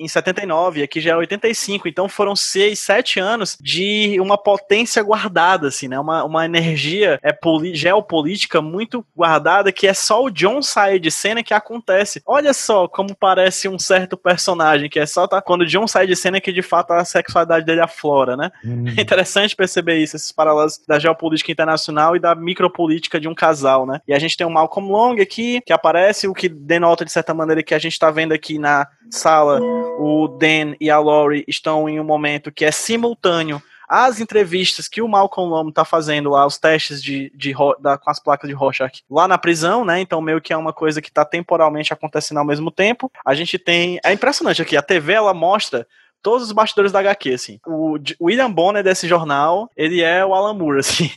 em 0.00 0.08
79, 0.08 0.82
aqui 0.82 1.00
já 1.00 1.12
é 1.12 1.16
85, 1.16 1.86
então 1.86 2.08
foram 2.08 2.34
seis, 2.34 2.78
sete 2.78 3.20
anos 3.20 3.56
de 3.60 4.18
uma 4.20 4.38
potência 4.38 5.02
guardada, 5.02 5.68
assim, 5.68 5.88
né? 5.88 6.00
Uma, 6.00 6.24
uma 6.24 6.44
energia 6.44 7.20
é, 7.22 7.36
geopolítica 7.74 8.62
muito 8.62 9.04
guardada 9.14 9.70
que 9.70 9.86
é 9.86 9.92
só 9.92 10.24
o 10.24 10.30
John 10.30 10.62
sair 10.62 10.98
de 10.98 11.10
cena 11.10 11.42
que 11.42 11.52
acontece. 11.52 12.22
Olha 12.24 12.54
só 12.54 12.88
como 12.88 13.14
parece 13.14 13.68
um 13.68 13.78
certo 13.78 14.16
personagem, 14.16 14.88
que 14.88 14.98
é 14.98 15.06
só 15.06 15.26
tá, 15.26 15.42
quando 15.42 15.62
o 15.62 15.66
John 15.66 15.86
sai 15.86 16.06
de 16.06 16.16
cena 16.16 16.40
que 16.40 16.52
de 16.52 16.62
fato 16.62 16.92
a 16.92 17.04
sexualidade 17.04 17.66
dele 17.66 17.80
aflora, 17.80 18.36
né? 18.36 18.50
Hum. 18.64 18.84
É 18.96 19.00
interessante 19.02 19.54
perceber 19.54 19.98
isso, 19.98 20.16
esses 20.16 20.32
paralelos 20.32 20.80
da 20.88 20.98
geopolítica 20.98 21.52
internacional 21.52 22.16
e 22.16 22.20
da 22.20 22.34
micropolítica 22.34 23.20
de 23.20 23.28
um 23.28 23.34
casal, 23.34 23.86
né? 23.86 24.00
E 24.08 24.14
a 24.14 24.18
gente 24.18 24.36
tem 24.36 24.46
o 24.46 24.50
Malcolm 24.50 24.90
Long 24.90 25.20
aqui, 25.20 25.60
que 25.66 25.72
aparece, 25.72 26.26
o 26.26 26.32
que 26.32 26.48
denota 26.48 27.04
de 27.04 27.12
certa 27.12 27.34
maneira 27.34 27.62
que 27.62 27.74
a 27.74 27.78
gente 27.78 27.98
tá 27.98 28.10
vendo 28.10 28.32
aqui 28.32 28.58
na 28.58 28.86
sala 29.10 29.60
o 29.98 30.28
Dan 30.28 30.74
e 30.80 30.90
a 30.90 30.98
Laurie 30.98 31.44
estão 31.46 31.88
em 31.88 32.00
um 32.00 32.04
momento 32.04 32.52
que 32.52 32.64
é 32.64 32.70
simultâneo 32.70 33.62
as 33.90 34.20
entrevistas 34.20 34.86
que 34.86 35.02
o 35.02 35.08
Malcolm 35.08 35.50
Lomo 35.50 35.72
tá 35.72 35.84
fazendo 35.84 36.30
lá, 36.30 36.46
os 36.46 36.56
testes 36.56 37.02
de, 37.02 37.32
de, 37.34 37.52
da, 37.80 37.98
com 37.98 38.08
as 38.08 38.20
placas 38.20 38.48
de 38.48 38.54
Rorschach 38.54 39.02
lá 39.10 39.26
na 39.26 39.36
prisão, 39.36 39.84
né? 39.84 39.98
Então 40.00 40.22
meio 40.22 40.40
que 40.40 40.52
é 40.52 40.56
uma 40.56 40.72
coisa 40.72 41.02
que 41.02 41.10
tá 41.10 41.24
temporalmente 41.24 41.92
acontecendo 41.92 42.38
ao 42.38 42.44
mesmo 42.44 42.70
tempo. 42.70 43.10
A 43.26 43.34
gente 43.34 43.58
tem, 43.58 43.98
é 44.04 44.12
impressionante 44.12 44.62
aqui, 44.62 44.76
a 44.76 44.82
TV 44.82 45.14
ela 45.14 45.34
mostra 45.34 45.88
todos 46.22 46.46
os 46.46 46.52
bastidores 46.52 46.92
da 46.92 47.00
HQ, 47.00 47.32
assim. 47.32 47.60
O 47.66 47.98
William 48.20 48.50
Bonner 48.50 48.82
desse 48.82 49.08
jornal, 49.08 49.70
ele 49.76 50.02
é 50.02 50.24
o 50.24 50.34
Alan 50.34 50.54
Moore, 50.54 50.80
assim. 50.80 51.10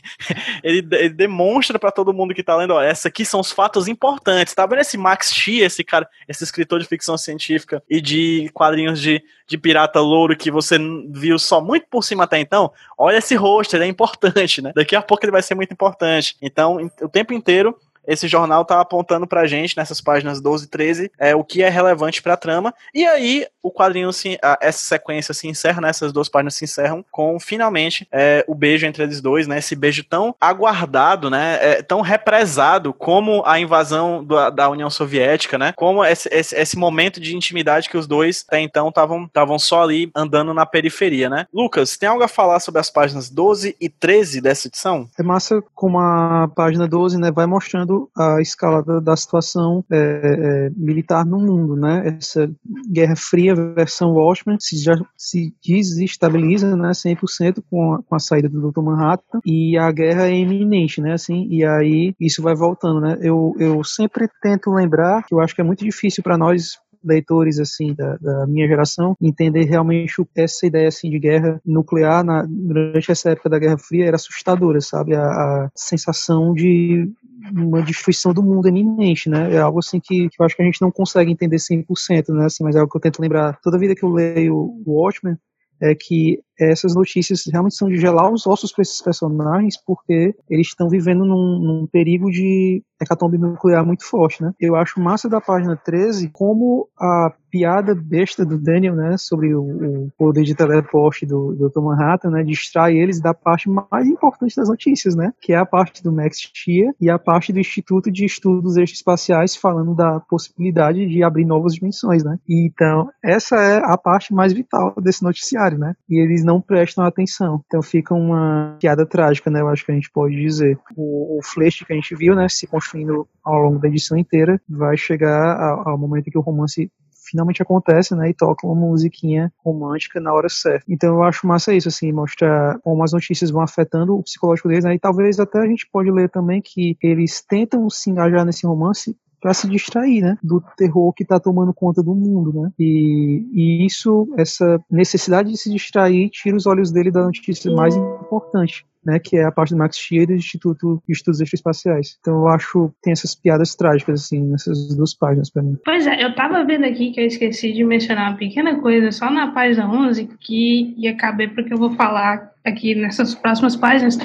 ele, 0.62 0.86
ele 0.92 1.10
demonstra 1.10 1.78
para 1.78 1.90
todo 1.90 2.12
mundo 2.12 2.34
que 2.34 2.42
tá 2.42 2.56
lendo, 2.56 2.74
ó, 2.74 2.82
essa 2.82 3.08
aqui 3.08 3.24
são 3.24 3.40
os 3.40 3.52
fatos 3.52 3.88
importantes. 3.88 4.54
Tá 4.54 4.66
vendo 4.66 4.80
esse 4.80 4.96
Max 4.96 5.32
Shea, 5.32 5.66
esse 5.66 5.84
cara, 5.84 6.08
esse 6.28 6.44
escritor 6.44 6.80
de 6.80 6.86
ficção 6.86 7.16
científica 7.16 7.82
e 7.88 8.00
de 8.00 8.50
quadrinhos 8.52 9.00
de, 9.00 9.22
de 9.46 9.58
pirata 9.58 10.00
louro 10.00 10.36
que 10.36 10.50
você 10.50 10.78
viu 11.10 11.38
só 11.38 11.60
muito 11.60 11.86
por 11.90 12.02
cima 12.02 12.24
até 12.24 12.38
então? 12.38 12.72
Olha 12.96 13.18
esse 13.18 13.34
rosto, 13.34 13.76
ele 13.76 13.84
é 13.84 13.88
importante, 13.88 14.62
né? 14.62 14.72
Daqui 14.74 14.96
a 14.96 15.02
pouco 15.02 15.24
ele 15.24 15.32
vai 15.32 15.42
ser 15.42 15.54
muito 15.54 15.72
importante. 15.72 16.36
Então, 16.40 16.78
o 17.00 17.08
tempo 17.08 17.32
inteiro 17.32 17.76
esse 18.06 18.28
jornal 18.28 18.64
tá 18.64 18.80
apontando 18.80 19.26
pra 19.26 19.46
gente, 19.46 19.76
nessas 19.76 20.00
páginas 20.00 20.40
12 20.40 20.64
e 20.66 20.68
13, 20.68 21.12
é, 21.18 21.34
o 21.34 21.44
que 21.44 21.62
é 21.62 21.68
relevante 21.68 22.22
pra 22.22 22.36
trama. 22.36 22.74
E 22.94 23.04
aí, 23.04 23.46
o 23.62 23.70
quadrinho, 23.70 24.12
se, 24.12 24.38
a, 24.42 24.58
essa 24.60 24.84
sequência 24.84 25.32
se 25.32 25.48
encerra, 25.48 25.80
né? 25.80 25.88
Essas 25.88 26.12
duas 26.12 26.28
páginas 26.28 26.54
se 26.54 26.64
encerram 26.64 27.04
com, 27.10 27.38
finalmente, 27.40 28.06
é, 28.12 28.44
o 28.46 28.54
beijo 28.54 28.86
entre 28.86 29.02
eles 29.02 29.20
dois, 29.20 29.46
né? 29.46 29.58
Esse 29.58 29.74
beijo 29.74 30.04
tão 30.04 30.34
aguardado, 30.40 31.30
né? 31.30 31.58
É, 31.60 31.82
tão 31.82 32.00
represado 32.00 32.92
como 32.92 33.42
a 33.46 33.58
invasão 33.58 34.22
do, 34.22 34.50
da 34.50 34.68
União 34.68 34.90
Soviética, 34.90 35.56
né? 35.56 35.72
Como 35.76 36.04
esse, 36.04 36.28
esse, 36.30 36.54
esse, 36.54 36.76
momento 36.76 37.20
de 37.20 37.34
intimidade 37.34 37.88
que 37.88 37.96
os 37.96 38.06
dois, 38.06 38.44
até 38.46 38.60
então, 38.60 38.88
estavam 38.88 39.58
só 39.58 39.82
ali 39.82 40.10
andando 40.14 40.52
na 40.52 40.66
periferia, 40.66 41.30
né? 41.30 41.46
Lucas, 41.52 41.96
tem 41.96 42.08
algo 42.08 42.22
a 42.22 42.28
falar 42.28 42.60
sobre 42.60 42.80
as 42.80 42.90
páginas 42.90 43.30
12 43.30 43.76
e 43.80 43.88
13 43.88 44.40
dessa 44.40 44.68
edição? 44.68 45.08
É 45.18 45.22
massa 45.22 45.62
como 45.74 45.98
a 45.98 46.50
página 46.54 46.86
12, 46.86 47.18
né? 47.18 47.30
Vai 47.30 47.46
mostrando 47.46 47.93
a 48.16 48.40
escala 48.40 48.82
da, 49.00 49.16
situação 49.16 49.84
é, 49.90 49.96
é, 49.96 50.70
militar 50.76 51.24
no 51.24 51.38
mundo, 51.38 51.76
né? 51.76 52.16
Essa 52.18 52.50
Guerra 52.90 53.16
Fria 53.16 53.54
versão 53.54 54.12
Watchmen 54.12 54.56
se 54.60 54.76
já 54.82 54.94
se 55.16 55.54
desestabiliza, 55.64 56.76
né, 56.76 56.90
100% 56.90 57.62
com 57.70 57.94
a, 57.94 58.02
com 58.02 58.14
a 58.14 58.18
saída 58.18 58.48
do 58.48 58.70
Dr. 58.70 58.80
Manhattan 58.80 59.40
e 59.44 59.76
a 59.78 59.90
guerra 59.90 60.28
é 60.28 60.36
iminente, 60.36 61.00
né, 61.00 61.12
assim, 61.12 61.46
e 61.50 61.64
aí 61.64 62.14
isso 62.20 62.42
vai 62.42 62.54
voltando, 62.54 63.00
né? 63.00 63.18
Eu, 63.20 63.54
eu 63.58 63.82
sempre 63.84 64.28
tento 64.42 64.70
lembrar 64.70 65.24
que 65.24 65.34
eu 65.34 65.40
acho 65.40 65.54
que 65.54 65.60
é 65.60 65.64
muito 65.64 65.84
difícil 65.84 66.22
para 66.22 66.38
nós 66.38 66.78
leitores 67.04 67.58
assim 67.58 67.94
da, 67.94 68.16
da, 68.16 68.46
minha 68.46 68.66
geração 68.66 69.16
entender 69.20 69.64
realmente 69.64 70.14
essa 70.34 70.66
ideia 70.66 70.88
assim 70.88 71.10
de 71.10 71.18
guerra 71.18 71.60
nuclear 71.64 72.24
na, 72.24 72.44
durante 72.48 73.10
essa 73.10 73.30
época 73.30 73.48
da 73.48 73.58
Guerra 73.58 73.78
Fria 73.78 74.06
era 74.06 74.16
assustadora, 74.16 74.80
sabe? 74.80 75.14
A, 75.14 75.22
a 75.24 75.70
sensação 75.74 76.54
de 76.54 77.10
uma 77.52 77.82
destruição 77.82 78.32
do 78.32 78.42
mundo 78.42 78.68
iminente, 78.68 79.28
né? 79.28 79.52
É 79.54 79.58
algo 79.58 79.78
assim 79.78 80.00
que, 80.00 80.28
que, 80.28 80.36
eu 80.40 80.46
acho 80.46 80.56
que 80.56 80.62
a 80.62 80.64
gente 80.64 80.80
não 80.80 80.90
consegue 80.90 81.30
entender 81.30 81.56
100%, 81.56 82.32
né? 82.34 82.46
Assim, 82.46 82.64
mas 82.64 82.74
é 82.74 82.78
algo 82.78 82.90
que 82.90 82.96
eu 82.96 83.02
tento 83.02 83.20
lembrar 83.20 83.58
toda 83.62 83.78
vida 83.78 83.94
que 83.94 84.04
eu 84.04 84.08
leio 84.08 84.56
o 84.56 84.82
Watchmen, 84.86 85.36
é 85.80 85.94
que 85.94 86.40
essas 86.58 86.94
notícias 86.94 87.42
realmente 87.50 87.76
são 87.76 87.88
de 87.88 87.96
gelar 87.96 88.32
os 88.32 88.46
ossos 88.46 88.72
para 88.72 88.82
esses 88.82 89.00
personagens, 89.02 89.76
porque 89.84 90.34
eles 90.48 90.68
estão 90.68 90.88
vivendo 90.88 91.24
num, 91.24 91.58
num, 91.58 91.86
perigo 91.86 92.30
de 92.30 92.82
hecatombe 93.00 93.38
nuclear 93.38 93.84
muito 93.84 94.04
forte, 94.04 94.42
né? 94.42 94.52
Eu 94.60 94.76
acho 94.76 95.00
massa 95.00 95.28
da 95.28 95.40
página 95.40 95.76
13 95.76 96.30
como 96.32 96.88
a 96.98 97.32
piada 97.54 97.94
besta 97.94 98.44
do 98.44 98.58
Daniel, 98.58 98.96
né, 98.96 99.16
sobre 99.16 99.54
o, 99.54 99.62
o 99.62 100.10
poder 100.18 100.42
de 100.42 100.56
teleporte 100.56 101.24
do, 101.24 101.54
do 101.54 101.68
Dr. 101.68 101.82
Manhattan, 101.82 102.30
né, 102.30 102.42
distrai 102.42 102.96
eles 102.96 103.20
da 103.20 103.32
parte 103.32 103.70
mais 103.70 104.08
importante 104.08 104.56
das 104.56 104.68
notícias, 104.68 105.14
né, 105.14 105.32
que 105.40 105.52
é 105.52 105.56
a 105.56 105.64
parte 105.64 106.02
do 106.02 106.10
Max 106.10 106.38
Chia 106.52 106.92
e 107.00 107.08
a 107.08 107.16
parte 107.16 107.52
do 107.52 107.60
Instituto 107.60 108.10
de 108.10 108.24
Estudos 108.24 108.76
Extraespaciais 108.76 109.54
falando 109.54 109.94
da 109.94 110.18
possibilidade 110.18 111.06
de 111.06 111.22
abrir 111.22 111.44
novas 111.44 111.74
dimensões, 111.74 112.24
né? 112.24 112.38
Então, 112.48 113.08
essa 113.22 113.54
é 113.56 113.80
a 113.84 113.96
parte 113.96 114.34
mais 114.34 114.52
vital 114.52 114.92
desse 115.00 115.22
noticiário, 115.22 115.78
né? 115.78 115.94
E 116.08 116.20
eles 116.20 116.43
não 116.44 116.60
prestam 116.60 117.04
atenção. 117.04 117.62
Então 117.66 117.82
fica 117.82 118.14
uma 118.14 118.76
piada 118.80 119.06
trágica, 119.06 119.50
né? 119.50 119.60
Eu 119.60 119.68
acho 119.68 119.84
que 119.84 119.92
a 119.92 119.94
gente 119.94 120.10
pode 120.10 120.36
dizer. 120.36 120.78
O, 120.96 121.38
o 121.38 121.42
flash 121.42 121.84
que 121.84 121.92
a 121.92 121.96
gente 121.96 122.14
viu, 122.14 122.34
né, 122.34 122.48
se 122.48 122.66
construindo 122.66 123.26
ao 123.42 123.58
longo 123.58 123.78
da 123.78 123.88
edição 123.88 124.16
inteira, 124.16 124.60
vai 124.68 124.96
chegar 124.96 125.60
ao, 125.60 125.88
ao 125.90 125.98
momento 125.98 126.28
em 126.28 126.30
que 126.30 126.38
o 126.38 126.42
romance 126.42 126.90
finalmente 127.24 127.62
acontece, 127.62 128.14
né, 128.14 128.30
e 128.30 128.34
toca 128.34 128.66
uma 128.66 128.74
musiquinha 128.74 129.52
romântica 129.64 130.20
na 130.20 130.32
hora 130.32 130.48
certa. 130.48 130.84
Então 130.88 131.14
eu 131.14 131.22
acho 131.22 131.46
massa 131.46 131.74
isso, 131.74 131.88
assim, 131.88 132.12
mostrar 132.12 132.78
como 132.80 133.02
as 133.02 133.12
notícias 133.12 133.50
vão 133.50 133.62
afetando 133.62 134.16
o 134.16 134.22
psicológico 134.22 134.68
deles, 134.68 134.84
né, 134.84 134.94
e 134.94 134.98
talvez 134.98 135.40
até 135.40 135.58
a 135.58 135.66
gente 135.66 135.88
pode 135.90 136.10
ler 136.10 136.28
também 136.28 136.60
que 136.62 136.96
eles 137.02 137.42
tentam 137.42 137.88
se 137.88 138.10
engajar 138.10 138.44
nesse 138.44 138.66
romance 138.66 139.16
para 139.44 139.52
se 139.52 139.68
distrair, 139.68 140.22
né, 140.22 140.38
do 140.42 140.58
terror 140.74 141.12
que 141.12 141.22
está 141.22 141.38
tomando 141.38 141.74
conta 141.74 142.02
do 142.02 142.14
mundo, 142.14 142.62
né? 142.62 142.70
E, 142.78 143.44
e, 143.52 143.84
isso, 143.84 144.26
essa 144.38 144.82
necessidade 144.90 145.50
de 145.50 145.58
se 145.58 145.70
distrair, 145.70 146.30
tira 146.30 146.56
os 146.56 146.66
olhos 146.66 146.90
dele 146.90 147.10
da 147.10 147.24
notícia 147.24 147.70
mais 147.70 147.94
importante. 147.94 148.86
Né, 149.06 149.18
que 149.18 149.36
é 149.36 149.44
a 149.44 149.52
parte 149.52 149.74
do 149.74 149.76
Max 149.76 149.98
Scheer 149.98 150.26
do 150.26 150.32
Instituto 150.32 151.02
de 151.06 151.12
Estudos 151.12 151.38
Extraespaciais. 151.38 152.16
Então 152.18 152.36
eu 152.36 152.48
acho 152.48 152.88
que 152.88 152.94
tem 153.02 153.12
essas 153.12 153.34
piadas 153.34 153.74
trágicas, 153.74 154.22
assim, 154.22 154.42
nessas 154.42 154.96
duas 154.96 155.12
páginas 155.12 155.50
para 155.50 155.62
mim. 155.62 155.76
Pois 155.84 156.06
é, 156.06 156.24
eu 156.24 156.34
tava 156.34 156.64
vendo 156.64 156.86
aqui 156.86 157.10
que 157.10 157.20
eu 157.20 157.26
esqueci 157.26 157.74
de 157.74 157.84
mencionar 157.84 158.30
uma 158.30 158.38
pequena 158.38 158.80
coisa 158.80 159.12
só 159.12 159.30
na 159.30 159.52
página 159.52 159.86
11 159.86 160.26
que 160.40 160.94
ia 160.96 161.14
caber 161.14 161.54
porque 161.54 161.74
eu 161.74 161.76
vou 161.76 161.90
falar 161.90 162.50
aqui 162.64 162.94
nessas 162.94 163.34
próximas 163.34 163.76
páginas, 163.76 164.16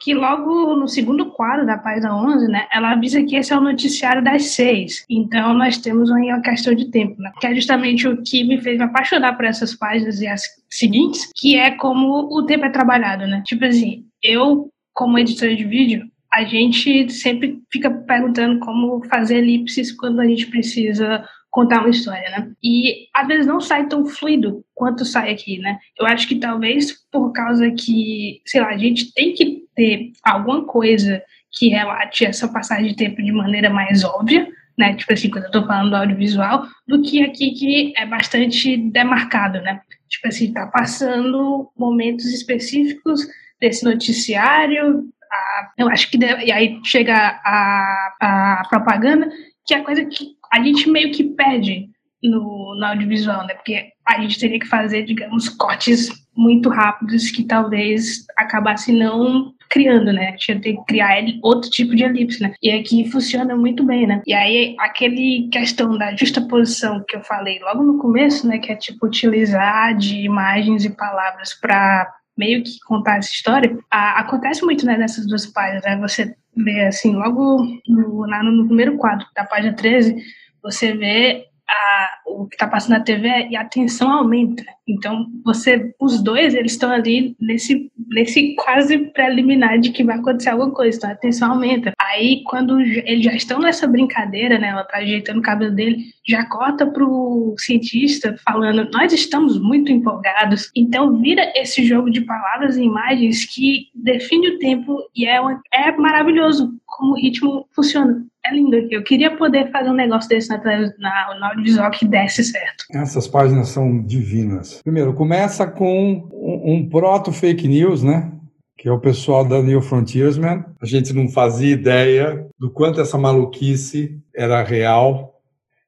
que 0.00 0.14
logo 0.14 0.76
no 0.76 0.88
segundo 0.88 1.26
quadro 1.32 1.66
da 1.66 1.78
página 1.78 2.16
11, 2.16 2.48
né, 2.48 2.66
ela 2.72 2.92
avisa 2.92 3.22
que 3.22 3.36
esse 3.36 3.52
é 3.52 3.56
o 3.56 3.60
noticiário 3.60 4.22
das 4.22 4.44
seis. 4.46 5.04
Então 5.08 5.54
nós 5.54 5.78
temos 5.78 6.10
uma 6.10 6.40
questão 6.40 6.74
de 6.74 6.90
tempo, 6.90 7.20
né, 7.20 7.30
que 7.40 7.46
é 7.46 7.54
justamente 7.54 8.06
o 8.06 8.22
que 8.22 8.44
me 8.44 8.60
fez 8.60 8.78
me 8.78 8.84
apaixonar 8.84 9.36
por 9.36 9.44
essas 9.44 9.74
páginas 9.74 10.20
e 10.20 10.26
as 10.26 10.42
seguintes, 10.70 11.30
que 11.36 11.56
é 11.56 11.70
como 11.72 12.28
o 12.30 12.44
tempo 12.46 12.64
é 12.64 12.70
trabalhado, 12.70 13.26
né. 13.26 13.42
Tipo 13.46 13.64
assim, 13.64 14.04
eu, 14.22 14.70
como 14.92 15.18
editora 15.18 15.54
de 15.54 15.64
vídeo, 15.64 16.04
a 16.32 16.44
gente 16.44 17.10
sempre 17.10 17.58
fica 17.72 17.90
perguntando 17.90 18.58
como 18.60 19.02
fazer 19.06 19.38
elipses 19.38 19.92
quando 19.92 20.20
a 20.20 20.26
gente 20.26 20.46
precisa 20.46 21.24
contar 21.50 21.80
uma 21.80 21.88
história, 21.88 22.30
né? 22.30 22.52
E 22.62 23.06
às 23.14 23.26
vezes 23.26 23.46
não 23.46 23.60
sai 23.60 23.88
tão 23.88 24.04
fluido 24.06 24.64
quanto 24.74 25.04
sai 25.04 25.32
aqui, 25.32 25.58
né? 25.58 25.78
Eu 25.98 26.06
acho 26.06 26.28
que 26.28 26.36
talvez 26.36 26.92
por 27.10 27.32
causa 27.32 27.70
que, 27.70 28.40
sei 28.46 28.60
lá, 28.60 28.68
a 28.68 28.78
gente 28.78 29.12
tem 29.12 29.32
que 29.32 29.64
ter 29.78 30.10
alguma 30.24 30.64
coisa 30.64 31.22
que 31.52 31.68
relate 31.68 32.26
essa 32.26 32.48
passagem 32.48 32.88
de 32.88 32.96
tempo 32.96 33.22
de 33.22 33.30
maneira 33.30 33.70
mais 33.70 34.02
óbvia, 34.02 34.48
né? 34.76 34.94
Tipo 34.94 35.12
assim, 35.12 35.30
quando 35.30 35.44
eu 35.44 35.50
tô 35.52 35.64
falando 35.64 35.90
do 35.90 35.96
audiovisual, 35.96 36.66
do 36.86 37.00
que 37.00 37.22
aqui 37.22 37.52
que 37.52 37.94
é 37.96 38.04
bastante 38.04 38.76
demarcado, 38.76 39.60
né? 39.60 39.80
Tipo 40.08 40.26
assim, 40.26 40.52
tá 40.52 40.66
passando 40.66 41.70
momentos 41.78 42.26
específicos 42.26 43.20
desse 43.60 43.84
noticiário, 43.84 45.08
a, 45.30 45.70
eu 45.78 45.88
acho 45.88 46.10
que 46.10 46.18
deve, 46.18 46.46
e 46.46 46.52
aí 46.52 46.80
chega 46.84 47.14
a, 47.44 48.16
a 48.20 48.62
propaganda, 48.68 49.28
que 49.64 49.74
é 49.74 49.78
a 49.78 49.84
coisa 49.84 50.04
que 50.04 50.36
a 50.52 50.60
gente 50.60 50.90
meio 50.90 51.12
que 51.12 51.22
perde 51.22 51.88
no, 52.22 52.74
no 52.74 52.84
audiovisual, 52.84 53.46
né? 53.46 53.54
Porque 53.54 53.92
a 54.06 54.20
gente 54.20 54.40
teria 54.40 54.58
que 54.58 54.66
fazer, 54.66 55.04
digamos, 55.04 55.48
cortes 55.48 56.08
muito 56.36 56.68
rápidos 56.68 57.30
que 57.30 57.44
talvez 57.44 58.24
acabasse 58.36 58.92
não 58.92 59.52
criando, 59.68 60.12
né? 60.12 60.34
Tinha 60.38 60.58
que 60.58 60.76
criar 60.86 61.22
outro 61.42 61.70
tipo 61.70 61.94
de 61.94 62.04
elipse, 62.04 62.42
né? 62.42 62.54
E 62.62 62.70
aqui 62.70 63.10
funciona 63.10 63.56
muito 63.56 63.84
bem, 63.84 64.06
né? 64.06 64.22
E 64.26 64.34
aí, 64.34 64.76
aquele 64.78 65.48
questão 65.50 65.96
da 65.96 66.14
justaposição 66.14 67.04
que 67.06 67.16
eu 67.16 67.22
falei 67.22 67.58
logo 67.60 67.82
no 67.82 67.98
começo, 67.98 68.46
né? 68.46 68.58
Que 68.58 68.72
é 68.72 68.76
tipo 68.76 69.06
utilizar 69.06 69.96
de 69.96 70.24
imagens 70.24 70.84
e 70.84 70.90
palavras 70.90 71.54
para 71.54 72.12
meio 72.36 72.62
que 72.62 72.78
contar 72.86 73.18
essa 73.18 73.32
história, 73.32 73.76
a, 73.90 74.20
acontece 74.20 74.64
muito 74.64 74.86
né, 74.86 74.96
nessas 74.96 75.26
duas 75.26 75.44
páginas. 75.46 75.82
Né? 75.82 75.98
Você 75.98 76.36
vê 76.56 76.86
assim, 76.86 77.14
logo 77.14 77.66
no, 77.86 78.26
no 78.26 78.66
primeiro 78.66 78.96
quadro 78.96 79.26
da 79.34 79.44
página 79.44 79.74
13, 79.74 80.16
você 80.62 80.92
vê 80.92 81.47
a, 81.68 82.08
o 82.26 82.46
que 82.46 82.54
está 82.54 82.66
passando 82.66 82.98
na 82.98 83.00
TV 83.04 83.48
e 83.50 83.56
a 83.56 83.64
tensão 83.64 84.10
aumenta. 84.10 84.64
Então, 84.86 85.26
você, 85.44 85.94
os 86.00 86.22
dois, 86.22 86.54
eles 86.54 86.72
estão 86.72 86.90
ali 86.90 87.36
nesse, 87.38 87.92
nesse 88.08 88.54
quase 88.54 88.98
preliminar 88.98 89.78
de 89.78 89.90
que 89.90 90.02
vai 90.02 90.16
acontecer 90.16 90.48
alguma 90.48 90.70
coisa, 90.72 90.96
então 90.96 91.10
a 91.10 91.14
tensão 91.14 91.52
aumenta. 91.52 91.92
Aí, 92.00 92.42
quando 92.44 92.80
eles 92.80 93.24
já 93.24 93.34
estão 93.34 93.60
nessa 93.60 93.86
brincadeira, 93.86 94.58
né, 94.58 94.68
ela 94.68 94.84
tá 94.84 94.98
ajeitando 94.98 95.40
o 95.40 95.42
cabelo 95.42 95.74
dele, 95.74 96.04
já 96.26 96.44
corta 96.46 96.86
pro 96.86 97.54
cientista 97.58 98.34
falando, 98.44 98.88
nós 98.92 99.12
estamos 99.12 99.60
muito 99.60 99.92
empolgados. 99.92 100.70
Então, 100.74 101.20
vira 101.20 101.52
esse 101.54 101.84
jogo 101.84 102.10
de 102.10 102.22
palavras 102.22 102.76
e 102.76 102.82
imagens 102.82 103.44
que 103.44 103.88
define 103.94 104.48
o 104.50 104.58
tempo 104.58 104.98
e 105.14 105.26
é, 105.26 105.38
uma, 105.40 105.60
é 105.72 105.92
maravilhoso 105.92 106.72
como 106.86 107.12
o 107.12 107.16
ritmo 107.16 107.66
funciona. 107.74 108.24
É 108.48 108.54
lindo. 108.54 108.76
Eu 108.90 109.02
queria 109.02 109.36
poder 109.36 109.70
fazer 109.70 109.90
um 109.90 109.94
negócio 109.94 110.28
desse 110.28 110.48
na, 110.48 110.58
na, 110.58 111.38
na 111.38 111.48
audiovisual 111.48 111.90
que 111.90 112.06
desse 112.06 112.42
certo. 112.44 112.84
Essas 112.92 113.28
páginas 113.28 113.68
são 113.68 114.02
divinas. 114.02 114.80
Primeiro, 114.82 115.12
começa 115.12 115.66
com 115.66 116.28
um, 116.32 116.74
um 116.74 116.88
proto-fake 116.88 117.68
news, 117.68 118.02
né? 118.02 118.32
que 118.78 118.88
é 118.88 118.92
o 118.92 119.00
pessoal 119.00 119.44
da 119.44 119.60
New 119.60 119.82
Frontiersman. 119.82 120.64
A 120.80 120.86
gente 120.86 121.12
não 121.12 121.28
fazia 121.28 121.72
ideia 121.72 122.46
do 122.56 122.70
quanto 122.70 123.00
essa 123.00 123.18
maluquice 123.18 124.16
era 124.32 124.62
real, 124.62 125.40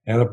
era, 0.05 0.29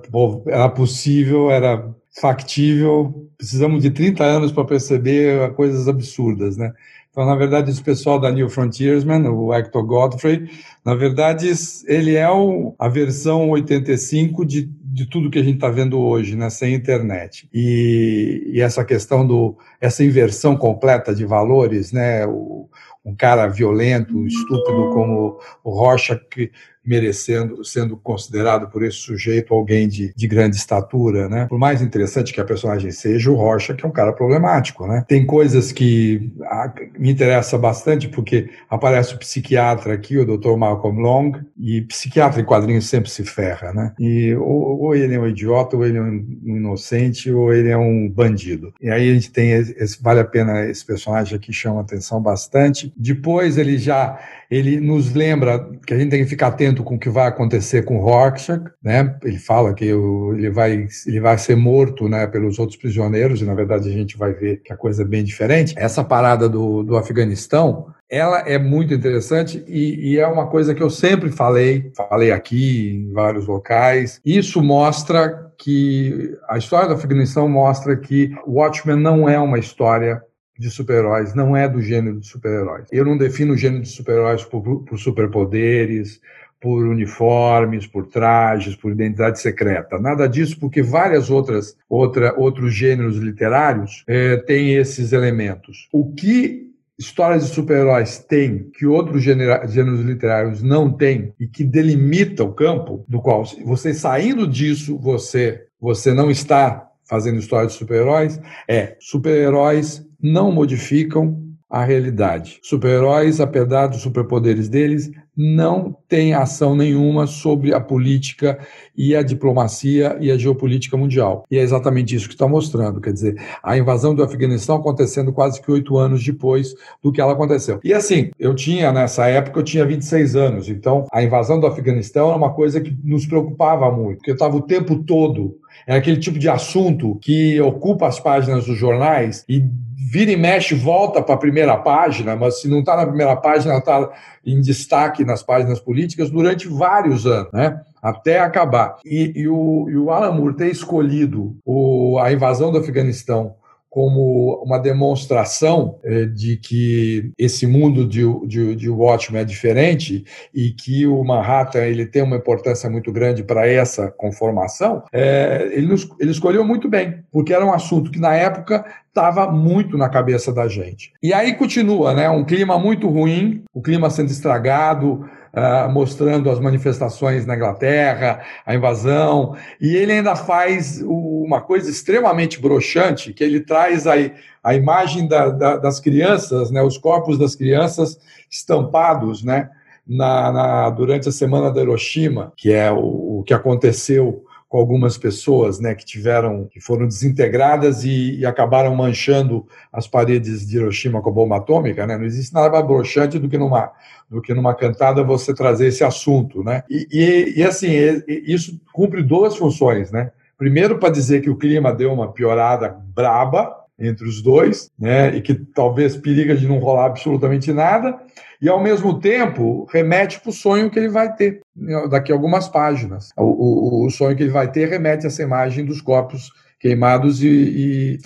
era 0.48 0.68
possível, 0.68 1.52
era 1.52 1.88
factível. 2.20 3.30
Precisamos 3.38 3.84
de 3.84 3.92
30 3.92 4.24
anos 4.24 4.52
para 4.52 4.66
perceber 4.66 5.54
coisas 5.54 5.88
absurdas, 5.88 6.58
né? 6.58 6.74
Então, 7.18 7.26
na 7.26 7.36
verdade, 7.36 7.72
esse 7.72 7.82
pessoal 7.82 8.20
da 8.20 8.30
New 8.30 8.48
Frontiersman, 8.48 9.28
o 9.28 9.52
Hector 9.52 9.84
Godfrey, 9.84 10.52
na 10.86 10.94
verdade, 10.94 11.52
ele 11.88 12.14
é 12.16 12.30
o, 12.30 12.76
a 12.78 12.88
versão 12.88 13.50
85 13.50 14.46
de, 14.46 14.70
de 14.84 15.10
tudo 15.10 15.32
que 15.32 15.40
a 15.40 15.44
gente 15.44 15.56
está 15.56 15.68
vendo 15.68 16.00
hoje, 16.00 16.36
né, 16.36 16.48
sem 16.52 16.76
internet. 16.76 17.50
E, 17.52 18.52
e, 18.54 18.62
essa 18.62 18.86
questão 18.86 19.26
do 19.26 19.58
essa 19.82 20.04
inversão 20.04 20.56
completa 20.56 21.12
de 21.16 21.26
valores, 21.26 21.92
né, 21.92 22.24
o, 22.28 22.70
um 23.04 23.16
cara 23.16 23.48
violento, 23.48 24.28
estúpido 24.28 24.92
como 24.94 25.40
o 25.64 25.72
Rocha, 25.72 26.22
que 26.30 26.52
merecendo, 26.88 27.64
sendo 27.66 27.98
considerado 27.98 28.70
por 28.70 28.84
esse 28.84 28.98
sujeito 28.98 29.54
alguém 29.54 29.88
de, 29.88 30.14
de 30.16 30.28
grande 30.28 30.56
estatura, 30.56 31.28
né? 31.28 31.46
Por 31.48 31.60
mais 31.60 31.82
interessante 31.82 32.34
que 32.34 32.40
a 32.40 32.46
personagem 32.46 32.90
seja, 32.92 33.30
o 33.30 33.36
Rocha, 33.36 33.74
que 33.74 33.86
é 33.86 33.88
um 33.88 33.92
cara 33.92 34.14
problemático, 34.14 34.88
né? 34.88 35.04
Tem 35.08 35.26
coisas 35.26 35.72
que 35.72 36.32
ah, 36.44 36.74
me 36.98 37.12
interessa 37.12 37.58
bastante, 37.58 38.08
porque 38.08 38.50
aparece 38.70 39.14
o 39.14 39.18
psiquiatra 39.18 39.94
aqui, 39.94 40.18
o 40.18 40.26
Dr. 40.26 40.56
Malcolm 40.56 41.02
Long, 41.02 41.34
e 41.60 41.82
psiquiatra 41.82 42.42
em 42.42 42.46
quadrinhos 42.46 42.88
sempre 42.88 43.10
se 43.10 43.24
ferra, 43.26 43.74
né? 43.74 43.94
E 44.00 44.34
ou, 44.36 44.80
ou 44.82 44.96
ele 44.96 45.16
é 45.16 45.20
um 45.20 45.28
idiota, 45.28 45.76
ou 45.76 45.86
ele 45.86 45.98
é 45.98 46.02
um 46.02 46.26
inocente, 46.46 47.32
ou 47.32 47.54
ele 47.54 47.70
é 47.70 47.78
um 47.78 48.10
bandido. 48.10 48.74
E 48.82 48.90
aí 48.90 49.10
a 49.10 49.14
gente 49.14 49.32
tem, 49.32 49.52
esse, 49.52 50.02
vale 50.02 50.22
a 50.22 50.26
pena, 50.26 50.66
esse 50.66 50.86
personagem 50.86 51.36
aqui 51.36 51.52
chama 51.52 51.82
atenção 51.82 52.22
bastante. 52.22 52.94
Depois 52.96 53.58
ele 53.58 53.78
já 53.78 54.18
ele 54.50 54.80
nos 54.80 55.14
lembra 55.14 55.70
que 55.86 55.94
a 55.94 55.98
gente 55.98 56.10
tem 56.10 56.24
que 56.24 56.30
ficar 56.30 56.48
atento 56.48 56.84
com 56.84 56.96
o 56.96 57.00
que 57.00 57.10
vai 57.10 57.28
acontecer 57.28 57.84
com 57.84 58.00
Rorschach, 58.00 58.64
né? 58.82 59.18
Ele 59.24 59.38
fala 59.38 59.74
que 59.74 59.86
ele 59.86 60.50
vai, 60.50 60.88
ele 61.06 61.20
vai 61.20 61.38
ser 61.38 61.56
morto, 61.56 62.08
né, 62.08 62.26
pelos 62.28 62.58
outros 62.60 62.78
prisioneiros 62.78 63.42
e 63.42 63.46
na 63.46 63.54
verdade 63.54 63.90
a 63.90 63.92
gente 63.92 64.18
vai 64.18 64.34
ver 64.34 64.62
que 64.64 64.72
a 64.72 64.78
coisa 64.78 65.04
é 65.04 65.06
bem 65.06 65.24
diferente. 65.24 65.74
Essa 65.78 66.04
parada 66.04 66.48
do, 66.48 66.84
do 66.84 66.96
Afeganistão, 66.96 67.88
ela 68.10 68.40
é 68.40 68.58
muito 68.58 68.94
interessante 68.94 69.64
e, 69.68 70.14
e, 70.14 70.20
é 70.20 70.26
uma 70.26 70.48
coisa 70.48 70.74
que 70.74 70.82
eu 70.82 70.90
sempre 70.90 71.30
falei, 71.30 71.92
falei 71.96 72.32
aqui 72.32 73.06
em 73.06 73.12
vários 73.12 73.48
locais. 73.48 74.22
Isso 74.26 74.64
mostra 74.64 75.52
que 75.58 76.38
a 76.48 76.58
história 76.58 76.88
do 76.88 76.94
Afeganistão 76.94 77.50
mostra 77.50 77.98
que 77.98 78.32
Watchmen 78.48 78.98
não 78.98 79.28
é 79.28 79.38
uma 79.38 79.60
história 79.60 80.22
de 80.60 80.70
super-heróis, 80.70 81.34
não 81.34 81.56
é 81.56 81.68
do 81.68 81.82
gênero 81.82 82.20
de 82.20 82.28
super-heróis. 82.28 82.88
Eu 82.92 83.06
não 83.06 83.18
defino 83.18 83.54
o 83.54 83.58
gênero 83.58 83.84
de 83.84 83.90
super-heróis 83.90 84.44
por, 84.44 84.84
por 84.84 84.98
superpoderes, 84.98 86.20
por 86.60 86.86
uniformes, 86.86 87.86
por 87.86 88.08
trajes, 88.08 88.76
por 88.76 88.92
identidade 88.92 89.40
secreta. 89.40 90.00
Nada 90.00 90.28
disso, 90.28 90.60
porque 90.60 90.82
várias 90.82 91.30
outras 91.30 91.76
outra, 91.88 92.34
outros 92.38 92.74
gêneros 92.74 93.18
literários 93.18 94.04
é, 94.08 94.38
têm 94.38 94.76
esses 94.76 95.14
elementos. 95.14 95.88
O 95.92 96.14
que 96.14 96.68
histórias 96.98 97.46
de 97.46 97.54
super-heróis 97.54 98.18
têm 98.18 98.72
que 98.74 98.86
outros 98.86 99.22
gêneros 99.22 100.02
literários 100.02 100.64
não 100.64 100.92
têm 100.92 101.32
e 101.40 101.48
que 101.48 101.64
delimita 101.64 102.44
o 102.44 102.54
campo 102.54 103.06
do 103.08 103.22
qual 103.22 103.44
você 103.64 103.94
saindo 103.94 104.48
disso 104.48 104.98
você 104.98 105.66
você 105.80 106.12
não 106.12 106.32
está 106.32 106.90
fazendo 107.08 107.38
histórias 107.38 107.74
de 107.74 107.78
super-heróis 107.78 108.42
é 108.68 108.98
super-heróis 109.00 110.07
não 110.22 110.52
modificam 110.52 111.48
a 111.70 111.84
realidade. 111.84 112.60
Super-heróis, 112.64 113.42
apesar 113.42 113.88
dos 113.88 114.02
superpoderes 114.02 114.70
deles, 114.70 115.12
não 115.36 115.96
têm 116.08 116.34
ação 116.34 116.76
nenhuma 116.76 117.28
sobre 117.28 117.74
a 117.74 117.80
política 117.80 118.58
e 118.96 119.14
a 119.16 119.22
diplomacia 119.22 120.18
e 120.20 120.32
a 120.32 120.38
geopolítica 120.38 120.96
mundial. 120.96 121.46
E 121.52 121.58
é 121.58 121.62
exatamente 121.62 122.16
isso 122.16 122.28
que 122.28 122.34
está 122.34 122.48
mostrando. 122.48 123.02
Quer 123.02 123.12
dizer, 123.12 123.36
a 123.62 123.78
invasão 123.78 124.16
do 124.16 124.24
Afeganistão 124.24 124.78
acontecendo 124.78 125.34
quase 125.34 125.62
que 125.62 125.70
oito 125.70 125.98
anos 125.98 126.24
depois 126.24 126.74
do 127.04 127.12
que 127.12 127.20
ela 127.20 127.34
aconteceu. 127.34 127.80
E 127.84 127.94
assim, 127.94 128.32
eu 128.40 128.56
tinha, 128.56 128.92
nessa 128.94 129.28
época, 129.28 129.60
eu 129.60 129.64
tinha 129.64 129.86
26 129.86 130.36
anos. 130.38 130.70
Então, 130.70 131.06
a 131.12 131.22
invasão 131.22 131.60
do 131.60 131.68
Afeganistão 131.68 132.30
era 132.30 132.38
uma 132.38 132.54
coisa 132.54 132.80
que 132.80 132.98
nos 133.04 133.26
preocupava 133.26 133.92
muito, 133.92 134.18
porque 134.18 134.32
eu 134.32 134.36
estava 134.36 134.56
o 134.56 134.62
tempo 134.62 135.04
todo 135.04 135.58
é 135.86 135.96
aquele 135.96 136.18
tipo 136.18 136.40
de 136.40 136.50
assunto 136.50 137.18
que 137.22 137.60
ocupa 137.62 138.08
as 138.08 138.20
páginas 138.20 138.66
dos 138.66 138.78
jornais 138.78 139.46
e 139.48 139.64
vira 140.00 140.32
e 140.32 140.38
mexe, 140.38 140.76
volta 140.76 141.24
para 141.24 141.34
a 141.34 141.40
primeira 141.40 141.76
página, 141.76 142.36
mas 142.36 142.62
se 142.62 142.68
não 142.68 142.82
está 142.82 142.96
na 142.96 143.08
primeira 143.08 143.36
página, 143.36 143.78
está 143.78 144.08
em 144.46 144.62
destaque 144.62 145.26
nas 145.26 145.42
páginas 145.42 145.80
políticas 145.80 146.30
durante 146.30 146.68
vários 146.68 147.26
anos, 147.26 147.52
né? 147.52 147.82
até 148.00 148.40
acabar. 148.40 148.98
E, 149.04 149.34
e, 149.36 149.48
o, 149.48 149.90
e 149.90 149.98
o 149.98 150.12
Alan 150.12 150.34
Moore 150.34 150.56
ter 150.56 150.70
escolhido 150.70 151.58
o, 151.66 152.20
a 152.20 152.32
invasão 152.32 152.72
do 152.72 152.78
Afeganistão 152.78 153.56
como 153.98 154.62
uma 154.64 154.78
demonstração 154.78 155.98
é, 156.04 156.26
de 156.26 156.58
que 156.58 157.32
esse 157.36 157.66
mundo 157.66 158.06
de, 158.08 158.22
de, 158.46 158.76
de 158.76 158.90
Watchmen 158.92 159.42
é 159.42 159.44
diferente 159.44 160.24
e 160.54 160.70
que 160.70 161.08
o 161.08 161.24
Manhattan 161.24 161.80
ele 161.80 162.06
tem 162.06 162.22
uma 162.22 162.36
importância 162.36 162.88
muito 162.92 163.12
grande 163.12 163.42
para 163.42 163.68
essa 163.68 164.12
conformação, 164.12 165.02
é, 165.12 165.72
ele, 165.72 165.88
nos, 165.88 166.08
ele 166.20 166.30
escolheu 166.30 166.64
muito 166.64 166.88
bem, 166.88 167.24
porque 167.32 167.52
era 167.52 167.66
um 167.66 167.74
assunto 167.74 168.12
que 168.12 168.20
na 168.20 168.36
época 168.36 168.86
estava 169.08 169.52
muito 169.52 169.98
na 169.98 170.10
cabeça 170.10 170.54
da 170.54 170.68
gente. 170.68 171.12
E 171.24 171.34
aí 171.34 171.56
continua, 171.56 172.14
né? 172.14 172.30
Um 172.30 172.46
clima 172.46 172.78
muito 172.78 173.10
ruim, 173.10 173.64
o 173.74 173.82
clima 173.82 174.12
sendo 174.12 174.30
estragado, 174.30 175.28
uh, 175.58 175.92
mostrando 175.92 176.50
as 176.52 176.60
manifestações 176.60 177.46
na 177.46 177.56
Inglaterra, 177.56 178.42
a 178.66 178.76
invasão, 178.76 179.56
e 179.82 179.96
ele 179.96 180.12
ainda 180.12 180.36
faz 180.36 181.02
uma 181.02 181.60
coisa 181.60 181.90
extremamente 181.90 182.62
broxante, 182.62 183.34
que 183.34 183.44
ele 183.44 183.62
traz 183.62 184.06
aí 184.06 184.34
a 184.64 184.76
imagem 184.76 185.28
da, 185.28 185.50
da, 185.50 185.78
das 185.78 186.00
crianças, 186.00 186.70
né, 186.70 186.82
os 186.84 186.98
corpos 186.98 187.38
das 187.40 187.56
crianças 187.56 188.20
estampados, 188.50 189.44
né, 189.44 189.70
na, 190.08 190.52
na, 190.52 190.90
durante 190.90 191.28
a 191.28 191.32
semana 191.32 191.72
da 191.72 191.82
Hiroshima, 191.82 192.54
que 192.56 192.72
é 192.72 192.92
o, 192.92 193.40
o 193.40 193.44
que 193.44 193.54
aconteceu 193.54 194.44
com 194.68 194.78
algumas 194.78 195.18
pessoas, 195.18 195.80
né, 195.80 195.96
que 195.96 196.06
tiveram, 196.06 196.66
que 196.66 196.82
foram 196.82 197.08
desintegradas 197.08 198.04
e, 198.04 198.40
e, 198.40 198.46
acabaram 198.46 198.94
manchando 198.94 199.66
as 199.92 200.08
paredes 200.08 200.68
de 200.68 200.78
Hiroshima 200.78 201.22
com 201.22 201.30
a 201.30 201.34
bomba 201.34 201.58
atômica, 201.58 202.06
né? 202.06 202.18
Não 202.18 202.26
existe 202.26 202.54
nada 202.54 202.70
mais 202.70 202.86
broxante 202.86 203.40
do 203.40 203.48
que 203.48 203.58
numa 203.58 203.92
do 204.30 204.42
que 204.42 204.54
numa 204.54 204.76
cantada 204.76 205.24
você 205.24 205.54
trazer 205.54 205.88
esse 205.88 206.04
assunto, 206.04 206.62
né? 206.64 206.84
E, 206.90 207.08
e, 207.10 207.60
e 207.60 207.64
assim, 207.64 207.92
isso 208.28 208.78
cumpre 208.92 209.24
duas 209.24 209.56
funções, 209.56 210.12
né? 210.12 210.32
Primeiro, 210.58 211.00
para 211.00 211.14
dizer 211.14 211.42
que 211.42 211.50
o 211.50 211.56
clima 211.56 211.94
deu 211.94 212.12
uma 212.12 212.34
piorada 212.34 212.90
braba 212.90 213.87
entre 214.00 214.28
os 214.28 214.42
dois, 214.42 214.92
né? 215.00 215.36
E 215.36 215.42
que 215.42 215.56
talvez 215.56 216.16
periga 216.16 216.56
de 216.56 216.68
não 216.68 216.80
rolar 216.80 217.06
absolutamente 217.06 217.74
nada, 217.74 218.20
e 218.62 218.70
ao 218.70 218.82
mesmo 218.82 219.20
tempo 219.20 219.88
remete 219.92 220.40
para 220.40 220.50
o 220.50 220.54
sonho 220.54 220.90
que 220.90 220.98
ele 220.98 221.10
vai 221.10 221.34
ter 221.36 221.62
né, 221.76 222.08
daqui 222.08 222.32
a 222.32 222.36
algumas 222.36 222.68
páginas. 222.68 223.30
O, 223.38 223.44
o, 223.44 224.06
o 224.06 224.10
sonho 224.10 224.36
que 224.36 224.44
ele 224.44 224.52
vai 224.52 224.72
ter 224.72 224.88
remete 224.88 225.26
a 225.26 225.28
essa 225.28 225.44
imagem 225.44 225.86
dos 225.86 226.02
corpos 226.02 226.52
queimados 226.80 227.44
e, 227.44 227.48
e 227.48 228.20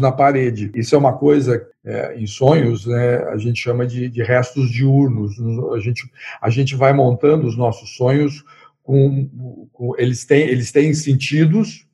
na 0.00 0.12
parede. 0.12 0.70
Isso 0.74 0.94
é 0.94 0.98
uma 0.98 1.12
coisa 1.12 1.66
é, 1.84 2.14
em 2.16 2.26
sonhos, 2.26 2.86
né, 2.86 3.18
a 3.24 3.36
gente 3.36 3.60
chama 3.60 3.86
de, 3.86 4.08
de, 4.08 4.22
restos 4.22 4.70
diurnos. 4.70 5.34
A 5.74 5.80
gente, 5.80 6.10
a 6.40 6.50
gente 6.50 6.74
vai 6.74 6.92
montando 6.92 7.46
os 7.46 7.56
nossos 7.56 7.96
sonhos 7.96 8.44
com, 8.82 9.68
com 9.72 9.94
eles 9.98 10.24
têm 10.24 10.42
eles 10.42 10.72
têm 10.72 10.92
sentidos. 10.94 11.86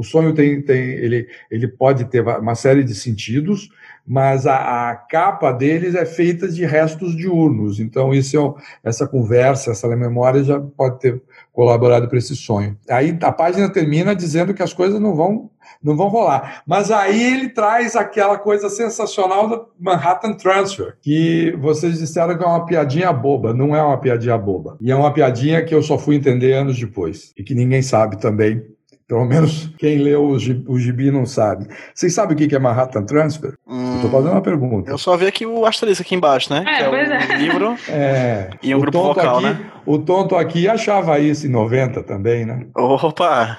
O 0.00 0.02
sonho 0.02 0.32
tem, 0.32 0.62
tem 0.62 0.80
ele, 0.80 1.28
ele 1.50 1.68
pode 1.68 2.06
ter 2.06 2.22
uma 2.22 2.54
série 2.54 2.82
de 2.82 2.94
sentidos, 2.94 3.68
mas 4.06 4.46
a, 4.46 4.88
a, 4.88 4.96
capa 4.96 5.52
deles 5.52 5.94
é 5.94 6.06
feita 6.06 6.48
de 6.48 6.64
restos 6.64 7.14
diurnos. 7.14 7.78
Então, 7.78 8.14
isso 8.14 8.56
é, 8.82 8.88
essa 8.88 9.06
conversa, 9.06 9.72
essa 9.72 9.86
memória 9.94 10.42
já 10.42 10.58
pode 10.58 11.00
ter 11.00 11.20
colaborado 11.52 12.08
para 12.08 12.16
esse 12.16 12.34
sonho. 12.34 12.78
Aí 12.88 13.14
a 13.20 13.30
página 13.30 13.68
termina 13.68 14.16
dizendo 14.16 14.54
que 14.54 14.62
as 14.62 14.72
coisas 14.72 14.98
não 14.98 15.14
vão 15.14 15.50
não 15.82 15.94
vão 15.94 16.08
rolar. 16.08 16.62
Mas 16.66 16.90
aí 16.90 17.34
ele 17.34 17.50
traz 17.50 17.94
aquela 17.94 18.38
coisa 18.38 18.70
sensacional 18.70 19.48
do 19.48 19.66
Manhattan 19.78 20.32
Transfer, 20.32 20.96
que 21.02 21.54
vocês 21.60 21.98
disseram 21.98 22.38
que 22.38 22.42
é 22.42 22.46
uma 22.46 22.64
piadinha 22.64 23.12
boba. 23.12 23.52
Não 23.52 23.76
é 23.76 23.82
uma 23.82 23.98
piadinha 23.98 24.38
boba. 24.38 24.78
E 24.80 24.90
é 24.90 24.96
uma 24.96 25.12
piadinha 25.12 25.62
que 25.62 25.74
eu 25.74 25.82
só 25.82 25.98
fui 25.98 26.16
entender 26.16 26.54
anos 26.54 26.78
depois. 26.78 27.34
E 27.36 27.44
que 27.44 27.54
ninguém 27.54 27.82
sabe 27.82 28.18
também 28.18 28.64
pelo 29.10 29.24
menos 29.24 29.68
quem 29.76 29.98
leu 29.98 30.24
o 30.24 30.38
gibi, 30.38 30.64
o 30.68 30.78
gibi 30.78 31.10
não 31.10 31.26
sabe. 31.26 31.66
Vocês 31.92 32.14
sabem 32.14 32.36
o 32.36 32.48
que 32.48 32.54
é 32.54 32.58
Manhattan 32.60 33.02
Transfer? 33.02 33.54
Hum, 33.66 33.98
tô 34.00 34.08
fazendo 34.08 34.30
uma 34.30 34.40
pergunta. 34.40 34.88
Eu 34.88 34.98
só 34.98 35.16
vi 35.16 35.26
aqui 35.26 35.44
o 35.44 35.66
asterisco 35.66 36.02
aqui 36.02 36.14
embaixo, 36.14 36.52
né? 36.52 36.64
É, 36.64 36.76
que 36.76 36.82
é 36.84 36.88
o 36.88 36.94
é. 36.94 37.26
livro 37.36 37.76
é, 37.88 38.50
e 38.62 38.72
um 38.72 38.78
grupo 38.78 39.02
vocal, 39.02 39.38
aqui, 39.38 39.46
né? 39.46 39.60
O 39.84 39.98
tonto 39.98 40.36
aqui 40.36 40.68
achava 40.68 41.18
isso 41.18 41.44
em 41.44 41.50
90 41.50 42.04
também, 42.04 42.46
né? 42.46 42.66
Opa! 42.76 43.58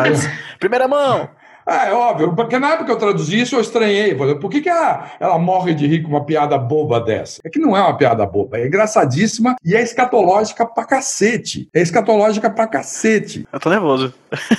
Primeira 0.58 0.88
mão! 0.88 1.28
Ah, 1.68 1.86
é 1.86 1.92
óbvio, 1.92 2.32
porque 2.32 2.60
na 2.60 2.68
época 2.68 2.84
que 2.84 2.92
eu 2.92 2.96
traduzi 2.96 3.40
isso, 3.40 3.56
eu 3.56 3.60
estranhei. 3.60 4.16
Falei, 4.16 4.36
por 4.36 4.48
que, 4.48 4.60
que 4.60 4.68
ela, 4.68 5.10
ela 5.18 5.36
morre 5.36 5.74
de 5.74 5.84
rir 5.84 6.00
com 6.00 6.10
uma 6.10 6.24
piada 6.24 6.56
boba 6.56 7.00
dessa? 7.00 7.40
É 7.44 7.50
que 7.50 7.58
não 7.58 7.76
é 7.76 7.80
uma 7.80 7.96
piada 7.96 8.24
boba, 8.24 8.58
é 8.58 8.68
engraçadíssima 8.68 9.56
e 9.64 9.74
é 9.74 9.82
escatológica 9.82 10.64
pra 10.64 10.84
cacete. 10.84 11.68
É 11.74 11.80
escatológica 11.80 12.48
pra 12.48 12.68
cacete. 12.68 13.48
Eu 13.52 13.58
tô 13.58 13.68
nervoso. 13.68 14.14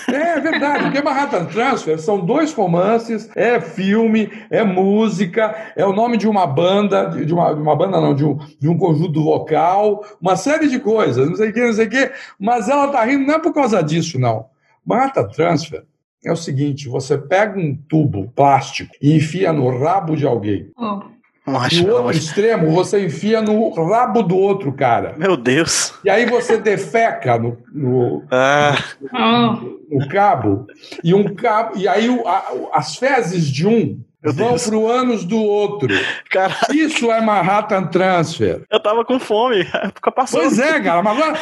É 0.10 0.40
verdade, 0.42 0.84
porque 0.84 1.02
Manhattan 1.02 1.46
Transfer 1.46 1.98
são 1.98 2.20
dois 2.20 2.54
romances, 2.54 3.30
é 3.36 3.62
filme, 3.62 4.30
é 4.50 4.64
música, 4.66 5.56
é 5.78 5.86
o 5.86 5.94
nome 5.94 6.18
de 6.18 6.28
uma 6.28 6.46
banda, 6.46 7.06
de 7.06 7.34
uma, 7.34 7.54
de 7.54 7.62
uma 7.62 7.76
banda 7.76 8.02
não, 8.02 8.14
de 8.14 8.26
um, 8.26 8.38
de 8.60 8.68
um 8.68 8.78
conjunto 8.78 9.24
vocal, 9.24 10.04
uma 10.22 10.36
série 10.36 10.68
de 10.68 10.80
coisas, 10.80 11.30
não 11.30 11.36
sei 11.38 11.52
o 11.52 11.54
que, 11.54 11.66
não 11.66 11.74
sei 11.74 11.86
o 11.88 11.90
que, 11.90 12.12
mas 12.38 12.68
ela 12.68 12.90
tá 12.90 13.04
rindo 13.06 13.26
não 13.26 13.36
é 13.36 13.40
por 13.40 13.54
causa 13.54 13.82
disso, 13.82 14.20
não. 14.20 14.46
Manhattan 14.86 15.28
Transfer 15.30 15.84
é 16.26 16.32
o 16.32 16.36
seguinte: 16.36 16.88
você 16.90 17.18
pega 17.18 17.60
um 17.60 17.76
tubo 17.90 18.32
plástico 18.36 18.94
e 19.02 19.16
enfia 19.16 19.52
no 19.54 19.78
rabo 19.80 20.16
de 20.16 20.26
alguém. 20.26 20.70
Oh. 20.78 21.02
Macho, 21.50 21.88
No 21.88 21.94
outro 21.94 22.12
extremo, 22.12 22.70
você 22.72 23.06
enfia 23.06 23.42
no 23.42 23.70
rabo 23.88 24.22
do 24.22 24.36
outro 24.36 24.74
cara. 24.74 25.16
Meu 25.18 25.38
Deus. 25.38 25.94
E 26.04 26.10
aí 26.10 26.26
você 26.26 26.58
defeca 26.58 27.38
no, 27.40 27.58
no, 27.74 28.24
Ah, 28.30 28.76
Oh. 29.14 29.96
no 29.98 30.08
cabo, 30.10 30.68
e 31.02 31.14
um 31.14 31.34
cabo, 31.34 31.78
e 31.78 31.88
aí 31.88 32.10
o- 32.10 32.28
a- 32.28 32.44
as 32.74 32.98
fezes 32.98 33.46
de 33.48 33.66
um 33.66 33.98
vão 34.34 34.50
Deus. 34.50 34.66
para 34.68 34.78
o 34.78 34.90
ânus 34.90 35.24
do 35.24 35.38
outro. 35.42 35.88
cara, 36.30 36.56
Isso 36.72 37.12
é 37.12 37.22
Manhattan 37.22 37.86
Transfer. 37.88 38.62
eu 38.72 38.80
tava 38.80 39.04
com 39.06 39.20
fome. 39.20 39.64
Fica 39.96 40.12
passando. 40.12 40.42
Pois 40.42 40.60
é, 40.60 40.80
cara, 40.80 41.02
mas 41.04 41.18
agora. 41.20 41.40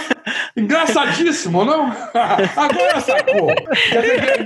Engraçadíssimo, 0.58 1.64
não? 1.66 1.86
Agora 2.56 3.00
sacou. 3.02 3.54
Quer 3.90 4.02
dizer, 4.02 4.46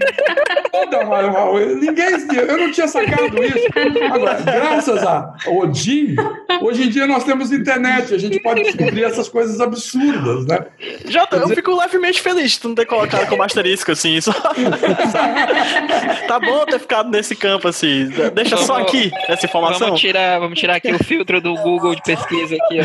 toda 0.71 0.99
uma, 1.05 1.19
uma- 1.21 1.59
ninguém. 1.75 2.09
Eu 2.35 2.57
não 2.57 2.71
tinha 2.71 2.87
sacado 2.87 3.43
isso. 3.43 3.67
Agora, 4.13 4.41
graças 4.41 5.03
a 5.03 5.33
Odin, 5.47 6.15
hoje 6.61 6.83
em 6.83 6.89
dia 6.89 7.07
nós 7.07 7.23
temos 7.23 7.51
internet, 7.51 8.13
a 8.13 8.17
gente 8.17 8.39
pode 8.41 8.63
descobrir 8.63 9.03
essas 9.05 9.29
coisas 9.29 9.61
absurdas, 9.61 10.45
né? 10.45 10.65
Já, 11.05 11.25
tô- 11.27 11.37
eu 11.37 11.47
fico 11.49 11.73
levemente 11.79 12.21
feliz 12.21 12.51
de 12.51 12.59
tu 12.59 12.67
não 12.69 12.75
ter 12.75 12.85
colocado 12.85 13.27
como 13.29 13.43
asterisco, 13.43 13.91
assim. 13.91 14.19
Só... 14.19 14.33
tá 16.27 16.39
bom 16.39 16.65
ter 16.65 16.79
ficado 16.79 17.09
nesse 17.09 17.35
campo, 17.35 17.67
assim. 17.67 18.09
Deixa 18.33 18.57
só 18.57 18.79
aqui 18.79 19.11
essa 19.27 19.45
informação. 19.45 19.87
Vamos 19.87 20.01
tirar, 20.01 20.39
vamos 20.39 20.59
tirar 20.59 20.75
aqui 20.75 20.91
o 20.91 21.03
filtro 21.03 21.41
do 21.41 21.53
Google 21.55 21.95
de 21.95 22.01
pesquisa 22.01 22.55
aqui. 22.55 22.79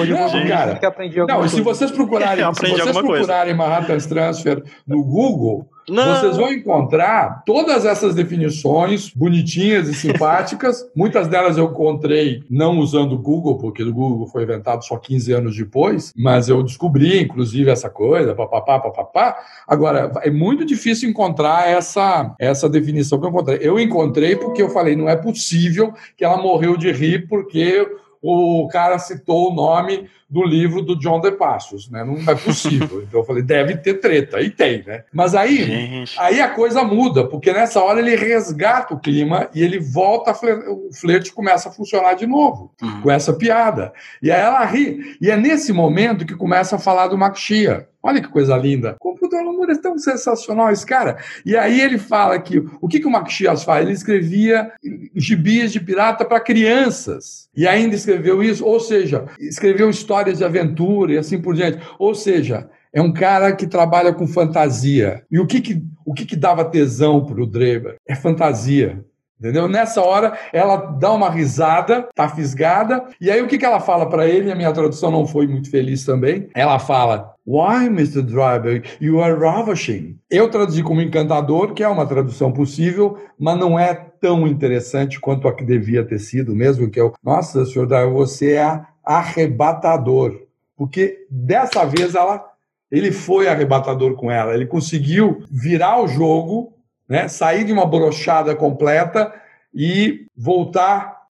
hoje 0.00 0.10
eu 0.12 0.16
vou 0.16 0.46
cara. 0.48 0.76
que 0.76 0.86
aprendi 0.86 1.16
Não, 1.18 1.44
e 1.44 1.48
se 1.48 1.62
coisa. 1.62 1.62
vocês 1.62 1.90
procurarem, 1.90 2.44
se 2.54 2.60
vocês 2.60 2.80
alguma 2.80 3.02
coisa. 3.02 3.24
procurarem 3.24 3.54
Manhattan 3.54 3.98
Transfer 3.98 4.62
no 4.86 5.02
Google, 5.04 5.68
Não. 5.88 6.16
vocês 6.16 6.36
vão 6.36 6.52
encontrar 6.52 7.42
todas 7.44 7.84
essas 7.84 8.14
definições 8.14 9.10
bonitinhas 9.10 9.88
e 9.88 9.94
simpáticas. 9.94 10.84
Muitas 10.94 11.28
delas 11.28 11.56
eu 11.56 11.66
encontrei 11.66 12.42
não 12.48 12.78
usando 12.78 13.12
o 13.12 13.18
Google, 13.18 13.58
porque 13.58 13.82
o 13.82 13.92
Google 13.92 14.26
foi 14.26 14.44
inventado 14.44 14.84
só 14.84 14.96
15 14.96 15.32
anos 15.32 15.56
depois, 15.56 16.12
mas 16.16 16.48
eu 16.48 16.62
descobri, 16.62 17.22
inclusive, 17.22 17.70
essa 17.70 17.90
coisa, 17.90 18.34
papapá, 18.34 18.78
papapá. 18.78 19.36
Agora, 19.66 20.10
é 20.22 20.30
muito 20.30 20.64
difícil 20.64 21.08
encontrar 21.08 21.68
essa, 21.68 22.34
essa 22.38 22.68
definição 22.68 23.20
que 23.20 23.26
eu 23.26 23.30
encontrei. 23.30 23.58
Eu 23.60 23.78
encontrei 23.78 24.36
porque 24.36 24.62
eu 24.62 24.70
falei, 24.70 24.96
não 24.96 25.08
é 25.08 25.16
possível 25.16 25.92
que 26.16 26.24
ela 26.24 26.40
morreu 26.40 26.76
de 26.76 26.90
rir 26.90 27.28
porque 27.28 27.86
o 28.26 28.66
cara 28.68 28.98
citou 28.98 29.52
o 29.52 29.54
nome 29.54 30.08
do 30.28 30.42
livro 30.44 30.82
do 30.82 30.98
John 30.98 31.20
De 31.20 31.30
Passos, 31.32 31.90
né? 31.90 32.02
Não 32.02 32.16
é 32.30 32.34
possível. 32.34 33.02
Então 33.02 33.20
eu 33.20 33.24
falei, 33.24 33.42
deve 33.42 33.76
ter 33.76 33.94
treta. 33.94 34.40
E 34.40 34.50
tem, 34.50 34.82
né? 34.84 35.04
Mas 35.12 35.34
aí, 35.34 35.64
Gente. 35.64 36.18
aí 36.18 36.40
a 36.40 36.48
coisa 36.48 36.82
muda, 36.82 37.26
porque 37.26 37.52
nessa 37.52 37.80
hora 37.82 38.00
ele 38.00 38.16
resgata 38.16 38.94
o 38.94 38.98
clima 39.00 39.48
e 39.54 39.62
ele 39.62 39.78
volta, 39.78 40.32
o 40.70 40.88
flerte 40.92 41.32
começa 41.32 41.68
a 41.68 41.72
funcionar 41.72 42.14
de 42.14 42.26
novo, 42.26 42.72
Uhum. 42.82 43.02
com 43.02 43.10
essa 43.10 43.32
piada. 43.32 43.92
E 44.22 44.30
aí 44.30 44.40
ela 44.40 44.64
ri. 44.64 45.16
E 45.20 45.30
é 45.30 45.36
nesse 45.36 45.72
momento 45.72 46.26
que 46.26 46.34
começa 46.34 46.76
a 46.76 46.78
falar 46.78 47.08
do 47.08 47.18
Maxia. 47.18 47.88
Olha 48.02 48.20
que 48.20 48.28
coisa 48.28 48.54
linda. 48.56 48.96
O 49.00 49.28
Dona 49.28 49.50
Moura 49.50 49.72
é 49.72 49.78
tão 49.78 49.96
sensacional 49.96 50.70
esse 50.70 50.84
cara. 50.84 51.16
E 51.46 51.56
aí 51.56 51.80
ele 51.80 51.96
fala 51.96 52.38
que 52.38 52.58
o 52.78 52.86
que, 52.86 53.00
que 53.00 53.06
o 53.06 53.10
Maxias 53.10 53.64
faz? 53.64 53.82
Ele 53.82 53.94
escrevia 53.94 54.70
gibis 55.16 55.72
de 55.72 55.80
pirata 55.80 56.22
para 56.22 56.38
crianças. 56.38 57.48
E 57.56 57.66
ainda 57.66 57.94
escreveu 57.94 58.42
isso, 58.42 58.64
ou 58.66 58.78
seja, 58.78 59.24
escreveu 59.40 59.88
histórias 59.88 60.13
de 60.22 60.44
aventura 60.44 61.12
e 61.12 61.18
assim 61.18 61.40
por 61.40 61.54
diante. 61.54 61.78
Ou 61.98 62.14
seja, 62.14 62.68
é 62.92 63.02
um 63.02 63.12
cara 63.12 63.52
que 63.54 63.66
trabalha 63.66 64.12
com 64.12 64.26
fantasia. 64.26 65.24
E 65.30 65.40
o 65.40 65.46
que, 65.46 65.60
que, 65.60 65.82
o 66.06 66.14
que, 66.14 66.24
que 66.24 66.36
dava 66.36 66.64
tesão 66.64 67.24
para 67.24 67.42
o 67.42 67.46
Dreber? 67.46 67.96
É 68.06 68.14
fantasia. 68.14 69.04
Entendeu? 69.38 69.68
Nessa 69.68 70.00
hora, 70.00 70.38
ela 70.52 70.76
dá 70.76 71.12
uma 71.12 71.28
risada, 71.28 72.08
tá 72.14 72.28
fisgada, 72.28 73.04
e 73.20 73.30
aí 73.30 73.42
o 73.42 73.48
que, 73.48 73.58
que 73.58 73.64
ela 73.64 73.80
fala 73.80 74.08
para 74.08 74.26
ele? 74.26 74.50
A 74.50 74.54
minha 74.54 74.72
tradução 74.72 75.10
não 75.10 75.26
foi 75.26 75.46
muito 75.46 75.70
feliz 75.70 76.04
também. 76.04 76.48
Ela 76.54 76.78
fala: 76.78 77.34
Why, 77.46 77.86
Mr. 77.86 78.22
Driver, 78.22 78.82
you 79.00 79.20
are 79.20 79.38
ravishing? 79.38 80.16
Eu 80.30 80.48
traduzi 80.48 80.82
como 80.82 81.02
encantador, 81.02 81.74
que 81.74 81.82
é 81.82 81.88
uma 81.88 82.06
tradução 82.06 82.52
possível, 82.52 83.18
mas 83.38 83.58
não 83.58 83.78
é 83.78 83.92
tão 84.18 84.46
interessante 84.46 85.20
quanto 85.20 85.46
a 85.46 85.54
que 85.54 85.64
devia 85.64 86.04
ter 86.04 86.20
sido, 86.20 86.54
mesmo 86.54 86.88
que 86.88 86.98
eu. 86.98 87.12
Nossa, 87.22 87.66
Sr. 87.66 87.86
Driver, 87.86 88.12
você 88.12 88.52
é 88.52 88.80
arrebatador. 89.04 90.42
Porque 90.76 91.26
dessa 91.30 91.84
vez 91.84 92.14
ela. 92.14 92.52
Ele 92.90 93.10
foi 93.10 93.48
arrebatador 93.48 94.14
com 94.14 94.30
ela, 94.30 94.54
ele 94.54 94.66
conseguiu 94.66 95.42
virar 95.50 96.00
o 96.00 96.06
jogo 96.06 96.74
né, 97.08 97.28
sair 97.28 97.64
de 97.64 97.72
uma 97.72 97.86
brochada 97.86 98.54
completa 98.54 99.32
e 99.74 100.26
voltar 100.36 101.24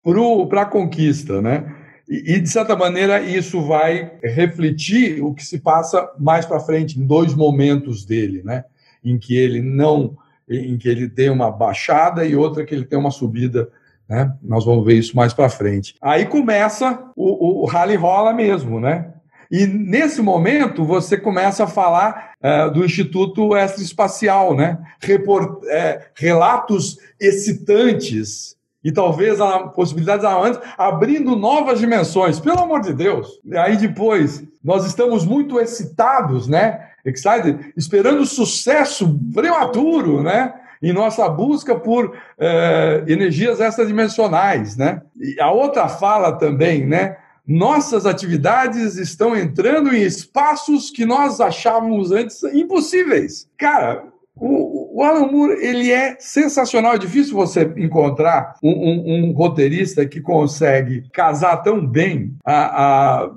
para 0.48 0.62
a 0.62 0.66
conquista, 0.66 1.40
né? 1.40 1.74
E, 2.09 2.34
e, 2.34 2.40
de 2.40 2.48
certa 2.48 2.76
maneira 2.76 3.20
isso 3.20 3.62
vai 3.62 4.12
refletir 4.22 5.22
o 5.22 5.32
que 5.32 5.44
se 5.44 5.59
passa 5.59 6.06
mais 6.18 6.44
para 6.44 6.60
frente 6.60 7.01
em 7.01 7.06
dois 7.06 7.34
momentos 7.34 8.05
dele, 8.05 8.42
né? 8.42 8.64
Em 9.02 9.18
que 9.18 9.34
ele 9.34 9.62
não, 9.62 10.16
em 10.48 10.76
que 10.76 10.88
ele 10.88 11.09
tem 11.09 11.30
uma 11.30 11.51
baixada 11.51 12.24
e 12.26 12.36
outra 12.36 12.64
que 12.64 12.74
ele 12.74 12.84
tem 12.84 12.98
uma 12.98 13.10
subida, 13.10 13.70
né? 14.09 14.32
Nós 14.43 14.64
vamos 14.64 14.85
ver 14.85 14.94
isso 14.94 15.16
mais 15.16 15.32
para 15.32 15.48
frente. 15.48 15.94
Aí 16.01 16.26
começa 16.26 16.98
o, 17.16 17.60
o, 17.60 17.62
o 17.62 17.66
rally 17.66 17.97
rola 17.97 18.32
mesmo, 18.32 18.81
né? 18.81 19.10
E 19.51 19.66
nesse 19.66 20.20
momento 20.20 20.85
você 20.85 21.16
começa 21.16 21.64
a 21.64 21.68
falar 21.68 22.32
uh, 22.43 22.70
do 22.72 22.85
Instituto 22.85 23.56
Extraespacial, 23.56 24.55
né? 24.55 24.78
Report, 25.01 25.62
é, 25.66 26.06
relatos 26.16 26.98
excitantes 27.20 28.56
e 28.82 28.93
talvez 28.93 29.40
a 29.40 29.60
possibilidades 29.60 30.26
antes, 30.26 30.60
abrindo 30.76 31.35
novas 31.35 31.78
dimensões, 31.78 32.39
pelo 32.39 32.60
amor 32.60 32.81
de 32.81 32.93
Deus. 32.93 33.40
E 33.44 33.56
aí 33.56 33.78
depois, 33.78 34.44
nós 34.62 34.85
estamos 34.85 35.24
muito 35.24 35.59
excitados, 35.59 36.47
né? 36.47 36.89
Excited, 37.05 37.72
esperando 37.76 38.26
sucesso 38.26 39.18
prematuro, 39.32 40.22
né? 40.22 40.52
Em 40.82 40.92
nossa 40.92 41.28
busca 41.28 41.74
por 41.74 42.16
eh, 42.38 43.05
energias 43.06 43.60
extradimensionais, 43.60 44.76
né? 44.76 45.02
E 45.18 45.40
a 45.40 45.51
outra 45.51 45.88
fala 45.88 46.32
também, 46.32 46.86
né? 46.86 47.16
nossas 47.46 48.06
atividades 48.06 48.96
estão 48.96 49.36
entrando 49.36 49.94
em 49.94 50.02
espaços 50.02 50.90
que 50.90 51.05
nós 51.05 51.40
achávamos 51.40 52.10
antes 52.10 52.42
impossíveis. 52.42 53.48
Cara, 53.59 54.05
o, 54.36 54.98
o 54.98 55.02
Alan 55.02 55.30
Moore 55.30 55.64
ele 55.64 55.92
é 55.92 56.16
sensacional. 56.18 56.94
É 56.94 56.98
difícil 56.98 57.34
você 57.34 57.72
encontrar 57.76 58.55
um, 58.62 58.70
um, 58.70 59.28
um 59.28 59.32
roteirista 59.32 60.06
que 60.06 60.20
consegue 60.20 61.09
casar 61.12 61.59
tão 61.59 61.86
bem 61.86 62.34
a, 62.44 63.24
a 63.24 63.30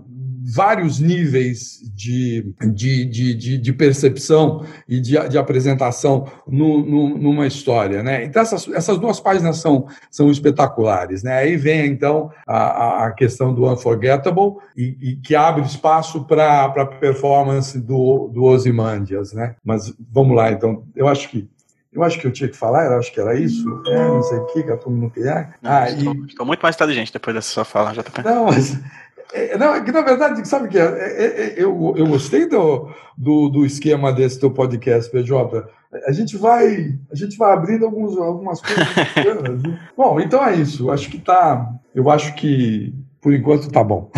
vários 0.49 0.99
níveis 0.99 1.81
de, 1.93 2.53
de, 2.73 3.05
de, 3.05 3.33
de, 3.33 3.57
de 3.57 3.73
percepção 3.73 4.65
e 4.87 5.01
de, 5.01 5.27
de 5.27 5.37
apresentação 5.37 6.25
no, 6.47 6.85
no, 6.85 7.17
numa 7.17 7.45
história. 7.45 8.01
Né? 8.01 8.23
Então, 8.23 8.41
essas, 8.41 8.67
essas 8.69 8.97
duas 8.97 9.19
páginas 9.19 9.57
são, 9.57 9.87
são 10.09 10.31
espetaculares. 10.31 11.21
Né? 11.21 11.37
Aí 11.37 11.57
vem, 11.57 11.87
então, 11.87 12.31
a, 12.47 13.07
a 13.07 13.11
questão 13.11 13.53
do 13.53 13.69
Unforgettable, 13.69 14.55
e, 14.75 14.97
e 15.01 15.15
que 15.17 15.35
abre 15.35 15.63
espaço 15.63 16.23
para 16.23 16.65
a 16.65 16.85
performance 16.85 17.77
do, 17.77 18.29
do 18.33 18.43
Ozymandias. 18.43 19.33
Né? 19.33 19.55
Mas 19.63 19.93
vamos 20.11 20.35
lá, 20.35 20.51
então, 20.51 20.83
eu 20.95 21.07
acho 21.07 21.29
que 21.29 21.49
eu 21.91 22.03
acho 22.03 22.19
que 22.19 22.27
eu 22.27 22.31
tinha 22.31 22.47
que 22.47 22.55
falar, 22.55 22.85
eu 22.85 22.99
acho 22.99 23.11
que 23.11 23.19
era 23.19 23.39
isso. 23.39 23.65
É, 23.87 24.07
não 24.07 24.21
sei 24.21 24.37
o 24.37 24.45
que, 24.47 24.61
que 24.61 24.71
a 24.71 24.77
turma 24.77 24.99
não 24.99 25.09
queria. 25.09 25.49
Ah, 25.63 25.89
estou, 25.89 26.13
e... 26.13 26.25
estou 26.27 26.45
muito 26.45 26.61
mais 26.61 26.75
inteligente 26.75 27.11
depois 27.11 27.35
dessa 27.35 27.49
sua 27.49 27.65
fala, 27.65 27.91
já 27.91 28.03
tá 28.03 28.21
Não, 28.21 28.45
mas 28.45 28.79
não, 29.57 29.75
é 29.75 29.83
que 29.83 29.91
na 29.91 30.01
verdade, 30.01 30.47
sabe 30.47 30.67
o 30.67 30.69
que 30.69 30.77
é? 30.77 30.83
é, 30.83 31.25
é 31.25 31.53
eu, 31.57 31.93
eu 31.97 32.07
gostei 32.07 32.47
do, 32.47 32.89
do, 33.17 33.49
do, 33.49 33.65
esquema 33.65 34.11
desse 34.11 34.39
teu 34.39 34.51
podcast, 34.51 35.11
PJ. 35.11 35.67
A 36.05 36.11
gente 36.11 36.37
vai, 36.37 36.97
a 37.11 37.15
gente 37.15 37.37
vai 37.37 37.53
abrindo 37.53 37.85
alguns, 37.85 38.17
algumas 38.17 38.61
coisas. 38.61 38.87
bom, 39.95 40.19
então 40.19 40.45
é 40.45 40.55
isso. 40.55 40.91
Acho 40.91 41.09
que 41.09 41.19
tá. 41.19 41.69
Eu 41.95 42.09
acho 42.09 42.35
que 42.35 42.93
por 43.21 43.33
enquanto 43.33 43.71
tá 43.71 43.83
bom. 43.83 44.11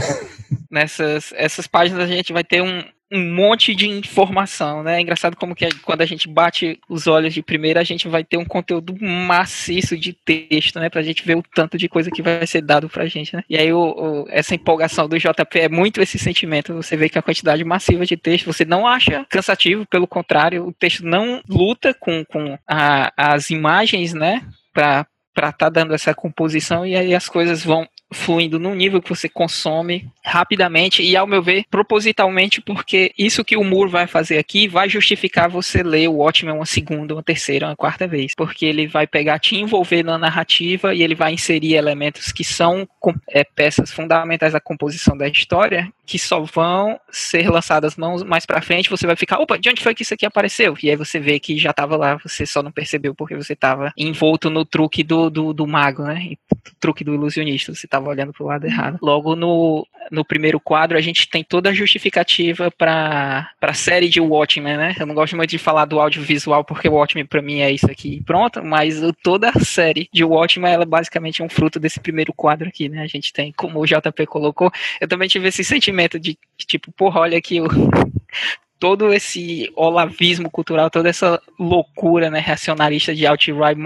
Nessas 0.70 1.34
essas 1.36 1.68
páginas 1.68 2.04
a 2.04 2.08
gente 2.08 2.34
vai 2.34 2.44
ter 2.44 2.62
um, 2.62 2.84
um 3.12 3.34
monte 3.34 3.74
de 3.74 3.88
informação, 3.88 4.84
né? 4.84 4.98
É 4.98 5.02
engraçado 5.02 5.36
como 5.36 5.56
que 5.56 5.68
quando 5.82 6.02
a 6.02 6.06
gente 6.06 6.28
bate 6.28 6.80
os 6.88 7.08
olhos 7.08 7.34
de 7.34 7.42
primeira, 7.42 7.80
a 7.80 7.84
gente 7.84 8.08
vai 8.08 8.24
ter 8.24 8.38
um 8.38 8.46
conteúdo 8.46 8.96
maciço 9.02 9.98
de 9.98 10.14
texto, 10.14 10.80
né? 10.80 10.90
Pra 10.90 11.02
gente 11.02 11.26
ver 11.26 11.36
o 11.36 11.44
tanto 11.56 11.78
de 11.78 11.90
coisa 11.90 12.12
que 12.12 12.22
vai 12.22 12.46
ser 12.46 12.62
dado 12.62 12.88
pra 12.88 13.08
gente, 13.08 13.36
né? 13.36 13.44
E 13.50 13.58
aí 13.58 13.74
o, 13.74 13.80
o, 13.80 14.26
essa 14.30 14.54
empolgação 14.54 15.08
do 15.08 15.18
JP 15.18 15.60
é 15.60 15.70
muito 15.70 16.02
esse 16.02 16.20
sentimento. 16.20 16.74
Você 16.76 16.96
vê 16.96 17.10
que 17.10 17.18
a 17.18 17.24
quantidade 17.24 17.64
massiva 17.64 18.06
de 18.06 18.16
texto, 18.16 18.46
você 18.46 18.64
não 18.64 18.88
acha 18.88 19.26
cansativo, 19.30 19.86
pelo 19.88 20.08
contrário, 20.08 20.68
o 20.68 20.74
texto 20.74 21.06
não 21.06 21.42
luta 21.50 21.94
com, 21.94 22.24
com 22.26 22.58
a, 22.68 23.12
as 23.18 23.50
imagens, 23.50 24.14
né? 24.14 24.44
Pra, 24.72 25.08
para 25.34 25.50
estar 25.50 25.66
tá 25.66 25.70
dando 25.70 25.94
essa 25.94 26.14
composição 26.14 26.86
e 26.86 26.96
aí 26.96 27.14
as 27.14 27.30
coisas 27.30 27.64
vão 27.64 27.88
fluindo 28.12 28.58
num 28.60 28.74
nível 28.74 29.02
que 29.02 29.10
você 29.10 29.30
consome 29.30 30.10
rapidamente 30.24 31.04
e, 31.04 31.16
ao 31.16 31.28
meu 31.28 31.42
ver, 31.42 31.66
propositalmente, 31.70 32.62
porque 32.62 33.12
isso 33.18 33.46
que 33.46 33.56
o 33.56 33.64
Moore 33.64 33.92
vai 33.92 34.08
fazer 34.08 34.38
aqui 34.38 34.68
vai 34.68 34.90
justificar 34.90 35.50
você 35.50 35.84
ler 35.84 36.08
o 36.08 36.16
Watchmen 36.16 36.56
uma 36.56 36.66
segunda, 36.66 37.14
uma 37.14 37.24
terceira, 37.24 37.68
uma 37.68 37.76
quarta 37.76 38.08
vez, 38.08 38.34
porque 38.36 38.66
ele 38.66 38.88
vai 38.88 39.06
pegar, 39.06 39.40
te 39.40 39.56
envolver 39.56 40.04
na 40.04 40.18
narrativa 40.18 40.94
e 40.94 41.04
ele 41.04 41.16
vai 41.16 41.34
inserir 41.34 41.76
elementos 41.76 42.32
que 42.32 42.44
são 42.44 42.88
é, 43.30 43.44
peças 43.44 43.92
fundamentais 43.92 44.54
da 44.54 44.60
composição 44.60 45.16
da 45.16 45.28
história, 45.28 45.92
que 46.10 46.18
só 46.18 46.42
vão 46.42 47.00
ser 47.12 47.52
lançadas 47.52 47.96
mãos 47.96 48.24
mais 48.24 48.44
para 48.44 48.64
frente, 48.64 48.90
você 48.90 49.06
vai 49.06 49.16
ficar, 49.16 49.38
opa, 49.38 49.60
de 49.60 49.70
onde 49.70 49.84
foi 49.84 49.94
que 49.94 50.02
isso 50.02 50.16
aqui 50.16 50.26
apareceu? 50.26 50.76
E 50.82 50.90
aí 50.90 50.96
você 50.96 51.20
vê 51.20 51.40
que 51.40 51.56
já 51.56 51.70
estava 51.70 51.96
lá, 51.96 52.16
você 52.16 52.48
só 52.48 52.64
não 52.64 52.72
percebeu 52.72 53.14
porque 53.14 53.36
você 53.36 53.54
estava 53.54 53.94
envolto 53.96 54.50
no 54.50 54.66
truque 54.66 55.04
do, 55.04 55.30
do, 55.30 55.54
do 55.54 55.68
mago, 55.68 56.02
né? 56.02 56.32
Truque 56.80 57.04
do 57.04 57.14
ilusionista, 57.14 57.76
você 57.76 57.86
estava 57.86 58.10
olhando 58.10 58.34
para 58.34 58.44
o 58.44 58.48
lado 58.48 58.66
errado. 58.66 58.98
Logo 59.04 59.36
no, 59.36 59.86
no 60.10 60.26
primeiro 60.26 60.60
quadro, 60.60 60.98
a 60.98 61.02
gente 61.02 61.30
tem 61.30 61.44
toda 61.44 61.70
a 61.70 61.74
justificativa 61.74 62.72
para 62.72 63.52
a 63.62 63.74
série 63.76 64.10
de 64.10 64.20
Watchmen, 64.20 64.78
né? 64.78 64.96
Eu 65.00 65.06
não 65.06 65.14
gosto 65.14 65.36
muito 65.36 65.52
de 65.52 65.60
falar 65.60 65.86
do 65.86 66.00
audiovisual, 66.00 66.64
porque 66.64 66.90
o 66.90 66.94
Watchmen 66.94 67.28
para 67.28 67.42
mim 67.42 67.60
é 67.60 67.72
isso 67.72 67.86
aqui 67.86 68.24
pronto, 68.26 68.64
mas 68.64 69.00
toda 69.22 69.50
a 69.50 69.60
série 69.60 70.10
de 70.12 70.24
Watchmen, 70.24 70.72
ela 70.72 70.84
é 70.84 70.88
basicamente 70.88 71.44
um 71.44 71.50
fruto 71.50 71.80
desse 71.80 72.00
primeiro 72.00 72.34
quadro 72.34 72.68
aqui, 72.68 72.90
né? 72.90 73.04
A 73.04 73.08
gente 73.08 73.32
tem, 73.32 73.52
como 73.52 73.80
o 73.80 73.86
JP 73.86 74.26
colocou, 74.26 74.72
eu 75.00 75.08
também 75.08 75.28
tive 75.28 75.48
esse 75.48 75.64
sentimento 75.64 75.99
de, 76.08 76.38
tipo, 76.58 76.92
porra, 76.92 77.22
olha 77.22 77.38
aqui 77.38 77.58
todo 78.80 79.14
esse 79.14 79.70
olavismo 79.76 80.50
cultural, 80.50 80.90
toda 80.90 81.10
essa 81.10 81.42
loucura 81.60 82.30
né, 82.30 82.40
racionalista 82.40 83.14
de 83.14 83.28
alt-right 83.28 83.80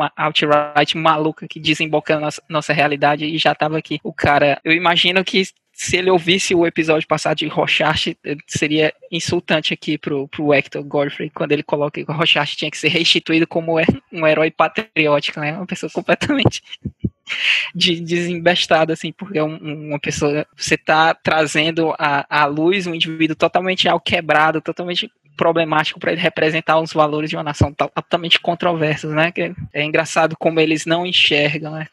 alt 0.76 0.95
maluca 0.95 1.48
que 1.48 1.60
desemboca 1.60 2.14
na 2.15 2.22
nossa, 2.22 2.44
nossa 2.48 2.73
realidade 2.73 3.26
e 3.26 3.38
já 3.38 3.53
estava 3.53 3.77
aqui. 3.77 3.99
O 4.03 4.14
cara, 4.14 4.61
eu 4.64 4.72
imagino 4.72 5.23
que 5.23 5.41
se 5.74 5.98
ele 5.98 6.12
ouvisse 6.12 6.54
o 6.54 6.68
episódio 6.68 7.08
passado 7.08 7.38
de 7.38 7.48
Rochard, 7.48 8.16
seria 8.48 8.94
insultante 9.12 9.74
aqui 9.74 9.98
pro, 9.98 10.28
pro 10.28 10.54
Hector 10.54 10.84
Godfrey, 10.84 11.32
quando 11.32 11.52
ele 11.52 11.64
coloca 11.64 12.04
que 12.04 12.10
o 12.10 12.14
Rochard 12.14 12.56
tinha 12.56 12.70
que 12.70 12.78
ser 12.78 12.90
restituído 12.90 13.48
como 13.48 13.76
um 14.12 14.28
herói 14.28 14.52
patriótico, 14.52 15.40
né? 15.40 15.54
Uma 15.54 15.66
pessoa 15.66 15.90
completamente 15.91 16.62
de 17.74 18.00
desembestado, 18.00 18.94
assim, 18.94 19.12
porque 19.12 19.40
é 19.40 19.44
um, 19.44 19.90
uma 19.90 20.00
pessoa. 20.00 20.45
Você 20.56 20.78
tá 20.78 21.16
trazendo 21.16 21.94
à, 21.98 22.45
luz 22.45 22.86
um 22.86 22.94
indivíduo 22.94 23.36
totalmente 23.36 23.90
alquebrado, 23.90 24.62
totalmente 24.62 25.12
problemático 25.35 25.99
para 25.99 26.11
ele 26.11 26.22
representar 26.22 26.80
os 26.80 26.93
valores 26.93 27.30
de 27.30 27.35
uma 27.35 27.43
nação 27.43 27.73
totalmente 27.73 28.39
controversos, 28.39 29.11
né? 29.11 29.31
Que 29.31 29.53
é 29.73 29.84
engraçado 29.84 30.35
como 30.38 30.60
eles 30.60 30.85
não 30.85 31.05
enxergam, 31.05 31.73
né? 31.73 31.88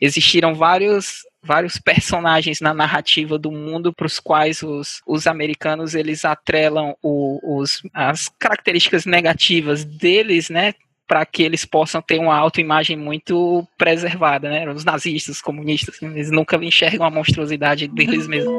Existiram 0.00 0.54
vários 0.54 1.22
vários 1.44 1.76
personagens 1.76 2.60
na 2.60 2.72
narrativa 2.72 3.36
do 3.36 3.50
mundo 3.50 3.92
para 3.92 4.06
os 4.06 4.20
quais 4.20 4.62
os, 4.62 5.02
os 5.04 5.26
americanos 5.26 5.92
eles 5.92 6.24
atrelam 6.24 6.96
o, 7.02 7.58
os, 7.58 7.82
as 7.92 8.28
características 8.28 9.04
negativas 9.04 9.84
deles, 9.84 10.48
né? 10.48 10.72
para 11.12 11.26
que 11.26 11.42
eles 11.42 11.64
possam 11.64 12.00
ter 12.00 12.18
uma 12.18 12.34
autoimagem 12.34 12.96
muito 12.96 13.66
preservada, 13.76 14.48
né? 14.48 14.70
Os 14.70 14.84
nazistas, 14.84 15.36
os 15.36 15.42
comunistas, 15.42 16.00
eles 16.00 16.30
nunca 16.30 16.56
enxergam 16.56 17.06
a 17.06 17.10
monstruosidade 17.10 17.86
deles 17.86 18.26
mesmos. 18.26 18.54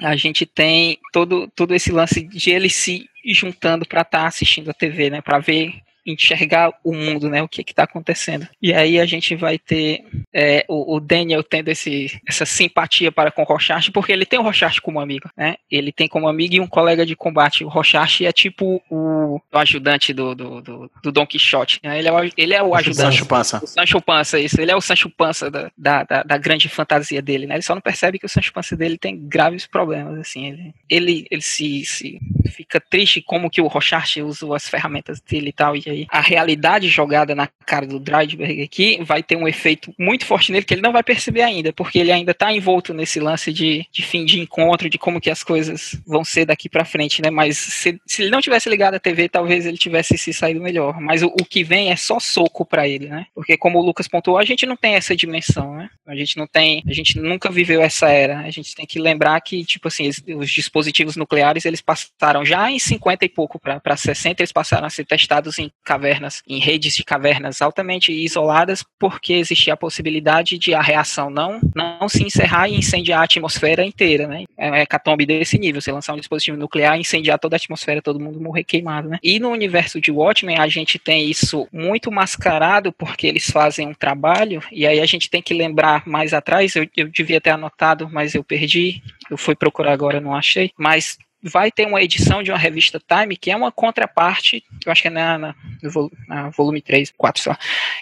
A 0.00 0.16
gente 0.16 0.46
tem 0.46 0.98
todo, 1.12 1.48
todo 1.54 1.74
esse 1.74 1.92
lance 1.92 2.22
de 2.22 2.50
eles 2.50 2.74
se 2.74 3.09
juntando 3.24 3.86
para 3.86 4.02
estar 4.02 4.20
tá 4.20 4.26
assistindo 4.26 4.70
a 4.70 4.74
TV, 4.74 5.10
né? 5.10 5.20
Para 5.20 5.38
ver 5.38 5.82
enxergar 6.12 6.72
o 6.84 6.94
mundo, 6.94 7.28
né? 7.28 7.42
O 7.42 7.48
que 7.48 7.62
está 7.62 7.84
acontecendo. 7.84 8.46
E 8.60 8.72
aí 8.72 8.98
a 8.98 9.06
gente 9.06 9.34
vai 9.34 9.58
ter 9.58 10.04
é, 10.32 10.64
o, 10.68 10.96
o, 10.96 11.00
Daniel 11.00 11.42
tendo 11.42 11.68
esse, 11.68 12.20
essa 12.26 12.44
simpatia 12.44 13.10
para 13.10 13.30
com 13.30 13.42
o 13.42 13.44
Rochard, 13.44 13.90
porque 13.90 14.12
ele 14.12 14.26
tem 14.26 14.38
o 14.38 14.42
Rochard 14.42 14.80
como 14.80 15.00
amigo, 15.00 15.28
né? 15.36 15.56
Ele 15.70 15.92
tem 15.92 16.08
como 16.08 16.28
amigo 16.28 16.54
e 16.54 16.60
um 16.60 16.66
colega 16.66 17.04
de 17.04 17.16
combate. 17.16 17.64
O 17.64 17.68
Rochard 17.68 18.24
é 18.24 18.32
tipo 18.32 18.82
o, 18.90 19.40
o 19.52 19.58
ajudante 19.58 20.12
do, 20.12 20.34
do, 20.34 20.60
do, 20.60 20.90
do, 21.02 21.12
Don 21.12 21.26
Quixote. 21.26 21.80
Né? 21.82 21.98
Ele, 21.98 22.08
é 22.08 22.12
o, 22.12 22.30
ele 22.36 22.54
é 22.54 22.62
o 22.62 22.74
ajudante. 22.74 23.00
Sancho 23.00 23.26
Pança. 23.26 23.60
O 23.62 23.66
Sancho 23.66 24.00
Pança, 24.00 24.38
isso. 24.38 24.60
Ele 24.60 24.70
é 24.70 24.76
o 24.76 24.80
Sancho 24.80 25.10
Pança 25.10 25.50
da, 25.50 25.70
da, 25.76 26.02
da, 26.04 26.22
da, 26.22 26.38
grande 26.38 26.68
fantasia 26.68 27.20
dele, 27.20 27.46
né? 27.46 27.54
Ele 27.54 27.62
só 27.62 27.74
não 27.74 27.82
percebe 27.82 28.18
que 28.18 28.26
o 28.26 28.28
Sancho 28.28 28.52
Pança 28.52 28.76
dele 28.76 28.98
tem 28.98 29.16
graves 29.16 29.66
problemas, 29.66 30.18
assim. 30.18 30.46
Ele, 30.46 30.74
ele, 30.88 31.26
ele 31.30 31.42
se, 31.42 31.84
se 31.84 32.18
fica 32.50 32.80
triste 32.80 33.20
como 33.20 33.50
que 33.50 33.60
o 33.60 33.66
Rochard 33.66 34.22
usou 34.22 34.54
as 34.54 34.68
ferramentas 34.68 35.20
dele 35.20 35.50
e 35.50 35.52
tal, 35.52 35.76
e 35.76 35.82
aí 35.86 35.99
a 36.10 36.20
realidade 36.20 36.88
jogada 36.88 37.34
na 37.34 37.48
cara 37.66 37.86
do 37.86 38.00
Dreidberg 38.00 38.62
aqui 38.62 38.98
vai 39.02 39.22
ter 39.22 39.36
um 39.36 39.46
efeito 39.46 39.94
muito 39.98 40.26
forte 40.26 40.50
nele 40.50 40.64
que 40.64 40.74
ele 40.74 40.82
não 40.82 40.92
vai 40.92 41.02
perceber 41.02 41.42
ainda, 41.42 41.72
porque 41.72 41.98
ele 41.98 42.12
ainda 42.12 42.32
está 42.32 42.52
envolto 42.52 42.92
nesse 42.92 43.20
lance 43.20 43.52
de, 43.52 43.86
de 43.92 44.02
fim 44.02 44.24
de 44.24 44.40
encontro, 44.40 44.90
de 44.90 44.98
como 44.98 45.20
que 45.20 45.30
as 45.30 45.42
coisas 45.42 46.00
vão 46.06 46.24
ser 46.24 46.44
daqui 46.46 46.68
para 46.68 46.84
frente, 46.84 47.22
né? 47.22 47.30
Mas 47.30 47.58
se, 47.58 48.00
se, 48.06 48.22
ele 48.22 48.30
não 48.30 48.40
tivesse 48.40 48.68
ligado 48.68 48.94
a 48.94 49.00
TV, 49.00 49.28
talvez 49.28 49.66
ele 49.66 49.78
tivesse 49.78 50.18
se 50.18 50.32
saído 50.32 50.60
melhor. 50.60 51.00
Mas 51.00 51.22
o, 51.22 51.26
o 51.26 51.44
que 51.44 51.62
vem 51.62 51.90
é 51.90 51.96
só 51.96 52.18
soco 52.18 52.64
para 52.64 52.88
ele, 52.88 53.08
né? 53.08 53.26
Porque 53.34 53.56
como 53.56 53.78
o 53.78 53.82
Lucas 53.82 54.08
pontuou, 54.08 54.38
a 54.38 54.44
gente 54.44 54.66
não 54.66 54.76
tem 54.76 54.94
essa 54.94 55.14
dimensão, 55.14 55.76
né? 55.76 55.90
A 56.06 56.16
gente 56.16 56.36
não 56.36 56.46
tem, 56.46 56.82
a 56.86 56.92
gente 56.92 57.18
nunca 57.18 57.50
viveu 57.50 57.80
essa 57.82 58.08
era. 58.08 58.40
A 58.40 58.50
gente 58.50 58.74
tem 58.74 58.86
que 58.86 58.98
lembrar 58.98 59.40
que, 59.40 59.64
tipo 59.64 59.88
assim, 59.88 60.08
os 60.08 60.50
dispositivos 60.50 61.16
nucleares, 61.16 61.64
eles 61.64 61.80
passaram 61.80 62.44
já 62.44 62.70
em 62.70 62.78
50 62.78 63.24
e 63.24 63.28
pouco 63.28 63.58
para 63.58 63.96
60, 63.96 64.42
eles 64.42 64.52
passaram 64.52 64.86
a 64.86 64.90
ser 64.90 65.04
testados 65.04 65.58
em 65.58 65.70
cavernas, 65.84 66.42
em 66.46 66.58
redes 66.58 66.94
de 66.94 67.04
cavernas 67.04 67.60
altamente 67.62 68.12
isoladas, 68.12 68.84
porque 68.98 69.34
existia 69.34 69.74
a 69.74 69.76
possibilidade 69.76 70.58
de 70.58 70.74
a 70.74 70.80
reação 70.80 71.30
não, 71.30 71.60
não 71.74 72.08
se 72.08 72.22
encerrar 72.22 72.68
e 72.68 72.76
incendiar 72.76 73.20
a 73.20 73.24
atmosfera 73.24 73.84
inteira, 73.84 74.26
né? 74.26 74.44
É 74.56 74.82
hecatombe 74.82 75.26
desse 75.26 75.58
nível, 75.58 75.80
você 75.80 75.92
lançar 75.92 76.14
um 76.14 76.18
dispositivo 76.18 76.56
nuclear, 76.56 76.98
incendiar 76.98 77.38
toda 77.38 77.56
a 77.56 77.58
atmosfera, 77.58 78.02
todo 78.02 78.20
mundo 78.20 78.40
morrer 78.40 78.64
queimado, 78.64 79.08
né? 79.08 79.18
E 79.22 79.38
no 79.38 79.50
universo 79.50 80.00
de 80.00 80.10
Watchmen, 80.10 80.58
a 80.58 80.68
gente 80.68 80.98
tem 80.98 81.28
isso 81.28 81.68
muito 81.72 82.10
mascarado, 82.10 82.92
porque 82.92 83.26
eles 83.26 83.50
fazem 83.50 83.88
um 83.88 83.94
trabalho, 83.94 84.62
e 84.70 84.86
aí 84.86 85.00
a 85.00 85.06
gente 85.06 85.30
tem 85.30 85.42
que 85.42 85.54
lembrar 85.54 86.06
mais 86.06 86.32
atrás, 86.32 86.76
eu, 86.76 86.86
eu 86.96 87.08
devia 87.08 87.40
ter 87.40 87.50
anotado, 87.50 88.08
mas 88.10 88.34
eu 88.34 88.44
perdi, 88.44 89.02
eu 89.30 89.36
fui 89.36 89.54
procurar 89.54 89.92
agora, 89.92 90.20
não 90.20 90.34
achei, 90.34 90.70
mas 90.76 91.18
vai 91.42 91.70
ter 91.70 91.86
uma 91.86 92.02
edição 92.02 92.42
de 92.42 92.50
uma 92.50 92.58
revista 92.58 93.00
Time, 93.00 93.36
que 93.36 93.50
é 93.50 93.56
uma 93.56 93.72
contraparte, 93.72 94.62
eu 94.84 94.92
acho 94.92 95.02
que 95.02 95.08
é 95.08 95.10
na, 95.10 95.38
na, 95.38 95.54
no 95.82 96.12
na 96.28 96.50
volume 96.50 96.82
3, 96.82 97.12
4, 97.16 97.42
sei 97.42 97.52
lá, 97.52 97.58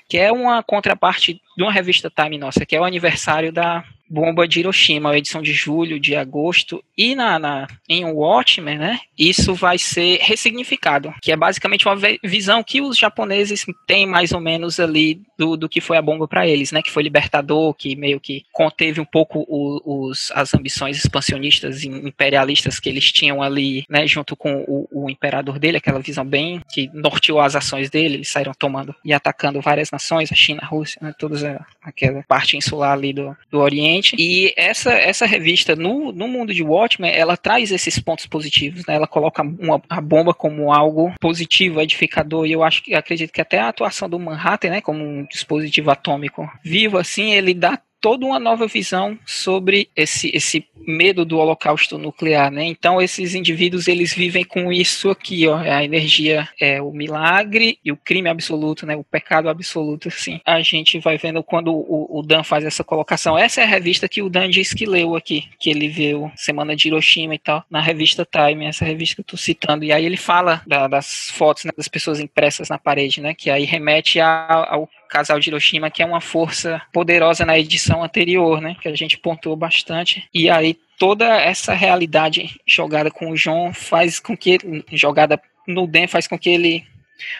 que 0.08 0.18
é 0.18 0.32
uma 0.32 0.62
contraparte 0.62 1.40
de 1.56 1.62
uma 1.62 1.72
revista 1.72 2.10
Time 2.10 2.38
nossa, 2.38 2.66
que 2.66 2.74
é 2.74 2.80
o 2.80 2.84
aniversário 2.84 3.52
da 3.52 3.84
bomba 4.08 4.46
de 4.46 4.60
Hiroshima, 4.60 5.10
a 5.10 5.18
edição 5.18 5.42
de 5.42 5.52
julho, 5.52 6.00
de 6.00 6.14
agosto, 6.16 6.82
e 6.96 7.14
na, 7.14 7.38
na, 7.38 7.66
em 7.88 8.04
Watchmen, 8.04 8.78
né, 8.78 9.00
isso 9.16 9.54
vai 9.54 9.78
ser 9.78 10.18
ressignificado, 10.20 11.12
que 11.22 11.32
é 11.32 11.36
basicamente 11.36 11.86
uma 11.86 11.96
visão 12.24 12.62
que 12.62 12.80
os 12.80 12.96
japoneses 12.96 13.64
têm 13.86 14.06
mais 14.06 14.32
ou 14.32 14.40
menos 14.40 14.80
ali 14.80 15.20
do, 15.38 15.56
do 15.56 15.68
que 15.68 15.80
foi 15.80 15.96
a 15.96 16.02
bomba 16.02 16.26
para 16.26 16.46
eles, 16.46 16.72
né, 16.72 16.82
que 16.82 16.90
foi 16.90 17.02
libertador, 17.02 17.74
que 17.74 17.94
meio 17.94 18.18
que 18.18 18.44
conteve 18.52 19.00
um 19.00 19.04
pouco 19.04 19.44
o, 19.48 20.08
os, 20.08 20.32
as 20.34 20.54
ambições 20.54 20.96
expansionistas 20.96 21.82
e 21.82 21.88
imperialistas 21.88 22.80
que 22.80 22.88
eles 22.88 23.12
tinham 23.12 23.42
ali, 23.42 23.84
né, 23.88 24.06
junto 24.06 24.36
com 24.36 24.64
o, 24.66 24.88
o 24.90 25.10
imperador 25.10 25.58
dele, 25.58 25.76
aquela 25.76 26.00
visão 26.00 26.24
bem 26.24 26.60
que 26.72 26.90
norteou 26.92 27.40
as 27.40 27.54
ações 27.54 27.90
dele, 27.90 28.14
eles 28.14 28.28
saíram 28.28 28.52
tomando 28.52 28.94
e 29.04 29.12
atacando 29.12 29.60
várias 29.60 29.90
nações, 29.90 30.32
a 30.32 30.34
China, 30.34 30.60
a 30.62 30.66
Rússia, 30.66 30.98
né, 31.02 31.14
todas 31.18 31.44
a, 31.44 31.64
aquela 31.88 32.22
parte 32.26 32.56
insular 32.56 32.92
ali 32.92 33.12
do, 33.12 33.36
do 33.50 33.58
Oriente, 33.58 34.14
e 34.18 34.52
essa, 34.56 34.92
essa 34.92 35.26
revista, 35.26 35.74
no, 35.74 36.12
no 36.12 36.28
mundo 36.28 36.54
de 36.54 36.62
Watchmen, 36.62 37.12
ela 37.12 37.36
traz 37.36 37.70
esses 37.72 37.98
pontos 37.98 38.26
positivos, 38.26 38.84
né? 38.86 38.94
Ela 38.94 39.06
coloca 39.06 39.42
uma, 39.42 39.82
a 39.88 40.00
bomba 40.00 40.32
como 40.34 40.72
algo 40.72 41.12
positivo, 41.20 41.80
edificador, 41.80 42.46
e 42.46 42.52
eu 42.52 42.62
acho 42.62 42.82
que 42.82 42.94
acredito 42.94 43.32
que 43.32 43.40
até 43.40 43.58
a 43.58 43.68
atuação 43.68 44.08
do 44.08 44.18
Manhattan, 44.18 44.70
né, 44.70 44.80
como 44.80 45.02
um 45.02 45.24
dispositivo 45.24 45.90
atômico 45.90 46.48
vivo, 46.64 46.98
assim, 46.98 47.32
ele 47.32 47.54
dá 47.54 47.78
toda 48.00 48.24
uma 48.24 48.38
nova 48.38 48.66
visão 48.66 49.18
sobre 49.26 49.88
esse, 49.96 50.30
esse 50.34 50.64
medo 50.86 51.24
do 51.24 51.38
holocausto 51.38 51.98
nuclear, 51.98 52.50
né? 52.50 52.64
Então 52.64 53.00
esses 53.00 53.34
indivíduos 53.34 53.88
eles 53.88 54.14
vivem 54.14 54.44
com 54.44 54.72
isso 54.72 55.10
aqui, 55.10 55.46
ó, 55.46 55.58
a 55.58 55.84
energia 55.84 56.48
é 56.60 56.80
o 56.80 56.92
milagre 56.92 57.78
e 57.84 57.92
o 57.92 57.96
crime 57.96 58.28
absoluto, 58.28 58.86
né? 58.86 58.96
O 58.96 59.04
pecado 59.04 59.48
absoluto, 59.48 60.08
assim. 60.08 60.40
A 60.44 60.60
gente 60.62 60.98
vai 60.98 61.18
vendo 61.18 61.42
quando 61.42 61.72
o, 61.72 62.18
o 62.18 62.22
Dan 62.22 62.42
faz 62.42 62.64
essa 62.64 62.84
colocação. 62.84 63.36
Essa 63.36 63.60
é 63.60 63.64
a 63.64 63.68
revista 63.68 64.08
que 64.08 64.22
o 64.22 64.30
Dan 64.30 64.48
disse 64.48 64.74
que 64.74 64.86
leu 64.86 65.14
aqui, 65.14 65.44
que 65.58 65.70
ele 65.70 65.88
viu 65.88 66.30
Semana 66.36 66.74
de 66.74 66.88
Hiroshima 66.88 67.34
e 67.34 67.38
tal, 67.38 67.64
na 67.70 67.80
revista 67.80 68.26
Time, 68.30 68.66
essa 68.66 68.84
revista 68.84 69.16
que 69.16 69.20
eu 69.20 69.24
tô 69.24 69.36
citando. 69.36 69.84
E 69.84 69.92
aí 69.92 70.04
ele 70.04 70.16
fala 70.16 70.62
da, 70.66 70.86
das 70.86 71.30
fotos 71.32 71.64
né, 71.64 71.72
das 71.76 71.88
pessoas 71.88 72.20
impressas 72.20 72.68
na 72.68 72.78
parede, 72.78 73.20
né? 73.20 73.34
Que 73.34 73.50
aí 73.50 73.64
remete 73.64 74.20
ao 74.20 74.88
casal 75.08 75.40
de 75.40 75.48
Hiroshima, 75.50 75.90
que 75.90 76.02
é 76.02 76.06
uma 76.06 76.20
força 76.20 76.80
poderosa 76.92 77.44
na 77.44 77.58
edição 77.58 78.02
anterior, 78.02 78.60
né? 78.60 78.76
Que 78.80 78.88
a 78.88 78.94
gente 78.94 79.18
pontuou 79.18 79.56
bastante. 79.56 80.28
E 80.32 80.48
aí 80.50 80.78
toda 80.98 81.26
essa 81.40 81.72
realidade 81.72 82.60
jogada 82.66 83.10
com 83.10 83.30
o 83.30 83.34
John 83.34 83.72
faz 83.72 84.18
com 84.20 84.36
que 84.36 84.58
jogada 84.92 85.40
no 85.66 85.86
Den 85.86 86.06
faz 86.06 86.26
com 86.26 86.38
que 86.38 86.50
ele 86.50 86.86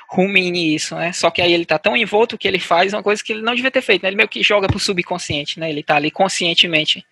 rumine 0.09 0.75
isso, 0.75 0.95
né? 0.95 1.13
Só 1.13 1.31
que 1.31 1.41
aí 1.41 1.53
ele 1.53 1.65
tá 1.65 1.79
tão 1.79 1.97
envolto 1.97 2.39
que 2.39 2.47
ele 2.47 2.59
faz 2.59 2.93
uma 2.93 3.03
coisa 3.03 3.23
que 3.23 3.33
ele 3.33 3.43
não 3.43 3.55
devia 3.55 3.71
ter 3.71 3.83
feito, 3.83 4.03
né? 4.03 4.09
Ele 4.09 4.17
meio 4.17 4.29
que 4.29 4.43
joga 4.43 4.69
pro 4.69 4.79
subconsciente, 4.79 5.59
né? 5.61 5.71
Ele 5.71 5.83
tá 5.83 5.97
ali 5.97 6.11
conscientemente 6.11 7.05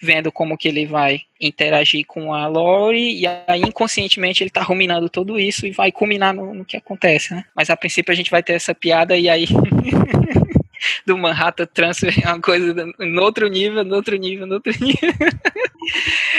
vendo 0.00 0.32
como 0.32 0.56
que 0.56 0.68
ele 0.68 0.86
vai 0.86 1.22
interagir 1.40 2.04
com 2.06 2.32
a 2.32 2.46
Lori 2.46 3.20
e 3.20 3.26
aí 3.26 3.60
inconscientemente 3.60 4.42
ele 4.42 4.50
tá 4.50 4.62
ruminando 4.62 5.08
tudo 5.08 5.38
isso 5.38 5.66
e 5.66 5.72
vai 5.72 5.92
culminar 5.92 6.32
no, 6.32 6.54
no 6.54 6.64
que 6.64 6.76
acontece, 6.76 7.34
né? 7.34 7.44
Mas 7.54 7.70
a 7.70 7.76
princípio 7.76 8.12
a 8.12 8.16
gente 8.16 8.30
vai 8.30 8.42
ter 8.42 8.54
essa 8.54 8.74
piada 8.74 9.16
e 9.16 9.28
aí 9.28 9.46
do 11.06 11.18
Manhattan 11.18 11.66
Transfer 11.66 12.14
é 12.22 12.28
uma 12.28 12.40
coisa 12.40 12.74
no 12.98 13.22
outro 13.22 13.48
nível, 13.48 13.84
no 13.84 13.96
outro 13.96 14.16
nível, 14.16 14.46
no 14.46 14.54
outro 14.54 14.72
nível. 14.80 15.12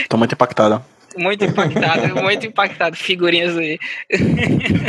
Tô 0.10 0.18
muito 0.18 0.34
impactado 0.34 0.84
muito 1.18 1.46
impactado, 1.46 2.16
muito 2.22 2.46
impactado. 2.46 2.96
Figurinhas 2.96 3.58
aí. 3.58 3.80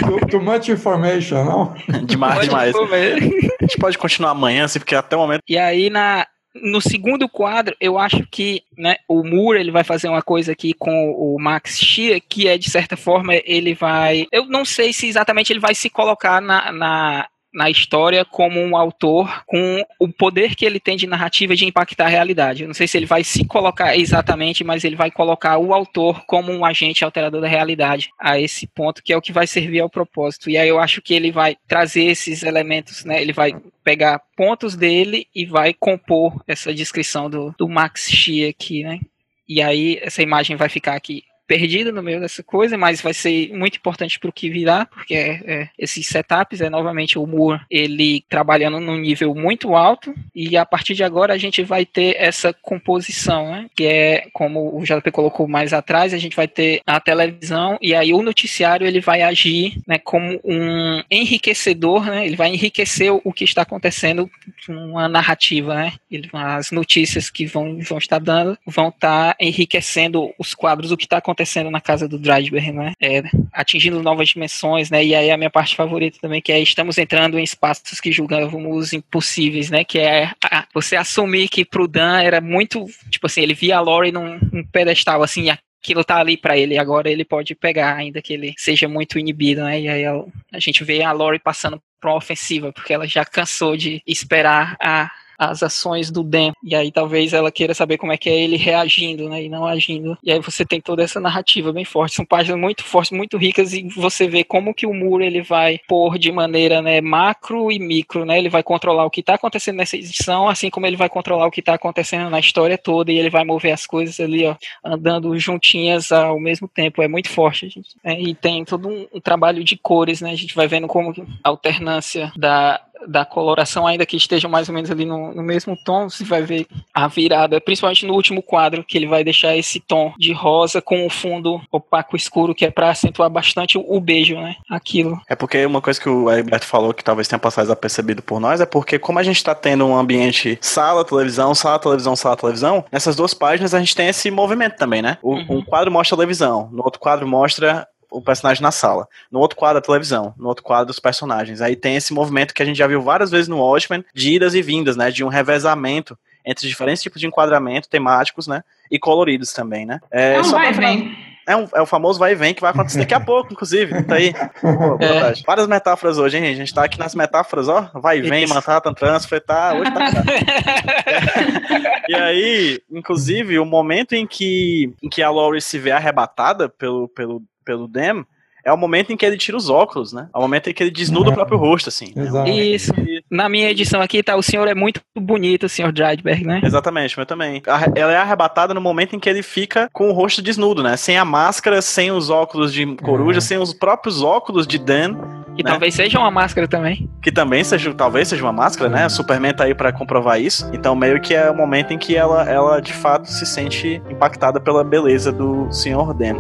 Too, 0.01 0.27
too 0.29 0.43
much 0.43 0.69
information, 0.69 1.45
não? 1.45 1.75
demais, 2.05 2.47
demais. 2.47 2.75
A 2.77 3.65
gente 3.65 3.79
pode 3.79 3.99
continuar 3.99 4.31
amanhã, 4.31 4.65
assim, 4.65 4.79
porque 4.79 4.95
até 4.95 5.17
o 5.17 5.21
momento. 5.21 5.43
E 5.49 5.59
aí, 5.59 5.91
na, 5.91 6.27
no 6.63 6.81
segundo 6.81 7.29
quadro, 7.29 7.77
eu 7.81 7.99
acho 7.99 8.27
que 8.31 8.63
né, 8.77 8.97
o 9.09 9.23
Moore 9.23 9.61
ele 9.61 9.71
vai 9.71 9.85
fazer 9.85 10.09
uma 10.09 10.23
coisa 10.23 10.53
aqui 10.53 10.73
com 10.73 11.11
o 11.11 11.39
Max 11.39 11.79
Shea, 11.79 12.21
que 12.21 12.49
é 12.49 12.57
de 12.59 12.71
certa 12.71 12.97
forma 12.97 13.35
ele 13.45 13.75
vai. 13.75 14.27
Eu 14.33 14.47
não 14.47 14.65
sei 14.65 14.93
se 14.93 15.07
exatamente 15.07 15.53
ele 15.53 15.61
vai 15.61 15.75
se 15.75 15.91
colocar 15.91 16.41
na, 16.41 16.73
na 16.73 17.29
na 17.57 17.71
história 17.71 18.23
como 18.23 18.61
um 18.61 18.77
autor 18.77 19.43
com 19.47 19.83
o 19.99 20.13
poder 20.13 20.55
que 20.55 20.67
ele 20.67 20.79
tem 20.79 20.95
de 20.95 21.07
narrativa 21.07 21.57
de 21.57 21.65
impactar 21.65 22.05
a 22.05 22.11
realidade. 22.11 22.63
Eu 22.63 22.67
não 22.67 22.75
sei 22.75 22.87
se 22.87 22.99
ele 22.99 23.07
vai 23.07 23.25
se 23.25 23.47
colocar 23.47 23.97
exatamente, 23.97 24.63
mas 24.63 24.85
ele 24.85 24.95
vai 24.95 25.11
colocar 25.11 25.57
o 25.57 25.73
autor 25.73 26.23
como 26.27 26.53
um 26.53 26.67
agente 26.67 27.03
alterador 27.03 27.41
da 27.41 27.49
realidade 27.49 28.11
a 28.21 28.39
esse 28.39 28.67
ponto 28.67 29.03
que 29.03 29.11
é 29.11 29.17
o 29.17 29.23
que 29.23 29.33
vai 29.33 29.47
servir 29.47 29.81
ao 29.81 29.89
propósito. 29.89 30.51
E 30.51 30.59
aí 30.59 30.69
eu 30.69 30.79
acho 30.79 31.01
que 31.01 31.15
ele 31.15 31.33
vai 31.33 31.57
trazer 31.67 32.05
esses 32.05 32.43
elementos, 32.43 33.07
né? 33.07 33.23
Ele 33.23 33.33
vai 33.33 33.57
pegar 33.83 34.21
pontos 34.37 34.77
dele 34.77 35.27
e 35.35 35.47
vai 35.47 35.73
compor 35.73 36.43
essa 36.47 36.75
descrição 36.75 37.31
do, 37.31 37.55
do 37.57 37.67
Max 37.67 38.11
Xia 38.11 38.51
aqui, 38.51 38.83
né? 38.83 39.01
E 39.49 39.63
aí 39.63 39.99
essa 40.03 40.23
imagem 40.23 40.57
vai 40.57 40.69
ficar 40.69 40.95
aqui 40.95 41.25
perdido 41.47 41.93
no 41.93 42.03
meio 42.03 42.21
dessa 42.21 42.43
coisa, 42.43 42.77
mas 42.77 43.01
vai 43.01 43.15
ser 43.15 43.53
muito 43.55 43.77
importante 43.77 44.19
para 44.19 44.29
o 44.29 44.33
que 44.33 44.51
virá, 44.51 44.87
porque 44.87 45.15
é, 45.15 45.41
é, 45.47 45.69
esses 45.79 46.07
setups 46.07 46.61
é 46.61 46.69
novamente 46.69 47.19
o 47.19 47.27
Moore 47.27 47.61
ele 47.71 48.25
trabalhando 48.29 48.81
num 48.81 48.97
nível 48.97 49.35
muito 49.35 49.75
alto 49.75 50.15
e 50.35 50.57
a 50.57 50.67
partir 50.67 50.95
de 50.95 51.05
agora 51.05 51.33
a 51.33 51.39
gente 51.39 51.63
vai 51.63 51.87
ter 51.87 52.17
essa 52.19 52.53
composição, 52.53 53.51
né? 53.53 53.71
Que 53.77 53.87
é 53.87 54.29
como 54.33 54.77
o 54.77 54.85
JP 54.85 55.11
colocou 55.13 55.47
mais 55.47 55.73
atrás, 55.73 56.13
a 56.13 56.19
gente 56.19 56.37
vai 56.37 56.49
ter 56.49 56.81
a 56.87 56.99
televisão 56.99 57.79
e 57.81 57.95
aí 57.95 58.13
o 58.13 58.23
noticiário 58.23 58.87
ele 58.87 59.01
vai 59.01 59.23
agir, 59.23 59.79
né, 59.87 59.99
como 59.99 60.41
um 60.45 61.03
enriquecedor, 61.11 62.07
né? 62.07 62.27
Ele 62.27 62.37
vai 62.37 62.49
enriquecer 62.49 63.13
o 63.13 63.33
que 63.33 63.45
está 63.45 63.63
acontecendo 63.63 64.29
uma 64.69 65.09
narrativa, 65.09 65.75
né? 65.75 65.93
Ele, 66.11 66.29
as 66.33 66.71
notícias 66.71 67.31
que 67.31 67.47
vão, 67.47 67.79
vão 67.81 67.99
estar 67.99 68.19
dando 68.19 68.59
vão 68.67 68.89
estar 68.89 69.37
enriquecendo 69.41 70.33
os 70.39 70.55
quadros 70.55 70.91
do 70.91 70.97
que 70.97 71.05
está 71.05 71.19
acontecendo 71.19 71.36
acontecendo 71.37 71.71
na 71.71 71.81
casa 71.81 72.09
do 72.09 72.19
Dryberg, 72.19 72.73
né? 72.73 72.93
É, 73.01 73.23
atingindo 73.53 74.03
novas 74.03 74.31
dimensões, 74.31 74.91
né? 74.91 75.05
E 75.05 75.15
aí 75.15 75.31
a 75.31 75.37
minha 75.37 75.51
parte 75.51 75.77
favorita 75.77 76.19
também, 76.21 76.41
que 76.41 76.51
é 76.51 76.59
estamos 76.59 76.97
entrando 76.97 77.39
em 77.39 77.45
espaços 77.45 78.01
que 78.01 78.11
julgávamos 78.11 78.95
impossíveis, 78.95 79.71
né? 79.71 79.85
Que 79.85 79.99
é 79.99 80.31
a, 80.43 80.67
você 80.73 80.97
assumir 80.97 81.49
que 81.49 81.65
pro 81.65 81.87
Dan 81.87 82.21
era 82.23 82.41
muito, 82.41 82.87
tipo 83.11 83.27
assim, 83.27 83.43
ele 83.43 83.55
via 83.55 83.77
a 83.77 83.81
Lori 83.81 84.11
num, 84.11 84.39
num 84.51 84.65
pedestal, 84.65 85.23
assim, 85.23 85.51
aquilo 85.51 86.03
tá 86.03 86.17
ali 86.17 86.37
para 86.37 86.57
ele, 86.57 86.79
agora 86.79 87.11
ele 87.11 87.25
pode 87.25 87.55
pegar, 87.55 87.95
ainda 87.95 88.23
que 88.23 88.33
ele 88.33 88.55
seja 88.57 88.89
muito 88.89 89.19
inibido, 89.19 89.63
né? 89.63 89.81
E 89.81 89.89
aí 89.89 90.05
a, 90.07 90.15
a 90.53 90.59
gente 90.59 90.83
vê 90.83 91.03
a 91.03 91.13
Lori 91.13 91.39
passando 91.39 91.81
pra 92.01 92.11
uma 92.11 92.17
ofensiva, 92.17 92.73
porque 92.73 92.95
ela 92.95 93.07
já 93.07 93.25
cansou 93.25 93.77
de 93.77 94.03
esperar 94.07 94.77
a 94.81 95.11
as 95.39 95.63
ações 95.63 96.11
do 96.11 96.23
Dan. 96.23 96.53
E 96.63 96.75
aí 96.75 96.91
talvez 96.91 97.33
ela 97.33 97.51
queira 97.51 97.75
saber 97.75 97.99
como 97.99 98.13
é 98.13 98.17
que 98.17 98.29
é 98.29 98.37
ele 98.37 98.57
reagindo, 98.57 99.29
né? 99.29 99.43
E 99.43 99.49
não 99.49 99.67
agindo. 99.67 100.17
E 100.23 100.33
aí 100.33 100.41
você 100.41 100.65
tem 100.65 100.81
toda 100.81 101.03
essa 101.03 101.21
narrativa 101.21 101.73
bem 101.73 101.85
forte. 101.85 102.17
São 102.17 102.25
páginas 102.25 102.61
muito 102.61 102.85
fortes, 102.85 103.11
muito 103.11 103.37
ricas, 103.37 103.73
e 103.73 103.89
você 103.89 104.27
vê 104.27 104.45
como 104.45 104.75
que 104.75 104.87
o 104.87 104.95
muro 104.95 105.23
ele 105.23 105.43
vai 105.43 105.81
pôr 105.89 106.19
de 106.19 106.33
maneira 106.33 106.81
né, 106.81 107.01
macro 107.01 107.71
e 107.71 107.79
micro, 107.79 108.25
né? 108.25 108.39
Ele 108.39 108.49
vai 108.49 108.63
controlar 108.63 109.05
o 109.05 109.11
que 109.11 109.21
está 109.21 109.35
acontecendo 109.35 109.77
nessa 109.77 109.97
edição, 109.97 110.49
assim 110.49 110.71
como 110.71 110.87
ele 110.87 110.97
vai 110.97 111.09
controlar 111.09 111.47
o 111.47 111.51
que 111.51 111.61
está 111.61 111.75
acontecendo 111.75 112.31
na 112.31 112.41
história 112.41 112.79
toda, 112.79 113.13
e 113.13 113.19
ele 113.19 113.31
vai 113.31 113.45
mover 113.45 113.73
as 113.73 113.87
coisas 113.87 114.19
ali, 114.21 114.47
ó, 114.47 114.55
andando 114.85 115.37
juntinhas 115.39 116.13
ao 116.13 116.39
mesmo 116.41 116.69
tempo. 116.69 117.03
É 117.03 117.09
muito 117.09 117.29
forte, 117.29 117.69
gente. 117.69 117.91
É, 118.05 118.21
e 118.21 118.35
tem 118.35 118.65
todo 118.65 118.89
um, 118.89 119.07
um 119.15 119.21
trabalho 119.21 119.63
de 119.63 119.77
cores, 119.77 120.21
né? 120.21 120.31
A 120.31 120.37
gente 120.37 120.55
vai 120.55 120.67
vendo 120.67 120.87
como 120.87 121.13
a 121.43 121.49
alternância 121.49 122.33
da 122.37 122.81
da 123.07 123.25
coloração, 123.25 123.87
ainda 123.87 124.07
que 124.07 124.17
esteja 124.17 124.49
mais 124.49 124.69
ou 124.69 124.75
menos 124.75 124.91
ali 124.91 125.05
no, 125.05 125.35
no, 125.35 125.43
mesmo 125.43 125.77
tom, 125.77 126.09
você 126.09 126.25
vai 126.25 126.43
ver 126.43 126.67
a 126.95 127.09
virada, 127.09 127.61
principalmente 127.61 128.07
no 128.07 128.15
último 128.15 128.43
quadro, 128.43 128.85
que 128.85 128.97
ele 128.97 129.07
vai 129.07 129.23
deixar 129.23 129.57
esse 129.57 129.81
tom 129.81 130.13
de 130.19 130.33
rosa 130.33 130.81
com 130.81 131.07
o 131.07 131.11
fundo 131.11 131.61
opaco 131.71 132.17
escuro, 132.17 132.55
que 132.55 132.65
é 132.65 132.71
para 132.71 132.91
acentuar 132.91 133.31
bastante 133.31 133.79
o, 133.79 133.85
o, 133.87 134.01
beijo, 134.01 134.37
né? 134.37 134.57
Aquilo. 134.71 135.21
É 135.29 135.35
porque 135.35 135.65
uma 135.67 135.81
coisa 135.81 136.01
que 136.01 136.09
o 136.09 136.29
Alberto 136.29 136.67
falou 136.67 136.95
que 136.95 137.05
talvez 137.05 137.29
tenha 137.29 137.39
passado 137.39 137.67
desapercebido 137.67 138.23
por 138.23 138.41
nós 138.41 138.61
é 138.61 138.67
porque, 138.67 138.99
como 138.99 139.19
a 139.19 139.23
gente 139.23 139.43
tá 139.43 139.55
tendo 139.55 139.85
um 139.87 139.97
ambiente 139.97 140.59
sala, 140.61 141.05
televisão, 141.05 141.55
sala, 141.55 141.79
televisão, 141.79 142.17
sala, 142.17 142.37
televisão, 142.37 142.85
nessas 142.91 143.17
duas 143.17 143.35
páginas 143.35 143.75
a 143.75 143.79
gente 143.79 143.95
tem 143.95 144.09
esse 144.09 144.31
movimento 144.31 144.77
também, 144.77 145.03
né? 145.03 145.19
O, 145.23 145.35
uhum. 145.35 145.47
Um 145.57 145.63
quadro 145.63 145.91
mostra 145.91 146.15
a 146.15 146.19
televisão, 146.19 146.69
no 146.73 146.85
outro 146.85 147.01
quadro 147.01 147.27
mostra 147.27 147.87
o 148.11 148.21
personagem 148.21 148.63
na 148.63 148.71
sala. 148.71 149.09
No 149.31 149.39
outro 149.41 149.57
quadro, 149.57 149.79
a 149.79 149.83
televisão. 149.83 150.35
No 150.37 150.49
outro 150.49 150.65
quadro, 150.65 150.91
os 150.91 151.01
personagens. 151.01 151.61
Aí 151.61 151.77
tem 151.77 151.97
esse 151.97 152.13
movimento 152.13 152.55
que 152.55 152.63
a 152.63 152.67
gente 152.67 152.77
já 152.77 152.87
viu 152.87 153.03
várias 153.03 153.31
vezes 153.31 153.49
no 153.49 153.59
Watchmen, 153.59 154.05
de 154.15 154.35
idas 154.35 154.55
e 154.55 154.63
vindas, 154.63 154.97
né? 154.97 155.11
De 155.11 155.25
um 155.25 155.29
revezamento 155.29 156.19
entre 156.45 156.69
diferentes 156.69 157.03
tipos 157.03 157.21
de 157.21 157.27
enquadramento 157.27 157.89
temáticos, 157.89 158.47
né? 158.47 158.63
E 158.91 158.99
coloridos 158.99 159.53
também, 159.53 159.85
né? 159.85 160.01
É, 160.11 160.35
é 160.35 160.41
um 160.41 160.51
vai 160.51 160.73
vem. 160.73 161.36
É, 161.47 161.57
um, 161.57 161.69
é 161.75 161.81
o 161.81 161.87
famoso 161.87 162.19
vai 162.19 162.33
e 162.33 162.35
vem 162.35 162.53
que 162.53 162.61
vai 162.61 162.71
acontecer 162.71 162.99
daqui 162.99 163.15
a 163.15 163.21
pouco, 163.25 163.53
inclusive. 163.53 164.03
Tá 164.03 164.17
aí. 164.17 164.33
Pô, 164.33 164.99
é. 165.01 165.35
Várias 165.47 165.67
metáforas 165.67 166.19
hoje, 166.19 166.39
hein? 166.39 166.51
A 166.51 166.55
gente 166.55 166.75
tá 166.75 166.85
aqui 166.85 166.99
nas 166.99 167.15
metáforas, 167.15 167.69
ó. 167.69 167.91
Vai 167.95 168.19
e 168.19 168.23
vem, 168.23 168.47
Manhattan, 168.47 168.93
Transfer, 168.93 169.41
tá. 169.41 169.75
Hoje 169.75 169.91
tá. 169.93 170.11
e 172.09 172.15
aí, 172.15 172.81
inclusive, 172.91 173.59
o 173.59 173.65
momento 173.65 174.15
em 174.15 174.27
que, 174.27 174.93
em 175.03 175.09
que 175.09 175.23
a 175.23 175.31
Laurie 175.31 175.61
se 175.61 175.79
vê 175.79 175.93
arrebatada 175.93 176.69
pelo, 176.69 177.09
pelo 177.09 177.43
pelo 177.67 177.89
Dem, 177.89 178.25
é 178.67 178.73
o 178.73 178.77
momento 178.77 179.13
em 179.13 179.17
que 179.17 179.25
ele 179.25 179.37
tira 179.37 179.57
os 179.57 179.71
óculos, 179.71 180.13
né? 180.13 180.29
É 180.35 180.37
o 180.37 180.41
momento 180.41 180.69
em 180.69 180.75
que 180.75 180.83
ele 180.83 180.91
desnuda 180.91 181.31
o 181.31 181.33
próprio 181.33 181.57
rosto, 181.57 181.89
assim. 181.89 182.13
Né? 182.17 182.51
Isso. 182.51 182.93
Na 183.31 183.49
minha 183.49 183.71
edição 183.71 184.01
aqui, 184.01 184.25
tá, 184.25 184.35
o 184.35 184.43
senhor 184.43 184.67
é 184.67 184.75
muito 184.75 185.01
bonito, 185.17 185.67
o 185.67 185.69
senhor 185.69 185.93
Dryberg, 185.93 186.45
né? 186.45 186.61
Exatamente, 186.65 187.17
meu 187.17 187.25
também. 187.25 187.63
Ela 187.95 188.13
é 188.13 188.17
arrebatada 188.17 188.75
no 188.75 188.81
momento 188.81 189.15
em 189.15 189.21
que 189.21 189.29
ele 189.29 189.43
fica 189.43 189.89
com 189.93 190.09
o 190.09 190.13
rosto 190.13 190.43
desnudo, 190.43 190.83
né? 190.83 190.97
Sem 190.97 191.17
a 191.17 191.25
máscara, 191.25 191.81
sem 191.81 192.11
os 192.11 192.29
óculos 192.29 192.73
de 192.73 192.85
coruja, 192.97 193.39
uhum. 193.39 193.41
sem 193.41 193.57
os 193.59 193.73
próprios 193.73 194.21
óculos 194.21 194.67
de 194.67 194.79
Dan. 194.79 195.15
Que 195.57 195.63
né? 195.63 195.71
talvez 195.71 195.95
seja 195.95 196.19
uma 196.19 196.33
máscara 196.33 196.67
também. 196.67 197.09
Que 197.23 197.31
também 197.31 197.63
seja, 197.63 197.95
talvez 197.95 198.27
seja 198.27 198.43
uma 198.43 198.53
máscara, 198.53 198.91
né? 198.91 199.07
O 199.07 199.11
Superman 199.11 199.55
tá 199.55 199.63
aí 199.63 199.77
pra 199.77 199.93
comprovar 199.93 200.41
isso. 200.41 200.69
Então, 200.73 200.97
meio 200.97 201.21
que 201.21 201.35
é 201.35 201.49
o 201.49 201.57
momento 201.57 201.93
em 201.93 201.99
que 201.99 202.17
ela, 202.17 202.43
ela 202.51 202.81
de 202.81 202.93
fato 202.93 203.31
se 203.31 203.47
sente 203.47 204.03
impactada 204.11 204.59
pela 204.59 204.83
beleza 204.83 205.31
do 205.31 205.73
Sr. 205.73 206.13
Dan. 206.19 206.35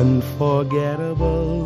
Unforgettable. 0.00 1.65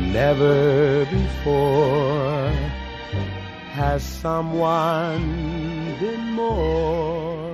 Never 0.00 1.06
before 1.06 2.50
has 3.74 4.02
someone 4.02 5.20
been 6.00 6.32
more. 6.32 7.52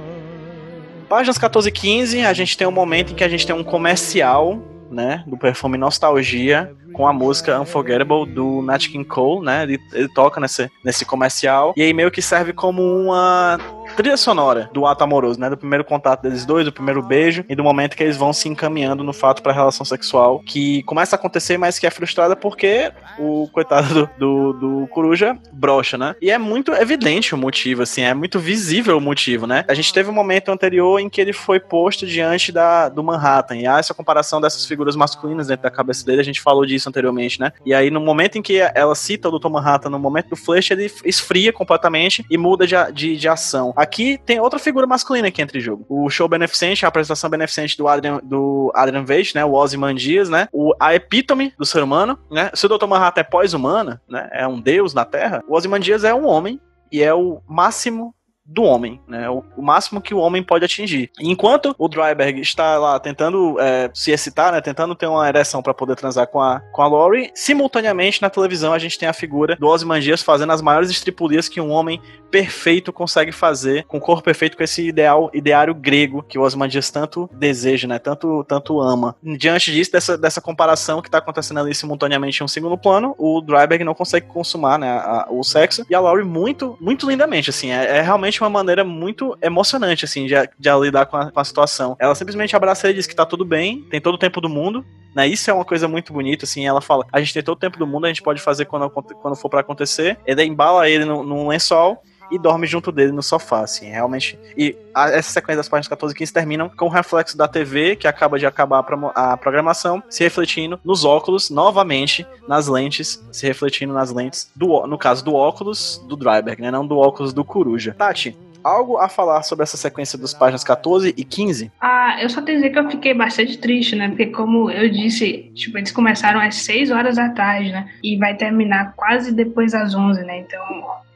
Páginas 1.08 1.38
14 1.38 1.68
e 1.68 1.72
15, 1.72 2.20
a 2.20 2.32
gente 2.32 2.56
tem 2.56 2.66
um 2.66 2.72
momento 2.72 3.12
em 3.12 3.14
que 3.16 3.24
a 3.24 3.28
gente 3.28 3.46
tem 3.46 3.56
um 3.56 3.64
comercial, 3.64 4.62
né, 4.90 5.24
do 5.26 5.38
perfume 5.38 5.78
Nostalgia, 5.78 6.74
com 6.92 7.06
a 7.06 7.12
música 7.12 7.60
Unforgettable 7.60 8.26
do 8.26 8.62
Nat 8.62 8.88
King 8.88 9.04
Cole, 9.04 9.44
né? 9.44 9.62
Ele, 9.62 9.78
ele, 9.92 10.08
toca 10.08 10.40
nesse, 10.40 10.70
nesse 10.84 11.04
comercial. 11.04 11.72
E 11.76 11.82
aí 11.82 11.92
meio 11.92 12.10
que 12.10 12.22
serve 12.22 12.52
como 12.52 12.82
uma 12.82 13.58
trilha 13.96 14.16
sonora 14.16 14.70
do 14.72 14.86
ato 14.86 15.04
amoroso, 15.04 15.40
né? 15.40 15.48
Do 15.48 15.56
primeiro 15.56 15.84
contato 15.84 16.22
deles 16.22 16.44
dois, 16.44 16.64
do 16.64 16.72
primeiro 16.72 17.02
beijo 17.02 17.44
e 17.48 17.54
do 17.54 17.64
momento 17.64 17.96
que 17.96 18.02
eles 18.02 18.16
vão 18.16 18.32
se 18.32 18.48
encaminhando 18.48 19.02
no 19.02 19.12
fato 19.12 19.42
para 19.42 19.52
relação 19.52 19.84
sexual 19.84 20.40
que 20.40 20.82
começa 20.84 21.16
a 21.16 21.18
acontecer, 21.18 21.56
mas 21.56 21.78
que 21.78 21.86
é 21.86 21.90
frustrada 21.90 22.36
porque 22.36 22.92
o 23.18 23.48
coitado 23.52 24.08
do, 24.18 24.52
do, 24.52 24.52
do 24.52 24.86
Coruja 24.88 25.36
brocha, 25.52 25.96
né? 25.96 26.14
E 26.20 26.30
é 26.30 26.38
muito 26.38 26.72
evidente 26.72 27.34
o 27.34 27.38
motivo, 27.38 27.82
assim, 27.82 28.02
é 28.02 28.14
muito 28.14 28.38
visível 28.38 28.98
o 28.98 29.00
motivo, 29.00 29.46
né? 29.46 29.64
A 29.68 29.74
gente 29.74 29.92
teve 29.92 30.10
um 30.10 30.12
momento 30.12 30.50
anterior 30.50 31.00
em 31.00 31.08
que 31.08 31.20
ele 31.20 31.32
foi 31.32 31.60
posto 31.60 32.06
diante 32.06 32.52
da, 32.52 32.88
do 32.88 33.02
Manhattan 33.02 33.56
e 33.56 33.66
há 33.66 33.78
essa 33.78 33.94
comparação 33.94 34.40
dessas 34.40 34.66
figuras 34.66 34.96
masculinas 34.96 35.48
dentro 35.48 35.62
da 35.62 35.70
cabeça 35.70 36.04
dele, 36.04 36.20
a 36.20 36.24
gente 36.24 36.40
falou 36.40 36.64
disso 36.78 36.88
anteriormente, 36.88 37.40
né? 37.40 37.52
E 37.64 37.74
aí 37.74 37.90
no 37.90 38.00
momento 38.00 38.38
em 38.38 38.42
que 38.42 38.58
ela 38.58 38.94
cita 38.94 39.28
o 39.28 39.38
Dr. 39.38 39.48
Manhattan, 39.48 39.90
no 39.90 39.98
momento 39.98 40.30
do 40.30 40.36
flash, 40.36 40.70
ele 40.70 40.90
esfria 41.04 41.52
completamente 41.52 42.24
e 42.30 42.38
muda 42.38 42.66
de, 42.66 42.74
de, 42.92 43.16
de 43.16 43.28
ação. 43.28 43.72
Aqui 43.76 44.18
tem 44.24 44.40
outra 44.40 44.58
figura 44.58 44.86
masculina 44.86 45.30
que 45.30 45.42
entra 45.42 45.58
em 45.58 45.60
jogo. 45.60 45.84
O 45.88 46.08
show 46.08 46.28
beneficente, 46.28 46.84
a 46.84 46.88
apresentação 46.88 47.28
beneficente 47.28 47.76
do 47.76 47.88
Adrian, 47.88 48.20
do 48.22 48.72
Adrian 48.74 49.04
Veitch, 49.04 49.34
né? 49.34 49.44
O 49.44 49.52
Ozymandias, 49.52 50.28
né? 50.28 50.48
O, 50.52 50.72
a 50.80 50.94
epítome 50.94 51.52
do 51.58 51.66
ser 51.66 51.82
humano, 51.82 52.18
né? 52.30 52.50
Se 52.54 52.66
o 52.66 52.68
Dr. 52.68 52.86
Manhattan 52.86 53.20
é 53.20 53.24
pós-humana, 53.24 54.00
né? 54.08 54.28
É 54.32 54.46
um 54.46 54.60
deus 54.60 54.94
na 54.94 55.04
Terra, 55.04 55.42
o 55.48 55.54
Ozymandias 55.54 56.04
é 56.04 56.14
um 56.14 56.26
homem 56.26 56.60
e 56.90 57.02
é 57.02 57.12
o 57.12 57.40
máximo 57.46 58.14
do 58.48 58.62
homem, 58.62 58.98
né? 59.06 59.28
O, 59.28 59.44
o, 59.58 59.62
máximo 59.62 60.00
que 60.00 60.14
o 60.14 60.18
homem 60.18 60.42
pode 60.42 60.64
atingir. 60.64 61.10
Enquanto 61.20 61.74
o 61.78 61.86
Dryberg 61.86 62.40
está 62.40 62.78
lá 62.78 62.98
tentando 62.98 63.60
é, 63.60 63.90
se 63.92 64.10
excitar, 64.10 64.52
né? 64.52 64.60
Tentando 64.62 64.94
ter 64.94 65.06
uma 65.06 65.28
ereção 65.28 65.62
para 65.62 65.74
poder 65.74 65.94
transar 65.96 66.26
com 66.26 66.40
a, 66.40 66.60
com 66.72 66.80
a 66.80 66.86
Lori, 66.86 67.30
simultaneamente 67.34 68.22
na 68.22 68.30
televisão 68.30 68.72
a 68.72 68.78
gente 68.78 68.98
tem 68.98 69.06
a 69.06 69.12
figura 69.12 69.54
do 69.56 69.66
Ozymandias 69.66 70.22
fazendo 70.22 70.52
as 70.52 70.62
maiores 70.62 70.90
estripulias 70.90 71.46
que 71.46 71.60
um 71.60 71.70
homem 71.70 72.00
perfeito 72.30 72.92
consegue 72.92 73.32
fazer, 73.32 73.84
com 73.84 73.98
o 73.98 74.00
corpo 74.00 74.22
perfeito, 74.22 74.56
com 74.56 74.62
esse 74.62 74.86
ideal, 74.86 75.30
ideário 75.34 75.74
grego 75.74 76.22
que 76.22 76.38
o 76.38 76.42
Ozymandias 76.42 76.90
tanto 76.90 77.28
deseja, 77.32 77.86
né? 77.86 77.98
Tanto, 77.98 78.44
tanto 78.44 78.80
ama. 78.80 79.14
Diante 79.22 79.70
disso, 79.72 79.92
dessa, 79.92 80.16
dessa 80.16 80.40
comparação 80.40 81.02
que 81.02 81.10
tá 81.10 81.18
acontecendo 81.18 81.60
ali 81.60 81.74
simultaneamente 81.74 82.40
em 82.40 82.44
um 82.44 82.48
segundo 82.48 82.78
plano, 82.78 83.14
o 83.18 83.42
Dryberg 83.42 83.84
não 83.84 83.94
consegue 83.94 84.26
consumar, 84.26 84.78
né? 84.78 84.90
A, 84.90 85.26
o 85.30 85.42
sexo 85.44 85.84
e 85.88 85.94
a 85.94 86.00
Laurie 86.00 86.24
muito, 86.24 86.78
muito 86.80 87.08
lindamente, 87.08 87.50
assim. 87.50 87.72
É, 87.72 87.98
é 87.98 88.00
realmente 88.00 88.37
uma 88.42 88.50
maneira 88.50 88.84
muito 88.84 89.36
emocionante, 89.42 90.04
assim, 90.04 90.26
de, 90.26 90.34
de 90.58 90.70
lidar 90.80 91.06
com 91.06 91.16
a, 91.16 91.30
com 91.30 91.40
a 91.40 91.44
situação. 91.44 91.96
Ela 91.98 92.14
simplesmente 92.14 92.54
abraça 92.54 92.86
ele 92.86 92.94
e 92.94 92.96
diz 92.96 93.06
que 93.06 93.14
tá 93.14 93.26
tudo 93.26 93.44
bem, 93.44 93.82
tem 93.90 94.00
todo 94.00 94.14
o 94.14 94.18
tempo 94.18 94.40
do 94.40 94.48
mundo, 94.48 94.84
né? 95.14 95.26
Isso 95.26 95.50
é 95.50 95.54
uma 95.54 95.64
coisa 95.64 95.88
muito 95.88 96.12
bonita, 96.12 96.44
assim. 96.44 96.66
Ela 96.66 96.80
fala: 96.80 97.06
a 97.12 97.20
gente 97.20 97.34
tem 97.34 97.42
todo 97.42 97.56
o 97.56 97.60
tempo 97.60 97.78
do 97.78 97.86
mundo, 97.86 98.04
a 98.04 98.08
gente 98.08 98.22
pode 98.22 98.40
fazer 98.40 98.66
quando, 98.66 98.88
quando 98.90 99.36
for 99.36 99.48
para 99.48 99.60
acontecer. 99.60 100.18
Ele 100.26 100.44
embala 100.44 100.88
ele 100.88 101.04
num 101.04 101.48
lençol 101.48 102.02
e 102.30 102.38
dorme 102.38 102.66
junto 102.66 102.92
dele 102.92 103.12
no 103.12 103.22
sofá, 103.22 103.60
assim, 103.60 103.86
realmente. 103.86 104.38
E 104.56 104.76
a, 104.94 105.10
essa 105.10 105.30
sequência 105.30 105.58
das 105.58 105.68
páginas 105.68 105.88
14 105.88 106.14
e 106.14 106.18
15 106.18 106.32
terminam 106.32 106.68
com 106.68 106.86
o 106.86 106.90
reflexo 106.90 107.36
da 107.36 107.48
TV, 107.48 107.96
que 107.96 108.06
acaba 108.06 108.38
de 108.38 108.46
acabar 108.46 108.84
a, 109.14 109.32
a 109.32 109.36
programação, 109.36 110.02
se 110.08 110.22
refletindo 110.24 110.80
nos 110.84 111.04
óculos, 111.04 111.50
novamente, 111.50 112.26
nas 112.46 112.68
lentes, 112.68 113.22
se 113.32 113.46
refletindo 113.46 113.92
nas 113.92 114.12
lentes, 114.12 114.50
do, 114.54 114.86
no 114.86 114.98
caso 114.98 115.24
do 115.24 115.34
óculos 115.34 116.04
do 116.08 116.16
Dryberg, 116.16 116.60
né? 116.62 116.70
Não 116.70 116.86
do 116.86 116.98
óculos 116.98 117.32
do 117.32 117.44
Coruja. 117.44 117.94
Tati, 117.96 118.36
algo 118.62 118.98
a 118.98 119.08
falar 119.08 119.42
sobre 119.42 119.62
essa 119.62 119.76
sequência 119.76 120.18
dos 120.18 120.34
páginas 120.34 120.64
14 120.64 121.14
e 121.16 121.24
15? 121.24 121.72
Ah, 121.80 122.18
eu 122.20 122.28
só 122.28 122.42
tenho 122.42 122.58
a 122.58 122.60
dizer 122.60 122.72
que 122.72 122.78
eu 122.78 122.90
fiquei 122.90 123.14
bastante 123.14 123.58
triste, 123.58 123.96
né? 123.96 124.08
Porque 124.08 124.26
como 124.26 124.70
eu 124.70 124.90
disse, 124.90 125.50
tipo, 125.54 125.78
eles 125.78 125.92
começaram 125.92 126.40
às 126.40 126.56
6 126.56 126.90
horas 126.90 127.16
da 127.16 127.28
tarde, 127.30 127.70
né? 127.70 127.88
E 128.02 128.16
vai 128.16 128.36
terminar 128.36 128.92
quase 128.96 129.32
depois 129.32 129.72
das 129.72 129.94
11, 129.94 130.22
né? 130.22 130.40
Então, 130.40 130.60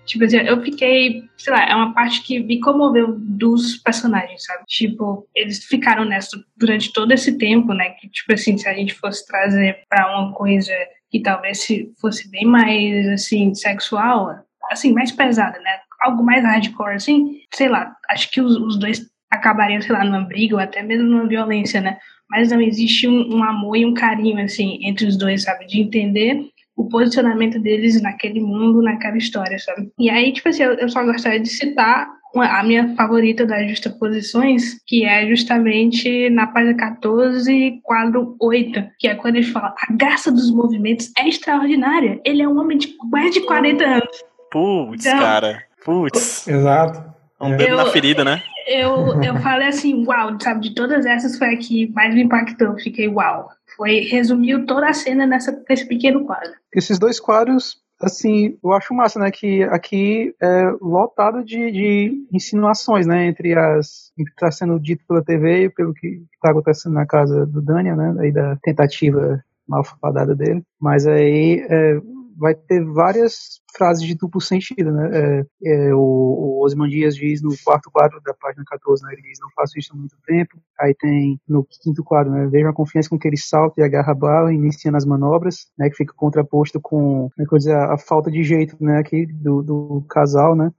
Tipo 0.05 0.25
assim, 0.25 0.39
eu 0.39 0.61
fiquei, 0.63 1.23
sei 1.37 1.53
lá, 1.53 1.65
é 1.65 1.75
uma 1.75 1.95
parte 1.95 2.23
que 2.23 2.41
me 2.41 2.61
comoveu 2.61 3.17
dos 3.19 3.77
personagens, 3.77 4.45
sabe? 4.45 4.65
Tipo, 4.67 5.29
eles 5.35 5.65
ficaram 5.65 6.05
nessa 6.05 6.37
durante 6.57 6.93
todo 6.93 7.13
esse 7.13 7.39
tempo, 7.39 7.73
né? 7.73 7.91
Que, 7.91 8.09
tipo 8.09 8.33
assim, 8.33 8.57
se 8.59 8.69
a 8.69 8.75
gente 8.75 8.95
fosse 8.95 9.27
trazer 9.27 9.79
para 9.89 10.19
uma 10.19 10.33
coisa 10.33 10.73
que 11.11 11.21
talvez 11.21 11.67
fosse 12.01 12.31
bem 12.31 12.45
mais, 12.45 13.07
assim, 13.09 13.55
sexual, 13.55 14.31
assim, 14.71 14.93
mais 14.93 15.13
pesada, 15.13 15.59
né? 15.61 15.79
Algo 16.01 16.25
mais 16.25 16.43
hardcore, 16.43 16.95
assim, 16.95 17.41
sei 17.55 17.69
lá, 17.69 17.95
acho 18.11 18.31
que 18.31 18.41
os, 18.41 18.57
os 18.57 18.79
dois 18.79 19.07
acabariam, 19.31 19.81
sei 19.81 19.93
lá, 19.93 20.05
numa 20.05 20.23
briga 20.23 20.57
ou 20.57 20.61
até 20.61 20.83
mesmo 20.83 21.09
numa 21.09 21.27
violência, 21.27 21.81
né? 21.81 21.99
Mas 22.29 22.51
não 22.51 22.61
existe 22.61 23.07
um, 23.07 23.37
um 23.37 23.45
amor 23.45 23.77
e 23.77 23.87
um 23.87 23.95
carinho, 23.95 24.43
assim, 24.43 24.79
entre 24.83 25.07
os 25.07 25.17
dois, 25.17 25.43
sabe? 25.43 25.67
De 25.67 25.81
entender 25.81 26.49
o 26.83 26.89
posicionamento 26.89 27.59
deles 27.59 28.01
naquele 28.01 28.41
mundo, 28.41 28.83
naquela 28.83 29.17
história, 29.17 29.59
sabe? 29.59 29.91
E 29.99 30.11
aí, 30.11 30.33
tipo 30.33 30.49
assim, 30.49 30.63
eu, 30.63 30.75
eu 30.75 30.89
só 30.89 31.05
gostaria 31.05 31.41
de 31.41 31.49
citar 31.49 32.09
a 32.35 32.63
minha 32.63 32.95
favorita 32.97 33.45
das 33.45 33.69
justaposições, 33.69 34.81
que 34.87 35.05
é 35.05 35.27
justamente 35.29 36.31
na 36.31 36.47
página 36.47 36.75
14, 36.75 37.81
quadro 37.83 38.37
8, 38.41 38.85
que 38.99 39.09
é 39.09 39.15
quando 39.15 39.37
ele 39.37 39.47
fala: 39.47 39.75
a 39.79 39.93
graça 39.93 40.33
dos 40.33 40.51
movimentos 40.51 41.13
é 41.19 41.29
extraordinária. 41.29 42.21
Ele 42.25 42.43
é 42.43 42.49
um 42.49 42.59
homem 42.59 42.79
de 42.79 42.95
mais 43.11 43.33
de 43.33 43.41
40 43.43 43.85
anos. 43.85 44.25
Putz, 44.51 45.07
então, 45.07 45.19
cara. 45.19 45.63
Putz. 45.85 46.49
Exato. 46.49 47.13
Um 47.41 47.57
dedo 47.57 47.71
eu, 47.71 47.77
na 47.77 47.87
ferida, 47.87 48.25
né? 48.25 48.41
Eu, 48.67 49.21
eu 49.23 49.37
falei 49.41 49.69
assim, 49.69 50.07
uau, 50.07 50.37
sabe, 50.41 50.69
de 50.69 50.75
todas 50.75 51.05
essas 51.05 51.37
foi 51.37 51.55
a 51.55 51.57
que 51.57 51.91
mais 51.93 52.15
me 52.15 52.23
impactou. 52.23 52.79
Fiquei, 52.79 53.09
uau. 53.09 53.49
Foi, 53.83 53.99
resumiu 53.99 54.65
toda 54.65 54.89
a 54.89 54.93
cena 54.93 55.27
nessa, 55.27 55.61
nesse 55.69 55.85
pequeno 55.89 56.25
quadro. 56.25 56.53
Esses 56.73 57.01
dois 57.01 57.19
quadros, 57.19 57.79
assim, 58.01 58.57
eu 58.63 58.73
acho 58.73 58.95
massa, 58.95 59.19
né, 59.19 59.29
que 59.29 59.65
aqui 59.65 60.33
é 60.41 60.71
lotado 60.81 61.43
de, 61.43 61.73
de 61.73 62.27
insinuações, 62.33 63.09
né, 63.09 63.27
entre 63.27 63.59
as 63.59 64.13
que 64.15 64.23
está 64.23 64.53
sendo 64.53 64.79
dito 64.79 65.03
pela 65.05 65.25
TV 65.25 65.65
e 65.65 65.69
pelo 65.69 65.93
que 65.93 66.23
está 66.33 66.53
acontecendo 66.53 66.93
na 66.93 67.05
casa 67.05 67.45
do 67.45 67.61
Daniel, 67.61 67.97
né, 67.97 68.15
aí 68.21 68.31
da 68.31 68.57
tentativa 68.63 69.43
malfadada 69.67 70.33
dele, 70.33 70.63
mas 70.81 71.05
aí 71.05 71.67
é, 71.69 72.01
vai 72.43 72.57
ter 72.57 72.85
várias 72.85 73.61
frases 73.77 74.05
de 74.05 74.17
duplo 74.17 74.41
sentido, 74.41 74.91
né? 74.91 75.11
É, 75.13 75.45
é, 75.65 75.95
o, 75.95 76.01
o 76.01 76.65
Osman 76.65 76.89
Dias 76.89 77.15
diz 77.15 77.41
no 77.41 77.55
quarto 77.65 77.89
quadro 77.89 78.21
da 78.21 78.35
página 78.35 78.65
14, 78.67 79.05
né? 79.05 79.13
Ele 79.13 79.23
diz, 79.23 79.39
não 79.41 79.49
faço 79.55 79.79
isso 79.79 79.93
há 79.95 79.97
muito 79.97 80.17
tempo. 80.27 80.59
Aí 80.81 80.93
tem 80.93 81.41
no 81.49 81.65
quinto 81.65 82.03
quadro, 82.03 82.33
né? 82.33 82.49
Veja 82.51 82.69
a 82.69 82.75
confiança 82.75 83.09
com 83.09 83.19
que 83.19 83.29
ele 83.29 83.39
salta 83.39 83.81
e 83.81 83.85
agarra 83.85 84.11
a 84.11 84.15
bala, 84.15 84.53
iniciando 84.53 84.97
as 84.97 85.07
manobras, 85.07 85.69
né? 85.79 85.89
Que 85.89 85.97
fica 85.97 86.13
contraposto 86.17 86.81
com, 86.81 87.31
como 87.31 87.57
é 87.57 87.59
dizer, 87.59 87.77
a, 87.77 87.97
falta 87.97 88.29
de 88.29 88.43
jeito, 88.43 88.77
né? 88.81 88.99
Aqui 88.99 89.25
do, 89.25 89.63
do 89.63 90.05
casal, 90.11 90.57
né? 90.57 90.73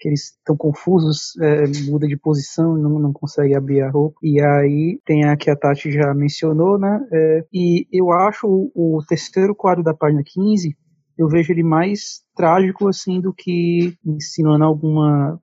que 0.00 0.08
eles 0.08 0.34
estão 0.38 0.56
confusos, 0.56 1.36
é, 1.42 1.66
muda 1.90 2.08
de 2.08 2.16
posição, 2.16 2.74
não, 2.74 2.98
não 2.98 3.12
consegue 3.12 3.54
abrir 3.54 3.82
a 3.82 3.90
roupa. 3.90 4.16
E 4.22 4.40
aí 4.40 4.98
tem 5.04 5.24
a 5.24 5.36
que 5.36 5.50
a 5.50 5.54
Tati 5.54 5.92
já 5.92 6.14
mencionou, 6.14 6.78
né? 6.78 7.06
É, 7.12 7.44
e 7.52 7.86
eu 7.92 8.10
acho 8.10 8.46
o 8.74 9.04
terceiro 9.06 9.54
quadro 9.54 9.84
da 9.84 9.92
página 9.92 10.22
15 10.24 10.74
eu 11.20 11.28
vejo 11.28 11.52
ele 11.52 11.62
mais 11.62 12.22
trágico 12.34 12.88
assim 12.88 13.20
do 13.20 13.32
que 13.32 13.94
ensinando 14.04 14.64
alguma 14.64 15.38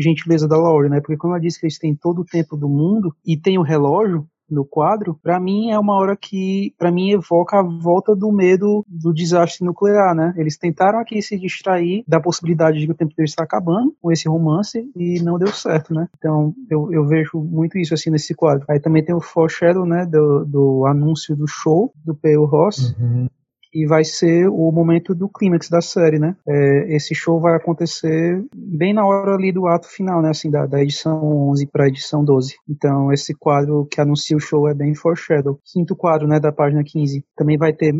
gentileza 0.00 0.48
da 0.48 0.56
Laurie, 0.56 0.90
né? 0.90 1.00
Porque 1.00 1.16
quando 1.16 1.34
ela 1.34 1.40
disse 1.40 1.60
que 1.60 1.66
eles 1.66 1.78
têm 1.78 1.94
todo 1.94 2.20
o 2.20 2.24
tempo 2.24 2.56
do 2.56 2.68
mundo 2.68 3.14
e 3.26 3.36
tem 3.38 3.58
o 3.58 3.62
relógio 3.62 4.26
no 4.50 4.64
quadro, 4.64 5.18
para 5.22 5.38
mim 5.38 5.70
é 5.70 5.78
uma 5.78 5.94
hora 5.94 6.16
que 6.16 6.72
para 6.78 6.90
mim 6.90 7.10
evoca 7.10 7.58
a 7.58 7.62
volta 7.62 8.16
do 8.16 8.32
medo 8.32 8.82
do 8.88 9.12
desastre 9.12 9.66
nuclear, 9.66 10.14
né? 10.14 10.32
Eles 10.38 10.56
tentaram 10.56 10.98
aqui 10.98 11.20
se 11.20 11.38
distrair 11.38 12.02
da 12.08 12.18
possibilidade 12.18 12.78
de 12.78 12.86
que 12.86 12.92
o 12.92 12.96
tempo 12.96 13.14
deles 13.14 13.30
está 13.30 13.44
acabando 13.44 13.94
com 14.00 14.10
esse 14.10 14.26
romance 14.26 14.90
e 14.96 15.20
não 15.22 15.38
deu 15.38 15.48
certo, 15.48 15.92
né? 15.92 16.08
Então 16.16 16.54
eu, 16.70 16.90
eu 16.90 17.06
vejo 17.06 17.38
muito 17.38 17.78
isso 17.78 17.92
assim 17.92 18.10
nesse 18.10 18.34
quadro. 18.34 18.64
Aí 18.70 18.80
também 18.80 19.04
tem 19.04 19.14
o 19.14 19.20
foreshadow, 19.20 19.84
né, 19.84 20.06
do, 20.06 20.46
do 20.46 20.86
anúncio 20.86 21.36
do 21.36 21.46
show 21.46 21.92
do 22.02 22.14
P.O. 22.14 22.46
Ross, 22.46 22.96
uhum 22.98 23.28
e 23.72 23.86
vai 23.86 24.04
ser 24.04 24.48
o 24.48 24.70
momento 24.70 25.14
do 25.14 25.28
clímax 25.28 25.68
da 25.68 25.80
série, 25.80 26.18
né? 26.18 26.36
É, 26.46 26.94
esse 26.94 27.14
show 27.14 27.40
vai 27.40 27.54
acontecer 27.54 28.42
bem 28.54 28.92
na 28.92 29.06
hora 29.06 29.34
ali 29.34 29.52
do 29.52 29.66
ato 29.66 29.88
final, 29.88 30.22
né? 30.22 30.30
Assim, 30.30 30.50
da, 30.50 30.66
da 30.66 30.82
edição 30.82 31.50
11 31.50 31.66
para 31.66 31.84
a 31.84 31.88
edição 31.88 32.24
12. 32.24 32.56
Então, 32.68 33.12
esse 33.12 33.34
quadro 33.34 33.86
que 33.90 34.00
anuncia 34.00 34.36
o 34.36 34.40
show 34.40 34.68
é 34.68 34.74
bem 34.74 34.94
foreshadow. 34.94 35.58
Quinto 35.72 35.94
quadro, 35.96 36.26
né, 36.26 36.40
da 36.40 36.52
página 36.52 36.82
15, 36.84 37.24
também 37.36 37.56
vai 37.56 37.72
ter 37.72 37.94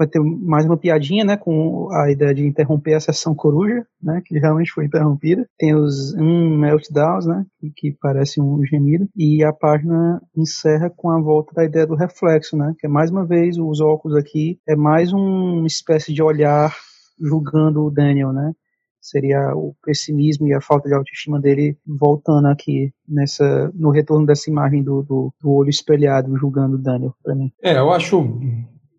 vai 0.00 0.06
ter 0.06 0.18
mais 0.18 0.64
uma 0.64 0.78
piadinha, 0.78 1.24
né, 1.26 1.36
com 1.36 1.90
a 1.92 2.10
ideia 2.10 2.34
de 2.34 2.46
interromper 2.46 2.94
a 2.94 3.00
sessão 3.00 3.34
coruja, 3.34 3.84
né, 4.02 4.22
que 4.24 4.38
realmente 4.38 4.72
foi 4.72 4.86
interrompida. 4.86 5.46
Tem 5.58 5.74
os 5.74 6.14
um 6.14 6.56
meltdowns, 6.56 7.26
né, 7.26 7.44
que, 7.58 7.70
que 7.76 7.96
parece 8.00 8.40
um 8.40 8.64
gemido, 8.64 9.06
e 9.14 9.44
a 9.44 9.52
página 9.52 10.18
encerra 10.34 10.90
com 10.96 11.10
a 11.10 11.20
volta 11.20 11.52
da 11.54 11.66
ideia 11.66 11.86
do 11.86 11.94
reflexo, 11.94 12.56
né, 12.56 12.74
que 12.78 12.86
é 12.86 12.90
mais 12.90 13.10
uma 13.10 13.26
vez 13.26 13.58
os 13.58 13.80
óculos 13.82 14.16
aqui 14.16 14.58
é 14.66 14.74
mais 14.74 15.12
uma 15.12 15.66
espécie 15.66 16.14
de 16.14 16.22
olhar 16.22 16.74
julgando 17.20 17.84
o 17.84 17.90
Daniel, 17.90 18.32
né? 18.32 18.52
Seria 19.02 19.54
o 19.54 19.74
pessimismo 19.82 20.46
e 20.46 20.54
a 20.54 20.60
falta 20.60 20.88
de 20.88 20.94
autoestima 20.94 21.40
dele 21.40 21.76
voltando 21.86 22.46
aqui 22.48 22.92
nessa 23.08 23.70
no 23.74 23.90
retorno 23.90 24.26
dessa 24.26 24.50
imagem 24.50 24.82
do, 24.82 25.02
do, 25.02 25.32
do 25.40 25.50
olho 25.50 25.70
espelhado 25.70 26.36
julgando 26.36 26.76
o 26.76 26.82
Daniel 26.82 27.14
para 27.22 27.34
mim. 27.34 27.50
É, 27.62 27.78
eu 27.78 27.90
acho 27.90 28.38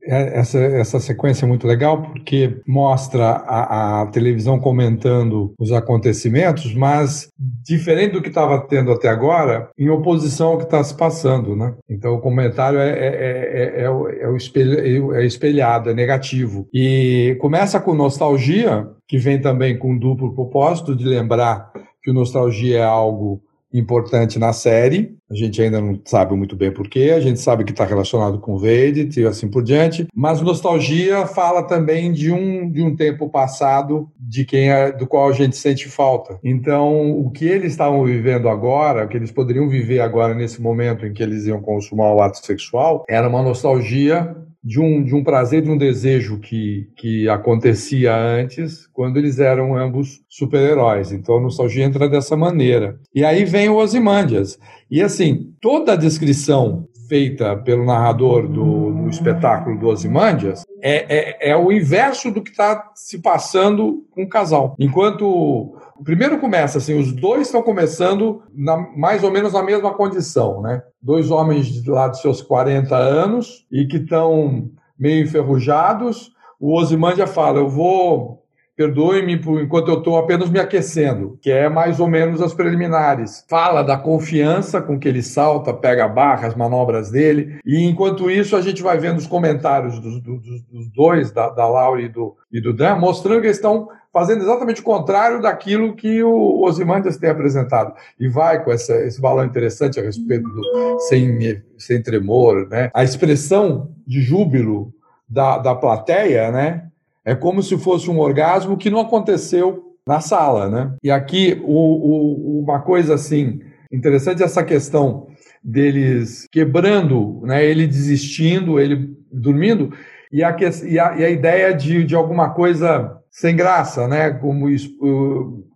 essa, 0.04 0.60
essa 0.60 1.00
sequência 1.00 1.46
é 1.46 1.48
muito 1.48 1.68
legal 1.68 2.02
porque 2.02 2.60
mostra 2.68 3.26
a, 3.26 4.02
a 4.02 4.06
televisão 4.08 4.60
comentando 4.60 5.54
os 5.60 5.72
acontecimentos, 5.72 6.74
mas 6.74 7.30
diferente 7.64 8.14
do 8.14 8.22
que 8.22 8.30
estava 8.30 8.60
tendo 8.68 8.92
até 8.92 9.08
agora, 9.08 9.70
em 9.78 9.90
oposição 9.90 10.50
ao 10.50 10.58
que 10.58 10.64
está 10.64 10.84
se 10.84 10.96
passando, 10.96 11.56
né? 11.56 11.74
Então 11.90 12.14
o 12.14 12.22
comentário 12.22 12.80
é, 12.80 12.90
é, 12.90 13.06
é, 13.06 13.82
é, 13.82 14.22
é, 14.22 14.28
o 14.28 14.36
espelho, 14.36 15.14
é 15.14 15.26
espelhado, 15.26 15.90
é 15.90 15.94
negativo. 15.94 16.68
E 16.74 17.38
começa 17.40 17.80
com 17.80 17.94
nostalgia, 17.94 18.88
que 19.08 19.18
vem 19.18 19.40
também 19.40 19.78
com 19.78 19.98
duplo 19.98 20.34
propósito 20.34 20.96
de 20.96 21.06
lembrar 21.06 21.72
que 22.02 22.10
o 22.10 22.14
nostalgia 22.14 22.80
é 22.80 22.84
algo 22.84 23.42
importante 23.74 24.38
na 24.38 24.54
série. 24.54 25.16
A 25.30 25.36
gente 25.36 25.62
ainda 25.62 25.80
não 25.80 26.00
sabe 26.06 26.36
muito 26.36 26.56
bem 26.56 26.72
porquê, 26.72 27.14
a 27.16 27.20
gente 27.22 27.40
sabe 27.40 27.64
que 27.64 27.72
está 27.72 27.86
relacionado 27.86 28.38
com 28.40 28.58
Vedit 28.58 29.20
e 29.20 29.26
assim 29.26 29.48
por 29.48 29.64
diante, 29.64 30.08
mas 30.14 30.42
nostalgia 30.42 31.26
fala 31.26 31.64
também 31.64 32.12
de 32.12 32.32
um, 32.32 32.70
de 32.70 32.82
um 32.82 32.96
tempo 32.96 33.30
passado 33.30 34.10
de 34.20 34.44
quem 34.44 34.70
é, 34.70 34.92
do 34.92 35.08
qual 35.08 35.30
a 35.30 35.34
gente 35.34 35.56
sente 35.56 35.88
falta. 35.88 36.38
Então, 36.44 37.12
o 37.12 37.30
que 37.32 37.46
eles 37.46 37.72
estavam 37.72 38.04
vivendo 38.04 38.50
agora, 38.50 39.06
o 39.06 39.08
que 39.08 39.16
eles 39.16 39.32
poderiam 39.32 39.70
viver 39.70 40.02
agora 40.02 40.34
nesse 40.34 40.62
momento 40.62 41.06
em 41.06 41.14
que 41.14 41.24
eles 41.24 41.46
iam 41.46 41.62
consumar 41.62 42.14
o 42.14 42.22
ato 42.22 42.46
sexual, 42.46 43.06
era 43.08 43.28
uma 43.28 43.42
nostalgia 43.42 44.36
de 44.64 44.80
um, 44.80 45.04
de 45.04 45.16
um 45.16 45.24
prazer, 45.24 45.62
de 45.62 45.72
um 45.72 45.78
desejo 45.78 46.40
que, 46.40 46.88
que 46.96 47.28
acontecia 47.28 48.16
antes, 48.16 48.88
quando 48.94 49.18
eles 49.18 49.40
eram 49.40 49.76
ambos 49.76 50.22
super-heróis. 50.30 51.12
Então 51.12 51.38
a 51.38 51.42
nostalgia 51.42 51.84
entra 51.84 52.08
dessa 52.08 52.38
maneira. 52.38 53.00
E 53.14 53.26
aí 53.26 53.44
vem 53.44 53.70
o 53.70 53.78
Ozymandias. 53.78 54.60
E 54.90 55.02
assim, 55.02 55.54
toda 55.60 55.94
a 55.94 55.98
descrição 55.98 56.88
feita 57.12 57.58
pelo 57.58 57.86
narrador 57.86 58.48
do, 58.48 58.92
do 58.92 59.10
espetáculo 59.10 59.78
do 59.78 59.88
Ozymandias 59.88 60.64
é, 60.82 61.50
é, 61.50 61.52
é 61.52 61.58
o 61.58 61.70
inverso 61.70 62.32
do 62.32 62.42
que 62.42 62.52
está 62.52 62.90
se 62.96 63.20
passando 63.20 64.06
com 64.12 64.24
o 64.24 64.30
casal. 64.30 64.76
Enquanto 64.80 65.76
primeiro 66.04 66.40
começa 66.40 66.78
assim, 66.78 67.00
os 67.00 67.12
dois 67.14 67.48
estão 67.48 67.62
começando 67.62 68.44
na, 68.54 68.78
mais 68.96 69.24
ou 69.24 69.32
menos 69.32 69.54
na 69.54 69.64
mesma 69.64 69.94
condição, 69.94 70.62
né? 70.62 70.82
Dois 71.02 71.32
homens 71.32 71.68
de 71.68 71.90
lá 71.90 72.08
dos 72.08 72.22
seus 72.22 72.42
40 72.42 72.96
anos 72.96 73.66
e 73.72 73.86
que 73.86 73.98
estão 73.98 74.70
meio 74.98 75.24
enferrujados. 75.24 76.32
O 76.60 76.78
Osimandia 76.78 77.28
fala: 77.28 77.60
Eu 77.60 77.70
vou 77.70 78.41
Perdoe-me 78.76 79.34
enquanto 79.34 79.90
eu 79.90 80.00
estou 80.00 80.18
apenas 80.18 80.50
me 80.50 80.60
aquecendo, 80.60 81.38
que 81.42 81.52
é 81.52 81.70
mais 81.70 82.00
ou 82.00 82.08
menos 82.08 82.42
as 82.42 82.54
preliminares. 82.54 83.46
Fala 83.50 83.84
da 83.84 83.98
confiança 83.98 84.82
com 84.82 84.98
que 84.98 85.08
ele 85.08 85.22
salta, 85.22 85.74
pega 85.74 86.06
a 86.06 86.10
barra, 86.10 86.48
as 86.48 86.56
manobras 86.56 87.12
dele, 87.12 87.60
e 87.66 87.84
enquanto 87.84 88.30
isso 88.30 88.56
a 88.56 88.62
gente 88.62 88.82
vai 88.82 88.98
vendo 88.98 89.18
os 89.18 89.28
comentários 89.28 90.00
dos, 90.00 90.22
dos, 90.22 90.64
dos 90.64 90.88
dois, 90.94 91.32
da, 91.32 91.50
da 91.50 91.68
Laura 91.68 92.02
e 92.02 92.10
do, 92.10 92.36
e 92.52 92.62
do 92.62 92.74
Dan, 92.74 92.96
mostrando 92.96 93.42
que 93.42 93.48
eles 93.48 93.58
estão 93.58 93.90
fazendo 94.12 94.42
exatamente 94.42 94.82
o 94.82 94.84
contrário 94.84 95.42
daquilo 95.42 95.96
que 95.96 96.22
o 96.24 96.62
Osimandias 96.64 97.18
tem 97.18 97.30
apresentado. 97.30 97.94
E 98.20 98.28
vai 98.28 98.64
com 98.64 98.72
essa, 98.72 98.96
esse 99.06 99.22
balão 99.22 99.46
interessante 99.46 100.00
a 100.00 100.04
respeito 100.04 100.44
do 100.44 101.00
sem, 101.00 101.64
sem 101.78 102.02
tremor, 102.02 102.68
né? 102.70 102.90
A 102.94 103.04
expressão 103.04 103.92
de 104.06 104.22
júbilo 104.22 104.94
da, 105.28 105.58
da 105.58 105.74
plateia, 105.74 106.52
né? 106.52 106.91
É 107.26 107.36
como 107.36 107.62
se 107.62 107.78
fosse 107.78 108.10
um 108.10 108.20
orgasmo 108.20 108.78
que 108.78 108.90
não 108.90 109.00
aconteceu 109.00 109.84
na 110.08 110.20
sala, 110.20 110.70
né? 110.70 110.96
E 111.04 111.12
aqui 111.12 111.62
o, 111.64 112.60
o, 112.60 112.64
uma 112.64 112.80
coisa 112.82 113.14
assim 113.14 113.60
interessante 113.92 114.42
é 114.42 114.46
essa 114.46 114.64
questão 114.64 115.28
deles 115.64 116.48
quebrando, 116.52 117.42
né? 117.44 117.64
Ele 117.64 117.86
desistindo, 117.86 118.80
ele 118.80 119.16
dormindo 119.32 119.94
e 120.32 120.44
a, 120.44 120.56
e 120.86 121.00
a, 121.00 121.16
e 121.18 121.26
a 121.26 121.30
ideia 121.30 121.74
de, 121.74 122.04
de 122.04 122.16
alguma 122.16 122.50
coisa 122.50 123.21
sem 123.32 123.56
graça, 123.56 124.08
né? 124.08 124.30
Como, 124.32 124.70
isso, 124.70 124.96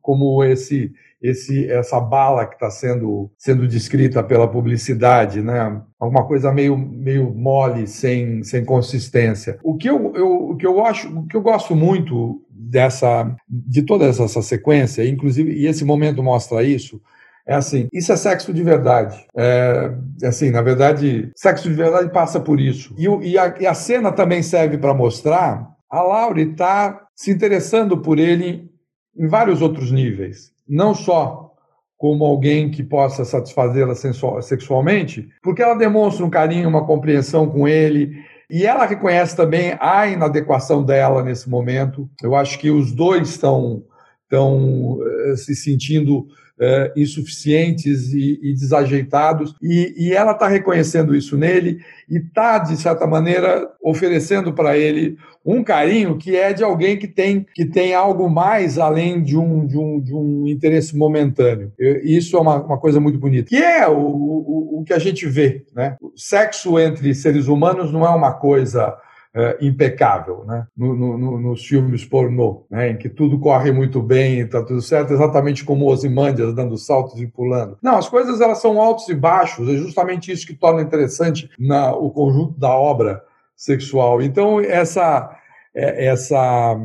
como 0.01 0.43
esse 0.43 0.91
esse, 1.21 1.69
essa 1.71 1.99
bala 1.99 2.45
que 2.45 2.53
está 2.53 2.69
sendo, 2.69 3.31
sendo 3.37 3.67
descrita 3.67 4.21
pela 4.21 4.47
publicidade, 4.47 5.41
né? 5.41 5.81
Alguma 5.99 6.25
coisa 6.27 6.51
meio, 6.51 6.77
meio 6.77 7.33
mole, 7.33 7.87
sem, 7.87 8.43
sem 8.43 8.63
consistência. 8.63 9.57
O 9.63 9.75
que 9.75 9.89
eu, 9.89 10.13
eu, 10.15 10.49
o 10.51 10.55
que 10.55 10.67
eu 10.67 10.85
acho, 10.85 11.09
o 11.17 11.25
que 11.25 11.35
eu 11.35 11.41
gosto 11.41 11.75
muito 11.75 12.41
dessa, 12.49 13.35
de 13.49 13.81
toda 13.81 14.05
essa, 14.05 14.23
essa 14.23 14.41
sequência, 14.41 15.07
inclusive, 15.07 15.51
e 15.51 15.65
esse 15.65 15.83
momento 15.83 16.21
mostra 16.21 16.61
isso, 16.61 17.01
é 17.47 17.55
assim, 17.55 17.87
isso 17.93 18.11
é 18.11 18.15
sexo 18.15 18.53
de 18.53 18.63
verdade. 18.63 19.25
É, 19.35 19.91
assim, 20.23 20.51
na 20.51 20.61
verdade, 20.61 21.31
sexo 21.35 21.69
de 21.69 21.75
verdade 21.75 22.11
passa 22.11 22.39
por 22.39 22.59
isso. 22.59 22.93
E, 22.97 23.05
e, 23.31 23.37
a, 23.37 23.55
e 23.59 23.67
a 23.67 23.73
cena 23.73 24.11
também 24.11 24.43
serve 24.43 24.77
para 24.77 24.93
mostrar 24.93 25.75
a 25.89 26.01
Laure 26.01 26.51
está 26.51 27.04
se 27.15 27.31
interessando 27.31 27.97
por 27.97 28.19
ele 28.19 28.69
em 29.17 29.27
vários 29.27 29.61
outros 29.61 29.91
níveis 29.91 30.55
não 30.67 30.93
só 30.93 31.53
como 31.97 32.25
alguém 32.25 32.69
que 32.69 32.83
possa 32.83 33.23
satisfazê-la 33.23 33.95
sexualmente, 34.41 35.29
porque 35.41 35.61
ela 35.61 35.75
demonstra 35.75 36.25
um 36.25 36.29
carinho, 36.29 36.67
uma 36.67 36.85
compreensão 36.85 37.47
com 37.47 37.67
ele, 37.67 38.11
e 38.49 38.65
ela 38.65 38.85
reconhece 38.85 39.35
também 39.35 39.77
a 39.79 40.07
inadequação 40.07 40.83
dela 40.83 41.23
nesse 41.23 41.49
momento. 41.49 42.09
Eu 42.21 42.35
acho 42.35 42.59
que 42.59 42.69
os 42.69 42.91
dois 42.91 43.29
estão, 43.29 43.83
estão 44.23 44.99
uh, 44.99 45.37
se 45.37 45.55
sentindo 45.55 46.27
uh, 46.59 46.99
insuficientes 46.99 48.13
e, 48.13 48.39
e 48.41 48.53
desajeitados, 48.53 49.55
e, 49.61 49.93
e 49.97 50.13
ela 50.13 50.31
está 50.31 50.47
reconhecendo 50.47 51.15
isso 51.15 51.37
nele 51.37 51.79
e 52.09 52.17
está, 52.17 52.57
de 52.57 52.77
certa 52.77 53.05
maneira, 53.07 53.69
oferecendo 53.81 54.53
para 54.53 54.77
ele 54.77 55.17
um 55.45 55.63
carinho 55.63 56.17
que 56.17 56.35
é 56.35 56.53
de 56.53 56.63
alguém 56.63 56.97
que 56.97 57.07
tem, 57.07 57.45
que 57.53 57.65
tem 57.65 57.93
algo 57.93 58.29
mais 58.29 58.79
além 58.79 59.21
de 59.21 59.37
um, 59.37 59.65
de 59.65 59.77
um, 59.77 59.99
de 60.01 60.13
um 60.13 60.47
interesse 60.47 60.97
momentâneo. 60.97 61.71
Isso 62.03 62.35
é 62.35 62.39
uma, 62.39 62.63
uma 62.63 62.79
coisa 62.79 62.99
muito 62.99 63.19
bonita. 63.19 63.49
Que 63.49 63.57
é 63.57 63.87
o, 63.87 63.99
o, 63.99 64.79
o 64.79 64.83
que 64.83 64.93
a 64.93 64.99
gente 64.99 65.27
vê. 65.27 65.63
Né? 65.75 65.97
O 66.01 66.13
sexo 66.15 66.79
entre 66.79 67.13
seres 67.13 67.47
humanos 67.47 67.91
não 67.91 68.03
é 68.03 68.09
uma 68.09 68.33
coisa 68.33 68.95
é, 69.35 69.57
impecável, 69.59 70.45
né? 70.45 70.65
No, 70.77 70.95
no, 70.95 71.37
nos 71.37 71.65
filmes 71.65 72.05
pornô, 72.05 72.65
né? 72.71 72.91
em 72.91 72.97
que 72.97 73.09
tudo 73.09 73.37
corre 73.37 73.69
muito 73.69 74.01
bem, 74.01 74.39
está 74.39 74.63
tudo 74.63 74.81
certo, 74.81 75.13
exatamente 75.13 75.65
como 75.65 75.87
Ozymandias 75.87 76.55
dando 76.55 76.77
saltos 76.77 77.19
e 77.19 77.27
pulando. 77.27 77.77
Não, 77.81 77.97
as 77.97 78.07
coisas 78.07 78.39
elas 78.39 78.59
são 78.59 78.79
altos 78.79 79.09
e 79.09 79.13
baixos, 79.13 79.67
é 79.67 79.75
justamente 79.75 80.31
isso 80.31 80.47
que 80.47 80.53
torna 80.53 80.81
interessante 80.81 81.49
na, 81.59 81.93
o 81.93 82.09
conjunto 82.11 82.57
da 82.57 82.73
obra 82.73 83.21
sexual. 83.57 84.21
Então, 84.21 84.61
essa 84.61 85.29
essa, 85.75 86.77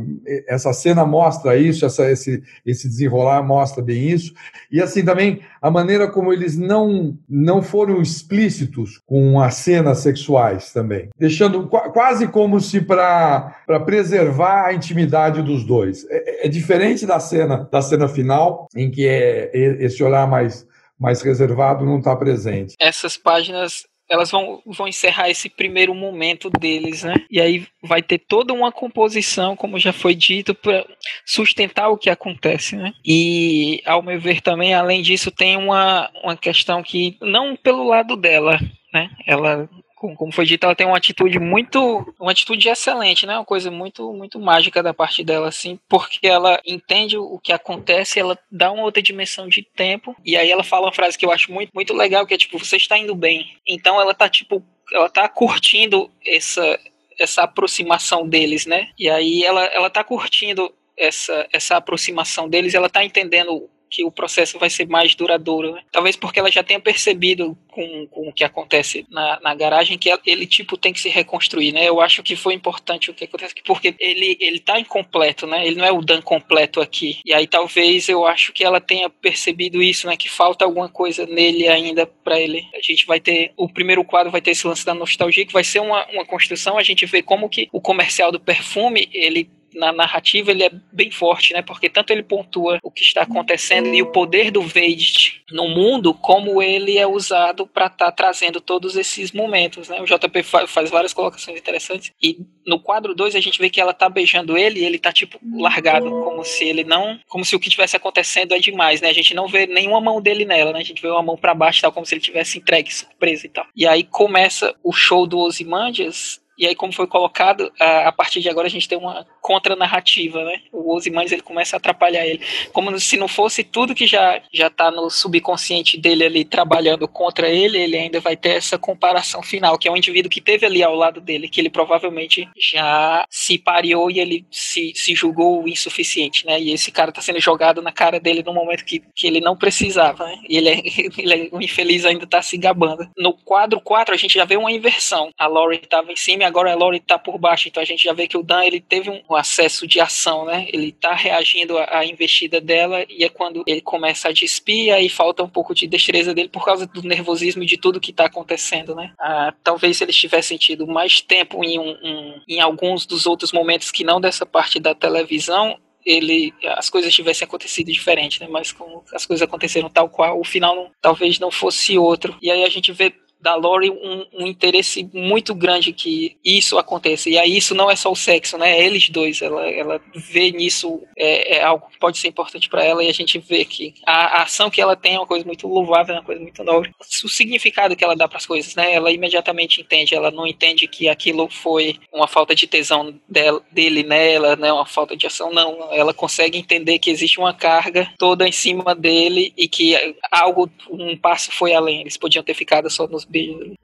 essa 0.48 0.72
cena 0.72 1.04
mostra 1.04 1.56
isso, 1.56 1.86
essa, 1.86 2.10
esse, 2.10 2.42
esse 2.66 2.88
desenrolar 2.88 3.42
mostra 3.42 3.82
bem 3.82 4.10
isso. 4.10 4.34
E 4.70 4.82
assim 4.82 5.04
também 5.04 5.40
a 5.62 5.70
maneira 5.70 6.08
como 6.08 6.32
eles 6.32 6.56
não, 6.56 7.16
não 7.28 7.62
foram 7.62 8.02
explícitos 8.02 8.98
com 9.06 9.40
as 9.40 9.54
cenas 9.54 9.98
sexuais 9.98 10.72
também, 10.72 11.08
deixando 11.16 11.68
quase 11.68 12.26
como 12.28 12.60
se 12.60 12.80
para 12.80 13.54
preservar 13.84 14.66
a 14.66 14.74
intimidade 14.74 15.42
dos 15.42 15.64
dois. 15.64 16.04
É, 16.10 16.46
é, 16.46 16.48
diferente 16.48 17.06
da 17.06 17.20
cena 17.20 17.68
da 17.70 17.80
cena 17.80 18.08
final, 18.08 18.66
em 18.74 18.90
que 18.90 19.06
é, 19.06 19.50
esse 19.54 20.02
olhar 20.02 20.26
mais 20.26 20.68
mais 20.98 21.22
reservado 21.22 21.86
não 21.86 21.98
está 21.98 22.14
presente. 22.14 22.74
Essas 22.78 23.16
páginas 23.16 23.86
elas 24.10 24.30
vão, 24.30 24.60
vão 24.66 24.88
encerrar 24.88 25.30
esse 25.30 25.48
primeiro 25.48 25.94
momento 25.94 26.50
deles, 26.50 27.04
né? 27.04 27.14
E 27.30 27.40
aí 27.40 27.66
vai 27.80 28.02
ter 28.02 28.18
toda 28.18 28.52
uma 28.52 28.72
composição, 28.72 29.54
como 29.54 29.78
já 29.78 29.92
foi 29.92 30.14
dito, 30.16 30.52
para 30.52 30.84
sustentar 31.24 31.88
o 31.88 31.96
que 31.96 32.10
acontece, 32.10 32.74
né? 32.74 32.92
E, 33.06 33.80
ao 33.86 34.02
meu 34.02 34.20
ver, 34.20 34.40
também, 34.40 34.74
além 34.74 35.00
disso, 35.00 35.30
tem 35.30 35.56
uma, 35.56 36.10
uma 36.24 36.36
questão 36.36 36.82
que, 36.82 37.16
não 37.22 37.54
pelo 37.54 37.84
lado 37.84 38.16
dela, 38.16 38.58
né? 38.92 39.10
Ela 39.26 39.68
como 40.16 40.32
foi 40.32 40.46
dito, 40.46 40.64
ela 40.64 40.74
tem 40.74 40.86
uma 40.86 40.96
atitude 40.96 41.38
muito, 41.38 42.14
uma 42.18 42.30
atitude 42.30 42.68
excelente, 42.68 43.26
né? 43.26 43.36
Uma 43.36 43.44
coisa 43.44 43.70
muito, 43.70 44.12
muito 44.14 44.40
mágica 44.40 44.82
da 44.82 44.94
parte 44.94 45.22
dela, 45.22 45.48
assim, 45.48 45.78
porque 45.88 46.26
ela 46.26 46.58
entende 46.66 47.18
o 47.18 47.38
que 47.38 47.52
acontece, 47.52 48.18
ela 48.18 48.38
dá 48.50 48.72
uma 48.72 48.84
outra 48.84 49.02
dimensão 49.02 49.46
de 49.46 49.62
tempo, 49.62 50.16
e 50.24 50.36
aí 50.36 50.50
ela 50.50 50.64
fala 50.64 50.86
uma 50.86 50.92
frase 50.92 51.18
que 51.18 51.26
eu 51.26 51.30
acho 51.30 51.52
muito, 51.52 51.70
muito 51.74 51.92
legal, 51.92 52.26
que 52.26 52.32
é 52.32 52.38
tipo, 52.38 52.58
você 52.58 52.76
está 52.76 52.96
indo 52.96 53.14
bem. 53.14 53.56
Então 53.66 54.00
ela 54.00 54.14
tá, 54.14 54.28
tipo, 54.28 54.62
ela 54.92 55.10
tá 55.10 55.28
curtindo 55.28 56.10
essa, 56.26 56.80
essa 57.18 57.42
aproximação 57.42 58.26
deles, 58.26 58.64
né? 58.64 58.88
E 58.98 59.08
aí 59.08 59.44
ela, 59.44 59.64
ela 59.66 59.90
tá 59.90 60.02
curtindo 60.02 60.72
essa, 60.96 61.46
essa 61.52 61.76
aproximação 61.76 62.48
deles, 62.48 62.74
ela 62.74 62.88
tá 62.88 63.04
entendendo 63.04 63.68
que 63.90 64.04
o 64.04 64.10
processo 64.10 64.58
vai 64.58 64.70
ser 64.70 64.88
mais 64.88 65.14
duradouro. 65.14 65.72
Né? 65.72 65.82
Talvez 65.90 66.16
porque 66.16 66.38
ela 66.38 66.50
já 66.50 66.62
tenha 66.62 66.80
percebido 66.80 67.56
com, 67.68 68.06
com 68.06 68.28
o 68.28 68.32
que 68.32 68.44
acontece 68.44 69.06
na, 69.10 69.40
na 69.40 69.54
garagem 69.54 69.98
que 69.98 70.10
ele 70.24 70.46
tipo 70.46 70.76
tem 70.76 70.92
que 70.92 71.00
se 71.00 71.08
reconstruir, 71.08 71.72
né? 71.72 71.88
Eu 71.88 72.00
acho 72.00 72.22
que 72.22 72.36
foi 72.36 72.54
importante 72.54 73.10
o 73.10 73.14
que 73.14 73.24
acontece 73.24 73.54
porque 73.64 73.94
ele 73.98 74.36
ele 74.40 74.60
tá 74.60 74.78
incompleto, 74.78 75.46
né? 75.46 75.66
Ele 75.66 75.76
não 75.76 75.84
é 75.84 75.92
o 75.92 76.02
Dan 76.02 76.22
completo 76.22 76.80
aqui. 76.80 77.18
E 77.24 77.32
aí 77.32 77.46
talvez 77.46 78.08
eu 78.08 78.26
acho 78.26 78.52
que 78.52 78.64
ela 78.64 78.80
tenha 78.80 79.08
percebido 79.08 79.82
isso, 79.82 80.06
né? 80.06 80.16
Que 80.16 80.28
falta 80.28 80.64
alguma 80.64 80.88
coisa 80.88 81.26
nele 81.26 81.68
ainda 81.68 82.06
para 82.06 82.38
ele. 82.38 82.66
A 82.74 82.80
gente 82.80 83.06
vai 83.06 83.20
ter 83.20 83.52
o 83.56 83.68
primeiro 83.68 84.04
quadro 84.04 84.30
vai 84.30 84.40
ter 84.40 84.52
esse 84.52 84.66
lance 84.66 84.84
da 84.84 84.94
nostalgia 84.94 85.46
que 85.46 85.52
vai 85.52 85.64
ser 85.64 85.80
uma, 85.80 86.06
uma 86.10 86.24
construção. 86.24 86.78
A 86.78 86.82
gente 86.82 87.06
vê 87.06 87.22
como 87.22 87.48
que 87.48 87.68
o 87.72 87.80
comercial 87.80 88.30
do 88.30 88.40
perfume 88.40 89.08
ele 89.12 89.50
na 89.74 89.92
narrativa 89.92 90.50
ele 90.50 90.64
é 90.64 90.70
bem 90.92 91.10
forte, 91.10 91.52
né? 91.52 91.62
Porque 91.62 91.88
tanto 91.88 92.12
ele 92.12 92.22
pontua 92.22 92.78
o 92.82 92.90
que 92.90 93.02
está 93.02 93.22
acontecendo 93.22 93.94
e 93.94 94.02
o 94.02 94.12
poder 94.12 94.50
do 94.50 94.62
Vade 94.62 95.42
no 95.50 95.68
mundo, 95.68 96.14
como 96.14 96.62
ele 96.62 96.98
é 96.98 97.06
usado 97.06 97.66
para 97.66 97.86
estar 97.86 98.06
tá 98.06 98.12
trazendo 98.12 98.60
todos 98.60 98.96
esses 98.96 99.32
momentos, 99.32 99.88
né? 99.88 100.00
O 100.00 100.04
JP 100.04 100.42
faz 100.66 100.90
várias 100.90 101.12
colocações 101.12 101.58
interessantes 101.58 102.12
e 102.22 102.38
no 102.66 102.80
quadro 102.80 103.14
2 103.14 103.34
a 103.34 103.40
gente 103.40 103.58
vê 103.58 103.68
que 103.68 103.80
ela 103.80 103.92
tá 103.92 104.08
beijando 104.08 104.56
ele 104.56 104.80
e 104.80 104.84
ele 104.84 104.98
tá 104.98 105.12
tipo 105.12 105.38
largado, 105.56 106.10
como 106.10 106.44
se 106.44 106.64
ele 106.64 106.84
não, 106.84 107.18
como 107.28 107.44
se 107.44 107.56
o 107.56 107.60
que 107.60 107.70
tivesse 107.70 107.96
acontecendo 107.96 108.54
é 108.54 108.58
demais, 108.58 109.00
né? 109.00 109.08
A 109.08 109.14
gente 109.14 109.34
não 109.34 109.48
vê 109.48 109.66
nenhuma 109.66 110.00
mão 110.00 110.20
dele 110.20 110.44
nela, 110.44 110.72
né? 110.72 110.80
A 110.80 110.84
gente 110.84 111.02
vê 111.02 111.08
uma 111.08 111.22
mão 111.22 111.36
para 111.36 111.54
baixo, 111.54 111.82
tal 111.82 111.92
como 111.92 112.06
se 112.06 112.14
ele 112.14 112.20
tivesse 112.20 112.58
entregue 112.58 112.92
surpresa 112.92 113.46
e 113.46 113.50
tal. 113.50 113.66
E 113.74 113.86
aí 113.86 114.04
começa 114.04 114.74
o 114.82 114.92
show 114.92 115.26
do 115.26 115.38
Ozymandias 115.38 116.39
e 116.60 116.66
aí, 116.66 116.74
como 116.74 116.92
foi 116.92 117.06
colocado, 117.06 117.72
a, 117.80 118.08
a 118.08 118.12
partir 118.12 118.40
de 118.40 118.50
agora 118.50 118.66
a 118.66 118.70
gente 118.70 118.86
tem 118.86 118.98
uma 118.98 119.26
contranarrativa, 119.40 120.44
né? 120.44 120.60
O 120.70 120.94
Ozymandias 120.94 121.32
ele 121.32 121.40
começa 121.40 121.74
a 121.74 121.78
atrapalhar 121.78 122.26
ele, 122.26 122.44
como 122.70 123.00
se 123.00 123.16
não 123.16 123.26
fosse 123.26 123.64
tudo 123.64 123.94
que 123.94 124.06
já 124.06 124.42
já 124.52 124.66
está 124.66 124.90
no 124.90 125.08
subconsciente 125.08 125.96
dele 125.96 126.22
ali 126.22 126.44
trabalhando 126.44 127.08
contra 127.08 127.48
ele, 127.48 127.78
ele 127.78 127.96
ainda 127.96 128.20
vai 128.20 128.36
ter 128.36 128.50
essa 128.50 128.76
comparação 128.76 129.42
final, 129.42 129.78
que 129.78 129.88
é 129.88 129.90
um 129.90 129.96
indivíduo 129.96 130.30
que 130.30 130.42
teve 130.42 130.66
ali 130.66 130.82
ao 130.82 130.94
lado 130.94 131.18
dele, 131.18 131.48
que 131.48 131.58
ele 131.62 131.70
provavelmente 131.70 132.46
já 132.58 133.24
se 133.30 133.56
pareou 133.56 134.10
e 134.10 134.20
ele 134.20 134.44
se, 134.50 134.92
se 134.94 135.14
julgou 135.14 135.66
insuficiente, 135.66 136.44
né? 136.44 136.60
E 136.60 136.72
esse 136.72 136.92
cara 136.92 137.08
está 137.08 137.22
sendo 137.22 137.40
jogado 137.40 137.80
na 137.80 137.90
cara 137.90 138.20
dele 138.20 138.42
no 138.42 138.52
momento 138.52 138.84
que, 138.84 139.02
que 139.16 139.26
ele 139.26 139.40
não 139.40 139.56
precisava, 139.56 140.26
né? 140.26 140.38
E 140.46 140.58
ele 140.58 140.68
é, 140.68 140.82
ele 141.16 141.34
é 141.34 141.48
o 141.50 141.62
infeliz 141.62 142.04
ainda 142.04 142.24
está 142.24 142.42
se 142.42 142.58
gabando. 142.58 143.08
No 143.16 143.32
quadro 143.32 143.80
4 143.80 144.14
a 144.14 144.18
gente 144.18 144.34
já 144.34 144.44
vê 144.44 144.58
uma 144.58 144.70
inversão. 144.70 145.30
A 145.38 145.46
Laurie 145.46 145.80
estava 145.82 146.12
em 146.12 146.16
cima 146.16 146.49
agora 146.50 146.72
a 146.72 146.76
Lori 146.76 146.98
está 146.98 147.18
por 147.18 147.38
baixo, 147.38 147.68
então 147.68 147.82
a 147.82 147.86
gente 147.86 148.04
já 148.04 148.12
vê 148.12 148.26
que 148.26 148.36
o 148.36 148.42
Dan 148.42 148.64
ele 148.64 148.80
teve 148.80 149.08
um 149.08 149.34
acesso 149.34 149.86
de 149.86 150.00
ação, 150.00 150.44
né? 150.44 150.66
Ele 150.72 150.88
está 150.88 151.14
reagindo 151.14 151.78
à, 151.78 152.04
investida 152.04 152.60
dela 152.60 153.04
e 153.08 153.24
é 153.24 153.28
quando 153.28 153.62
ele 153.66 153.80
começa 153.80 154.28
a 154.28 154.32
despir 154.32 154.92
e 154.94 155.08
falta 155.08 155.42
um 155.42 155.48
pouco 155.48 155.74
de 155.74 155.86
destreza 155.86 156.34
dele 156.34 156.48
por 156.48 156.64
causa 156.64 156.86
do 156.86 157.02
nervosismo 157.02 157.62
e 157.62 157.66
de 157.66 157.76
tudo 157.76 158.00
que 158.00 158.10
está 158.10 158.26
acontecendo, 158.26 158.94
né? 158.94 159.12
Ah, 159.18 159.54
talvez 159.62 159.96
se 159.96 160.04
eles 160.04 160.16
tivessem 160.16 160.58
tido 160.58 160.86
mais 160.86 161.20
tempo 161.20 161.64
em, 161.64 161.78
um, 161.78 161.90
um, 162.02 162.40
em 162.48 162.60
alguns 162.60 163.06
dos 163.06 163.26
outros 163.26 163.52
momentos 163.52 163.90
que 163.90 164.04
não 164.04 164.20
dessa 164.20 164.44
parte 164.44 164.78
da 164.78 164.94
televisão, 164.94 165.78
ele 166.04 166.52
as 166.76 166.88
coisas 166.88 167.14
tivessem 167.14 167.46
acontecido 167.46 167.90
diferente, 167.92 168.40
né? 168.40 168.48
Mas 168.48 168.72
como 168.72 169.04
as 169.12 169.26
coisas 169.26 169.46
aconteceram 169.46 169.88
tal 169.88 170.08
qual, 170.08 170.38
o 170.38 170.44
final 170.44 170.74
não, 170.74 170.90
talvez 171.00 171.38
não 171.38 171.50
fosse 171.50 171.98
outro. 171.98 172.36
E 172.40 172.50
aí 172.50 172.64
a 172.64 172.68
gente 172.68 172.92
vê 172.92 173.12
da 173.40 173.54
Lori 173.54 173.90
um, 173.90 174.26
um, 174.34 174.46
interesse 174.46 175.08
muito 175.12 175.54
grande 175.54 175.92
que 175.92 176.36
isso 176.44 176.78
aconteça. 176.78 177.30
E 177.30 177.38
aí 177.38 177.56
isso 177.56 177.74
não 177.74 177.90
é 177.90 177.96
só 177.96 178.10
o 178.12 178.16
sexo, 178.16 178.58
né? 178.58 178.78
É 178.78 178.84
eles 178.84 179.08
dois. 179.08 179.40
Ela, 179.40 179.68
ela 179.70 180.00
vê 180.14 180.50
nisso 180.50 181.02
é, 181.16 181.56
é 181.56 181.62
algo 181.62 181.88
que 181.90 181.98
pode 181.98 182.18
ser 182.18 182.28
importante 182.28 182.68
para 182.68 182.84
ela 182.84 183.02
e 183.02 183.08
a 183.08 183.12
gente 183.12 183.38
vê 183.38 183.64
que 183.64 183.94
a, 184.06 184.40
a, 184.40 184.42
ação 184.42 184.70
que 184.70 184.80
ela 184.80 184.94
tem 184.94 185.14
é 185.14 185.18
uma 185.18 185.26
coisa 185.26 185.44
muito 185.44 185.66
louvável, 185.66 186.14
é 186.14 186.18
uma 186.18 186.24
coisa 186.24 186.40
muito 186.40 186.62
nobre. 186.62 186.90
O 187.24 187.28
significado 187.28 187.96
que 187.96 188.04
ela 188.04 188.16
dá 188.16 188.28
para 188.28 188.38
as 188.38 188.46
coisas, 188.46 188.74
né? 188.74 188.92
Ela 188.92 189.10
imediatamente 189.10 189.80
entende. 189.80 190.14
Ela 190.14 190.30
não 190.30 190.46
entende 190.46 190.86
que 190.86 191.08
aquilo 191.08 191.48
foi 191.48 191.98
uma 192.12 192.28
falta 192.28 192.54
de 192.54 192.66
tesão 192.66 193.14
dela, 193.28 193.62
dele 193.72 194.02
nela, 194.02 194.56
né? 194.56 194.72
Uma 194.72 194.86
falta 194.86 195.16
de 195.16 195.26
ação. 195.26 195.52
Não. 195.52 195.92
Ela 195.92 196.12
consegue 196.12 196.58
entender 196.58 196.98
que 196.98 197.10
existe 197.10 197.38
uma 197.38 197.54
carga 197.54 198.12
toda 198.18 198.46
em 198.46 198.52
cima 198.52 198.94
dele 198.94 199.52
e 199.56 199.66
que 199.68 199.96
algo, 200.30 200.70
um 200.90 201.16
passo 201.16 201.50
foi 201.50 201.72
além. 201.72 202.02
Eles 202.02 202.16
podiam 202.16 202.44
ter 202.44 202.54
ficado 202.54 202.90
só 202.90 203.06
nos 203.06 203.24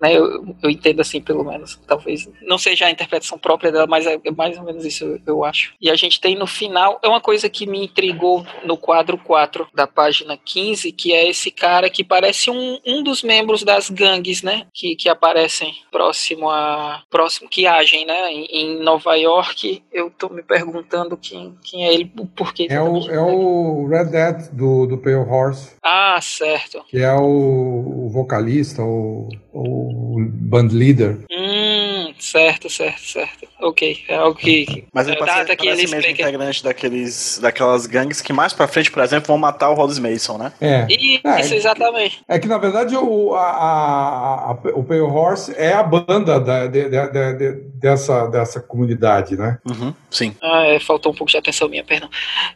né? 0.01 0.17
Eu, 0.17 0.57
eu 0.63 0.71
entendo 0.71 1.01
assim, 1.01 1.21
pelo 1.21 1.45
menos. 1.45 1.79
Talvez 1.87 2.29
não 2.43 2.59
seja 2.59 2.87
a 2.87 2.91
interpretação 2.91 3.39
própria 3.39 3.71
dela, 3.71 3.87
mas 3.87 4.07
é, 4.07 4.19
é 4.25 4.31
mais 4.31 4.57
ou 4.59 4.65
menos 4.65 4.85
isso, 4.85 5.21
eu 5.27 5.45
acho. 5.45 5.75
E 5.81 5.91
a 5.91 5.97
gente 5.97 6.21
tem 6.21 6.37
no 6.37 6.47
final, 6.47 6.99
é 7.03 7.09
uma 7.09 7.21
coisa 7.21 7.49
que 7.49 7.67
me 7.67 7.85
intrigou 7.85 8.47
no 8.65 8.77
quadro 8.77 9.19
4 9.19 9.69
da 9.75 9.87
página 9.87 10.37
15, 10.37 10.93
que 10.93 11.13
é 11.13 11.29
esse 11.29 11.51
cara 11.51 11.89
que 11.89 12.05
parece 12.05 12.51
um, 12.51 12.79
um 12.87 13.03
dos 13.03 13.23
membros 13.23 13.63
das 13.63 13.91
gangues, 13.91 14.43
né? 14.43 14.67
Que, 14.73 14.97
que 14.97 15.09
aparecem 15.09 15.75
próximo 15.91 16.51
a. 16.51 17.03
próximo, 17.11 17.49
que 17.49 17.67
agem, 17.67 18.07
né? 18.07 18.33
Em, 18.33 18.45
em 18.47 18.83
Nova 18.83 19.15
York. 19.17 19.83
Eu 19.93 20.11
tô 20.11 20.29
me 20.29 20.43
perguntando 20.43 21.17
quem, 21.17 21.57
quem 21.63 21.87
é 21.87 21.95
ele, 21.95 22.11
por 22.37 22.53
que. 22.53 22.67
É 22.71 22.81
o, 22.81 23.11
é 23.11 23.21
o 23.21 23.87
Red 23.87 24.07
Dead 24.07 24.51
do, 24.53 24.87
do 24.87 24.99
Pale 24.99 25.17
Horse. 25.17 25.77
Ah, 25.83 26.19
certo. 26.21 26.85
Que 26.89 26.99
é 26.99 27.13
o, 27.13 28.07
o 28.07 28.09
vocalista, 28.09 28.83
o 28.83 29.29
o 29.53 30.17
band 30.21 30.69
leader. 30.73 31.19
Hum, 31.31 32.15
certo, 32.19 32.69
certo, 32.69 33.01
certo. 33.01 33.49
Ok, 33.61 34.05
é 34.09 34.15
algo 34.15 34.39
que. 34.39 34.85
Mas 34.93 35.09
ele 35.09 35.17
parece, 35.17 35.39
data 35.39 35.57
que 35.57 35.67
ele 35.67 35.83
mesmo 35.83 35.97
explica... 35.97 36.23
integrante 36.23 36.63
daqueles, 36.63 37.39
daquelas 37.41 37.87
gangues 37.87 38.21
que 38.21 38.33
mais 38.33 38.53
pra 38.53 38.69
frente, 38.69 38.91
por 38.91 39.03
exemplo, 39.03 39.29
vão 39.29 39.39
matar 39.39 39.71
o 39.71 39.75
Rhodes 39.75 39.99
Mason, 39.99 40.37
né? 40.37 40.53
É. 40.61 40.87
Isso, 40.91 41.55
é, 41.55 41.57
exatamente. 41.57 42.21
É 42.29 42.39
que, 42.39 42.47
na 42.47 42.59
verdade, 42.59 42.95
o, 42.97 43.35
a, 43.35 43.41
a, 43.41 44.51
a, 44.51 44.53
o 44.75 44.85
Pale 44.85 45.01
Horse 45.01 45.55
é 45.57 45.73
a 45.73 45.83
banda 45.83 46.39
da, 46.39 46.67
de, 46.67 46.89
de, 46.89 47.33
de, 47.35 47.53
dessa, 47.75 48.27
dessa 48.27 48.61
comunidade, 48.61 49.37
né? 49.37 49.59
Uhum, 49.65 49.95
sim. 50.11 50.35
Ah, 50.43 50.65
é, 50.67 50.79
faltou 50.79 51.13
um 51.13 51.15
pouco 51.15 51.31
de 51.31 51.39
atenção 51.39 51.69
minha, 51.69 51.85
perdão. 51.85 52.11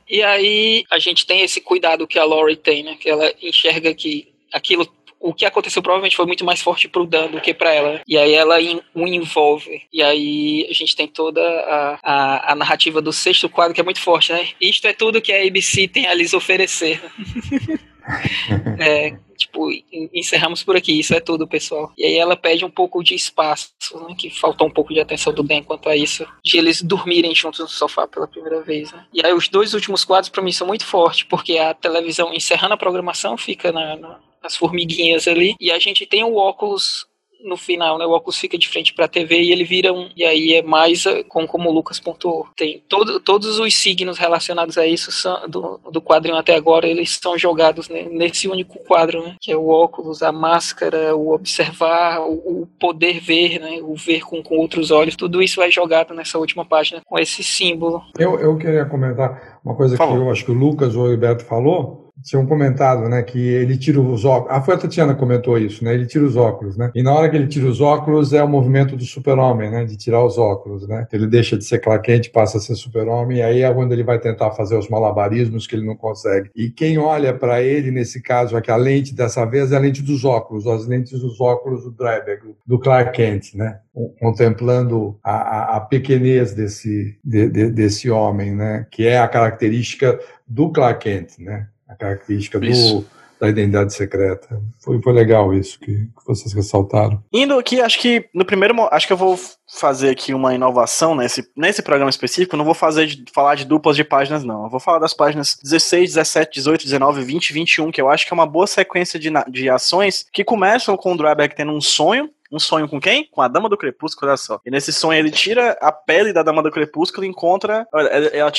E 0.09 0.23
aí, 0.23 0.85
a 0.91 0.99
gente 0.99 1.27
tem 1.27 1.43
esse 1.43 1.61
cuidado 1.61 2.07
que 2.07 2.19
a 2.19 2.25
Laurie 2.25 2.57
tem, 2.57 2.83
né? 2.83 2.97
Que 3.01 3.09
ela 3.09 3.33
enxerga 3.43 3.95
que 3.95 4.29
aquilo 4.53 4.87
o 5.21 5.35
que 5.35 5.45
aconteceu 5.45 5.83
provavelmente 5.83 6.17
foi 6.17 6.25
muito 6.25 6.45
mais 6.45 6.63
forte 6.63 6.89
pro 6.89 7.07
Dan 7.07 7.29
do 7.29 7.41
que 7.41 7.53
para 7.53 7.73
ela. 7.73 8.01
E 8.09 8.17
aí 8.17 8.33
ela 8.33 8.57
o 8.95 9.07
envolve. 9.07 9.83
E 9.93 10.03
aí 10.03 10.67
a 10.69 10.73
gente 10.73 10.97
tem 10.97 11.07
toda 11.07 11.41
a, 11.43 11.99
a, 12.03 12.53
a, 12.53 12.55
narrativa 12.55 13.03
do 13.03 13.13
sexto 13.13 13.49
quadro 13.49 13.75
que 13.75 13.81
é 13.81 13.85
muito 13.85 14.01
forte, 14.01 14.33
né? 14.33 14.49
Isto 14.59 14.87
é 14.89 14.95
tudo 14.95 15.21
que 15.21 15.33
a 15.33 15.47
ABC 15.47 15.87
tem 15.87 16.07
a 16.07 16.15
lhes 16.15 16.33
oferecer. 16.33 17.03
é, 18.81 19.15
tipo, 19.37 19.69
encerramos 20.13 20.63
por 20.63 20.75
aqui, 20.75 20.99
isso 20.99 21.15
é 21.15 21.21
tudo, 21.21 21.47
pessoal. 21.47 21.93
E 21.99 22.05
aí 22.05 22.17
ela 22.17 22.35
pede 22.35 22.65
um 22.65 22.71
pouco 22.71 23.03
de 23.03 23.15
espaço, 23.15 23.71
né, 24.09 24.15
que 24.17 24.31
faltou 24.31 24.67
um 24.67 24.71
pouco 24.71 24.95
de 24.95 25.01
atenção 25.01 25.35
do 25.35 25.43
Dan 25.43 25.63
quanto 25.63 25.89
a 25.89 25.97
isso, 25.97 26.27
de 26.43 26.57
eles 26.57 26.81
dormirem 26.83 27.35
juntos 27.35 27.61
no 27.61 27.69
sofá 27.69 28.09
pela 28.09 28.27
primeira 28.27 28.63
vez, 28.63 28.91
né? 28.91 29.05
E 29.13 29.25
aí 29.25 29.33
os 29.35 29.49
dois 29.49 29.75
últimos 29.75 30.05
quadros 30.05 30.31
para 30.31 30.43
mim 30.43 30.53
são 30.53 30.67
muito 30.67 30.87
fortes, 30.87 31.25
porque 31.25 31.59
a 31.59 31.75
televisão 31.75 32.33
encerrando 32.33 32.75
a 32.75 32.79
programação 32.79 33.37
fica 33.37 33.71
na, 33.71 33.97
na 33.97 34.19
as 34.43 34.57
formiguinhas 34.57 35.29
ali, 35.29 35.55
e 35.61 35.71
a 35.71 35.79
gente 35.79 36.07
tem 36.07 36.25
o 36.25 36.37
óculos 36.37 37.09
no 37.45 37.57
final, 37.57 37.99
né? 37.99 38.07
O 38.07 38.11
óculos 38.11 38.39
fica 38.39 38.59
de 38.59 38.69
frente 38.69 38.93
para 38.93 39.05
a 39.05 39.09
TV 39.09 39.41
e 39.41 39.53
ele 39.53 39.65
vira 39.65 39.93
um. 39.93 40.09
E 40.17 40.25
aí 40.25 40.55
é 40.55 40.63
mais, 40.63 41.07
eh, 41.07 41.23
com, 41.25 41.47
como 41.47 41.69
o 41.69 41.73
Lucas 41.73 42.01
pontuou, 42.01 42.47
tem 42.57 42.83
todo, 42.89 43.21
todos 43.21 43.59
os 43.59 43.75
signos 43.75 44.19
relacionados 44.19 44.77
a 44.79 44.87
isso 44.87 45.11
são, 45.11 45.49
do, 45.49 45.81
do 45.91 46.01
quadrinho 46.01 46.37
até 46.37 46.55
agora, 46.55 46.87
eles 46.87 47.11
estão 47.11 47.39
jogados 47.39 47.89
né, 47.89 48.07
nesse 48.11 48.49
único 48.49 48.79
quadro, 48.81 49.23
né? 49.23 49.37
Que 49.41 49.53
é 49.53 49.57
o 49.57 49.69
óculos, 49.69 50.23
a 50.23 50.33
máscara, 50.33 51.15
o 51.17 51.33
observar, 51.33 52.21
o, 52.21 52.63
o 52.63 52.69
poder 52.79 53.21
ver, 53.21 53.59
né? 53.61 53.81
O 53.83 53.95
ver 53.95 54.21
com, 54.21 54.43
com 54.43 54.57
outros 54.57 54.91
olhos, 54.91 55.17
tudo 55.17 55.43
isso 55.43 55.63
é 55.63 55.71
jogado 55.71 56.15
nessa 56.15 56.39
última 56.39 56.65
página 56.65 57.01
com 57.05 57.19
esse 57.19 57.43
símbolo. 57.43 58.03
Eu, 58.19 58.39
eu 58.39 58.57
queria 58.57 58.85
comentar 58.85 59.61
uma 59.65 59.75
coisa 59.75 59.97
que 59.97 60.03
eu 60.03 60.31
acho 60.31 60.45
que 60.45 60.51
o 60.51 60.55
Lucas 60.55 60.97
ou 60.97 61.07
o 61.07 61.11
Alberto 61.11 61.45
falou 61.45 62.10
tinham 62.23 62.47
comentado, 62.47 63.09
né, 63.09 63.23
que 63.23 63.39
ele 63.39 63.77
tira 63.77 64.01
os 64.01 64.25
óculos. 64.25 64.57
A 64.57 64.61
foi 64.61 64.75
a 64.75 64.79
Tatiana 64.79 65.15
comentou 65.15 65.59
isso, 65.59 65.85
né? 65.85 65.95
Ele 65.95 66.07
tira 66.07 66.25
os 66.25 66.37
óculos, 66.37 66.77
né? 66.77 66.91
E 66.95 67.03
na 67.03 67.13
hora 67.13 67.29
que 67.29 67.37
ele 67.37 67.47
tira 67.47 67.67
os 67.67 67.81
óculos 67.81 68.33
é 68.33 68.43
o 68.43 68.49
movimento 68.49 68.97
do 68.97 69.05
super-homem, 69.05 69.71
né? 69.71 69.85
De 69.85 69.97
tirar 69.97 70.25
os 70.25 70.39
óculos, 70.39 70.87
né? 70.87 71.07
Ele 71.13 71.27
deixa 71.27 71.57
de 71.57 71.65
ser 71.65 71.79
Clark 71.79 72.05
Kent, 72.05 72.31
passa 72.31 72.59
a 72.59 72.61
ser 72.61 72.75
super-homem, 72.75 73.39
e 73.39 73.43
aí 73.43 73.63
é 73.63 73.73
quando 73.73 73.93
ele 73.93 74.03
vai 74.03 74.19
tentar 74.19 74.51
fazer 74.53 74.77
os 74.77 74.89
malabarismos 74.89 75.67
que 75.67 75.75
ele 75.75 75.87
não 75.87 75.97
consegue. 75.97 76.51
E 76.55 76.71
quem 76.71 76.99
olha 76.99 77.33
para 77.33 77.63
ele, 77.63 77.91
nesse 77.91 78.23
caso 78.23 78.57
aqui, 78.57 78.71
a 78.71 78.77
lente 78.77 79.15
dessa 79.15 79.45
vez 79.45 79.73
é 79.73 79.77
a 79.77 79.81
lente 79.81 80.03
dos 80.03 80.25
óculos, 80.25 80.67
as 80.67 80.87
lentes 80.87 81.19
dos 81.21 81.41
óculos 81.41 81.85
do 81.85 81.91
Dryberg, 81.91 82.55
do 82.67 82.79
Clark 82.79 83.13
Kent, 83.13 83.55
né? 83.55 83.79
Contemplando 84.21 85.19
a, 85.23 85.33
a, 85.33 85.77
a 85.77 85.81
pequenez 85.81 86.55
desse, 86.55 87.19
de, 87.25 87.49
de, 87.49 87.71
desse 87.71 88.11
homem, 88.11 88.55
né? 88.55 88.87
Que 88.91 89.07
é 89.07 89.19
a 89.19 89.29
característica 89.29 90.19
do 90.47 90.71
Clark 90.71 91.05
Kent, 91.05 91.39
né? 91.39 91.67
A 91.91 91.97
característica 91.97 92.59
do, 92.61 93.05
da 93.41 93.49
identidade 93.49 93.93
secreta. 93.95 94.61
Foi, 94.79 95.01
foi 95.03 95.13
legal 95.13 95.53
isso 95.53 95.79
que, 95.81 95.93
que 95.95 96.27
vocês 96.27 96.53
ressaltaram. 96.53 97.23
Indo 97.33 97.59
aqui, 97.59 97.81
acho 97.81 97.99
que 97.99 98.29
no 98.33 98.45
primeiro, 98.45 98.75
acho 98.93 99.07
que 99.07 99.13
eu 99.13 99.17
vou 99.17 99.39
fazer 99.67 100.11
aqui 100.11 100.33
uma 100.33 100.55
inovação 100.55 101.15
nesse, 101.15 101.49
nesse 101.57 101.83
programa 101.83 102.11
específico, 102.11 102.57
não 102.57 102.65
vou 102.65 102.75
fazer 102.75 103.07
de, 103.07 103.25
falar 103.33 103.55
de 103.55 103.65
duplas 103.65 103.97
de 103.97 104.05
páginas, 104.05 104.45
não. 104.45 104.65
Eu 104.65 104.71
vou 104.71 104.81
falar 104.81 104.99
das 104.99 105.15
páginas 105.15 105.59
16, 105.63 106.15
17, 106.15 106.55
18, 106.55 106.85
19, 106.85 107.23
20 107.23 107.49
e 107.49 107.53
21, 107.53 107.91
que 107.91 108.01
eu 108.01 108.11
acho 108.11 108.27
que 108.27 108.33
é 108.33 108.37
uma 108.37 108.47
boa 108.47 108.67
sequência 108.67 109.19
de, 109.19 109.31
de 109.49 109.69
ações 109.69 110.27
que 110.33 110.45
começam 110.45 110.97
com 110.97 111.13
o 111.13 111.17
Dryback 111.17 111.57
tendo 111.57 111.73
um 111.73 111.81
sonho, 111.81 112.31
um 112.51 112.59
sonho 112.59 112.89
com 112.89 113.01
quem? 113.01 113.29
Com 113.31 113.41
a 113.43 113.49
Dama 113.49 113.69
do 113.69 113.77
Crepúsculo, 113.77 114.29
olha 114.29 114.37
só. 114.37 114.61
E 114.65 114.71
nesse 114.71 114.93
sonho 114.93 115.19
ele 115.19 115.31
tira 115.31 115.79
a 115.81 115.93
pele 115.93 116.33
da 116.33 116.43
Dama 116.43 116.63
do 116.63 116.71
Crepúsculo 116.71 117.25
e 117.25 117.29
encontra. 117.29 117.87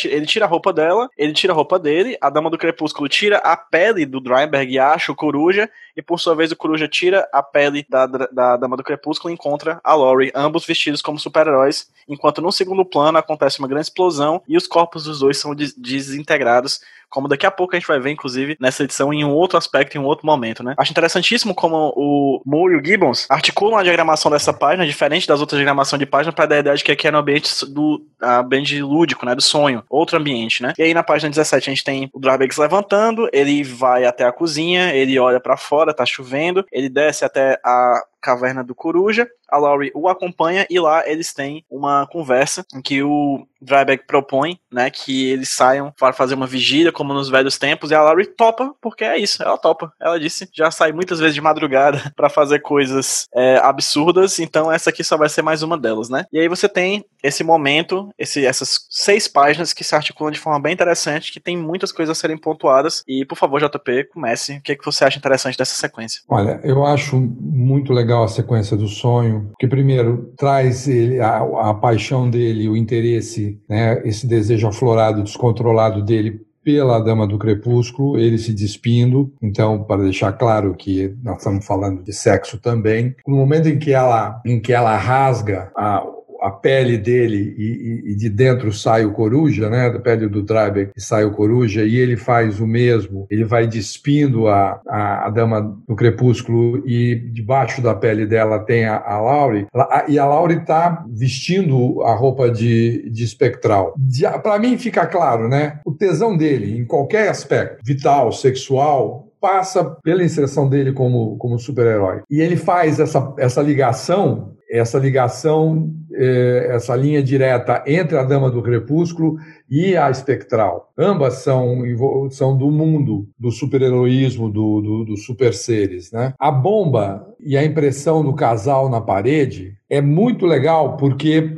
Ele 0.06 0.26
tira 0.26 0.46
a 0.46 0.48
roupa 0.48 0.72
dela, 0.72 1.10
ele 1.18 1.34
tira 1.34 1.52
a 1.52 1.56
roupa 1.56 1.78
dele, 1.78 2.18
a 2.22 2.30
Dama 2.30 2.50
do 2.50 2.58
Crepúsculo 2.58 3.10
tira 3.10 3.38
a 3.38 3.58
pele 3.58 4.06
do 4.06 4.20
Dryberg 4.20 4.72
e 4.72 4.80
acha 4.80 5.12
o 5.12 5.16
Coruja, 5.16 5.70
e 5.96 6.02
por 6.02 6.20
sua 6.20 6.36
vez 6.36 6.52
o 6.52 6.56
Coruja 6.56 6.88
tira 6.88 7.28
a 7.34 7.44
pele 7.44 7.86
da, 7.90 8.06
da 8.06 8.58
Dama 8.58 8.78
do 8.78 8.84
Crepúsculo 8.84 9.32
e 9.32 9.34
encontra 9.34 9.80
a 9.84 9.94
Laurie, 9.94 10.32
ambos 10.34 10.66
vestidos 10.66 11.02
como 11.02 11.20
super-heróis, 11.20 11.90
enquanto 12.08 12.42
no 12.42 12.52
segundo 12.52 12.86
plano 12.86 13.18
acontece 13.18 13.60
uma 13.60 13.68
grande 13.68 13.88
explosão 13.88 14.42
e 14.48 14.56
os 14.56 14.68
corpos 14.68 15.04
dos 15.04 15.20
dois 15.20 15.38
são 15.38 15.54
des 15.54 15.74
desintegrados 15.74 16.82
como 17.12 17.28
daqui 17.28 17.46
a 17.46 17.52
pouco 17.52 17.76
a 17.76 17.80
gente 17.80 17.88
vai 17.88 18.00
ver, 18.00 18.12
inclusive, 18.12 18.58
nessa 18.60 18.84
edição, 18.84 19.14
em 19.14 19.24
um 19.24 19.32
outro 19.32 19.58
aspecto, 19.58 19.96
em 19.96 20.00
um 20.00 20.06
outro 20.06 20.26
momento, 20.26 20.64
né? 20.64 20.74
Acho 20.78 20.92
interessantíssimo 20.92 21.54
como 21.54 21.94
o 21.96 22.42
Moore 22.46 22.74
e 22.74 22.78
o 22.78 22.84
Gibbons 22.84 23.28
articulam 23.30 23.78
a 23.78 23.84
diagramação 23.84 24.32
dessa 24.32 24.54
página, 24.54 24.88
diferente 24.88 25.28
das 25.28 25.42
outras 25.42 25.60
diagramações 25.60 26.00
de 26.00 26.06
página, 26.06 26.32
para 26.32 26.46
dar 26.46 26.56
a 26.56 26.60
ideia 26.60 26.76
de 26.76 26.84
que 26.84 26.92
aqui 26.92 27.08
é 27.08 27.12
no 27.12 27.20
ambiente 27.20 27.66
do 27.66 28.02
ambiente 28.22 28.82
lúdico, 28.82 29.26
né? 29.26 29.36
Do 29.36 29.42
sonho, 29.42 29.84
outro 29.90 30.18
ambiente, 30.18 30.64
né? 30.64 30.74
E 30.78 30.84
aí 30.84 30.94
na 30.94 31.04
página 31.04 31.30
17 31.30 31.70
a 31.70 31.74
gente 31.74 31.84
tem 31.84 32.10
o 32.14 32.20
Drabex 32.20 32.58
levantando, 32.58 33.30
ele 33.34 33.62
vai 33.62 34.06
até 34.06 34.24
a 34.24 34.32
cozinha, 34.32 34.96
ele 34.96 35.20
olha 35.20 35.40
para 35.40 35.58
fora, 35.58 35.94
tá 35.94 36.06
chovendo, 36.06 36.66
ele 36.72 36.88
desce 36.88 37.26
até 37.26 37.60
a 37.64 38.02
caverna 38.22 38.64
do 38.64 38.76
Coruja. 38.76 39.28
A 39.52 39.58
Laurie 39.58 39.92
o 39.94 40.08
acompanha 40.08 40.66
e 40.70 40.80
lá 40.80 41.08
eles 41.08 41.34
têm 41.34 41.66
uma 41.70 42.08
conversa 42.08 42.66
em 42.74 42.82
que 42.82 43.04
o 43.04 43.46
Dryback 43.62 44.08
propõe, 44.08 44.58
né, 44.72 44.90
que 44.90 45.30
eles 45.30 45.50
saiam 45.50 45.94
para 46.00 46.14
fazer 46.14 46.34
uma 46.34 46.48
vigília 46.48 46.92
como 46.92 47.14
nos 47.14 47.30
velhos 47.30 47.58
tempos 47.58 47.92
e 47.92 47.96
a 47.96 48.02
Laurie 48.02 48.26
topa, 48.26 48.74
porque 48.82 49.04
é 49.04 49.18
isso, 49.18 49.44
ela 49.44 49.58
topa. 49.58 49.94
Ela 50.00 50.20
disse, 50.20 50.50
já 50.52 50.72
sai 50.72 50.92
muitas 50.92 51.20
vezes 51.20 51.36
de 51.36 51.42
madrugada 51.42 52.12
para 52.16 52.30
fazer 52.30 52.60
coisas 52.60 53.28
é, 53.36 53.58
absurdas, 53.58 54.40
então 54.40 54.72
essa 54.72 54.90
aqui 54.90 55.04
só 55.04 55.18
vai 55.18 55.30
ser 55.30 55.42
mais 55.42 55.62
uma 55.62 55.78
delas, 55.78 56.10
né? 56.10 56.26
E 56.32 56.40
aí 56.40 56.48
você 56.48 56.68
tem 56.68 57.06
esse 57.24 57.44
momento, 57.44 58.10
esse, 58.18 58.46
essas 58.46 58.88
seis 58.90 59.28
páginas 59.28 59.74
que 59.74 59.84
se 59.84 59.96
articulam 59.96 60.32
de 60.32 60.40
forma 60.40 60.60
bem 60.60 60.74
interessante, 60.74 61.32
que 61.32 61.40
tem 61.40 61.56
muitas 61.56 61.92
coisas 61.92 62.18
a 62.18 62.20
serem 62.20 62.38
pontuadas. 62.38 63.04
E, 63.08 63.26
por 63.26 63.38
favor, 63.38 63.62
JP, 63.62 64.06
comece. 64.06 64.58
O 64.58 64.62
que, 64.62 64.72
é 64.72 64.76
que 64.76 64.86
você 64.86 65.06
acha 65.06 65.18
interessante 65.18 65.58
dessa 65.58 65.76
sequência? 65.76 66.22
Olha, 66.28 66.60
eu 66.64 66.86
acho 66.86 67.16
muito 67.16 67.94
legal 67.94 68.24
a 68.24 68.28
sequência 68.28 68.76
do 68.76 68.88
sonho, 68.88 69.41
que 69.60 69.68
primeiro 69.68 70.34
traz 70.38 70.88
ele, 70.88 71.20
a, 71.20 71.40
a 71.40 71.74
paixão 71.74 72.30
dele, 72.30 72.70
o 72.70 72.76
interesse, 72.76 73.60
né, 73.68 74.02
esse 74.06 74.28
desejo 74.28 74.68
aflorado, 74.68 75.24
descontrolado 75.24 76.04
dele 76.04 76.42
pela 76.64 77.00
Dama 77.00 77.28
do 77.28 77.40
Crepúsculo, 77.40 78.18
ele 78.18 78.38
se 78.38 78.54
despindo. 78.54 79.34
Então, 79.42 79.84
para 79.84 80.04
deixar 80.04 80.34
claro 80.34 80.76
que 80.76 81.16
nós 81.24 81.38
estamos 81.38 81.66
falando 81.66 82.04
de 82.04 82.14
sexo 82.14 82.60
também, 82.60 83.16
no 83.28 83.36
momento 83.36 83.68
em 83.68 83.80
que 83.80 83.92
ela, 83.92 84.40
em 84.46 84.60
que 84.60 84.72
ela 84.72 84.96
rasga 84.96 85.72
a, 85.76 86.04
a 86.42 86.50
pele 86.50 86.98
dele 86.98 87.56
e, 87.56 88.12
e, 88.12 88.16
de 88.16 88.28
dentro 88.28 88.74
sai 88.74 89.06
o 89.06 89.12
coruja, 89.12 89.70
né? 89.70 89.92
Da 89.92 90.00
pele 90.00 90.28
do 90.28 90.42
Drybeck 90.42 90.92
sai 90.98 91.24
o 91.24 91.32
coruja 91.32 91.84
e 91.84 91.96
ele 91.96 92.18
faz 92.18 92.60
o 92.60 92.66
mesmo. 92.66 93.28
Ele 93.30 93.44
vai 93.44 93.68
despindo 93.68 94.48
a, 94.48 94.82
a, 94.88 95.28
a 95.28 95.30
dama 95.30 95.62
do 95.88 95.96
crepúsculo 95.96 96.82
e 96.88 97.16
debaixo 97.32 97.82
da 97.82 97.94
pele 97.94 98.26
dela 98.26 98.58
tem 98.60 98.86
a, 98.86 98.98
a 98.98 99.22
Laurie. 99.22 99.68
e 100.08 100.18
a 100.18 100.26
Laurie 100.26 100.58
está 100.58 101.06
vestindo 101.08 102.02
a 102.02 102.16
roupa 102.16 102.50
de, 102.50 103.08
de 103.12 103.24
espectral. 103.24 103.94
Para 104.42 104.58
mim 104.58 104.78
fica 104.80 105.06
claro, 105.06 105.48
né? 105.48 105.80
O 105.86 105.92
tesão 105.92 106.36
dele 106.36 106.76
em 106.76 106.86
qualquer 106.86 107.30
aspecto, 107.30 107.78
vital, 107.86 108.32
sexual, 108.32 109.28
passa 109.40 109.84
pela 110.04 110.24
inserção 110.24 110.68
dele 110.68 110.92
como, 110.92 111.38
como 111.38 111.60
super-herói. 111.60 112.22
E 112.30 112.42
ele 112.42 112.56
faz 112.56 113.00
essa, 113.00 113.34
essa 113.38 113.62
ligação 113.62 114.56
essa 114.72 114.98
ligação, 114.98 115.94
essa 116.16 116.96
linha 116.96 117.22
direta 117.24 117.84
entre 117.86 118.18
a 118.18 118.24
Dama 118.24 118.50
do 118.50 118.62
Crepúsculo 118.62 119.38
e 119.70 119.96
a 119.96 120.10
Espectral. 120.10 120.92
Ambas 120.98 121.36
são, 121.36 121.84
são 122.30 122.58
do 122.58 122.70
mundo 122.70 123.28
do 123.40 123.52
super-heroísmo, 123.52 124.50
do, 124.50 124.82
do, 124.82 125.06
dos 125.06 125.26
super-seres. 125.26 126.12
Né? 126.12 126.34
A 126.40 126.52
bomba 126.52 127.28
e 127.40 127.58
a 127.58 127.64
impressão 127.64 128.24
do 128.24 128.34
casal 128.34 128.90
na 128.90 129.02
parede 129.02 129.76
é 129.90 130.02
muito 130.02 130.46
legal 130.46 130.98
porque, 130.98 131.54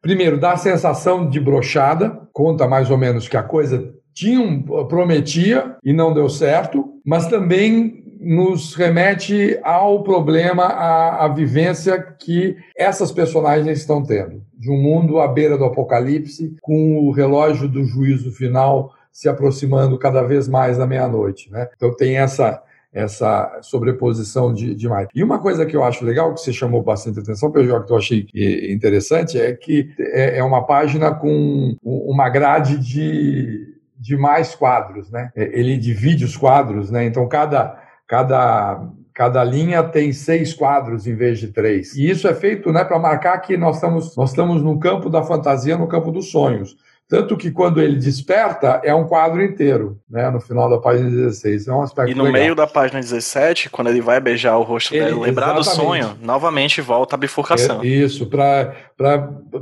primeiro, 0.00 0.38
dá 0.38 0.52
a 0.52 0.56
sensação 0.56 1.28
de 1.28 1.40
brochada, 1.40 2.20
conta 2.32 2.66
mais 2.66 2.90
ou 2.90 2.98
menos 2.98 3.28
que 3.28 3.36
a 3.36 3.42
coisa 3.42 3.94
tinha, 4.14 4.62
prometia 4.88 5.76
e 5.84 5.92
não 5.92 6.12
deu 6.12 6.28
certo, 6.28 6.84
mas 7.04 7.28
também 7.28 8.02
nos 8.20 8.74
remete 8.74 9.58
ao 9.62 10.02
problema, 10.02 10.64
à, 10.64 11.24
à, 11.24 11.28
vivência 11.28 12.00
que 12.00 12.56
essas 12.76 13.12
personagens 13.12 13.78
estão 13.78 14.02
tendo. 14.02 14.42
De 14.54 14.70
um 14.70 14.76
mundo 14.76 15.20
à 15.20 15.28
beira 15.28 15.56
do 15.56 15.64
apocalipse, 15.64 16.56
com 16.60 16.98
o 16.98 17.12
relógio 17.12 17.68
do 17.68 17.84
juízo 17.84 18.32
final 18.32 18.92
se 19.12 19.28
aproximando 19.28 19.98
cada 19.98 20.22
vez 20.22 20.48
mais 20.48 20.78
da 20.78 20.86
meia-noite. 20.86 21.50
Né? 21.50 21.68
Então 21.76 21.94
tem 21.94 22.18
essa 22.18 22.62
essa 22.90 23.58
sobreposição 23.62 24.52
de, 24.52 24.74
de 24.74 24.88
mais. 24.88 25.08
E 25.14 25.22
uma 25.22 25.38
coisa 25.38 25.66
que 25.66 25.76
eu 25.76 25.84
acho 25.84 26.04
legal, 26.04 26.32
que 26.32 26.40
você 26.40 26.52
chamou 26.52 26.82
bastante 26.82 27.20
atenção, 27.20 27.52
PJ, 27.52 27.84
que 27.84 27.92
eu 27.92 27.96
achei 27.96 28.26
interessante, 28.70 29.38
é 29.38 29.52
que 29.52 29.90
é, 29.98 30.38
é 30.38 30.42
uma 30.42 30.64
página 30.64 31.14
com 31.14 31.76
uma 31.82 32.30
grade 32.30 32.78
de, 32.78 33.74
de 33.96 34.16
mais 34.16 34.54
quadros, 34.54 35.10
né? 35.10 35.30
Ele 35.36 35.76
divide 35.76 36.24
os 36.24 36.36
quadros, 36.36 36.90
né? 36.90 37.04
Então 37.04 37.28
cada 37.28 37.87
cada, 38.08 38.88
cada 39.12 39.44
linha 39.44 39.82
tem 39.82 40.12
seis 40.12 40.54
quadros 40.54 41.06
em 41.06 41.14
vez 41.14 41.38
de 41.38 41.48
três. 41.48 41.94
E 41.94 42.08
isso 42.08 42.26
é 42.26 42.34
feito 42.34 42.72
né, 42.72 42.82
para 42.82 42.98
marcar 42.98 43.38
que 43.38 43.56
nós 43.56 43.76
estamos, 43.76 44.16
nós 44.16 44.30
estamos 44.30 44.62
no 44.62 44.80
campo 44.80 45.10
da 45.10 45.22
fantasia, 45.22 45.76
no 45.76 45.86
campo 45.86 46.10
dos 46.10 46.30
sonhos. 46.30 46.74
Tanto 47.08 47.38
que 47.38 47.50
quando 47.50 47.80
ele 47.80 47.96
desperta, 47.96 48.82
é 48.84 48.94
um 48.94 49.06
quadro 49.06 49.42
inteiro, 49.42 49.98
né? 50.10 50.30
No 50.30 50.40
final 50.40 50.68
da 50.68 50.76
página 50.76 51.08
16. 51.08 51.66
É 51.66 51.72
um 51.72 51.80
aspecto 51.80 52.12
E 52.12 52.14
no 52.14 52.24
legal. 52.24 52.42
meio 52.42 52.54
da 52.54 52.66
página 52.66 53.00
17, 53.00 53.70
quando 53.70 53.88
ele 53.88 54.02
vai 54.02 54.20
beijar 54.20 54.58
o 54.58 54.62
rosto 54.62 54.94
ele, 54.94 55.06
dela, 55.06 55.22
lembrar 55.22 55.52
do 55.54 55.64
sonho, 55.64 56.18
novamente 56.20 56.82
volta 56.82 57.14
a 57.14 57.18
bifurcação. 57.18 57.80
É, 57.82 57.86
isso, 57.86 58.26
para 58.26 58.74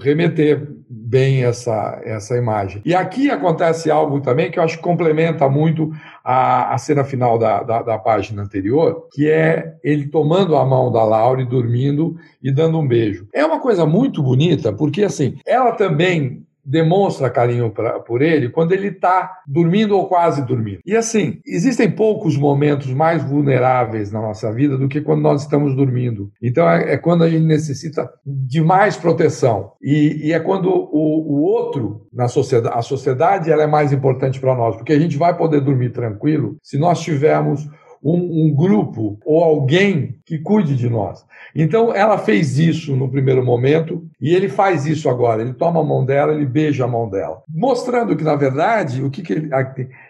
remeter 0.01 0.67
bem 0.89 1.45
essa, 1.45 2.01
essa 2.05 2.37
imagem. 2.37 2.83
E 2.85 2.95
aqui 2.95 3.31
acontece 3.31 3.93
algo 3.93 4.21
também 4.21 4.51
que 4.51 4.59
eu 4.59 4.63
acho 4.65 4.79
que 4.79 4.83
complementa 4.83 5.49
muito 5.49 5.93
a, 6.25 6.75
a 6.75 6.79
cena 6.79 7.05
final 7.05 7.39
da, 7.39 7.63
da, 7.63 7.83
da 7.83 7.99
página 7.99 8.43
anterior, 8.43 9.07
que 9.13 9.31
é 9.31 9.75
ele 9.85 10.09
tomando 10.09 10.57
a 10.57 10.65
mão 10.65 10.91
da 10.91 11.05
Laura 11.05 11.41
e 11.41 11.47
dormindo 11.47 12.17
e 12.43 12.51
dando 12.51 12.79
um 12.79 12.89
beijo. 12.89 13.29
É 13.33 13.45
uma 13.45 13.61
coisa 13.61 13.87
muito 13.87 14.21
bonita, 14.21 14.73
porque 14.73 15.05
assim, 15.05 15.39
ela 15.47 15.73
também 15.73 16.46
demonstra 16.67 17.31
carinho 17.31 17.71
pra, 17.71 18.01
por 18.01 18.21
ele 18.21 18.49
quando 18.49 18.73
ele 18.73 18.89
está 18.89 19.41
dormindo 19.47 19.97
ou 19.97 20.09
quase 20.09 20.45
dormindo. 20.45 20.81
E 20.85 20.97
assim, 20.97 21.39
existem 21.47 21.91
poucos 21.91 22.37
momentos 22.37 22.93
mais 22.93 23.23
vulneráveis 23.23 24.11
na 24.11 24.21
nossa 24.21 24.53
vida 24.53 24.77
do 24.77 24.89
que 24.89 25.01
quando 25.01 25.23
nós 25.23 25.43
estamos 25.43 25.77
dormindo. 25.77 26.31
Então 26.43 26.69
é, 26.69 26.95
é 26.95 26.97
quando 26.97 27.23
a 27.23 27.31
gente 27.31 27.45
necessita 27.45 28.11
de 28.25 28.61
mais 28.61 28.97
proteção. 28.97 29.73
E, 29.81 30.29
e 30.29 30.33
é 30.33 30.41
quando 30.41 30.69
o, 30.69 30.91
o, 30.93 31.43
outro 31.43 32.07
na 32.13 32.27
sociedade, 32.27 32.77
a 32.77 32.83
sociedade 32.83 33.51
ela 33.51 33.63
é 33.63 33.67
mais 33.67 33.93
importante 33.93 34.41
para 34.41 34.55
nós, 34.55 34.77
porque 34.77 34.93
a 34.93 34.99
gente 34.99 35.17
vai 35.17 35.37
poder 35.37 35.61
dormir 35.61 35.91
tranquilo 35.91 36.57
se 36.63 36.79
nós 36.79 37.01
tivermos 37.01 37.69
um, 38.07 38.45
um, 38.45 38.55
grupo 38.55 39.19
ou 39.25 39.43
alguém 39.43 40.17
que 40.25 40.39
cuide 40.39 40.77
de 40.77 40.89
nós. 40.89 41.25
Então 41.55 41.93
ela 41.93 42.19
fez 42.19 42.59
isso 42.59 42.95
no 42.95 43.11
primeiro 43.11 43.45
momento 43.45 44.05
e 44.21 44.35
ele 44.35 44.49
faz 44.49 44.87
isso 44.87 45.09
agora. 45.09 45.43
Ele 45.43 45.55
toma 45.55 45.81
a 45.81 45.85
mão 45.85 46.05
dela, 46.05 46.33
ele 46.33 46.47
beija 46.47 46.85
a 46.85 46.89
mão 46.89 47.11
dela, 47.11 47.43
mostrando 47.49 48.17
que 48.17 48.23
na 48.23 48.37
verdade 48.37 49.03
o 49.03 49.11
que, 49.11 49.23
que 49.23 49.33
ele, 49.33 49.51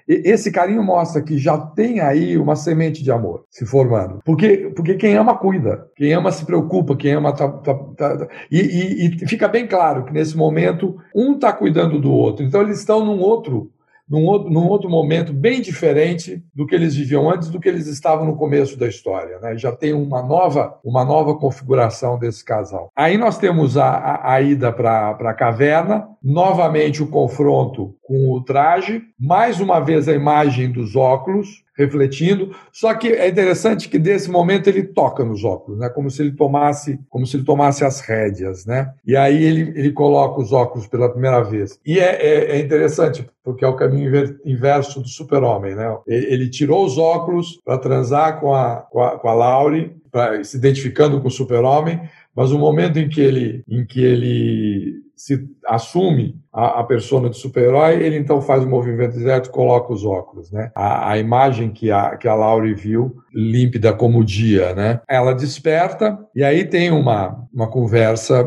esse 0.06 0.52
carinho 0.52 0.82
mostra 0.82 1.22
que 1.22 1.38
já 1.38 1.56
tem 1.56 2.00
aí 2.00 2.36
uma 2.36 2.54
semente 2.54 3.02
de 3.02 3.10
amor 3.10 3.44
se 3.50 3.64
formando. 3.64 4.20
Porque, 4.24 4.70
porque 4.76 4.94
quem 4.94 5.16
ama 5.16 5.36
cuida, 5.36 5.86
quem 5.96 6.12
ama 6.12 6.30
se 6.30 6.44
preocupa, 6.44 6.96
quem 6.96 7.14
ama 7.14 7.32
tá, 7.32 7.48
tá, 7.48 7.74
tá, 7.96 8.16
tá. 8.18 8.28
e, 8.50 8.60
e, 8.60 9.16
e 9.22 9.26
fica 9.26 9.48
bem 9.48 9.66
claro 9.66 10.04
que 10.04 10.12
nesse 10.12 10.36
momento 10.36 10.96
um 11.14 11.34
está 11.34 11.52
cuidando 11.52 11.98
do 11.98 12.12
outro. 12.12 12.44
Então 12.44 12.60
eles 12.60 12.78
estão 12.78 13.04
num 13.04 13.20
outro 13.20 13.70
num 14.08 14.24
outro, 14.24 14.50
num 14.50 14.68
outro 14.68 14.88
momento 14.88 15.32
bem 15.32 15.60
diferente 15.60 16.42
do 16.54 16.66
que 16.66 16.74
eles 16.74 16.94
viviam 16.94 17.28
antes, 17.28 17.48
do 17.48 17.58
que 17.58 17.68
eles 17.68 17.86
estavam 17.86 18.24
no 18.24 18.36
começo 18.36 18.78
da 18.78 18.86
história. 18.86 19.38
Né? 19.40 19.58
Já 19.58 19.72
tem 19.72 19.92
uma 19.92 20.22
nova, 20.22 20.78
uma 20.84 21.04
nova 21.04 21.34
configuração 21.34 22.18
desse 22.18 22.44
casal. 22.44 22.90
Aí 22.96 23.18
nós 23.18 23.36
temos 23.38 23.76
a, 23.76 23.88
a, 23.88 24.34
a 24.34 24.40
ida 24.40 24.72
para 24.72 25.10
a 25.10 25.34
caverna, 25.34 26.08
novamente 26.22 27.02
o 27.02 27.08
confronto 27.08 27.96
com 28.02 28.32
o 28.32 28.42
traje, 28.42 29.02
mais 29.18 29.60
uma 29.60 29.80
vez 29.80 30.08
a 30.08 30.12
imagem 30.12 30.70
dos 30.70 30.94
óculos, 30.94 31.65
refletindo. 31.76 32.54
Só 32.72 32.94
que 32.94 33.08
é 33.08 33.28
interessante 33.28 33.88
que 33.88 33.98
desse 33.98 34.30
momento 34.30 34.68
ele 34.68 34.82
toca 34.82 35.24
nos 35.24 35.44
óculos, 35.44 35.78
né? 35.78 35.88
Como 35.88 36.10
se 36.10 36.22
ele 36.22 36.32
tomasse, 36.32 36.98
como 37.08 37.26
se 37.26 37.36
ele 37.36 37.44
tomasse 37.44 37.84
as 37.84 38.00
rédeas, 38.00 38.64
né? 38.64 38.92
E 39.06 39.16
aí 39.16 39.44
ele, 39.44 39.72
ele 39.78 39.92
coloca 39.92 40.40
os 40.40 40.52
óculos 40.52 40.86
pela 40.86 41.10
primeira 41.10 41.42
vez. 41.42 41.78
E 41.84 41.98
é, 41.98 42.14
é, 42.14 42.56
é 42.56 42.60
interessante 42.60 43.26
porque 43.44 43.64
é 43.64 43.68
o 43.68 43.76
caminho 43.76 44.10
inverso 44.44 45.00
do 45.00 45.08
super-homem, 45.08 45.76
né? 45.76 45.96
Ele, 46.06 46.50
tirou 46.50 46.84
os 46.84 46.98
óculos 46.98 47.60
para 47.64 47.78
transar 47.78 48.40
com 48.40 48.52
a, 48.52 48.76
com 48.90 49.00
a, 49.00 49.18
com 49.18 49.28
a 49.28 49.34
Laurie, 49.34 49.96
pra, 50.10 50.42
se 50.42 50.56
identificando 50.56 51.20
com 51.20 51.28
o 51.28 51.30
super-homem, 51.30 52.00
mas 52.34 52.50
o 52.50 52.58
momento 52.58 52.98
em 52.98 53.08
que 53.08 53.20
ele, 53.20 53.62
em 53.68 53.86
que 53.86 54.02
ele 54.02 55.05
se 55.16 55.48
assume 55.66 56.38
a, 56.52 56.80
a 56.80 56.84
persona 56.84 57.30
de 57.30 57.38
super-herói, 57.38 57.94
ele 58.02 58.18
então 58.18 58.42
faz 58.42 58.62
o 58.62 58.68
movimento 58.68 59.16
direto 59.16 59.46
e 59.46 59.50
coloca 59.50 59.92
os 59.92 60.04
óculos, 60.04 60.52
né? 60.52 60.70
A, 60.74 61.12
a, 61.12 61.18
imagem 61.18 61.70
que 61.70 61.90
a, 61.90 62.16
que 62.16 62.28
a 62.28 62.34
Laurie 62.34 62.74
viu, 62.74 63.16
límpida 63.32 63.92
como 63.94 64.20
o 64.20 64.24
dia, 64.24 64.74
né? 64.74 65.00
Ela 65.08 65.34
desperta 65.34 66.18
e 66.34 66.44
aí 66.44 66.64
tem 66.64 66.90
uma, 66.90 67.48
uma 67.52 67.68
conversa 67.68 68.46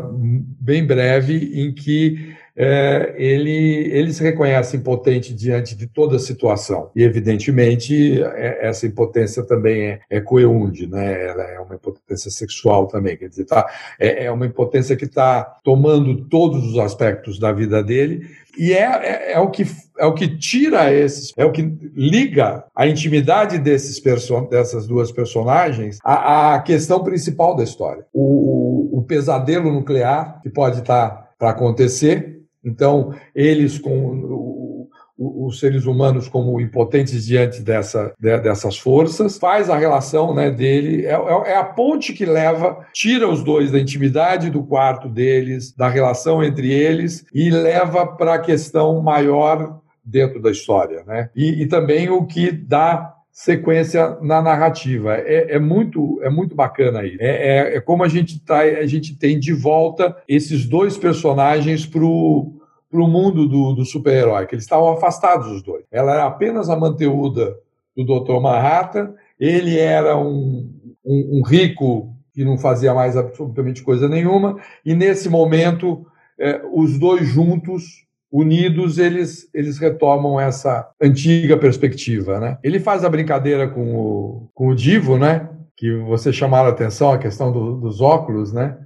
bem 0.60 0.86
breve 0.86 1.60
em 1.60 1.74
que 1.74 2.34
é, 2.56 3.14
ele, 3.16 3.90
ele 3.92 4.12
se 4.12 4.22
reconhece 4.22 4.76
impotente 4.76 5.34
diante 5.34 5.76
de 5.76 5.86
toda 5.86 6.16
a 6.16 6.20
situação. 6.20 6.90
E, 6.94 7.02
evidentemente, 7.02 8.22
é, 8.22 8.66
essa 8.68 8.86
impotência 8.86 9.42
também 9.42 9.82
é, 9.82 10.00
é 10.10 10.20
coeunde, 10.20 10.86
né? 10.86 11.28
ela 11.28 11.42
é 11.42 11.60
uma 11.60 11.74
impotência 11.74 12.30
sexual 12.30 12.86
também, 12.86 13.16
quer 13.16 13.28
dizer, 13.28 13.44
tá, 13.44 13.66
é, 13.98 14.24
é 14.24 14.30
uma 14.30 14.46
impotência 14.46 14.96
que 14.96 15.04
está 15.04 15.42
tomando 15.64 16.24
todos 16.28 16.64
os 16.66 16.78
aspectos 16.78 17.38
da 17.38 17.52
vida 17.52 17.82
dele 17.82 18.26
e 18.58 18.72
é, 18.72 18.82
é, 18.82 19.32
é, 19.32 19.40
o 19.40 19.48
que, 19.50 19.64
é 19.98 20.06
o 20.06 20.14
que 20.14 20.28
tira 20.36 20.92
esses, 20.92 21.32
é 21.36 21.44
o 21.44 21.52
que 21.52 21.62
liga 21.94 22.64
a 22.74 22.86
intimidade 22.86 23.58
desses 23.58 24.00
person 24.00 24.44
dessas 24.46 24.86
duas 24.86 25.12
personagens 25.12 25.98
à, 26.04 26.54
à 26.54 26.60
questão 26.60 27.02
principal 27.02 27.54
da 27.54 27.62
história. 27.62 28.04
O, 28.12 28.96
o, 28.96 28.98
o 28.98 29.02
pesadelo 29.02 29.72
nuclear 29.72 30.40
que 30.42 30.50
pode 30.50 30.80
estar 30.80 31.08
tá 31.08 31.30
para 31.38 31.50
acontecer 31.50 32.39
então, 32.64 33.14
eles 33.34 33.78
com 33.78 34.88
os 35.20 35.60
seres 35.60 35.84
humanos 35.84 36.28
como 36.28 36.58
impotentes 36.58 37.26
diante 37.26 37.60
dessa, 37.60 38.14
dessas 38.18 38.78
forças, 38.78 39.36
faz 39.36 39.68
a 39.68 39.76
relação 39.76 40.34
né, 40.34 40.50
dele, 40.50 41.04
é, 41.04 41.12
é, 41.12 41.50
é, 41.50 41.56
a 41.56 41.64
ponte 41.64 42.14
que 42.14 42.24
leva, 42.24 42.86
tira 42.94 43.28
os 43.28 43.44
dois 43.44 43.70
da 43.70 43.78
intimidade 43.78 44.48
do 44.48 44.64
quarto 44.64 45.08
deles, 45.10 45.74
da 45.76 45.88
relação 45.88 46.42
entre 46.42 46.72
eles, 46.72 47.26
e 47.34 47.50
leva 47.50 48.06
para 48.06 48.34
a 48.34 48.38
questão 48.38 49.02
maior 49.02 49.80
dentro 50.02 50.40
da 50.40 50.50
história. 50.50 51.04
Né? 51.06 51.28
E, 51.36 51.62
e 51.62 51.66
também 51.66 52.08
o 52.08 52.24
que 52.24 52.50
dá 52.50 53.14
sequência 53.32 54.18
na 54.20 54.42
narrativa. 54.42 55.14
É, 55.14 55.54
é, 55.54 55.58
muito, 55.58 56.20
é 56.22 56.30
muito 56.30 56.54
bacana 56.54 57.00
aí. 57.00 57.16
É, 57.20 57.28
é, 57.28 57.76
é 57.76 57.80
como 57.80 58.02
a 58.02 58.08
gente, 58.08 58.40
tá, 58.40 58.58
a 58.58 58.86
gente 58.86 59.16
tem 59.16 59.38
de 59.38 59.52
volta 59.52 60.16
esses 60.28 60.66
dois 60.66 60.98
personagens 60.98 61.86
para 61.86 62.04
o 62.04 62.60
mundo 62.92 63.46
do, 63.48 63.72
do 63.72 63.84
super-herói, 63.84 64.46
que 64.46 64.54
eles 64.54 64.64
estavam 64.64 64.92
afastados 64.92 65.46
os 65.48 65.62
dois. 65.62 65.84
Ela 65.90 66.14
era 66.14 66.26
apenas 66.26 66.68
a 66.68 66.76
manteúda 66.76 67.56
do 67.96 68.04
Dr. 68.04 68.40
Manhattan, 68.40 69.14
ele 69.38 69.78
era 69.78 70.16
um, 70.16 70.70
um, 71.04 71.38
um 71.38 71.42
rico 71.42 72.14
que 72.32 72.44
não 72.44 72.56
fazia 72.56 72.94
mais 72.94 73.16
absolutamente 73.16 73.82
coisa 73.82 74.08
nenhuma, 74.08 74.56
e 74.84 74.94
nesse 74.94 75.28
momento, 75.28 76.06
é, 76.38 76.62
os 76.72 76.98
dois 76.98 77.26
juntos 77.26 78.06
unidos, 78.32 78.98
eles, 78.98 79.48
eles 79.52 79.78
retomam 79.78 80.38
essa 80.38 80.88
antiga 81.00 81.56
perspectiva. 81.56 82.38
Né? 82.38 82.58
Ele 82.62 82.78
faz 82.78 83.04
a 83.04 83.08
brincadeira 83.08 83.68
com 83.68 83.94
o, 83.94 84.50
com 84.54 84.68
o 84.68 84.74
Divo, 84.74 85.18
né? 85.18 85.48
que 85.76 85.96
você 85.96 86.30
chamaram 86.30 86.68
a 86.68 86.72
atenção, 86.72 87.10
a 87.10 87.18
questão 87.18 87.50
do, 87.50 87.80
dos 87.80 88.02
óculos, 88.02 88.52
né? 88.52 88.76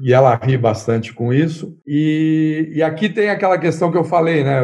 E 0.00 0.12
ela 0.12 0.34
ri 0.34 0.56
bastante 0.56 1.12
com 1.12 1.32
isso. 1.32 1.76
E, 1.86 2.70
e 2.74 2.82
aqui 2.82 3.08
tem 3.08 3.28
aquela 3.28 3.58
questão 3.58 3.90
que 3.90 3.98
eu 3.98 4.04
falei, 4.04 4.42
né? 4.42 4.60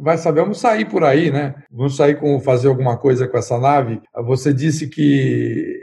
Vai 0.00 0.18
saber, 0.18 0.40
vamos 0.40 0.60
sair 0.60 0.84
por 0.84 1.02
aí, 1.02 1.30
né? 1.30 1.54
Vamos 1.70 1.96
sair 1.96 2.16
com 2.16 2.38
fazer 2.40 2.68
alguma 2.68 2.96
coisa 2.96 3.26
com 3.26 3.36
essa 3.36 3.58
nave. 3.58 4.00
Você 4.24 4.52
disse 4.52 4.88
que 4.88 5.80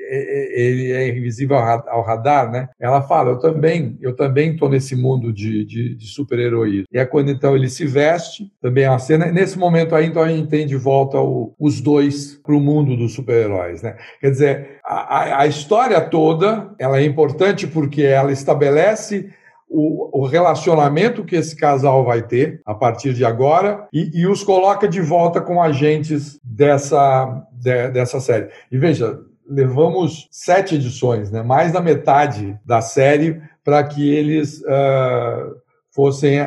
ele 0.53 0.91
é 0.91 1.09
invisível 1.09 1.57
ao 1.57 2.03
radar, 2.03 2.51
né? 2.51 2.69
Ela 2.79 3.01
fala, 3.01 3.31
eu 3.31 3.39
também, 3.39 3.97
eu 4.01 4.15
também 4.15 4.53
estou 4.53 4.69
nesse 4.69 4.95
mundo 4.95 5.33
de, 5.33 5.65
de, 5.65 5.95
de 5.95 6.07
super-heroísmo. 6.07 6.85
E 6.91 6.97
é 6.97 7.05
quando 7.05 7.31
então 7.31 7.55
ele 7.55 7.69
se 7.69 7.85
veste, 7.85 8.51
também 8.61 8.83
é 8.83 8.89
uma 8.89 8.99
cena. 8.99 9.31
Nesse 9.31 9.57
momento 9.57 9.95
aí, 9.95 10.05
então 10.05 10.21
a 10.21 10.29
gente 10.29 10.49
tem 10.49 10.67
de 10.67 10.75
volta 10.75 11.19
o, 11.19 11.53
os 11.59 11.81
dois 11.81 12.39
para 12.43 12.55
o 12.55 12.59
mundo 12.59 12.95
dos 12.95 13.13
super-heróis, 13.13 13.81
né? 13.81 13.97
Quer 14.21 14.29
dizer, 14.29 14.72
a, 14.85 15.41
a 15.41 15.47
história 15.47 15.99
toda, 16.01 16.71
ela 16.77 16.97
é 16.97 17.05
importante 17.05 17.65
porque 17.65 18.01
ela 18.03 18.31
estabelece 18.31 19.29
o, 19.73 20.25
relacionamento 20.25 21.23
que 21.23 21.35
esse 21.35 21.55
casal 21.55 22.05
vai 22.05 22.21
ter 22.21 22.61
a 22.63 22.75
partir 22.75 23.13
de 23.13 23.25
agora 23.25 23.87
e, 23.91 24.11
e 24.13 24.27
os 24.27 24.43
coloca 24.43 24.87
de 24.87 25.01
volta 25.01 25.41
com 25.41 25.61
agentes 25.61 26.39
dessa, 26.43 27.43
de, 27.51 27.89
dessa 27.89 28.19
série. 28.19 28.49
E 28.71 28.77
veja, 28.77 29.19
levamos 29.49 30.27
sete 30.31 30.75
edições, 30.75 31.31
né? 31.31 31.41
mais 31.41 31.71
da 31.71 31.81
metade 31.81 32.57
da 32.63 32.81
série, 32.81 33.41
para 33.63 33.83
que 33.83 34.13
eles 34.13 34.61
uh, 34.61 35.55
fossem 35.93 36.41
uh, 36.41 36.45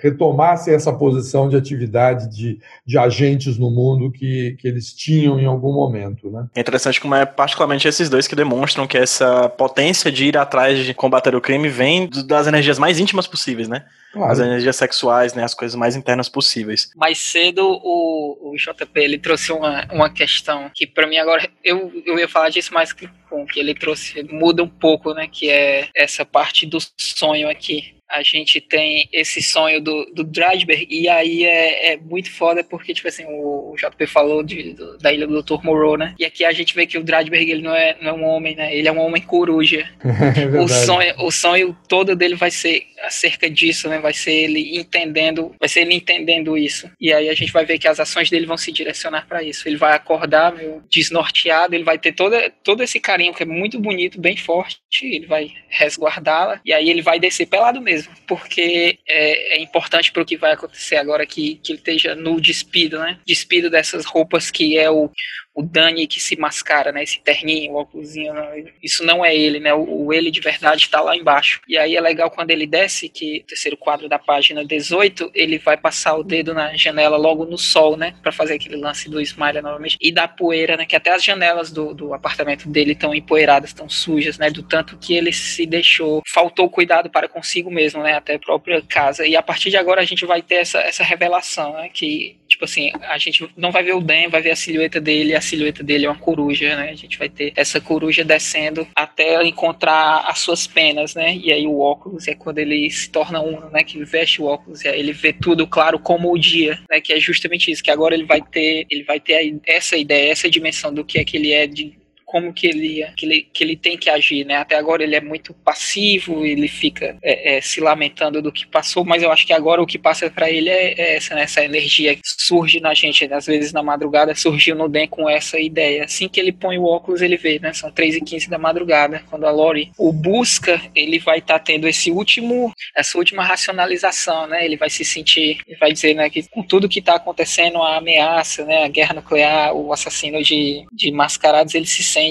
retomassem 0.00 0.74
essa 0.74 0.92
posição 0.92 1.48
de 1.48 1.56
atividade 1.56 2.28
de, 2.28 2.58
de 2.84 2.98
agentes 2.98 3.56
no 3.56 3.70
mundo 3.70 4.10
que, 4.10 4.56
que 4.58 4.66
eles 4.66 4.92
tinham 4.92 5.38
em 5.38 5.46
algum 5.46 5.72
momento. 5.72 6.28
Né? 6.28 6.46
É 6.56 6.60
interessante 6.60 7.00
como 7.00 7.14
é 7.14 7.24
particularmente 7.24 7.86
esses 7.86 8.10
dois 8.10 8.26
que 8.26 8.34
demonstram 8.34 8.86
que 8.86 8.98
essa 8.98 9.48
potência 9.48 10.10
de 10.10 10.26
ir 10.26 10.36
atrás 10.36 10.84
de 10.84 10.92
combater 10.92 11.34
o 11.36 11.40
crime 11.40 11.68
vem 11.68 12.10
das 12.26 12.48
energias 12.48 12.78
mais 12.78 12.98
íntimas 12.98 13.26
possíveis, 13.26 13.68
né? 13.68 13.84
Claro. 14.12 14.30
As 14.30 14.38
energias 14.38 14.76
sexuais, 14.76 15.34
né? 15.34 15.42
As 15.42 15.54
coisas 15.54 15.74
mais 15.74 15.96
internas 15.96 16.28
possíveis. 16.28 16.90
Mais 16.96 17.18
cedo, 17.18 17.64
o, 17.64 18.52
o 18.52 18.56
JP 18.56 18.88
ele 18.94 19.18
trouxe 19.18 19.52
uma, 19.52 19.84
uma 19.92 20.08
questão 20.08 20.70
que, 20.72 20.86
para 20.86 21.06
mim, 21.06 21.16
agora 21.16 21.48
eu, 21.64 21.92
eu 22.06 22.18
ia 22.18 22.28
falar 22.28 22.48
disso 22.48 22.72
mais 22.72 22.92
que 22.92 23.08
com 23.28 23.44
que 23.44 23.58
ele 23.58 23.74
trouxe, 23.74 24.22
muda 24.30 24.62
um 24.62 24.68
pouco, 24.68 25.12
né? 25.12 25.28
Que 25.30 25.50
é 25.50 25.88
essa 25.96 26.24
parte 26.24 26.64
do 26.64 26.78
sonho 26.96 27.48
aqui 27.48 27.93
a 28.10 28.22
gente 28.22 28.60
tem 28.60 29.08
esse 29.12 29.42
sonho 29.42 29.80
do, 29.80 30.06
do 30.14 30.22
Dradberg, 30.22 30.86
e 30.90 31.08
aí 31.08 31.44
é, 31.44 31.92
é 31.92 31.96
muito 31.96 32.30
foda 32.30 32.62
porque, 32.62 32.94
tipo 32.94 33.08
assim, 33.08 33.24
o, 33.24 33.72
o 33.72 33.76
JP 33.76 34.06
falou 34.06 34.42
de, 34.42 34.74
do, 34.74 34.98
da 34.98 35.12
ilha 35.12 35.26
do 35.26 35.42
Dr. 35.42 35.62
Moreau, 35.64 35.96
né? 35.96 36.14
E 36.18 36.24
aqui 36.24 36.44
a 36.44 36.52
gente 36.52 36.74
vê 36.74 36.86
que 36.86 36.98
o 36.98 37.02
Dradberg, 37.02 37.50
ele 37.50 37.62
não 37.62 37.74
é, 37.74 37.96
não 38.00 38.10
é 38.10 38.12
um 38.12 38.24
homem, 38.24 38.54
né? 38.54 38.74
Ele 38.74 38.88
é 38.88 38.92
um 38.92 39.00
homem 39.00 39.22
coruja. 39.22 39.88
É 40.34 40.60
o, 40.60 40.68
sonho, 40.68 41.14
o 41.18 41.30
sonho 41.30 41.76
todo 41.88 42.16
dele 42.16 42.34
vai 42.34 42.50
ser 42.50 42.82
acerca 43.02 43.48
disso, 43.48 43.88
né? 43.88 43.98
Vai 43.98 44.12
ser 44.12 44.32
ele 44.32 44.76
entendendo, 44.76 45.54
vai 45.58 45.68
ser 45.68 45.80
ele 45.80 45.94
entendendo 45.94 46.56
isso. 46.56 46.90
E 47.00 47.12
aí 47.12 47.28
a 47.28 47.34
gente 47.34 47.52
vai 47.52 47.64
ver 47.64 47.78
que 47.78 47.86
as 47.86 48.00
ações 48.00 48.30
dele 48.30 48.46
vão 48.46 48.56
se 48.56 48.72
direcionar 48.72 49.26
para 49.26 49.42
isso. 49.42 49.68
Ele 49.68 49.76
vai 49.76 49.94
acordar, 49.94 50.50
viu, 50.50 50.82
desnorteado, 50.90 51.74
ele 51.74 51.84
vai 51.84 51.98
ter 51.98 52.12
toda, 52.12 52.50
todo 52.62 52.82
esse 52.82 52.98
carinho 52.98 53.34
que 53.34 53.42
é 53.42 53.46
muito 53.46 53.78
bonito, 53.78 54.20
bem 54.20 54.36
forte, 54.36 54.80
ele 55.02 55.26
vai 55.26 55.52
resguardá-la, 55.68 56.60
e 56.64 56.72
aí 56.72 56.90
ele 56.90 57.02
vai 57.02 57.18
descer 57.18 57.46
pelado 57.46 57.80
mesmo 57.80 57.93
mesmo, 57.94 58.12
porque 58.26 58.98
é, 59.06 59.56
é 59.56 59.62
importante 59.62 60.10
para 60.10 60.22
o 60.22 60.26
que 60.26 60.36
vai 60.36 60.52
acontecer 60.52 60.96
agora 60.96 61.24
que, 61.24 61.56
que 61.56 61.72
ele 61.72 61.78
esteja 61.78 62.14
no 62.14 62.40
despido, 62.40 62.98
né? 62.98 63.18
Despido 63.26 63.70
dessas 63.70 64.04
roupas 64.04 64.50
que 64.50 64.76
é 64.78 64.90
o, 64.90 65.10
o 65.54 65.62
Dani 65.62 66.06
que 66.06 66.20
se 66.20 66.36
mascara, 66.36 66.90
né? 66.90 67.02
Esse 67.02 67.20
terninho, 67.20 67.72
o 67.72 67.76
óculosinho, 67.76 68.34
isso 68.82 69.04
não 69.04 69.24
é 69.24 69.34
ele, 69.34 69.60
né? 69.60 69.72
O, 69.72 70.06
o 70.06 70.12
ele 70.12 70.30
de 70.30 70.40
verdade 70.40 70.82
está 70.82 71.00
lá 71.00 71.16
embaixo. 71.16 71.60
E 71.68 71.78
aí 71.78 71.94
é 71.94 72.00
legal 72.00 72.30
quando 72.30 72.50
ele 72.50 72.66
desce, 72.66 73.08
que 73.08 73.38
o 73.38 73.46
terceiro 73.46 73.76
quadro 73.76 74.08
da 74.08 74.18
página 74.18 74.64
18, 74.64 75.30
ele 75.32 75.58
vai 75.58 75.76
passar 75.76 76.16
o 76.16 76.24
dedo 76.24 76.52
na 76.52 76.76
janela 76.76 77.16
logo 77.16 77.44
no 77.44 77.56
sol, 77.56 77.96
né? 77.96 78.14
Para 78.20 78.32
fazer 78.32 78.54
aquele 78.54 78.76
lance 78.76 79.08
do 79.08 79.20
Smiley 79.20 79.62
novamente. 79.62 79.96
E 80.00 80.10
da 80.10 80.26
poeira, 80.26 80.76
né? 80.76 80.84
Que 80.84 80.96
até 80.96 81.12
as 81.12 81.22
janelas 81.22 81.70
do, 81.70 81.94
do 81.94 82.12
apartamento 82.12 82.68
dele 82.68 82.92
estão 82.92 83.14
empoeiradas, 83.14 83.70
estão 83.70 83.88
sujas, 83.88 84.38
né? 84.38 84.50
Do 84.50 84.62
tanto 84.62 84.98
que 84.98 85.14
ele 85.14 85.32
se 85.32 85.66
deixou, 85.66 86.22
faltou 86.26 86.68
cuidado 86.68 87.08
para 87.08 87.28
consigo 87.28 87.70
mesmo, 87.70 88.02
né? 88.02 88.14
Até 88.14 88.34
a 88.34 88.38
própria 88.40 88.82
casa. 88.82 89.24
E 89.26 89.36
a 89.36 89.42
partir 89.42 89.70
de 89.70 89.76
agora 89.76 90.00
a 90.00 90.04
gente 90.04 90.26
vai 90.26 90.42
ter 90.42 90.56
essa, 90.56 90.80
essa 90.80 91.04
revelação, 91.04 91.74
né? 91.74 91.88
Que, 91.92 92.36
tipo 92.54 92.64
assim, 92.64 92.90
a 93.02 93.18
gente 93.18 93.48
não 93.56 93.70
vai 93.70 93.82
ver 93.82 93.94
o 93.94 94.00
Dan, 94.00 94.28
vai 94.30 94.40
ver 94.40 94.52
a 94.52 94.56
silhueta 94.56 95.00
dele, 95.00 95.34
a 95.34 95.40
silhueta 95.40 95.82
dele 95.82 96.06
é 96.06 96.08
uma 96.08 96.18
coruja, 96.18 96.76
né? 96.76 96.90
A 96.90 96.94
gente 96.94 97.18
vai 97.18 97.28
ter 97.28 97.52
essa 97.56 97.80
coruja 97.80 98.24
descendo 98.24 98.86
até 98.94 99.42
encontrar 99.44 100.24
as 100.28 100.38
suas 100.38 100.66
penas, 100.66 101.14
né? 101.14 101.36
E 101.36 101.52
aí 101.52 101.66
o 101.66 101.80
óculos 101.80 102.28
é 102.28 102.34
quando 102.34 102.58
ele 102.58 102.88
se 102.90 103.10
torna 103.10 103.40
um, 103.40 103.68
né? 103.70 103.82
Que 103.82 104.02
veste 104.04 104.40
o 104.40 104.46
óculos 104.46 104.82
e 104.82 104.88
aí 104.88 104.98
ele 104.98 105.12
vê 105.12 105.32
tudo 105.32 105.66
claro 105.66 105.98
como 105.98 106.32
o 106.32 106.38
dia, 106.38 106.78
né? 106.88 107.00
Que 107.00 107.12
é 107.12 107.20
justamente 107.20 107.70
isso, 107.70 107.82
que 107.82 107.90
agora 107.90 108.14
ele 108.14 108.24
vai 108.24 108.40
ter, 108.40 108.86
ele 108.88 109.02
vai 109.02 109.18
ter 109.18 109.60
essa 109.66 109.96
ideia, 109.96 110.30
essa 110.30 110.48
dimensão 110.48 110.94
do 110.94 111.04
que 111.04 111.18
é 111.18 111.24
que 111.24 111.36
ele 111.36 111.52
é 111.52 111.66
de 111.66 112.03
como 112.34 112.52
que 112.52 112.66
ele, 112.66 113.06
que 113.16 113.26
ele, 113.26 113.42
que 113.42 113.62
ele 113.62 113.76
tem 113.76 113.96
que 113.96 114.10
agir, 114.10 114.44
né? 114.44 114.56
Até 114.56 114.74
agora 114.74 115.04
ele 115.04 115.14
é 115.14 115.20
muito 115.20 115.54
passivo, 115.54 116.44
ele 116.44 116.66
fica 116.66 117.16
é, 117.22 117.58
é, 117.58 117.60
se 117.60 117.80
lamentando 117.80 118.42
do 118.42 118.50
que 118.50 118.66
passou, 118.66 119.04
mas 119.04 119.22
eu 119.22 119.30
acho 119.30 119.46
que 119.46 119.52
agora 119.52 119.80
o 119.80 119.86
que 119.86 119.96
passa 119.96 120.28
para 120.28 120.50
ele 120.50 120.68
é, 120.68 121.00
é, 121.00 121.16
essa, 121.16 121.32
né? 121.36 121.42
essa 121.42 121.64
energia 121.64 122.16
que 122.16 122.22
surge 122.24 122.80
na 122.80 122.92
gente, 122.92 123.28
né? 123.28 123.36
às 123.36 123.46
vezes 123.46 123.72
na 123.72 123.84
madrugada 123.84 124.34
surgiu 124.34 124.74
no 124.74 124.88
Den 124.88 125.06
com 125.06 125.30
essa 125.30 125.60
ideia. 125.60 126.06
Assim 126.06 126.28
que 126.28 126.40
ele 126.40 126.50
põe 126.50 126.76
o 126.76 126.86
óculos, 126.86 127.22
ele 127.22 127.36
vê, 127.36 127.60
né? 127.60 127.72
São 127.72 127.88
3 127.92 128.16
e 128.16 128.20
15 128.20 128.50
da 128.50 128.58
madrugada, 128.58 129.22
quando 129.30 129.46
a 129.46 129.52
Lori 129.52 129.92
o 129.96 130.12
busca, 130.12 130.82
ele 130.92 131.20
vai 131.20 131.38
estar 131.38 131.60
tá 131.60 131.64
tendo 131.64 131.86
esse 131.86 132.10
último, 132.10 132.72
essa 132.96 133.16
última 133.16 133.44
racionalização, 133.44 134.48
né? 134.48 134.64
Ele 134.64 134.76
vai 134.76 134.90
se 134.90 135.04
sentir, 135.04 135.58
vai 135.78 135.92
dizer, 135.92 136.14
né, 136.14 136.28
que 136.28 136.42
com 136.48 136.64
tudo 136.64 136.88
que 136.88 136.98
está 136.98 137.14
acontecendo, 137.14 137.80
a 137.80 137.98
ameaça, 137.98 138.64
né, 138.64 138.82
a 138.82 138.88
guerra 138.88 139.14
nuclear, 139.14 139.72
o 139.72 139.92
assassino 139.92 140.42
de, 140.42 140.84
de 140.90 141.12
mascarados, 141.12 141.76
ele 141.76 141.86
se 141.86 142.02
sente 142.02 142.23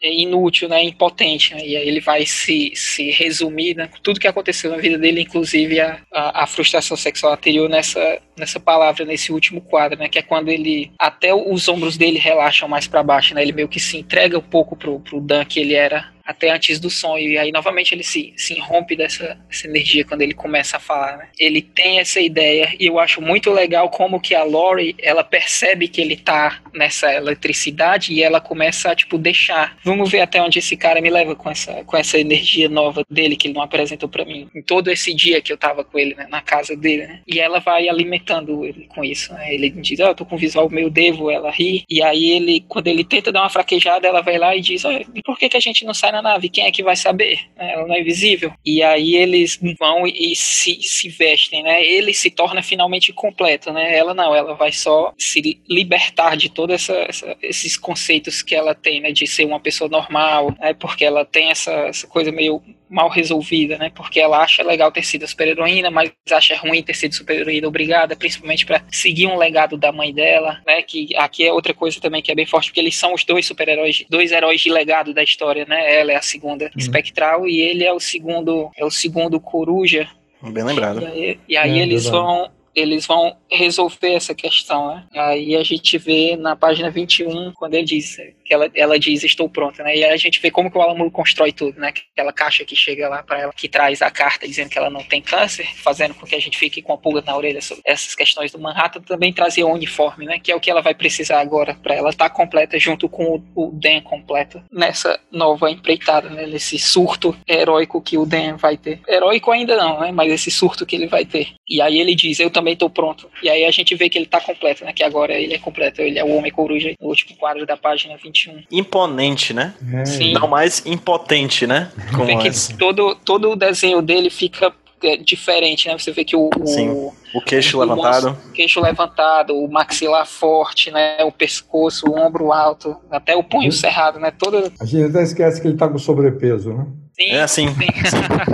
inútil, 0.00 0.68
né, 0.68 0.82
impotente, 0.82 1.54
né? 1.54 1.64
E 1.64 1.76
aí 1.76 1.86
ele 1.86 2.00
vai 2.00 2.24
se, 2.26 2.72
se 2.74 3.10
resumir, 3.10 3.76
né, 3.76 3.88
tudo 4.02 4.20
que 4.20 4.28
aconteceu 4.28 4.70
na 4.70 4.76
vida 4.76 4.98
dele, 4.98 5.20
inclusive 5.20 5.80
a, 5.80 6.00
a, 6.12 6.44
a 6.44 6.46
frustração 6.46 6.96
sexual 6.96 7.32
anterior 7.32 7.68
nessa 7.68 8.20
nessa 8.36 8.60
palavra 8.60 9.04
nesse 9.04 9.32
último 9.32 9.60
quadro, 9.60 9.98
né, 9.98 10.08
que 10.08 10.18
é 10.18 10.22
quando 10.22 10.48
ele 10.48 10.92
até 10.98 11.34
os 11.34 11.68
ombros 11.68 11.96
dele 11.96 12.18
relaxam 12.18 12.68
mais 12.68 12.86
para 12.86 13.02
baixo, 13.02 13.34
né? 13.34 13.42
Ele 13.42 13.52
meio 13.52 13.68
que 13.68 13.80
se 13.80 13.96
entrega 13.96 14.38
um 14.38 14.42
pouco 14.42 14.76
pro, 14.76 15.00
pro 15.00 15.20
Dan 15.20 15.44
que 15.44 15.60
ele 15.60 15.74
era 15.74 16.12
até 16.28 16.50
antes 16.50 16.78
do 16.78 16.90
sonho. 16.90 17.30
E 17.30 17.38
aí, 17.38 17.50
novamente, 17.50 17.94
ele 17.94 18.04
se, 18.04 18.34
se 18.36 18.58
rompe 18.60 18.94
dessa, 18.94 19.38
dessa 19.48 19.66
energia 19.66 20.04
quando 20.04 20.20
ele 20.20 20.34
começa 20.34 20.76
a 20.76 20.80
falar, 20.80 21.16
né? 21.16 21.28
Ele 21.38 21.62
tem 21.62 22.00
essa 22.00 22.20
ideia 22.20 22.74
e 22.78 22.86
eu 22.86 22.98
acho 22.98 23.22
muito 23.22 23.50
legal 23.50 23.88
como 23.88 24.20
que 24.20 24.34
a 24.34 24.44
Lori, 24.44 24.94
ela 25.00 25.24
percebe 25.24 25.88
que 25.88 26.02
ele 26.02 26.16
tá 26.16 26.60
nessa 26.78 27.12
eletricidade 27.12 28.12
e 28.12 28.22
ela 28.22 28.40
começa 28.40 28.90
a, 28.90 28.94
tipo, 28.94 29.18
deixar. 29.18 29.76
Vamos 29.82 30.10
ver 30.10 30.20
até 30.20 30.42
onde 30.42 30.58
esse 30.58 30.76
cara 30.76 31.00
me 31.00 31.10
leva 31.10 31.34
com 31.34 31.50
essa, 31.50 31.84
com 31.84 31.96
essa 31.96 32.18
energia 32.18 32.68
nova 32.68 33.02
dele 33.10 33.36
que 33.36 33.48
ele 33.48 33.54
não 33.54 33.62
apresentou 33.62 34.08
para 34.08 34.24
mim. 34.24 34.48
Em 34.54 34.62
todo 34.62 34.90
esse 34.90 35.14
dia 35.14 35.40
que 35.40 35.52
eu 35.52 35.56
tava 35.56 35.82
com 35.82 35.98
ele, 35.98 36.14
né? 36.14 36.26
Na 36.28 36.40
casa 36.40 36.76
dele, 36.76 37.06
né? 37.06 37.20
E 37.26 37.40
ela 37.40 37.58
vai 37.58 37.88
alimentando 37.88 38.64
ele 38.64 38.86
com 38.88 39.04
isso, 39.04 39.32
né? 39.32 39.52
Ele 39.52 39.70
diz, 39.70 39.98
ó, 40.00 40.10
oh, 40.10 40.14
tô 40.14 40.24
com 40.24 40.36
visual 40.36 40.68
meio 40.68 40.90
devo, 40.90 41.30
ela 41.30 41.50
ri. 41.50 41.84
E 41.88 42.02
aí 42.02 42.30
ele, 42.30 42.64
quando 42.68 42.88
ele 42.88 43.04
tenta 43.04 43.32
dar 43.32 43.40
uma 43.40 43.50
fraquejada, 43.50 44.06
ela 44.06 44.20
vai 44.20 44.38
lá 44.38 44.54
e 44.54 44.60
diz, 44.60 44.84
ó, 44.84 44.90
oh, 44.90 45.22
por 45.22 45.38
que 45.38 45.48
que 45.48 45.56
a 45.56 45.60
gente 45.60 45.84
não 45.84 45.94
sai 45.94 46.12
na 46.12 46.18
na 46.18 46.22
nave, 46.22 46.48
quem 46.48 46.64
é 46.64 46.70
que 46.70 46.82
vai 46.82 46.96
saber? 46.96 47.38
É, 47.56 47.74
ela 47.74 47.86
não 47.86 47.94
é 47.94 48.02
visível. 48.02 48.52
E 48.64 48.82
aí 48.82 49.16
eles 49.16 49.58
vão 49.78 50.06
e 50.06 50.34
se, 50.36 50.80
se 50.82 51.08
vestem, 51.08 51.62
né? 51.62 51.84
Ele 51.84 52.12
se 52.12 52.30
torna 52.30 52.62
finalmente 52.62 53.12
completo, 53.12 53.72
né? 53.72 53.96
Ela 53.96 54.14
não, 54.14 54.34
ela 54.34 54.54
vai 54.54 54.72
só 54.72 55.14
se 55.18 55.60
libertar 55.68 56.36
de 56.36 56.48
todos 56.68 56.74
essa, 56.74 56.92
essa, 57.08 57.36
esses 57.42 57.76
conceitos 57.76 58.42
que 58.42 58.54
ela 58.54 58.74
tem, 58.74 59.00
né? 59.00 59.10
De 59.10 59.26
ser 59.26 59.44
uma 59.44 59.58
pessoa 59.58 59.88
normal, 59.88 60.54
né? 60.60 60.74
Porque 60.74 61.04
ela 61.04 61.24
tem 61.24 61.50
essa, 61.50 61.72
essa 61.72 62.06
coisa 62.06 62.30
meio 62.30 62.62
mal 62.88 63.08
resolvida, 63.08 63.76
né? 63.78 63.90
Porque 63.94 64.20
ela 64.20 64.42
acha 64.42 64.62
legal 64.62 64.92
ter 64.92 65.04
sido 65.04 65.26
super-heroína, 65.26 65.90
mas 65.90 66.10
acha 66.30 66.56
ruim 66.56 66.82
ter 66.82 66.94
sido 66.94 67.14
super-heroína 67.14 67.68
obrigada, 67.68 68.16
principalmente 68.16 68.64
para 68.64 68.82
seguir 68.90 69.26
um 69.26 69.36
legado 69.36 69.76
da 69.76 69.92
mãe 69.92 70.12
dela, 70.12 70.60
né? 70.66 70.82
Que 70.82 71.14
aqui 71.16 71.46
é 71.46 71.52
outra 71.52 71.74
coisa 71.74 72.00
também 72.00 72.22
que 72.22 72.30
é 72.30 72.34
bem 72.34 72.46
forte, 72.46 72.70
porque 72.70 72.80
eles 72.80 72.96
são 72.96 73.14
os 73.14 73.24
dois 73.24 73.46
super-heróis, 73.46 74.04
dois 74.08 74.32
heróis 74.32 74.60
de 74.60 74.70
legado 74.70 75.12
da 75.12 75.22
história, 75.22 75.64
né? 75.66 75.98
Ela 75.98 76.12
é 76.12 76.16
a 76.16 76.22
segunda 76.22 76.66
uhum. 76.66 76.70
espectral 76.76 77.46
e 77.46 77.60
ele 77.60 77.84
é 77.84 77.92
o 77.92 78.00
segundo, 78.00 78.70
é 78.76 78.84
o 78.84 78.90
segundo 78.90 79.40
coruja. 79.40 80.08
Bem 80.40 80.64
lembrado. 80.64 81.02
E 81.02 81.06
aí, 81.06 81.40
e 81.48 81.56
aí 81.56 81.78
é, 81.80 81.82
eles 81.82 82.06
vão 82.06 82.48
eles 82.78 83.06
vão 83.06 83.36
resolver 83.50 84.12
essa 84.14 84.34
questão, 84.34 84.94
né? 84.94 85.04
Aí 85.14 85.56
a 85.56 85.62
gente 85.62 85.98
vê 85.98 86.36
na 86.36 86.54
página 86.56 86.90
21, 86.90 87.52
quando 87.52 87.74
ele 87.74 87.84
diz 87.84 88.18
que 88.48 88.54
ela, 88.54 88.70
ela 88.74 88.98
diz 88.98 89.22
estou 89.22 89.48
pronta, 89.48 89.82
né? 89.82 89.94
E 89.94 90.04
a 90.04 90.16
gente 90.16 90.40
vê 90.40 90.50
como 90.50 90.70
que 90.70 90.78
o 90.78 90.80
Alan 90.80 91.10
constrói 91.10 91.52
tudo, 91.52 91.78
né? 91.78 91.92
Aquela 92.12 92.32
caixa 92.32 92.64
que 92.64 92.74
chega 92.74 93.06
lá 93.08 93.22
para 93.22 93.40
ela, 93.40 93.52
que 93.52 93.68
traz 93.68 94.00
a 94.00 94.10
carta 94.10 94.48
dizendo 94.48 94.70
que 94.70 94.78
ela 94.78 94.88
não 94.88 95.04
tem 95.04 95.20
câncer, 95.20 95.68
fazendo 95.76 96.14
com 96.14 96.26
que 96.26 96.34
a 96.34 96.40
gente 96.40 96.56
fique 96.56 96.80
com 96.80 96.94
a 96.94 96.98
pulga 96.98 97.22
na 97.26 97.36
orelha 97.36 97.60
sobre 97.60 97.82
essas 97.86 98.14
questões 98.14 98.50
do 98.50 98.58
Manhattan, 98.58 99.02
também 99.02 99.32
trazia 99.32 99.66
o 99.66 99.72
uniforme, 99.72 100.24
né? 100.24 100.38
Que 100.38 100.50
é 100.50 100.56
o 100.56 100.60
que 100.60 100.70
ela 100.70 100.80
vai 100.80 100.94
precisar 100.94 101.40
agora 101.40 101.74
para 101.74 101.94
ela 101.94 102.08
estar 102.08 102.30
tá 102.30 102.34
completa 102.34 102.78
junto 102.78 103.06
com 103.08 103.42
o, 103.54 103.66
o 103.66 103.70
Dan 103.72 104.00
completo 104.00 104.62
nessa 104.72 105.20
nova 105.30 105.70
empreitada, 105.70 106.30
né? 106.30 106.46
Nesse 106.46 106.78
surto 106.78 107.36
heróico 107.46 108.00
que 108.00 108.16
o 108.16 108.24
Dan 108.24 108.56
vai 108.56 108.78
ter. 108.78 109.00
Heróico 109.06 109.50
ainda 109.50 109.76
não, 109.76 110.00
né? 110.00 110.10
Mas 110.10 110.32
esse 110.32 110.50
surto 110.50 110.86
que 110.86 110.96
ele 110.96 111.06
vai 111.06 111.26
ter. 111.26 111.48
E 111.68 111.82
aí 111.82 111.98
ele 111.98 112.14
diz, 112.14 112.40
eu 112.40 112.50
também 112.50 112.72
estou 112.72 112.88
pronto. 112.88 113.30
E 113.42 113.50
aí 113.50 113.66
a 113.66 113.70
gente 113.70 113.94
vê 113.94 114.08
que 114.08 114.16
ele 114.16 114.24
está 114.24 114.40
completo, 114.40 114.86
né? 114.86 114.92
Que 114.94 115.04
agora 115.04 115.34
ele 115.34 115.54
é 115.54 115.58
completo, 115.58 116.00
ele 116.00 116.18
é 116.18 116.24
o 116.24 116.34
Homem 116.34 116.50
Coruja 116.50 116.94
no 116.98 117.08
último 117.08 117.36
quadro 117.36 117.66
da 117.66 117.76
página 117.76 118.16
21. 118.46 118.62
Imponente, 118.70 119.52
né? 119.52 119.74
É. 119.92 120.04
Sim. 120.04 120.32
Não 120.32 120.46
mais 120.46 120.84
impotente, 120.86 121.66
né? 121.66 121.90
Como 122.12 122.26
vê 122.26 122.36
que 122.36 122.74
todo, 122.76 123.14
todo 123.16 123.50
o 123.50 123.56
desenho 123.56 124.00
dele 124.00 124.30
fica 124.30 124.72
é, 125.02 125.16
diferente, 125.16 125.88
né? 125.88 125.98
Você 125.98 126.12
vê 126.12 126.24
que 126.24 126.36
o, 126.36 126.50
Sim. 126.64 126.90
o, 126.90 127.12
o 127.34 127.40
queixo 127.40 127.78
o 127.78 127.80
levantado, 127.80 128.36
o 128.48 128.52
queixo 128.52 128.80
levantado, 128.80 129.56
o 129.56 129.70
maxilar 129.70 130.26
forte, 130.26 130.90
né? 130.90 131.22
O 131.24 131.32
pescoço, 131.32 132.08
o 132.08 132.18
ombro 132.18 132.52
alto, 132.52 132.96
até 133.10 133.36
o 133.36 133.42
punho 133.42 133.72
cerrado, 133.72 134.18
né? 134.18 134.30
Todo... 134.30 134.72
A 134.80 134.84
gente 134.84 135.04
até 135.04 135.22
esquece 135.22 135.60
que 135.60 135.68
ele 135.68 135.76
tá 135.76 135.88
com 135.88 135.98
sobrepeso, 135.98 136.72
né? 136.72 136.86
Sim, 137.12 137.30
é 137.30 137.42
assim. 137.42 137.68
Sim. 137.68 137.86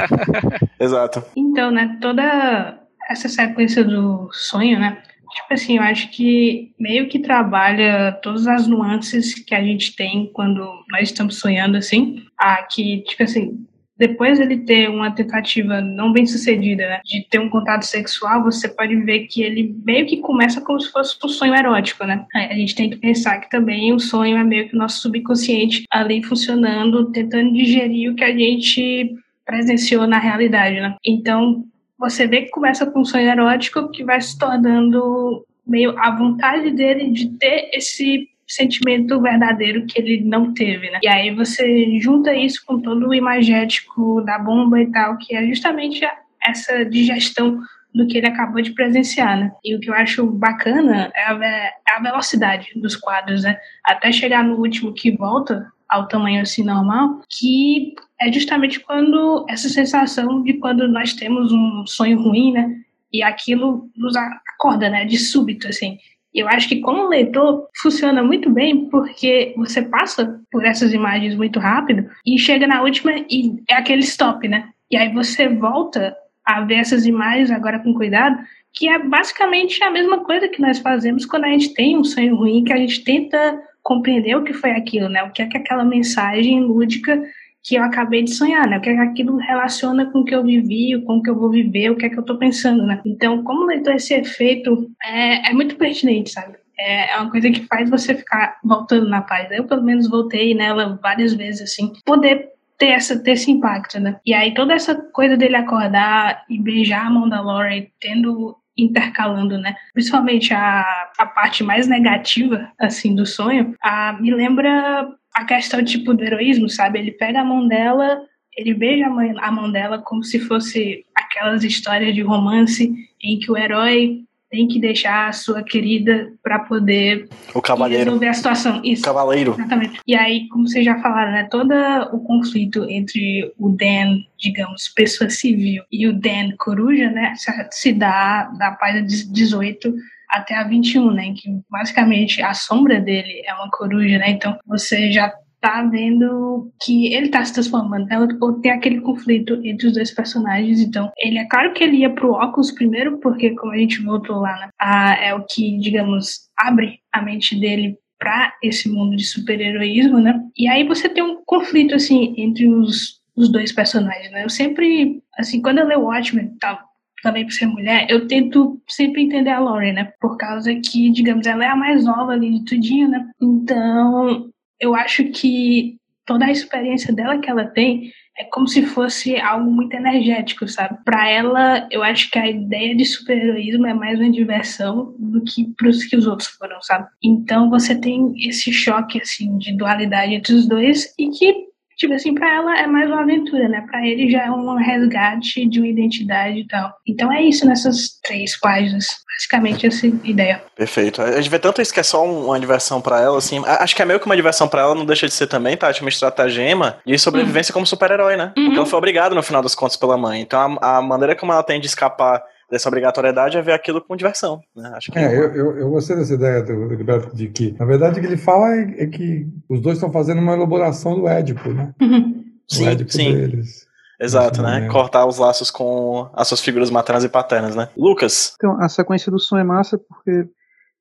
Exato. 0.80 1.22
Então, 1.36 1.70
né? 1.70 1.98
Toda 2.00 2.78
essa 3.08 3.28
sequência 3.28 3.84
do 3.84 4.28
sonho, 4.32 4.78
né? 4.78 5.02
Tipo 5.34 5.52
assim, 5.52 5.76
eu 5.76 5.82
acho 5.82 6.10
que 6.10 6.72
meio 6.78 7.08
que 7.08 7.18
trabalha 7.18 8.12
todas 8.22 8.46
as 8.46 8.66
nuances 8.68 9.34
que 9.34 9.54
a 9.54 9.62
gente 9.62 9.96
tem 9.96 10.30
quando 10.32 10.64
nós 10.90 11.02
estamos 11.02 11.38
sonhando, 11.38 11.76
assim. 11.76 12.22
Aqui, 12.38 13.02
tipo 13.06 13.22
assim, 13.22 13.66
depois 13.96 14.40
ele 14.40 14.58
ter 14.58 14.88
uma 14.88 15.10
tentativa 15.10 15.80
não 15.80 16.12
bem 16.12 16.26
sucedida, 16.26 16.82
né, 16.88 17.00
de 17.04 17.26
ter 17.28 17.38
um 17.38 17.48
contato 17.48 17.82
sexual, 17.82 18.42
você 18.42 18.68
pode 18.68 18.96
ver 18.96 19.26
que 19.26 19.42
ele 19.42 19.74
meio 19.84 20.06
que 20.06 20.16
começa 20.18 20.60
como 20.60 20.80
se 20.80 20.90
fosse 20.90 21.16
um 21.24 21.28
sonho 21.28 21.54
erótico, 21.54 22.04
né? 22.04 22.26
A 22.34 22.54
gente 22.54 22.74
tem 22.74 22.90
que 22.90 22.96
pensar 22.96 23.38
que 23.38 23.50
também 23.50 23.92
o 23.92 24.00
sonho 24.00 24.36
é 24.36 24.44
meio 24.44 24.68
que 24.68 24.74
o 24.74 24.78
nosso 24.78 25.00
subconsciente 25.00 25.84
ali 25.90 26.22
funcionando, 26.22 27.10
tentando 27.12 27.52
digerir 27.52 28.10
o 28.10 28.16
que 28.16 28.24
a 28.24 28.36
gente 28.36 29.14
presenciou 29.44 30.06
na 30.06 30.18
realidade, 30.18 30.80
né? 30.80 30.96
Então, 31.04 31.64
você 32.04 32.26
vê 32.26 32.42
que 32.42 32.50
começa 32.50 32.84
com 32.84 33.00
um 33.00 33.04
sonho 33.04 33.30
erótico 33.30 33.90
que 33.90 34.04
vai 34.04 34.20
se 34.20 34.38
tornando 34.38 35.44
meio 35.66 35.98
a 35.98 36.10
vontade 36.10 36.70
dele 36.70 37.10
de 37.10 37.30
ter 37.38 37.70
esse 37.72 38.28
sentimento 38.46 39.20
verdadeiro 39.20 39.86
que 39.86 39.98
ele 39.98 40.22
não 40.22 40.52
teve, 40.52 40.90
né? 40.90 41.00
E 41.02 41.08
aí 41.08 41.34
você 41.34 41.98
junta 41.98 42.34
isso 42.34 42.62
com 42.66 42.78
todo 42.78 43.08
o 43.08 43.14
imagético 43.14 44.20
da 44.20 44.38
bomba 44.38 44.80
e 44.80 44.90
tal, 44.90 45.16
que 45.16 45.34
é 45.34 45.46
justamente 45.46 46.06
essa 46.46 46.84
digestão 46.84 47.58
do 47.94 48.06
que 48.06 48.18
ele 48.18 48.26
acabou 48.26 48.60
de 48.60 48.72
presenciar, 48.72 49.38
né? 49.38 49.52
E 49.64 49.74
o 49.74 49.80
que 49.80 49.88
eu 49.88 49.94
acho 49.94 50.26
bacana 50.26 51.10
é 51.14 51.22
a, 51.22 51.44
é 51.44 51.72
a 51.96 52.02
velocidade 52.02 52.68
dos 52.76 52.96
quadros, 52.96 53.44
né? 53.44 53.56
Até 53.82 54.12
chegar 54.12 54.44
no 54.44 54.56
último 54.56 54.92
que 54.92 55.12
volta 55.12 55.72
ao 55.94 56.08
tamanho 56.08 56.42
assim 56.42 56.64
normal, 56.64 57.20
que 57.30 57.94
é 58.20 58.32
justamente 58.32 58.80
quando 58.80 59.44
essa 59.48 59.68
sensação 59.68 60.42
de 60.42 60.54
quando 60.54 60.88
nós 60.88 61.14
temos 61.14 61.52
um 61.52 61.86
sonho 61.86 62.20
ruim, 62.20 62.52
né? 62.52 62.80
E 63.12 63.22
aquilo 63.22 63.88
nos 63.96 64.14
acorda, 64.16 64.88
né? 64.90 65.04
De 65.04 65.18
súbito, 65.18 65.68
assim. 65.68 65.98
Eu 66.34 66.48
acho 66.48 66.68
que 66.68 66.80
como 66.80 67.08
leitor 67.08 67.68
funciona 67.80 68.22
muito 68.22 68.50
bem 68.50 68.88
porque 68.88 69.54
você 69.56 69.82
passa 69.82 70.40
por 70.50 70.64
essas 70.64 70.92
imagens 70.92 71.36
muito 71.36 71.60
rápido 71.60 72.10
e 72.26 72.36
chega 72.38 72.66
na 72.66 72.82
última 72.82 73.12
e 73.30 73.62
é 73.70 73.74
aquele 73.74 74.02
stop, 74.02 74.48
né? 74.48 74.70
E 74.90 74.96
aí 74.96 75.12
você 75.12 75.48
volta 75.48 76.16
a 76.44 76.60
ver 76.62 76.74
essas 76.74 77.06
imagens 77.06 77.50
agora 77.50 77.78
com 77.78 77.94
cuidado, 77.94 78.36
que 78.72 78.88
é 78.88 78.98
basicamente 78.98 79.82
a 79.82 79.90
mesma 79.90 80.24
coisa 80.24 80.48
que 80.48 80.60
nós 80.60 80.80
fazemos 80.80 81.24
quando 81.24 81.44
a 81.44 81.48
gente 81.48 81.72
tem 81.72 81.96
um 81.96 82.04
sonho 82.04 82.34
ruim, 82.36 82.64
que 82.64 82.72
a 82.72 82.76
gente 82.76 83.04
tenta 83.04 83.62
compreender 83.84 84.34
o 84.34 84.42
que 84.42 84.54
foi 84.54 84.70
aquilo, 84.70 85.08
né? 85.08 85.22
O 85.22 85.30
que 85.30 85.42
é 85.42 85.46
que 85.46 85.58
aquela 85.58 85.84
mensagem 85.84 86.60
lúdica 86.62 87.22
que 87.62 87.76
eu 87.76 87.82
acabei 87.82 88.22
de 88.22 88.34
sonhar, 88.34 88.66
né? 88.66 88.78
O 88.78 88.80
que 88.80 88.88
é 88.90 88.94
que 88.94 89.00
aquilo 89.00 89.36
relaciona 89.36 90.10
com 90.10 90.20
o 90.20 90.24
que 90.24 90.34
eu 90.34 90.42
vivi, 90.42 91.00
com 91.04 91.18
o 91.18 91.22
que 91.22 91.30
eu 91.30 91.38
vou 91.38 91.50
viver, 91.50 91.90
o 91.90 91.96
que 91.96 92.06
é 92.06 92.08
que 92.08 92.18
eu 92.18 92.24
tô 92.24 92.36
pensando, 92.36 92.84
né? 92.84 93.00
Então, 93.04 93.44
como 93.44 93.66
leitor, 93.66 93.94
esse 93.94 94.14
efeito 94.14 94.90
é, 95.04 95.50
é 95.50 95.52
muito 95.52 95.76
pertinente, 95.76 96.30
sabe? 96.30 96.56
É, 96.78 97.12
é 97.12 97.16
uma 97.18 97.30
coisa 97.30 97.50
que 97.50 97.66
faz 97.66 97.88
você 97.88 98.14
ficar 98.14 98.58
voltando 98.64 99.08
na 99.08 99.22
página. 99.22 99.54
Eu, 99.54 99.64
pelo 99.64 99.82
menos, 99.82 100.08
voltei 100.08 100.54
nela 100.54 100.98
várias 101.02 101.34
vezes, 101.34 101.62
assim, 101.62 101.92
poder 102.04 102.48
ter, 102.78 102.88
essa, 102.88 103.18
ter 103.18 103.32
esse 103.32 103.50
impacto, 103.50 104.00
né? 104.00 104.18
E 104.26 104.34
aí, 104.34 104.52
toda 104.54 104.72
essa 104.72 104.94
coisa 104.94 105.36
dele 105.36 105.56
acordar 105.56 106.44
e 106.48 106.60
beijar 106.60 107.06
a 107.06 107.10
mão 107.10 107.28
da 107.28 107.40
Lori, 107.40 107.92
tendo 108.00 108.56
intercalando, 108.76 109.58
né? 109.58 109.76
Principalmente 109.92 110.52
a, 110.52 111.10
a 111.18 111.26
parte 111.26 111.62
mais 111.62 111.86
negativa, 111.86 112.70
assim, 112.78 113.14
do 113.14 113.24
sonho, 113.24 113.74
a, 113.82 114.14
me 114.14 114.32
lembra 114.32 115.08
a 115.34 115.44
questão, 115.44 115.84
tipo, 115.84 116.14
do 116.14 116.22
heroísmo, 116.22 116.68
sabe? 116.68 116.98
Ele 116.98 117.12
pega 117.12 117.40
a 117.40 117.44
mão 117.44 117.66
dela, 117.66 118.20
ele 118.56 118.74
beija 118.74 119.06
a 119.06 119.10
mão, 119.10 119.34
a 119.38 119.50
mão 119.50 119.70
dela 119.70 119.98
como 119.98 120.22
se 120.22 120.38
fosse 120.38 121.04
aquelas 121.14 121.64
histórias 121.64 122.14
de 122.14 122.22
romance 122.22 122.92
em 123.22 123.38
que 123.38 123.50
o 123.50 123.56
herói 123.56 124.24
tem 124.54 124.68
que 124.68 124.78
deixar 124.78 125.28
a 125.28 125.32
sua 125.32 125.64
querida 125.64 126.32
para 126.40 126.60
poder 126.60 127.28
o 127.52 127.60
cavaleiro. 127.60 128.04
resolver 128.04 128.28
a 128.28 128.32
situação. 128.32 128.80
Isso. 128.84 129.02
O 129.02 129.04
cavaleiro. 129.04 129.54
Exatamente. 129.58 130.00
E 130.06 130.14
aí, 130.14 130.46
como 130.48 130.68
vocês 130.68 130.84
já 130.84 130.96
falaram, 131.00 131.32
né, 131.32 131.48
todo 131.50 131.74
o 132.12 132.20
conflito 132.20 132.88
entre 132.88 133.52
o 133.58 133.70
Dan, 133.70 134.20
digamos, 134.38 134.88
pessoa 134.88 135.28
civil, 135.28 135.82
e 135.90 136.06
o 136.06 136.12
Dan 136.12 136.52
coruja, 136.56 137.10
né, 137.10 137.32
se 137.72 137.92
dá 137.92 138.44
da 138.56 138.70
página 138.70 139.04
18 139.04 139.92
até 140.30 140.54
a 140.54 140.62
21, 140.62 141.10
né, 141.10 141.34
que 141.36 141.48
basicamente 141.68 142.40
a 142.40 142.54
sombra 142.54 143.00
dele 143.00 143.42
é 143.44 143.54
uma 143.54 143.70
coruja, 143.70 144.18
né, 144.18 144.30
então 144.30 144.56
você 144.66 145.10
já 145.10 145.32
tá 145.64 145.82
vendo 145.82 146.70
que 146.82 147.14
ele 147.14 147.30
tá 147.30 147.42
se 147.42 147.54
transformando, 147.54 148.04
né? 148.04 148.18
Ou 148.38 148.60
tem 148.60 148.70
aquele 148.70 149.00
conflito 149.00 149.58
entre 149.64 149.86
os 149.86 149.94
dois 149.94 150.10
personagens. 150.10 150.78
Então, 150.78 151.10
ele 151.16 151.38
é 151.38 151.46
claro 151.46 151.72
que 151.72 151.82
ele 151.82 151.96
ia 151.96 152.10
pro 152.10 152.32
óculos 152.32 152.70
primeiro, 152.70 153.18
porque 153.20 153.54
como 153.54 153.72
a 153.72 153.78
gente 153.78 154.02
voltou 154.02 154.40
lá, 154.40 154.54
né? 154.60 154.68
Ah, 154.78 155.14
é 155.14 155.34
o 155.34 155.46
que, 155.46 155.78
digamos, 155.78 156.50
abre 156.58 156.98
a 157.10 157.22
mente 157.22 157.58
dele 157.58 157.96
para 158.18 158.52
esse 158.62 158.90
mundo 158.90 159.16
de 159.16 159.24
super-heroísmo, 159.24 160.18
né? 160.20 160.38
E 160.54 160.68
aí 160.68 160.86
você 160.86 161.08
tem 161.08 161.24
um 161.24 161.42
conflito, 161.46 161.94
assim, 161.94 162.34
entre 162.36 162.68
os, 162.68 163.20
os 163.34 163.50
dois 163.50 163.72
personagens, 163.72 164.30
né? 164.32 164.44
Eu 164.44 164.50
sempre, 164.50 165.22
assim, 165.38 165.62
quando 165.62 165.78
eu 165.78 165.86
leio 165.86 166.02
Watchmen, 166.02 166.58
tal, 166.60 166.78
também 167.22 167.44
por 167.46 167.52
ser 167.52 167.66
mulher, 167.66 168.06
eu 168.10 168.28
tento 168.28 168.78
sempre 168.86 169.22
entender 169.22 169.48
a 169.48 169.58
Lauren, 169.58 169.94
né? 169.94 170.12
Por 170.20 170.36
causa 170.36 170.74
que, 170.74 171.10
digamos, 171.10 171.46
ela 171.46 171.64
é 171.64 171.68
a 171.68 171.76
mais 171.76 172.04
nova 172.04 172.32
ali 172.32 172.58
de 172.58 172.64
tudinho, 172.66 173.08
né? 173.08 173.30
Então, 173.40 174.50
eu 174.80 174.94
acho 174.94 175.24
que 175.30 175.96
toda 176.26 176.46
a 176.46 176.50
experiência 176.50 177.12
dela 177.12 177.38
que 177.38 177.50
ela 177.50 177.66
tem 177.66 178.10
é 178.36 178.44
como 178.44 178.66
se 178.66 178.84
fosse 178.84 179.36
algo 179.36 179.70
muito 179.70 179.94
energético, 179.94 180.66
sabe? 180.66 180.98
Para 181.04 181.28
ela, 181.28 181.88
eu 181.90 182.02
acho 182.02 182.30
que 182.30 182.38
a 182.38 182.50
ideia 182.50 182.94
de 182.96 183.04
super-heroísmo 183.04 183.86
é 183.86 183.94
mais 183.94 184.18
uma 184.18 184.30
diversão 184.30 185.14
do 185.18 185.42
que 185.42 185.72
para 185.76 185.88
os 185.88 186.04
que 186.04 186.16
os 186.16 186.26
outros 186.26 186.48
foram, 186.48 186.82
sabe? 186.82 187.06
Então 187.22 187.70
você 187.70 187.94
tem 187.94 188.34
esse 188.48 188.72
choque 188.72 189.20
assim 189.20 189.56
de 189.58 189.76
dualidade 189.76 190.34
entre 190.34 190.52
os 190.52 190.66
dois 190.66 191.14
e 191.16 191.28
que 191.30 191.54
tipo 191.96 192.12
assim, 192.14 192.34
para 192.34 192.54
ela 192.54 192.78
é 192.78 192.86
mais 192.86 193.08
uma 193.08 193.22
aventura, 193.22 193.68
né? 193.68 193.84
Para 193.88 194.06
ele 194.06 194.30
já 194.30 194.44
é 194.44 194.50
um 194.50 194.76
resgate 194.76 195.66
de 195.66 195.78
uma 195.78 195.88
identidade 195.88 196.60
e 196.60 196.66
tal. 196.66 196.92
Então 197.06 197.32
é 197.32 197.42
isso 197.42 197.66
nessas 197.66 198.18
três 198.22 198.58
páginas. 198.58 199.06
Basicamente 199.34 199.86
essa 199.86 200.06
ideia. 200.06 200.62
Perfeito. 200.76 201.20
A 201.20 201.32
gente 201.32 201.50
vê 201.50 201.58
tanto 201.58 201.82
isso 201.82 201.92
que 201.92 201.98
é 201.98 202.04
só 202.04 202.24
uma 202.24 202.58
diversão 202.58 203.00
para 203.00 203.20
ela, 203.20 203.36
assim. 203.36 203.60
Acho 203.66 203.94
que 203.94 204.02
é 204.02 204.04
meio 204.04 204.20
que 204.20 204.26
uma 204.26 204.36
diversão 204.36 204.68
para 204.68 204.82
ela, 204.82 204.94
não 204.94 205.04
deixa 205.04 205.26
de 205.26 205.34
ser 205.34 205.48
também, 205.48 205.76
tá? 205.76 205.92
Uma 206.00 206.08
estratagema 206.08 206.98
de 207.04 207.18
sobrevivência 207.18 207.72
uhum. 207.72 207.74
como 207.74 207.86
super-herói, 207.86 208.36
né? 208.36 208.52
Uhum. 208.56 208.64
Porque 208.64 208.76
ela 208.78 208.86
foi 208.86 208.98
obrigada 208.98 209.34
no 209.34 209.42
final 209.42 209.62
das 209.62 209.74
contas 209.74 209.96
pela 209.96 210.16
mãe. 210.16 210.40
Então 210.40 210.78
a, 210.80 210.98
a 210.98 211.02
maneira 211.02 211.34
como 211.34 211.52
ela 211.52 211.62
tem 211.62 211.80
de 211.80 211.86
escapar 211.86 212.42
dessa 212.74 212.88
obrigatoriedade 212.88 213.56
é 213.56 213.62
ver 213.62 213.72
aquilo 213.72 214.00
com 214.00 214.16
diversão. 214.16 214.60
Né? 214.74 214.92
Acho 214.94 215.12
que 215.12 215.18
é, 215.18 215.22
é 215.22 215.38
eu, 215.38 215.54
eu, 215.54 215.78
eu, 215.78 215.90
gostei 215.90 216.16
dessa 216.16 216.34
ideia 216.34 216.62
do, 216.62 216.88
Gilberto 216.88 217.34
de 217.34 217.48
que, 217.48 217.74
na 217.78 217.84
verdade, 217.84 218.18
o 218.18 218.22
que 218.22 218.26
ele 218.26 218.36
fala 218.36 218.74
é, 218.74 219.04
é, 219.04 219.06
que 219.06 219.46
os 219.68 219.80
dois 219.80 219.96
estão 219.96 220.10
fazendo 220.10 220.40
uma 220.40 220.54
elaboração 220.54 221.14
do 221.14 221.28
Édipo, 221.28 221.72
né? 221.72 221.94
Uhum. 222.00 222.44
Sim, 222.68 222.88
Édipo 222.88 223.12
sim. 223.12 223.32
Deles. 223.32 223.86
Exato, 224.20 224.60
né? 224.62 224.88
Cortar 224.88 225.26
os 225.26 225.38
laços 225.38 225.70
com 225.70 226.28
as 226.34 226.48
suas 226.48 226.60
figuras 226.60 226.90
maternas 226.90 227.24
e 227.24 227.28
paternas, 227.28 227.76
né? 227.76 227.88
Lucas? 227.96 228.54
Então, 228.56 228.80
a 228.80 228.88
sequência 228.88 229.30
do 229.30 229.38
som 229.38 229.56
é 229.58 229.64
massa 229.64 229.98
porque 229.98 230.48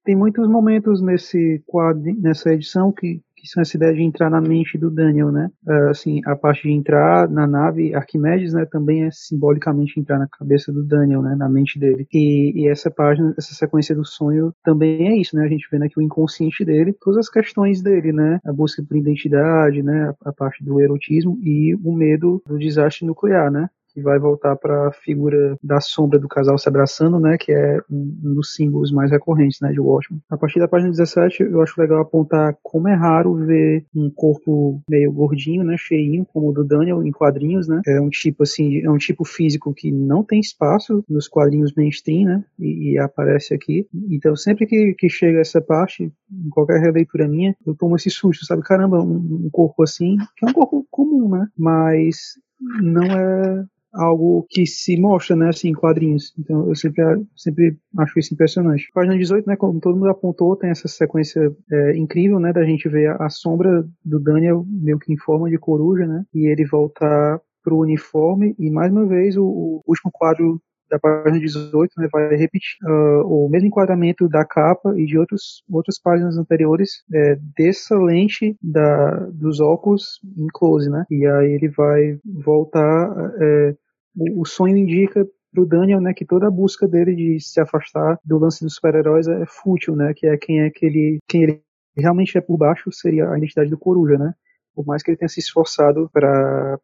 tem 0.06 0.16
muitos 0.16 0.48
momentos 0.48 1.02
nesse 1.02 1.64
quadro, 1.66 2.02
nessa 2.20 2.54
edição 2.54 2.92
que 2.92 3.22
que 3.44 3.50
são 3.50 3.62
essa 3.62 3.76
ideia 3.76 3.94
de 3.94 4.02
entrar 4.02 4.30
na 4.30 4.40
mente 4.40 4.78
do 4.78 4.90
Daniel, 4.90 5.30
né? 5.30 5.52
Uh, 5.68 5.90
assim, 5.90 6.22
a 6.26 6.34
parte 6.34 6.64
de 6.64 6.72
entrar 6.72 7.30
na 7.30 7.46
nave 7.46 7.94
Arquimedes, 7.94 8.54
né, 8.54 8.66
também 8.66 9.04
é 9.04 9.10
simbolicamente 9.12 10.00
entrar 10.00 10.18
na 10.18 10.28
cabeça 10.28 10.72
do 10.72 10.82
Daniel, 10.82 11.22
né, 11.22 11.36
na 11.36 11.50
mente 11.50 11.78
dele. 11.78 12.08
E, 12.14 12.54
e 12.64 12.70
essa 12.70 12.90
página, 12.90 13.36
essa 13.38 13.54
sequência 13.54 13.94
do 13.94 14.06
sonho 14.06 14.54
também 14.64 15.10
é 15.10 15.18
isso, 15.18 15.36
né? 15.36 15.44
A 15.44 15.50
gente 15.50 15.68
vê 15.70 15.84
aqui 15.84 16.00
o 16.00 16.02
inconsciente 16.02 16.64
dele, 16.64 16.96
todas 17.02 17.20
as 17.20 17.30
questões 17.30 17.82
dele, 17.82 18.14
né? 18.14 18.40
A 18.46 18.54
busca 18.54 18.82
por 18.82 18.96
identidade, 18.96 19.84
né? 19.84 20.14
A, 20.24 20.30
a 20.30 20.34
parte 20.34 20.64
do 20.64 20.80
erotismo 20.80 21.38
e 21.42 21.76
o 21.84 21.94
medo 21.94 22.42
do 22.48 22.58
desastre 22.58 23.06
nuclear, 23.06 23.52
né? 23.52 23.68
Que 23.94 24.02
vai 24.02 24.18
voltar 24.20 24.56
para 24.56 24.88
a 24.88 24.92
figura 24.92 25.58
da 25.62 25.80
sombra 25.80 26.20
do 26.20 26.28
casal 26.28 26.58
se 26.58 26.68
abraçando, 26.68 27.20
né, 27.20 27.38
que 27.40 27.52
é 27.52 27.80
um 27.90 28.34
dos 28.34 28.56
símbolos 28.56 28.92
mais 28.92 29.12
recorrentes, 29.12 29.60
né, 29.62 29.72
de 29.72 29.80
Watchmen. 29.80 30.22
A 30.30 30.38
partir 30.38 30.60
da 30.60 30.68
página 30.68 30.90
17, 30.90 31.44
eu 31.44 31.62
acho 31.62 31.80
legal 31.80 32.02
apontar 32.02 32.58
como 32.64 32.88
é 32.88 32.96
raro 32.96 33.36
ver 33.36 33.86
um 33.96 34.10
corpo 34.10 34.82
meio 34.90 35.12
gordinho, 35.12 35.64
né, 35.64 35.76
cheinho, 35.78 36.26
como 36.26 36.50
o 36.50 36.54
do 36.54 36.64
Daniel 36.64 37.04
em 37.04 37.12
quadrinhos, 37.12 37.68
né. 37.68 37.82
É 37.86 38.02
um 38.02 38.10
tipo 38.10 38.44
assim, 38.44 38.82
é 38.82 38.90
um 38.90 38.98
tipo 38.98 39.24
físico 39.26 39.74
que 39.74 39.92
não 39.92 40.24
tem 40.24 40.40
espaço 40.40 41.04
nos 41.08 41.28
quadrinhos 41.28 41.74
mainstream, 41.76 42.26
né, 42.26 42.44
e, 42.60 42.94
e 42.94 43.00
aparece 43.00 43.54
aqui. 43.54 43.88
Então, 44.10 44.36
sempre 44.36 44.66
que, 44.66 44.96
que 44.98 45.10
chega 45.10 45.40
essa 45.40 45.62
parte, 45.62 46.12
em 46.32 46.50
qualquer 46.50 46.80
releitura 46.80 47.28
minha, 47.28 47.56
eu 47.66 47.76
tomo 47.76 47.96
esse 47.96 48.10
susto, 48.10 48.46
sabe? 48.46 48.64
Caramba, 48.64 49.02
um, 49.02 49.46
um 49.46 49.50
corpo 49.52 49.84
assim, 49.84 50.18
que 50.36 50.46
é 50.46 50.50
um 50.50 50.54
corpo 50.54 50.86
comum, 50.90 51.30
né, 51.30 51.48
mas 51.58 52.34
não 52.82 53.04
é 53.04 53.66
algo 53.94 54.46
que 54.50 54.66
se 54.66 55.00
mostra, 55.00 55.36
né, 55.36 55.50
assim, 55.50 55.70
em 55.70 55.74
quadrinhos. 55.74 56.34
Então 56.38 56.68
eu 56.68 56.76
sempre, 56.76 57.04
sempre 57.36 57.78
acho 58.00 58.20
isso 58.20 58.34
impressionante. 58.34 58.90
Página 58.94 59.18
18, 59.18 59.48
né, 59.48 59.56
como 59.56 59.80
todo 59.80 59.96
mundo 59.96 60.10
apontou, 60.10 60.56
tem 60.56 60.70
essa 60.70 60.88
sequência 60.88 61.52
é, 61.72 61.96
incrível, 61.98 62.40
né, 62.40 62.52
da 62.52 62.64
gente 62.64 62.90
ver 62.90 63.12
a, 63.12 63.26
a, 63.26 63.30
sombra 63.30 63.86
do 64.04 64.20
Daniel 64.20 64.66
meio 64.68 65.00
que 65.00 65.14
em 65.14 65.18
forma 65.18 65.50
de 65.50 65.58
coruja, 65.58 66.06
né, 66.08 66.24
e 66.34 66.48
ele 66.52 66.66
voltar 66.66 67.40
pro 67.64 67.78
uniforme 67.78 68.54
e 68.60 68.70
mais 68.70 68.92
uma 68.92 69.06
vez 69.06 69.38
o, 69.38 69.46
o 69.46 69.84
último 69.88 70.12
quadro 70.12 70.60
da 70.94 71.00
página 71.00 71.40
18 71.40 71.92
né, 71.98 72.08
vai 72.12 72.36
repetir 72.36 72.78
uh, 72.84 73.26
o 73.26 73.50
mesmo 73.50 73.68
enquadramento 73.68 74.28
da 74.30 74.46
capa 74.46 74.94
e 74.96 75.06
de 75.06 75.18
outros, 75.18 75.64
outras 75.72 76.00
páginas 76.00 76.38
anteriores 76.38 77.04
é, 77.12 77.38
dessa 77.58 77.98
lente 77.98 78.56
da, 78.62 79.28
dos 79.32 79.60
óculos 79.60 80.20
em 80.38 80.48
close, 80.54 80.90
né? 80.90 81.06
E 81.10 81.26
aí 81.26 81.54
ele 81.54 81.70
vai 81.70 82.20
voltar 82.24 83.34
é, 83.42 83.76
o, 84.16 84.46
sonho 84.46 84.78
indica 84.78 85.28
pro 85.52 85.66
Daniel, 85.66 86.02
né, 86.02 86.14
que 86.14 86.26
toda 86.26 86.48
a 86.48 86.52
busca 86.52 86.88
dele 86.88 87.16
de 87.16 87.40
se 87.40 87.60
afastar 87.60 88.18
do 88.24 88.38
lance 88.40 88.64
dos 88.64 88.76
super-heróis 88.76 89.28
é 89.28 89.46
fútil, 89.46 89.96
né, 89.96 90.14
que 90.16 90.26
é 90.28 90.38
quem 90.38 90.62
é 90.62 90.70
que 90.70 90.86
ele, 90.86 91.20
quem 91.28 91.44
ele 91.44 91.62
realmente 91.96 92.38
é 92.38 92.42
por 92.42 92.58
baixo 92.58 92.92
seria 92.92 93.30
a 93.30 93.38
identidade 93.38 93.70
do 93.70 93.78
Coruja, 93.78 94.18
né, 94.18 94.34
por 94.76 94.86
mais 94.86 95.02
que 95.04 95.12
ele 95.12 95.18
tenha 95.18 95.30
se 95.30 95.40
esforçado 95.40 96.10
para 96.14 96.78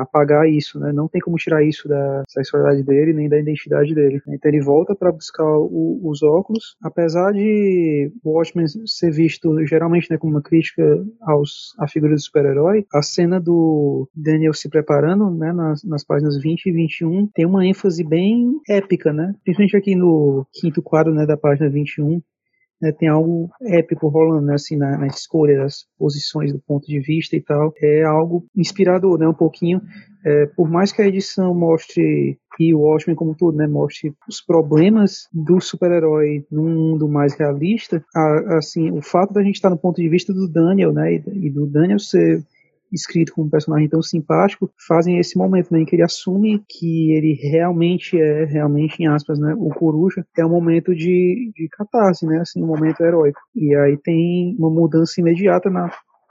apagar 0.00 0.48
isso, 0.48 0.78
né? 0.78 0.92
Não 0.92 1.08
tem 1.08 1.20
como 1.20 1.36
tirar 1.36 1.62
isso 1.62 1.88
da 1.88 2.22
sexualidade 2.28 2.82
dele, 2.82 3.12
nem 3.12 3.28
da 3.28 3.38
identidade 3.38 3.94
dele. 3.94 4.20
Então 4.28 4.50
ele 4.50 4.62
volta 4.62 4.94
para 4.94 5.12
buscar 5.12 5.44
o, 5.44 6.00
os 6.04 6.22
óculos, 6.22 6.76
apesar 6.82 7.32
de 7.32 8.12
Watchmen 8.24 8.66
ser 8.86 9.10
visto 9.10 9.64
geralmente 9.66 10.10
né, 10.10 10.18
como 10.18 10.34
uma 10.34 10.42
crítica 10.42 10.82
aos, 11.22 11.74
à 11.78 11.86
figura 11.88 12.14
do 12.14 12.20
super-herói, 12.20 12.84
a 12.92 13.02
cena 13.02 13.40
do 13.40 14.08
Daniel 14.14 14.52
se 14.54 14.68
preparando, 14.68 15.30
né, 15.30 15.52
nas, 15.52 15.82
nas 15.84 16.04
páginas 16.04 16.40
20 16.40 16.66
e 16.66 16.72
21, 16.72 17.28
tem 17.34 17.46
uma 17.46 17.66
ênfase 17.66 18.04
bem 18.04 18.60
épica, 18.68 19.12
né? 19.12 19.34
Principalmente 19.44 19.76
aqui 19.76 19.94
no 19.94 20.46
quinto 20.52 20.82
quadro, 20.82 21.12
né, 21.14 21.26
da 21.26 21.36
página 21.36 21.68
21, 21.68 22.20
né, 22.84 22.92
tem 22.92 23.08
algo 23.08 23.48
épico 23.62 24.08
rolando 24.08 24.46
né, 24.46 24.54
assim, 24.54 24.76
na, 24.76 24.98
na, 24.98 25.06
escolha 25.06 25.56
das 25.56 25.86
posições 25.98 26.52
do 26.52 26.60
ponto 26.60 26.86
de 26.86 27.00
vista 27.00 27.34
e 27.34 27.40
tal. 27.40 27.72
É 27.82 28.04
algo 28.04 28.44
inspirador, 28.54 29.18
né, 29.18 29.26
um 29.26 29.34
pouquinho. 29.34 29.80
É, 30.24 30.46
por 30.54 30.70
mais 30.70 30.92
que 30.92 31.00
a 31.00 31.06
edição 31.06 31.54
mostre, 31.54 32.38
e 32.58 32.74
o 32.74 32.80
Watchmen 32.80 33.16
como 33.16 33.34
tudo, 33.34 33.56
né, 33.56 33.66
mostre 33.66 34.12
os 34.28 34.42
problemas 34.42 35.26
do 35.32 35.60
super-herói 35.60 36.44
num 36.50 36.68
mundo 36.68 37.08
mais 37.08 37.34
realista, 37.34 38.04
a, 38.14 38.58
assim, 38.58 38.90
o 38.90 39.00
fato 39.00 39.32
da 39.32 39.42
gente 39.42 39.56
estar 39.56 39.70
no 39.70 39.78
ponto 39.78 40.00
de 40.00 40.08
vista 40.08 40.32
do 40.32 40.46
Daniel, 40.46 40.92
né, 40.92 41.14
e, 41.14 41.46
e 41.46 41.50
do 41.50 41.66
Daniel 41.66 41.98
ser 41.98 42.44
escrito 42.94 43.32
como 43.34 43.46
um 43.46 43.50
personagem 43.50 43.88
tão 43.88 44.00
simpático, 44.00 44.70
fazem 44.86 45.18
esse 45.18 45.36
momento 45.36 45.72
né, 45.72 45.80
em 45.80 45.84
que 45.84 45.96
ele 45.96 46.02
assume 46.02 46.62
que 46.68 47.12
ele 47.12 47.34
realmente 47.34 48.18
é, 48.18 48.44
realmente 48.44 49.02
em 49.02 49.06
aspas, 49.06 49.38
né, 49.38 49.54
o 49.58 49.68
Coruja, 49.70 50.24
é 50.38 50.46
um 50.46 50.50
momento 50.50 50.94
de, 50.94 51.52
de 51.54 51.68
catarse, 51.70 52.26
né, 52.26 52.38
assim, 52.40 52.62
um 52.62 52.66
momento 52.66 53.00
heróico. 53.02 53.40
E 53.54 53.74
aí 53.74 53.96
tem 53.96 54.56
uma 54.58 54.70
mudança 54.70 55.20
imediata 55.20 55.68
na 55.68 55.90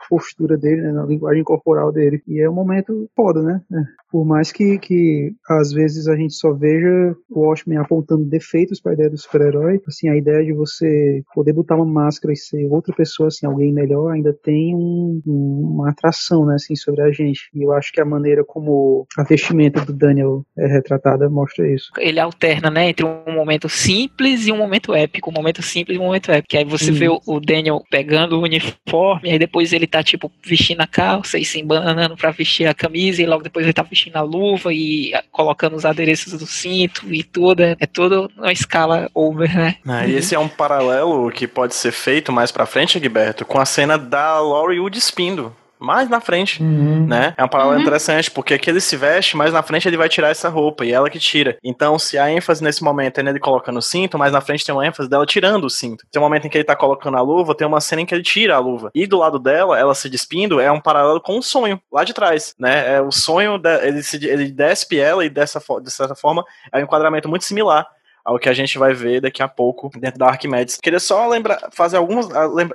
postura 0.09 0.57
dele, 0.57 0.81
né, 0.81 0.91
na 0.91 1.05
linguagem 1.05 1.43
corporal 1.43 1.91
dele. 1.91 2.21
E 2.27 2.39
é 2.39 2.49
um 2.49 2.53
momento 2.53 3.09
foda, 3.15 3.41
né? 3.41 3.61
É. 3.71 4.03
Por 4.11 4.25
mais 4.25 4.51
que, 4.51 4.77
que 4.77 5.33
às 5.49 5.71
vezes 5.71 6.07
a 6.07 6.15
gente 6.15 6.35
só 6.35 6.53
veja 6.53 7.15
o 7.29 7.39
Watchmen 7.39 7.79
apontando 7.79 8.23
defeitos 8.25 8.79
para 8.79 8.91
a 8.91 8.93
ideia 8.93 9.09
do 9.09 9.17
super-herói, 9.17 9.81
assim, 9.87 10.07
a 10.07 10.15
ideia 10.15 10.45
de 10.45 10.53
você 10.53 11.23
poder 11.33 11.53
botar 11.53 11.75
uma 11.75 11.85
máscara 11.85 12.31
e 12.31 12.37
ser 12.37 12.65
outra 12.65 12.93
pessoa, 12.95 13.27
assim, 13.27 13.45
alguém 13.45 13.73
melhor, 13.73 14.11
ainda 14.11 14.31
tem 14.31 14.75
um, 14.75 15.21
uma 15.25 15.89
atração, 15.89 16.45
né, 16.45 16.55
assim, 16.55 16.75
sobre 16.75 17.01
a 17.01 17.11
gente. 17.11 17.49
E 17.55 17.63
eu 17.63 17.71
acho 17.71 17.91
que 17.91 17.99
a 17.99 18.05
maneira 18.05 18.43
como 18.43 19.07
a 19.17 19.23
vestimenta 19.23 19.83
do 19.83 19.93
Daniel 19.93 20.45
é 20.57 20.67
retratada 20.67 21.27
mostra 21.29 21.67
isso. 21.67 21.91
Ele 21.97 22.19
alterna, 22.19 22.69
né, 22.69 22.89
entre 22.89 23.05
um 23.05 23.33
momento 23.33 23.67
simples 23.67 24.45
e 24.45 24.51
um 24.51 24.57
momento 24.57 24.93
épico, 24.93 25.31
um 25.31 25.33
momento 25.33 25.63
simples 25.63 25.97
e 25.97 25.99
um 25.99 26.05
momento 26.05 26.31
épico. 26.31 26.55
Aí 26.55 26.65
você 26.65 26.91
vê 26.91 27.09
o, 27.09 27.19
o 27.25 27.39
Daniel 27.39 27.81
pegando 27.89 28.37
o 28.37 28.43
uniforme, 28.43 29.31
aí 29.31 29.39
depois 29.39 29.73
ele 29.73 29.87
tá, 29.93 30.01
tipo, 30.01 30.31
vestindo 30.43 30.81
a 30.81 30.87
calça 30.87 31.37
e 31.37 31.45
se 31.45 31.59
embananando 31.59 32.17
pra 32.17 32.31
vestir 32.31 32.65
a 32.65 32.73
camisa, 32.73 33.21
e 33.21 33.27
logo 33.27 33.43
depois 33.43 33.63
ele 33.63 33.73
tá 33.73 33.83
vestindo 33.83 34.15
a 34.15 34.21
luva 34.21 34.73
e 34.73 35.13
colocando 35.31 35.75
os 35.75 35.85
adereços 35.85 36.33
do 36.33 36.47
cinto 36.47 37.13
e 37.13 37.23
tudo. 37.23 37.61
É, 37.61 37.75
é 37.79 37.85
tudo 37.85 38.31
uma 38.35 38.51
escala 38.51 39.07
over, 39.13 39.55
né? 39.55 39.75
Ah, 39.85 40.07
e 40.07 40.15
esse 40.15 40.33
é 40.33 40.39
um 40.39 40.49
paralelo 40.49 41.29
que 41.29 41.47
pode 41.47 41.75
ser 41.75 41.91
feito 41.91 42.31
mais 42.31 42.51
pra 42.51 42.65
frente, 42.65 42.99
Gilberto, 42.99 43.45
com 43.45 43.59
a 43.59 43.65
cena 43.65 43.99
da 43.99 44.39
Laurie 44.39 44.79
o 44.79 44.89
despindo 44.89 45.55
mais 45.83 46.07
na 46.09 46.21
frente, 46.21 46.63
Uhum. 46.63 47.05
né? 47.05 47.33
É 47.37 47.41
uma 47.43 47.49
palavra 47.49 47.75
Uhum. 47.75 47.81
interessante, 47.81 48.31
porque 48.31 48.53
aqui 48.53 48.69
ele 48.69 48.79
se 48.79 48.95
veste, 48.95 49.35
mais 49.35 49.51
na 49.51 49.61
frente 49.61 49.87
ele 49.87 49.97
vai 49.97 50.07
tirar 50.07 50.29
essa 50.29 50.47
roupa, 50.47 50.85
e 50.85 50.91
ela 50.93 51.09
que 51.09 51.19
tira. 51.19 51.57
Então, 51.63 51.99
se 51.99 52.17
a 52.17 52.31
ênfase 52.31 52.63
nesse 52.63 52.81
momento 52.83 53.19
é 53.19 53.23
nele 53.23 53.39
colocando 53.39 53.77
o 53.77 53.81
cinto, 53.81 54.17
mais 54.17 54.31
na 54.31 54.39
frente 54.39 54.65
tem 54.65 54.73
uma 54.73 54.85
ênfase 54.87 55.09
dela 55.09 55.25
tirando 55.25 55.65
o 55.65 55.69
cinto. 55.69 56.05
Tem 56.09 56.21
um 56.21 56.23
momento 56.25 56.47
em 56.47 56.49
que 56.49 56.57
ele 56.57 56.63
tá 56.63 56.75
colocando 56.75 57.17
a 57.17 57.21
luva, 57.21 57.53
tem 57.53 57.67
uma 57.67 57.81
cena 57.81 58.01
em 58.01 58.05
que 58.05 58.15
ele 58.15 58.23
tira 58.23 58.55
a 58.55 58.59
luva. 58.59 58.91
E 58.95 59.05
do 59.05 59.17
lado 59.17 59.37
dela, 59.37 59.77
ela 59.77 59.93
se 59.93 60.09
despindo, 60.09 60.59
é 60.59 60.71
um 60.71 60.79
paralelo 60.79 61.19
com 61.19 61.37
o 61.37 61.43
sonho, 61.43 61.79
lá 61.91 62.03
de 62.05 62.13
trás, 62.13 62.55
né? 62.57 62.95
É 62.95 63.01
o 63.01 63.11
sonho, 63.11 63.57
da- 63.57 63.85
ele, 63.85 64.01
se, 64.01 64.25
ele 64.25 64.49
despe 64.51 64.97
ela, 64.99 65.25
e 65.25 65.29
dessa, 65.29 65.61
de 65.81 65.91
certa 65.91 66.15
forma, 66.15 66.43
é 66.71 66.77
um 66.79 66.81
enquadramento 66.83 67.27
muito 67.27 67.43
similar 67.43 67.85
ao 68.23 68.39
que 68.39 68.47
a 68.47 68.53
gente 68.53 68.77
vai 68.77 68.93
ver 68.93 69.21
daqui 69.21 69.43
a 69.43 69.47
pouco 69.47 69.89
dentro 69.99 70.17
da 70.17 70.27
Arquimedes. 70.27 70.77
Queria 70.77 70.99
só 70.99 71.27
lembrar, 71.27 71.69
fazer 71.71 71.97
alguns, 71.97 72.27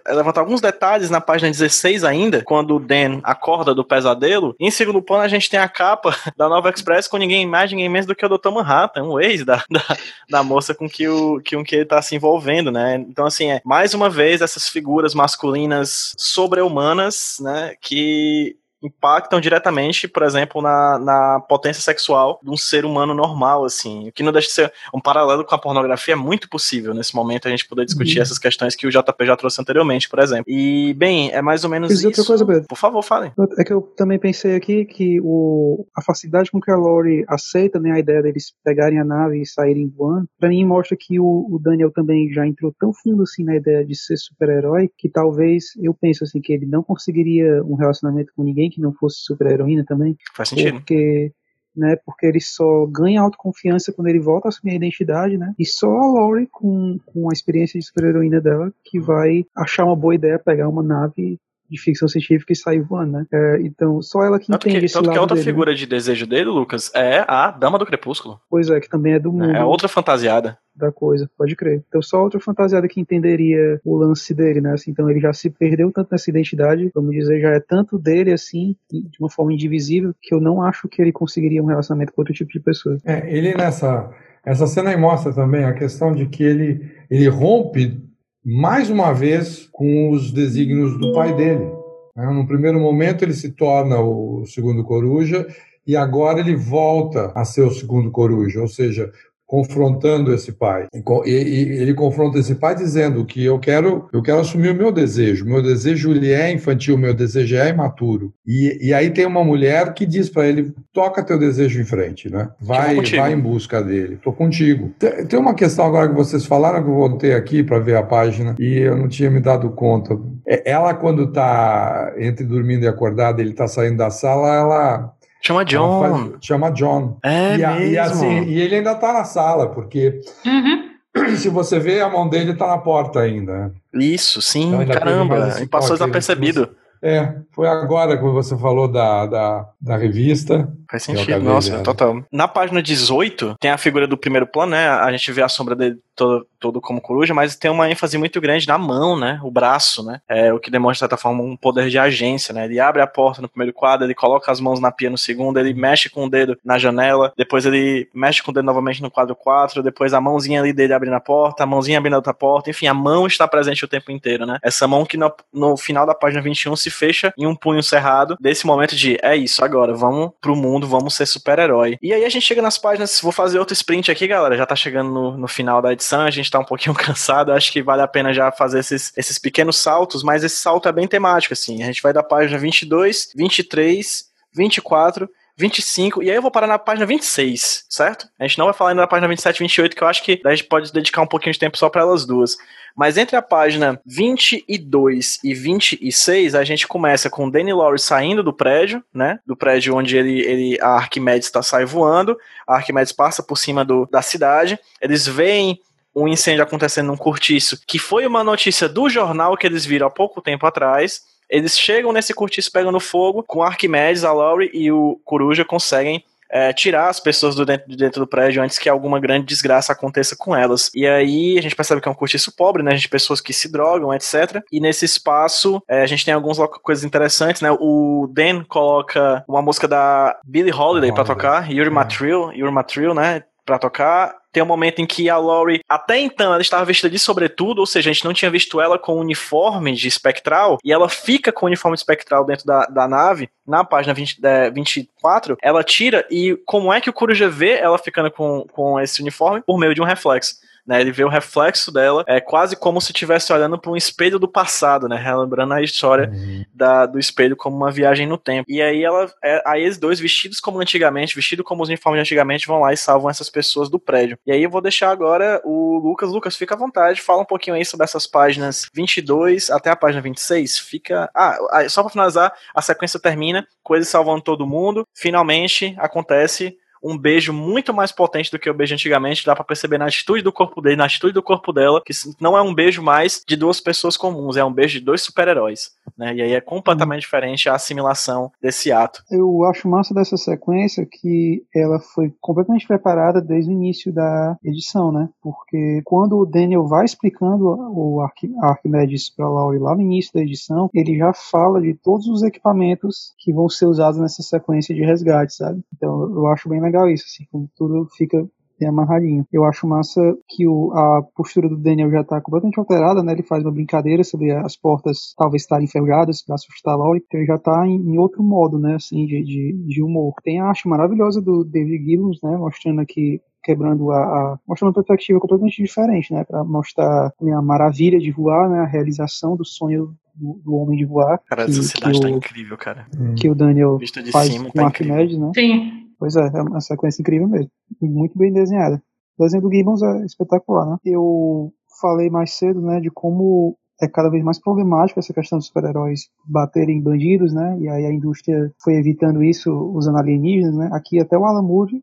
levantar 0.07 0.41
alguns 0.41 0.60
detalhes 0.60 1.10
na 1.10 1.20
página 1.20 1.51
16 1.51 2.05
ainda, 2.05 2.43
quando 2.44 2.77
o 2.77 2.81
Dan 2.81 3.20
acorda 3.23 3.75
do 3.75 3.85
pesadelo. 3.85 4.55
Em 4.60 4.70
segundo 4.70 5.02
plano, 5.02 5.23
a 5.23 5.28
gente 5.28 5.49
tem 5.49 5.59
a 5.59 5.68
capa 5.68 6.15
da 6.36 6.49
Nova 6.49 6.70
Express 6.70 7.09
com 7.09 7.17
ninguém 7.17 7.47
mais, 7.47 7.70
ninguém 7.70 7.89
menos 7.89 8.07
do 8.07 8.15
que 8.15 8.27
o 8.27 8.28
Dr. 8.28 8.51
Manhattan, 8.51 9.05
um 9.05 9.18
ex 9.18 9.44
da, 9.44 9.65
da, 9.70 9.97
da 10.28 10.43
moça 10.43 10.75
com 10.75 10.89
que, 10.89 11.09
o, 11.09 11.41
com 11.49 11.65
que 11.65 11.77
ele 11.77 11.85
tá 11.85 12.02
se 12.02 12.15
envolvendo, 12.15 12.70
né? 12.70 12.97
Então, 13.09 13.27
assim, 13.27 13.51
é 13.51 13.60
mais 13.65 13.94
uma 13.94 14.10
vez 14.10 14.41
essas 14.41 14.68
figuras 14.68 15.15
masculinas 15.15 16.15
sobre-humanas, 16.18 17.36
né? 17.41 17.75
Que 17.81 18.57
impactam 18.82 19.40
diretamente, 19.40 20.07
por 20.08 20.23
exemplo, 20.23 20.60
na, 20.62 20.98
na 20.98 21.40
potência 21.40 21.82
sexual 21.82 22.40
de 22.42 22.50
um 22.50 22.57
ser 22.57 22.84
humano 22.84 23.15
normal, 23.15 23.65
assim. 23.65 24.08
O 24.08 24.12
que 24.12 24.23
não 24.23 24.32
deixa 24.32 24.48
de 24.48 24.55
ser 24.55 24.73
um 24.94 25.00
paralelo 25.00 25.44
com 25.44 25.55
a 25.55 25.58
pornografia 25.58 26.15
é 26.15 26.16
muito 26.16 26.48
possível 26.48 26.94
nesse 26.94 27.15
momento 27.15 27.47
a 27.48 27.50
gente 27.50 27.66
poder 27.68 27.84
discutir 27.84 28.18
Uhum. 28.18 28.23
essas 28.23 28.39
questões 28.39 28.74
que 28.74 28.86
o 28.86 28.90
JP 28.90 29.26
já 29.26 29.36
trouxe 29.36 29.60
anteriormente, 29.60 30.08
por 30.08 30.18
exemplo. 30.18 30.44
E, 30.48 30.94
bem, 30.94 31.31
é 31.31 31.42
mais 31.42 31.62
ou 31.65 31.70
menos 31.70 31.89
dizer 31.89 32.10
isso. 32.10 32.20
outra 32.20 32.24
coisa, 32.24 32.47
Pedro? 32.47 32.68
Por 32.68 32.78
favor, 32.78 33.02
fale. 33.02 33.32
É 33.58 33.65
que 33.65 33.73
eu 33.73 33.82
também 33.97 34.18
pensei 34.18 34.55
aqui 34.57 34.84
que 34.84 35.20
o, 35.23 35.86
a 35.97 36.02
facilidade 36.02 36.50
com 36.50 36.60
que 36.60 36.70
a 36.70 36.76
Lori 36.76 37.24
aceita 37.28 37.78
né, 37.78 37.92
a 37.92 37.98
ideia 37.98 38.23
deles 38.23 38.52
pegarem 38.65 38.98
a 38.98 39.05
nave 39.05 39.40
e 39.42 39.47
saírem 39.47 39.89
voando, 39.89 40.26
pra 40.39 40.48
mim 40.48 40.65
mostra 40.65 40.97
que 40.98 41.18
o, 41.20 41.47
o 41.50 41.58
Daniel 41.62 41.90
também 41.92 42.32
já 42.32 42.47
entrou 42.47 42.74
tão 42.78 42.92
fundo 42.92 43.23
assim 43.23 43.44
na 43.44 43.57
ideia 43.57 43.84
de 43.84 43.94
ser 43.97 44.16
super-herói 44.16 44.90
que 44.97 45.08
talvez 45.08 45.65
eu 45.82 45.94
penso 45.94 46.24
assim 46.24 46.40
que 46.40 46.52
ele 46.52 46.66
não 46.66 46.82
conseguiria 46.82 47.62
um 47.65 47.74
relacionamento 47.74 48.32
com 48.34 48.42
ninguém 48.42 48.67
que 48.70 48.80
não 48.80 48.92
fosse 48.92 49.20
super-heroína 49.20 49.84
também, 49.84 50.16
Faz 50.34 50.50
sentido. 50.50 50.74
porque 50.74 51.32
né, 51.76 51.97
porque 52.05 52.26
ele 52.26 52.40
só 52.40 52.86
ganha 52.86 53.20
autoconfiança 53.20 53.92
quando 53.92 54.08
ele 54.08 54.18
volta 54.18 54.48
a 54.48 54.50
assumir 54.50 54.72
a 54.72 54.76
identidade, 54.76 55.38
né? 55.38 55.55
E 55.56 55.64
só 55.64 55.86
a 55.88 56.06
Lori 56.06 56.48
com, 56.50 56.98
com 57.06 57.30
a 57.30 57.32
experiência 57.32 57.78
de 57.78 57.86
super-heroína 57.86 58.40
dela 58.40 58.72
que 58.84 58.98
vai 58.98 59.44
achar 59.56 59.84
uma 59.84 59.94
boa 59.94 60.12
ideia 60.12 60.40
pegar 60.40 60.68
uma 60.68 60.82
nave 60.82 61.38
de 61.70 61.78
ficção 61.78 62.08
científica 62.08 62.52
e 62.52 62.56
sair 62.56 62.80
voando, 62.80 63.12
né? 63.12 63.26
É, 63.32 63.60
então, 63.60 64.00
só 64.00 64.22
ela 64.22 64.38
que 64.38 64.47
Tanto 64.47 64.66
entende 64.66 64.80
que, 64.80 64.86
esse 64.86 64.94
tanto 64.94 65.10
que 65.10 65.18
a 65.18 65.20
outra 65.20 65.36
dele, 65.36 65.47
né? 65.47 65.52
figura 65.52 65.74
de 65.74 65.86
desejo 65.86 66.26
dele, 66.26 66.47
Lucas, 66.47 66.90
é 66.94 67.24
a 67.28 67.50
Dama 67.50 67.78
do 67.78 67.86
Crepúsculo. 67.86 68.40
Pois 68.48 68.70
é, 68.70 68.80
que 68.80 68.88
também 68.88 69.12
é 69.12 69.18
do 69.18 69.30
mundo 69.30 69.48
né? 69.48 69.60
É 69.60 69.64
outra 69.64 69.86
fantasiada. 69.86 70.58
Da 70.78 70.92
coisa, 70.92 71.28
pode 71.36 71.55
crer. 71.57 71.82
Então, 71.89 72.00
só 72.00 72.23
outra 72.23 72.40
fantasiada 72.40 72.89
que 72.89 73.00
entenderia 73.00 73.81
o 73.84 73.97
lance 73.97 74.32
dele, 74.34 74.60
né? 74.60 74.73
Assim, 74.73 74.90
então, 74.90 75.10
ele 75.10 75.20
já 75.20 75.32
se 75.32 75.50
perdeu 75.50 75.92
tanto 75.92 76.08
nessa 76.12 76.31
identidade, 76.31 76.90
vamos 76.94 77.10
dizer, 77.10 77.40
já 77.40 77.50
é 77.50 77.60
tanto 77.60 77.98
dele, 77.98 78.32
assim, 78.32 78.76
de 78.90 79.18
uma 79.20 79.31
forma 79.31 79.52
indivisível, 79.52 80.15
que 80.20 80.34
eu 80.34 80.40
não 80.40 80.62
acho 80.62 80.89
que 80.89 81.02
ele 81.02 81.12
conseguiria 81.12 81.62
um 81.62 81.66
relacionamento 81.66 82.12
com 82.12 82.20
outro 82.20 82.34
tipo 82.34 82.50
de 82.50 82.60
pessoa. 82.60 82.98
É, 83.05 83.36
ele 83.36 83.55
nessa 83.55 84.10
essa 84.44 84.66
cena 84.66 84.90
aí 84.90 84.97
mostra 84.97 85.32
também 85.32 85.65
a 85.65 85.74
questão 85.74 86.15
de 86.15 86.26
que 86.26 86.42
ele 86.42 86.90
ele 87.10 87.28
rompe 87.28 88.00
mais 88.44 88.89
uma 88.89 89.12
vez 89.12 89.68
com 89.70 90.10
os 90.10 90.32
desígnios 90.32 90.98
do 90.98 91.12
pai 91.12 91.34
dele. 91.36 91.70
né? 92.16 92.26
No 92.32 92.47
primeiro 92.47 92.81
momento 92.81 93.23
ele 93.23 93.34
se 93.34 93.50
torna 93.50 94.00
o 94.00 94.44
segundo 94.47 94.84
coruja 94.84 95.47
e 95.86 95.97
agora 95.97 96.40
ele 96.40 96.55
volta 96.57 97.32
a 97.34 97.44
ser 97.44 97.62
o 97.62 97.70
segundo 97.70 98.10
coruja, 98.10 98.60
ou 98.60 98.68
seja, 98.68 99.10
confrontando 99.49 100.33
esse 100.35 100.52
pai. 100.52 100.86
E, 100.94 101.31
e- 101.31 101.78
ele 101.81 101.94
confronta 101.94 102.39
esse 102.39 102.55
pai 102.55 102.75
dizendo 102.77 103.25
que 103.25 103.43
eu 103.43 103.59
quero, 103.59 104.07
eu 104.12 104.23
quero 104.23 104.41
assumir 104.41 104.68
o 104.70 104.75
meu 104.75 104.93
desejo. 104.93 105.47
Meu 105.47 105.62
desejo 105.62 106.10
ele 106.10 106.31
é 106.31 106.52
infantil, 106.52 106.99
meu 106.99 107.15
desejo 107.15 107.57
é 107.57 107.70
imaturo. 107.70 108.31
E, 108.47 108.89
e 108.89 108.93
aí 108.94 109.09
tem 109.10 109.25
uma 109.25 109.43
mulher 109.43 109.94
que 109.94 110.05
diz 110.05 110.28
para 110.28 110.47
ele: 110.47 110.75
toca 110.93 111.23
teu 111.25 111.39
desejo 111.39 111.81
em 111.81 111.85
frente, 111.85 112.31
né? 112.31 112.51
Vai, 112.60 112.97
vai 113.17 113.33
em 113.33 113.41
busca 113.41 113.83
dele. 113.83 114.18
Tô 114.23 114.33
contigo. 114.33 114.93
Tem, 114.99 115.25
tem 115.27 115.39
uma 115.41 115.55
questão 115.55 115.86
agora 115.86 116.09
que 116.09 116.15
vocês 116.15 116.44
falaram 116.44 116.83
que 116.85 116.91
eu 116.91 116.94
voltei 116.94 117.33
aqui 117.33 117.62
para 117.62 117.78
ver 117.78 117.97
a 117.97 118.02
página 118.02 118.55
e 118.59 118.77
eu 118.78 118.97
não 118.99 119.09
tinha 119.09 119.31
me 119.31 119.41
dado 119.41 119.70
conta. 119.70 120.15
É- 120.47 120.70
Ela 120.70 120.93
quando 120.93 121.25
está 121.25 122.12
entre 122.18 122.44
dormindo 122.44 122.85
e 122.85 122.89
acordada, 122.89 123.41
ele 123.41 123.52
está 123.52 123.67
saindo 123.67 123.97
da 123.97 124.10
sala, 124.10 124.55
ela 124.55 125.12
Chama 125.41 125.65
John. 125.65 126.00
faz- 126.00 126.33
chama 126.41 126.70
John. 126.70 127.17
É 127.23 127.57
e, 127.57 127.65
a- 127.65 127.70
mesmo. 127.75 127.92
e 127.92 127.99
assim, 127.99 128.42
e 128.44 128.60
ele 128.60 128.76
ainda 128.76 128.92
está 128.92 129.12
na 129.12 129.25
sala, 129.25 129.68
porque 129.68 130.20
Uhum. 130.44 131.36
se 131.36 131.49
você 131.49 131.78
vê, 131.78 132.00
a 132.00 132.08
mão 132.08 132.28
dele 132.28 132.52
está 132.52 132.67
na 132.67 132.78
porta 132.78 133.20
ainda. 133.20 133.52
né? 133.52 133.70
Isso, 133.94 134.41
sim, 134.42 134.68
Então 134.68 134.81
ainda 134.81 134.94
caramba. 134.99 135.57
E 135.60 135.67
passou 135.67 135.92
aí, 135.92 135.99
desapercebido. 135.99 136.68
É, 137.00 137.33
foi 137.55 137.68
agora 137.68 138.17
que 138.17 138.25
você 138.25 138.58
falou 138.58 138.89
da, 138.89 139.25
da, 139.26 139.68
da 139.81 139.97
revista. 139.97 140.68
Faz 140.91 141.08
Eu 141.08 141.17
sentido, 141.17 141.41
nossa, 141.44 141.78
total. 141.78 142.25
Na 142.33 142.49
página 142.49 142.83
18, 142.83 143.55
tem 143.60 143.70
a 143.70 143.78
figura 143.78 144.05
do 144.05 144.17
primeiro 144.18 144.49
plano, 144.49 144.73
né? 144.73 144.89
A 144.89 145.08
gente 145.12 145.31
vê 145.31 145.41
a 145.41 145.49
sombra 145.49 145.76
dele 145.76 145.97
todo, 146.18 146.47
todo 146.58 146.80
como 146.80 147.00
coruja, 147.00 147.32
mas 147.32 147.55
tem 147.55 147.70
uma 147.70 147.88
ênfase 147.88 148.18
muito 148.18 148.40
grande 148.40 148.66
na 148.66 148.76
mão, 148.76 149.16
né? 149.16 149.38
O 149.44 149.50
braço, 149.50 150.05
né? 150.05 150.20
É, 150.28 150.52
o 150.52 150.58
que 150.58 150.70
demonstra, 150.70 151.06
de 151.06 151.10
certa 151.10 151.16
forma, 151.16 151.42
um 151.42 151.56
poder 151.56 151.88
de 151.88 151.98
agência, 151.98 152.52
né? 152.52 152.64
Ele 152.64 152.80
abre 152.80 153.00
a 153.00 153.06
porta 153.06 153.40
no 153.40 153.48
primeiro 153.48 153.72
quadro, 153.72 154.05
ele 154.05 154.14
coloca 154.14 154.50
as 154.50 154.60
mãos 154.60 154.80
na 154.80 154.90
pia 154.90 155.08
no 155.08 155.16
segundo, 155.16 155.58
ele 155.58 155.72
mexe 155.72 156.10
com 156.10 156.26
o 156.26 156.30
dedo 156.30 156.58
na 156.64 156.76
janela, 156.76 157.32
depois 157.36 157.64
ele 157.64 158.08
mexe 158.12 158.42
com 158.42 158.50
o 158.50 158.55
dedo 158.55 158.64
novamente 158.64 159.00
no 159.00 159.10
quadro 159.10 159.36
4, 159.36 159.82
depois 159.82 160.12
a 160.12 160.20
mãozinha 160.20 160.60
ali 160.60 160.72
dele 160.72 160.92
abre 160.92 161.08
na 161.08 161.20
porta, 161.20 161.62
a 161.62 161.66
mãozinha 161.66 161.98
abre 161.98 162.10
na 162.10 162.16
outra 162.16 162.34
porta, 162.34 162.68
enfim, 162.68 162.88
a 162.88 162.94
mão 162.94 163.26
está 163.26 163.47
presente 163.47 163.84
o 163.84 163.88
tempo 163.88 164.10
inteiro, 164.10 164.44
né? 164.44 164.58
Essa 164.62 164.88
mão 164.88 165.06
que 165.06 165.16
no, 165.16 165.32
no 165.52 165.76
final 165.76 166.05
da 166.05 166.14
página 166.14 166.42
21 166.42 166.74
se 166.74 166.90
fecha 166.90 167.32
em 167.38 167.47
um 167.47 167.55
punho 167.55 167.82
cerrado, 167.82 168.36
desse 168.40 168.66
momento 168.66 168.97
de 168.97 169.16
é 169.22 169.36
isso, 169.36 169.64
agora, 169.64 169.94
vamos 169.94 170.32
pro 170.40 170.56
mundo, 170.56 170.88
vamos 170.88 171.14
ser 171.14 171.26
super-herói. 171.26 171.97
E 172.02 172.12
aí 172.12 172.24
a 172.24 172.28
gente 172.28 172.44
chega 172.44 172.60
nas 172.60 172.76
páginas, 172.76 173.20
vou 173.22 173.32
fazer 173.32 173.58
outro 173.58 173.74
sprint 173.74 174.10
aqui, 174.10 174.26
galera, 174.26 174.56
já 174.56 174.66
tá 174.66 174.74
chegando 174.74 175.10
no, 175.10 175.36
no 175.36 175.48
final 175.48 175.80
da 175.80 175.92
edição, 175.92 176.08
a 176.17 176.31
gente 176.31 176.51
tá 176.51 176.59
um 176.59 176.65
pouquinho 176.65 176.95
cansado, 176.97 177.53
acho 177.53 177.73
que 177.73 177.83
vale 177.83 178.03
a 178.03 178.09
pena 178.09 178.33
já 178.33 178.51
fazer 178.51 178.81
esses, 178.81 179.12
esses 179.17 179.39
pequenos 179.39 179.77
saltos, 179.77 180.23
mas 180.23 180.45
esse 180.45 180.57
salto 180.57 180.89
é 180.89 180.93
bem 180.93 181.07
temático, 181.07 181.53
assim, 181.53 181.83
a 181.83 181.87
gente 181.87 182.03
vai 182.03 182.12
da 182.12 182.23
página 182.23 182.59
22, 182.59 183.33
23, 183.35 184.25
24, 184.55 185.28
25, 185.59 186.23
e 186.23 186.31
aí 186.31 186.37
eu 186.37 186.43
vou 186.43 186.53
parar 186.53 186.69
na 186.69 186.78
página 186.78 187.05
26, 187.05 187.87
certo? 187.89 188.28
A 188.39 188.47
gente 188.47 188.59
não 188.59 188.67
vai 188.67 188.75
falar 188.75 188.91
ainda 188.91 189.03
da 189.03 189.09
página 189.09 189.27
27 189.27 189.57
e 189.57 189.59
28, 189.59 189.97
que 189.97 190.03
eu 190.05 190.09
acho 190.09 190.23
que 190.23 190.41
a 190.45 190.51
gente 190.51 190.65
pode 190.65 190.93
dedicar 190.93 191.20
um 191.20 191.27
pouquinho 191.27 191.53
de 191.53 191.59
tempo 191.59 191.77
só 191.77 191.91
para 191.91 192.03
elas 192.03 192.25
duas. 192.25 192.57
Mas 192.97 193.17
entre 193.17 193.37
a 193.37 193.43
página 193.43 194.01
22 194.07 195.41
e 195.43 195.55
26, 195.55 196.55
a 196.55 196.62
gente 196.62 196.87
começa 196.87 197.28
com 197.28 197.47
o 197.47 197.51
Danny 197.51 197.73
Lowry 197.73 197.99
saindo 197.99 198.43
do 198.43 198.53
prédio, 198.53 199.03
né? 199.12 199.41
Do 199.45 199.57
prédio 199.57 199.97
onde 199.97 200.17
ele, 200.17 200.41
ele 200.41 200.78
a 200.81 200.91
Arquimedes 200.91 201.49
está 201.49 201.61
sai 201.61 201.85
voando, 201.85 202.39
a 202.67 202.77
Arquimedes 202.77 203.12
passa 203.12 203.43
por 203.43 203.57
cima 203.57 203.85
do, 203.85 204.07
da 204.11 204.23
cidade, 204.23 204.78
eles 205.01 205.27
veem 205.27 205.81
um 206.15 206.27
incêndio 206.27 206.62
acontecendo 206.62 207.09
num 207.09 207.17
cortiço, 207.17 207.78
que 207.87 207.99
foi 207.99 208.27
uma 208.27 208.43
notícia 208.43 208.89
do 208.89 209.09
jornal 209.09 209.57
que 209.57 209.67
eles 209.67 209.85
viram 209.85 210.07
há 210.07 210.11
pouco 210.11 210.43
tempo 210.43 210.67
atrás. 210.67 211.20
Eles 211.49 211.78
chegam 211.78 212.12
nesse 212.12 212.35
cortiço 212.35 212.70
pegando 212.70 213.01
fogo, 213.01 213.43
com 213.43 213.62
Arquimedes, 213.62 214.25
a 214.25 214.33
Laurie 214.33 214.70
e 214.73 214.91
o 214.93 215.20
Coruja 215.25 215.65
conseguem 215.65 216.25
é, 216.51 216.73
tirar 216.73 217.09
as 217.09 217.20
pessoas 217.20 217.55
do 217.55 217.65
dentro, 217.65 217.89
de 217.89 217.97
dentro 217.97 218.20
do 218.20 218.27
prédio 218.27 218.62
antes 218.62 218.78
que 218.78 218.89
alguma 218.89 219.20
grande 219.20 219.47
desgraça 219.47 219.93
aconteça 219.93 220.35
com 220.37 220.57
elas. 220.57 220.91
E 220.95 221.07
aí 221.07 221.59
a 221.59 221.62
gente 221.62 221.77
percebe 221.77 222.01
que 222.01 222.09
é 222.09 222.11
um 222.11 222.15
cortiço 222.15 222.55
pobre, 222.55 222.83
né? 222.83 222.93
A 222.93 222.97
gente 222.97 223.09
pessoas 223.09 223.41
que 223.41 223.53
se 223.53 223.70
drogam, 223.70 224.12
etc. 224.15 224.62
E 224.73 224.81
nesse 224.81 225.05
espaço 225.05 225.83
é, 225.89 226.03
a 226.03 226.07
gente 226.07 226.25
tem 226.25 226.33
algumas 226.35 226.59
coisas 226.83 227.05
interessantes, 227.05 227.61
né? 227.61 227.70
O 227.73 228.28
Dan 228.33 228.65
coloca 228.65 229.45
uma 229.47 229.61
música 229.62 229.87
da 229.87 230.39
Billie 230.45 230.73
Holiday 230.73 231.11
Holiday. 231.11 231.25
tocar, 231.25 231.70
My 231.95 232.03
É. 232.03 232.05
Thrill, 232.05 232.53
You're 232.53 232.75
My 232.75 232.85
Thrill, 232.85 233.15
né? 233.15 233.45
Pra 233.68 233.78
tocar. 233.78 234.34
Tem 234.50 234.62
um 234.62 234.66
momento 234.66 235.00
em 235.00 235.06
que 235.06 235.28
a 235.28 235.36
Laurie, 235.36 235.82
até 235.86 236.18
então, 236.18 236.55
ela 236.55 236.62
estava 236.62 236.86
vestida 236.86 237.10
de 237.10 237.18
sobretudo, 237.18 237.80
ou 237.80 237.86
seja, 237.86 238.08
a 238.08 238.12
gente 238.14 238.24
não 238.24 238.32
tinha 238.32 238.50
visto 238.50 238.80
ela 238.80 238.98
com 238.98 239.20
uniforme 239.20 239.92
de 239.94 240.08
espectral, 240.08 240.78
e 240.82 240.90
ela 240.90 241.06
fica 241.06 241.52
com 241.52 241.66
o 241.66 241.68
uniforme 241.68 241.94
de 241.94 242.00
espectral 242.00 242.47
dentro 242.47 242.64
da, 242.64 242.86
da 242.86 243.06
nave, 243.06 243.50
na 243.66 243.84
página 243.84 244.14
20, 244.14 244.38
é, 244.42 244.70
24, 244.70 245.58
ela 245.62 245.84
tira, 245.84 246.26
e 246.30 246.56
como 246.64 246.90
é 246.90 246.98
que 246.98 247.10
o 247.10 247.12
Coruja 247.12 247.47
vê 247.47 247.72
ela 247.72 247.98
ficando 247.98 248.30
com, 248.30 248.64
com 248.72 248.98
esse 248.98 249.20
uniforme? 249.20 249.60
Por 249.60 249.78
meio 249.78 249.94
de 249.94 250.00
um 250.00 250.06
reflexo. 250.06 250.55
Né? 250.89 251.00
Ele 251.00 251.12
vê 251.12 251.23
o 251.23 251.28
reflexo 251.28 251.92
dela, 251.92 252.25
é 252.26 252.41
quase 252.41 252.75
como 252.75 253.00
se 253.00 253.12
estivesse 253.12 253.52
olhando 253.52 253.78
para 253.78 253.91
um 253.91 253.97
espelho 253.97 254.39
do 254.39 254.49
passado, 254.49 255.07
né? 255.07 255.17
Relembrando 255.17 255.75
a 255.75 255.83
história 255.83 256.31
Uhum. 256.33 256.65
da, 256.75 257.05
do 257.07 257.18
espelho 257.18 257.55
como 257.57 257.76
uma 257.76 257.91
viagem 257.91 258.26
no 258.26 258.39
tempo. 258.39 258.65
E 258.68 258.81
aí 258.81 259.05
ela, 259.05 259.31
é, 259.44 259.62
aí 259.67 259.83
eles 259.83 259.99
dois 259.99 260.18
vestidos 260.18 260.60
como 260.60 260.81
antigamente, 260.81 261.36
vestidos 261.36 261.65
como 261.65 261.83
os 261.83 261.89
uniformes 261.89 262.18
de 262.18 262.23
antigamente, 262.23 262.67
vão 262.67 262.81
lá 262.81 262.92
e 262.92 262.97
salvam 262.97 263.28
essas 263.31 263.50
pessoas 263.50 263.89
do 263.91 263.99
prédio. 263.99 264.39
E 264.47 264.52
aí 264.52 264.62
eu 264.62 264.70
vou 264.70 264.81
deixar 264.81 265.10
agora 265.10 265.60
o 265.65 265.99
Lucas, 265.99 266.31
Lucas, 266.31 266.57
fica 266.57 266.75
à 266.75 266.78
vontade, 266.78 267.20
fala 267.20 267.42
um 267.42 267.47
pouquinho 267.47 267.76
aí 267.76 267.84
sobre 267.84 268.05
essas 268.05 268.26
páginas 268.26 268.86
22 268.94 269.70
até 269.70 269.91
a 269.91 269.97
página 269.97 270.23
26. 270.23 270.78
Fica, 270.78 271.31
ah, 271.34 271.58
ah, 271.70 271.89
só 271.89 272.02
para 272.02 272.12
finalizar, 272.12 272.52
a 272.75 272.81
sequência 272.81 273.20
termina 273.20 273.67
com 273.83 273.94
eles 273.94 274.08
salvando 274.08 274.42
todo 274.42 274.67
mundo. 274.67 275.05
Finalmente 275.15 275.94
acontece 275.99 276.76
um 277.02 277.17
beijo 277.17 277.52
muito 277.52 277.93
mais 277.93 278.12
potente 278.12 278.51
do 278.51 278.59
que 278.59 278.70
o 278.70 278.75
beijo 278.75 278.94
antigamente, 278.94 279.44
dá 279.44 279.55
pra 279.55 279.65
perceber 279.65 279.99
na 279.99 280.07
atitude 280.07 280.43
do 280.43 280.52
corpo 280.52 280.81
dele, 280.81 280.97
na 280.97 281.05
atitude 281.05 281.33
do 281.33 281.43
corpo 281.43 281.73
dela, 281.73 282.02
que 282.05 282.12
não 282.41 282.57
é 282.57 282.62
um 282.62 282.75
beijo 282.75 283.02
mais 283.02 283.43
de 283.47 283.57
duas 283.57 283.81
pessoas 283.81 284.17
comuns, 284.17 284.57
é 284.57 284.65
um 284.65 284.73
beijo 284.73 284.99
de 284.99 285.05
dois 285.05 285.23
super-heróis, 285.23 285.93
né? 286.17 286.35
E 286.35 286.43
aí 286.43 286.52
é 286.52 286.60
completamente 286.60 287.20
diferente 287.20 287.68
a 287.68 287.75
assimilação 287.75 288.51
desse 288.60 288.91
ato. 288.93 289.23
Eu 289.31 289.65
acho 289.65 289.89
massa 289.89 290.15
dessa 290.15 290.36
sequência 290.36 291.07
que 291.07 291.62
ela 291.75 292.01
foi 292.01 292.33
completamente 292.41 292.86
preparada 292.86 293.41
desde 293.41 293.70
o 293.70 293.75
início 293.75 294.12
da 294.12 294.57
edição, 294.65 295.12
né? 295.12 295.28
Porque 295.43 296.02
quando 296.05 296.39
o 296.39 296.47
Daniel 296.47 296.86
vai 296.86 297.05
explicando 297.05 297.65
o 297.67 298.20
Arqu 298.20 298.49
Arquimedes 298.62 299.31
para 299.31 299.49
Laurie 299.49 299.81
lá 299.81 299.94
no 299.94 300.02
início 300.02 300.33
da 300.33 300.41
edição, 300.41 300.91
ele 300.94 301.17
já 301.17 301.33
fala 301.33 301.81
de 301.81 301.94
todos 301.94 302.27
os 302.27 302.43
equipamentos 302.43 303.33
que 303.39 303.52
vão 303.52 303.68
ser 303.68 303.86
usados 303.86 304.18
nessa 304.18 304.43
sequência 304.43 304.94
de 304.94 305.02
resgate, 305.02 305.55
sabe? 305.55 305.81
Então 305.94 306.23
eu 306.23 306.47
acho 306.49 306.68
bem 306.68 306.81
isso, 307.10 307.25
assim, 307.26 307.44
como 307.50 307.68
tudo 307.76 308.07
fica 308.17 308.47
bem 308.78 308.89
amarradinho. 308.89 309.44
Eu 309.52 309.65
acho 309.65 309.86
massa 309.86 310.20
que 310.49 310.67
o, 310.67 310.92
a 310.92 311.23
postura 311.34 311.68
do 311.68 311.76
Daniel 311.76 312.10
já 312.10 312.23
tá 312.23 312.41
completamente 312.41 312.78
alterada, 312.78 313.23
né? 313.23 313.33
Ele 313.33 313.42
faz 313.42 313.62
uma 313.65 313.73
brincadeira 313.73 314.23
sobre 314.23 314.52
as 314.52 314.76
portas 314.76 315.34
talvez 315.36 315.62
estarem 315.62 315.84
enferrujadas 315.86 316.44
para 316.44 316.55
assustar 316.55 316.94
a 316.94 316.97
Laurie, 316.97 317.23
então 317.26 317.41
ele 317.41 317.47
já 317.47 317.58
tá 317.58 317.86
em, 317.86 317.97
em, 317.97 318.18
outro 318.18 318.42
modo, 318.42 318.78
né? 318.78 318.94
Assim, 318.94 319.26
de, 319.26 319.42
de, 319.42 319.73
de 319.86 320.02
humor. 320.02 320.34
Tem 320.42 320.60
a 320.60 320.67
arte 320.67 320.86
maravilhosa 320.89 321.42
do 321.42 321.65
David 321.65 322.05
Gibbons, 322.05 322.39
né? 322.42 322.57
Mostrando 322.57 323.00
aqui 323.00 323.41
quebrando 323.60 324.10
a, 324.12 324.18
a, 324.18 324.58
mostrando 324.67 324.91
uma 324.91 324.94
perspectiva 324.94 325.39
completamente 325.41 325.83
diferente, 325.83 326.33
né, 326.33 326.42
para 326.44 326.65
mostrar 326.65 327.31
a 327.39 327.62
maravilha 327.62 328.18
de 328.18 328.31
voar, 328.31 328.70
né, 328.70 328.78
a 328.78 328.86
realização 328.86 329.57
do 329.57 329.65
sonho 329.65 330.15
do, 330.34 330.60
do 330.65 330.75
homem 330.75 330.97
de 330.97 331.05
voar. 331.05 331.39
Cara, 331.44 331.65
que, 331.65 331.73
essa 331.73 331.83
cidade 331.83 332.15
que 332.15 332.20
tá 332.20 332.28
o, 332.28 332.31
incrível, 332.31 332.78
cara. 332.78 333.07
Que 333.36 333.50
o 333.50 333.55
Daniel 333.55 333.99
Vista 333.99 334.23
de 334.23 334.31
faz 334.31 334.49
cima 334.49 334.67
com 334.67 334.73
tá 334.73 334.86
Arquimedes, 334.86 335.36
né? 335.36 335.50
Sim. 335.55 336.08
Pois 336.18 336.36
é, 336.36 336.50
é 336.52 336.62
uma 336.62 336.80
sequência 336.80 337.22
incrível 337.22 337.48
mesmo. 337.48 337.70
Muito 338.00 338.36
bem 338.36 338.52
desenhada. 338.52 339.02
O 339.38 339.44
desenho 339.44 339.62
do 339.62 339.72
Gibbons 339.72 340.02
é 340.02 340.24
espetacular, 340.24 340.86
né? 340.86 340.97
Eu 341.05 341.72
falei 342.00 342.28
mais 342.28 342.52
cedo, 342.52 342.80
né, 342.80 343.00
de 343.00 343.10
como 343.10 343.76
é 344.00 344.06
cada 344.06 344.30
vez 344.30 344.44
mais 344.44 344.60
problemático 344.60 345.18
essa 345.18 345.32
questão 345.32 345.58
dos 345.58 345.66
super-heróis 345.66 346.28
baterem 346.44 346.98
em 346.98 347.02
bandidos, 347.02 347.52
né? 347.52 347.76
E 347.80 347.88
aí 347.88 348.06
a 348.06 348.12
indústria 348.12 348.72
foi 348.82 348.94
evitando 348.94 349.42
isso 349.42 349.72
usando 349.72 350.18
alienígenas, 350.18 350.76
né? 350.76 350.88
Aqui 350.92 351.20
até 351.20 351.36
o 351.36 351.44
Alan 351.44 351.62
Moore 351.62 352.02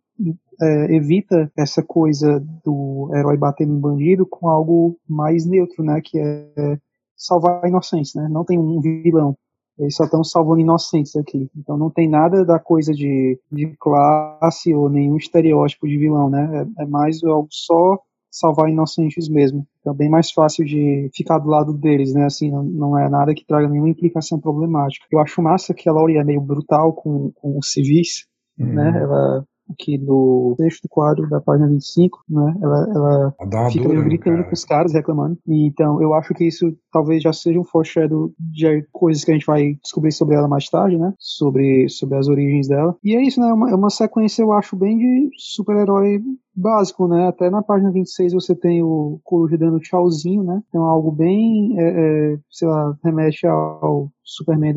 é, 0.61 0.95
evita 0.95 1.49
essa 1.57 1.81
coisa 1.81 2.43
do 2.65 3.09
herói 3.13 3.37
batendo 3.37 3.73
em 3.73 3.79
bandido 3.79 4.25
com 4.25 4.49
algo 4.49 4.97
mais 5.07 5.45
neutro, 5.45 5.83
né? 5.83 6.01
Que 6.03 6.19
é 6.19 6.77
salvar 7.15 7.65
inocentes, 7.65 8.13
né? 8.13 8.27
Não 8.29 8.43
tem 8.43 8.59
um 8.59 8.81
vilão. 8.81 9.37
Eles 9.77 9.95
só 9.95 10.05
estão 10.05 10.23
salvando 10.23 10.61
inocentes 10.61 11.15
aqui. 11.15 11.49
Então 11.55 11.77
não 11.77 11.89
tem 11.89 12.09
nada 12.09 12.45
da 12.45 12.59
coisa 12.59 12.93
de, 12.93 13.39
de 13.51 13.75
classe 13.79 14.73
ou 14.73 14.89
nenhum 14.89 15.17
estereótipo 15.17 15.87
de 15.87 15.97
vilão, 15.97 16.29
né? 16.29 16.65
É, 16.79 16.83
é 16.83 16.85
mais 16.85 17.23
algo 17.23 17.47
só 17.51 17.99
salvar 18.31 18.69
inocentes 18.69 19.29
mesmo. 19.29 19.65
Então 19.79 19.93
é 19.93 19.95
bem 19.95 20.09
mais 20.09 20.31
fácil 20.31 20.65
de 20.65 21.09
ficar 21.13 21.39
do 21.39 21.49
lado 21.49 21.73
deles, 21.73 22.13
né? 22.13 22.25
Assim, 22.25 22.51
não, 22.51 22.63
não 22.63 22.97
é 22.99 23.09
nada 23.09 23.33
que 23.33 23.45
traga 23.45 23.67
nenhuma 23.67 23.89
implicação 23.89 24.39
problemática. 24.39 25.05
Eu 25.11 25.19
acho 25.19 25.41
massa 25.41 25.73
que 25.73 25.87
a 25.89 25.93
Laurie 25.93 26.17
é 26.17 26.23
meio 26.23 26.41
brutal 26.41 26.93
com, 26.93 27.31
com 27.35 27.57
os 27.57 27.71
civis, 27.71 28.25
Uhum. 28.57 28.73
né? 28.73 29.01
Ela 29.01 29.45
aqui 29.69 29.97
no 29.97 30.55
sexto 30.57 30.87
quadro 30.89 31.29
da 31.29 31.41
página 31.41 31.67
25, 31.67 32.23
né? 32.29 32.55
Ela, 32.61 33.33
ela 33.39 33.69
fica 33.71 33.87
meio 33.87 34.03
gritando 34.03 34.37
cara. 34.37 34.47
com 34.47 34.53
os 34.53 34.65
caras, 34.65 34.93
reclamando. 34.93 35.37
E, 35.47 35.67
então, 35.67 36.01
eu 36.01 36.13
acho 36.13 36.33
que 36.33 36.45
isso 36.45 36.75
talvez 36.91 37.21
já 37.21 37.33
seja 37.33 37.59
um 37.59 37.63
foreshadow 37.63 38.31
de 38.39 38.85
coisas 38.91 39.23
que 39.23 39.31
a 39.31 39.33
gente 39.33 39.45
vai 39.45 39.73
descobrir 39.81 40.11
sobre 40.11 40.35
ela 40.35 40.47
mais 40.47 40.69
tarde, 40.69 40.97
né? 40.97 41.13
Sobre, 41.19 41.89
sobre 41.89 42.17
as 42.17 42.27
origens 42.27 42.67
dela. 42.67 42.95
E 43.03 43.15
é 43.15 43.21
isso, 43.21 43.39
né? 43.39 43.49
É 43.49 43.53
uma, 43.53 43.71
é 43.71 43.75
uma 43.75 43.89
sequência, 43.89 44.41
eu 44.41 44.51
acho, 44.51 44.75
bem 44.75 44.97
de 44.97 45.29
super-herói 45.37 46.21
básico, 46.56 47.08
né? 47.08 47.27
Até 47.27 47.50
na 47.50 47.61
página 47.61 47.92
26 47.92 48.34
você 48.34 48.56
tem 48.56 48.82
o 48.84 49.19
Coruja 49.24 49.58
dando 49.58 49.80
tchauzinho, 49.80 50.43
né? 50.43 50.61
Então 50.69 50.84
algo 50.84 51.11
bem, 51.11 51.77
é, 51.80 52.34
é, 52.34 52.40
sei 52.50 52.67
lá, 52.67 52.98
remete 53.03 53.45
ao 53.48 54.09
Superman 54.24 54.74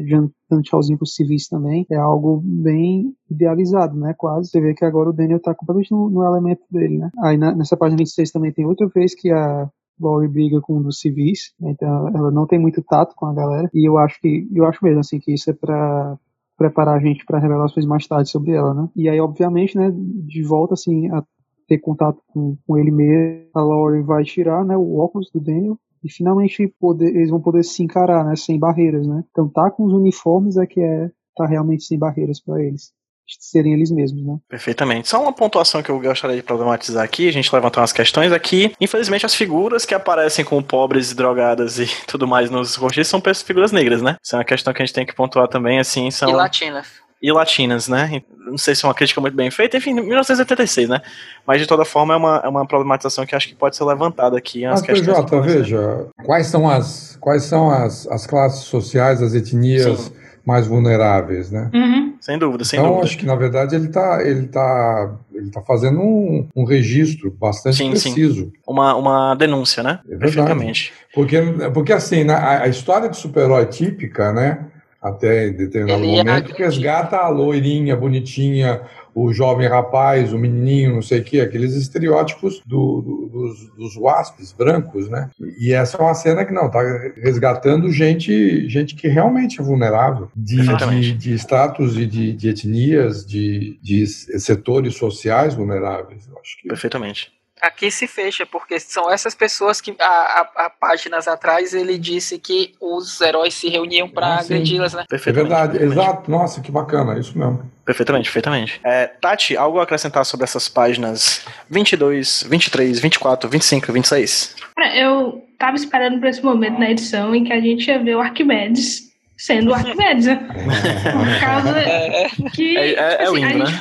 dando 0.50 0.62
tchauzinho 0.62 0.98
pros 0.98 1.14
civis 1.14 1.48
também. 1.48 1.86
É 1.90 1.96
algo 1.96 2.40
bem 2.44 3.14
idealizado, 3.30 3.96
né? 3.98 4.14
Quase. 4.16 4.50
Você 4.50 4.60
vê 4.60 4.74
que 4.74 4.84
agora 4.84 5.10
o 5.10 5.12
Daniel 5.12 5.40
tá 5.40 5.54
completamente 5.54 5.92
no, 5.92 6.10
no 6.10 6.24
elemento 6.24 6.62
dele, 6.70 6.98
né? 6.98 7.10
Aí 7.22 7.36
na- 7.36 7.54
nessa 7.54 7.76
página 7.76 7.98
26 7.98 8.30
também 8.32 8.52
tem 8.52 8.66
outra 8.66 8.88
vez 8.88 9.14
que 9.14 9.30
a 9.30 9.68
Laurie 10.00 10.28
briga 10.28 10.60
com 10.60 10.78
um 10.78 10.82
dos 10.82 11.00
civis, 11.00 11.52
né? 11.60 11.70
então 11.72 12.08
ela 12.08 12.30
não 12.30 12.46
tem 12.46 12.58
muito 12.58 12.82
tato 12.82 13.14
com 13.16 13.26
a 13.26 13.34
galera. 13.34 13.68
E 13.74 13.88
eu 13.88 13.98
acho 13.98 14.20
que, 14.20 14.48
eu 14.54 14.64
acho 14.66 14.82
mesmo 14.84 15.00
assim 15.00 15.18
que 15.18 15.32
isso 15.32 15.50
é 15.50 15.52
pra 15.54 16.16
preparar 16.56 16.96
a 16.96 17.00
gente 17.00 17.24
para 17.24 17.38
revelações 17.38 17.86
mais 17.86 18.06
tarde 18.06 18.30
sobre 18.30 18.52
ela, 18.52 18.74
né? 18.74 18.88
E 18.96 19.08
aí, 19.08 19.20
obviamente, 19.20 19.76
né, 19.76 19.92
de 19.94 20.42
volta 20.42 20.74
assim 20.74 21.08
a 21.10 21.22
ter 21.68 21.78
contato 21.78 22.18
com, 22.28 22.56
com 22.66 22.78
ele 22.78 22.90
mesmo, 22.90 23.50
a 23.54 23.60
Laurie 23.60 24.02
vai 24.02 24.24
tirar, 24.24 24.64
né, 24.64 24.76
o 24.76 24.96
óculos 24.98 25.30
do 25.32 25.40
Daniel 25.40 25.78
e 26.02 26.10
finalmente 26.10 26.66
poder, 26.80 27.14
eles 27.14 27.30
vão 27.30 27.40
poder 27.40 27.62
se 27.62 27.82
encarar, 27.82 28.24
né, 28.24 28.34
sem 28.34 28.58
barreiras, 28.58 29.06
né? 29.06 29.22
Então 29.30 29.48
tá 29.48 29.70
com 29.70 29.84
os 29.84 29.92
uniformes 29.92 30.56
é 30.56 30.66
que 30.66 30.80
é 30.80 31.10
tá 31.36 31.46
realmente 31.46 31.84
sem 31.84 31.98
barreiras 31.98 32.40
para 32.40 32.60
eles 32.62 32.92
serem 33.40 33.74
eles 33.74 33.90
mesmos, 33.90 34.24
né? 34.24 34.38
Perfeitamente. 34.48 35.08
Só 35.08 35.20
uma 35.20 35.32
pontuação 35.32 35.82
que 35.82 35.90
eu 35.90 36.00
gostaria 36.00 36.36
de 36.36 36.42
problematizar 36.42 37.04
aqui, 37.04 37.28
a 37.28 37.32
gente 37.32 37.54
levantou 37.54 37.82
umas 37.82 37.92
questões 37.92 38.32
aqui. 38.32 38.72
Infelizmente, 38.80 39.26
as 39.26 39.34
figuras 39.34 39.84
que 39.84 39.94
aparecem 39.94 40.44
com 40.44 40.62
pobres, 40.62 41.12
drogadas 41.12 41.78
e 41.78 41.86
tudo 42.06 42.26
mais 42.26 42.50
nos 42.50 42.74
rostos 42.76 43.06
são 43.06 43.20
pessoas- 43.20 43.46
figuras 43.46 43.70
negras, 43.70 44.00
né? 44.00 44.16
Isso 44.22 44.34
é 44.34 44.38
uma 44.38 44.44
questão 44.44 44.72
que 44.72 44.80
a 44.82 44.86
gente 44.86 44.94
tem 44.94 45.04
que 45.04 45.14
pontuar 45.14 45.46
também, 45.46 45.78
assim, 45.78 46.10
são... 46.10 46.30
E 46.30 46.32
latina. 46.32 46.82
E 47.20 47.32
latinas, 47.32 47.88
né? 47.88 48.22
Não 48.46 48.56
sei 48.56 48.74
se 48.74 48.84
é 48.84 48.88
uma 48.88 48.94
crítica 48.94 49.20
muito 49.20 49.34
bem 49.34 49.50
feita, 49.50 49.76
enfim, 49.76 49.92
1986, 49.92 50.88
né? 50.88 51.00
Mas 51.46 51.60
de 51.60 51.66
toda 51.66 51.84
forma 51.84 52.14
é 52.14 52.16
uma, 52.16 52.40
é 52.44 52.48
uma 52.48 52.66
problematização 52.66 53.26
que 53.26 53.34
acho 53.34 53.48
que 53.48 53.54
pode 53.54 53.76
ser 53.76 53.84
levantada 53.84 54.38
aqui. 54.38 54.64
umas 54.66 54.80
Mas, 54.80 54.86
questões 54.86 55.18
PJ, 55.24 55.40
veja, 55.42 56.06
quais 56.24 56.46
são 56.46 56.68
as, 56.68 57.16
quais 57.20 57.42
são 57.42 57.70
as, 57.70 58.06
as 58.06 58.26
classes 58.26 58.64
sociais, 58.64 59.20
as 59.20 59.34
etnias 59.34 59.98
Sim. 60.00 60.12
mais 60.46 60.66
vulneráveis, 60.66 61.50
né? 61.50 61.70
Uhum. 61.74 62.14
Sem 62.20 62.38
dúvida, 62.38 62.64
sem 62.64 62.78
então, 62.78 62.90
dúvida. 62.90 63.06
acho 63.08 63.18
que, 63.18 63.26
na 63.26 63.34
verdade, 63.36 63.74
ele 63.76 63.86
está 63.86 64.22
ele 64.24 64.46
tá, 64.48 65.14
ele 65.32 65.50
tá 65.50 65.60
fazendo 65.62 66.00
um, 66.00 66.48
um 66.54 66.64
registro 66.64 67.30
bastante 67.30 67.76
Sim, 67.76 67.94
sim. 67.96 68.12
preciso. 68.12 68.52
Uma, 68.66 68.94
uma 68.96 69.34
denúncia, 69.34 69.82
né? 69.82 70.00
É 70.04 70.10
verdade. 70.16 70.34
Perfeitamente. 70.34 70.92
Porque, 71.14 71.40
porque 71.72 71.92
assim, 71.92 72.24
na- 72.24 72.38
a, 72.38 72.62
a 72.62 72.68
história 72.68 73.08
de 73.08 73.16
super-herói 73.16 73.66
típica, 73.66 74.32
né? 74.32 74.66
Até 75.00 75.48
em 75.48 75.52
determinado 75.52 76.02
Ele 76.02 76.16
é 76.16 76.24
momento, 76.24 76.52
resgata 76.54 77.16
a 77.18 77.28
loirinha, 77.28 77.96
bonitinha, 77.96 78.82
o 79.14 79.32
jovem 79.32 79.68
rapaz, 79.68 80.32
o 80.32 80.38
menininho, 80.38 80.94
não 80.94 81.02
sei 81.02 81.20
o 81.20 81.24
quê, 81.24 81.40
aqueles 81.40 81.74
estereótipos 81.74 82.60
do- 82.66 83.00
do- 83.00 83.28
dos, 83.28 83.70
dos 83.76 83.96
waspes 83.96 84.52
brancos, 84.52 85.08
né? 85.08 85.30
E 85.60 85.72
essa 85.72 85.96
é 85.96 86.00
uma 86.00 86.14
cena 86.14 86.44
que 86.44 86.52
não, 86.52 86.68
tá 86.68 86.80
resgatando 87.16 87.90
gente, 87.92 88.68
gente 88.68 88.96
que 88.96 89.06
realmente 89.06 89.60
é 89.60 89.64
vulnerável, 89.64 90.28
de, 90.34 90.56
de, 91.00 91.12
de 91.14 91.34
status 91.34 91.96
e 91.96 92.04
de, 92.04 92.32
de 92.32 92.48
etnias, 92.48 93.24
de, 93.24 93.78
de 93.80 94.04
setores 94.06 94.96
sociais 94.96 95.54
vulneráveis. 95.54 96.26
Eu 96.28 96.38
acho 96.40 96.60
que 96.60 96.68
Perfeitamente. 96.68 97.37
Aqui 97.60 97.90
se 97.90 98.06
fecha, 98.06 98.46
porque 98.46 98.78
são 98.80 99.10
essas 99.10 99.34
pessoas 99.34 99.80
que 99.80 99.94
há, 99.98 100.04
há- 100.04 100.64
há 100.66 100.70
páginas 100.70 101.26
atrás 101.28 101.74
ele 101.74 101.98
disse 101.98 102.38
que 102.38 102.74
os 102.80 103.20
heróis 103.20 103.54
se 103.54 103.68
reuniam 103.68 104.08
para 104.08 104.26
Ah, 104.26 104.40
agredi-las, 104.40 104.94
né? 104.94 105.02
é 105.02 105.06
Perfeitamente. 105.06 105.48
verdade, 105.50 105.78
perfeitamente. 105.78 106.08
exato. 106.10 106.30
Nossa, 106.30 106.60
que 106.60 106.70
bacana, 106.70 107.14
é 107.14 107.20
isso 107.20 107.36
mesmo. 107.38 107.70
Perfeitamente, 107.84 108.24
perfeitamente. 108.26 108.80
É, 108.84 109.06
Tati, 109.06 109.56
algo 109.56 109.78
a 109.80 109.82
acrescentar 109.84 110.24
sobre 110.26 110.44
essas 110.44 110.68
páginas 110.68 111.44
22, 111.70 112.44
23, 112.48 113.00
24, 113.00 113.48
25 113.48 113.90
e 113.90 113.92
26? 113.94 114.54
Cara, 114.76 114.96
Eu 114.96 115.44
tava 115.58 115.76
esperando 115.76 116.18
por 116.20 116.28
esse 116.28 116.42
momento 116.44 116.78
na 116.78 116.90
edição 116.90 117.34
em 117.34 117.44
que 117.44 117.52
a 117.52 117.60
gente 117.60 117.88
ia 117.88 117.98
ver 118.02 118.14
o 118.16 118.20
Arquimedes 118.20 119.07
sendo 119.38 119.70
o 119.70 119.74
Arquimedes, 119.74 120.26
né? 120.26 120.36
Por 120.36 121.40
causa 121.40 121.78
É, 121.78 122.28
que 122.52 122.76
É, 122.76 122.90
é, 122.90 123.24
é 123.24 123.30
o 123.30 123.34
assim, 123.34 123.44
a, 123.44 123.48
gente, 123.48 123.72
né? 123.72 123.80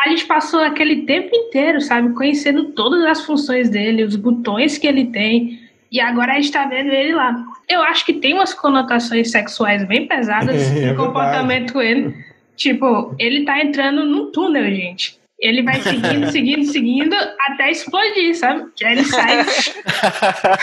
a 0.00 0.08
gente 0.08 0.24
passou 0.24 0.60
aquele 0.60 1.02
tempo 1.02 1.28
inteiro, 1.32 1.80
sabe, 1.80 2.14
conhecendo 2.14 2.72
todas 2.72 3.04
as 3.04 3.20
funções 3.24 3.68
dele, 3.68 4.02
os 4.02 4.16
botões 4.16 4.78
que 4.78 4.86
ele 4.86 5.06
tem, 5.06 5.60
e 5.92 6.00
agora 6.00 6.32
a 6.32 6.36
gente 6.36 6.50
tá 6.50 6.64
vendo 6.66 6.90
ele 6.90 7.14
lá. 7.14 7.36
Eu 7.68 7.82
acho 7.82 8.04
que 8.04 8.14
tem 8.14 8.32
umas 8.32 8.54
conotações 8.54 9.30
sexuais 9.30 9.86
bem 9.86 10.08
pesadas 10.08 10.72
no 10.72 10.96
comportamento 10.96 11.74
dele. 11.74 12.14
Tipo, 12.56 13.14
ele 13.18 13.44
tá 13.44 13.60
entrando 13.62 14.04
num 14.04 14.32
túnel, 14.32 14.64
gente. 14.64 15.18
Ele 15.46 15.62
vai 15.62 15.80
seguindo, 15.80 16.30
seguindo, 16.30 16.64
seguindo, 16.64 17.14
até 17.40 17.70
explodir, 17.70 18.34
sabe? 18.36 18.64
Que 18.76 18.84
aí 18.84 18.92
ele 18.94 19.04
sai. 19.04 19.44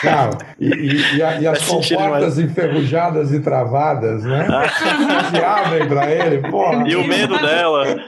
Cara, 0.01 0.37
e, 0.59 0.67
e- 0.67 1.17
e 1.17 1.23
a- 1.23 1.41
e 1.41 1.47
as 1.47 1.67
comportas 1.67 2.39
enferrujadas 2.39 3.31
e 3.33 3.39
travadas, 3.41 4.23
né? 4.23 4.47
Se 5.29 5.43
abrem 5.43 5.87
pra 5.87 6.11
ele, 6.11 6.39
porra. 6.49 6.87
E 6.87 6.95
o 6.95 7.07
medo 7.07 7.37
dela. 7.39 7.85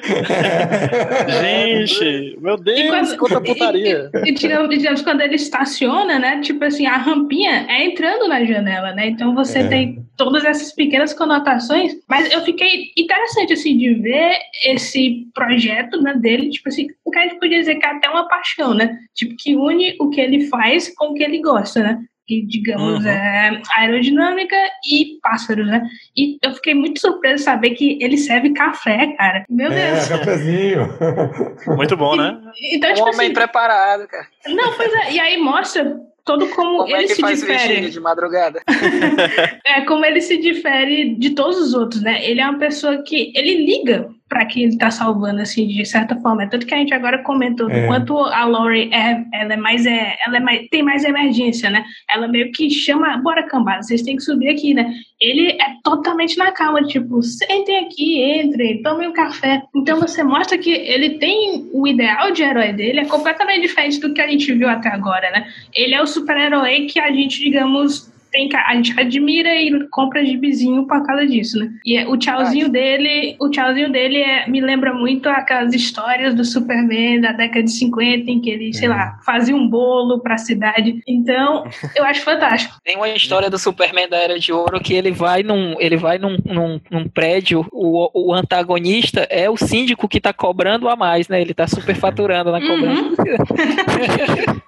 Gente, 1.41 2.37
meu 2.41 2.57
Deus, 2.57 3.13
quanta 3.15 3.41
putaria. 3.41 4.09
E, 4.25 4.29
e, 4.29 4.33
digamos, 4.33 4.69
digamos, 4.69 5.01
quando 5.01 5.21
ele 5.21 5.35
estaciona, 5.35 6.19
né? 6.19 6.39
Tipo 6.41 6.63
assim, 6.65 6.85
a 6.85 6.97
rampinha 6.97 7.65
é 7.69 7.85
entrando 7.85 8.27
na 8.27 8.43
janela, 8.43 8.91
né? 8.93 9.07
Então 9.07 9.33
você 9.33 9.59
É. 9.59 9.67
tem 9.67 10.03
todas 10.17 10.43
essas 10.45 10.71
pequenas 10.73 11.13
conotações. 11.13 11.93
Mas 12.07 12.31
eu 12.31 12.41
fiquei 12.41 12.91
interessante, 12.97 13.53
assim, 13.53 13.77
de 13.77 13.93
ver 13.95 14.35
esse 14.65 15.27
projeto 15.33 16.01
né, 16.01 16.13
dele, 16.15 16.49
tipo 16.49 16.62
assim, 16.69 16.87
o 17.05 17.11
que 17.11 17.19
a 17.19 17.23
gente 17.23 17.39
podia 17.39 17.59
dizer 17.59 17.75
que 17.75 17.85
é 17.85 17.89
até 17.89 18.09
uma 18.09 18.27
paixão, 18.27 18.73
né? 18.73 18.97
Tipo, 19.13 19.35
que 19.37 19.55
une 19.55 19.95
o 19.99 20.09
que 20.09 20.19
ele 20.21 20.47
faz 20.47 20.93
com 20.95 21.07
o 21.11 21.13
que 21.13 21.23
ele 21.23 21.39
gosta, 21.41 21.81
né? 21.81 21.99
Que, 22.25 22.41
digamos, 22.45 23.03
Uhum. 23.03 23.09
é 23.11 23.61
aerodinâmica 23.75 24.55
e 24.89 25.19
pássaros, 25.21 25.67
né? 25.67 25.85
E 26.15 26.37
eu 26.41 26.53
fiquei 26.53 26.73
muito 26.73 26.99
surpreso 27.01 27.35
de 27.35 27.41
saber 27.41 27.71
que 27.71 27.97
ele 28.01 28.17
serve 28.17 28.53
café, 28.53 29.07
cara. 29.17 29.45
Meu 29.49 29.69
É, 29.71 29.91
Deus. 29.93 30.07
cafezinho. 30.07 30.87
Muito 31.75 31.97
bom, 31.97 32.15
né? 32.15 32.39
Então, 32.71 32.91
Um 32.91 32.93
tipo 32.93 33.09
homem 33.09 33.25
assim, 33.25 33.33
preparado, 33.33 34.07
cara. 34.07 34.25
não, 34.47 34.71
pois 34.73 34.93
é, 34.93 35.13
e 35.13 35.19
aí 35.19 35.37
mostra 35.37 35.97
todo 36.23 36.47
como, 36.51 36.77
Como 36.83 36.95
ele 36.95 37.03
é 37.03 37.07
que 37.07 37.15
se 37.15 37.21
difere. 37.35 37.89
de 37.89 37.99
madrugada? 37.99 38.61
É 39.65 39.81
como 39.81 40.05
ele 40.05 40.21
se 40.21 40.37
difere 40.37 41.15
de 41.15 41.31
todos 41.31 41.57
os 41.57 41.73
outros, 41.73 42.01
né? 42.01 42.23
Ele 42.25 42.39
é 42.39 42.45
uma 42.49 42.59
pessoa 42.59 43.01
que 43.03 43.31
ele 43.35 43.65
liga 43.65 44.07
para 44.33 44.47
quem 44.47 44.63
ele 44.63 44.77
tá 44.79 44.89
salvando, 44.89 45.41
assim, 45.41 45.67
de 45.67 45.85
certa 45.85 46.15
forma. 46.19 46.49
Tanto 46.49 46.65
que 46.65 46.73
a 46.73 46.77
gente 46.77 46.91
agora 46.91 47.19
comentou 47.19 47.67
do 47.67 47.75
É. 47.75 47.85
quanto 47.85 48.17
a 48.17 48.45
Laurie 48.45 48.89
é, 48.91 49.23
ela 49.31 49.53
é 49.53 49.57
mais, 49.57 49.85
é, 49.85 50.15
ela 50.25 50.37
é 50.37 50.39
mais, 50.39 50.67
tem 50.71 50.81
mais 50.81 51.03
emergência, 51.03 51.69
né? 51.69 51.85
Ela 52.09 52.27
meio 52.27 52.51
que 52.51 52.67
chama, 52.71 53.15
bora 53.17 53.43
cambada, 53.43 53.83
vocês 53.83 54.01
têm 54.01 54.15
que 54.15 54.23
subir 54.23 54.49
aqui, 54.49 54.73
né? 54.73 54.91
Ele 55.21 55.51
é 55.51 55.75
totalmente 55.83 56.35
na 56.35 56.51
calma, 56.51 56.81
tipo, 56.81 57.21
sentem 57.21 57.85
aqui, 57.85 58.41
entrem, 58.41 58.81
tomem 58.81 59.07
um 59.07 59.13
café. 59.13 59.61
Então 59.75 59.99
você 59.99 60.23
mostra 60.23 60.57
que 60.57 60.71
ele 60.71 61.11
tem 61.19 61.69
o 61.71 61.87
ideal 61.87 62.31
de 62.31 62.41
herói 62.41 62.73
dele, 62.73 63.01
é 63.01 63.05
completamente 63.05 63.61
diferente 63.61 63.99
do 63.99 64.13
que 64.15 64.21
a 64.21 64.27
gente 64.27 64.51
viu 64.51 64.67
até 64.67 64.89
agora, 64.89 65.29
né? 65.29 65.45
Ele 65.75 65.93
é 65.93 66.01
o 66.01 66.07
super-herói 66.07 66.87
que 66.87 66.99
a 66.99 67.11
gente, 67.11 67.39
digamos, 67.39 68.11
tem, 68.33 68.49
a 68.53 68.75
gente 68.75 68.99
admira 68.99 69.55
e 69.55 69.87
compra 69.89 70.25
gibizinho 70.25 70.85
por 70.87 71.05
causa 71.05 71.25
disso, 71.25 71.59
né? 71.59 71.69
E 71.85 71.95
é- 71.97 72.07
o 72.07 72.17
tchauzinho 72.17 72.67
dele, 72.67 73.35
o 73.39 73.49
tchauzinho 73.49 73.91
dele 73.91 74.17
é, 74.17 74.49
me 74.49 74.59
lembra 74.59 74.91
muito 74.93 75.29
aquelas 75.29 75.73
histórias 75.73 76.33
do 76.33 76.43
Superman 76.43 77.21
da 77.21 77.31
década 77.31 77.63
de 77.63 77.71
50, 77.71 78.29
em 78.31 78.41
que 78.41 78.49
ele, 78.49 78.73
sei 78.73 78.87
lá, 78.89 79.19
fazia 79.25 79.55
um 79.55 79.67
bolo 79.67 80.19
pra 80.19 80.37
cidade. 80.37 80.99
Então, 81.07 81.63
eu 81.95 82.03
acho 82.03 82.21
fantástico. 82.21 82.75
Tem 82.83 82.95
uma 82.97 83.07
história 83.09 83.49
do 83.49 83.57
Superman 83.59 84.09
da 84.09 84.17
Era 84.17 84.39
de 84.39 84.51
Ouro 84.51 84.79
que 84.81 84.93
ele 84.95 85.11
vai 85.11 85.43
num, 85.43 85.75
ele 85.79 85.95
vai 85.95 86.17
num, 86.17 86.35
num, 86.43 86.81
num 86.89 87.07
prédio, 87.07 87.65
o, 87.71 88.09
o 88.29 88.33
antagonista 88.33 89.27
é 89.29 89.47
o 89.49 89.55
síndico 89.55 90.07
que 90.09 90.19
tá 90.19 90.33
cobrando 90.33 90.89
a 90.89 90.95
mais, 90.95 91.27
né? 91.27 91.39
Ele 91.39 91.53
tá 91.53 91.67
superfaturando 91.67 92.51
na 92.51 92.59
cobrança. 92.59 93.23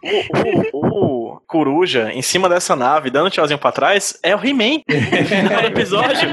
O, 0.74 0.78
o- 0.78 1.16
o 1.36 1.42
Coruja, 1.48 2.12
em 2.14 2.22
cima 2.22 2.48
dessa 2.48 2.76
nave, 2.76 3.10
dando 3.10 3.30
tchauzinho 3.30 3.55
pra 3.58 3.72
trás, 3.72 4.18
é 4.24 4.36
o 4.36 4.40
He-Man. 4.44 4.82
Final 5.28 5.62
do 5.62 5.68
episódio. 5.68 6.30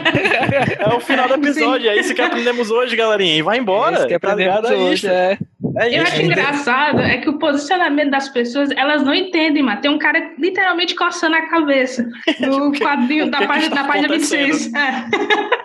É 0.78 0.94
o 0.94 1.01
final 1.01 1.28
do 1.28 1.34
episódio. 1.34 1.91
É 1.91 1.97
isso 1.99 2.15
que 2.15 2.23
aprendemos 2.23 2.70
hoje, 2.70 2.94
galerinha. 2.97 3.36
E 3.36 3.42
vai 3.42 3.59
embora. 3.59 3.97
Esse 3.99 4.07
que 4.09 4.18
tá 4.18 4.33
aprendemos 4.33 4.60
ligado? 4.62 4.75
É 4.75 4.76
hoje, 4.76 4.94
isso. 4.94 5.09
é. 5.09 5.39
É 5.76 5.99
Eu 5.99 6.02
acho 6.02 6.23
engraçado 6.23 7.00
é 7.00 7.18
que 7.18 7.28
o 7.28 7.39
posicionamento 7.39 8.10
das 8.10 8.28
pessoas, 8.28 8.70
elas 8.73 9.02
não 9.02 9.15
entendem, 9.15 9.62
mano. 9.62 9.81
Tem 9.81 9.91
um 9.91 9.99
cara 9.99 10.32
literalmente 10.39 10.94
coçando 10.94 11.36
a 11.36 11.49
cabeça 11.49 12.05
no 12.41 12.73
quadrinho 12.73 13.26
o 13.26 13.31
da 13.31 13.47
página, 13.47 13.74
tá 13.74 13.82
da 13.82 13.89
página 13.89 14.07
acontecendo? 14.07 14.52
26. 14.52 14.74
É. 14.74 15.62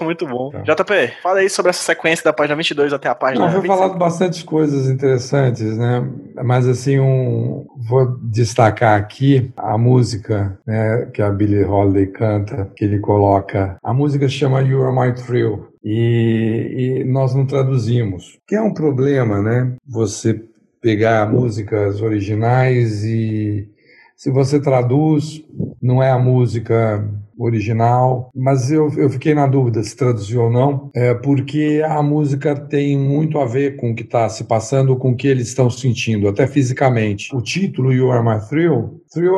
Muito 0.04 0.26
bom. 0.26 0.50
Tá. 0.50 0.60
JP, 0.60 1.12
fala 1.22 1.40
aí 1.40 1.48
sobre 1.48 1.70
essa 1.70 1.82
sequência 1.82 2.24
da 2.24 2.32
página 2.32 2.56
22 2.56 2.92
até 2.92 3.08
a 3.08 3.14
página 3.14 3.44
Não, 3.44 3.52
foi 3.52 3.62
25. 3.62 3.78
falado 3.78 3.98
bastante 3.98 4.44
coisas 4.44 4.88
interessantes, 4.88 5.76
né? 5.76 6.06
Mas 6.42 6.66
assim, 6.66 6.98
um, 6.98 7.66
vou 7.88 8.16
destacar 8.22 8.98
aqui 8.98 9.52
a 9.56 9.76
música, 9.76 10.58
né, 10.66 11.10
que 11.12 11.20
a 11.20 11.30
Billie 11.30 11.64
Holiday 11.64 12.06
canta, 12.06 12.70
que 12.76 12.84
ele 12.84 12.98
coloca. 12.98 13.76
A 13.82 13.92
música 13.92 14.28
se 14.28 14.34
chama 14.34 14.62
You 14.62 14.82
Are 14.82 14.94
My 14.94 15.14
Thrill 15.14 15.73
e, 15.84 17.02
e 17.02 17.04
nós 17.04 17.34
não 17.34 17.46
traduzimos, 17.46 18.38
que 18.46 18.54
é 18.54 18.62
um 18.62 18.72
problema, 18.72 19.42
né? 19.42 19.76
Você 19.86 20.42
pegar 20.80 21.30
músicas 21.30 22.00
originais 22.00 23.04
e 23.04 23.68
se 24.16 24.30
você 24.30 24.60
traduz, 24.60 25.44
não 25.80 26.02
é 26.02 26.10
a 26.10 26.18
música 26.18 27.06
original, 27.38 28.30
mas 28.34 28.70
eu, 28.70 28.90
eu 28.96 29.10
fiquei 29.10 29.34
na 29.34 29.46
dúvida 29.46 29.82
se 29.82 29.96
traduziu 29.96 30.44
ou 30.44 30.50
não, 30.50 30.90
é 30.94 31.14
porque 31.14 31.82
a 31.84 32.02
música 32.02 32.54
tem 32.54 32.98
muito 32.98 33.38
a 33.38 33.46
ver 33.46 33.76
com 33.76 33.90
o 33.90 33.94
que 33.94 34.02
está 34.02 34.28
se 34.28 34.44
passando, 34.44 34.96
com 34.96 35.10
o 35.10 35.16
que 35.16 35.28
eles 35.28 35.48
estão 35.48 35.68
sentindo, 35.68 36.28
até 36.28 36.46
fisicamente. 36.46 37.34
O 37.34 37.40
título 37.40 37.92
You 37.92 38.10
Are 38.12 38.24
My 38.24 38.46
Thrill, 38.48 39.00
thrill 39.12 39.34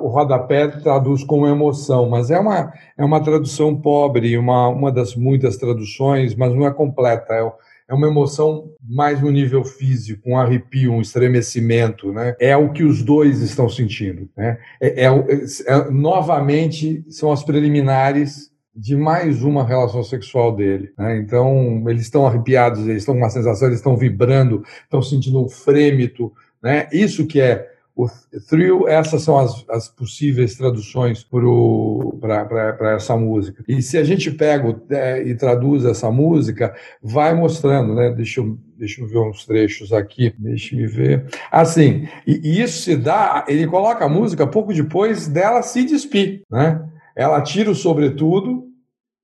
o 0.00 0.08
rodapé 0.08 0.68
traduz 0.68 1.24
como 1.24 1.46
emoção, 1.46 2.08
mas 2.08 2.30
é 2.30 2.38
uma, 2.38 2.72
é 2.96 3.04
uma 3.04 3.22
tradução 3.22 3.74
pobre, 3.74 4.36
uma, 4.36 4.68
uma 4.68 4.92
das 4.92 5.14
muitas 5.14 5.56
traduções, 5.56 6.34
mas 6.34 6.54
não 6.54 6.66
é 6.66 6.72
completa. 6.72 7.34
É, 7.34 7.52
é 7.88 7.94
uma 7.94 8.06
emoção 8.08 8.70
mais 8.80 9.20
no 9.20 9.30
nível 9.30 9.64
físico, 9.64 10.30
um 10.30 10.36
arrepio, 10.38 10.92
um 10.92 11.00
estremecimento, 11.00 12.12
né? 12.12 12.34
É 12.40 12.56
o 12.56 12.72
que 12.72 12.82
os 12.84 13.02
dois 13.02 13.40
estão 13.42 13.68
sentindo, 13.68 14.28
né? 14.36 14.58
É, 14.80 15.04
é 15.04 15.10
o- 15.10 15.26
é- 15.30 15.90
novamente 15.90 17.04
são 17.08 17.32
as 17.32 17.42
preliminares 17.42 18.50
de 18.74 18.96
mais 18.96 19.42
uma 19.42 19.66
relação 19.66 20.02
sexual 20.02 20.54
dele, 20.54 20.90
né? 20.96 21.18
Então 21.18 21.84
eles 21.88 22.02
estão 22.02 22.26
arrepiados, 22.26 22.80
eles 22.86 23.02
estão 23.02 23.14
com 23.14 23.20
uma 23.20 23.28
sensação, 23.30 23.68
eles 23.68 23.78
estão 23.80 23.96
vibrando, 23.96 24.62
estão 24.84 25.02
sentindo 25.02 25.44
um 25.44 25.48
frêmito, 25.48 26.32
né? 26.62 26.88
Isso 26.92 27.26
que 27.26 27.40
é 27.40 27.68
o 27.94 28.08
thrill, 28.48 28.88
essas 28.88 29.22
são 29.22 29.38
as, 29.38 29.64
as 29.68 29.88
possíveis 29.88 30.56
traduções 30.56 31.22
para 31.22 32.94
essa 32.94 33.16
música. 33.16 33.62
E 33.68 33.82
se 33.82 33.98
a 33.98 34.04
gente 34.04 34.30
pega 34.30 34.80
é, 34.90 35.22
e 35.22 35.34
traduz 35.34 35.84
essa 35.84 36.10
música, 36.10 36.74
vai 37.02 37.34
mostrando, 37.34 37.94
né? 37.94 38.10
Deixa 38.10 38.40
eu, 38.40 38.58
deixa 38.78 39.02
eu 39.02 39.06
ver 39.06 39.18
uns 39.18 39.44
trechos 39.44 39.92
aqui, 39.92 40.34
deixa 40.38 40.74
eu 40.74 40.88
ver. 40.88 41.26
Assim, 41.50 42.08
e, 42.26 42.40
e 42.42 42.62
isso 42.62 42.82
se 42.82 42.96
dá, 42.96 43.44
ele 43.46 43.66
coloca 43.66 44.06
a 44.06 44.08
música 44.08 44.46
pouco 44.46 44.72
depois 44.72 45.28
dela 45.28 45.62
se 45.62 45.84
despir, 45.84 46.42
né? 46.50 46.82
Ela 47.14 47.42
tira 47.42 47.70
o 47.70 47.74
sobretudo, 47.74 48.71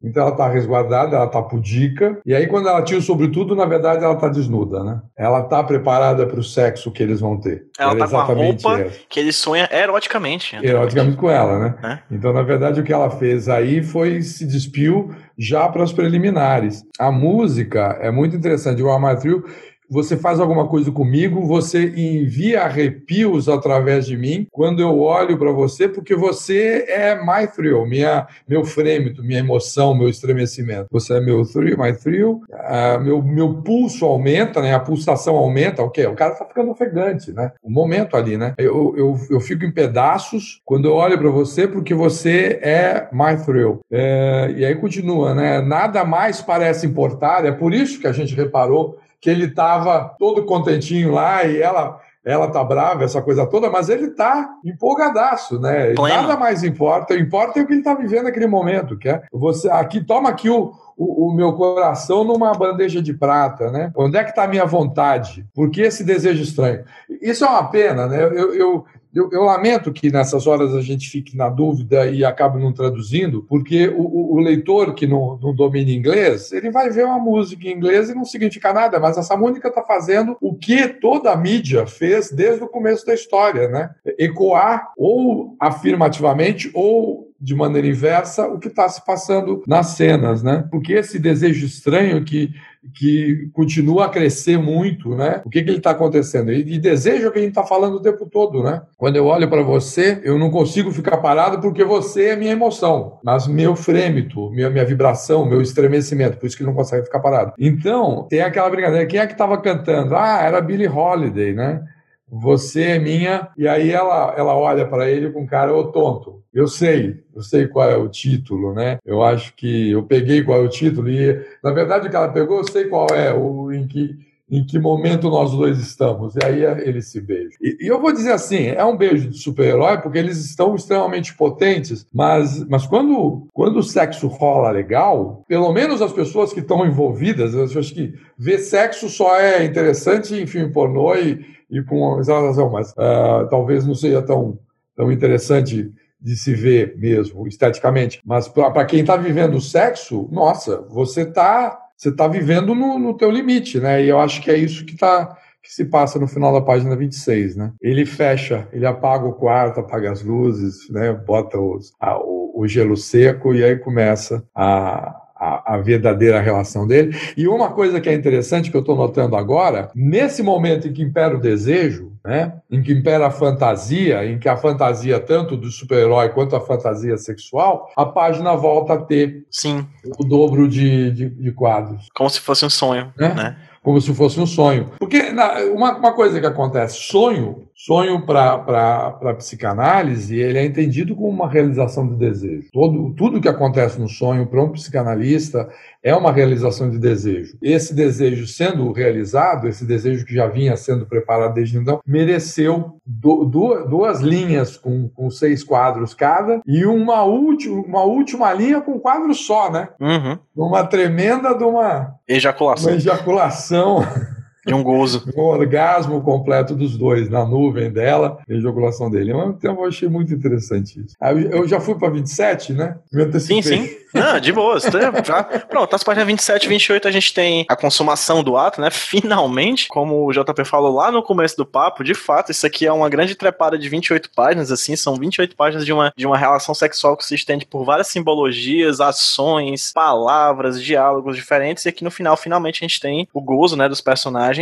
então 0.03 0.23
ela 0.23 0.33
está 0.33 0.49
resguardada, 0.49 1.17
ela 1.17 1.27
está 1.27 1.43
pudica, 1.43 2.21
e 2.25 2.35
aí 2.35 2.47
quando 2.47 2.69
ela 2.69 2.83
tira 2.83 3.01
o 3.01 3.03
sobretudo, 3.03 3.57
na 3.57 3.65
verdade 3.65 4.05
ela 4.05 4.15
está 4.15 4.29
desnuda, 4.29 4.85
né? 4.85 5.01
Ela 5.17 5.41
está 5.41 5.63
preparada 5.65 6.27
para 6.27 6.39
o 6.39 6.45
sexo 6.45 6.91
que 6.93 7.03
eles 7.03 7.21
vão 7.21 7.39
ter. 7.41 7.65
Ela 7.79 7.93
Era 7.93 8.01
tá 8.01 8.09
com 8.09 8.17
a 8.19 8.23
roupa 8.23 8.81
essa. 8.81 9.01
que 9.09 9.19
ele 9.19 9.33
sonha 9.33 9.69
eroticamente. 9.73 10.57
Eroticamente 10.63 11.17
com 11.17 11.29
ela, 11.31 11.59
né? 11.59 11.75
É. 11.83 12.15
Então, 12.15 12.33
na 12.33 12.43
verdade, 12.43 12.81
o 12.81 12.85
que 12.85 12.93
ela 12.93 13.11
fez 13.11 13.49
aí 13.49 13.83
foi 13.83 14.23
se 14.23 14.47
despiu 14.47 15.11
já 15.37 15.69
para 15.69 15.83
as 15.83 15.93
preliminares. 15.93 16.83
A 16.99 17.11
música 17.11 17.99
é 18.01 18.11
muito 18.11 18.37
interessante. 18.37 18.83
O 18.83 18.91
Amatriu, 18.91 19.45
você 19.89 20.17
faz 20.17 20.39
alguma 20.39 20.67
coisa 20.67 20.91
comigo, 20.93 21.47
você 21.47 21.85
envia 21.97 22.63
arrepios 22.63 23.49
através 23.49 24.07
de 24.07 24.17
mim 24.17 24.47
quando 24.51 24.81
eu 24.81 24.99
olho 25.01 25.39
para 25.39 25.51
você, 25.51 25.89
porque 25.89 26.15
você 26.15 26.85
é 26.89 27.15
my 27.15 27.47
thrill, 27.47 27.87
minha, 27.87 28.27
meu 28.47 28.65
frêmito, 28.65 29.23
minha 29.23 29.41
emoção, 29.41 29.95
meu 29.97 30.09
estremecimento. 30.09 30.89
Você 30.91 31.15
é 31.15 31.21
meu 31.21 31.45
thrill, 31.45 31.79
my 31.79 31.93
thrill. 31.93 32.43
Ah, 32.53 32.99
meu, 32.99 33.23
meu 33.23 33.63
pulso 33.63 34.05
aumenta, 34.05 34.61
né? 34.61 34.75
A 34.75 34.81
pulsação 34.81 35.37
aumenta, 35.37 35.83
o 35.83 35.91
quê? 35.91 36.07
O 36.07 36.15
cara 36.15 36.35
tá 36.35 36.45
ficando 36.45 36.71
ofegante, 36.71 37.33
né? 37.33 37.53
O 37.63 37.71
momento 37.71 38.17
ali, 38.17 38.37
né? 38.37 38.55
Eu, 38.59 38.95
eu, 38.97 39.19
eu 39.31 39.41
fico 39.41 39.65
em 39.65 39.73
pedaços 39.73 40.61
quando 40.65 40.87
eu 40.87 40.95
olho 40.95 41.19
para 41.19 41.31
você, 41.31 41.67
porque 41.67 41.95
você 41.95 42.59
é 42.63 43.09
my 43.13 43.37
thrill. 43.45 43.81
É, 43.91 44.53
e 44.57 44.65
aí 44.65 44.75
continua, 44.75 45.35
né? 45.35 45.61
Nada 45.61 46.05
mais 46.05 46.43
parece 46.43 46.87
importar, 46.87 47.45
é 47.45 47.53
por 47.53 47.73
isso 47.73 48.01
que 48.01 48.07
a 48.07 48.13
gente 48.13 48.35
reparou 48.35 48.99
que 49.21 49.31
ele 49.31 49.47
estava 49.47 50.15
todo 50.19 50.45
contentinho 50.45 51.13
lá 51.13 51.45
e 51.45 51.61
ela 51.61 52.01
ela 52.25 52.51
tá 52.51 52.63
brava, 52.63 53.05
essa 53.05 53.23
coisa 53.23 53.47
toda, 53.47 53.71
mas 53.71 53.89
ele 53.89 54.09
tá 54.09 54.51
empolgadaço, 54.63 55.59
né? 55.59 55.95
Nada 55.97 56.37
mais 56.37 56.63
importa, 56.63 57.17
importa 57.17 57.59
é 57.59 57.63
o 57.63 57.67
que 57.67 57.73
ele 57.73 57.83
tá 57.83 57.95
vivendo 57.95 58.25
naquele 58.25 58.47
momento, 58.47 58.99
que 58.99 59.09
é 59.09 59.23
você 59.33 59.71
aqui 59.71 60.05
toma 60.05 60.29
aqui 60.29 60.51
o, 60.51 60.75
o, 60.95 61.29
o 61.29 61.35
meu 61.35 61.55
coração 61.55 62.25
numa 62.25 62.53
bandeja 62.53 63.01
de 63.01 63.15
prata, 63.15 63.71
né? 63.71 63.91
Onde 63.97 64.19
é 64.19 64.25
que 64.25 64.31
está 64.31 64.45
a 64.45 64.49
minha 64.49 64.67
vontade? 64.67 65.47
Por 65.55 65.71
que 65.71 65.81
esse 65.81 66.05
desejo 66.05 66.43
estranho? 66.43 66.85
Isso 67.23 67.47
é 67.47 67.49
uma 67.49 67.71
pena, 67.71 68.07
né? 68.07 68.23
Eu, 68.23 68.55
eu, 68.55 68.85
Eu, 69.15 69.31
eu, 69.33 69.43
lamento 69.43 69.93
que 69.93 70.11
nessas 70.11 70.47
horas 70.47 70.75
a 70.75 70.83
gente 70.83 71.09
fique 71.09 71.37
na 71.37 71.49
dúvida 71.49 72.07
e 72.07 72.25
acabe 72.25 72.61
não 72.61 72.73
traduzindo, 72.73 73.43
porque 73.49 73.89
o, 73.89 74.35
o 74.35 74.39
leitor 74.39 74.95
que 74.95 75.07
não, 75.07 75.39
não, 75.43 75.55
domina 75.55 75.91
inglês, 75.91 76.53
ele 76.53 76.71
vai 76.71 76.91
ver 76.91 77.07
uma 77.07 77.19
música 77.19 77.67
em 77.67 77.73
inglês 77.73 78.11
e 78.11 78.15
não 78.15 78.25
significa 78.25 78.73
nada, 78.73 79.01
mas 79.01 79.17
essa 79.17 79.37
música 79.37 79.69
está 79.69 79.83
fazendo 79.83 80.37
o 80.41 80.55
que 80.55 80.89
toda 80.89 81.33
a 81.33 81.37
mídia 81.37 81.87
fez 81.87 82.31
desde 82.31 82.63
o 82.63 82.69
começo 82.69 83.07
da 83.07 83.15
história, 83.15 83.69
né? 83.69 83.91
Ecoar 84.19 84.93
ou 84.97 85.57
afirmativamente 85.59 86.71
ou 86.75 87.29
de 87.41 87.55
maneira 87.55 87.87
inversa 87.87 88.49
o 88.49 88.59
que 88.59 88.69
está 88.69 88.89
se 88.89 89.05
passando 89.05 89.63
nas 89.67 89.89
cenas, 89.89 90.43
né? 90.43 90.67
Porque 90.71 90.93
esse 90.93 91.19
desejo 91.19 91.65
estranho 91.65 92.25
que 92.25 92.53
que 92.95 93.51
continua 93.53 94.07
a 94.07 94.09
crescer 94.09 94.59
muito, 94.59 95.15
né? 95.15 95.43
O 95.45 95.51
que, 95.51 95.63
que 95.63 95.71
ele 95.71 95.79
está 95.79 95.91
acontecendo? 95.91 96.53
E, 96.53 96.79
desejo 96.79 97.31
que 97.31 97.39
a 97.39 97.43
gente 97.43 97.51
está 97.51 97.65
falando 97.65 97.97
o 97.97 98.03
tempo 98.03 98.27
todo, 98.27 98.63
né? 98.63 98.83
Quando 98.97 99.17
eu 99.17 99.27
olho 99.27 99.49
para 99.49 99.63
você, 99.63 100.21
eu 100.23 100.39
não 100.39 100.51
consigo 100.51 100.91
ficar 100.91 101.19
parado 101.19 101.61
porque 101.61 101.85
você 101.85 102.31
é 102.31 102.37
minha 102.37 102.53
emoção, 102.53 103.19
mas 103.23 103.47
meu 103.47 103.75
frêmito, 103.75 104.51
minha, 104.51 104.71
minha 104.71 104.85
vibração, 104.85 105.45
meu 105.45 105.61
estremecimento, 105.61 106.39
por 106.39 106.47
isso 106.47 106.57
que 106.57 106.63
ele 106.63 106.71
não 106.71 106.77
consegue 106.77 107.05
ficar 107.05 107.21
parado. 107.21 107.53
Então, 107.59 108.27
tem 108.29 108.41
aquela 108.41 108.71
brincadeira. 108.71 109.07
Quem 109.07 109.21
é 109.21 109.27
que 109.27 109.33
estava 109.33 109.59
cantando? 109.59 110.15
Ah, 110.15 110.41
era 110.43 110.61
Billie 110.61 110.89
Holiday, 110.89 111.53
né? 111.53 111.83
Você 112.31 112.83
é 112.83 112.99
minha, 112.99 113.49
e 113.57 113.67
aí 113.67 113.91
ela, 113.91 114.35
ela 114.37 114.55
olha 114.55 114.87
para 114.87 115.11
ele 115.11 115.31
com 115.31 115.47
cara, 115.47 115.75
ô 115.75 115.85
tonto, 115.85 116.43
eu 116.53 116.67
sei, 116.69 117.23
eu 117.35 117.43
sei 117.43 117.67
qual 117.67 117.91
é 117.91 117.97
o 117.97 118.09
título, 118.09 118.75
né? 118.75 118.99
Eu 119.05 119.23
acho 119.23 119.55
que 119.55 119.91
eu 119.91 120.03
peguei 120.03 120.43
qual 120.43 120.59
é 120.59 120.65
o 120.65 120.69
título, 120.69 121.09
e 121.09 121.41
na 121.63 121.73
verdade 121.73 122.07
o 122.07 122.11
que 122.11 122.17
ela 122.17 122.29
pegou, 122.29 122.59
eu 122.59 122.71
sei 122.71 122.85
qual 122.85 123.07
é, 123.09 123.33
o, 123.33 123.73
em, 123.73 123.87
que, 123.87 124.15
em 124.51 124.65
que 124.65 124.79
momento 124.79 125.31
nós 125.31 125.53
dois 125.53 125.79
estamos, 125.79 126.35
e 126.37 126.45
aí 126.45 126.65
eles 126.87 127.09
se 127.09 127.21
beijam. 127.21 127.53
E, 127.63 127.79
e 127.81 127.87
eu 127.87 128.01
vou 128.01 128.13
dizer 128.13 128.33
assim, 128.33 128.67
é 128.67 128.85
um 128.85 128.97
beijo 128.97 129.31
de 129.31 129.39
super-herói 129.39 129.99
porque 129.99 130.19
eles 130.19 130.39
estão 130.45 130.75
extremamente 130.75 131.35
potentes, 131.35 132.07
mas, 132.13 132.63
mas 132.69 132.87
quando, 132.87 133.47
quando 133.55 133.79
o 133.79 133.83
sexo 133.83 134.27
rola 134.27 134.71
legal, 134.71 135.45
pelo 135.49 135.73
menos 135.73 136.03
as 136.03 136.13
pessoas 136.13 136.53
que 136.53 136.61
estão 136.61 136.85
envolvidas, 136.85 137.55
eu 137.55 137.65
acho 137.65 137.95
que 137.95 138.15
ver 138.37 138.59
sexo 138.59 139.09
só 139.09 139.39
é 139.39 139.65
interessante 139.65 140.35
em 140.35 140.47
filme 140.47 140.73
pornô 140.73 141.15
e 141.15 141.58
e 141.71 141.83
com 141.83 142.19
exalação, 142.19 142.71
mas 142.71 142.91
uh, 142.93 143.49
talvez 143.51 143.87
não 143.87 143.95
seja 143.95 144.23
tão, 144.23 144.59
tão 144.97 145.13
interessante 145.13 145.93
de 146.21 146.37
se 146.37 146.55
ver 146.55 146.97
mesmo, 146.97 147.47
esteticamente. 147.47 148.21
Mas 148.25 148.49
para 148.49 148.85
quem 148.85 149.01
está 149.01 149.17
vivendo 149.17 149.57
o 149.57 149.61
sexo, 149.61 150.29
nossa, 150.33 150.81
você 150.89 151.23
está 151.23 151.85
você 151.97 152.13
tá 152.13 152.29
vivendo 152.29 152.77
no, 152.77 152.97
no 152.97 153.17
teu 153.17 153.29
limite, 153.29 153.81
né? 153.81 154.05
E 154.05 154.09
eu 154.09 154.21
acho 154.21 154.41
que 154.41 154.51
é 154.51 154.57
isso 154.57 154.85
que 154.85 154.97
tá 154.97 155.37
que 155.61 155.75
se 155.75 155.85
passa 155.85 156.19
no 156.19 156.29
final 156.29 156.53
da 156.53 156.61
página 156.61 156.95
26, 156.95 157.57
né? 157.57 157.73
Ele 157.83 158.07
fecha, 158.07 158.69
ele 158.73 158.87
apaga 158.87 159.27
o 159.27 159.35
quarto, 159.35 159.81
apaga 159.81 160.13
as 160.13 160.23
luzes, 160.23 160.89
né? 160.91 161.13
Bota 161.13 161.59
os, 161.59 161.93
a, 162.01 162.17
o, 162.17 162.53
o 162.55 162.69
gelo 162.69 162.97
seco 162.97 163.53
e 163.53 163.65
aí 163.65 163.77
começa 163.77 164.43
a, 164.55 165.15
a, 165.39 165.75
a, 165.75 165.79
verdadeira 165.79 166.41
relação 166.41 166.87
dele. 166.87 167.17
E 167.37 167.47
uma 167.47 167.71
coisa 167.71 168.01
que 168.01 168.09
é 168.09 168.15
interessante 168.15 168.71
que 168.71 168.77
eu 168.77 168.81
estou 168.81 168.97
notando 168.97 169.37
agora, 169.37 169.91
nesse 169.95 170.43
momento 170.43 170.89
em 170.89 170.93
que 170.93 171.03
impera 171.03 171.37
o 171.37 171.41
desejo, 171.41 172.13
né, 172.25 172.55
em 172.71 172.83
que 172.83 172.93
impera 172.93 173.29
a 173.29 173.31
fantasia, 173.31 174.27
em 174.27 174.39
que 174.39 174.49
a 174.49 174.57
fantasia 174.57 175.21
tanto 175.21 175.57
do 175.57 175.71
super-herói 175.71 176.31
quanto 176.31 176.57
a 176.57 176.61
fantasia 176.61 177.17
sexual, 177.17 177.91
a 177.97 178.05
página 178.05 178.55
volta 178.57 178.95
a 178.95 178.99
ter 178.99 179.47
Sim. 179.51 179.87
o 180.19 180.25
dobro 180.25 180.69
de, 180.69 181.11
de, 181.13 181.31
de 181.31 181.53
quadros. 181.53 182.09
Como 182.15 182.29
se 182.29 182.41
fosse 182.41 182.67
um 182.67 182.71
sonho, 182.71 183.13
né? 183.17 183.33
né? 183.35 183.57
como 183.83 184.01
se 184.01 184.13
fosse 184.13 184.39
um 184.39 184.47
sonho. 184.47 184.91
Porque 184.99 185.31
na, 185.33 185.61
uma, 185.73 185.97
uma, 185.97 186.13
coisa 186.13 186.39
que 186.39 186.47
acontece, 186.47 186.99
sonho, 187.05 187.68
sonho 187.79 188.27
para 188.27 189.35
psicanálise, 189.37 190.37
ele 190.37 190.59
é 190.59 190.65
entendido 190.65 191.15
como 191.15 191.29
uma 191.29 191.49
realização 191.49 192.09
de 192.09 192.17
desejo. 192.17 192.69
Todo, 192.73 193.15
tudo 193.15 193.41
que 193.41 193.49
acontece 193.49 194.01
no 194.01 194.09
sonho 194.09 194.47
para 194.47 194.63
um 194.63 194.73
psicanalista 194.73 195.69
é 196.03 196.13
uma 196.15 196.33
realização 196.33 196.91
de 196.91 196.99
desejo. 196.99 197.57
Esse 197.63 197.95
desejo 197.95 198.49
sendo 198.49 198.91
realizado, 198.91 199.69
esse 199.69 199.85
desejo 199.85 200.27
que 200.27 200.35
já 200.35 200.49
vinha 200.49 200.77
sendo 200.77 201.07
preparado 201.07 201.55
desde 201.55 201.79
então, 201.79 202.01
mereceu 202.05 202.99
do, 203.07 203.45
duas, 203.45 203.89
duas 203.89 204.21
linhas 204.21 204.77
com, 204.77 205.09
com 205.09 205.31
seis 205.31 205.63
quadros 205.63 206.13
cada 206.13 206.61
e 206.67 206.85
uma, 206.85 207.23
última, 207.23 207.81
uma 207.81 208.03
última 208.03 208.53
linha 208.53 208.81
com 208.81 208.99
quadro 208.99 209.33
só, 209.35 209.71
né? 209.71 209.89
Uhum. 210.01 210.39
Uma 210.57 210.85
tremenda 210.85 211.55
de 211.55 211.63
uma 211.63 212.15
ejaculação. 212.27 212.91
Uma 212.91 212.97
ejaculação. 212.97 213.99
De 214.69 214.75
um 214.75 214.83
gozo. 214.83 215.25
um 215.37 215.41
orgasmo 215.41 216.21
completo 216.21 216.75
dos 216.75 216.97
dois, 216.97 217.29
na 217.29 217.45
nuvem 217.45 217.91
dela 217.91 218.39
e 218.49 218.55
a 218.55 218.57
ejaculação 218.57 219.11
dele. 219.11 219.33
Então, 219.33 219.75
eu 219.75 219.85
achei 219.87 220.09
muito 220.09 220.33
interessante 220.33 221.01
isso. 221.01 221.17
Eu 221.51 221.67
já 221.67 221.81
fui 221.81 221.95
para 221.95 222.11
27, 222.11 222.73
né? 222.73 222.97
Sim, 223.41 223.63
sim. 223.63 223.89
Não, 224.15 224.41
de 224.41 224.53
boa. 224.53 224.79
Já, 224.81 225.43
pronto, 225.69 225.93
nas 225.93 226.03
páginas 226.03 226.27
27 226.27 226.65
e 226.65 226.69
28 226.69 227.09
a 227.09 227.11
gente 227.11 227.35
tem 227.35 227.67
a 227.69 227.77
consumação 227.77 228.43
do 228.43 228.57
ato, 228.57 228.81
né? 228.81 228.91
Finalmente, 228.91 229.89
como 229.89 230.27
o 230.27 230.33
JP 230.33 230.65
falou 230.65 230.95
lá 230.95 231.11
no 231.11 231.23
começo 231.23 231.57
do 231.57 231.67
papo, 231.67 232.03
de 232.03 232.15
fato, 232.15 232.51
isso 232.51 232.67
aqui 232.67 232.87
é 232.87 232.93
uma 232.93 233.09
grande 233.09 233.35
trepada 233.35 233.79
de 233.79 233.89
28 233.89 234.31
páginas, 234.35 234.73
assim, 234.73 234.97
são 234.97 235.17
28 235.17 235.55
páginas 235.57 235.85
de 235.85 235.93
uma, 235.93 236.13
de 236.17 236.27
uma 236.27 236.37
relação 236.37 236.75
sexual 236.75 237.17
que 237.17 237.25
se 237.25 237.35
estende 237.35 237.67
por 237.67 237.85
várias 237.85 238.09
simbologias, 238.09 239.01
ações, 239.01 239.93
palavras, 239.93 240.83
diálogos 240.83 241.37
diferentes, 241.37 241.85
e 241.85 241.89
aqui 241.89 242.05
no 242.05 242.11
final, 242.11 242.37
finalmente, 242.37 242.85
a 242.85 242.87
gente 242.89 243.01
tem 243.01 243.29
o 243.33 243.41
gozo, 243.41 243.77
né, 243.77 243.89
dos 243.89 244.01
personagens 244.01 244.58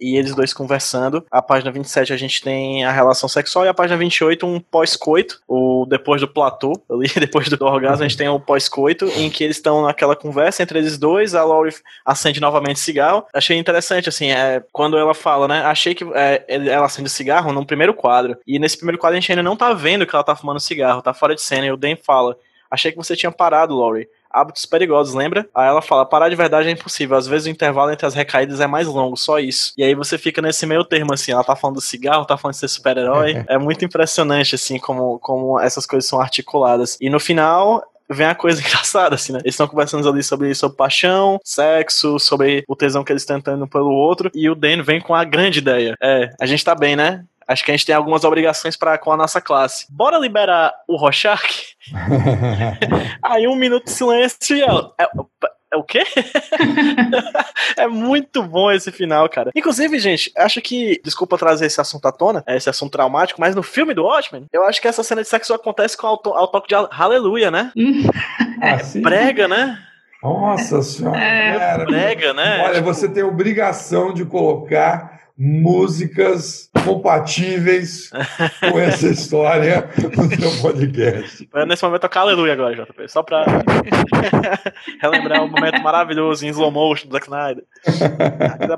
e 0.00 0.16
eles 0.16 0.34
dois 0.34 0.52
conversando. 0.52 1.24
A 1.30 1.42
página 1.42 1.70
27 1.70 2.12
a 2.12 2.16
gente 2.16 2.42
tem 2.42 2.84
a 2.84 2.90
relação 2.90 3.28
sexual 3.28 3.66
e 3.66 3.68
a 3.68 3.74
página 3.74 3.98
28 3.98 4.46
um 4.46 4.58
pós-coito, 4.58 5.40
o 5.46 5.84
depois 5.86 6.20
do 6.20 6.28
platô, 6.28 6.72
ali, 6.90 7.08
depois 7.08 7.48
do 7.48 7.64
orgasmo 7.64 8.04
a 8.04 8.08
gente 8.08 8.16
tem 8.16 8.28
o 8.28 8.40
pós-coito, 8.40 9.04
em 9.16 9.28
que 9.28 9.44
eles 9.44 9.56
estão 9.56 9.82
naquela 9.82 10.16
conversa 10.16 10.62
entre 10.62 10.78
eles 10.78 10.96
dois, 10.96 11.34
a 11.34 11.44
Laurie 11.44 11.74
acende 12.04 12.40
novamente 12.40 12.80
cigarro. 12.80 13.24
Achei 13.34 13.58
interessante, 13.58 14.08
assim, 14.08 14.30
é, 14.30 14.64
quando 14.72 14.96
ela 14.96 15.14
fala, 15.14 15.46
né, 15.46 15.60
achei 15.62 15.94
que 15.94 16.04
é, 16.14 16.44
ela 16.48 16.86
acende 16.86 17.10
cigarro 17.10 17.52
no 17.52 17.66
primeiro 17.66 17.92
quadro, 17.92 18.38
e 18.46 18.58
nesse 18.58 18.76
primeiro 18.76 18.98
quadro 18.98 19.16
a 19.16 19.20
gente 19.20 19.30
ainda 19.30 19.42
não 19.42 19.56
tá 19.56 19.72
vendo 19.74 20.06
que 20.06 20.14
ela 20.14 20.24
tá 20.24 20.34
fumando 20.34 20.58
cigarro, 20.58 21.02
tá 21.02 21.12
fora 21.12 21.34
de 21.34 21.42
cena, 21.42 21.66
e 21.66 21.72
o 21.72 21.76
Dan 21.76 21.96
fala, 21.96 22.36
achei 22.70 22.92
que 22.92 22.98
você 22.98 23.16
tinha 23.16 23.32
parado, 23.32 23.76
Laurie 23.76 24.08
hábitos 24.30 24.64
perigosos, 24.64 25.14
lembra? 25.14 25.46
Aí 25.54 25.68
ela 25.68 25.82
fala: 25.82 26.06
parar 26.06 26.28
de 26.28 26.36
verdade 26.36 26.68
é 26.68 26.70
impossível. 26.70 27.16
Às 27.16 27.26
vezes 27.26 27.46
o 27.46 27.50
intervalo 27.50 27.90
entre 27.90 28.06
as 28.06 28.14
recaídas 28.14 28.60
é 28.60 28.66
mais 28.66 28.86
longo, 28.86 29.16
só 29.16 29.38
isso. 29.38 29.72
E 29.76 29.82
aí 29.82 29.94
você 29.94 30.16
fica 30.16 30.40
nesse 30.40 30.64
meio 30.64 30.84
termo, 30.84 31.12
assim. 31.12 31.32
Ela 31.32 31.44
tá 31.44 31.56
falando 31.56 31.76
do 31.76 31.82
cigarro, 31.82 32.24
tá 32.24 32.38
falando 32.38 32.54
de 32.54 32.60
ser 32.60 32.68
super-herói. 32.68 33.44
é 33.48 33.58
muito 33.58 33.84
impressionante, 33.84 34.54
assim, 34.54 34.78
como, 34.78 35.18
como 35.18 35.58
essas 35.58 35.84
coisas 35.84 36.08
são 36.08 36.20
articuladas. 36.20 36.96
E 37.00 37.10
no 37.10 37.18
final, 37.18 37.82
vem 38.08 38.26
a 38.26 38.34
coisa 38.34 38.60
engraçada, 38.62 39.16
assim, 39.16 39.32
né? 39.32 39.40
Eles 39.42 39.54
estão 39.54 39.68
conversando 39.68 40.08
ali 40.08 40.22
sobre, 40.22 40.54
sobre 40.54 40.76
paixão, 40.76 41.40
sexo, 41.44 42.18
sobre 42.18 42.64
o 42.68 42.76
tesão 42.76 43.02
que 43.02 43.12
eles 43.12 43.22
estão 43.22 43.40
tendo 43.40 43.66
pelo 43.66 43.90
outro, 43.90 44.30
e 44.34 44.48
o 44.48 44.54
Dan 44.54 44.82
vem 44.82 45.00
com 45.00 45.14
a 45.14 45.24
grande 45.24 45.58
ideia. 45.58 45.96
É, 46.02 46.30
a 46.40 46.46
gente 46.46 46.64
tá 46.64 46.74
bem, 46.74 46.94
né? 46.94 47.24
Acho 47.50 47.64
que 47.64 47.72
a 47.72 47.76
gente 47.76 47.84
tem 47.84 47.96
algumas 47.96 48.22
obrigações 48.22 48.76
para 48.76 48.96
com 48.96 49.10
a 49.10 49.16
nossa 49.16 49.40
classe. 49.40 49.84
Bora 49.90 50.16
liberar 50.16 50.72
o 50.86 50.94
Rorschach? 50.94 51.74
Aí 53.20 53.48
um 53.48 53.56
minuto 53.56 53.86
de 53.86 53.90
silêncio 53.90 54.56
e 54.56 54.62
ela. 54.62 54.94
É, 54.96 55.08
é 55.72 55.76
o 55.76 55.82
quê? 55.82 56.04
é 57.76 57.88
muito 57.88 58.40
bom 58.44 58.70
esse 58.70 58.92
final, 58.92 59.28
cara. 59.28 59.50
Inclusive, 59.52 59.98
gente, 59.98 60.30
acho 60.36 60.62
que. 60.62 61.00
Desculpa 61.02 61.36
trazer 61.36 61.66
esse 61.66 61.80
assunto 61.80 62.06
à 62.06 62.12
tona, 62.12 62.44
esse 62.46 62.70
assunto 62.70 62.92
traumático, 62.92 63.40
mas 63.40 63.56
no 63.56 63.64
filme 63.64 63.94
do 63.94 64.04
Watchmen, 64.04 64.46
eu 64.52 64.64
acho 64.64 64.80
que 64.80 64.86
essa 64.86 65.02
cena 65.02 65.20
de 65.20 65.28
sexo 65.28 65.52
acontece 65.52 65.96
com 65.96 66.06
ao, 66.06 66.20
ao 66.24 66.46
toque 66.46 66.68
de 66.68 66.76
aleluia, 66.76 67.50
né? 67.50 67.72
É, 68.62 69.00
prega, 69.00 69.48
né? 69.48 69.78
Nossa 70.22 70.82
senhora. 70.82 71.18
É, 71.18 71.82
prega, 71.82 72.34
né? 72.34 72.62
Olha, 72.62 72.82
você 72.82 73.08
tem 73.08 73.22
obrigação 73.22 74.12
de 74.12 74.22
colocar 74.26 75.18
músicas 75.42 76.69
compatíveis 76.84 78.10
com 78.60 78.78
essa 78.78 79.08
história 79.08 79.88
no 80.16 80.30
seu 80.30 80.62
podcast. 80.62 81.48
Nesse 81.66 81.82
momento 81.82 82.02
tocar 82.02 82.20
aleluia 82.20 82.52
agora, 82.52 82.74
JP, 82.74 83.08
só 83.08 83.22
pra 83.22 83.44
relembrar 85.00 85.42
um 85.42 85.48
momento 85.48 85.82
maravilhoso 85.82 86.44
em 86.46 86.48
slow 86.48 86.70
motion 86.70 87.08
do 87.08 87.12
Zack 87.12 87.26
Snyder. 87.26 87.64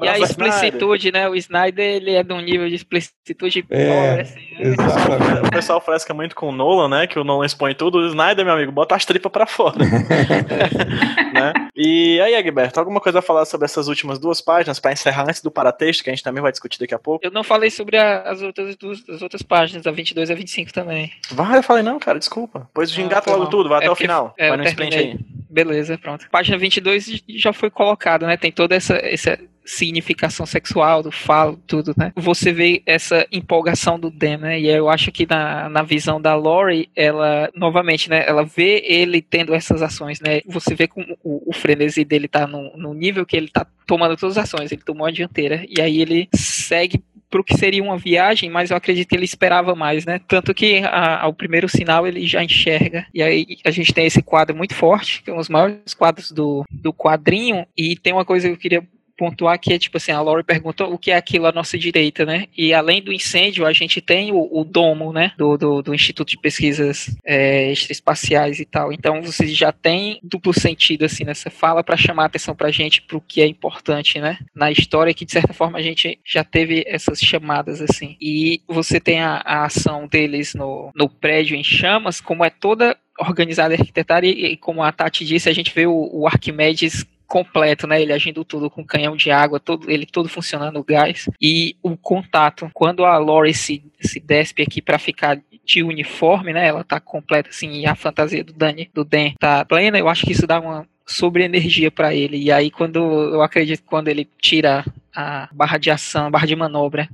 E 0.02 0.08
a 0.08 0.18
explicitude, 0.18 1.12
né? 1.12 1.28
O 1.28 1.34
Snyder, 1.34 1.84
ele 1.84 2.12
é 2.12 2.22
de 2.22 2.32
um 2.32 2.40
nível 2.40 2.68
de 2.68 2.74
explicitude 2.74 3.64
é, 3.70 3.88
pobre, 3.88 4.20
assim, 4.22 4.54
né? 4.54 4.60
Exatamente. 4.60 5.46
O 5.46 5.50
pessoal 5.50 5.80
fresca 5.80 6.14
muito 6.14 6.34
com 6.34 6.48
o 6.48 6.52
Nolan, 6.52 6.88
né? 6.88 7.06
Que 7.06 7.18
o 7.18 7.24
Nolan 7.24 7.46
expõe 7.46 7.74
tudo. 7.74 7.98
O 7.98 8.06
Snyder, 8.06 8.44
meu 8.44 8.54
amigo, 8.54 8.72
bota 8.72 8.94
as 8.94 9.04
tripas 9.04 9.30
pra 9.30 9.46
fora. 9.46 9.78
né? 11.32 11.52
E 11.74 12.20
aí, 12.20 12.34
Egberto, 12.34 12.78
alguma 12.78 13.00
coisa 13.00 13.20
a 13.20 13.22
falar 13.22 13.44
sobre 13.44 13.64
essas 13.64 13.88
últimas 13.88 14.18
duas 14.18 14.40
páginas 14.40 14.78
pra 14.78 14.92
encerrar 14.92 15.24
antes 15.28 15.42
do 15.42 15.50
paratexto, 15.50 16.04
que 16.04 16.10
a 16.10 16.12
gente 16.12 16.22
também 16.22 16.42
vai 16.42 16.52
discutir 16.52 16.78
daqui 16.78 16.94
a 16.94 16.98
pouco? 16.98 17.24
Eu 17.24 17.30
não 17.30 17.44
falei 17.44 17.70
sobre 17.70 17.91
a, 17.96 18.22
as, 18.22 18.42
outras, 18.42 18.76
as 19.08 19.22
outras 19.22 19.42
páginas, 19.42 19.86
a 19.86 19.90
22 19.90 20.28
e 20.28 20.32
a 20.32 20.36
25 20.36 20.72
também. 20.72 21.12
Vai, 21.30 21.58
eu 21.58 21.62
falei 21.62 21.82
não, 21.82 21.98
cara, 21.98 22.18
desculpa. 22.18 22.68
Pois 22.72 22.96
ah, 22.96 23.00
engata 23.00 23.30
logo 23.30 23.46
tudo, 23.46 23.68
vai 23.68 23.80
é 23.80 23.84
até 23.84 23.90
o 23.90 23.96
final. 23.96 24.34
É, 24.38 24.48
vai 24.48 24.56
no 24.56 24.64
sprint 24.64 24.96
aí. 24.96 25.18
Beleza, 25.50 25.98
pronto. 25.98 26.26
Página 26.30 26.56
22 26.56 27.22
já 27.28 27.52
foi 27.52 27.70
colocada, 27.70 28.26
né? 28.26 28.38
Tem 28.38 28.50
toda 28.50 28.74
essa, 28.74 28.94
essa 28.94 29.38
significação 29.64 30.46
sexual 30.46 31.02
do 31.02 31.12
falo, 31.12 31.60
tudo, 31.66 31.94
né? 31.96 32.12
Você 32.16 32.52
vê 32.52 32.82
essa 32.86 33.26
empolgação 33.30 33.98
do 33.98 34.10
Dan, 34.10 34.38
né? 34.38 34.60
E 34.60 34.68
eu 34.68 34.88
acho 34.88 35.12
que 35.12 35.26
na, 35.26 35.68
na 35.68 35.82
visão 35.82 36.20
da 36.20 36.34
Lori, 36.34 36.88
ela, 36.96 37.50
novamente, 37.54 38.08
né? 38.08 38.24
Ela 38.26 38.44
vê 38.44 38.82
ele 38.84 39.22
tendo 39.22 39.54
essas 39.54 39.82
ações, 39.82 40.20
né? 40.20 40.40
Você 40.46 40.74
vê 40.74 40.88
como 40.88 41.16
o, 41.22 41.50
o 41.50 41.52
frenesi 41.52 42.04
dele 42.04 42.28
tá 42.28 42.46
no, 42.46 42.76
no 42.76 42.94
nível 42.94 43.24
que 43.24 43.36
ele 43.36 43.48
tá 43.48 43.66
tomando 43.86 44.16
todas 44.16 44.38
as 44.38 44.44
ações, 44.44 44.72
ele 44.72 44.82
tomou 44.82 45.06
a 45.06 45.10
dianteira, 45.10 45.64
e 45.68 45.80
aí 45.80 46.00
ele 46.00 46.28
segue 46.34 47.02
para 47.32 47.40
o 47.40 47.44
que 47.44 47.56
seria 47.56 47.82
uma 47.82 47.96
viagem, 47.96 48.50
mas 48.50 48.70
eu 48.70 48.76
acredito 48.76 49.08
que 49.08 49.16
ele 49.16 49.24
esperava 49.24 49.74
mais, 49.74 50.04
né? 50.04 50.20
Tanto 50.28 50.52
que 50.52 50.80
a, 50.84 51.22
ao 51.22 51.32
primeiro 51.32 51.66
sinal 51.66 52.06
ele 52.06 52.26
já 52.26 52.44
enxerga. 52.44 53.06
E 53.14 53.22
aí 53.22 53.46
a 53.64 53.70
gente 53.70 53.94
tem 53.94 54.04
esse 54.04 54.22
quadro 54.22 54.54
muito 54.54 54.74
forte, 54.74 55.22
que 55.22 55.30
é 55.30 55.32
um 55.32 55.38
dos 55.38 55.48
maiores 55.48 55.94
quadros 55.94 56.30
do, 56.30 56.62
do 56.70 56.92
quadrinho. 56.92 57.66
E 57.74 57.96
tem 57.96 58.12
uma 58.12 58.24
coisa 58.24 58.46
que 58.46 58.54
eu 58.54 58.58
queria 58.58 58.86
pontuar 59.16 59.58
que 59.58 59.72
é 59.72 59.78
tipo 59.78 59.96
assim, 59.96 60.12
a 60.12 60.20
Lori 60.20 60.42
perguntou 60.42 60.92
o 60.92 60.98
que 60.98 61.10
é 61.10 61.16
aquilo 61.16 61.46
à 61.46 61.52
nossa 61.52 61.78
direita, 61.78 62.24
né? 62.24 62.46
E 62.56 62.72
além 62.72 63.02
do 63.02 63.12
incêndio, 63.12 63.66
a 63.66 63.72
gente 63.72 64.00
tem 64.00 64.32
o, 64.32 64.48
o 64.50 64.64
domo, 64.64 65.12
né? 65.12 65.32
Do, 65.36 65.56
do, 65.56 65.82
do, 65.82 65.94
Instituto 65.94 66.30
de 66.30 66.38
Pesquisas 66.38 67.14
é, 67.24 67.70
Extraespaciais 67.70 68.60
e 68.60 68.64
tal. 68.64 68.92
Então 68.92 69.22
você 69.22 69.46
já 69.48 69.72
tem 69.72 70.18
duplo 70.22 70.52
sentido 70.52 71.04
assim 71.04 71.24
nessa 71.24 71.50
fala 71.50 71.84
para 71.84 71.96
chamar 71.96 72.24
a 72.24 72.26
atenção 72.26 72.54
pra 72.54 72.70
gente 72.70 73.02
pro 73.02 73.20
que 73.20 73.40
é 73.40 73.46
importante, 73.46 74.20
né? 74.20 74.38
Na 74.54 74.70
história 74.70 75.14
que 75.14 75.24
de 75.24 75.32
certa 75.32 75.52
forma 75.52 75.78
a 75.78 75.82
gente 75.82 76.18
já 76.24 76.44
teve 76.44 76.84
essas 76.86 77.20
chamadas 77.20 77.80
assim. 77.80 78.16
E 78.20 78.62
você 78.66 78.98
tem 78.98 79.20
a, 79.20 79.42
a 79.44 79.64
ação 79.64 80.06
deles 80.06 80.54
no, 80.54 80.90
no 80.94 81.08
prédio 81.08 81.56
em 81.56 81.64
chamas, 81.64 82.20
como 82.20 82.44
é 82.44 82.50
toda 82.50 82.96
organizada 83.18 83.74
arquitetária 83.74 84.28
e, 84.28 84.52
e, 84.52 84.56
como 84.56 84.82
a 84.82 84.92
Tati 84.92 85.24
disse, 85.24 85.48
a 85.48 85.52
gente 85.52 85.72
vê 85.74 85.86
o, 85.86 86.08
o 86.12 86.26
Arquimedes 86.26 87.04
completo, 87.32 87.86
né? 87.86 88.02
Ele 88.02 88.12
agindo 88.12 88.44
tudo 88.44 88.68
com 88.68 88.84
canhão 88.84 89.16
de 89.16 89.30
água, 89.30 89.58
todo, 89.58 89.90
ele 89.90 90.04
todo 90.04 90.28
funcionando 90.28 90.78
o 90.78 90.84
gás. 90.84 91.30
E 91.40 91.74
o 91.82 91.96
contato, 91.96 92.70
quando 92.74 93.06
a 93.06 93.16
Lori 93.16 93.54
se, 93.54 93.82
se 93.98 94.20
despe 94.20 94.60
aqui 94.60 94.82
para 94.82 94.98
ficar 94.98 95.40
de 95.64 95.82
uniforme, 95.82 96.52
né? 96.52 96.66
Ela 96.66 96.84
tá 96.84 97.00
completa 97.00 97.48
assim, 97.48 97.80
e 97.80 97.86
a 97.86 97.94
fantasia 97.94 98.44
do 98.44 98.52
Dani, 98.52 98.90
do 98.92 99.02
Dan 99.02 99.32
tá 99.38 99.64
plena, 99.64 99.98
eu 99.98 100.10
acho 100.10 100.26
que 100.26 100.32
isso 100.32 100.46
dá 100.46 100.60
uma 100.60 100.86
sobre 101.06 101.42
energia 101.42 101.90
para 101.90 102.14
ele. 102.14 102.36
E 102.36 102.52
aí 102.52 102.70
quando 102.70 102.98
eu 102.98 103.40
acredito 103.40 103.82
quando 103.86 104.08
ele 104.08 104.28
tira 104.38 104.84
a 105.14 105.48
barra 105.52 105.78
de 105.78 105.90
ação, 105.90 106.26
a 106.26 106.30
barra 106.30 106.46
de 106.46 106.56
manobra 106.56 107.08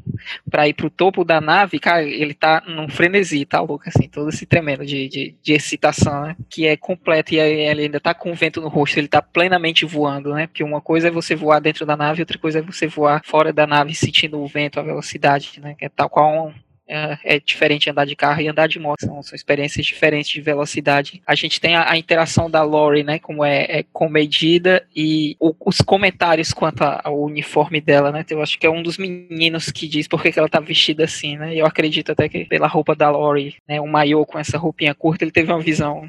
para 0.51 0.68
ir 0.68 0.75
pro 0.75 0.91
topo 0.91 1.25
da 1.25 1.41
nave, 1.41 1.78
cara, 1.78 2.02
ele 2.02 2.35
tá 2.35 2.62
num 2.67 2.89
frenesi, 2.89 3.44
tá 3.44 3.60
louco, 3.60 3.85
assim, 3.89 4.09
todo 4.09 4.28
esse 4.28 4.47
tremendo 4.47 4.85
de, 4.85 5.09
de, 5.09 5.36
de 5.43 5.52
excitação, 5.52 6.23
né? 6.23 6.36
Que 6.49 6.67
é 6.67 6.77
completo 6.77 7.35
e 7.35 7.39
ele 7.39 7.83
ainda 7.83 8.01
tá 8.01 8.15
com 8.15 8.31
o 8.31 8.35
vento 8.35 8.60
no 8.60 8.68
rosto, 8.68 8.99
ele 8.99 9.09
tá 9.09 9.20
plenamente 9.20 9.85
voando, 9.85 10.35
né? 10.35 10.47
Porque 10.47 10.62
uma 10.62 10.81
coisa 10.81 11.09
é 11.09 11.10
você 11.10 11.35
voar 11.35 11.60
dentro 11.60 11.85
da 11.85 11.97
nave, 11.97 12.23
outra 12.23 12.39
coisa 12.39 12.59
é 12.59 12.62
você 12.62 12.86
voar 12.86 13.23
fora 13.25 13.52
da 13.52 13.67
nave 13.67 13.94
sentindo 13.94 14.41
o 14.41 14.47
vento, 14.47 14.78
a 14.78 14.83
velocidade, 14.83 15.60
né? 15.60 15.75
Que 15.75 15.86
é 15.86 15.89
tal 15.89 16.09
qual 16.09 16.49
um, 16.49 16.55
é, 16.89 17.18
é, 17.23 17.41
diferente 17.41 17.91
andar 17.91 18.07
de 18.07 18.17
carro 18.17 18.41
e 18.41 18.49
andar 18.49 18.67
de 18.67 18.78
moto, 18.78 19.05
são, 19.05 19.23
são 19.23 19.36
experiências 19.36 19.84
diferentes 19.84 20.31
de 20.31 20.41
velocidade. 20.41 21.23
A 21.26 21.34
gente 21.34 21.60
tem 21.60 21.76
a, 21.76 21.91
a 21.91 21.99
interação 21.99 22.50
da 22.50 22.62
Lori, 22.62 23.02
né, 23.02 23.18
como 23.18 23.44
é, 23.44 23.67
é 23.68 23.84
comedida 23.92 24.84
e 24.94 25.36
o, 25.39 25.55
os 25.65 25.78
comentários 25.78 26.52
quanto 26.52 26.83
ao 26.83 27.20
uniforme 27.20 27.81
dela, 27.81 28.10
né, 28.10 28.25
eu 28.31 28.42
acho 28.42 28.58
que 28.58 28.67
é 28.67 28.70
um 28.70 28.83
dos 28.83 28.99
meninos 28.99 29.70
que 29.70 29.86
diz 29.86 30.08
por 30.08 30.23
que, 30.23 30.39
ela 30.39 30.49
tá 30.49 30.60
vestida 30.60 31.05
assim, 31.05 31.36
né, 31.36 31.55
eu 31.55 31.67
acredito 31.67 32.12
até 32.12 32.28
que 32.28 32.44
pela 32.44 32.67
roupa 32.67 32.94
da 32.94 33.10
Lori, 33.10 33.57
né, 33.68 33.81
o 33.81 33.86
maiô 33.86 34.25
com 34.25 34.39
essa 34.39 34.57
roupinha 34.57 34.94
curta, 34.94 35.25
ele 35.25 35.31
teve 35.31 35.52
uma 35.52 35.60
visão 35.60 36.08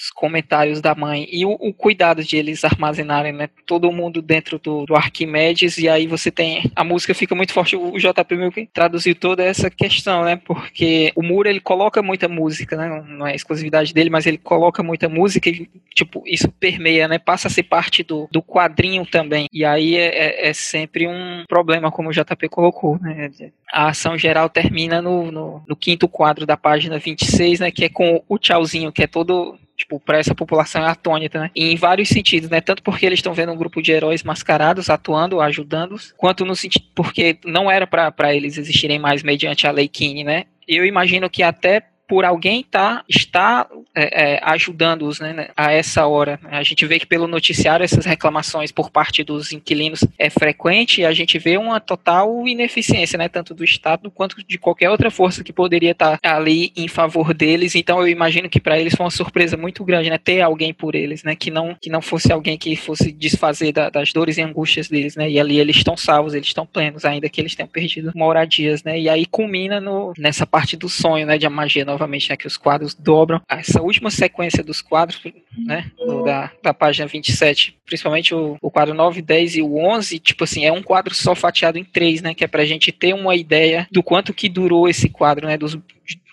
os 0.00 0.10
comentários 0.10 0.80
da 0.80 0.94
mãe 0.94 1.28
e 1.30 1.44
o, 1.44 1.50
o, 1.50 1.74
cuidado 1.74 2.24
de 2.24 2.38
eles 2.38 2.64
armazenarem, 2.64 3.32
né? 3.32 3.50
Todo 3.66 3.92
mundo 3.92 4.22
dentro 4.22 4.58
do, 4.58 4.86
do, 4.86 4.96
Arquimedes 4.96 5.76
e 5.76 5.90
aí 5.90 6.06
você 6.06 6.30
tem 6.30 6.70
a 6.74 6.82
música 6.82 7.12
fica 7.12 7.34
muito 7.34 7.52
forte. 7.52 7.76
O 7.76 7.98
JP 7.98 8.34
meio 8.36 8.50
que 8.50 8.66
traduziu 8.66 9.14
toda 9.14 9.44
essa 9.44 9.68
questão, 9.68 10.24
né? 10.24 10.36
Porque 10.36 11.12
o 11.14 11.22
Muro 11.22 11.50
ele 11.50 11.60
coloca 11.60 12.02
muita 12.02 12.28
música, 12.28 12.76
né? 12.76 13.04
Não 13.06 13.26
é 13.26 13.34
exclusividade 13.34 13.92
dele, 13.92 14.08
mas 14.08 14.26
ele 14.26 14.38
coloca 14.38 14.82
muita 14.82 15.06
música 15.06 15.50
e 15.50 15.68
tipo 15.94 16.22
isso 16.26 16.50
permeia, 16.50 17.06
né? 17.06 17.18
Passa 17.18 17.48
a 17.48 17.50
ser 17.50 17.64
parte 17.64 18.02
do, 18.02 18.26
do 18.32 18.42
quadrinho 18.42 19.04
também. 19.04 19.48
E 19.52 19.66
aí 19.66 19.96
é, 19.96 20.46
é, 20.46 20.48
é 20.48 20.52
sempre 20.54 21.06
um 21.06 21.44
problema, 21.46 21.90
como 21.90 22.08
o 22.08 22.12
JP 22.12 22.48
colocou, 22.48 22.98
né? 22.98 23.30
A 23.70 23.88
ação 23.88 24.16
geral 24.16 24.48
termina 24.48 25.02
no, 25.02 25.30
no, 25.30 25.62
no 25.68 25.76
quinto 25.76 26.08
quadro 26.08 26.46
da 26.46 26.56
página 26.56 26.98
26, 26.98 27.60
né? 27.60 27.70
Que 27.70 27.84
é 27.84 27.88
com 27.90 28.22
o 28.26 28.38
tchauzinho, 28.38 28.90
que 28.90 29.02
é 29.02 29.06
todo 29.06 29.58
tipo, 29.80 29.98
para 29.98 30.18
essa 30.18 30.34
população 30.34 30.82
é 30.82 30.88
atônita, 30.88 31.40
né? 31.40 31.50
Em 31.56 31.74
vários 31.74 32.10
sentidos, 32.10 32.50
né? 32.50 32.60
Tanto 32.60 32.82
porque 32.82 33.06
eles 33.06 33.18
estão 33.18 33.32
vendo 33.32 33.52
um 33.52 33.56
grupo 33.56 33.80
de 33.80 33.90
heróis 33.90 34.22
mascarados 34.22 34.90
atuando, 34.90 35.40
ajudando-os, 35.40 36.12
quanto 36.16 36.44
no 36.44 36.54
sentido 36.54 36.84
porque 36.94 37.38
não 37.44 37.70
era 37.70 37.86
para 37.86 38.34
eles 38.34 38.58
existirem 38.58 38.98
mais 38.98 39.22
mediante 39.22 39.66
a 39.66 39.70
lei 39.70 39.88
Kine, 39.88 40.22
né? 40.22 40.44
Eu 40.68 40.84
imagino 40.84 41.30
que 41.30 41.42
até 41.42 41.82
por 42.10 42.24
alguém 42.24 42.64
tá, 42.68 43.04
está 43.08 43.68
é, 43.94 44.34
é, 44.34 44.40
ajudando-os 44.42 45.20
né, 45.20 45.50
a 45.56 45.72
essa 45.72 46.08
hora. 46.08 46.40
A 46.50 46.64
gente 46.64 46.84
vê 46.84 46.98
que 46.98 47.06
pelo 47.06 47.28
noticiário 47.28 47.84
essas 47.84 48.04
reclamações 48.04 48.72
por 48.72 48.90
parte 48.90 49.22
dos 49.22 49.52
inquilinos 49.52 50.04
é 50.18 50.28
frequente 50.28 51.02
e 51.02 51.06
a 51.06 51.12
gente 51.12 51.38
vê 51.38 51.56
uma 51.56 51.78
total 51.78 52.48
ineficiência, 52.48 53.16
né, 53.16 53.28
tanto 53.28 53.54
do 53.54 53.62
Estado 53.62 54.10
quanto 54.10 54.44
de 54.44 54.58
qualquer 54.58 54.90
outra 54.90 55.08
força 55.08 55.44
que 55.44 55.52
poderia 55.52 55.92
estar 55.92 56.18
tá 56.18 56.36
ali 56.36 56.72
em 56.76 56.88
favor 56.88 57.32
deles. 57.32 57.76
Então 57.76 58.00
eu 58.00 58.08
imagino 58.08 58.50
que 58.50 58.60
para 58.60 58.76
eles 58.76 58.92
foi 58.96 59.04
uma 59.04 59.10
surpresa 59.10 59.56
muito 59.56 59.84
grande, 59.84 60.10
né, 60.10 60.18
ter 60.18 60.40
alguém 60.40 60.74
por 60.74 60.96
eles, 60.96 61.22
né, 61.22 61.36
que 61.36 61.48
não 61.48 61.76
que 61.80 61.90
não 61.90 62.02
fosse 62.02 62.32
alguém 62.32 62.58
que 62.58 62.74
fosse 62.74 63.12
desfazer 63.12 63.70
da, 63.70 63.88
das 63.88 64.12
dores 64.12 64.36
e 64.36 64.42
angústias 64.42 64.88
deles, 64.88 65.14
né, 65.14 65.30
e 65.30 65.38
ali 65.38 65.60
eles 65.60 65.76
estão 65.76 65.96
salvos, 65.96 66.34
eles 66.34 66.48
estão 66.48 66.66
plenos, 66.66 67.04
ainda 67.04 67.28
que 67.28 67.40
eles 67.40 67.54
tenham 67.54 67.68
perdido 67.68 68.10
moradias, 68.16 68.82
né, 68.82 68.98
e 68.98 69.08
aí 69.08 69.24
culmina 69.26 69.80
no, 69.80 70.12
nessa 70.18 70.44
parte 70.44 70.76
do 70.76 70.88
sonho, 70.88 71.24
né, 71.24 71.38
de 71.38 71.46
a 71.46 71.50
magia 71.50 71.84
nova 71.84 71.99
novamente, 72.00 72.30
né, 72.30 72.36
que 72.36 72.46
os 72.46 72.56
quadros 72.56 72.94
dobram. 72.94 73.40
Essa 73.48 73.82
última 73.82 74.10
sequência 74.10 74.64
dos 74.64 74.80
quadros, 74.80 75.20
né, 75.56 75.90
da, 76.24 76.50
da 76.62 76.74
página 76.74 77.06
27, 77.06 77.76
principalmente 77.84 78.34
o, 78.34 78.56
o 78.60 78.70
quadro 78.70 78.94
9, 78.94 79.20
10 79.20 79.56
e 79.56 79.62
o 79.62 79.76
11, 79.76 80.18
tipo 80.18 80.44
assim, 80.44 80.64
é 80.64 80.72
um 80.72 80.82
quadro 80.82 81.14
só 81.14 81.34
fatiado 81.34 81.78
em 81.78 81.84
três, 81.84 82.22
né, 82.22 82.34
que 82.34 82.44
é 82.44 82.48
pra 82.48 82.64
gente 82.64 82.90
ter 82.90 83.14
uma 83.14 83.36
ideia 83.36 83.86
do 83.90 84.02
quanto 84.02 84.34
que 84.34 84.48
durou 84.48 84.88
esse 84.88 85.08
quadro, 85.08 85.46
né, 85.46 85.56
dos 85.56 85.78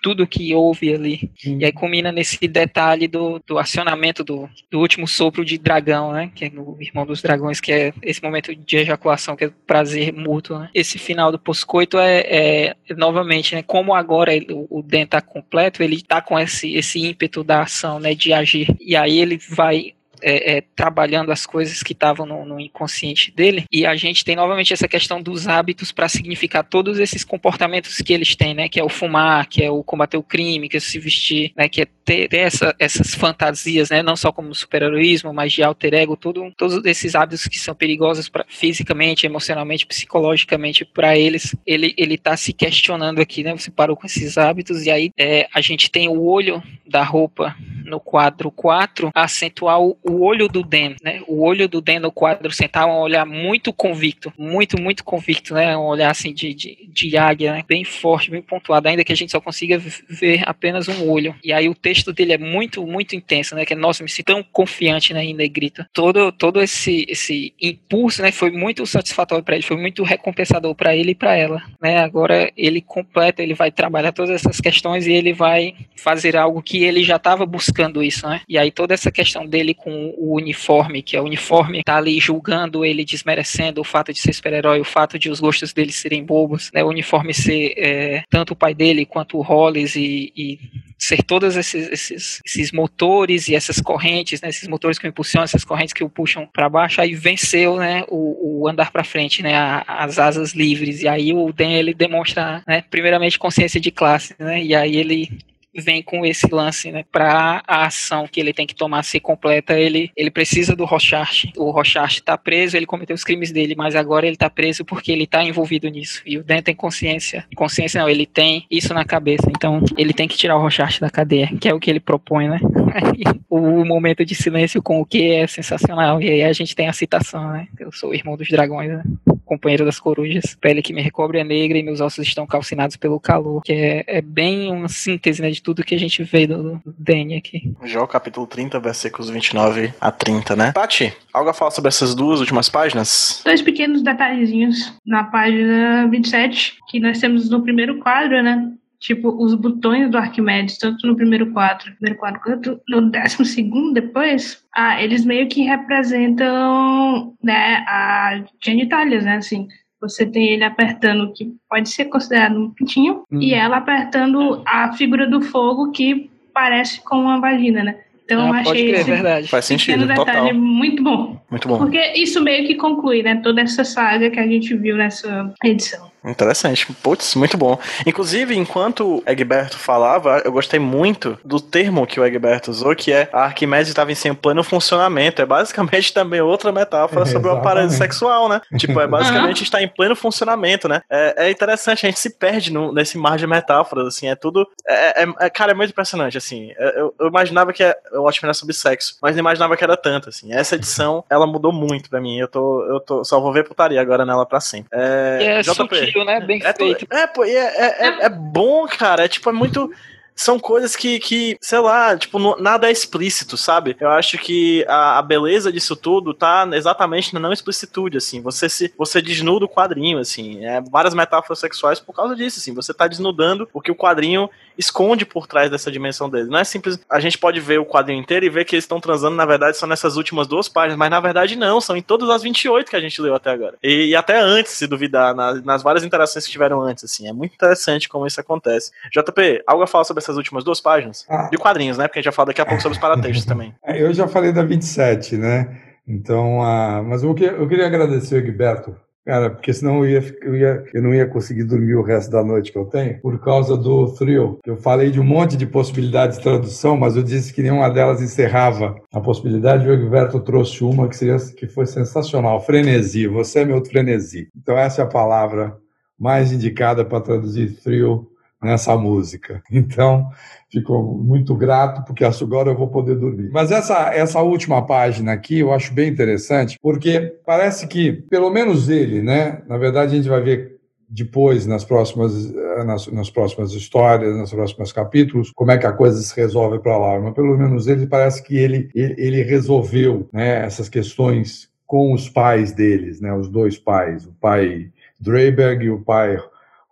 tudo 0.08 0.26
que 0.26 0.56
houve 0.56 0.94
ali. 0.94 1.30
Sim. 1.38 1.58
E 1.60 1.66
aí 1.66 1.72
combina 1.74 2.14
nesse 2.14 2.48
detalhe 2.48 3.10
do, 3.10 3.42
do 3.45 3.60
acionamento 3.60 4.24
do, 4.24 4.50
do 4.72 4.80
último 4.80 5.06
sopro 5.06 5.44
de 5.44 5.58
dragão, 5.58 6.14
né? 6.14 6.32
Que 6.34 6.45
é 6.45 6.52
o 6.56 6.77
irmão 6.80 7.06
dos 7.06 7.22
dragões, 7.22 7.60
que 7.60 7.74
é 7.74 7.94
esse 8.02 8.24
momento 8.24 8.56
de 8.56 8.77
ejaculação, 8.77 9.36
que 9.36 9.44
é 9.44 9.52
prazer 9.66 10.14
mútuo, 10.14 10.60
né? 10.60 10.69
Esse 10.74 10.98
final 10.98 11.30
do 11.30 11.38
pós-coito 11.38 11.98
é, 11.98 12.19
é, 12.19 12.76
novamente, 12.95 13.53
né? 13.53 13.61
Como 13.61 13.94
agora 13.94 14.34
ele, 14.34 14.48
o, 14.69 14.82
Den 14.82 15.06
tá 15.06 15.19
completo, 15.19 15.84
ele 15.84 16.02
tá 16.02 16.22
com 16.22 16.40
esse, 16.40 16.74
esse 16.74 17.06
ímpeto 17.06 17.44
da 17.44 17.64
ação, 17.64 18.00
né? 18.00 18.16
De 18.16 18.32
agir. 18.32 18.74
E 18.80 18.95
aí 18.95 19.19
ele 19.19 19.38
vai 19.50 19.92
é, 20.22 20.58
é, 20.58 20.62
trabalhando 20.76 21.32
as 21.32 21.46
coisas 21.46 21.84
que 21.84 21.94
estavam 21.94 22.26
no, 22.26 22.46
no, 22.46 22.60
inconsciente 22.60 23.32
dele. 23.32 23.66
E 23.72 23.86
a 23.86 23.96
gente 23.96 24.24
tem 24.24 24.36
novamente 24.36 24.74
essa 24.74 24.88
questão 24.88 25.22
dos 25.22 25.48
hábitos 25.48 25.92
para 25.92 26.08
significar 26.08 26.64
todos 26.64 27.00
esses 27.00 27.24
comportamentos 27.24 27.98
que 27.98 28.14
eles 28.14 28.36
têm, 28.36 28.54
né? 28.54 28.70
Que 28.70 28.80
é 28.80 28.84
o 28.84 28.90
fumar, 28.90 29.48
que 29.48 29.64
é 29.64 29.70
o 29.70 29.84
combater 29.84 30.18
o 30.18 30.24
crime, 30.24 30.70
que 30.70 30.78
é 30.78 30.80
se 30.80 31.00
vestir, 31.00 31.52
né? 31.56 31.68
Que 31.70 31.82
é 31.82 31.88
ter, 32.06 32.28
ter 32.30 32.38
essa, 32.38 32.76
essas 32.80 33.14
fantasias, 33.14 33.90
né? 33.90 34.02
Não 34.02 34.16
só 34.16 34.32
como 34.32 34.54
super-heroísmo, 34.54 35.34
mas 35.34 35.54
de 35.54 35.64
alter 35.64 35.94
ego, 35.94 36.16
tudo, 36.16 36.52
todos 36.56 36.84
esses 36.86 37.16
hábitos 37.16 37.48
que 37.48 37.60
são 37.60 37.76
perigosos 37.76 38.30
pra, 38.30 38.46
fisicamente, 38.48 39.26
emocionalmente, 39.26 39.86
psicologicamente 39.86 40.86
para 40.86 41.18
eles. 41.18 41.56
Ele 41.66 41.94
ele 41.98 42.16
está 42.16 42.38
se 42.38 42.54
questionando 42.54 43.20
aqui, 43.20 43.44
né? 43.44 43.56
Você 43.56 43.72
parou 43.72 43.96
com 43.96 44.06
esses 44.06 44.38
hábitos 44.38 44.86
e 44.86 44.92
aí 44.92 45.12
é, 45.18 45.48
a 45.54 45.62
gente 45.62 45.90
tem 45.90 46.08
o 46.08 46.24
olho 46.24 46.62
da 46.86 47.04
roupa 47.04 47.56
no 47.86 48.00
quadro 48.00 48.52
4 48.52 49.12
acentuar 49.14 49.82
o, 49.82 49.98
o 50.08 50.22
olho 50.24 50.48
do 50.48 50.64
Den, 50.64 50.95
né? 51.03 51.22
O 51.27 51.44
olho 51.44 51.68
do 51.68 51.82
Den 51.82 52.00
no 52.00 52.11
quadro 52.11 52.52
central 52.52 52.90
é 52.90 52.94
um 52.94 53.00
olhar 53.00 53.26
muito 53.26 53.74
convicto, 53.74 54.34
muito, 54.38 54.80
muito 54.82 55.03
convicto, 55.03 55.53
né? 55.53 55.77
Um 55.77 55.86
olhar 55.86 56.10
assim 56.10 56.34
de, 56.34 56.53
de, 56.53 56.88
de 56.88 57.18
águia, 57.18 57.53
né? 57.53 57.64
Bem 57.68 57.84
forte, 57.84 58.32
bem 58.32 58.42
pontuado, 58.42 58.88
ainda 58.88 59.03
que 59.03 59.11
a 59.11 59.16
gente 59.16 59.32
só 59.32 59.42
consiga 59.42 59.77
ver 60.10 60.44
apenas 60.45 60.88
um 60.88 61.10
olho. 61.10 61.36
E 61.44 61.52
aí 61.52 61.68
o 61.68 61.76
texto 61.76 62.14
dele 62.14 62.34
é 62.34 62.38
muito, 62.38 62.86
muito 62.86 63.16
intenso, 63.16 63.56
né? 63.56 63.66
Que 63.66 63.76
nossa, 63.76 64.03
me 64.03 64.10
sinto 64.10 64.27
tão 64.27 64.44
confiante 64.44 65.14
né, 65.14 65.24
em 65.24 65.34
Negrita. 65.34 65.88
Todo, 65.94 66.32
todo 66.32 66.61
esse, 66.61 67.06
esse 67.08 67.53
impulso, 67.61 68.22
né? 68.22 68.32
Foi 68.32 68.52
muito 68.52 68.86
satisfatório 68.86 69.44
para 69.44 69.56
ele, 69.56 69.64
foi 69.64 69.77
muito 69.77 70.03
recompensador 70.03 70.74
para 70.76 70.95
ele 70.95 71.11
e 71.11 71.16
para 71.16 71.36
ela, 71.36 71.61
né? 71.82 72.00
Agora 72.00 72.52
ele 72.56 72.82
completa, 72.82 73.42
ele 73.42 73.53
vai 73.53 73.72
trabalhar 73.72 74.11
todas 74.11 74.32
essas 74.32 74.60
questões 74.60 75.08
e 75.08 75.11
ele 75.11 75.34
vai 75.34 75.76
fazer 75.95 76.36
algo 76.36 76.61
que 76.61 76.84
ele 76.84 77.03
já 77.03 77.18
estava 77.18 77.45
buscando 77.45 78.03
isso, 78.03 78.27
né? 78.27 78.42
E 78.48 78.58
aí 78.58 78.72
toda 78.72 78.94
essa 78.94 79.11
questão 79.11 79.45
dele 79.45 79.74
com 79.74 79.97
o 80.17 80.35
uniforme, 80.35 81.01
que 81.01 81.16
é 81.16 81.22
o 81.22 81.26
uniforme 81.26 81.84
tá 81.84 81.98
ali 81.98 82.19
julgando 82.19 82.85
ele, 82.85 83.06
desmerecendo 83.06 83.82
o 83.82 83.84
fato 83.84 84.14
de 84.14 84.19
ser 84.19 84.34
super-herói, 84.34 84.80
o 84.80 84.85
fato 84.85 85.17
de 85.17 85.30
os 85.30 85.40
gostos 85.40 85.74
dele 85.74 85.92
serem 85.92 86.24
bobos, 86.24 86.72
né? 86.74 86.84
O 86.84 86.90
uniforme 86.90 87.34
ser 87.34 87.74
é, 87.77 88.24
tanto 88.30 88.53
o 88.53 88.56
pai 88.56 88.74
dele 88.74 89.06
quanto 89.06 89.38
o 89.38 89.42
Hollis 89.42 89.95
e, 89.95 90.32
e 90.35 90.59
ser 90.98 91.22
todos 91.22 91.56
esses, 91.56 91.90
esses, 91.92 92.42
esses, 92.45 92.72
motores 92.72 93.48
e 93.48 93.56
essas 93.56 93.80
correntes, 93.80 94.42
né, 94.42 94.50
esses 94.50 94.67
motores 94.67 94.98
que 94.98 95.06
o 95.06 95.09
impulsionam, 95.09 95.43
essas 95.43 95.64
correntes 95.64 95.93
que 95.93 96.03
o 96.03 96.09
puxam 96.09 96.48
para 96.51 96.67
baixo, 96.67 97.00
aí 97.00 97.14
venceu, 97.14 97.77
né, 97.77 98.03
o, 98.08 98.61
o 98.61 98.67
andar 98.67 98.92
para 98.92 99.03
frente, 99.03 99.43
né, 99.43 99.56
a, 99.56 99.84
as 99.88 100.17
asas 100.17 100.53
livres. 100.53 101.01
E 101.01 101.08
aí 101.08 101.34
o 101.34 101.51
Dan 101.53 101.69
ele 101.69 101.93
demonstra, 101.93 102.64
né, 102.67 102.84
primeiramente 102.90 103.38
consciência 103.38 103.80
de 103.80 103.92
classe, 103.92 104.34
né, 104.40 104.64
e 104.64 104.74
aí 104.74 104.95
ele 104.95 105.30
vem 105.78 106.02
com 106.02 106.26
esse 106.26 106.48
lance, 106.52 106.92
né, 106.92 107.06
para 107.12 107.64
a 107.68 107.86
ação 107.86 108.28
que 108.28 108.40
ele 108.40 108.54
tem 108.54 108.66
que 108.66 108.76
tomar 108.76 109.04
ser 109.04 109.20
completa, 109.20 109.80
ele, 109.80 110.12
ele 110.16 110.32
precisa 110.32 110.76
do 110.76 110.86
Rochard. 110.86 111.52
O 111.56 111.72
Rochard 111.72 112.16
está 112.16 112.38
preso, 112.38 112.76
ele 112.76 112.86
cometeu 112.86 113.16
os 113.16 113.24
crimes 113.24 113.52
dele, 113.52 113.76
mas 113.76 113.96
agora 113.96 114.26
ele 114.26 114.36
está 114.36 114.50
preso 114.50 114.84
porque 114.84 115.12
ele 115.12 115.24
está 115.24 115.44
envolvido 115.44 115.88
nisso. 115.88 116.22
E 116.26 116.38
o 116.38 116.44
Dan 116.44 116.62
tem 116.62 116.76
consciência. 116.76 117.46
Consciência 117.56 118.02
não, 118.02 118.10
ele 118.10 118.26
tem 118.26 118.66
isso 118.70 118.94
na 118.94 119.06
cabeça. 119.06 119.50
Então, 119.50 119.82
ele 119.98 120.14
tem 120.14 120.28
que 120.28 120.38
tirar 120.38 120.58
o 120.58 120.62
Rochard 120.62 121.00
da 121.00 121.10
cadeia, 121.10 121.50
que 121.60 121.68
é 121.68 121.74
o 121.74 121.80
que 121.80 121.90
ele 121.90 122.00
propõe, 122.00 122.48
né? 122.48 122.60
o 123.50 123.86
momento 123.86 124.26
de 124.26 124.36
silêncio 124.36 124.82
com 124.82 125.00
o 125.00 125.06
que 125.06 125.32
é 125.32 125.48
sensacional. 125.48 126.22
E 126.22 126.30
aí 126.30 126.44
a 126.44 126.54
gente 126.54 126.76
tem 126.76 126.88
a 126.88 126.94
citação, 126.94 127.52
né? 127.52 127.68
Eu 127.80 127.92
sou 127.92 128.12
o 128.12 128.14
irmão 128.14 128.36
dos 128.36 128.48
dragões, 128.50 128.90
né? 128.90 129.04
Companheiro 129.48 129.85
das 129.85 130.00
corujas. 130.00 130.56
Pele 130.59 130.82
que 130.82 130.93
me 130.93 131.01
recobre 131.01 131.40
é 131.40 131.43
negra 131.43 131.77
e 131.77 131.84
meus 131.84 132.01
ossos 132.01 132.27
estão 132.27 132.45
calcinados 132.45 132.98
pelo 132.98 133.19
calor. 133.19 133.61
Que 133.64 133.74
é, 133.74 134.03
é 134.08 134.22
bem 134.22 134.72
uma 134.72 134.90
síntese, 134.90 135.42
né, 135.42 135.50
de 135.50 135.61
tudo 135.61 135.84
que 135.84 135.95
a 135.95 136.00
gente 136.00 136.24
vê 136.24 136.45
do, 136.45 136.82
do 136.85 136.95
Danny 136.98 137.35
aqui. 137.35 137.74
Jó, 137.84 138.06
capítulo 138.06 138.45
30, 138.45 138.80
versículos 138.80 139.30
29 139.30 139.93
a 140.00 140.11
30, 140.11 140.56
né? 140.56 140.72
Tati, 140.74 141.14
algo 141.34 141.50
a 141.50 141.53
falar 141.53 141.72
sobre 141.72 141.88
essas 141.88 142.14
duas 142.14 142.40
últimas 142.40 142.69
páginas? 142.69 143.42
Dois 143.43 143.61
pequenos 143.61 144.03
detalhezinhos 144.03 144.93
na 145.06 145.24
página 145.24 146.08
27, 146.08 146.76
que 146.90 147.00
nós 147.00 147.19
temos 147.19 147.50
no 147.50 147.64
primeiro 147.64 148.00
quadro, 148.00 148.43
né? 148.43 148.72
Tipo, 149.00 149.30
os 149.43 149.53
botões 149.53 150.09
do 150.09 150.17
Arquimedes, 150.17 150.77
tanto 150.77 151.06
no 151.06 151.16
primeiro 151.16 151.51
quadro, 151.51 151.93
primeiro 151.93 152.19
quadro 152.19 152.42
quanto 152.42 152.82
no 152.90 153.11
décimo 153.11 153.45
segundo 153.45 153.93
depois, 153.93 154.64
ah, 154.76 155.01
eles 155.01 155.24
meio 155.24 155.48
que 155.48 155.61
representam, 155.61 157.35
né, 157.43 157.85
a 157.88 158.43
genitálias, 158.64 159.24
né, 159.24 159.38
assim. 159.38 159.67
Você 160.01 160.26
tem 160.26 160.48
ele 160.50 160.64
apertando 160.64 161.26
o 161.26 161.34
que 161.34 161.53
pode 161.69 161.90
ser 161.90 162.06
considerado 162.06 162.59
um 162.59 162.72
pintinho, 162.72 163.24
hum. 163.32 163.40
e 163.40 163.53
ela 163.53 163.77
apertando 163.77 164.64
a 164.66 164.93
figura 164.93 165.27
do 165.27 165.42
fogo 165.42 165.92
que 165.92 166.30
parece 166.53 167.01
com 167.01 167.22
uma 167.22 167.40
vagina, 167.40 167.84
né? 167.84 168.00
Então 168.27 168.42
ah, 168.42 168.48
eu 168.48 168.53
achei 168.72 168.90
crer, 168.90 169.00
esse 169.01 169.09
verdade. 169.09 169.48
Faz 169.48 169.66
sentido, 169.66 170.06
detalhe 170.06 170.26
total. 170.26 170.53
muito 170.53 171.01
bom. 171.01 171.42
Muito 171.50 171.67
bom. 171.67 171.77
Porque 171.77 172.14
isso 172.14 172.43
meio 172.43 172.67
que 172.67 172.76
conclui, 172.76 173.24
né, 173.24 173.35
toda 173.35 173.61
essa 173.61 173.84
saga 173.85 174.30
que 174.30 174.40
a 174.40 174.45
gente 174.45 174.76
viu 174.76 174.98
nessa 174.98 175.53
edição. 175.64 176.11
Interessante. 176.26 176.92
Putz, 177.02 177.36
muito 177.36 177.58
bom. 177.58 177.80
Inclusive, 178.06 178.56
enquanto 178.56 179.24
Egberto 179.26 179.78
falava, 179.78 180.42
eu 180.44 180.52
gostei 180.52 180.80
muito 180.80 181.38
do 181.44 181.60
termo 181.60 182.06
que 182.06 182.20
o 182.20 182.26
Egberto 182.26 182.72
usou, 182.72 182.96
que 182.96 183.12
é 183.12 183.30
a 183.32 183.44
Arquimedes 183.44 183.90
estava 183.90 184.12
em 184.12 184.16
seu 184.16 184.36
pleno 184.36 184.64
funcionamento. 184.64 185.42
É 185.42 185.46
basicamente 185.46 186.12
também 186.14 186.42
outra 186.42 186.72
metáfora 186.72 187.24
é, 187.24 187.26
sobre 187.26 187.50
o 187.50 187.54
aparelho 187.54 187.90
sexual, 187.90 188.50
né? 188.50 188.62
Tipo, 188.78 189.00
é 189.00 189.08
basicamente 189.08 189.64
estar 189.64 189.82
em 189.82 189.88
pleno 189.88 190.16
funcionamento, 190.16 190.88
né? 190.88 191.02
É, 191.10 191.48
é 191.48 191.52
interessante, 191.52 192.06
a 192.06 192.10
gente 192.10 192.20
se 192.20 192.30
perde 192.30 192.72
no, 192.72 192.92
nesse 192.92 193.18
mar 193.18 193.38
de 193.38 193.48
metáforas, 193.48 194.08
assim, 194.08 194.28
é 194.28 194.36
tudo... 194.36 194.68
É, 194.88 195.24
é, 195.24 195.28
é 195.40 195.50
cara, 195.50 195.72
é 195.72 195.76
muito 195.76 195.92
impressionante, 195.92 196.38
assim. 196.38 196.72
É, 196.78 197.00
eu, 197.00 197.14
eu 197.20 197.28
imaginava 197.28 197.72
que 197.72 197.84
o 198.14 198.24
ótimo 198.24 198.48
era 198.48 198.54
sobre 198.54 198.74
sexo, 198.74 199.18
mas 199.22 199.36
não 199.36 199.40
imaginava 199.40 199.78
que 199.78 199.84
era 199.84 199.96
tanto, 199.96 200.30
assim. 200.30 200.54
Essa 200.54 200.76
edição, 200.76 201.24
ela 201.30 201.48
mudou 201.48 201.72
muito 201.72 202.10
pra 202.10 202.20
mim. 202.20 202.38
Eu 202.38 202.48
tô, 202.48 202.84
eu 202.86 203.00
tô, 203.00 203.24
só 203.24 203.40
vou 203.40 203.54
ver 203.54 203.64
putaria 203.64 204.02
agora 204.02 204.26
nela 204.26 204.46
pra 204.46 204.60
sempre. 204.60 204.90
É, 204.92 205.62
JP. 205.62 206.07
Sutil 206.08 206.26
né? 206.26 206.40
Bem 206.40 206.61
é, 206.64 206.74
feito. 206.74 207.08
É, 207.10 207.27
pô, 207.27 207.44
é, 207.44 207.52
é, 207.52 208.08
é, 208.08 208.26
é 208.26 208.30
bom, 208.30 208.86
cara. 208.88 209.26
É 209.26 209.27
tipo, 209.27 209.50
é 209.50 209.53
muito 209.53 209.92
são 210.38 210.59
coisas 210.59 210.95
que, 210.95 211.19
que 211.19 211.57
sei 211.59 211.80
lá, 211.80 212.16
tipo, 212.16 212.61
nada 212.61 212.88
é 212.88 212.91
explícito, 212.91 213.57
sabe? 213.57 213.98
Eu 213.99 214.09
acho 214.09 214.38
que 214.38 214.85
a, 214.88 215.17
a, 215.17 215.22
beleza 215.22 215.72
disso 215.72 215.95
tudo 215.95 216.33
tá 216.33 216.67
exatamente 216.74 217.33
na 217.33 217.40
não 217.40 217.51
explicitude, 217.51 218.17
assim. 218.17 218.41
Você 218.41 218.69
se 218.69 218.93
você 218.95 219.22
desnuda 219.22 219.66
o 219.66 219.69
quadrinho, 219.69 220.19
assim. 220.19 220.64
É, 220.64 220.80
várias 220.80 221.14
metáforas 221.14 221.59
sexuais 221.59 221.99
por 221.99 222.14
causa 222.14 222.35
disso, 222.35 222.59
assim. 222.59 222.74
Você 222.74 222.93
tá 222.93 223.07
desnudando 223.07 223.67
o 223.74 223.82
que 223.82 223.91
o 223.91 223.95
quadrinho 223.95 224.48
esconde 224.77 225.25
por 225.25 225.48
trás 225.48 225.72
dessa 225.72 225.91
dimensão 225.91 226.30
dele. 226.30 226.49
Não 226.49 226.59
é 226.59 226.64
simples. 226.64 226.99
A 227.09 227.19
gente 227.19 227.38
pode 227.38 227.59
ver 227.59 227.80
o 227.80 227.85
quadrinho 227.85 228.22
inteiro 228.22 228.45
e 228.45 228.49
ver 228.49 228.64
que 228.64 228.75
eles 228.75 228.83
estão 228.83 228.99
transando, 228.99 229.35
na 229.35 229.45
verdade, 229.45 229.75
são 229.75 229.90
nessas 229.90 230.17
últimas 230.17 230.45
duas 230.45 230.69
páginas, 230.69 230.98
mas 230.98 231.09
na 231.09 231.19
verdade 231.19 231.56
não, 231.56 231.82
são 231.82 231.98
em 231.98 232.01
todas 232.01 232.30
as 232.30 232.43
28 232.43 232.90
que 232.90 232.95
a 232.95 232.99
gente 232.99 233.19
leu 233.22 233.33
até 233.33 233.49
agora. 233.49 233.75
E, 233.82 234.07
e 234.09 234.16
até 234.16 234.40
antes, 234.40 234.74
se 234.74 234.85
duvidar, 234.85 235.33
nas, 235.33 235.64
nas 235.64 235.82
várias 235.82 236.03
interações 236.03 236.45
que 236.45 236.51
tiveram 236.51 236.82
antes, 236.82 237.03
assim. 237.03 237.27
É 237.27 237.33
muito 237.33 237.56
interessante 237.56 238.07
como 238.07 238.27
isso 238.27 238.40
acontece. 238.40 238.91
JP, 239.11 239.64
algo 239.66 239.83
a 239.83 239.88
falar 239.88 240.03
sobre 240.03 240.22
essas 240.28 240.38
últimas 240.38 240.64
duas 240.64 240.80
páginas? 240.80 241.26
Ah. 241.30 241.50
De 241.50 241.58
quadrinhos, 241.58 241.98
né? 241.98 242.08
Porque 242.08 242.20
a 242.20 242.22
gente 242.22 242.26
já 242.26 242.32
fala 242.32 242.48
daqui 242.48 242.62
a 242.62 242.66
pouco 242.66 242.82
sobre 242.82 242.96
os 242.96 243.02
paratextos 243.02 243.46
também. 243.48 243.74
Eu 243.88 244.14
já 244.14 244.28
falei 244.28 244.52
da 244.52 244.64
27, 244.64 245.38
né? 245.38 245.82
Então, 246.08 246.60
uh, 246.60 247.04
mas 247.04 247.24
eu, 247.24 247.34
que, 247.34 247.46
eu 247.46 247.68
queria 247.68 247.86
agradecer 247.86 248.36
o 248.36 248.38
Egberto 248.38 248.96
Cara, 249.28 249.50
porque 249.50 249.74
senão 249.74 250.06
eu, 250.06 250.10
ia, 250.10 250.38
eu, 250.42 250.56
ia, 250.56 250.86
eu 250.94 251.04
não 251.04 251.14
ia 251.14 251.28
conseguir 251.28 251.66
dormir 251.66 251.96
o 251.96 252.02
resto 252.02 252.32
da 252.32 252.42
noite 252.42 252.72
que 252.72 252.78
eu 252.78 252.86
tenho, 252.86 253.20
por 253.20 253.38
causa 253.44 253.76
do 253.76 254.08
thrill. 254.14 254.58
Eu 254.66 254.78
falei 254.78 255.12
de 255.12 255.20
um 255.20 255.24
monte 255.26 255.58
de 255.58 255.66
possibilidades 255.66 256.38
de 256.38 256.44
tradução, 256.44 256.96
mas 256.96 257.18
eu 257.18 257.22
disse 257.22 257.52
que 257.52 257.62
nenhuma 257.62 257.90
delas 257.90 258.22
encerrava 258.22 258.96
a 259.12 259.20
possibilidade. 259.20 259.86
O 259.86 259.92
Egberto 259.92 260.40
trouxe 260.40 260.82
uma 260.82 261.10
que, 261.10 261.18
seria, 261.18 261.36
que 261.58 261.68
foi 261.68 261.86
sensacional: 261.86 262.62
frenesi. 262.62 263.28
Você 263.28 263.60
é 263.60 263.66
meu 263.66 263.84
frenesi. 263.84 264.48
Então, 264.56 264.78
essa 264.78 265.02
é 265.02 265.04
a 265.04 265.10
palavra 265.10 265.76
mais 266.18 266.54
indicada 266.54 267.04
para 267.04 267.20
traduzir 267.20 267.82
thrill 267.84 268.30
nessa 268.61 268.95
música. 268.98 269.61
Então, 269.72 270.30
fico 270.72 271.02
muito 271.02 271.56
grato, 271.56 272.03
porque 272.06 272.24
agora 272.26 272.72
eu 272.72 272.77
vou 272.77 272.88
poder 272.88 273.16
dormir. 273.16 273.50
Mas 273.52 273.72
essa, 273.72 274.14
essa 274.14 274.42
última 274.42 274.86
página 274.86 275.32
aqui 275.32 275.60
eu 275.60 275.72
acho 275.72 275.94
bem 275.94 276.10
interessante, 276.10 276.77
porque 276.82 277.36
parece 277.45 277.88
que, 277.88 278.11
pelo 278.11 278.50
menos 278.50 278.90
ele, 278.90 279.22
né? 279.22 279.61
Na 279.68 279.77
verdade, 279.77 280.14
a 280.14 280.16
gente 280.16 280.30
vai 280.30 280.42
ver 280.42 280.77
depois 281.10 281.66
nas 281.66 281.86
próximas 281.86 282.52
nas, 282.86 283.08
nas 283.08 283.30
próximas 283.30 283.72
histórias, 283.72 284.36
nos 284.36 284.52
próximos 284.52 284.92
capítulos, 284.92 285.52
como 285.56 285.72
é 285.72 285.77
que 285.77 285.86
a 285.86 285.94
coisa 285.94 286.22
se 286.22 286.36
resolve 286.36 286.80
para 286.80 286.98
lá. 286.98 287.19
Mas 287.19 287.34
pelo 287.34 287.58
menos 287.58 287.88
ele 287.88 288.08
parece 288.08 288.44
que 288.44 288.58
ele 288.58 288.90
ele, 288.94 289.16
ele 289.18 289.44
resolveu 289.44 290.27
né, 290.34 290.66
essas 290.66 290.90
questões 290.90 291.69
com 291.86 292.14
os 292.14 292.27
pais 292.27 292.74
deles, 292.74 293.22
né, 293.22 293.34
os 293.34 293.48
dois 293.48 293.77
pais, 293.77 294.26
o 294.26 294.34
pai 294.34 294.92
Dreiberg 295.19 295.86
e 295.86 295.90
o 295.90 296.02
pai 296.02 296.38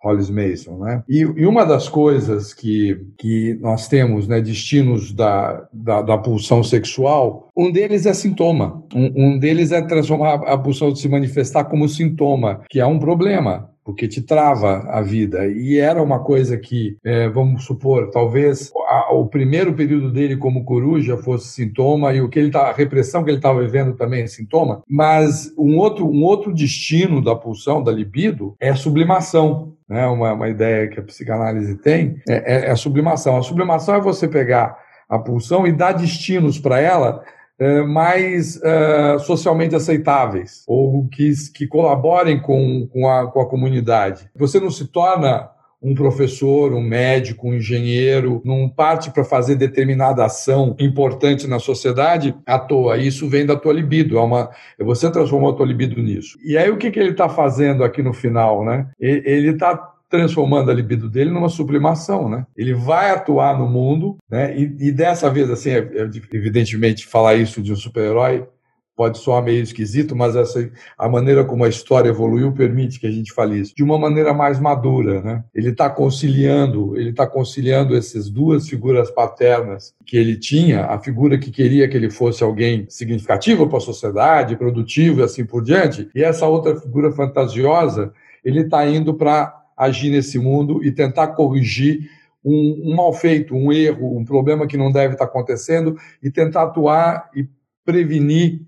Hollis 0.06 0.30
Mason, 0.30 0.78
né? 0.78 1.04
E, 1.10 1.22
e, 1.22 1.46
uma 1.46 1.66
das 1.66 1.90
coisas 1.90 2.54
que, 2.54 3.00
que 3.18 3.58
nós 3.60 3.88
temos, 3.88 4.28
né, 4.28 4.40
destinos 4.40 5.12
da, 5.12 5.68
da, 5.74 6.02
da 6.02 6.18
pulsão 6.18 6.64
sexual, 6.64 7.50
um 7.58 7.72
deles 7.72 8.06
é 8.06 8.14
sintoma. 8.14 8.84
Um, 8.94 9.12
um 9.16 9.40
deles 9.40 9.72
é 9.72 9.82
transformar 9.82 10.36
a 10.46 10.58
pulsão 10.58 10.92
de 10.92 11.00
se 11.00 11.10
manifestar 11.10 11.66
como 11.66 11.90
sintoma, 11.90 12.62
que 12.70 12.80
é 12.80 12.86
um 12.86 13.00
problema 13.00 13.70
porque 13.86 14.08
te 14.08 14.20
trava 14.20 14.80
a 14.90 15.00
vida. 15.00 15.48
E 15.48 15.78
era 15.78 16.02
uma 16.02 16.20
coisa 16.20 16.58
que, 16.58 16.98
é, 17.04 17.30
vamos 17.30 17.66
supor, 17.66 18.10
talvez 18.10 18.72
a, 18.88 19.14
o 19.14 19.28
primeiro 19.28 19.76
período 19.76 20.12
dele 20.12 20.36
como 20.36 20.66
coruja 20.66 21.18
fosse 21.18 21.50
sintoma 21.50 22.12
e 22.12 22.20
o 22.20 22.28
que 22.28 22.40
ele 22.40 22.50
tá, 22.50 22.62
a 22.62 22.74
repressão 22.74 23.24
que 23.24 23.30
ele 23.30 23.38
estava 23.38 23.62
vivendo 23.62 23.96
também 23.96 24.24
é 24.24 24.28
sintoma. 24.28 24.82
Mas 24.90 25.54
um 25.56 25.78
outro, 25.78 26.10
um 26.10 26.24
outro 26.24 26.52
destino 26.52 27.24
da 27.24 27.36
pulsão, 27.36 27.84
da 27.84 27.92
libido, 27.92 28.56
é 28.60 28.74
sublimação. 28.74 29.75
Né? 29.88 30.06
Uma, 30.08 30.34
uma 30.34 30.50
ideia 30.50 30.88
que 30.88 31.00
a 31.00 31.04
psicanálise 31.04 31.76
tem 31.78 32.22
é, 32.28 32.34
é, 32.34 32.66
é 32.68 32.72
a 32.72 32.76
sublimação. 32.76 33.38
A 33.38 33.44
sublimação 33.44 33.96
é 33.96 34.02
você 34.02 34.28
pegar 34.28 34.78
a 35.08 35.20
pulsão 35.20 35.68
e 35.68 35.72
dar 35.72 35.94
destinos 35.94 36.58
para 36.60 36.80
ela 36.80 37.24
é, 37.60 37.84
mais 37.84 38.58
uh, 38.58 39.20
socialmente 39.20 39.76
aceitáveis 39.76 40.64
ou 40.68 41.08
que, 41.08 41.32
que 41.54 41.68
colaborem 41.68 42.42
com, 42.42 42.88
com, 42.92 43.08
a, 43.08 43.32
com 43.32 43.40
a 43.40 43.50
comunidade. 43.50 44.30
Você 44.36 44.60
não 44.60 44.70
se 44.70 44.88
torna 44.88 45.50
um 45.86 45.94
professor, 45.94 46.74
um 46.74 46.82
médico, 46.82 47.48
um 47.48 47.54
engenheiro, 47.54 48.42
não 48.44 48.68
parte 48.68 49.12
para 49.12 49.24
fazer 49.24 49.56
determinada 49.56 50.26
ação 50.26 50.76
importante 50.80 51.48
na 51.48 51.60
sociedade 51.60 52.36
à 52.44 52.58
toa. 52.58 52.98
Isso 52.98 53.30
vem 53.30 53.46
da 53.46 53.56
tua 53.56 53.72
libido. 53.72 54.18
É 54.18 54.22
uma, 54.22 54.50
você 54.80 55.12
transformou 55.12 55.52
a 55.52 55.54
tua 55.54 55.66
libido 55.66 56.02
nisso. 56.02 56.40
E 56.44 56.58
aí 56.58 56.72
o 56.72 56.78
que, 56.78 56.90
que 56.90 57.00
ele 57.00 57.12
está 57.12 57.30
fazendo 57.30 57.84
aqui 57.84 58.02
no 58.02 58.14
final, 58.14 58.66
né? 58.66 58.88
Ele 59.00 59.52
está 59.52 59.92
transformando 60.10 60.72
a 60.72 60.74
libido 60.74 61.08
dele 61.08 61.30
numa 61.30 61.50
sublimação, 61.50 62.30
né? 62.30 62.48
Ele 62.58 62.74
vai 62.74 63.12
atuar 63.12 63.58
no 63.58 63.68
mundo, 63.68 64.18
né? 64.30 64.58
E, 64.58 64.88
e 64.88 64.92
dessa 64.92 65.30
vez, 65.30 65.52
assim, 65.52 65.70
é, 65.70 65.78
é, 65.78 66.10
evidentemente, 66.34 67.06
falar 67.06 67.36
isso 67.36 67.62
de 67.62 67.72
um 67.72 67.76
super-herói 67.76 68.48
pode 68.96 69.18
soar 69.18 69.44
meio 69.44 69.62
esquisito, 69.62 70.16
mas 70.16 70.36
essa, 70.36 70.72
a 70.98 71.10
maneira 71.10 71.44
como 71.44 71.66
a 71.66 71.70
história 71.70 72.10
evoluiu 72.10 72.54
permite 72.54 73.00
que 73.00 73.06
a 73.06 73.12
gente 73.12 73.34
fale 73.34 73.60
isso 73.60 73.76
de 73.76 73.84
uma 73.84 74.00
maneira 74.00 74.34
mais 74.34 74.60
madura, 74.60 75.22
né? 75.22 75.44
Ele 75.54 75.70
está 75.70 75.90
conciliando, 75.90 76.96
ele 76.96 77.10
está 77.10 77.28
conciliando 77.28 77.96
essas 77.96 78.30
duas 78.30 78.68
figuras 78.68 79.12
paternas 79.12 79.94
que 80.06 80.16
ele 80.16 80.38
tinha, 80.38 80.86
a 80.86 80.98
figura 80.98 81.38
que 81.38 81.52
queria 81.52 81.88
que 81.90 81.98
ele 81.98 82.10
fosse 82.10 82.44
alguém 82.44 82.86
significativo 82.90 83.68
para 83.68 83.78
a 83.78 83.82
sociedade, 83.82 84.56
produtivo 84.56 85.20
e 85.20 85.24
assim 85.24 85.46
por 85.46 85.64
diante, 85.64 86.10
e 86.16 86.24
essa 86.24 86.48
outra 86.48 86.80
figura 86.80 87.12
fantasiosa, 87.12 88.14
ele 88.44 88.62
está 88.62 88.88
indo 88.88 89.14
para 89.14 89.54
agir 89.76 90.10
nesse 90.10 90.40
mundo 90.40 90.82
e 90.84 90.92
tentar 90.92 91.28
corrigir 91.30 92.10
um, 92.44 92.84
um 92.86 92.96
mal 92.96 93.12
feito, 93.12 93.56
um 93.56 93.74
erro, 93.74 94.18
um 94.18 94.24
problema 94.24 94.68
que 94.68 94.78
não 94.78 94.92
deve 94.92 95.16
estar 95.16 95.26
acontecendo 95.26 95.98
e 96.24 96.32
tentar 96.32 96.64
atuar 96.64 97.30
e 97.36 97.46
prevenir 97.84 98.62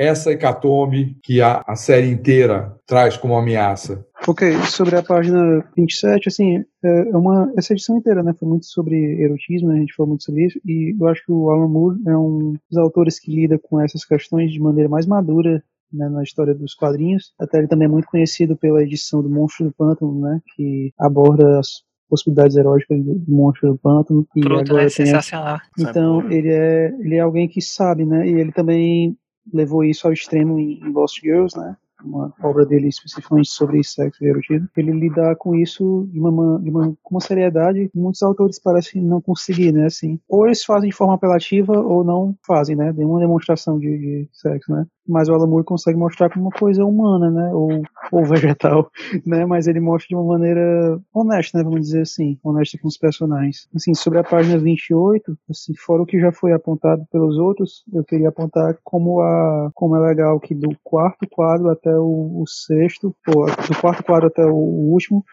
essa 0.00 0.32
hecatombe 0.32 1.18
que 1.22 1.42
a, 1.42 1.62
a 1.66 1.76
série 1.76 2.08
inteira 2.08 2.74
traz 2.86 3.18
como 3.18 3.36
ameaça. 3.36 4.02
Ok, 4.26 4.50
sobre 4.70 4.96
a 4.96 5.02
página 5.02 5.62
27, 5.76 6.28
assim, 6.28 6.64
é 6.82 7.16
uma, 7.16 7.52
essa 7.56 7.74
edição 7.74 7.98
inteira, 7.98 8.22
né, 8.22 8.34
foi 8.38 8.48
muito 8.48 8.64
sobre 8.64 8.96
erotismo, 9.22 9.68
né, 9.68 9.76
a 9.76 9.80
gente 9.80 9.94
falou 9.94 10.08
muito 10.08 10.24
sobre 10.24 10.46
isso, 10.46 10.58
e 10.64 10.96
eu 10.98 11.06
acho 11.06 11.24
que 11.24 11.32
o 11.32 11.50
Alan 11.50 11.68
Moore 11.68 11.98
é 12.06 12.16
um 12.16 12.54
dos 12.70 12.78
autores 12.78 13.20
que 13.20 13.30
lida 13.30 13.58
com 13.58 13.78
essas 13.78 14.04
questões 14.04 14.50
de 14.50 14.58
maneira 14.58 14.88
mais 14.88 15.06
madura 15.06 15.62
né, 15.92 16.08
na 16.08 16.22
história 16.22 16.54
dos 16.54 16.74
quadrinhos. 16.74 17.32
Até 17.38 17.58
ele 17.58 17.68
também 17.68 17.86
é 17.86 17.90
muito 17.90 18.08
conhecido 18.08 18.56
pela 18.56 18.82
edição 18.82 19.22
do 19.22 19.28
Monstro 19.28 19.66
do 19.66 19.74
Pântano, 19.74 20.18
né, 20.18 20.40
que 20.54 20.92
aborda 20.98 21.58
as 21.58 21.82
possibilidades 22.08 22.56
eróticas 22.56 22.98
do 23.04 23.22
Monstro 23.28 23.72
do 23.72 23.78
Pântano. 23.78 24.26
E 24.34 24.40
Pronto, 24.40 24.70
agora 24.70 24.86
é 24.86 24.86
tem 24.86 25.06
sensacional. 25.06 25.58
Então, 25.78 26.30
ele 26.30 26.48
é, 26.48 26.88
ele 27.00 27.16
é 27.16 27.20
alguém 27.20 27.48
que 27.48 27.60
sabe, 27.60 28.06
né, 28.06 28.26
e 28.26 28.32
ele 28.40 28.52
também 28.52 29.16
levou 29.52 29.84
isso 29.84 30.06
ao 30.06 30.12
extremo 30.12 30.58
em, 30.58 30.80
Lost 30.92 31.20
Girls, 31.20 31.58
né? 31.58 31.76
Uma 32.04 32.32
obra 32.42 32.64
dele 32.64 32.88
especificamente 32.88 33.50
sobre 33.50 33.82
sexo 33.84 34.24
e 34.24 34.28
erotismo. 34.28 34.68
Ele 34.76 34.92
lidar 34.92 35.36
com 35.36 35.54
isso 35.54 36.08
de 36.12 36.20
uma, 36.20 36.58
de 36.60 36.70
uma, 36.70 36.96
com 37.02 37.14
uma 37.14 37.20
seriedade 37.20 37.88
que 37.88 37.98
muitos 37.98 38.22
autores 38.22 38.58
parecem 38.58 39.02
não 39.02 39.20
conseguir, 39.20 39.72
né? 39.72 39.86
Assim, 39.86 40.18
ou 40.28 40.46
eles 40.46 40.64
fazem 40.64 40.90
de 40.90 40.96
forma 40.96 41.14
apelativa 41.14 41.78
ou 41.78 42.04
não 42.04 42.34
fazem, 42.46 42.76
né? 42.76 42.92
Nenhuma 42.96 43.20
demonstração 43.20 43.78
de, 43.78 43.98
de 43.98 44.28
sexo, 44.32 44.72
né? 44.72 44.86
Mas 45.06 45.28
o 45.28 45.34
Alan 45.34 45.46
Moore 45.46 45.64
consegue 45.64 45.98
mostrar 45.98 46.30
como 46.30 46.46
uma 46.46 46.52
coisa 46.52 46.84
humana, 46.84 47.30
né? 47.30 47.50
Ou, 47.52 47.82
ou 48.12 48.24
vegetal, 48.24 48.90
né? 49.26 49.44
Mas 49.44 49.66
ele 49.66 49.80
mostra 49.80 50.08
de 50.08 50.14
uma 50.14 50.24
maneira 50.24 51.00
honesta, 51.12 51.58
né? 51.58 51.64
Vamos 51.64 51.80
dizer 51.80 52.02
assim, 52.02 52.38
honesta 52.44 52.78
com 52.78 52.88
os 52.88 52.96
personagens. 52.96 53.68
Assim, 53.74 53.94
sobre 53.94 54.18
a 54.18 54.24
página 54.24 54.58
28, 54.58 55.36
assim, 55.50 55.74
fora 55.74 56.02
o 56.02 56.06
que 56.06 56.20
já 56.20 56.32
foi 56.32 56.52
apontado 56.52 57.04
pelos 57.10 57.38
outros, 57.38 57.84
eu 57.92 58.04
queria 58.04 58.28
apontar 58.28 58.78
como 58.84 59.20
a 59.20 59.70
como 59.74 59.96
é 59.96 60.00
legal 60.00 60.38
que 60.38 60.54
do 60.54 60.70
quarto 60.82 61.26
quadro 61.28 61.70
até 61.70 61.89
o, 61.98 62.42
o 62.42 62.46
sexto, 62.46 63.14
ou 63.28 63.46
do 63.46 63.80
quarto 63.80 64.04
quadro 64.04 64.28
até 64.28 64.44
o, 64.44 64.54
o 64.54 64.92
último, 64.92 65.24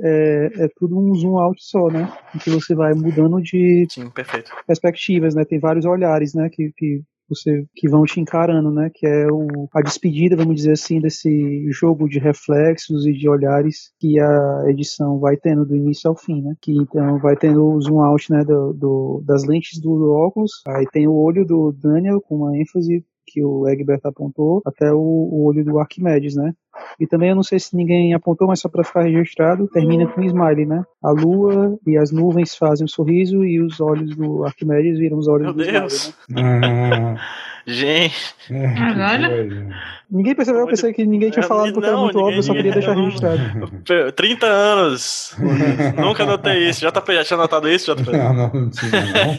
é, 0.00 0.50
é, 0.56 0.68
tudo 0.76 0.98
um 0.98 1.14
zoom 1.14 1.38
out 1.38 1.62
só, 1.62 1.88
né? 1.88 2.12
Em 2.34 2.38
que 2.38 2.50
você 2.50 2.74
vai 2.74 2.94
mudando 2.94 3.40
de 3.42 3.86
Sim, 3.90 4.10
perfeito. 4.10 4.52
perspectivas, 4.66 5.34
né? 5.34 5.44
Tem 5.44 5.58
vários 5.58 5.84
olhares, 5.84 6.34
né? 6.34 6.48
Que, 6.50 6.72
que 6.76 7.02
você 7.28 7.66
que 7.74 7.88
vão 7.88 8.04
te 8.04 8.20
encarando, 8.20 8.70
né? 8.70 8.90
Que 8.94 9.06
é 9.06 9.26
o, 9.30 9.68
a 9.74 9.82
despedida, 9.82 10.36
vamos 10.36 10.56
dizer 10.56 10.72
assim, 10.72 11.00
desse 11.00 11.70
jogo 11.70 12.08
de 12.08 12.18
reflexos 12.18 13.06
e 13.06 13.12
de 13.12 13.28
olhares 13.28 13.92
que 14.00 14.18
a 14.18 14.64
edição 14.68 15.18
vai 15.18 15.36
tendo 15.36 15.66
do 15.66 15.76
início 15.76 16.08
ao 16.08 16.16
fim, 16.16 16.40
né? 16.40 16.54
Que 16.60 16.72
então 16.72 17.18
vai 17.18 17.36
tendo 17.36 17.64
o 17.64 17.80
zoom 17.80 18.00
out, 18.00 18.32
né? 18.32 18.44
Do, 18.44 18.72
do 18.72 19.22
das 19.26 19.44
lentes 19.44 19.80
do 19.80 20.12
óculos, 20.12 20.62
aí 20.66 20.86
tem 20.92 21.06
o 21.06 21.14
olho 21.14 21.44
do 21.44 21.72
Daniel 21.72 22.20
com 22.20 22.36
uma 22.36 22.56
ênfase 22.56 23.04
que 23.28 23.44
o 23.44 23.68
Egbert 23.68 24.00
apontou, 24.04 24.62
até 24.64 24.92
o, 24.92 24.98
o 24.98 25.44
olho 25.44 25.64
do 25.64 25.78
Arquimedes, 25.78 26.34
né? 26.34 26.54
E 27.00 27.06
também 27.06 27.30
eu 27.30 27.36
não 27.36 27.42
sei 27.42 27.58
se 27.58 27.76
ninguém 27.76 28.12
apontou, 28.14 28.48
mas 28.48 28.60
só 28.60 28.68
para 28.68 28.84
ficar 28.84 29.02
registrado, 29.02 29.68
termina 29.68 30.06
com 30.06 30.20
um 30.20 30.24
smiley, 30.24 30.66
né? 30.66 30.82
A 31.02 31.10
lua 31.10 31.78
e 31.86 31.96
as 31.96 32.10
nuvens 32.10 32.56
fazem 32.56 32.84
um 32.84 32.88
sorriso 32.88 33.44
e 33.44 33.60
os 33.60 33.80
olhos 33.80 34.14
do 34.16 34.44
Arquimedes 34.44 34.98
viram 34.98 35.18
os 35.18 35.28
olhos 35.28 35.44
Meu 35.46 35.54
do 35.54 35.64
Deus. 35.64 36.14
smiley, 36.28 36.60
né? 36.60 37.16
Ah, 37.68 37.70
Gente, 37.70 38.34
que 38.46 38.54
Olha. 38.54 39.68
Ninguém 40.10 40.34
percebeu, 40.34 40.62
eu 40.62 40.66
pensei 40.68 40.90
que 40.94 41.04
ninguém 41.04 41.28
tinha 41.28 41.42
falado 41.42 41.70
porque 41.70 41.86
era 41.86 41.96
não, 41.96 42.04
muito 42.04 42.14
ninguém- 42.16 42.28
óbvio, 42.28 42.38
eu 42.38 42.42
só 42.42 42.54
queria 42.54 42.72
deixar 42.72 42.94
não. 42.94 43.04
registrado. 43.04 43.38
Pe- 43.84 44.12
30 44.12 44.46
anos. 44.46 45.36
Nunca 45.98 46.24
notei 46.24 46.66
isso. 46.70 46.80
JP, 46.80 47.12
já 47.16 47.24
tinha 47.24 47.36
notado 47.36 47.68
isso, 47.68 47.94
JP? 47.94 48.10
Não, 48.10 48.32
não, 48.32 48.50
não 48.54 48.70
tinha, 48.70 48.90
não. 48.90 49.34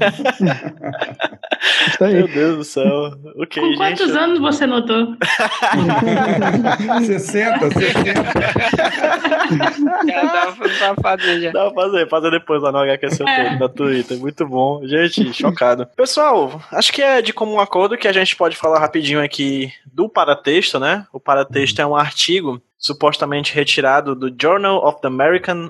Está 1.87 2.05
aí. 2.05 2.13
Meu 2.13 2.27
Deus 2.27 2.57
do 2.57 2.63
céu. 2.63 3.13
Ok, 3.35 3.63
Com 3.63 3.75
quantos 3.77 4.05
gente. 4.07 4.19
anos 4.19 4.37
você 4.39 4.67
notou? 4.67 5.15
60, 7.29 7.71
60. 7.71 8.13
Já 10.07 10.23
dá 10.23 10.93
pra 10.93 10.95
fazer 11.01 11.41
já. 11.41 11.51
Dá 11.51 11.71
pra 11.71 11.83
fazer, 11.83 12.09
fazer 12.09 12.31
depois 12.31 12.61
lá 12.61 12.71
no 12.71 12.79
HQ 12.79 13.11
Seu 13.11 13.27
É. 13.27 13.57
Na 13.57 13.69
Twitter. 13.69 14.17
Muito 14.17 14.47
bom. 14.47 14.85
Gente, 14.85 15.33
chocado. 15.33 15.85
Pessoal, 15.95 16.61
acho 16.71 16.91
que 16.91 17.01
é 17.01 17.21
de 17.21 17.33
comum 17.33 17.59
acordo 17.59 17.97
que 17.97 18.07
a 18.07 18.13
gente 18.13 18.35
pode 18.35 18.55
falar 18.55 18.79
rapidinho 18.79 19.23
aqui 19.23 19.71
do 19.85 20.09
paratexto, 20.09 20.79
né? 20.79 21.05
O 21.11 21.19
paratexto 21.19 21.81
é 21.81 21.85
um 21.85 21.95
artigo 21.95 22.61
supostamente 22.77 23.53
retirado 23.53 24.15
do 24.15 24.33
Journal 24.41 24.85
of 24.85 25.01
the 25.01 25.07
American 25.07 25.69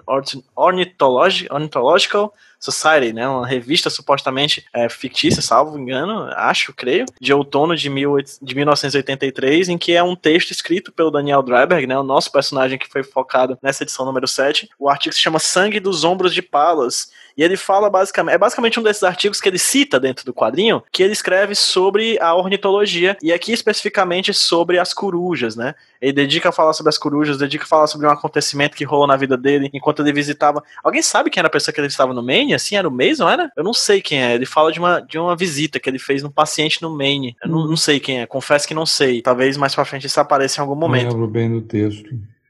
Ornithological 0.56 2.34
Society, 2.60 3.14
né? 3.14 3.28
Uma 3.28 3.48
revista 3.48 3.90
supostamente 3.90 4.66
é, 4.74 4.90
fictícia, 4.90 5.42
salvo 5.42 5.78
engano, 5.78 6.30
acho, 6.36 6.74
creio, 6.74 7.06
de 7.20 7.34
outono 7.34 7.76
de, 7.76 7.90
18 7.90 8.40
de 8.42 8.56
1983, 8.56 9.70
em 9.70 9.78
que 9.78 9.94
é 9.94 10.04
um 10.04 10.16
texto 10.16 10.52
escrito 10.52 10.92
pelo 10.92 11.10
Daniel 11.12 11.42
Dreiberg, 11.42 11.88
né? 11.88 11.98
O 11.98 12.04
nosso 12.04 12.32
personagem 12.32 12.78
que 12.78 12.90
foi 12.90 13.04
focado 13.04 13.58
nessa 13.62 13.84
edição 13.84 14.06
número 14.06 14.28
7. 14.28 14.70
O 14.78 14.90
artigo 14.90 15.16
se 15.16 15.22
chama 15.22 15.40
Sangue 15.40 15.80
dos 15.80 16.04
Ombros 16.04 16.34
de 16.34 16.42
Palas. 16.42 17.10
E 17.40 17.44
ele 17.44 17.56
fala 17.56 17.90
basicamente, 17.90 18.36
é 18.36 18.38
basicamente 18.38 18.80
um 18.82 18.84
desses 18.84 19.02
artigos 19.02 19.40
que 19.40 19.48
ele 19.48 19.58
cita 19.58 19.98
dentro 19.98 20.26
do 20.26 20.34
quadrinho, 20.34 20.84
que 20.92 21.02
ele 21.02 21.14
escreve 21.14 21.56
sobre 21.56 22.20
a 22.20 22.36
ornitologia, 22.36 23.18
e 23.24 23.32
aqui 23.32 23.54
especificamente 23.54 24.34
sobre 24.34 24.78
as 24.78 24.94
corujas, 24.94 25.56
né? 25.56 25.74
Ele 26.02 26.12
dedica 26.12 26.50
a 26.50 26.52
falar 26.52 26.74
sobre 26.74 26.90
as 26.90 26.98
corujas, 26.98 27.38
dedica 27.38 27.64
a 27.64 27.68
falar 27.68 27.88
sobre 27.88 28.08
um 28.08 28.10
acontecimento 28.10 28.76
que 28.76 28.84
rolou 28.84 29.08
na 29.08 29.16
vida 29.16 29.38
dele 29.38 29.70
enquanto 29.74 30.02
ele 30.02 30.12
visitava. 30.12 30.62
Alguém 30.84 31.02
sabe 31.02 31.30
quem 31.30 31.40
era 31.40 31.48
a 31.48 31.52
pessoa 31.52 31.74
que 31.74 31.80
ele 31.80 31.88
estava 31.88 32.14
no 32.14 32.22
Maine? 32.22 32.49
Assim, 32.54 32.76
era 32.76 32.88
o 32.88 32.92
Mason, 32.92 33.28
era? 33.28 33.52
Eu 33.56 33.64
não 33.64 33.74
sei 33.74 34.02
quem 34.02 34.22
é. 34.22 34.34
Ele 34.34 34.46
fala 34.46 34.72
de 34.72 34.80
uma, 34.80 35.00
de 35.00 35.18
uma 35.18 35.36
visita 35.36 35.80
que 35.80 35.90
ele 35.90 36.00
fez 36.00 36.24
num 36.24 36.32
paciente 36.32 36.82
no 36.82 36.96
Maine. 36.96 37.36
Eu 37.44 37.50
não, 37.50 37.68
não 37.68 37.78
sei 37.78 38.00
quem 38.00 38.22
é, 38.22 38.26
confesso 38.26 38.68
que 38.68 38.74
não 38.74 38.86
sei. 38.86 39.22
Talvez 39.22 39.58
mais 39.58 39.76
pra 39.76 39.86
frente 39.86 40.08
isso 40.08 40.20
apareça 40.20 40.60
em 40.60 40.64
algum 40.64 40.76
momento. 40.76 41.12
Lembro 41.12 41.28
bem 41.28 41.52
do 41.52 41.62
texto. 41.62 42.10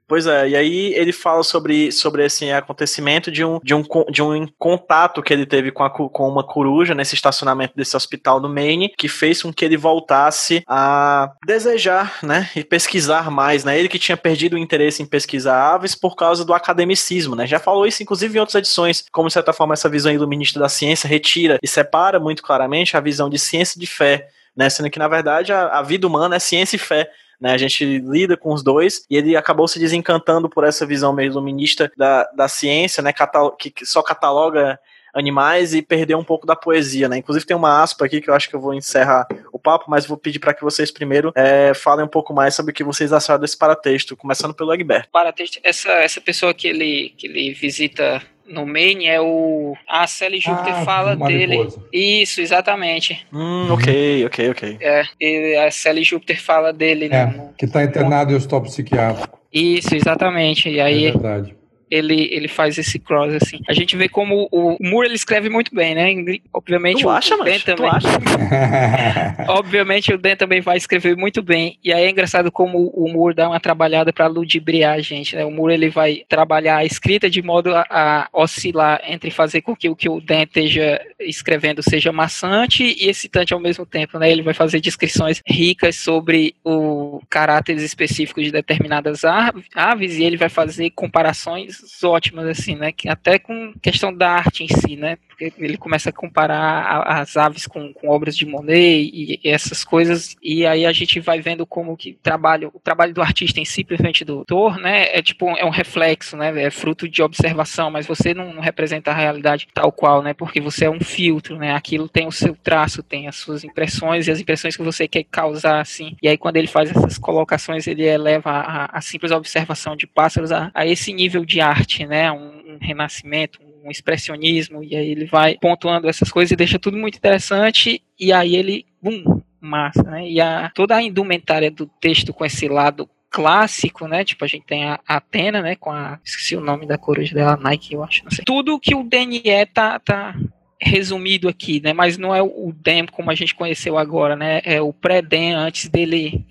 Pois 0.10 0.26
é, 0.26 0.50
e 0.50 0.56
aí 0.56 0.94
ele 0.96 1.14
fala 1.14 1.44
sobre, 1.44 1.92
sobre 1.92 2.26
esse 2.26 2.50
acontecimento 2.52 3.32
de 3.32 3.46
um, 3.46 3.60
de, 3.64 3.76
um, 3.76 3.84
de 4.10 4.24
um 4.24 4.48
contato 4.58 5.22
que 5.22 5.32
ele 5.32 5.46
teve 5.46 5.72
com, 5.72 5.84
a 5.84 5.90
com 5.92 6.28
uma 6.28 6.44
coruja 6.44 6.96
nesse 6.96 7.14
estacionamento 7.14 7.76
desse 7.76 7.96
hospital 7.96 8.40
no 8.40 8.50
Maine, 8.50 8.92
que 8.98 9.08
fez 9.08 9.44
com 9.44 9.54
que 9.54 9.64
ele 9.64 9.78
voltasse 9.78 10.64
a 10.68 11.32
desejar, 11.46 12.18
né, 12.24 12.50
e 12.56 12.64
pesquisar 12.64 13.30
mais, 13.30 13.64
né, 13.64 13.78
ele 13.78 13.88
que 13.88 14.00
tinha 14.00 14.18
perdido 14.18 14.56
o 14.56 14.58
interesse 14.58 15.04
em 15.04 15.06
pesquisar 15.06 15.76
aves 15.76 15.94
por 15.94 16.16
causa 16.16 16.44
do 16.44 16.56
academicismo, 16.56 17.36
né, 17.36 17.46
já 17.46 17.60
falou 17.60 17.86
isso 17.86 18.02
inclusive 18.02 18.36
em 18.36 18.40
outras 18.40 18.56
edições, 18.56 19.06
como 19.12 19.28
de 19.28 19.34
certa 19.34 19.54
forma 19.54 19.76
essa 19.76 19.88
visão 19.88 20.12
iluminista 20.12 20.60
da 20.60 20.68
ciência 20.68 21.08
retira 21.08 21.60
e 21.62 21.68
separa 21.68 22.20
muito 22.20 22.42
claramente 22.42 22.98
a 22.98 23.00
visão 23.00 23.30
de 23.30 23.38
ciência 23.38 23.78
e 23.78 23.80
de 23.80 23.86
fé, 23.86 24.28
né, 24.58 24.72
sendo 24.72 24.90
que 24.90 24.98
na 24.98 25.08
verdade 25.08 25.54
a, 25.54 25.68
a 25.68 25.84
vida 25.84 26.08
humana 26.08 26.38
é 26.38 26.40
ciência 26.40 26.78
e 26.78 26.80
fé, 26.80 27.12
né? 27.40 27.54
A 27.54 27.58
gente 27.58 27.86
lida 28.00 28.36
com 28.36 28.54
os 28.54 28.64
dois 28.64 29.06
e 29.10 29.16
ele 29.16 29.36
acabou 29.36 29.68
se 29.68 29.80
desencantando 29.80 30.50
por 30.50 30.64
essa 30.64 30.86
visão 30.86 31.14
meio 31.14 31.32
iluminista 31.32 31.92
da, 31.98 32.24
da 32.36 32.48
ciência, 32.48 33.02
né? 33.02 33.14
Catalo 33.14 33.52
que, 33.52 33.72
que 33.72 33.86
só 33.86 34.02
cataloga 34.02 34.80
animais 35.14 35.74
e 35.74 35.82
perdeu 35.82 36.18
um 36.18 36.24
pouco 36.24 36.46
da 36.46 36.56
poesia, 36.56 37.10
né? 37.10 37.18
Inclusive 37.18 37.46
tem 37.46 37.58
uma 37.58 37.82
aspa 37.82 38.06
aqui 38.06 38.22
que 38.22 38.30
eu 38.30 38.34
acho 38.34 38.50
que 38.50 38.56
eu 38.56 38.60
vou 38.60 38.74
encerrar 38.74 39.28
o 39.52 39.60
papo, 39.60 39.86
mas 39.90 40.06
vou 40.06 40.18
pedir 40.18 40.40
para 40.40 40.54
que 40.54 40.64
vocês 40.64 40.92
primeiro 40.92 41.32
é, 41.36 41.74
falem 41.74 42.06
um 42.06 42.10
pouco 42.10 42.34
mais 42.34 42.54
sobre 42.56 42.72
o 42.72 42.76
que 42.76 42.84
vocês 42.84 43.12
acharam 43.12 43.42
desse 43.42 43.58
paratexto, 43.58 44.16
começando 44.16 44.54
pelo 44.54 44.74
Egberto. 44.74 45.10
Paratexto, 45.12 45.60
essa, 45.64 45.92
essa 45.92 46.22
pessoa 46.22 46.54
que 46.54 46.68
ele, 46.68 47.14
que 47.18 47.28
ele 47.28 47.54
visita 47.54 48.22
no 48.50 48.66
Maine 48.66 49.06
é 49.08 49.22
o. 49.22 49.76
A 49.88 50.06
Sally 50.08 50.40
Júpiter 50.40 50.74
Ah, 50.76 50.84
fala 50.86 51.16
dele. 51.16 51.48
mariposa. 51.58 51.82
Isso, 51.94 52.42
exatamente. 52.42 53.26
Hum, 53.32 53.72
ok, 53.72 54.26
ok, 54.26 54.50
ok. 54.50 54.78
É, 54.82 55.04
ele- 55.20 55.58
a 55.58 55.72
Sally 55.72 56.04
Júpiter 56.04 56.42
fala 56.42 56.74
dele. 56.74 57.08
né, 57.10 57.22
É, 57.22 57.26
no- 57.26 57.54
que 57.58 57.66
está 57.66 57.84
internado 57.84 58.32
em 58.32 58.36
hospital 58.36 58.62
psiquiátrico. 58.64 59.40
Isso, 59.54 59.96
exatamente. 59.96 60.70
E 60.70 60.80
É 60.80 60.84
aí 60.84 61.12
verdade. 61.12 61.56
Ele, 61.90 62.30
ele 62.32 62.48
faz 62.48 62.78
esse 62.78 63.00
cross, 63.00 63.34
assim. 63.34 63.60
A 63.68 63.74
gente 63.74 63.96
vê 63.96 64.08
como 64.08 64.48
o, 64.52 64.78
Moore, 64.80 65.08
ele 65.08 65.16
escreve 65.16 65.50
muito 65.50 65.74
bem, 65.74 65.96
né? 65.96 66.40
Obviamente 66.54 67.02
tu 67.02 67.08
o, 67.08 67.10
acha, 67.10 67.36
o 67.36 67.44
Dan 67.44 67.60
também. 67.60 67.90
Obviamente 69.48 70.14
o 70.14 70.18
Dan 70.18 70.36
também 70.36 70.62
vai 70.62 70.78
escrever 70.78 71.16
muito 71.16 71.42
bem. 71.42 71.78
E 71.84 71.92
aí 71.92 72.04
é 72.04 72.10
engraçado 72.10 72.52
como 72.52 72.88
o 72.90 73.12
Moore 73.12 73.36
dá 73.36 73.50
uma 73.50 73.60
trabalhada 73.60 74.14
para 74.14 74.28
ludibriar 74.28 74.96
a 74.96 75.02
gente, 75.02 75.36
né? 75.36 75.46
O 75.46 75.52
Moore, 75.52 75.74
ele 75.74 75.90
vai 75.90 76.24
trabalhar 76.28 76.78
a 76.78 76.86
escrita 76.86 77.30
de 77.30 77.42
modo 77.42 77.74
a, 77.76 77.86
a 77.90 78.30
oscilar 78.34 79.02
entre 79.06 79.32
fazer 79.32 79.62
com 79.62 79.76
que 79.76 79.90
o 79.90 79.96
que 79.96 80.10
o 80.10 80.22
Dan 80.22 80.44
esteja 80.44 81.02
escrevendo 81.20 81.82
seja 81.82 82.12
maçante 82.12 82.84
e 82.84 83.10
excitante 83.10 83.54
ao 83.54 83.60
mesmo 83.60 83.86
tempo, 83.86 84.20
né? 84.20 84.32
Ele 84.32 84.42
vai 84.42 84.54
fazer 84.54 84.80
descrições 84.80 85.42
ricas 85.46 85.96
sobre 85.96 86.56
o 86.64 87.22
caráteres 87.30 87.84
específicos 87.84 88.44
de 88.44 88.52
determinadas 88.52 89.22
aves 89.26 90.18
e 90.18 90.24
ele 90.24 90.38
vai 90.38 90.50
fazer 90.50 90.90
comparações 90.92 91.79
ótimas 92.04 92.48
assim, 92.48 92.76
né? 92.76 92.94
Até 93.08 93.40
com 93.40 93.74
questão 93.82 94.14
da 94.14 94.30
arte 94.30 94.64
em 94.64 94.68
si, 94.68 94.96
né? 94.96 95.18
Porque 95.28 95.54
ele 95.58 95.78
começa 95.78 96.10
a 96.10 96.14
comparar 96.14 97.04
as 97.08 97.38
aves 97.38 97.66
com, 97.66 97.94
com 97.94 98.10
obras 98.10 98.36
de 98.36 98.46
Monet 98.46 99.10
e, 99.14 99.40
e, 99.44 99.50
essas 99.50 99.84
coisas 99.84 100.36
e 100.42 100.66
aí 100.66 100.86
a 100.86 100.92
gente 100.92 101.20
vai 101.20 101.40
vendo 101.40 101.66
como 101.66 101.96
que 101.96 102.18
trabalho, 102.22 102.72
o 102.74 102.80
trabalho 102.80 103.14
do 103.14 103.22
artista 103.22 103.60
em 103.60 103.66
si, 103.66 103.84
principalmente 103.84 104.26
do 104.26 104.40
autor, 104.40 104.78
né? 104.78 105.08
É 105.16 105.22
tipo 105.22 105.50
é 105.58 105.66
um 105.66 105.70
reflexo, 105.70 106.36
né? 106.36 106.64
É 106.64 106.70
fruto 106.70 107.08
de 107.08 107.22
observação, 107.22 107.90
mas 107.90 108.06
você 108.06 108.34
não, 108.34 108.54
não 108.54 108.62
representa 108.62 109.12
a 109.12 109.16
realidade 109.16 109.68
tal 109.74 109.92
qual, 109.92 110.22
né? 110.22 110.34
Porque 110.34 110.60
você 110.60 110.86
é 110.86 110.90
um 110.90 111.00
filtro, 111.00 111.58
né? 111.58 111.74
Aquilo 111.74 112.10
tem 112.10 112.28
o 112.28 112.32
seu 112.32 112.56
traço, 112.56 113.02
tem 113.02 113.28
as 113.28 113.36
suas 113.36 113.64
impressões 113.64 114.28
e 114.28 114.32
as 114.32 114.40
impressões 114.40 114.76
que 114.76 114.84
você 114.84 115.08
quer 115.08 115.24
causar, 115.24 115.80
assim. 115.80 116.16
E 116.22 116.28
aí 116.28 116.38
quando 116.38 116.58
ele 116.58 116.68
faz 116.68 116.90
essas 116.90 117.18
colocações, 117.18 117.88
ele 117.88 118.04
eleva 118.04 118.52
a, 118.52 118.98
a 118.98 119.02
simples 119.02 119.32
observação 119.32 119.96
de 119.96 120.08
pássaros 120.08 120.52
a, 120.52 120.72
a 120.74 120.86
esse 120.86 121.14
nível 121.14 121.46
de 121.46 121.62
arte, 121.70 122.06
né? 122.06 122.32
Um, 122.32 122.74
um 122.74 122.78
renascimento, 122.82 123.60
um 123.84 123.92
expressionismo, 123.92 124.84
e 124.84 124.96
aí 124.96 125.10
ele 125.10 125.26
vai 125.26 125.58
pontuando 125.60 126.08
essas 126.08 126.32
coisas 126.32 126.52
e 126.52 126.56
deixa 126.56 126.80
tudo 126.80 126.98
muito 126.98 127.18
interessante, 127.18 128.02
e 128.20 128.32
aí 128.32 128.56
ele, 128.56 128.86
bum, 129.02 129.42
massa, 129.60 130.04
né? 130.04 130.30
E 130.30 130.40
a, 130.40 130.72
toda 130.74 130.96
a 130.96 131.04
indumentária 131.04 131.72
do 131.72 131.86
texto 132.00 132.34
com 132.34 132.46
esse 132.46 132.68
lado 132.68 133.10
clássico, 133.30 134.08
né? 134.08 134.24
Tipo, 134.24 134.46
a 134.46 134.48
gente 134.48 134.66
tem 134.66 134.86
a 134.86 135.00
Atena, 135.08 135.62
né? 135.62 135.76
Com 135.76 135.92
a. 135.92 136.20
Esqueci 136.24 136.56
o 136.56 136.62
nome 136.62 136.86
da 136.86 136.98
coruja 136.98 137.34
dela, 137.34 137.58
Nike, 137.58 137.94
eu 137.94 138.04
acho. 138.04 138.24
Tudo 138.46 138.80
que 138.80 138.96
o 138.96 139.04
DNE 139.04 139.66
tá, 139.74 140.00
tá 140.00 140.36
resumido 140.82 141.50
aqui, 141.50 141.82
né? 141.82 141.92
Mas 141.94 142.18
não 142.18 142.34
é 142.34 142.42
o 142.42 142.74
Dem 142.74 143.06
como 143.06 143.30
a 143.30 143.36
gente 143.36 143.54
conheceu 143.54 143.98
agora, 143.98 144.36
né? 144.36 144.62
É 144.64 144.82
o 144.82 144.94
pré-Dem 144.94 145.54
antes 145.54 145.90
dele 145.90 146.46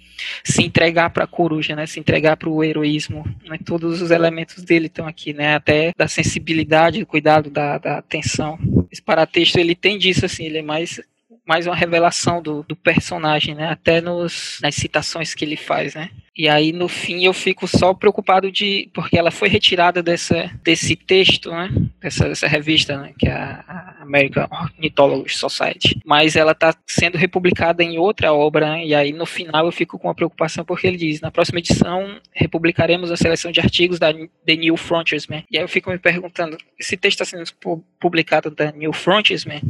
se 0.44 0.62
entregar 0.62 1.10
para 1.10 1.24
a 1.24 1.28
coruja, 1.28 1.74
né? 1.74 1.86
Se 1.86 1.98
entregar 1.98 2.36
para 2.36 2.48
o 2.48 2.62
heroísmo. 2.62 3.24
Né? 3.44 3.58
Todos 3.64 4.02
os 4.02 4.10
elementos 4.10 4.62
dele 4.62 4.86
estão 4.86 5.06
aqui, 5.06 5.32
né? 5.32 5.54
Até 5.54 5.92
da 5.96 6.06
sensibilidade, 6.06 7.00
do 7.00 7.06
cuidado, 7.06 7.50
da, 7.50 7.78
da 7.78 7.98
atenção. 7.98 8.58
Esse 8.90 9.02
paratexto 9.02 9.58
ele 9.58 9.74
tem 9.74 9.98
disso 9.98 10.26
assim, 10.26 10.44
ele 10.44 10.58
é 10.58 10.62
mais 10.62 11.00
mais 11.48 11.66
uma 11.66 11.74
revelação 11.74 12.42
do, 12.42 12.62
do 12.62 12.76
personagem, 12.76 13.54
né? 13.54 13.70
Até 13.70 14.02
nos, 14.02 14.58
nas 14.62 14.74
citações 14.74 15.34
que 15.34 15.46
ele 15.46 15.56
faz, 15.56 15.94
né? 15.94 16.10
E 16.36 16.46
aí 16.46 16.72
no 16.72 16.88
fim 16.88 17.24
eu 17.24 17.32
fico 17.32 17.66
só 17.66 17.94
preocupado 17.94 18.52
de 18.52 18.90
porque 18.92 19.18
ela 19.18 19.30
foi 19.30 19.48
retirada 19.48 20.02
dessa, 20.02 20.50
desse 20.62 20.94
texto, 20.94 21.50
né? 21.50 21.70
Dessa, 22.00 22.28
dessa 22.28 22.46
revista, 22.46 22.98
né? 22.98 23.14
Que 23.18 23.26
é 23.26 23.32
a, 23.32 23.96
American 24.02 24.46
Ornithology 24.50 25.36
Society. 25.36 25.98
Mas 26.04 26.36
ela 26.36 26.52
está 26.52 26.74
sendo 26.86 27.16
republicada 27.16 27.82
em 27.82 27.98
outra 27.98 28.32
obra, 28.32 28.72
né? 28.72 28.84
e 28.84 28.94
aí 28.94 29.12
no 29.12 29.24
final 29.24 29.64
eu 29.64 29.72
fico 29.72 29.98
com 29.98 30.10
a 30.10 30.14
preocupação 30.14 30.66
porque 30.66 30.86
ele 30.86 30.98
diz: 30.98 31.20
na 31.22 31.30
próxima 31.30 31.60
edição 31.60 32.20
republicaremos 32.30 33.10
a 33.10 33.16
seleção 33.16 33.50
de 33.50 33.60
artigos 33.60 33.98
da 33.98 34.12
The 34.12 34.56
New 34.56 34.76
Frontiersman. 34.76 35.44
E 35.50 35.56
aí 35.56 35.64
eu 35.64 35.68
fico 35.68 35.90
me 35.90 35.98
perguntando: 35.98 36.58
esse 36.78 36.94
texto 36.94 37.22
está 37.22 37.24
sendo 37.24 37.50
publicado 37.98 38.50
da 38.50 38.70
New 38.70 38.92
Frontiersman? 38.92 39.62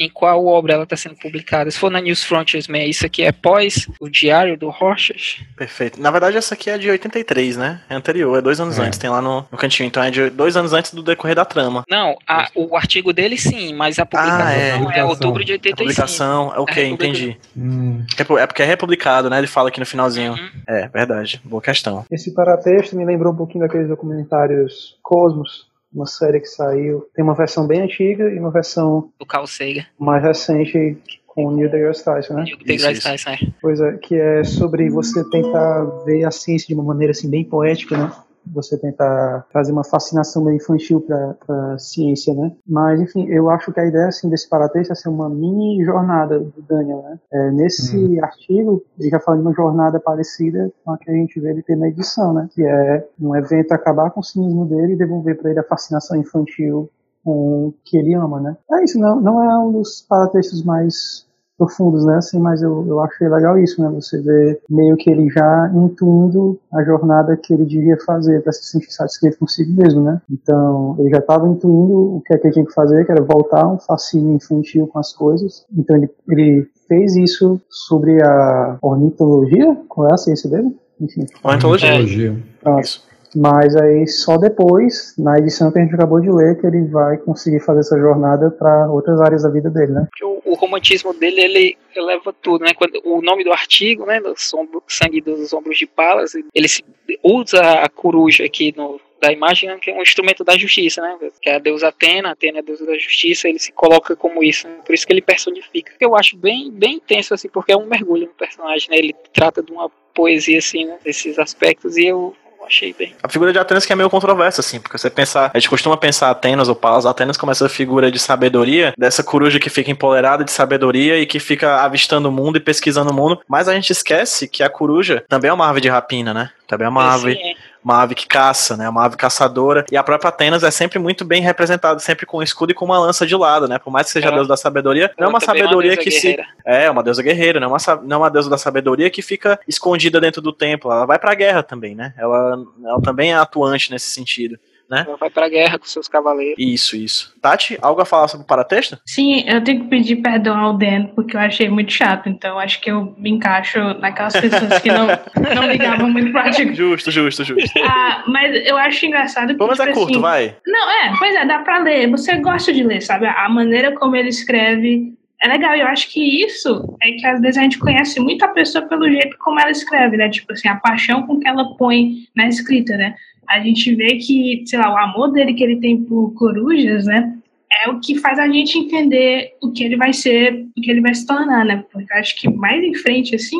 Em 0.00 0.08
qual 0.08 0.46
obra 0.46 0.72
ela 0.72 0.84
está 0.84 0.96
sendo 0.96 1.14
publicada. 1.14 1.70
Se 1.70 1.78
for 1.78 1.90
na 1.90 2.00
News 2.00 2.24
Frontiers, 2.24 2.66
isso 2.86 3.04
aqui 3.04 3.22
é 3.22 3.30
pós 3.30 3.86
o 4.00 4.08
Diário 4.08 4.56
do 4.56 4.70
Rochas. 4.70 5.40
Perfeito. 5.54 6.00
Na 6.00 6.10
verdade, 6.10 6.38
essa 6.38 6.54
aqui 6.54 6.70
é 6.70 6.78
de 6.78 6.88
83, 6.88 7.58
né? 7.58 7.82
É 7.88 7.94
anterior, 7.94 8.38
é 8.38 8.40
dois 8.40 8.58
anos 8.58 8.78
é. 8.78 8.82
antes, 8.82 8.98
tem 8.98 9.10
lá 9.10 9.20
no, 9.20 9.46
no, 9.52 9.58
cantinho. 9.58 9.86
Então 9.86 10.02
é 10.02 10.10
de 10.10 10.30
dois 10.30 10.56
anos 10.56 10.72
antes 10.72 10.94
do 10.94 11.02
decorrer 11.02 11.36
da 11.36 11.44
trama. 11.44 11.84
Não, 11.88 12.16
a, 12.26 12.48
o 12.54 12.74
artigo 12.74 13.12
dele 13.12 13.36
sim, 13.36 13.74
mas 13.74 13.98
a 13.98 14.06
publicação 14.06 14.46
ah, 14.46 14.52
é. 14.52 14.78
Não, 14.78 14.90
é 14.90 15.04
outubro 15.04 15.44
de 15.44 15.52
85. 15.52 15.74
A 15.74 15.84
publicação, 15.84 16.52
ok, 16.56 16.88
entendi. 16.88 17.36
Hum. 17.54 18.02
É 18.16 18.46
porque 18.46 18.62
é 18.62 18.64
republicado, 18.64 19.28
né? 19.28 19.36
Ele 19.36 19.46
fala 19.46 19.68
aqui 19.68 19.80
no 19.80 19.86
finalzinho. 19.86 20.32
Uhum. 20.32 20.50
É, 20.66 20.88
verdade. 20.88 21.42
Boa 21.44 21.60
questão. 21.60 22.06
Esse 22.10 22.32
paratexto 22.32 22.96
me 22.96 23.04
lembrou 23.04 23.34
um 23.34 23.36
pouquinho 23.36 23.66
daqueles 23.66 23.88
documentários 23.88 24.98
Cosmos, 25.02 25.69
uma 25.92 26.06
série 26.06 26.40
que 26.40 26.46
saiu. 26.46 27.08
Tem 27.14 27.24
uma 27.24 27.34
versão 27.34 27.66
bem 27.66 27.80
antiga 27.80 28.28
e 28.28 28.38
uma 28.38 28.50
versão 28.50 29.10
do 29.18 29.26
Carl 29.26 29.46
Sagan. 29.46 29.84
mais 29.98 30.22
recente 30.22 30.98
com 31.26 31.46
o 31.46 31.50
Neil 31.52 31.70
deGrasse 31.70 32.04
Tyson, 32.04 32.34
né? 32.34 32.44
Neil 32.44 32.58
deGrasse 32.64 33.00
Tyson, 33.00 33.30
é. 33.30 33.38
Pois 33.60 33.80
é, 33.80 33.96
que 33.98 34.14
é 34.16 34.44
sobre 34.44 34.88
você 34.90 35.28
tentar 35.30 35.84
ver 36.04 36.24
a 36.24 36.30
ciência 36.30 36.66
de 36.68 36.74
uma 36.74 36.84
maneira 36.84 37.12
assim 37.12 37.30
bem 37.30 37.44
poética, 37.44 37.96
né? 37.96 38.12
Você 38.52 38.76
tentar 38.76 39.46
trazer 39.50 39.72
uma 39.72 39.84
fascinação 39.84 40.44
meio 40.44 40.56
infantil 40.56 41.00
para 41.00 41.74
a 41.74 41.78
ciência, 41.78 42.34
né? 42.34 42.52
Mas, 42.66 43.00
enfim, 43.00 43.26
eu 43.28 43.50
acho 43.50 43.72
que 43.72 43.80
a 43.80 43.86
ideia, 43.86 44.08
assim, 44.08 44.28
desse 44.28 44.48
paratexto 44.48 44.92
é 44.92 44.96
ser 44.96 45.08
uma 45.08 45.28
mini 45.28 45.84
jornada 45.84 46.38
do 46.38 46.62
Daniel, 46.62 47.02
né? 47.02 47.18
É, 47.32 47.50
nesse 47.50 47.96
hum. 47.96 48.24
artigo, 48.24 48.82
ele 48.98 49.10
já 49.10 49.20
fala 49.20 49.38
de 49.38 49.42
uma 49.42 49.54
jornada 49.54 50.00
parecida 50.00 50.72
com 50.84 50.92
a 50.92 50.98
que 50.98 51.10
a 51.10 51.14
gente 51.14 51.38
vê 51.40 51.50
ele 51.50 51.62
ter 51.62 51.76
na 51.76 51.88
edição, 51.88 52.32
né? 52.32 52.48
Que 52.52 52.64
é 52.64 53.06
um 53.20 53.34
evento 53.36 53.72
acabar 53.72 54.10
com 54.10 54.20
o 54.20 54.24
cinismo 54.24 54.66
dele 54.66 54.94
e 54.94 54.96
devolver 54.96 55.36
para 55.38 55.50
ele 55.50 55.60
a 55.60 55.64
fascinação 55.64 56.16
infantil 56.16 56.90
com 57.24 57.68
o 57.68 57.74
que 57.84 57.96
ele 57.96 58.14
ama, 58.14 58.40
né? 58.40 58.56
É 58.72 58.84
isso, 58.84 58.98
não, 58.98 59.20
não 59.20 59.42
é 59.42 59.58
um 59.58 59.72
dos 59.72 60.00
paratextos 60.02 60.64
mais 60.64 61.26
profundos, 61.60 62.06
né? 62.06 62.16
Assim, 62.16 62.40
mas 62.40 62.62
eu, 62.62 62.86
eu 62.88 63.00
achei 63.00 63.28
legal 63.28 63.58
isso, 63.58 63.82
né? 63.82 63.90
Você 63.90 64.18
vê 64.22 64.58
meio 64.68 64.96
que 64.96 65.10
ele 65.10 65.28
já 65.28 65.70
intuindo 65.74 66.58
a 66.72 66.82
jornada 66.82 67.36
que 67.36 67.52
ele 67.52 67.66
devia 67.66 67.98
fazer 67.98 68.42
para 68.42 68.50
se 68.50 68.64
sentir 68.64 68.90
satisfeito 68.90 69.38
consigo 69.38 69.70
mesmo, 69.70 70.02
né? 70.02 70.22
Então, 70.30 70.96
ele 70.98 71.10
já 71.10 71.18
estava 71.18 71.46
intuindo 71.46 72.16
o 72.16 72.22
que 72.24 72.32
é 72.32 72.38
que 72.38 72.46
ele 72.46 72.54
tinha 72.54 72.64
que 72.64 72.72
fazer, 72.72 73.04
que 73.04 73.12
era 73.12 73.22
voltar 73.22 73.68
um 73.68 73.78
fascínio 73.78 74.34
infantil 74.34 74.86
com 74.86 74.98
as 74.98 75.12
coisas. 75.12 75.66
Então, 75.76 75.96
ele, 75.96 76.08
ele 76.30 76.66
fez 76.88 77.14
isso 77.14 77.60
sobre 77.68 78.22
a 78.22 78.78
ornitologia, 78.80 79.76
qual 79.86 80.08
é 80.08 80.14
a 80.14 80.16
ciência 80.16 80.48
dele? 80.48 80.74
Enfim. 80.98 81.26
Ornitologia. 81.44 82.36
É. 82.64 82.80
Isso. 82.80 83.09
Mas 83.34 83.76
aí 83.76 84.06
só 84.06 84.36
depois, 84.36 85.14
na 85.18 85.38
edição 85.38 85.70
que 85.70 85.78
a 85.78 85.82
gente 85.82 85.94
acabou 85.94 86.20
de 86.20 86.30
ler, 86.30 86.60
que 86.60 86.66
ele 86.66 86.86
vai 86.86 87.16
conseguir 87.18 87.60
fazer 87.60 87.80
essa 87.80 87.98
jornada 87.98 88.50
para 88.50 88.90
outras 88.90 89.20
áreas 89.20 89.42
da 89.42 89.50
vida 89.50 89.70
dele, 89.70 89.92
né? 89.92 90.08
O, 90.22 90.52
o, 90.52 90.54
romantismo 90.54 91.14
dele, 91.14 91.40
ele 91.40 91.78
eleva 91.94 92.32
tudo, 92.32 92.64
né? 92.64 92.74
Quando, 92.74 93.00
o 93.04 93.22
nome 93.22 93.44
do 93.44 93.52
artigo, 93.52 94.04
né? 94.04 94.20
Do 94.20 94.34
sangue 94.36 95.20
dos 95.20 95.52
ombros 95.52 95.78
de 95.78 95.86
Palas, 95.86 96.32
ele 96.54 96.68
se, 96.68 96.84
usa 97.22 97.60
a 97.60 97.88
coruja 97.88 98.44
aqui 98.44 98.74
no, 98.76 99.00
da 99.20 99.30
imagem 99.30 99.68
né, 99.68 99.78
que 99.80 99.90
é 99.90 99.94
um 99.94 100.02
instrumento 100.02 100.42
da 100.42 100.56
justiça, 100.56 101.02
né? 101.02 101.18
Que 101.40 101.50
é 101.50 101.56
a 101.56 101.58
deusa 101.58 101.88
Atena, 101.88 102.30
Atena 102.30 102.58
é 102.58 102.60
a 102.60 102.64
deusa 102.64 102.86
da 102.86 102.96
justiça, 102.96 103.48
ele 103.48 103.58
se 103.58 103.70
coloca 103.72 104.16
como 104.16 104.42
isso, 104.42 104.66
né? 104.66 104.78
por 104.84 104.94
isso 104.94 105.06
que 105.06 105.12
ele 105.12 105.20
personifica. 105.20 105.92
Eu 106.00 106.16
acho 106.16 106.36
bem, 106.36 106.70
bem 106.70 106.94
intenso 106.94 107.34
assim, 107.34 107.48
porque 107.48 107.72
é 107.72 107.76
um 107.76 107.86
mergulho 107.86 108.26
no 108.26 108.34
personagem, 108.34 108.88
né? 108.90 108.96
Ele 108.96 109.14
trata 109.32 109.62
de 109.62 109.70
uma 109.70 109.90
poesia 110.14 110.58
assim, 110.58 110.86
né? 110.86 110.98
desses 111.04 111.38
aspectos 111.38 111.96
e 111.96 112.06
eu 112.06 112.34
achei 112.66 112.94
bem. 112.96 113.14
A 113.22 113.28
figura 113.28 113.52
de 113.52 113.58
Atenas 113.58 113.84
que 113.84 113.92
é 113.92 113.96
meio 113.96 114.10
controversa, 114.10 114.60
assim, 114.60 114.80
porque 114.80 114.96
você 114.96 115.10
pensar, 115.10 115.50
a 115.52 115.58
gente 115.58 115.68
costuma 115.68 115.96
pensar 115.96 116.30
Atenas 116.30 116.68
ou 116.68 116.74
Palas, 116.74 117.06
Atenas 117.06 117.36
como 117.36 117.52
essa 117.52 117.68
figura 117.68 118.10
de 118.10 118.18
sabedoria, 118.18 118.92
dessa 118.96 119.22
coruja 119.22 119.58
que 119.58 119.70
fica 119.70 119.90
empolerada 119.90 120.44
de 120.44 120.50
sabedoria 120.50 121.18
e 121.18 121.26
que 121.26 121.38
fica 121.38 121.82
avistando 121.82 122.28
o 122.28 122.32
mundo 122.32 122.56
e 122.56 122.60
pesquisando 122.60 123.10
o 123.10 123.14
mundo, 123.14 123.40
mas 123.48 123.68
a 123.68 123.74
gente 123.74 123.90
esquece 123.90 124.48
que 124.48 124.62
a 124.62 124.68
coruja 124.68 125.24
também 125.28 125.50
é 125.50 125.52
uma 125.52 125.68
ave 125.68 125.80
de 125.80 125.88
rapina, 125.88 126.32
né? 126.32 126.50
Também 126.66 126.86
é 126.86 126.88
uma 126.88 127.12
ave. 127.12 127.32
É 127.32 127.49
uma 127.82 128.02
ave 128.02 128.14
que 128.14 128.26
caça, 128.26 128.76
né? 128.76 128.88
Uma 128.88 129.04
ave 129.04 129.16
caçadora. 129.16 129.84
E 129.90 129.96
a 129.96 130.02
própria 130.02 130.28
Atenas 130.28 130.62
é 130.62 130.70
sempre 130.70 130.98
muito 130.98 131.24
bem 131.24 131.42
representada, 131.42 131.98
sempre 131.98 132.26
com 132.26 132.38
um 132.38 132.42
escudo 132.42 132.72
e 132.72 132.74
com 132.74 132.84
uma 132.84 132.98
lança 132.98 133.26
de 133.26 133.34
lado, 133.34 133.66
né? 133.66 133.78
Por 133.78 133.90
mais 133.90 134.06
que 134.06 134.12
seja 134.12 134.28
é. 134.28 134.30
a 134.30 134.34
deusa 134.34 134.48
da 134.48 134.56
sabedoria, 134.56 135.10
não 135.18 135.26
é 135.26 135.30
uma 135.30 135.40
sabedoria 135.40 135.92
uma 135.92 135.96
que 135.96 136.10
guerreira. 136.10 136.44
se. 136.44 136.50
É, 136.64 136.90
uma 136.90 137.02
deusa 137.02 137.22
guerreira, 137.22 137.58
não 137.58 137.68
é 137.68 137.70
uma, 137.70 138.02
não 138.02 138.16
é 138.16 138.18
uma 138.18 138.30
deusa 138.30 138.50
da 138.50 138.58
sabedoria 138.58 139.10
que 139.10 139.22
fica 139.22 139.58
escondida 139.66 140.20
dentro 140.20 140.42
do 140.42 140.52
templo. 140.52 140.92
Ela 140.92 141.06
vai 141.06 141.18
pra 141.18 141.34
guerra 141.34 141.62
também, 141.62 141.94
né? 141.94 142.14
Ela, 142.16 142.62
ela 142.84 143.00
também 143.00 143.32
é 143.32 143.36
atuante 143.36 143.90
nesse 143.90 144.10
sentido 144.10 144.58
né? 144.90 145.06
Vai 145.18 145.30
pra 145.30 145.48
guerra 145.48 145.78
com 145.78 145.86
seus 145.86 146.08
cavaleiros. 146.08 146.56
Isso, 146.58 146.96
isso. 146.96 147.32
Tati, 147.40 147.78
algo 147.80 148.00
a 148.00 148.04
falar 148.04 148.26
sobre 148.26 148.44
o 148.44 148.46
paratexto? 148.46 148.98
Sim, 149.06 149.44
eu 149.46 149.62
tenho 149.62 149.82
que 149.82 149.88
pedir 149.88 150.16
perdão 150.16 150.58
ao 150.58 150.76
Dan, 150.76 151.06
porque 151.14 151.36
eu 151.36 151.40
achei 151.40 151.68
muito 151.68 151.92
chato, 151.92 152.28
então 152.28 152.58
acho 152.58 152.80
que 152.80 152.90
eu 152.90 153.14
me 153.16 153.30
encaixo 153.30 153.78
naquelas 154.00 154.34
pessoas 154.34 154.80
que 154.80 154.90
não, 154.90 155.06
não 155.54 155.66
ligavam 155.70 156.10
muito 156.10 156.32
pro 156.32 156.40
artigo. 156.40 156.74
Justo, 156.74 157.10
justo, 157.10 157.44
justo. 157.44 157.80
Ah, 157.84 158.24
mas 158.26 158.66
eu 158.66 158.76
acho 158.76 159.06
engraçado 159.06 159.48
que. 159.48 159.58
Vamos 159.58 159.78
tipo, 159.78 159.90
é 159.90 159.92
curto, 159.92 160.10
assim, 160.12 160.20
vai. 160.20 160.56
Não, 160.66 160.90
é, 160.90 161.12
pois 161.18 161.34
é, 161.34 161.46
dá 161.46 161.60
pra 161.60 161.78
ler. 161.78 162.10
Você 162.10 162.36
gosta 162.38 162.72
de 162.72 162.82
ler, 162.82 163.00
sabe? 163.00 163.26
A 163.26 163.48
maneira 163.48 163.94
como 163.94 164.16
ele 164.16 164.28
escreve 164.28 165.14
é 165.42 165.48
legal. 165.48 165.74
E 165.74 165.80
eu 165.80 165.86
acho 165.86 166.10
que 166.10 166.44
isso 166.44 166.96
é 167.02 167.12
que 167.12 167.26
às 167.26 167.40
vezes 167.40 167.56
a 167.56 167.62
gente 167.62 167.78
conhece 167.78 168.20
muito 168.20 168.44
a 168.44 168.48
pessoa 168.48 168.86
pelo 168.86 169.10
jeito 169.10 169.36
como 169.38 169.58
ela 169.58 169.70
escreve, 169.70 170.16
né? 170.16 170.28
Tipo 170.28 170.52
assim, 170.52 170.68
a 170.68 170.76
paixão 170.76 171.26
com 171.26 171.38
que 171.38 171.48
ela 171.48 171.76
põe 171.76 172.26
na 172.34 172.46
escrita, 172.46 172.96
né? 172.96 173.14
A 173.50 173.60
gente 173.60 173.94
vê 173.94 174.16
que, 174.16 174.62
sei 174.66 174.78
lá, 174.78 174.92
o 174.92 174.96
amor 174.96 175.32
dele 175.32 175.54
que 175.54 175.64
ele 175.64 175.80
tem 175.80 176.04
por 176.04 176.32
corujas, 176.34 177.04
né? 177.04 177.36
É 177.84 177.90
o 177.90 178.00
que 178.00 178.18
faz 178.18 178.38
a 178.38 178.48
gente 178.48 178.78
entender 178.78 179.52
o 179.60 179.72
que 179.72 179.84
ele 179.84 179.96
vai 179.96 180.12
ser, 180.12 180.66
o 180.76 180.80
que 180.80 180.90
ele 180.90 181.00
vai 181.00 181.14
se 181.14 181.26
tornar, 181.26 181.64
né? 181.64 181.84
Porque 181.92 182.12
acho 182.14 182.40
que 182.40 182.48
mais 182.48 182.82
em 182.82 182.94
frente, 182.94 183.34
assim, 183.34 183.58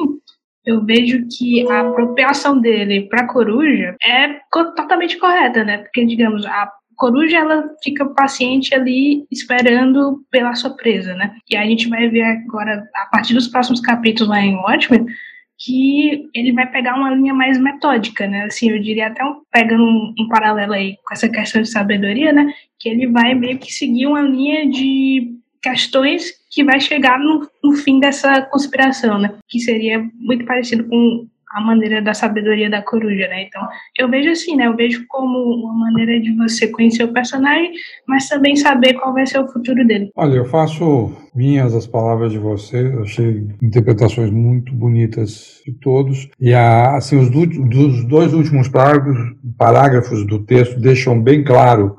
eu 0.65 0.85
vejo 0.85 1.27
que 1.27 1.69
a 1.69 1.81
apropriação 1.81 2.61
dele 2.61 3.09
para 3.09 3.27
coruja 3.27 3.97
é 4.03 4.41
totalmente 4.53 5.19
correta, 5.19 5.65
né? 5.65 5.79
Porque, 5.79 6.05
digamos, 6.05 6.47
a 6.47 6.71
coruja 6.97 7.39
ela 7.39 7.65
fica 7.83 8.05
paciente 8.05 8.75
ali 8.75 9.25
esperando 9.31 10.23
pela 10.31 10.55
sua 10.55 10.77
presa, 10.77 11.15
né? 11.15 11.35
E 11.51 11.57
a 11.57 11.65
gente 11.65 11.89
vai 11.89 12.09
ver 12.09 12.23
agora, 12.23 12.87
a 12.95 13.07
partir 13.07 13.35
dos 13.35 13.49
próximos 13.49 13.81
capítulos 13.81 14.29
lá 14.29 14.41
em 14.41 14.55
Watchmen, 14.55 15.07
que 15.61 16.31
ele 16.35 16.53
vai 16.53 16.67
pegar 16.67 16.97
uma 16.97 17.15
linha 17.15 17.35
mais 17.35 17.59
metódica, 17.59 18.27
né? 18.27 18.45
Assim, 18.45 18.71
eu 18.71 18.81
diria 18.81 19.09
até 19.09 19.23
um, 19.23 19.43
pegando 19.53 19.85
um, 19.85 20.15
um, 20.19 20.29
paralelo 20.29 20.73
aí 20.73 20.97
com 21.05 21.13
essa 21.13 21.29
questão 21.29 21.61
de 21.61 21.69
sabedoria, 21.69 22.33
né? 22.33 22.51
Que 22.79 22.89
ele 22.89 23.07
vai 23.07 23.35
meio 23.35 23.59
que 23.59 23.71
seguir 23.71 24.07
uma 24.07 24.23
linha 24.23 24.67
de 24.67 25.37
questões 25.63 26.33
que 26.51 26.65
vai 26.65 26.81
chegar 26.81 27.19
no, 27.19 27.47
no 27.63 27.75
fim 27.75 28.01
dessa 28.01 28.41
conspiração, 28.43 29.19
né? 29.19 29.35
Que 29.47 29.61
seria 29.61 30.03
muito 30.15 30.47
parecido 30.47 30.89
com 30.89 31.27
a 31.51 31.61
maneira 31.61 32.01
da 32.01 32.15
sabedoria 32.15 32.71
da 32.71 32.81
coruja, 32.81 33.27
né? 33.27 33.43
Então, 33.43 33.67
eu 33.99 34.09
vejo 34.09 34.31
assim, 34.31 34.55
né? 34.57 34.67
Eu 34.67 34.77
vejo 34.77 35.05
como 35.09 35.37
uma 35.37 35.75
maneira 35.75 36.21
de 36.21 36.35
você 36.37 36.69
conhecer 36.69 37.03
o 37.03 37.13
personagem, 37.13 37.73
mas 38.07 38.29
também 38.29 38.55
saber 38.55 38.95
qual 38.95 39.13
vai 39.13 39.27
ser 39.27 39.41
o 39.41 39.49
futuro 39.49 39.85
dele. 39.85 40.11
Olha, 40.15 40.37
eu 40.37 40.45
faço 40.45 41.13
minhas 41.35 41.75
as 41.75 41.87
palavras 41.87 42.31
de 42.31 42.39
vocês, 42.39 42.97
achei 42.99 43.49
interpretações 43.61 44.31
muito 44.31 44.73
bonitas 44.73 45.61
de 45.67 45.73
todos. 45.73 46.29
E 46.41 46.55
a, 46.55 46.97
assim, 46.97 47.19
os 47.19 47.29
do, 47.29 47.47
dos 47.47 48.05
dois 48.05 48.33
últimos 48.33 48.69
parágrafos, 48.69 49.37
parágrafos 49.59 50.27
do 50.27 50.39
texto 50.39 50.79
deixam 50.79 51.21
bem 51.21 51.43
claro 51.43 51.97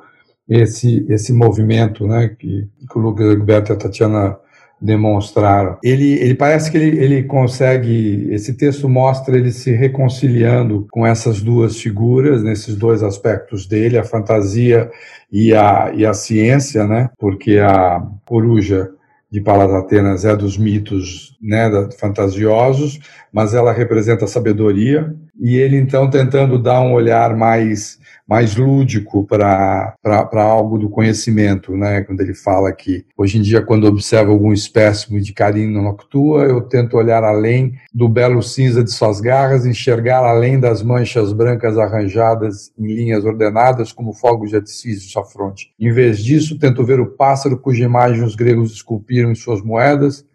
esse, 0.48 1.06
esse 1.10 1.34
movimento, 1.34 2.08
né? 2.08 2.30
Que, 2.40 2.68
que 2.90 2.98
o 2.98 3.02
Lucas 3.02 3.34
Gilberto 3.34 3.72
e 3.72 3.76
a 3.76 3.78
Tatiana 3.78 4.38
demonstraram. 4.82 5.78
Ele, 5.84 6.14
ele 6.14 6.34
parece 6.34 6.72
que 6.72 6.78
ele, 6.78 6.98
ele 6.98 7.24
consegue, 7.24 8.28
esse 8.32 8.54
texto 8.54 8.90
mostra 8.90 9.38
ele 9.38 9.52
se 9.52 9.72
reconciliando 9.72 10.88
com 10.92 11.06
essas 11.06 11.42
duas 11.42 11.80
figuras, 11.80 12.44
nesses 12.44 12.76
dois 12.76 13.04
aspectos 13.04 13.68
dele, 13.68 13.98
a 13.98 14.04
fantasia 14.04 14.90
e 15.32 15.54
a, 15.54 15.92
e 15.96 16.06
a 16.06 16.14
ciência, 16.14 16.88
né? 16.88 17.10
Porque 17.20 17.60
a 17.60 18.02
coruja 18.26 18.90
de 19.32 19.40
Palas 19.40 19.72
Atenas 19.72 20.26
é 20.26 20.36
dos 20.36 20.58
mitos 20.58 21.38
né, 21.42 21.70
fantasiosos, 21.98 23.00
mas 23.32 23.54
ela 23.54 23.72
representa 23.72 24.26
a 24.26 24.28
sabedoria, 24.28 25.16
e 25.40 25.56
ele 25.56 25.78
então 25.78 26.10
tentando 26.10 26.60
dar 26.60 26.82
um 26.82 26.92
olhar 26.92 27.36
mais 27.38 27.98
mais 28.32 28.56
lúdico 28.56 29.28
para 29.28 29.94
algo 30.36 30.78
do 30.78 30.90
conhecimento, 30.90 31.76
né? 31.76 32.02
Quando 32.04 32.22
ele 32.22 32.34
fala 32.34 32.72
que 32.72 33.04
hoje 33.18 33.38
em 33.38 33.42
dia, 33.42 33.62
quando 33.62 33.84
observo 33.84 34.32
algum 34.32 34.54
espécime 34.54 35.20
de 35.20 35.34
carina 35.34 35.82
noctua, 35.82 36.46
eu 36.46 36.62
tento 36.62 36.96
olhar 36.96 37.26
além 37.26 37.74
do 37.94 38.08
belo 38.08 38.42
cinza 38.42 38.82
de 38.82 38.90
suas 38.90 39.20
garras, 39.20 39.66
enxergar 39.66 40.24
além 40.24 40.58
das 40.58 40.82
manchas 40.82 41.34
brancas 41.34 41.78
arranjadas 41.78 42.72
em 42.80 42.88
linhas 42.88 43.26
ordenadas 43.26 43.92
como 43.92 44.14
fogos 44.14 44.52
de 44.52 44.56
artifício 44.56 45.02
de 45.02 45.12
sua 45.12 45.26
fronte. 45.26 45.74
Em 45.78 45.92
vez 45.92 46.24
disso, 46.24 46.58
tento 46.58 46.86
ver 46.86 47.02
o 47.02 47.12
pássaro 47.12 47.60
cuja 47.60 47.84
imagem 47.84 48.24
os 48.24 48.36
gregos 48.36 48.72
esculpiram 48.72 49.30
em 49.30 49.36
suas 49.36 49.62
moedas, 49.62 50.26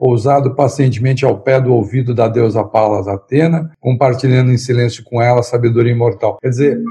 pousado 0.00 0.54
pacientemente 0.54 1.26
ao 1.26 1.38
pé 1.38 1.60
do 1.60 1.74
ouvido 1.74 2.14
da 2.14 2.26
deusa 2.26 2.64
Palas 2.64 3.06
Atena, 3.06 3.70
compartilhando 3.78 4.50
em 4.50 4.56
silêncio 4.56 5.04
com 5.04 5.20
ela 5.20 5.40
a 5.40 5.42
sabedoria 5.42 5.92
imortal. 5.92 6.38
Quer 6.40 6.48
dizer, 6.48 6.82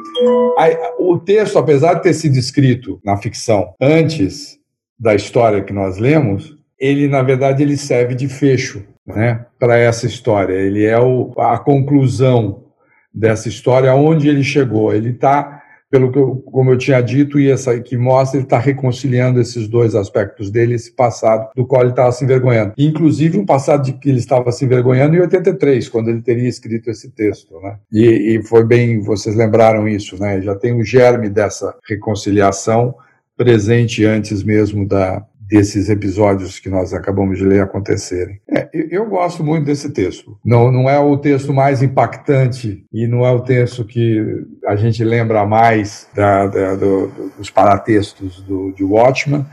o 1.00 1.18
texto, 1.18 1.58
apesar 1.58 1.96
de 1.96 2.04
ter 2.04 2.14
sido 2.14 2.38
escrito 2.38 3.02
na 3.04 3.18
ficção 3.18 3.74
antes 3.82 4.60
da 5.00 5.16
história 5.16 5.64
que 5.64 5.74
nós 5.74 5.98
lemos, 5.98 6.56
ele 6.80 7.08
na 7.08 7.24
verdade 7.24 7.64
ele 7.64 7.78
serve 7.78 8.14
de 8.14 8.28
fecho, 8.28 8.86
né, 9.08 9.44
para 9.60 9.76
essa 9.76 10.06
história. 10.06 10.54
Ele 10.54 10.86
é 10.86 11.00
o, 11.00 11.34
a 11.40 11.58
conclusão 11.58 12.66
dessa 13.12 13.50
história, 13.50 13.92
onde 13.96 14.30
ele 14.30 14.44
chegou. 14.44 14.94
Ele 14.94 15.10
está 15.10 15.59
pelo 15.90 16.11
que 16.11 16.19
eu, 16.19 16.35
como 16.51 16.72
eu 16.72 16.77
tinha 16.77 17.01
dito, 17.01 17.40
e 17.40 17.50
essa 17.50 17.80
que 17.80 17.98
mostra, 17.98 18.38
ele 18.38 18.45
está 18.45 18.59
reconciliando 18.59 19.40
esses 19.40 19.68
dois 19.68 19.95
aspectos 19.95 20.51
dele, 20.51 20.76
esse 20.76 20.92
passado 20.92 21.50
do 21.56 21.66
qual 21.66 21.82
ele 21.82 21.92
estava 21.92 22.11
se 22.11 22.24
envergonhando. 22.24 22.74
Inclusive 22.77 23.38
um 23.38 23.45
passado 23.45 23.84
de 23.84 23.93
que 23.93 24.09
ele 24.09 24.19
estava 24.19 24.51
se 24.51 24.64
envergonhando 24.66 25.16
em 25.16 25.22
83, 25.22 25.90
quando 25.90 26.09
ele 26.09 26.22
teria 26.22 26.48
escrito 26.48 26.90
esse 26.90 27.09
texto. 27.09 27.59
Né? 27.59 27.77
E, 27.92 28.35
e 28.35 28.43
foi 28.43 28.64
bem, 28.64 29.01
vocês 29.01 29.35
lembraram 29.35 29.88
isso, 29.88 30.19
né? 30.19 30.42
já 30.42 30.56
tem 30.56 30.74
o 30.74 30.84
germe 30.84 31.30
dessa 31.30 31.76
reconciliação 31.88 32.93
presente 33.35 34.06
antes 34.06 34.43
mesmo 34.43 34.85
da, 34.85 35.26
desses 35.50 35.90
episódios 35.90 36.60
que 36.60 36.69
nós 36.69 36.94
acabamos 36.94 37.40
de 37.40 37.44
ler 37.44 37.61
acontecerem. 37.61 38.40
É, 38.48 38.69
eu 38.72 39.06
gosto 39.08 39.44
muito 39.44 39.66
desse 39.66 39.90
texto. 39.90 40.38
Não, 40.45 40.72
não 40.72 40.88
é 40.88 41.00
o 41.00 41.18
texto 41.18 41.52
mais 41.52 41.82
impactante 41.82 42.86
e 42.94 43.08
não 43.08 43.26
é 43.26 43.32
o 43.32 43.40
texto 43.40 43.84
que 43.84 44.45
a 44.68 44.76
gente 44.76 45.03
lembra 45.03 45.45
mais 45.48 46.08
da, 46.16 46.45
da, 46.45 46.76
do, 46.76 47.08
dos 47.36 47.50
paratextos 47.50 48.42
do, 48.42 48.72
de 48.74 48.84
Watchman, 48.84 49.44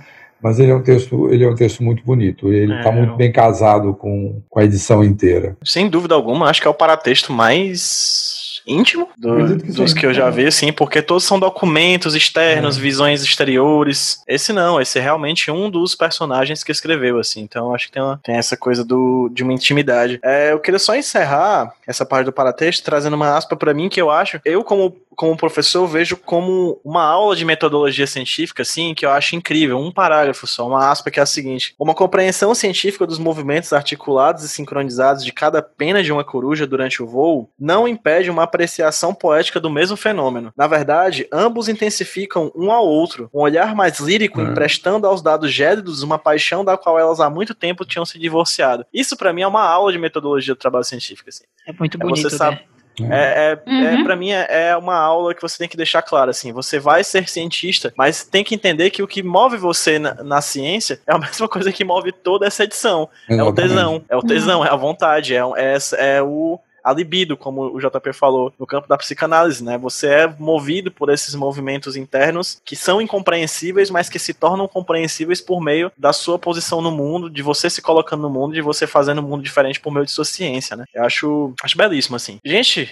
mas 0.43 0.59
ele 0.59 0.71
é 0.71 0.75
um 0.75 0.83
texto, 0.83 1.33
ele 1.33 1.45
é 1.45 1.49
um 1.49 1.55
texto 1.55 1.83
muito 1.83 2.05
bonito. 2.05 2.53
Ele 2.53 2.75
está 2.75 2.91
é, 2.91 2.95
muito 2.95 3.17
bem 3.17 3.33
casado 3.33 3.95
com, 3.95 4.43
com 4.51 4.61
a 4.61 4.65
edição 4.65 5.03
inteira. 5.03 5.57
Sem 5.65 5.89
dúvida 5.89 6.15
alguma, 6.15 6.51
acho 6.51 6.61
que 6.61 6.69
é 6.69 6.71
o 6.71 6.75
paratexto 6.75 7.33
mais 7.33 8.36
íntimo 8.67 9.09
do, 9.17 9.59
que 9.59 9.73
dos 9.73 9.93
que 9.93 10.05
eu 10.05 10.13
já 10.13 10.29
vi, 10.31 10.47
assim, 10.47 10.73
porque 10.73 11.01
todos 11.01 11.25
são 11.25 11.39
documentos 11.39 12.15
externos, 12.15 12.77
é. 12.77 12.81
visões 12.81 13.23
exteriores. 13.23 14.23
Esse 14.27 14.53
não, 14.53 14.81
esse 14.81 14.99
é 14.99 15.03
realmente 15.03 15.51
um 15.51 15.71
dos 15.71 15.95
personagens 15.95 16.65
que 16.65 16.73
escreveu, 16.73 17.19
assim. 17.19 17.41
Então 17.43 17.75
acho 17.75 17.87
que 17.87 17.93
tem, 17.93 18.03
uma, 18.03 18.21
tem 18.23 18.37
essa 18.37 18.57
coisa 18.57 18.85
do, 18.85 19.31
de 19.33 19.43
uma 19.43 19.53
intimidade. 19.53 20.19
É, 20.23 20.53
eu 20.53 20.59
queria 20.59 20.79
só 20.79 20.95
encerrar 20.95 21.73
essa 21.87 22.05
parte 22.05 22.27
do 22.27 22.33
paratexto 22.33 22.85
trazendo 22.85 23.15
uma 23.15 23.37
aspa 23.37 23.57
para 23.57 23.73
mim 23.73 23.89
que 23.89 24.01
eu 24.01 24.11
acho, 24.11 24.41
eu 24.45 24.65
como, 24.65 24.97
como 25.17 25.37
professor 25.37 25.87
vejo 25.87 26.17
como 26.17 26.81
uma 26.85 27.03
aula 27.03 27.35
de 27.35 27.45
metodologia 27.45 28.07
científica, 28.07 28.63
assim, 28.63 28.95
que 28.95 29.05
eu 29.05 29.11
acho 29.11 29.35
incrível. 29.35 29.79
Um 29.79 29.91
parágrafo 29.91 30.47
só, 30.47 30.67
uma 30.67 30.91
aspa 30.91 31.11
que 31.11 31.19
é 31.19 31.23
a 31.23 31.27
seguinte: 31.27 31.75
uma 31.79 31.95
compreensão 31.95 32.55
científica 32.55 33.07
dos 33.07 33.19
movimentos 33.19 33.73
articulados 33.73 34.45
e 34.45 34.49
sincronizados 34.49 35.25
de 35.25 35.33
cada 35.33 35.63
pena 35.63 36.03
de 36.03 36.13
uma 36.13 36.23
coruja 36.23 36.67
durante 36.67 37.03
o 37.03 37.07
voo 37.07 37.51
não 37.59 37.89
impede 37.89 38.31
uma 38.31 38.43
apreciação 38.43 39.15
poética 39.15 39.59
do 39.59 39.71
mesmo 39.71 39.97
fenômeno. 39.97 40.53
Na 40.57 40.67
verdade, 40.67 41.27
ambos 41.33 41.69
intensificam 41.69 42.53
um 42.55 42.71
ao 42.71 42.87
outro, 42.87 43.31
um 43.33 43.41
olhar 43.41 43.75
mais 43.75 43.99
lírico, 43.99 44.41
é. 44.41 44.45
emprestando 44.45 45.07
aos 45.07 45.23
dados 45.23 45.51
gélidos 45.51 46.03
uma 46.03 46.19
paixão 46.19 46.65
da 46.65 46.77
qual 46.77 46.99
elas 46.99 47.21
há 47.21 47.31
muito 47.31 47.55
tempo 47.55 47.85
tinham 47.85 48.05
se 48.05 48.19
divorciado. 48.19 48.85
Isso 48.93 49.17
para 49.17 49.33
mim 49.33 49.43
é 49.43 49.47
uma 49.47 49.63
aula 49.63 49.91
de 49.93 49.99
metodologia 49.99 50.55
do 50.55 50.59
trabalho 50.59 50.85
científico. 50.85 51.29
Assim. 51.29 51.45
É 51.67 51.73
muito 51.73 51.99
bonito, 51.99 52.27
é 52.27 52.31
você 52.31 52.37
sabe, 52.37 52.57
né? 52.57 52.76
É, 53.05 53.15
é, 53.15 53.53
é 53.53 53.71
uhum. 53.71 53.87
é 53.87 54.03
para 54.03 54.17
mim 54.17 54.31
é, 54.31 54.69
é, 54.69 54.77
uma 54.77 54.97
aula 54.97 55.35
que 55.35 55.43
você 55.43 55.59
tem 55.59 55.69
que 55.69 55.77
deixar 55.77 56.03
claro 56.03 56.31
assim. 56.31 56.53
Você 56.53 56.79
vai 56.79 57.05
ser 57.05 57.29
cientista, 57.29 57.93
mas 57.97 58.25
tem 58.25 58.43
que 58.43 58.55
entender 58.55 58.91
que 58.91 59.03
o 59.03 59.07
que 59.07 59.23
move 59.23 59.57
você 59.57 59.99
na, 59.99 60.15
na 60.23 60.41
ciência 60.41 61.01
é 61.07 61.15
a 61.15 61.19
mesma 61.19 61.49
coisa 61.49 61.73
que 61.73 61.85
move 61.85 62.13
toda 62.13 62.47
essa 62.47 62.65
edição. 62.65 63.09
Exatamente. 63.29 63.41
É 63.41 63.51
o 63.51 63.53
tesão, 63.53 64.05
é 64.09 64.17
o 64.17 64.23
tesão, 64.23 64.65
é 64.65 64.71
a 64.71 64.77
vontade, 64.77 65.35
é, 65.35 65.41
é, 65.57 65.79
é 66.17 66.23
o 66.23 66.59
a 66.87 66.93
libido, 66.93 67.37
como 67.37 67.63
o 67.63 67.81
JP 67.81 68.13
falou, 68.13 68.53
no 68.57 68.65
campo 68.65 68.87
da 68.87 68.97
psicanálise, 68.97 69.65
né? 69.65 69.77
Você 69.77 70.07
é 70.07 70.35
movido 70.39 70.89
por 70.89 71.11
esses 71.11 71.35
movimentos 71.35 71.97
internos 71.97 72.63
que 72.65 72.77
são 72.77 73.03
incompreensíveis, 73.03 73.91
mas 73.91 74.09
que 74.09 74.21
se 74.21 74.33
tornam 74.33 74.69
compreensíveis 74.69 75.41
por 75.41 75.61
meio 75.61 75.91
da 75.99 76.13
sua 76.13 76.39
posição 76.39 76.81
no 76.81 76.93
mundo, 76.93 77.29
de 77.29 77.43
você 77.43 77.69
se 77.69 77.83
colocando 77.83 78.23
no 78.23 78.31
mundo, 78.31 78.55
de 78.55 78.63
você 78.63 78.87
fazendo 78.87 79.21
um 79.21 79.25
mundo 79.25 79.43
diferente 79.43 79.81
por 79.81 79.93
meio 79.93 80.07
de 80.07 80.13
sua 80.13 80.25
ciência, 80.25 80.77
né? 80.77 80.85
Eu 80.95 81.03
acho, 81.03 81.53
acho 81.61 81.77
belíssimo, 81.77 82.15
assim. 82.15 82.39
Gente, 82.45 82.89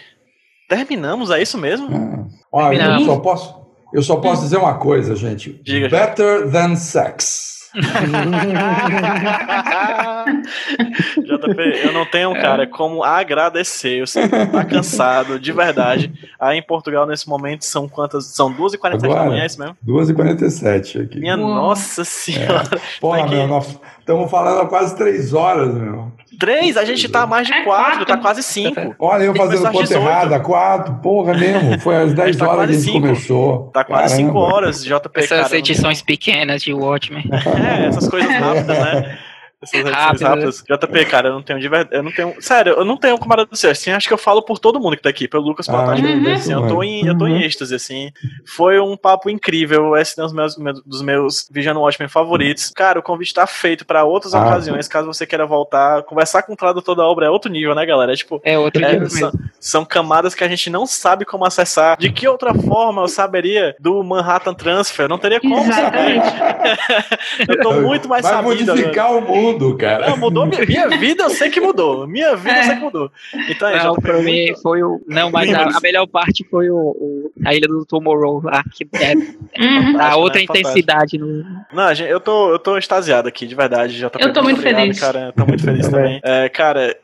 terminamos, 0.69 1.31
é 1.31 1.41
isso 1.41 1.57
mesmo? 1.57 1.87
Hum. 1.87 2.29
Olha, 2.51 2.99
eu 2.99 3.05
só 3.05 3.21
posso, 3.21 3.55
eu 3.93 4.03
só 4.03 4.17
posso 4.17 4.43
dizer 4.43 4.57
uma 4.57 4.75
coisa, 4.75 5.15
gente. 5.15 5.53
Diga, 5.63 5.89
Better 5.89 6.41
gente. 6.41 6.51
than 6.51 6.75
sex. 6.75 7.54
JP, 11.25 11.85
eu 11.85 11.93
não 11.93 12.07
tenho, 12.07 12.33
cara, 12.35 12.67
como 12.67 13.03
agradecer. 13.03 14.01
Eu 14.01 14.07
sei 14.07 14.29
que 14.29 14.47
tá 14.47 14.65
cansado, 14.65 15.39
de 15.39 15.53
verdade. 15.53 16.13
Aí 16.39 16.59
em 16.59 16.63
Portugal, 16.63 17.07
nesse 17.07 17.29
momento, 17.29 17.65
são 17.65 17.89
quantas? 17.89 18.27
São 18.27 18.55
2h47 18.55 19.01
da 19.01 19.25
manhã, 19.25 19.43
é 19.43 19.47
isso 19.47 19.59
mesmo? 19.59 19.77
2h47 19.87 21.05
aqui. 21.05 21.19
Minha 21.19 21.37
Uou. 21.37 21.49
nossa 21.49 22.05
senhora. 22.05 22.69
É. 22.73 22.79
Porra, 23.01 23.27
meu, 23.27 23.49
nós 23.49 23.79
estamos 24.05 24.31
falando 24.31 24.61
há 24.61 24.67
quase 24.67 24.95
3 24.97 25.33
horas, 25.33 25.75
meu. 25.75 26.13
Três? 26.39 26.77
A 26.77 26.85
gente 26.85 27.09
tá 27.09 27.27
mais 27.27 27.47
de 27.47 27.53
é 27.55 27.63
quatro, 27.65 28.05
tá 28.05 28.17
quase 28.17 28.43
cinco. 28.43 28.95
Olha, 28.99 29.23
eu 29.25 29.35
fazendo 29.35 29.71
conta 29.71 29.95
errada, 29.95 30.41
quatro, 30.41 30.95
porra 30.97 31.33
mesmo. 31.33 31.79
Foi 31.81 31.97
às 31.97 32.13
10 32.15 32.37
tá 32.37 32.49
horas 32.49 32.67
que 32.67 32.71
a 32.71 32.75
gente 32.75 32.85
cinco. 32.85 33.01
começou. 33.01 33.71
Tá 33.73 33.85
quase 33.85 34.17
Caramba. 34.17 34.29
cinco 34.29 34.39
horas, 34.39 34.85
JP. 34.85 35.11
Essas 35.15 35.43
cara, 35.43 35.59
edições 35.59 36.03
pequenas 36.03 36.63
de 36.63 36.73
Watchmen. 36.73 37.25
É, 37.65 37.87
essas 37.87 38.09
coisas 38.09 38.31
rápidas, 38.31 38.79
né? 38.79 39.19
Essas 39.73 39.91
Rápido, 39.91 40.23
rápidas. 40.23 40.65
JP, 40.69 41.05
cara, 41.07 41.29
eu 41.29 41.33
não 41.35 41.43
tenho 41.43 41.59
de 41.61 41.69
verdade. 41.69 41.97
Eu 41.97 42.03
não 42.03 42.13
tenho. 42.13 42.35
Sério, 42.41 42.75
eu 42.75 42.85
não 42.85 42.97
tenho 42.97 43.19
como 43.19 43.35
do 43.37 43.49
assim, 43.71 43.91
acho 43.91 44.07
que 44.09 44.15
eu 44.15 44.19
falo 44.19 44.43
por 44.43 44.59
todo 44.59 44.79
mundo 44.81 44.97
que 44.97 45.03
tá 45.03 45.09
aqui, 45.09 45.27
pelo 45.27 45.43
Lucas 45.45 45.69
Ah, 45.69 45.73
Portal. 45.73 45.97
Uhum. 45.99 46.33
assim, 46.33 46.53
eu 46.53 46.67
tô 46.69 46.83
em, 46.83 47.07
eu 47.07 47.17
tô 47.17 47.27
em 47.27 47.43
êxtase, 47.43 47.75
assim. 47.75 48.11
Foi 48.47 48.79
um 48.81 48.97
papo 48.97 49.29
incrível. 49.31 49.97
Esse 49.97 50.19
é 50.21 50.23
um 50.23 50.27
dos 50.27 50.35
meus, 50.57 50.83
dos 50.85 51.03
meus 51.03 51.49
Watchmen 51.77 52.09
favoritos. 52.09 52.71
Cara, 52.75 52.99
o 52.99 53.03
convite 53.03 53.35
tá 53.35 53.47
feito 53.47 53.85
pra 53.85 54.05
outras 54.05 54.35
Ah. 54.35 54.43
ocasiões, 54.45 54.87
caso 54.89 55.07
você 55.07 55.27
queira 55.27 55.47
voltar. 55.47 56.03
Conversar 56.05 56.43
com 56.43 56.53
o 56.53 56.57
tradutor 56.57 56.95
da 56.95 57.05
obra 57.05 57.27
é 57.27 57.31
outro 57.31 57.51
nível, 57.51 57.75
né, 57.75 57.85
galera? 57.87 58.13
É 58.13 58.17
tipo. 58.17 58.41
É 58.45 58.59
outro 58.59 58.85
É, 58.85 58.97
dia 58.97 59.09
são, 59.09 59.33
são 59.61 59.85
camadas 59.85 60.35
que 60.35 60.45
a 60.45 60.49
gente 60.49 60.71
não 60.71 60.87
sabe 60.87 61.25
como 61.25 61.45
acessar. 61.45 61.97
De 61.99 62.11
que 62.11 62.27
outra 62.29 62.55
forma 62.55 63.03
eu 63.03 63.09
saberia 63.09 63.75
do 63.81 64.03
Manhattan 64.03 64.55
Transfer? 64.55 65.09
Não 65.09 65.19
teria 65.19 65.41
como 65.41 65.57
saber. 65.73 66.17
Exatamente. 66.17 66.35
Eu 67.49 67.61
tô 67.61 67.73
muito 67.81 68.09
mais 68.09 68.23
Vai 68.23 68.33
sabido 68.33 68.63
agora. 68.63 68.77
modificar 68.77 69.13
o 69.13 69.21
mundo, 69.21 69.54
cara. 69.77 70.11
Não, 70.11 70.17
mudou 70.17 70.47
minha, 70.47 70.65
minha 70.65 70.89
vida, 70.99 71.25
eu 71.25 71.31
sei 71.31 71.51
que 71.51 71.61
mudou. 71.61 72.07
Minha 72.07 72.37
vida, 72.37 72.59
eu 72.59 72.65
sei 72.65 72.75
que 72.77 72.81
mudou. 72.81 73.11
Então 73.49 73.69
é, 73.69 73.83
Não, 73.85 73.95
pra 73.97 74.19
mim 74.21 74.55
foi 74.63 74.83
o. 74.83 75.01
Não, 75.07 75.31
mas 75.31 75.53
a, 75.53 75.77
a 75.77 75.81
melhor 75.81 76.07
parte 76.07 76.45
foi 76.51 76.69
o, 76.71 76.77
o- 76.77 77.33
a 77.45 77.55
ilha 77.55 77.67
do 77.69 77.85
Tomorrow 77.87 78.41
lá, 78.45 78.63
que 78.73 78.87
é 78.95 79.15
Uhum. 79.15 80.01
a 80.01 80.17
outra 80.17 80.39
né? 80.41 80.45
Intensidade 80.45 81.19
no. 81.19 81.45
Não, 81.73 81.95
gente, 81.95 82.11
eu 82.11 82.21
tô, 82.21 82.51
eu 82.53 82.59
tô 82.59 82.77
extasiado 82.79 83.29
aqui, 83.29 83.47
de 83.47 83.55
verdade. 83.55 83.97
JP, 83.99 84.19
Eu 84.21 84.33
tô 84.33 84.43
muito 84.43 84.59
obrigado, 84.59 84.81
feliz. 84.83 85.01
Cara, 85.01 85.21
eu 85.27 85.33
tô 85.33 85.47
muito 85.47 85.63
feliz 85.63 85.89
também. 85.89 86.21
É, 86.25 86.49
cara, 86.49 86.97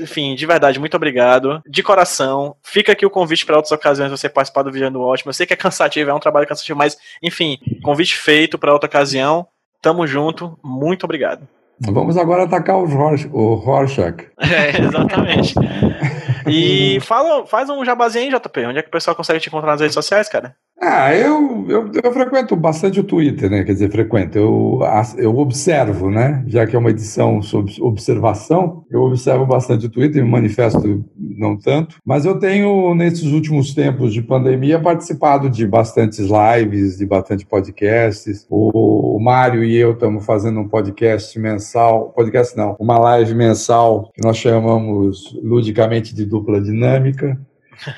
enfim, 0.00 0.34
de 0.34 0.46
verdade, 0.46 0.78
muito 0.78 0.96
obrigado. 0.96 1.62
De 1.68 1.82
coração. 1.82 2.54
Fica 2.62 2.92
aqui 2.92 3.04
o 3.04 3.10
convite 3.10 3.44
para 3.44 3.56
outras 3.56 3.72
ocasiões 3.72 4.10
você 4.10 4.28
participar 4.28 4.62
do 4.62 4.70
Vídeo 4.70 4.90
do 4.90 5.00
Ótimo. 5.00 5.30
Eu 5.30 5.34
sei 5.34 5.46
que 5.46 5.52
é 5.52 5.56
cansativo, 5.56 6.10
é 6.10 6.14
um 6.14 6.20
trabalho 6.20 6.46
cansativo, 6.46 6.78
mas, 6.78 6.96
enfim, 7.22 7.58
convite 7.82 8.16
feito 8.16 8.56
para 8.58 8.72
outra 8.72 8.86
ocasião. 8.88 9.46
Tamo 9.82 10.06
junto. 10.06 10.58
Muito 10.62 11.04
obrigado. 11.04 11.46
Vamos 11.80 12.16
agora 12.16 12.44
atacar 12.44 12.76
o, 12.76 12.84
Rorsch, 12.86 13.28
o 13.32 13.54
Rorschach. 13.54 14.26
É, 14.38 14.80
exatamente. 14.80 15.54
E 16.46 16.98
fala, 17.02 17.46
faz 17.46 17.68
um 17.70 17.84
jabazinho 17.84 18.24
aí, 18.24 18.40
JP. 18.40 18.66
Onde 18.66 18.78
é 18.78 18.82
que 18.82 18.88
o 18.88 18.92
pessoal 18.92 19.16
consegue 19.16 19.40
te 19.40 19.48
encontrar 19.48 19.72
nas 19.72 19.80
redes 19.80 19.94
sociais, 19.94 20.28
cara? 20.28 20.54
Ah, 20.80 21.14
eu, 21.14 21.66
eu, 21.68 21.90
eu 22.02 22.12
frequento 22.12 22.54
bastante 22.56 22.98
o 22.98 23.04
Twitter, 23.04 23.48
né? 23.48 23.62
Quer 23.62 23.72
dizer, 23.72 23.90
frequento. 23.90 24.36
Eu, 24.36 24.80
eu 25.16 25.36
observo, 25.38 26.10
né? 26.10 26.44
Já 26.46 26.66
que 26.66 26.74
é 26.74 26.78
uma 26.78 26.90
edição 26.90 27.40
sobre 27.40 27.72
observação, 27.80 28.84
eu 28.90 29.00
observo 29.02 29.46
bastante 29.46 29.86
o 29.86 29.88
Twitter, 29.88 30.22
me 30.22 30.30
manifesto 30.30 31.04
não 31.16 31.56
tanto. 31.56 31.96
Mas 32.04 32.24
eu 32.24 32.38
tenho, 32.38 32.94
nesses 32.94 33.30
últimos 33.32 33.72
tempos 33.72 34.12
de 34.12 34.20
pandemia, 34.20 34.80
participado 34.80 35.48
de 35.48 35.66
bastantes 35.66 36.26
lives, 36.28 36.98
de 36.98 37.06
bastante 37.06 37.46
podcasts. 37.46 38.46
O, 38.50 39.16
o 39.16 39.20
Mário 39.22 39.64
e 39.64 39.76
eu 39.76 39.92
estamos 39.92 40.26
fazendo 40.26 40.60
um 40.60 40.68
podcast 40.68 41.38
mensal, 41.38 42.10
podcast 42.10 42.56
não, 42.56 42.76
uma 42.78 42.98
live 42.98 43.34
mensal 43.34 44.10
que 44.12 44.22
nós 44.22 44.36
chamamos 44.36 45.38
ludicamente 45.42 46.14
de 46.14 46.26
dupla 46.34 46.60
dinâmica. 46.60 47.38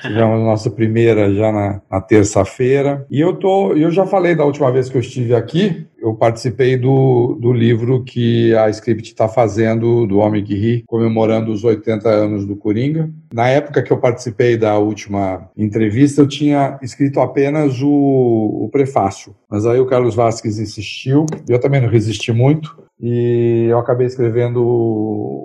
Tivemos 0.01 0.41
nossa 0.41 0.69
primeira 0.69 1.33
já 1.33 1.51
na, 1.51 1.81
na 1.89 2.01
terça-feira. 2.01 3.05
E 3.09 3.19
eu 3.19 3.33
tô, 3.33 3.73
eu 3.73 3.91
já 3.91 4.05
falei 4.05 4.35
da 4.35 4.43
última 4.43 4.71
vez 4.71 4.89
que 4.89 4.97
eu 4.97 5.01
estive 5.01 5.35
aqui, 5.35 5.85
eu 5.99 6.13
participei 6.15 6.77
do, 6.77 7.37
do 7.39 7.53
livro 7.53 8.03
que 8.03 8.55
a 8.55 8.69
Script 8.69 9.09
está 9.09 9.27
fazendo, 9.27 10.07
do 10.07 10.17
Homem 10.17 10.43
que 10.43 10.55
Ri, 10.55 10.83
comemorando 10.87 11.51
os 11.51 11.63
80 11.63 12.09
anos 12.09 12.45
do 12.45 12.55
Coringa. 12.55 13.09
Na 13.33 13.49
época 13.49 13.83
que 13.83 13.91
eu 13.91 13.97
participei 13.97 14.57
da 14.57 14.77
última 14.77 15.49
entrevista, 15.55 16.21
eu 16.21 16.27
tinha 16.27 16.77
escrito 16.81 17.19
apenas 17.19 17.81
o, 17.81 17.87
o 17.87 18.69
prefácio. 18.71 19.35
Mas 19.49 19.65
aí 19.65 19.79
o 19.79 19.85
Carlos 19.85 20.15
Vasquez 20.15 20.59
insistiu, 20.59 21.25
eu 21.47 21.59
também 21.59 21.81
não 21.81 21.89
resisti 21.89 22.31
muito. 22.31 22.86
E 22.99 23.67
eu 23.69 23.77
acabei 23.77 24.07
escrevendo 24.07 24.63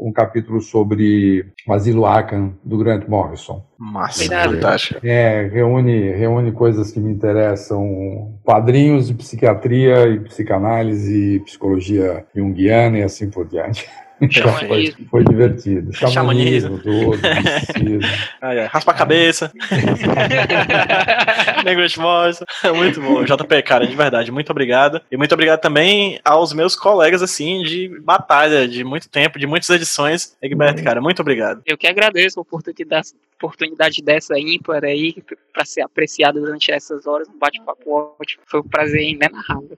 um 0.02 0.10
capítulo 0.12 0.60
sobre 0.60 1.47
o 1.66 1.72
Asilo 1.72 2.06
Arkham 2.06 2.55
do 2.64 2.78
Grant 2.78 3.06
Morrison. 3.06 3.64
Massa, 3.78 4.24
fantástico. 4.24 5.00
É, 5.06 5.48
reúne, 5.48 6.12
reúne 6.12 6.50
coisas 6.52 6.90
que 6.90 6.98
me 6.98 7.12
interessam, 7.12 8.39
quadrinhos 8.42 9.08
de 9.08 9.14
psiquiatria 9.14 10.08
e 10.08 10.20
psicanálise, 10.20 11.36
e 11.36 11.40
psicologia 11.40 12.24
junguiana 12.34 12.98
e 12.98 13.02
assim 13.02 13.28
por 13.28 13.47
diante. 13.47 13.89
Então 14.23 14.52
foi, 14.52 14.60
Xamanismo. 14.60 15.07
foi 15.10 15.25
divertido. 15.25 15.92
Xamanismo. 15.92 16.12
Xamanismo, 16.12 16.78
tudo. 16.78 17.18
Ai, 18.41 18.60
ai, 18.60 18.67
raspa 18.67 18.92
a 18.92 18.94
cabeça. 18.94 19.52
Negócio 21.65 22.01
Morrison. 22.01 22.44
Muito 22.75 23.01
bom. 23.01 23.25
JP, 23.25 23.62
cara, 23.62 23.86
de 23.86 23.97
verdade, 23.97 24.31
muito 24.31 24.51
obrigado. 24.51 25.01
E 25.10 25.17
muito 25.17 25.33
obrigado 25.33 25.60
também 25.60 26.20
aos 26.25 26.52
meus 26.52 26.76
colegas, 26.76 27.23
assim, 27.23 27.62
de 27.62 27.89
batalha, 28.01 28.68
de 28.68 28.84
muito 28.84 29.09
tempo, 29.09 29.39
de 29.39 29.47
muitas 29.47 29.70
edições. 29.70 30.36
Egberto, 30.41 30.83
cara, 30.84 31.01
muito 31.01 31.20
obrigado. 31.20 31.62
Eu 31.67 31.76
que 31.76 31.86
agradeço 31.86 32.39
a 32.39 32.42
oportunidade, 32.42 33.09
oportunidade 33.36 34.02
dessa 34.02 34.39
ímpar 34.39 34.84
aí, 34.84 35.15
para 35.52 35.65
ser 35.65 35.83
apreciada 35.83 36.41
durante 36.41 36.70
essas 36.70 37.07
horas, 37.07 37.28
um 37.28 37.39
bate-papo 37.39 38.15
ótimo. 38.20 38.42
Foi 38.47 38.60
um 38.60 38.68
prazer 38.68 39.02
inenarrável. 39.02 39.76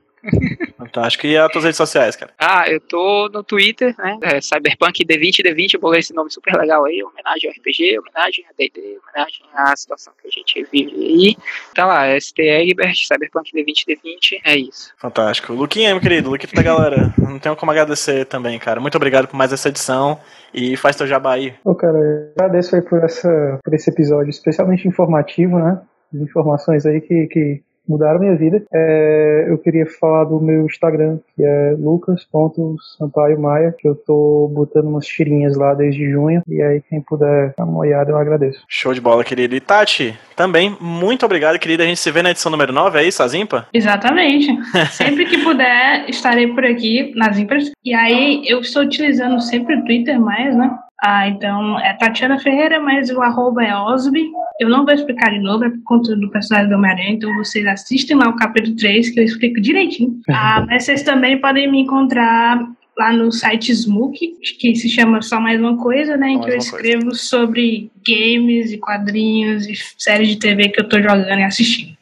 Fantástico. 0.76 1.26
E 1.26 1.36
as 1.36 1.50
tuas 1.50 1.64
redes 1.64 1.76
sociais, 1.76 2.16
cara? 2.16 2.32
Ah, 2.38 2.68
eu 2.68 2.80
tô 2.80 3.28
no 3.32 3.42
Twitter, 3.42 3.94
né? 3.98 4.18
É, 4.22 4.40
Cyberpunk 4.40 5.04
D20 5.04 5.42
D20, 5.42 5.74
eu 5.74 5.80
bolei 5.80 6.00
esse 6.00 6.14
nome 6.14 6.30
super 6.30 6.54
legal 6.54 6.84
aí, 6.84 7.02
homenagem 7.02 7.50
ao 7.50 7.54
RPG, 7.56 7.98
homenagem 7.98 8.44
a 8.48 8.52
D&D, 8.56 8.98
homenagem 9.02 9.46
à 9.54 9.76
situação 9.76 10.12
que 10.20 10.28
a 10.28 10.30
gente 10.30 10.66
vive 10.70 10.94
aí. 10.94 11.36
Tá 11.74 11.86
lá, 11.86 12.20
ST 12.20 12.40
Egbert, 12.40 12.96
Cyberpunk 13.06 13.50
D20 13.52 13.86
D20, 13.88 14.40
é 14.44 14.56
isso. 14.56 14.92
Fantástico. 14.98 15.52
Luquinha, 15.52 15.90
meu 15.90 16.00
querido, 16.00 16.30
Luquinha 16.30 16.52
da 16.54 16.62
galera. 16.62 17.14
Não 17.18 17.38
tenho 17.38 17.56
como 17.56 17.70
agradecer 17.70 18.26
também, 18.26 18.58
cara. 18.58 18.80
Muito 18.80 18.96
obrigado 18.96 19.26
por 19.26 19.36
mais 19.36 19.52
essa 19.52 19.68
edição. 19.68 20.20
E 20.52 20.76
faz 20.76 20.94
teu 20.94 21.06
jabá 21.06 21.32
aí. 21.32 21.52
Ô, 21.64 21.74
cara, 21.74 21.98
eu 21.98 22.32
agradeço 22.38 22.76
aí 22.76 22.82
por, 22.82 23.02
essa, 23.02 23.58
por 23.62 23.74
esse 23.74 23.90
episódio 23.90 24.30
especialmente 24.30 24.86
informativo, 24.86 25.58
né? 25.58 25.80
As 26.14 26.20
informações 26.20 26.86
aí 26.86 27.00
que, 27.00 27.26
que 27.26 27.62
mudaram 27.86 28.20
minha 28.20 28.36
vida. 28.36 28.62
É, 28.72 29.46
eu 29.48 29.58
queria 29.58 29.86
falar 29.86 30.24
do 30.24 30.40
meu 30.40 30.66
Instagram, 30.66 31.18
que 31.34 31.42
é 31.42 31.76
lucas.sampaiomaia, 31.78 33.74
que 33.78 33.86
eu 33.88 33.94
tô 33.94 34.50
botando 34.52 34.86
umas 34.86 35.06
tirinhas 35.06 35.56
lá 35.56 35.74
desde 35.74 36.10
junho. 36.10 36.42
E 36.48 36.60
aí, 36.62 36.82
quem 36.88 37.00
puder 37.00 37.54
dar 37.56 37.64
uma 37.64 37.78
olhada, 37.78 38.10
eu 38.10 38.16
agradeço. 38.16 38.62
Show 38.68 38.94
de 38.94 39.00
bola, 39.00 39.24
querido. 39.24 39.54
E 39.54 39.60
Tati, 39.60 40.18
também, 40.34 40.76
muito 40.80 41.24
obrigado, 41.24 41.58
querida. 41.58 41.82
A 41.82 41.86
gente 41.86 42.00
se 42.00 42.10
vê 42.10 42.22
na 42.22 42.30
edição 42.30 42.50
número 42.50 42.72
9, 42.72 42.98
é 42.98 43.04
isso, 43.04 43.22
a 43.22 43.28
Zimpa? 43.28 43.66
Exatamente. 43.72 44.48
Sempre 44.90 45.26
que 45.26 45.38
puder, 45.38 46.08
estarei 46.08 46.48
por 46.48 46.64
aqui 46.64 47.12
nas 47.14 47.38
ímpares. 47.38 47.70
E 47.84 47.94
aí, 47.94 48.42
eu 48.46 48.60
estou 48.60 48.82
utilizando 48.82 49.40
sempre 49.40 49.76
o 49.76 49.84
Twitter 49.84 50.20
mais, 50.20 50.56
né? 50.56 50.70
Ah, 51.06 51.28
então 51.28 51.78
é 51.80 51.92
Tatiana 51.92 52.38
Ferreira, 52.38 52.80
mas 52.80 53.10
o 53.10 53.20
arroba 53.20 53.62
é 53.62 53.76
Osby. 53.76 54.24
Eu 54.58 54.70
não 54.70 54.86
vou 54.86 54.94
explicar 54.94 55.30
de 55.30 55.38
novo, 55.38 55.64
é 55.64 55.68
por 55.68 55.82
conta 55.84 56.16
do 56.16 56.30
personagem 56.30 56.70
do 56.70 56.76
Homem-Aranha, 56.76 57.10
então 57.10 57.34
vocês 57.36 57.66
assistem 57.66 58.16
lá 58.16 58.26
o 58.30 58.36
capítulo 58.36 58.74
3, 58.74 59.10
que 59.10 59.20
eu 59.20 59.24
explico 59.24 59.60
direitinho. 59.60 60.18
Ah, 60.30 60.64
mas 60.66 60.84
vocês 60.84 61.02
também 61.02 61.38
podem 61.38 61.70
me 61.70 61.80
encontrar 61.80 62.66
lá 62.96 63.12
no 63.12 63.30
site 63.30 63.70
Smook, 63.72 64.18
que 64.58 64.74
se 64.74 64.88
chama 64.88 65.20
Só 65.20 65.38
Mais 65.38 65.60
Uma 65.60 65.76
Coisa, 65.76 66.16
né? 66.16 66.30
Em 66.30 66.38
Só 66.38 66.44
que 66.44 66.50
eu 66.50 66.54
Uma 66.54 66.60
Coisa. 66.60 66.76
escrevo 66.76 67.14
sobre 67.14 67.90
games 68.06 68.72
e 68.72 68.78
quadrinhos 68.78 69.66
e 69.66 69.74
séries 69.98 70.28
de 70.28 70.36
TV 70.36 70.70
que 70.70 70.80
eu 70.80 70.88
tô 70.88 70.96
jogando 71.02 71.38
e 71.38 71.44
assistindo. 71.44 71.93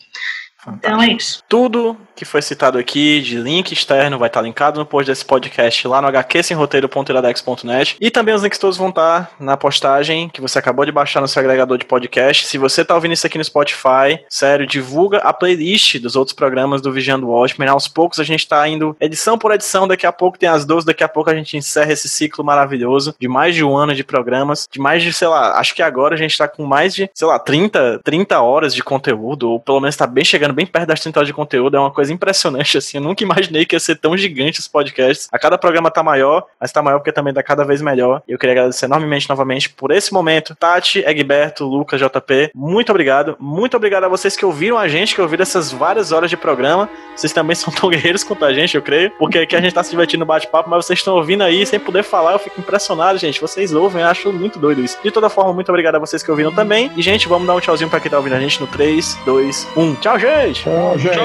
Então 0.66 1.02
é 1.02 1.12
isso. 1.12 1.42
Tudo 1.48 1.96
que 2.14 2.24
foi 2.24 2.40
citado 2.40 2.78
aqui 2.78 3.20
de 3.20 3.38
link 3.38 3.72
externo 3.72 4.18
vai 4.18 4.28
estar 4.28 4.42
linkado 4.42 4.78
no 4.78 4.86
post 4.86 5.10
desse 5.10 5.24
podcast 5.24 5.88
lá 5.88 6.00
no 6.00 6.08
hqsemroteiro.iradex.net 6.08 7.96
e 8.00 8.10
também 8.10 8.34
os 8.34 8.42
links 8.42 8.58
todos 8.58 8.76
vão 8.76 8.90
estar 8.90 9.32
na 9.40 9.56
postagem 9.56 10.28
que 10.28 10.40
você 10.40 10.58
acabou 10.58 10.84
de 10.84 10.92
baixar 10.92 11.20
no 11.20 11.26
seu 11.26 11.40
agregador 11.40 11.78
de 11.78 11.84
podcast. 11.84 12.46
Se 12.46 12.58
você 12.58 12.84
tá 12.84 12.94
ouvindo 12.94 13.12
isso 13.12 13.26
aqui 13.26 13.38
no 13.38 13.44
Spotify, 13.44 14.20
sério, 14.28 14.66
divulga 14.66 15.18
a 15.18 15.32
playlist 15.32 15.98
dos 15.98 16.14
outros 16.14 16.34
programas 16.34 16.80
do 16.80 16.92
Vigiando 16.92 17.28
Watchmen. 17.28 17.68
Aos 17.68 17.88
poucos 17.88 18.20
a 18.20 18.24
gente 18.24 18.46
tá 18.46 18.68
indo 18.68 18.96
edição 19.00 19.36
por 19.36 19.52
edição, 19.52 19.88
daqui 19.88 20.06
a 20.06 20.12
pouco 20.12 20.38
tem 20.38 20.48
as 20.48 20.64
12, 20.64 20.86
daqui 20.86 21.02
a 21.02 21.08
pouco 21.08 21.30
a 21.30 21.34
gente 21.34 21.56
encerra 21.56 21.92
esse 21.92 22.08
ciclo 22.08 22.44
maravilhoso 22.44 23.14
de 23.18 23.26
mais 23.26 23.54
de 23.54 23.64
um 23.64 23.76
ano 23.76 23.94
de 23.94 24.04
programas, 24.04 24.68
de 24.70 24.78
mais 24.78 25.02
de, 25.02 25.12
sei 25.12 25.28
lá, 25.28 25.58
acho 25.58 25.74
que 25.74 25.82
agora 25.82 26.14
a 26.14 26.18
gente 26.18 26.36
tá 26.36 26.46
com 26.46 26.64
mais 26.64 26.94
de, 26.94 27.10
sei 27.12 27.26
lá, 27.26 27.38
30, 27.38 28.00
30 28.04 28.40
horas 28.40 28.74
de 28.74 28.82
conteúdo, 28.82 29.50
ou 29.50 29.60
pelo 29.60 29.80
menos 29.80 29.96
tá 29.96 30.06
bem 30.06 30.24
chegando 30.24 30.51
bem 30.52 30.66
perto 30.66 30.88
das 30.88 31.00
30 31.00 31.18
horas 31.18 31.26
de 31.26 31.34
conteúdo, 31.34 31.76
é 31.76 31.80
uma 31.80 31.90
coisa 31.90 32.12
impressionante, 32.12 32.76
assim, 32.78 32.98
eu 32.98 33.02
nunca 33.02 33.22
imaginei 33.22 33.64
que 33.64 33.74
ia 33.74 33.80
ser 33.80 33.96
tão 33.96 34.16
gigante 34.16 34.60
os 34.60 34.68
podcasts. 34.68 35.28
A 35.32 35.38
cada 35.38 35.58
programa 35.58 35.90
tá 35.90 36.02
maior, 36.02 36.46
mas 36.60 36.72
tá 36.72 36.82
maior 36.82 36.98
porque 36.98 37.12
também 37.12 37.32
tá 37.32 37.42
cada 37.42 37.64
vez 37.64 37.80
melhor. 37.80 38.22
Eu 38.26 38.38
queria 38.38 38.52
agradecer 38.52 38.86
enormemente 38.86 39.28
novamente 39.28 39.70
por 39.70 39.90
esse 39.90 40.12
momento. 40.12 40.54
Tati, 40.54 41.00
Egberto, 41.00 41.64
Lucas, 41.64 42.00
JP, 42.00 42.50
muito 42.54 42.90
obrigado. 42.90 43.36
Muito 43.38 43.76
obrigado 43.76 44.04
a 44.04 44.08
vocês 44.08 44.36
que 44.36 44.44
ouviram 44.44 44.78
a 44.78 44.88
gente, 44.88 45.14
que 45.14 45.20
ouviram 45.20 45.42
essas 45.42 45.72
várias 45.72 46.12
horas 46.12 46.30
de 46.30 46.36
programa. 46.36 46.88
Vocês 47.14 47.32
também 47.32 47.54
são 47.56 47.72
tão 47.72 47.90
guerreiros 47.90 48.24
quanto 48.24 48.44
a 48.44 48.52
gente, 48.52 48.76
eu 48.76 48.82
creio, 48.82 49.10
porque 49.18 49.38
aqui 49.38 49.56
a 49.56 49.60
gente 49.60 49.74
tá 49.74 49.82
se 49.82 49.90
divertindo 49.90 50.20
no 50.20 50.26
bate-papo, 50.26 50.68
mas 50.68 50.84
vocês 50.84 50.98
estão 50.98 51.14
ouvindo 51.14 51.42
aí 51.42 51.64
sem 51.66 51.78
poder 51.78 52.02
falar, 52.02 52.32
eu 52.32 52.38
fico 52.38 52.60
impressionado, 52.60 53.18
gente. 53.18 53.40
Vocês 53.40 53.72
ouvem, 53.72 54.02
eu 54.02 54.08
acho 54.08 54.32
muito 54.32 54.58
doido 54.58 54.82
isso. 54.82 54.98
De 55.02 55.10
toda 55.10 55.28
forma, 55.28 55.52
muito 55.52 55.68
obrigado 55.68 55.96
a 55.96 55.98
vocês 55.98 56.22
que 56.22 56.30
ouviram 56.30 56.52
também. 56.52 56.90
E, 56.96 57.02
gente, 57.02 57.28
vamos 57.28 57.46
dar 57.46 57.54
um 57.54 57.60
tchauzinho 57.60 57.90
pra 57.90 58.00
quem 58.00 58.10
tá 58.10 58.16
ouvindo 58.16 58.34
a 58.34 58.40
gente 58.40 58.60
no 58.60 58.66
3, 58.66 59.18
2, 59.24 59.68
1. 59.76 59.94
Tchau, 59.96 60.18
gente! 60.18 60.41
Tchau, 60.50 60.98
gente. 60.98 61.20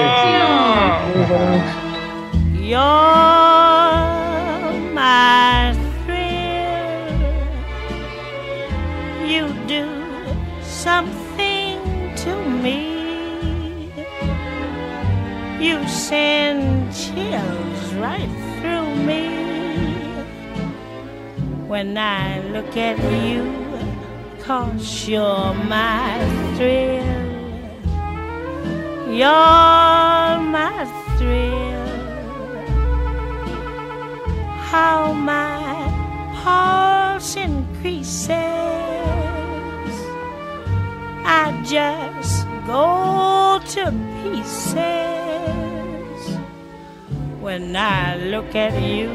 You're 2.54 2.78
my 4.94 5.72
my 5.72 5.74
thrill. 6.04 7.18
You 9.26 9.48
do 9.66 9.88
something 10.62 11.80
to 12.14 12.32
me. 12.62 13.90
You 15.58 15.76
send 15.88 16.94
chills 16.94 17.94
right 17.94 18.30
through 18.60 18.94
me 19.04 19.26
when 21.66 21.98
I 21.98 22.40
look 22.52 22.76
at 22.76 22.98
you, 23.20 23.42
cause 24.40 25.08
you're 25.08 25.54
my 25.68 26.18
thrill. 26.56 27.27
You're 29.08 30.38
my 30.56 30.84
thrill. 31.16 31.88
How 34.70 35.12
my 35.14 35.88
pulse 36.42 37.36
increases. 37.36 38.28
I 41.24 41.62
just 41.64 42.46
go 42.66 43.60
to 43.72 43.92
pieces 44.22 44.78
when 47.40 47.74
I 47.74 48.16
look 48.16 48.54
at 48.54 48.80
you, 48.82 49.08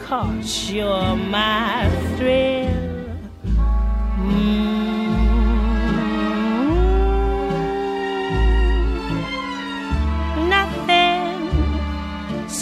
cause 0.00 0.70
you're 0.72 1.14
my 1.14 1.88
thrill. 2.16 3.06
Mm. 4.18 4.77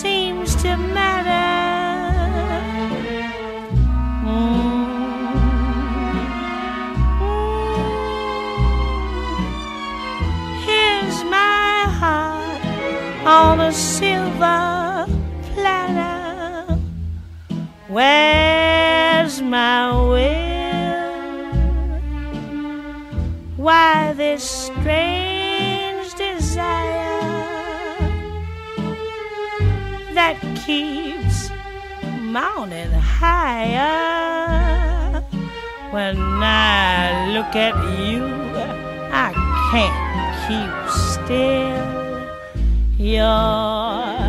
Seems 0.03 0.55
to 0.57 0.77
matter. 0.77 1.31
Mm. 4.27 4.97
Here's 10.67 11.25
my 11.25 11.85
heart 12.01 12.61
on 13.27 13.61
a 13.61 13.73
silver 13.73 15.07
platter. 15.55 16.79
Where's 17.89 19.41
my 19.41 19.93
will? 20.13 21.07
Why 23.57 24.13
this 24.13 24.45
strange 24.45 25.36
that 30.17 30.41
keeps 30.65 31.51
mounting 32.23 32.91
higher? 32.91 33.85
When 35.91 36.17
I 36.19 37.29
look 37.35 37.55
at 37.55 37.77
you, 38.01 38.25
I 39.13 39.33
can't 39.71 39.95
keep 40.47 40.73
still. 40.91 41.85
You're 42.99 44.26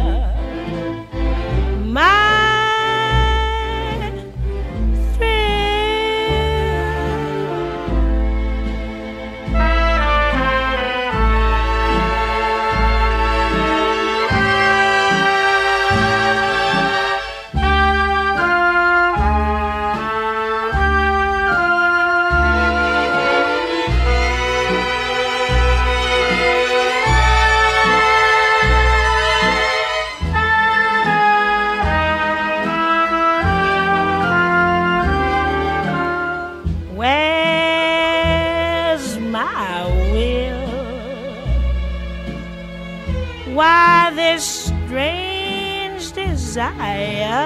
desire 46.58 47.38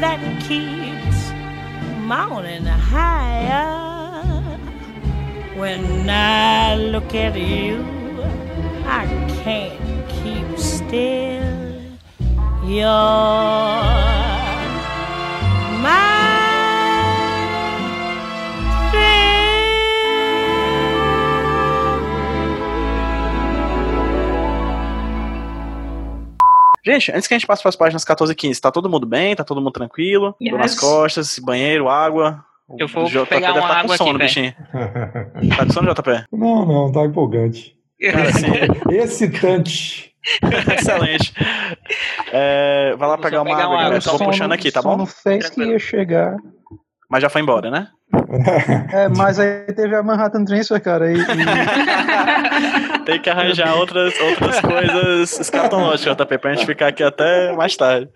that 0.00 0.20
keeps 0.48 1.18
mounting 2.00 2.64
higher? 2.64 3.76
When 5.60 6.08
I 6.08 6.76
look 6.76 7.14
at 7.14 7.36
you, 7.38 7.84
I 8.86 9.04
can't 9.44 10.08
keep 10.08 10.58
still. 10.58 11.82
You're 12.64 12.86
my 15.84 16.35
Gente, 26.86 27.10
antes 27.12 27.26
que 27.26 27.34
a 27.34 27.38
gente 27.38 27.46
passe 27.46 27.62
para 27.62 27.68
as 27.70 27.76
páginas 27.76 28.04
14 28.04 28.32
e 28.32 28.36
15, 28.36 28.60
tá 28.60 28.70
todo 28.70 28.88
mundo 28.88 29.06
bem? 29.06 29.34
Tá 29.34 29.42
todo 29.42 29.60
mundo 29.60 29.72
tranquilo? 29.72 30.36
Yes. 30.40 30.50
Dor 30.52 30.58
nas 30.60 30.74
costas, 30.78 31.38
banheiro, 31.40 31.88
água. 31.88 32.44
O 32.68 32.76
Eu 32.78 32.86
vou 32.88 33.04
JP 33.06 33.26
pegar 33.26 33.48
deve 33.48 33.58
uma 33.60 33.68
tá 33.68 33.74
água 33.80 33.88
com 33.98 34.04
sono, 34.04 34.10
aqui, 34.10 34.18
bichinho. 34.26 34.54
Tá 35.56 35.66
com 35.66 35.72
sono, 35.72 35.92
JP? 35.94 36.24
Não, 36.32 36.64
não, 36.66 36.92
tá 36.92 37.04
empolgante. 37.04 37.76
Cara, 38.00 38.28
assim, 38.28 38.46
Excitante. 38.92 40.12
excelente. 40.76 41.32
É, 42.32 42.94
vai 42.96 43.08
lá 43.08 43.18
pegar 43.18 43.42
uma 43.42 43.50
pegar 43.50 43.64
água, 43.64 43.68
uma 43.68 43.76
galera. 43.82 43.86
água, 43.86 43.98
Eu 43.98 44.02
tô 44.12 44.18
só 44.18 44.24
puxando 44.24 44.52
aqui, 44.52 44.70
tá 44.70 44.82
Só 44.82 44.90
bom? 44.90 44.96
não 44.96 45.06
fez 45.06 45.48
que 45.50 45.62
ia 45.62 45.78
chegar. 45.78 46.36
Mas 47.08 47.22
já 47.22 47.28
foi 47.28 47.40
embora, 47.42 47.70
né? 47.70 47.88
É, 48.92 49.08
mas 49.08 49.38
aí 49.38 49.66
teve 49.74 49.94
a 49.94 50.02
Manhattan 50.02 50.44
Transfer, 50.44 50.80
cara. 50.82 51.10
E, 51.12 51.16
e- 51.18 51.24
Tem 53.06 53.20
que 53.20 53.30
arranjar 53.30 53.74
outras, 53.76 54.12
outras 54.20 54.60
coisas 54.60 55.38
escatológicas, 55.40 56.16
JP, 56.16 56.38
pra 56.38 56.54
gente 56.54 56.66
ficar 56.66 56.88
aqui 56.88 57.02
até 57.04 57.52
mais 57.54 57.76
tarde. 57.76 58.08